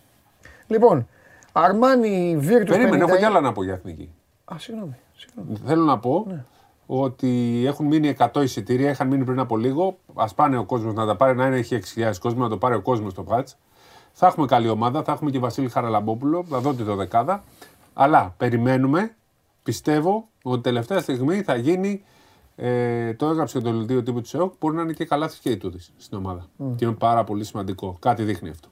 Λοιπόν, 0.66 1.08
Αρμάνι 1.52 2.38
Virtus 2.42 2.66
Περίμενε, 2.68 3.04
50. 3.04 3.08
έχω 3.08 3.16
κι 3.16 3.24
άλλα 3.24 3.40
να 3.40 3.52
πω 3.52 3.64
για 3.64 3.72
εθνική. 3.72 4.10
Α, 4.44 4.54
συγγνώμη. 4.58 4.96
συγγνώμη. 5.16 5.58
Θέλω 5.66 5.84
να 5.84 5.98
πω 5.98 6.24
Ναι. 6.28 6.44
Ότι 6.90 7.62
έχουν 7.66 7.86
μείνει 7.86 8.14
100 8.18 8.42
εισιτήρια, 8.42 8.90
είχαν 8.90 9.08
μείνει 9.08 9.24
πριν 9.24 9.38
από 9.38 9.56
λίγο. 9.56 9.98
Α 10.14 10.34
πάνε 10.34 10.58
ο 10.58 10.64
κόσμος 10.64 10.94
να 10.94 11.06
τα 11.06 11.16
πάρει, 11.16 11.36
να 11.36 11.46
είναι 11.46 11.56
έχει 11.56 11.80
6.000 11.94 12.10
κόσμο, 12.20 12.42
να 12.42 12.48
το 12.48 12.56
πάρει 12.56 12.74
ο 12.74 12.80
κόσμος 12.80 13.14
το 13.14 13.22
πάτς. 13.22 13.56
Θα 14.12 14.26
έχουμε 14.26 14.46
καλή 14.46 14.68
ομάδα, 14.68 15.02
θα 15.02 15.12
έχουμε 15.12 15.30
και 15.30 15.38
Βασίλη 15.38 15.68
Χαραλαμπόπουλο, 15.68 16.44
θα 16.48 16.58
δω 16.60 16.74
τη 16.74 16.82
δωδεκάδα. 16.82 17.44
Αλλά 17.94 18.34
περιμένουμε, 18.36 19.14
πιστεύω 19.62 20.28
ότι 20.42 20.60
τελευταία 20.60 21.00
στιγμή 21.00 21.42
θα 21.42 21.56
γίνει. 21.56 22.02
Ε, 22.56 23.14
το 23.14 23.26
έγραψε 23.26 23.58
και 23.58 23.64
το 23.64 23.72
δελτίο 23.72 24.02
τύπου 24.02 24.20
του 24.20 24.36
ΕΟΚ. 24.36 24.52
Μπορεί 24.60 24.76
να 24.76 24.82
είναι 24.82 24.92
και 24.92 25.04
καλά 25.04 25.30
και 25.40 25.50
η 25.50 25.56
Τούδη 25.56 25.78
στην 25.98 26.18
ομάδα. 26.18 26.46
Μμ. 26.56 26.74
Και 26.74 26.84
είναι 26.84 26.94
πάρα 26.94 27.24
πολύ 27.24 27.44
σημαντικό. 27.44 27.96
Κάτι 28.00 28.22
δείχνει 28.22 28.48
αυτό. 28.48 28.68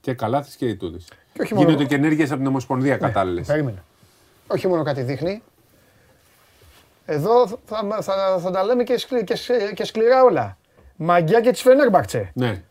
Και 0.00 0.12
καλά 0.14 0.46
και 0.58 0.66
η 0.68 0.76
Τούδη. 0.76 0.98
Και 1.32 1.42
όχι 1.42 1.54
μόνο- 1.54 1.66
Γίνονται 1.66 1.88
και 1.88 1.94
ενέργειες 1.94 2.28
από 2.30 2.38
την 2.38 2.46
Ομοσπονδία 2.46 2.96
κατάλληλες. 2.96 3.46
Περίμενε. 3.46 3.82
Όχι 4.46 4.68
μόνο 4.68 4.82
κάτι 4.82 5.02
δείχνει. 5.02 5.42
Εδώ 7.06 7.46
θα, 7.64 7.88
θα, 8.00 8.38
θα 8.38 8.50
τα 8.50 8.64
λέμε 8.64 8.82
και, 8.82 8.98
σκλη- 8.98 9.24
και, 9.24 9.36
σ- 9.36 9.72
και 9.74 9.84
σκληρά 9.84 10.22
όλα. 10.22 10.56
Μαγκιά 10.96 11.40
και 11.40 11.50
τη 11.50 11.60
Φενέρμπαχτσε. 11.60 12.30
Ναι, 12.34 12.62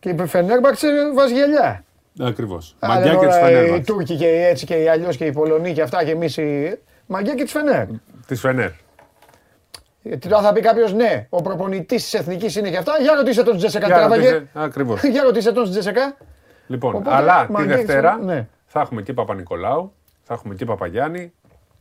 Και 0.00 0.08
η 0.08 0.26
Φενέρμπαχτσε 0.26 0.88
βάζει 1.14 1.34
γυαλιά. 1.34 1.84
ακριβώς. 2.20 2.76
Άλλα 2.78 2.94
Μαγκιά 2.94 3.12
και 3.14 3.18
τη 3.26 3.32
τώρα 3.32 3.50
Οι 3.50 3.54
Φενέρ. 3.54 3.84
Τούρκοι 3.84 4.16
και 4.16 4.26
οι 4.26 4.42
έτσι 4.42 4.66
και 4.66 4.74
οι 4.74 4.88
αλλιώς 4.88 5.16
και 5.16 5.24
οι 5.24 5.32
Πολωνοί 5.32 5.72
και 5.72 5.82
αυτά 5.82 6.04
και 6.04 6.10
εμείς. 6.10 6.36
Οι... 6.36 6.78
Μαγκιά 7.06 7.34
και 7.34 7.44
τη 7.44 7.50
Φενέρ. 7.50 7.86
Τη 8.26 8.34
Φενέρ. 8.34 8.70
Γιατί 10.02 10.28
τώρα 10.28 10.42
θα 10.42 10.52
πει 10.52 10.60
κάποιος 10.60 10.92
ναι, 10.92 11.26
ο 11.30 11.42
προπονητής 11.42 12.02
της 12.02 12.14
εθνικής 12.14 12.56
είναι 12.56 12.70
και 12.70 12.76
αυτά. 12.76 12.92
Για 13.00 13.14
ρωτήστε 13.14 13.42
τον 13.42 13.56
Τζεσεκά. 13.56 13.86
Για 13.86 13.96
Τράβαγε. 13.96 14.30
ρωτήστε, 14.30 14.60
ακριβώς. 14.60 15.02
Για 15.12 15.22
ρωτήστε 15.22 15.52
τον 15.52 15.70
Τζεσεκά. 15.70 16.16
Λοιπόν, 16.66 16.94
Οπότε, 16.94 17.14
αλλά 17.16 17.46
τη 17.46 17.52
Μαγκιά 17.52 17.70
και 17.76 17.82
Δευτέρα 17.82 18.14
της- 18.16 18.24
ναι. 18.26 18.46
θα 18.66 18.80
έχουμε 18.80 19.02
και 19.02 19.12
Παπα-Νικολάου, 19.12 19.92
θα 20.22 20.34
έχουμε 20.34 20.54
και 20.54 20.64
Παπαγιάννη, 20.64 21.32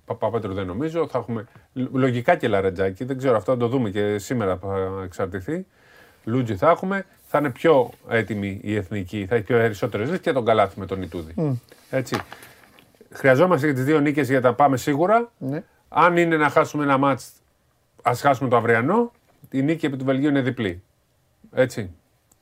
Παπαπέτρου 0.05 0.53
δεν 0.53 0.65
νομίζω, 0.65 1.07
θα 1.07 1.17
έχουμε 1.17 1.45
λ- 1.73 1.93
λογικά 1.93 2.35
και 2.35 2.47
Λαρετζάκη, 2.47 3.03
δεν 3.03 3.17
ξέρω, 3.17 3.35
αυτό 3.35 3.51
θα 3.51 3.57
το 3.57 3.67
δούμε 3.67 3.89
και 3.89 4.17
σήμερα 4.17 4.57
που 4.57 4.67
θα 4.67 5.01
εξαρτηθεί. 5.03 5.65
Λούτζι 6.25 6.55
θα 6.55 6.69
έχουμε, 6.69 7.05
θα 7.27 7.37
είναι 7.37 7.49
πιο 7.49 7.89
έτοιμη 8.09 8.59
η 8.63 8.75
εθνική, 8.75 9.25
θα 9.29 9.35
έχει 9.35 9.43
πιο 9.43 9.57
περισσότερες 9.57 10.09
λύσει 10.09 10.21
και 10.21 10.31
τον 10.31 10.45
Καλάθι 10.45 10.79
με 10.79 10.85
τον 10.85 11.01
Ιτούδη. 11.01 11.33
Μμ. 11.35 11.53
Έτσι. 11.89 12.21
Χρειαζόμαστε 13.11 13.67
και 13.67 13.73
τις 13.73 13.83
δύο 13.83 13.99
νίκες 13.99 14.27
για 14.27 14.35
να 14.39 14.41
τα 14.41 14.53
πάμε 14.53 14.77
σίγουρα. 14.77 15.31
Ναι. 15.37 15.63
Αν 15.89 16.17
είναι 16.17 16.37
να 16.37 16.49
χάσουμε 16.49 16.83
ένα 16.83 16.97
μάτς, 16.97 17.31
ας 18.01 18.21
χάσουμε 18.21 18.49
το 18.49 18.55
αυριανό. 18.55 19.11
Η 19.51 19.61
νίκη 19.61 19.85
επί 19.85 19.97
του 19.97 20.05
Βελγίου 20.05 20.29
είναι 20.29 20.41
διπλή. 20.41 20.83
Έτσι. 21.51 21.91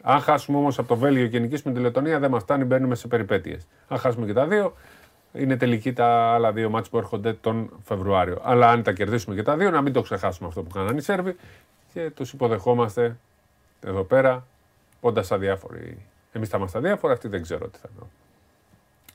Αν 0.03 0.19
χάσουμε 0.19 0.57
όμως 0.57 0.79
από 0.79 0.87
το 0.87 0.95
Βέλγιο 0.95 1.27
και 1.27 1.39
νικήσουμε 1.39 1.73
τη 1.73 1.79
Λετωνία, 1.79 2.19
δεν 2.19 2.29
μας 2.29 2.43
φτάνει, 2.43 2.63
μπαίνουμε 2.63 2.95
σε 2.95 3.07
περιπέτειες. 3.07 3.67
Αν 3.87 3.97
χάσουμε 3.97 4.25
και 4.25 4.33
τα 4.33 4.47
δύο, 4.47 4.73
είναι 5.33 5.57
τελική 5.57 5.93
τα 5.93 6.05
άλλα 6.33 6.51
δύο 6.51 6.69
μάτς 6.69 6.89
που 6.89 6.97
έρχονται 6.97 7.33
τον 7.33 7.69
Φεβρουάριο. 7.83 8.39
Αλλά 8.43 8.69
αν 8.69 8.83
τα 8.83 8.91
κερδίσουμε 8.91 9.35
και 9.35 9.43
τα 9.43 9.57
δύο, 9.57 9.69
να 9.69 9.81
μην 9.81 9.93
το 9.93 10.01
ξεχάσουμε 10.01 10.47
αυτό 10.47 10.61
που 10.63 10.69
κάνανε 10.69 10.97
οι 10.97 11.01
Σέρβοι 11.01 11.35
και 11.93 12.09
τους 12.09 12.33
υποδεχόμαστε 12.33 13.15
εδώ 13.85 14.03
πέρα, 14.03 14.45
όντα 15.01 15.23
αδιάφοροι. 15.29 15.97
Εμείς 16.31 16.49
θα 16.49 16.57
είμαστε 16.57 16.77
αδιάφοροι, 16.77 17.13
αυτοί 17.13 17.27
δεν 17.27 17.41
ξέρω 17.41 17.67
τι 17.67 17.77
θα 17.79 17.87
εννοώ. 17.91 18.05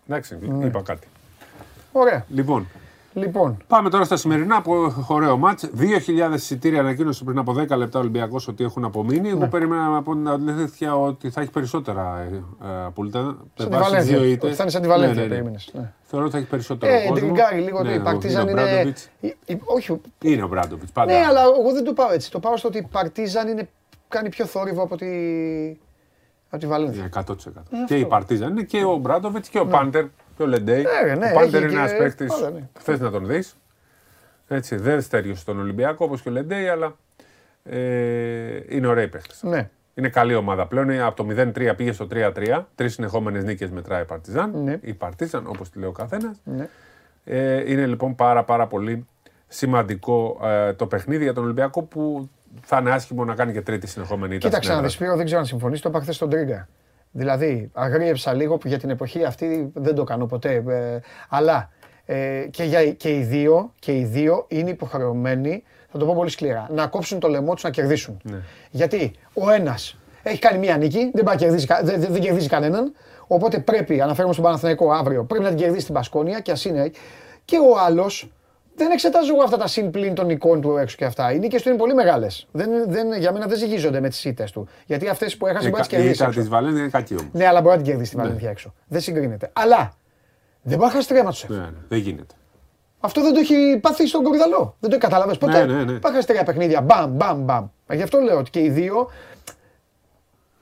Εντάξει, 0.09 0.39
Ναι. 0.41 0.67
είπα 0.67 0.83
κάτι. 0.83 1.07
Ωραία. 1.93 2.25
Λοιπόν, 2.29 2.67
Λοιπόν, 3.21 3.57
Πάμε 3.67 3.91
τώρα 3.91 4.05
στα 4.05 4.17
σημερινά 4.17 4.63
που 4.63 4.93
ωραίο 5.09 5.37
ματς. 5.37 5.71
2.000 5.79 6.35
εισιτήρια 6.35 6.81
ανακοίνωσε 6.81 7.25
πριν 7.25 7.39
από 7.39 7.53
10 7.53 7.77
λεπτά 7.77 7.99
ο 7.99 8.01
Ολυμπιακός 8.01 8.49
ότι 8.49 8.65
έχουν 8.65 8.85
απομείνει. 8.85 9.29
Εγώ 9.29 9.47
περίμενα 9.49 9.97
από 9.97 10.13
την 10.13 10.29
αλήθεια 10.29 10.97
ότι 10.97 11.31
θα 11.31 11.41
έχει 11.41 11.51
περισσότερα 11.51 12.19
ε, 12.31 12.35
ε, 12.67 12.85
απούλητα. 12.85 13.23
Με 13.23 13.35
Σαν 13.55 13.71
τη 13.71 13.77
βάση 13.77 13.83
τις 13.85 13.91
Βαλένθια. 13.91 14.19
δύο 14.19 14.27
ήττες. 14.29 14.47
Ότι 14.49 14.57
θα 14.57 14.63
είναι 14.63 14.73
σαν 14.73 14.83
τη 14.83 14.89
Βαλένθια, 14.89 15.15
Ναι, 15.15 15.21
ναι, 15.21 15.27
ναι. 15.29 15.35
περίμενες, 15.35 15.71
ναι. 15.73 15.93
Θεωρώ 16.03 16.25
ότι 16.25 16.35
θα 16.35 16.41
έχει 16.41 16.51
περισσότερο 16.51 16.93
ε, 16.93 16.99
κόσμο. 17.09 17.15
τριγκάρει 17.15 17.61
λίγο 17.61 17.79
ότι 17.79 17.89
Ναι, 17.89 17.95
η 17.95 17.99
ο- 17.99 18.03
Παρτίζαν 18.03 18.47
ο 18.47 18.51
είναι. 18.51 18.63
Ομπράντοβιτς. 18.63 19.09
η- 19.21 19.37
η- 19.47 19.61
Όχι, 19.65 20.01
Είναι 20.23 20.43
ο 20.43 20.49
Ομπράντοβιτς, 20.49 20.93
πάντα. 20.93 21.13
ναι, 21.19 21.25
αλλά 21.27 21.41
εγώ 21.61 21.73
δεν 21.73 21.85
το 21.85 21.93
πάω 21.93 22.13
έτσι. 22.13 22.31
Το 22.31 22.39
πάω 22.41 22.57
στο 22.57 22.69
ότι 22.69 22.79
η 22.79 22.87
Παρτίζαν 22.93 23.49
είναι, 23.49 23.69
κάνει 24.09 24.29
πιο 24.29 24.45
θόρυβο 24.47 24.83
από 24.83 24.97
τη, 24.97 25.07
από 26.51 26.61
τη 26.61 26.67
Βαλένθια. 26.67 27.01
Είναι 27.01 27.09
100%. 27.09 27.63
Ε, 27.71 27.77
και 27.87 27.97
η 27.97 28.05
Παρτίζαν 28.07 28.51
είναι 28.51 28.63
και 28.63 28.85
ο 28.85 28.97
Ομπράντοβιτς 28.97 29.49
και 29.49 29.59
ο 29.59 29.67
Πάντερ 29.67 30.05
και 30.37 30.43
ο 30.43 30.47
Λεντέι. 30.47 30.85
Ναι, 31.05 31.15
ναι, 31.15 31.31
ο 31.31 31.35
Πάντερ 31.35 31.63
έχει 31.63 31.73
είναι 31.75 31.83
και- 31.85 31.91
ένα 31.93 31.99
παίκτης. 31.99 32.33
όλα, 32.35 32.51
ναι. 32.51 32.61
Θε 32.79 32.99
να 32.99 33.11
τον 33.11 33.27
δεις. 33.27 33.57
Έτσι, 34.49 34.77
δεν 34.77 35.01
στέριωσε 35.01 35.45
τον 35.45 35.61
Ολυμπιακό 35.61 36.05
όπως 36.05 36.23
και 36.23 36.29
ο 36.29 36.33
Λεντέι, 36.33 36.69
αλλά 36.69 36.97
ε, 37.65 37.79
είναι 38.69 38.87
ωραίοι 38.87 39.09
παίκτες. 39.09 39.43
Ναι. 39.43 39.69
Είναι 39.95 40.09
καλή 40.09 40.35
ομάδα 40.35 40.67
πλέον. 40.67 40.91
Είναι 40.91 41.03
Από 41.03 41.17
το 41.17 41.27
0-3 41.31 41.73
πήγε 41.77 41.93
στο 41.93 42.07
3-3. 42.11 42.61
Τρεις 42.75 42.93
συνεχόμενες 42.93 43.45
νίκες 43.45 43.71
μετράει 43.71 44.03
η 44.03 44.05
Παρτιζάν. 44.05 44.63
Ναι. 44.65 44.79
Η 44.81 44.95
Παρτίζαν, 44.95 45.45
όπως 45.47 45.71
τη 45.71 45.79
λέει 45.79 45.89
ο 45.89 45.93
καθένας. 45.93 46.41
Ναι. 46.45 46.69
Ε, 47.25 47.71
είναι 47.73 47.87
λοιπόν 47.87 48.15
πάρα, 48.15 48.45
πάρα 48.45 48.67
πολύ 48.67 49.07
σημαντικό 49.49 50.41
ε, 50.45 50.73
το 50.73 50.87
παιχνίδι 50.87 51.23
για 51.23 51.33
τον 51.33 51.45
Ολυμπιακό 51.45 51.83
που 51.83 52.29
θα 52.63 52.79
είναι 52.81 52.91
άσχημο 52.91 53.25
να 53.25 53.35
κάνει 53.35 53.53
και 53.53 53.63
τρίτη 53.63 53.87
συνεχόμενη 53.87 54.35
ήττα. 54.35 54.47
Κοίταξε 54.47 54.59
στην 54.63 54.69
να 54.71 54.75
έδρα 54.77 54.87
δεις, 54.87 54.97
Σπύρο, 54.97 55.17
δεν 55.17 55.25
ξέρω 55.25 55.41
αν 55.41 55.47
συμφωνείς. 55.47 55.81
Το 55.81 55.89
είπα 55.89 56.01
χθες 56.01 56.15
στον 56.17 56.31
Τρίγκα. 56.31 56.69
Δηλαδή, 57.19 57.71
αγρίεψα 57.75 58.33
λίγο 58.35 58.57
που 58.59 58.69
για 58.69 58.79
την 58.79 58.91
εποχή 58.91 59.25
αυτή 59.25 59.71
δεν 59.75 59.95
το 59.95 60.05
κάνω 60.05 60.27
ποτέ. 60.27 60.63
ε, 60.69 60.99
αλλά 61.29 61.71
ε, 62.05 62.47
και, 62.51 62.63
για, 62.65 62.91
και, 62.93 63.09
οι 63.17 63.23
δύο, 63.23 63.73
και 63.79 63.93
οι 63.99 64.05
δύο 64.05 64.45
είναι 64.49 64.71
υποχρεωμένοι, 64.71 65.63
θα 65.93 65.99
το 65.99 66.07
πω 66.07 66.15
πολύ 66.15 66.31
σκληρά, 66.31 66.69
να 66.71 66.87
κόψουν 66.87 67.19
το 67.19 67.29
λαιμό 67.29 67.55
τους 67.55 67.63
να 67.63 67.71
κερδίσουν. 67.71 68.21
Ναι. 68.23 68.37
Γιατί 68.71 69.13
ο 69.35 69.51
ένας 69.51 69.97
έχει 70.23 70.39
κάνει 70.39 70.59
μία 70.59 70.77
νίκη, 70.77 71.11
δεν, 71.15 71.25
πάει 71.25 71.35
να 71.35 71.41
κερδίσει, 71.41 71.67
κα- 71.67 71.81
δεν, 71.83 72.01
δεν- 72.01 72.13
δεν 72.13 72.21
κερδίζει 72.23 72.49
κανέναν. 72.49 72.93
Οπότε 73.27 73.59
πρέπει, 73.59 74.01
αναφέρομαι 74.01 74.33
στον 74.33 74.45
Παναθηναϊκό 74.45 74.93
αύριο, 74.93 75.25
πρέπει 75.25 75.43
να 75.45 75.49
την 75.51 75.59
κερδίσει 75.59 75.85
την 75.85 75.95
Πασκόνια 75.95 76.41
και 76.41 76.51
ας 76.51 76.65
είναι. 76.65 76.91
Και 77.45 77.57
ο 77.59 77.79
άλλος 77.87 78.31
δεν 78.77 78.91
εξετάζω 78.91 79.35
εγώ 79.35 79.43
αυτά 79.43 79.57
τα 79.57 79.67
συν 79.67 79.91
πλήν 79.91 80.15
των 80.15 80.31
εικόνων 80.31 80.61
του 80.61 80.77
έξω 80.77 80.97
και 80.97 81.05
αυτά. 81.05 81.33
Οι 81.33 81.39
νίκες 81.39 81.63
του 81.63 81.69
είναι 81.69 81.79
πολύ 81.79 81.95
μεγάλες. 81.95 82.47
Δεν, 82.53 82.71
δεν, 82.89 83.13
για 83.13 83.33
μένα 83.33 83.47
δεν 83.47 83.59
ζυγίζονται 83.59 84.01
με 84.01 84.09
τις 84.09 84.25
ήττε 84.25 84.49
του. 84.53 84.69
Γιατί 84.87 85.09
αυτές 85.09 85.37
που 85.37 85.47
έχασε 85.47 85.67
Η, 85.67 85.71
μπορεί 85.71 85.83
να 85.83 85.89
τι 85.89 85.95
κα- 85.95 86.01
η 86.01 86.03
κερδίσει. 86.03 86.23
ήττα 86.23 86.33
τη 86.33 86.39
έξω. 86.39 86.51
Βαλένθια 86.51 86.81
είναι 86.81 86.91
κακή 86.91 87.15
όμως. 87.15 87.27
Ναι, 87.33 87.47
αλλά 87.47 87.61
μπορεί 87.61 87.77
να 87.77 87.83
την 87.83 87.91
κερδίσει 87.91 88.11
τη 88.11 88.17
Ναι. 88.17 88.23
Βαλένθια 88.23 88.51
έξω. 88.51 88.75
Δεν 88.89 89.01
συγκρίνεται. 89.01 89.51
Αλλά 89.53 89.93
δεν 90.63 90.79
πάει 90.79 90.87
να 90.89 90.95
χάσει 90.95 91.09
τρία 91.09 91.23
μάτσου. 91.25 91.47
Ναι, 91.53 91.59
ναι, 91.59 91.69
δεν 91.89 91.99
γίνεται. 91.99 92.35
Αυτό 93.01 93.23
δεν 93.23 93.33
το 93.33 93.41
έχει 93.41 93.79
πάθει 93.81 94.07
στον 94.09 94.23
κορυδαλό. 94.23 94.77
Δεν 94.81 94.91
το 94.91 94.99
κατάλαβε 94.99 95.35
ποτέ. 95.35 95.65
Ναι, 95.65 95.75
ναι, 95.75 95.85
ναι. 95.85 95.99
Πάει 95.99 95.99
να 96.01 96.13
χάσει 96.13 96.27
τρία 96.27 96.43
παιχνίδια. 96.45 96.81
Μπαμ, 96.81 97.11
μπαμ, 97.11 97.41
μπαμ. 97.45 97.67
Μα 97.87 97.95
Γι' 97.95 98.03
αυτό 98.03 98.19
λέω 98.19 98.39
ότι 98.39 98.51
και 98.51 98.61
οι 98.61 98.69
δύο 98.71 99.11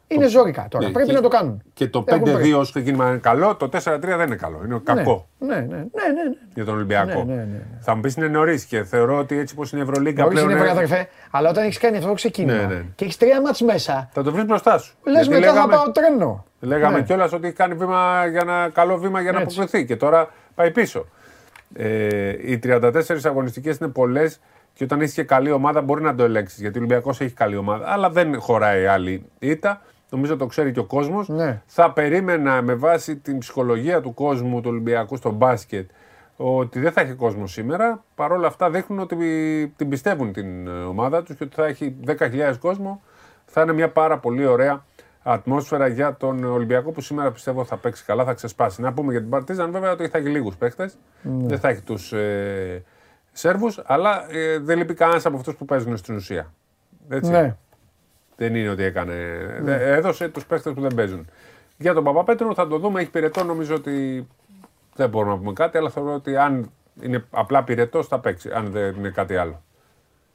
Είναι 0.09 0.29
ζώρικα 0.29 0.67
τώρα. 0.71 0.87
Ναι, 0.87 0.93
Πρέπει 0.93 1.09
και, 1.09 1.15
να 1.15 1.21
το 1.21 1.29
κάνουν. 1.29 1.63
Και 1.75 1.89
το 1.89 2.05
5-2 2.09 2.53
όσο 2.57 2.73
ξεκίνημα 2.73 3.09
είναι 3.09 3.19
καλό, 3.19 3.57
το 3.57 3.69
4-3 3.73 3.99
δεν 4.01 4.21
είναι 4.21 4.37
καλό. 4.37 4.63
Είναι 4.65 4.81
κακό. 4.85 5.29
Ναι, 5.39 5.55
ναι, 5.55 5.61
ναι, 5.61 5.77
ναι, 5.77 6.37
Για 6.55 6.65
τον 6.65 6.75
Ολυμπιακό. 6.75 7.25
Ναι, 7.25 7.35
ναι, 7.35 7.43
ναι. 7.43 7.63
Θα 7.81 7.95
μου 7.95 8.01
πεις 8.01 8.15
είναι 8.15 8.29
νωρίς 8.29 8.65
και 8.65 8.85
θεωρώ 8.85 9.19
ότι 9.19 9.39
έτσι 9.39 9.55
όπως 9.57 9.73
είναι 9.73 9.81
η 9.81 9.85
Ευρωλίγκα 9.85 10.27
πλέον. 10.27 10.51
είναι 10.51 10.71
αδερφέ, 10.71 11.09
αλλά 11.31 11.51
όταν 11.51 11.65
έχεις 11.65 11.79
κάνει 11.79 11.97
αυτό 11.97 12.09
το 12.09 12.15
ξεκίνημα 12.15 12.59
ναι, 12.59 12.75
ναι. 12.75 12.85
και 12.95 13.05
έχεις 13.05 13.17
τρία 13.17 13.41
μάτς 13.41 13.61
μέσα. 13.61 14.09
Θα 14.13 14.23
το 14.23 14.33
βρεις 14.33 14.45
μπροστά 14.45 14.79
σου. 14.79 14.95
Λες 15.03 15.29
μετά 15.29 15.41
λέγαμε, 15.41 15.61
θα 15.61 15.69
πάω 15.69 15.91
τρένο. 15.91 16.45
Λέγαμε 16.61 16.99
ναι. 16.99 17.05
κιόλας 17.05 17.33
ότι 17.33 17.47
έχει 17.47 17.57
κάνει 17.57 17.75
βήμα 17.75 18.27
για 18.27 18.41
ένα 18.41 18.71
καλό 18.73 18.97
βήμα 18.97 19.21
για 19.21 19.33
να 19.33 19.39
αποκριθεί 19.41 19.85
και 19.85 19.97
τώρα 19.97 20.29
πάει 20.55 20.71
πίσω. 20.71 21.07
Ε, 21.75 22.29
οι 22.29 22.61
34 22.65 22.91
αγωνιστικές 23.25 23.77
είναι 23.77 23.91
πολλές 23.91 24.41
και 24.75 24.85
όταν 24.85 25.01
έχεις 25.01 25.15
και 25.15 25.23
καλή 25.23 25.51
ομάδα 25.51 25.81
μπορεί 25.81 26.03
να 26.03 26.15
το 26.15 26.25
ελέγξεις. 26.25 26.61
Γιατί 26.61 26.79
ο 26.79 26.81
Ολυμπιακός 26.81 27.21
έχει 27.21 27.35
καλή 27.35 27.57
ομάδα, 27.57 27.93
αλλά 27.93 28.11
δεν 28.11 28.41
χωράει 28.41 28.87
άλλη 28.87 29.25
ήττα. 29.39 29.83
Νομίζω 30.15 30.37
το 30.37 30.47
ξέρει 30.47 30.73
και 30.73 30.79
ο 30.79 30.85
κόσμος. 30.85 31.29
Ναι. 31.29 31.63
Θα 31.67 31.93
περίμενα 31.93 32.63
με 32.63 32.75
βάση 32.75 33.17
την 33.17 33.39
ψυχολογία 33.39 34.01
του 34.01 34.15
κόσμου 34.15 34.61
του 34.61 34.71
Ολυμπιακού 34.71 35.17
στο 35.17 35.31
μπάσκετ 35.31 35.91
ότι 36.37 36.81
δεν 36.81 36.93
θα 36.93 37.01
έχει 37.01 37.13
κόσμο 37.13 37.47
σήμερα. 37.47 38.05
Παρ' 38.15 38.33
όλα 38.33 38.47
αυτά 38.47 38.71
δείχνουν 38.71 38.99
ότι 38.99 39.17
την 39.77 39.89
πιστεύουν 39.89 40.33
την 40.33 40.69
ομάδα 40.69 41.23
τους 41.23 41.37
και 41.37 41.45
ότι 41.45 41.55
θα 41.55 41.67
έχει 41.67 41.97
10.000 42.07 42.57
κόσμο. 42.61 43.03
Θα 43.47 43.63
είναι 43.63 43.73
μια 43.73 43.89
πάρα 43.89 44.19
πολύ 44.19 44.47
ωραία 44.47 44.85
ατμόσφαιρα 45.23 45.87
για 45.87 46.17
τον 46.17 46.45
Ολυμπιακό 46.45 46.91
που 46.91 47.01
σήμερα 47.01 47.31
πιστεύω 47.31 47.65
θα 47.65 47.77
παίξει 47.77 48.05
καλά, 48.05 48.25
θα 48.25 48.33
ξεσπάσει. 48.33 48.81
Να 48.81 48.93
πούμε 48.93 49.13
για 49.13 49.21
την 49.21 49.31
Παρτίζαν 49.31 49.71
βέβαια 49.71 49.93
ότι 49.93 50.09
θα 50.09 50.19
έχει 50.19 50.29
λίγους 50.29 50.57
παίχτε. 50.57 50.91
Ναι. 51.23 51.47
Δεν 51.47 51.59
θα 51.59 51.69
έχει 51.69 51.83
τους 51.83 52.13
ε, 52.13 52.83
Σέρβους, 53.33 53.83
αλλά 53.85 54.33
ε, 54.33 54.59
δεν 54.59 54.79
λείπει 54.79 54.95
κανένας 54.95 55.27
από 55.27 55.37
αυτούς 55.37 55.55
που 55.55 55.65
παίζουν 55.65 55.97
στην 55.97 56.15
ουσία. 56.15 56.53
Έτσι. 57.09 57.31
Ναι. 57.31 57.57
Δεν 58.37 58.55
είναι 58.55 58.69
ότι 58.69 58.83
έκανε. 58.83 59.15
Ναι. 59.63 59.75
Έδωσε 59.75 60.29
τους 60.29 60.47
παίχτες 60.47 60.73
που 60.73 60.81
δεν 60.81 60.95
παίζουν. 60.95 61.29
Για 61.79 61.95
τον 61.95 62.05
Παπαπέτρου 62.05 62.55
θα 62.55 62.67
το 62.67 62.79
δούμε. 62.79 63.01
Έχει 63.01 63.11
πυρετό. 63.11 63.45
Νομίζω 63.45 63.75
ότι 63.75 64.27
δεν 64.95 65.09
μπορούμε 65.09 65.33
να 65.33 65.39
πούμε 65.39 65.53
κάτι, 65.53 65.79
αλλά 65.79 65.91
θεωρώ 65.91 66.15
ότι 66.15 66.37
αν 66.37 66.71
είναι 67.01 67.25
απλά 67.31 67.65
πυρετός 67.65 68.07
θα 68.07 68.19
παίξει. 68.19 68.51
Αν 68.55 68.71
δεν 68.71 68.95
είναι 68.99 69.09
κάτι 69.09 69.37
άλλο. 69.37 69.63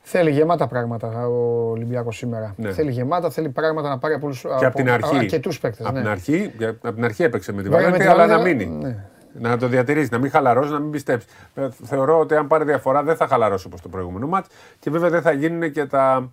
Θέλει 0.02 0.32
γεμάτα 0.32 0.68
πράγματα 0.68 1.28
ο 1.28 1.70
Ολυμπιακός 1.70 2.18
σήμερα. 2.18 2.54
Ναι. 2.58 2.72
Θέλει 2.72 2.92
γεμάτα, 2.92 3.30
θέλει 3.30 3.50
πράγματα 3.50 3.90
να 3.90 3.98
πάρει 3.98 4.14
από, 4.14 4.30
και 4.60 4.66
από, 4.66 4.76
την 4.76 4.90
αρχή, 4.90 5.18
αρκετού 5.18 5.50
παίκτες. 5.62 5.86
Από, 5.86 5.96
ναι. 5.96 6.02
την 6.02 6.10
αρχή, 6.10 6.52
από 6.82 6.94
την 6.94 7.04
αρχή 7.04 7.24
έπαιξε 7.24 7.54
με 7.54 7.62
την 7.62 7.72
Βαλένθια, 7.72 8.12
αλλά 8.12 8.28
να 8.28 8.42
μείνει. 8.42 8.66
Ναι. 8.66 9.06
Να 9.34 9.58
το 9.58 9.68
διατηρήσει, 9.68 10.10
να 10.12 10.18
μην 10.18 10.32
χαλαρώσει, 10.32 10.72
να 10.72 10.80
μην 10.80 10.92
πιστέψει. 10.92 11.28
Ε, 11.56 11.68
θεωρώ 11.84 12.20
ότι 12.20 12.36
αν 12.36 12.48
πάρει 12.48 12.64
διαφορά 12.64 13.04
δεν 13.04 13.16
θα 13.16 13.28
χαλαρώσει 13.28 13.68
όπως 13.68 13.82
το 13.82 13.90
προηγούμενο 13.90 14.28
μάτς 14.28 14.48
και 14.80 14.90
βέβαια 14.90 15.10
δεν 15.10 15.22
θα 15.22 15.32
γίνουν 15.32 15.72
και 15.72 15.86
τα 15.86 16.32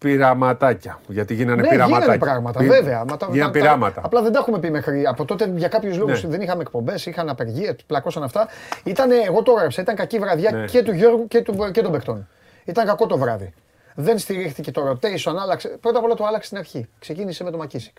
πειραματάκια. 0.00 1.00
Γιατί 1.08 1.34
γίνανε 1.34 1.62
ναι, 1.62 1.68
πειραματάκια. 1.68 2.14
Γίνανε 2.14 2.18
πράγματα, 2.18 2.60
βέβαια. 2.60 3.04
Γίνανε 3.30 3.52
πειράματα. 3.52 4.00
απλά 4.04 4.22
δεν 4.22 4.32
τα 4.32 4.38
έχουμε 4.38 4.58
πει 4.58 4.70
μέχρι. 4.70 5.06
Από 5.06 5.24
τότε 5.24 5.52
για 5.56 5.68
κάποιους 5.68 5.96
λόγους 5.96 6.22
ναι. 6.22 6.30
δεν 6.30 6.40
είχαμε 6.40 6.62
εκπομπές, 6.62 7.06
είχαν 7.06 7.28
απεργία, 7.28 7.76
πλακώσαν 7.86 8.22
αυτά. 8.22 8.48
Ήτανε, 8.84 9.14
εγώ 9.26 9.42
το 9.42 9.52
έγραψα, 9.56 9.82
ήταν 9.82 9.94
κακή 9.94 10.18
βραδιά 10.18 10.50
ναι. 10.50 10.64
και 10.64 10.82
του 10.82 10.92
Γιώργου 10.92 11.28
και, 11.28 11.42
του, 11.42 11.70
και 11.72 11.82
των 11.82 11.92
παιχτών. 11.92 12.28
Ήταν 12.64 12.86
κακό 12.86 13.06
το 13.06 13.18
βράδυ. 13.18 13.52
Δεν 13.94 14.18
στηρίχθηκε 14.18 14.70
το 14.70 14.90
rotation, 14.90 15.34
άλλαξε. 15.40 15.68
Πρώτα 15.68 15.98
απ' 15.98 16.04
όλα 16.04 16.14
το 16.14 16.24
άλλαξε 16.24 16.46
στην 16.46 16.58
αρχή. 16.58 16.88
Ξεκίνησε 16.98 17.44
με 17.44 17.50
το 17.50 17.56
McKissic. 17.56 17.96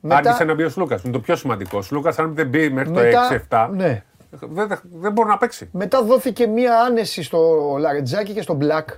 Μετά... 0.00 0.16
Άρχισε 0.16 0.44
να 0.44 0.54
μπει 0.54 0.62
ο 0.62 0.68
Σλούκας. 0.68 1.02
Είναι 1.02 1.12
το 1.12 1.20
πιο 1.20 1.36
σημαντικό. 1.36 1.78
Ο 1.78 1.82
Σλούκας, 1.82 2.18
αν 2.18 2.34
δεν 2.34 2.48
μπει 2.48 2.70
μέχρι 2.70 2.92
το 2.92 3.00
6-7, 3.48 3.68
ναι. 3.72 4.02
δεν, 4.30 4.80
δεν 4.92 5.12
μπορεί 5.12 5.28
να 5.28 5.38
παίξει. 5.38 5.68
Μετά 5.72 6.02
δόθηκε 6.02 6.46
μία 6.46 6.80
άνεση 6.80 7.22
στο 7.22 7.40
Λαρεντζάκι 7.78 8.32
και 8.32 8.42
στο 8.42 8.54
Black 8.54 8.88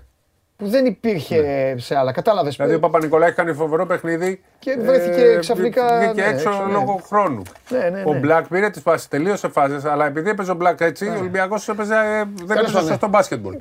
που 0.58 0.68
δεν 0.68 0.86
υπήρχε 0.86 1.36
ναι. 1.40 1.80
σε 1.80 1.96
άλλα. 1.96 2.12
Κατάλαβες. 2.12 2.56
Δηλαδή 2.56 2.74
ο 2.74 2.78
Παπανικολάου 2.78 3.28
έκανε 3.28 3.52
φοβερό 3.52 3.86
παιχνίδι. 3.86 4.42
Και 4.58 4.76
βρέθηκε 4.80 5.20
ε, 5.20 5.38
ξαφνικά. 5.38 5.98
Βγήκε 5.98 6.20
ναι, 6.20 6.26
έξω, 6.26 6.50
ναι. 6.50 6.72
λόγω 6.72 7.00
χρόνου. 7.06 7.42
Ναι, 7.68 7.88
ναι, 7.88 8.02
ο 8.06 8.18
Black 8.18 8.46
πήρε 8.48 8.70
τις 8.70 8.82
φάσεις, 8.82 9.08
τελείωσε 9.08 9.48
φάσεις, 9.48 9.84
αλλά 9.84 10.06
επειδή 10.06 10.30
έπαιζε 10.30 10.50
ο 10.50 10.54
Black 10.54 10.80
έτσι, 10.80 11.06
ο 11.06 11.16
Ολυμπιακός 11.18 11.68
έπαιζε, 11.68 11.94
ε, 11.94 12.24
δεν 12.44 12.56
έπαιζε 12.56 12.78
σωστό 12.78 13.08
μπάσκετμπολ. 13.08 13.56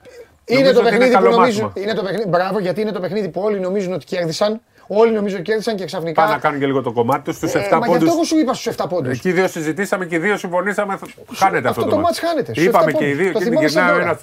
Είναι 0.45 0.72
το, 0.72 0.82
παιχνίδι 0.82 1.18
που 1.18 1.24
νομίζουν, 1.24 1.72
είναι 1.76 1.94
το 1.94 2.03
παιχνίδι, 2.03 2.28
μπράβο, 2.28 2.60
γιατί 2.60 2.82
είναι 2.82 2.91
το 2.91 2.99
παιχνίδι 2.99 3.30
που 3.30 3.41
όλοι 3.41 3.60
νομίζουν 3.60 3.94
ότι 3.94 4.06
κέρδισαν. 4.06 4.61
Όλοι 4.88 5.11
νομίζω 5.11 5.38
κέρδισαν 5.38 5.76
και 5.76 5.86
ξαφνικά. 5.86 6.22
Πάνε 6.22 6.34
να 6.34 6.40
κάνουν 6.40 6.60
και 6.60 6.65
λίγο 6.65 6.82
το 6.82 6.91
κομμάτι 6.91 7.24
τους 7.24 7.36
στου 7.36 7.48
7 7.48 7.56
ε, 7.56 7.60
πόντου. 7.60 7.80
Μα 7.80 7.98
γι' 7.98 8.07
αυτό 8.10 8.24
σου 8.24 8.38
είπα 8.38 8.53
στους 8.53 8.76
7 8.76 8.86
πόντους. 8.90 9.18
Εκεί 9.18 9.32
δύο 9.32 9.48
συζητήσαμε 9.48 10.06
και 10.06 10.19
δύο 10.19 10.38
συμφωνήσαμε. 10.38 10.99
Χάνεται 11.36 11.69
αυτό, 11.69 11.82
αυτό 11.82 11.95
το 11.95 12.02
μάτς. 12.02 12.19
χάνεται. 12.19 12.52
Είπαμε 12.56 12.91
και 12.91 13.10
οι 13.10 13.14
δύο 13.14 13.32
και 13.32 13.44
την 13.44 13.53
γυρνάει 13.53 13.91
ο 13.91 13.99
ένας. 13.99 14.19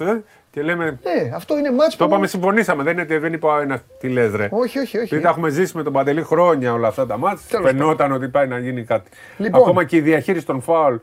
Ε, 0.55 0.59
και 0.59 0.61
λέμε. 0.61 0.85
Ναι, 0.85 1.31
αυτό 1.35 1.57
είναι 1.57 1.71
μάτς 1.71 1.95
Το 1.95 2.05
είπαμε, 2.05 2.27
συμφωνήσαμε. 2.27 2.83
Δεν 2.83 2.97
είναι 2.97 3.19
δεν 3.19 3.33
είπε 3.33 3.45
ο 3.45 3.59
ένα 3.59 3.81
τι 3.99 4.09
λε, 4.09 4.25
ρε. 4.25 4.47
Όχι, 4.51 4.79
όχι, 4.79 4.97
όχι. 4.97 5.19
τα 5.19 5.29
έχουμε 5.29 5.49
ζήσει 5.49 5.77
με 5.77 5.83
τον 5.83 5.93
Παντελή 5.93 6.23
χρόνια 6.23 6.73
όλα 6.73 6.87
αυτά 6.87 7.05
τα 7.05 7.17
μάτς. 7.17 7.41
Φαινόταν 7.61 8.11
ότι 8.11 8.27
πάει 8.27 8.47
να 8.47 8.59
γίνει 8.59 8.83
κάτι. 8.83 9.09
Λοιπόν. 9.37 9.61
Ακόμα 9.61 9.83
και 9.83 9.95
η 9.95 10.01
διαχείριση 10.01 10.45
των 10.45 10.61
φάουλ. 10.61 10.95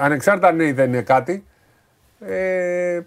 Ανεξάρτητα 0.00 0.48
αν 0.48 0.74
δεν 0.74 0.88
είναι 0.88 1.02
κάτι. 1.02 1.44
Ε, 2.20 3.00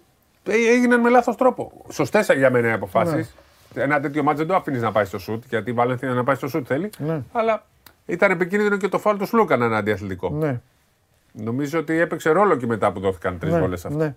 έγιναν 0.44 1.00
με 1.00 1.08
λάθος 1.10 1.36
τρόπο. 1.36 1.72
Σωστές 1.90 2.28
για 2.36 2.50
μένα 2.50 2.68
οι 2.68 2.72
αποφάσεις. 2.72 3.34
Ναι. 3.74 3.82
Ένα 3.82 4.00
τέτοιο 4.00 4.22
μάτσο 4.22 4.38
δεν 4.38 4.46
το 4.46 4.54
αφήνει 4.54 4.78
να 4.78 4.92
πάει 4.92 5.04
στο 5.04 5.18
σουτ, 5.18 5.42
γιατί 5.48 5.70
η 5.70 5.72
Βαλένθια 5.72 6.08
να 6.08 6.24
πάει 6.24 6.34
στο 6.34 6.48
σουτ 6.48 6.64
θέλει. 6.68 6.90
Ναι. 6.98 7.22
Αλλά 7.32 7.66
ήταν 8.06 8.30
επικίνδυνο 8.30 8.76
και 8.76 8.88
το 8.88 8.98
φάουλ 8.98 9.16
του 9.16 9.26
Σλούκαν 9.26 9.62
ένα 9.62 9.76
αντιαθλητικό. 9.76 10.30
Ναι. 10.30 10.60
Νομίζω 11.32 11.78
ότι 11.78 11.98
έπαιξε 11.98 12.30
ρόλο 12.30 12.56
και 12.56 12.66
μετά 12.66 12.92
που 12.92 13.00
δόθηκαν 13.00 13.38
τρεις 13.38 13.52
ναι, 13.52 13.60
βόλες 13.60 13.84
αυτέ. 13.84 14.04
Ναι. 14.04 14.14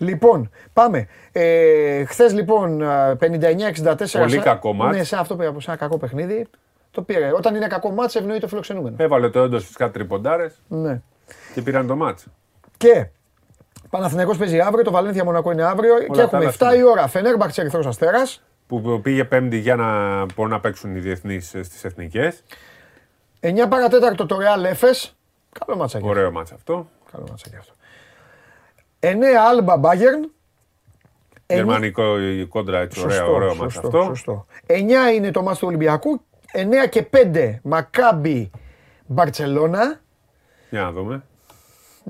Λοιπόν, 0.00 0.50
πάμε. 0.72 1.06
Ε, 1.32 2.04
Χθες 2.04 2.32
λοιπόν 2.32 2.82
59-64. 3.20 3.94
Πολύ 4.12 4.38
κακό 4.38 4.72
μάτσο. 4.72 4.98
Ναι, 4.98 5.04
σε 5.04 5.16
αυτό 5.16 5.36
πήρα 5.36 5.48
από 5.48 5.58
ένα 5.66 5.76
κακό 5.76 5.98
παιχνίδι. 5.98 6.46
Το 6.90 7.02
πήρε. 7.02 7.32
Όταν 7.32 7.54
είναι 7.54 7.66
κακό 7.66 7.90
μάτσο, 7.90 8.18
ευνοεί 8.18 8.38
το 8.38 8.48
φιλοξενούμενος. 8.48 8.98
Έβαλε 8.98 9.30
το 9.30 9.40
έντο 9.40 9.58
φυσικά 9.58 9.90
τριποντάρες. 9.90 10.62
Ναι. 10.68 11.00
Και 11.54 11.62
πήραν 11.62 11.86
το 11.86 11.96
μάτσο. 11.96 12.26
Και 12.76 13.06
Παναθηναϊκός 13.90 14.36
παίζει 14.36 14.60
αύριο, 14.60 14.84
το 14.84 14.90
Βαλένθια 14.90 15.24
Μονακό 15.24 15.50
είναι 15.50 15.64
αύριο 15.64 15.94
Όλα 15.94 16.06
και 16.12 16.20
έχουμε 16.20 16.52
7 16.58 16.76
η 16.76 16.82
ώρα 16.82 17.08
Φενέρμπαχτς 17.08 17.58
Ερυθρός 17.58 17.86
Αστέρας. 17.86 18.42
Που 18.66 19.00
πήγε 19.02 19.24
πέμπτη 19.24 19.58
για 19.58 19.76
να 19.76 20.24
μπορούν 20.24 20.52
να 20.52 20.60
παίξουν 20.60 20.96
οι 20.96 20.98
διεθνείς 20.98 21.48
στις 21.48 21.84
εθνικές. 21.84 22.42
9 23.40 23.66
παρατέταρτο 23.68 24.26
το 24.26 24.36
Real 24.36 24.64
Έφες. 24.64 25.16
Καλό 25.58 25.78
μάτσα 25.78 26.00
και 26.00 26.06
Ωραίο 26.08 26.30
μάτσα 26.30 26.54
αυτό. 26.54 26.88
Καλό 27.12 27.26
μάτσα 27.28 27.48
και 27.50 27.56
αυτό. 27.56 27.72
9 29.00 29.08
Άλμπα 29.48 29.76
Μπάγερν. 29.76 30.30
Γερμανικό 31.46 32.20
η 32.20 32.46
κόντρα 32.46 32.78
έτσι, 32.78 33.00
ωραίο, 33.00 33.32
ωραίο 33.32 33.54
μάτσα 33.54 33.78
αυτό. 33.78 34.02
Σωστό. 34.02 34.46
9 34.66 34.72
είναι 35.14 35.30
το 35.30 35.42
μάτσα 35.42 35.60
του 35.60 35.66
Ολυμπιακού. 35.66 36.22
9 36.52 36.88
και 36.88 37.06
5 37.10 37.58
Μακάμπι 37.62 38.50
Μπαρτσελώνα. 39.06 40.00
Για 40.70 40.82
να 40.82 40.92
δούμε. 40.92 41.24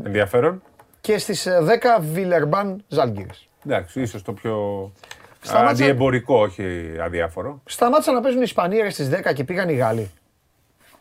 Ενδιαφέρον 0.04 0.62
και 1.00 1.18
στις 1.18 1.48
10 1.48 2.00
Βιλερμπάν 2.00 2.84
Ζάλγκυρη. 2.88 3.30
Εντάξει, 3.66 4.00
ίσως 4.00 4.22
το 4.22 4.32
πιο 4.32 4.92
Σταμάτησα... 5.40 5.70
αντιεμπορικό, 5.70 6.40
όχι 6.40 6.96
αδιάφορο. 7.00 7.62
Σταμάτησαν 7.64 8.14
να 8.14 8.20
παίζουν 8.20 8.40
οι 8.40 8.44
Ισπανίε 8.46 8.90
στις 8.90 9.10
10 9.12 9.32
και 9.34 9.44
πήγαν 9.44 9.68
οι 9.68 9.74
Γάλλοι. 9.74 10.10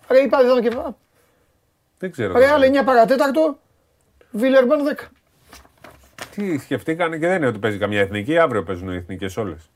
Ρε, 0.09 0.19
είπα 0.19 0.39
εδώ 0.39 0.61
και. 0.61 0.77
Δεν 1.97 2.11
ξέρω. 2.11 2.37
Ρε, 2.37 2.47
άλλη 2.47 2.71
9 2.81 2.85
παρατέταρτο, 2.85 3.59
Βιλερμπάν 4.31 4.79
10. 4.97 5.07
Τι 6.35 6.57
σκεφτήκανε 6.57 7.17
και 7.17 7.27
δεν 7.27 7.37
είναι 7.37 7.47
ότι 7.47 7.59
παίζει 7.59 7.77
καμιά 7.77 7.99
εθνική, 7.99 8.37
αύριο 8.37 8.63
παίζουν 8.63 8.91
οι 8.91 8.95
εθνικές 8.95 9.37
όλες. 9.37 9.69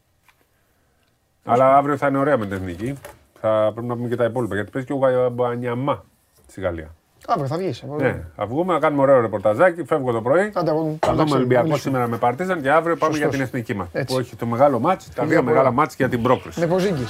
Αλλά 1.44 1.78
αύριο 1.78 1.98
θα 1.98 2.08
είναι 2.08 2.18
ωραία 2.18 2.38
με 2.38 2.46
την 2.46 2.56
εθνική. 2.56 2.98
Θα 3.40 3.70
πρέπει 3.74 3.88
να 3.88 3.96
πούμε 3.96 4.08
και 4.08 4.16
τα 4.16 4.24
υπόλοιπα 4.26 4.56
γιατί 4.56 4.72
παίζει 4.72 4.88
και 4.88 4.94
ο 4.94 5.30
Μπανιαμά 5.30 6.04
στη 6.48 6.62
Γαλλία. 6.62 6.96
Αύριο 7.28 7.48
θα 7.48 7.58
βγεις. 7.58 7.84
Ναι, 7.98 8.24
θα 8.36 8.46
βγούμε 8.46 8.74
να 8.74 8.80
κάνουμε 8.80 9.02
ωραίο 9.02 9.22
ρεπορταζάκι. 9.22 9.84
Φεύγω 9.84 10.12
το 10.12 10.22
πρωί. 10.22 10.52
Θα 11.00 11.14
δούμε 11.14 11.36
Ολυμπιακό 11.36 11.78
σήμερα 11.78 12.08
με 12.08 12.18
Παρτίζαν 12.18 12.62
και 12.62 12.72
αύριο 12.72 12.96
πάμε 12.96 13.18
για 13.18 13.28
την 13.28 13.42
εθνική 13.42 13.74
μας. 13.74 13.88
Που 14.08 14.20
έχει 14.20 14.36
το 14.36 14.46
μεγάλο 14.46 14.80
μάτσο, 14.80 15.08
τα 15.16 15.26
δύο 15.26 15.44
μεγάλα 15.44 15.72
μάτς 15.72 15.96
για 15.96 16.10
την 16.10 16.22
πρόκληση. 16.22 16.60
Με 16.60 16.68
ποζήγκη. 16.68 17.06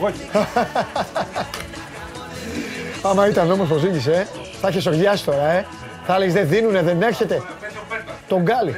Όχι. 0.00 0.22
Άμα 3.02 3.28
ήταν 3.28 3.50
όμως 3.50 3.68
ποζήγκη, 3.68 4.10
ε, 4.10 4.24
θα 4.60 4.68
έχεις 4.68 4.86
οργιάσει 4.86 5.24
τώρα, 5.24 5.50
ε. 5.50 5.66
Θα 6.04 6.14
έλεγες 6.14 6.34
δεν 6.34 6.48
δίνουνε, 6.48 6.82
δεν 6.82 7.02
έρχεται. 7.02 7.42
Τον 8.30 8.42
Γκάλι. 8.42 8.74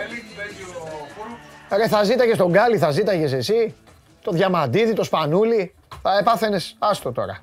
Ρε, 1.76 1.88
θα 1.88 2.02
ζήταγες 2.02 2.36
τον 2.36 2.50
Γκάλι, 2.50 2.78
θα 2.78 2.90
ζήταγες 2.90 3.32
εσύ. 3.32 3.74
Το 4.22 4.30
Διαμαντίδη, 4.30 4.92
το 4.92 5.04
Σπανούλι. 5.04 5.74
Θα 6.02 6.18
επάθαινες. 6.20 6.76
Άστο 6.78 7.12
τώρα. 7.12 7.38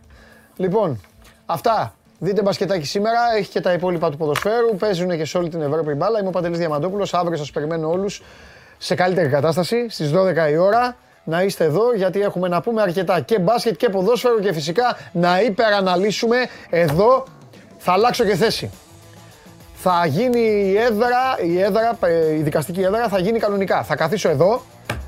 Λοιπόν, 0.55 1.01
αυτά. 1.45 1.93
Δείτε 2.19 2.41
μπασκετάκι 2.41 2.85
σήμερα, 2.85 3.19
έχει 3.37 3.49
και 3.49 3.61
τα 3.61 3.73
υπόλοιπα 3.73 4.09
του 4.09 4.17
ποδοσφαίρου. 4.17 4.75
Παίζουν 4.75 5.17
και 5.17 5.25
σε 5.25 5.37
όλη 5.37 5.49
την 5.49 5.61
Ευρώπη 5.61 5.93
μπάλα. 5.93 6.19
Είμαι 6.19 6.27
ο 6.27 6.31
Παντελής 6.31 6.57
Διαμαντόπουλος. 6.57 7.13
Αύριο 7.13 7.37
σας 7.37 7.51
περιμένω 7.51 7.89
όλους 7.89 8.21
σε 8.77 8.95
καλύτερη 8.95 9.29
κατάσταση 9.29 9.89
στις 9.89 10.11
12 10.11 10.49
η 10.49 10.57
ώρα. 10.57 10.95
Να 11.23 11.43
είστε 11.43 11.63
εδώ 11.63 11.93
γιατί 11.95 12.21
έχουμε 12.21 12.47
να 12.47 12.61
πούμε 12.61 12.81
αρκετά 12.81 13.19
και 13.19 13.39
μπάσκετ 13.39 13.75
και 13.75 13.89
ποδόσφαιρο 13.89 14.39
και 14.39 14.53
φυσικά 14.53 14.97
να 15.11 15.41
υπεραναλύσουμε 15.41 16.37
εδώ. 16.69 17.25
Θα 17.77 17.91
αλλάξω 17.91 18.23
και 18.23 18.35
θέση. 18.35 18.71
Θα 19.81 20.05
γίνει 20.05 20.39
η 20.39 20.77
έδρα, 20.77 21.37
η 21.45 21.61
έδρα, 21.61 21.97
η 22.37 22.41
δικαστική 22.41 22.81
έδρα 22.81 23.07
θα 23.07 23.19
γίνει 23.19 23.39
κανονικά. 23.39 23.83
Θα 23.83 23.95
καθίσω 23.95 24.29
εδώ. 24.29 24.61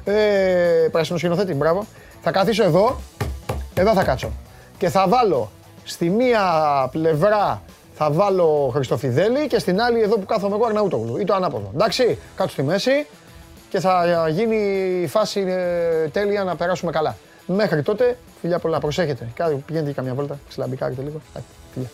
Ε, 0.03 0.87
πράσινο 0.91 1.17
σκηνοθέτη, 1.17 1.53
μπράβο. 1.53 1.85
Θα 2.21 2.31
καθίσω 2.31 2.63
εδώ. 2.63 2.99
Εδώ 3.73 3.93
θα 3.93 4.03
κάτσω 4.03 4.31
και 4.77 4.89
θα 4.89 5.07
βάλω 5.07 5.51
στη 5.83 6.09
μία 6.09 6.41
πλευρά 6.91 7.61
θα 7.93 8.11
βάλω 8.11 8.69
Χριστοφιδέλη 8.73 9.47
και 9.47 9.59
στην 9.59 9.81
άλλη 9.81 10.01
εδώ 10.01 10.15
που 10.15 10.25
κάθομαι 10.25 10.55
εγώ 10.55 10.65
Αρναούτογλου 10.65 11.17
ή 11.17 11.23
το 11.23 11.33
ανάποδο. 11.33 11.71
Εντάξει, 11.73 12.17
κάτω 12.35 12.49
στη 12.49 12.63
μέση 12.63 13.07
και 13.69 13.79
θα 13.79 14.27
γίνει 14.29 14.55
η 15.03 15.07
φάση 15.07 15.39
ε, 15.47 16.07
τέλεια 16.07 16.43
να 16.43 16.55
περάσουμε 16.55 16.91
καλά. 16.91 17.15
Μέχρι 17.45 17.81
τότε, 17.81 18.17
φιλιά 18.41 18.59
πολλά, 18.59 18.79
προσέχετε. 18.79 19.27
Πηγαίνετε 19.65 19.91
καμιά 19.91 20.13
βόλτα, 20.13 20.39
ξυλαμπικάρετε 20.49 21.01
λίγο. 21.01 21.21
Φιλιά. 21.73 21.89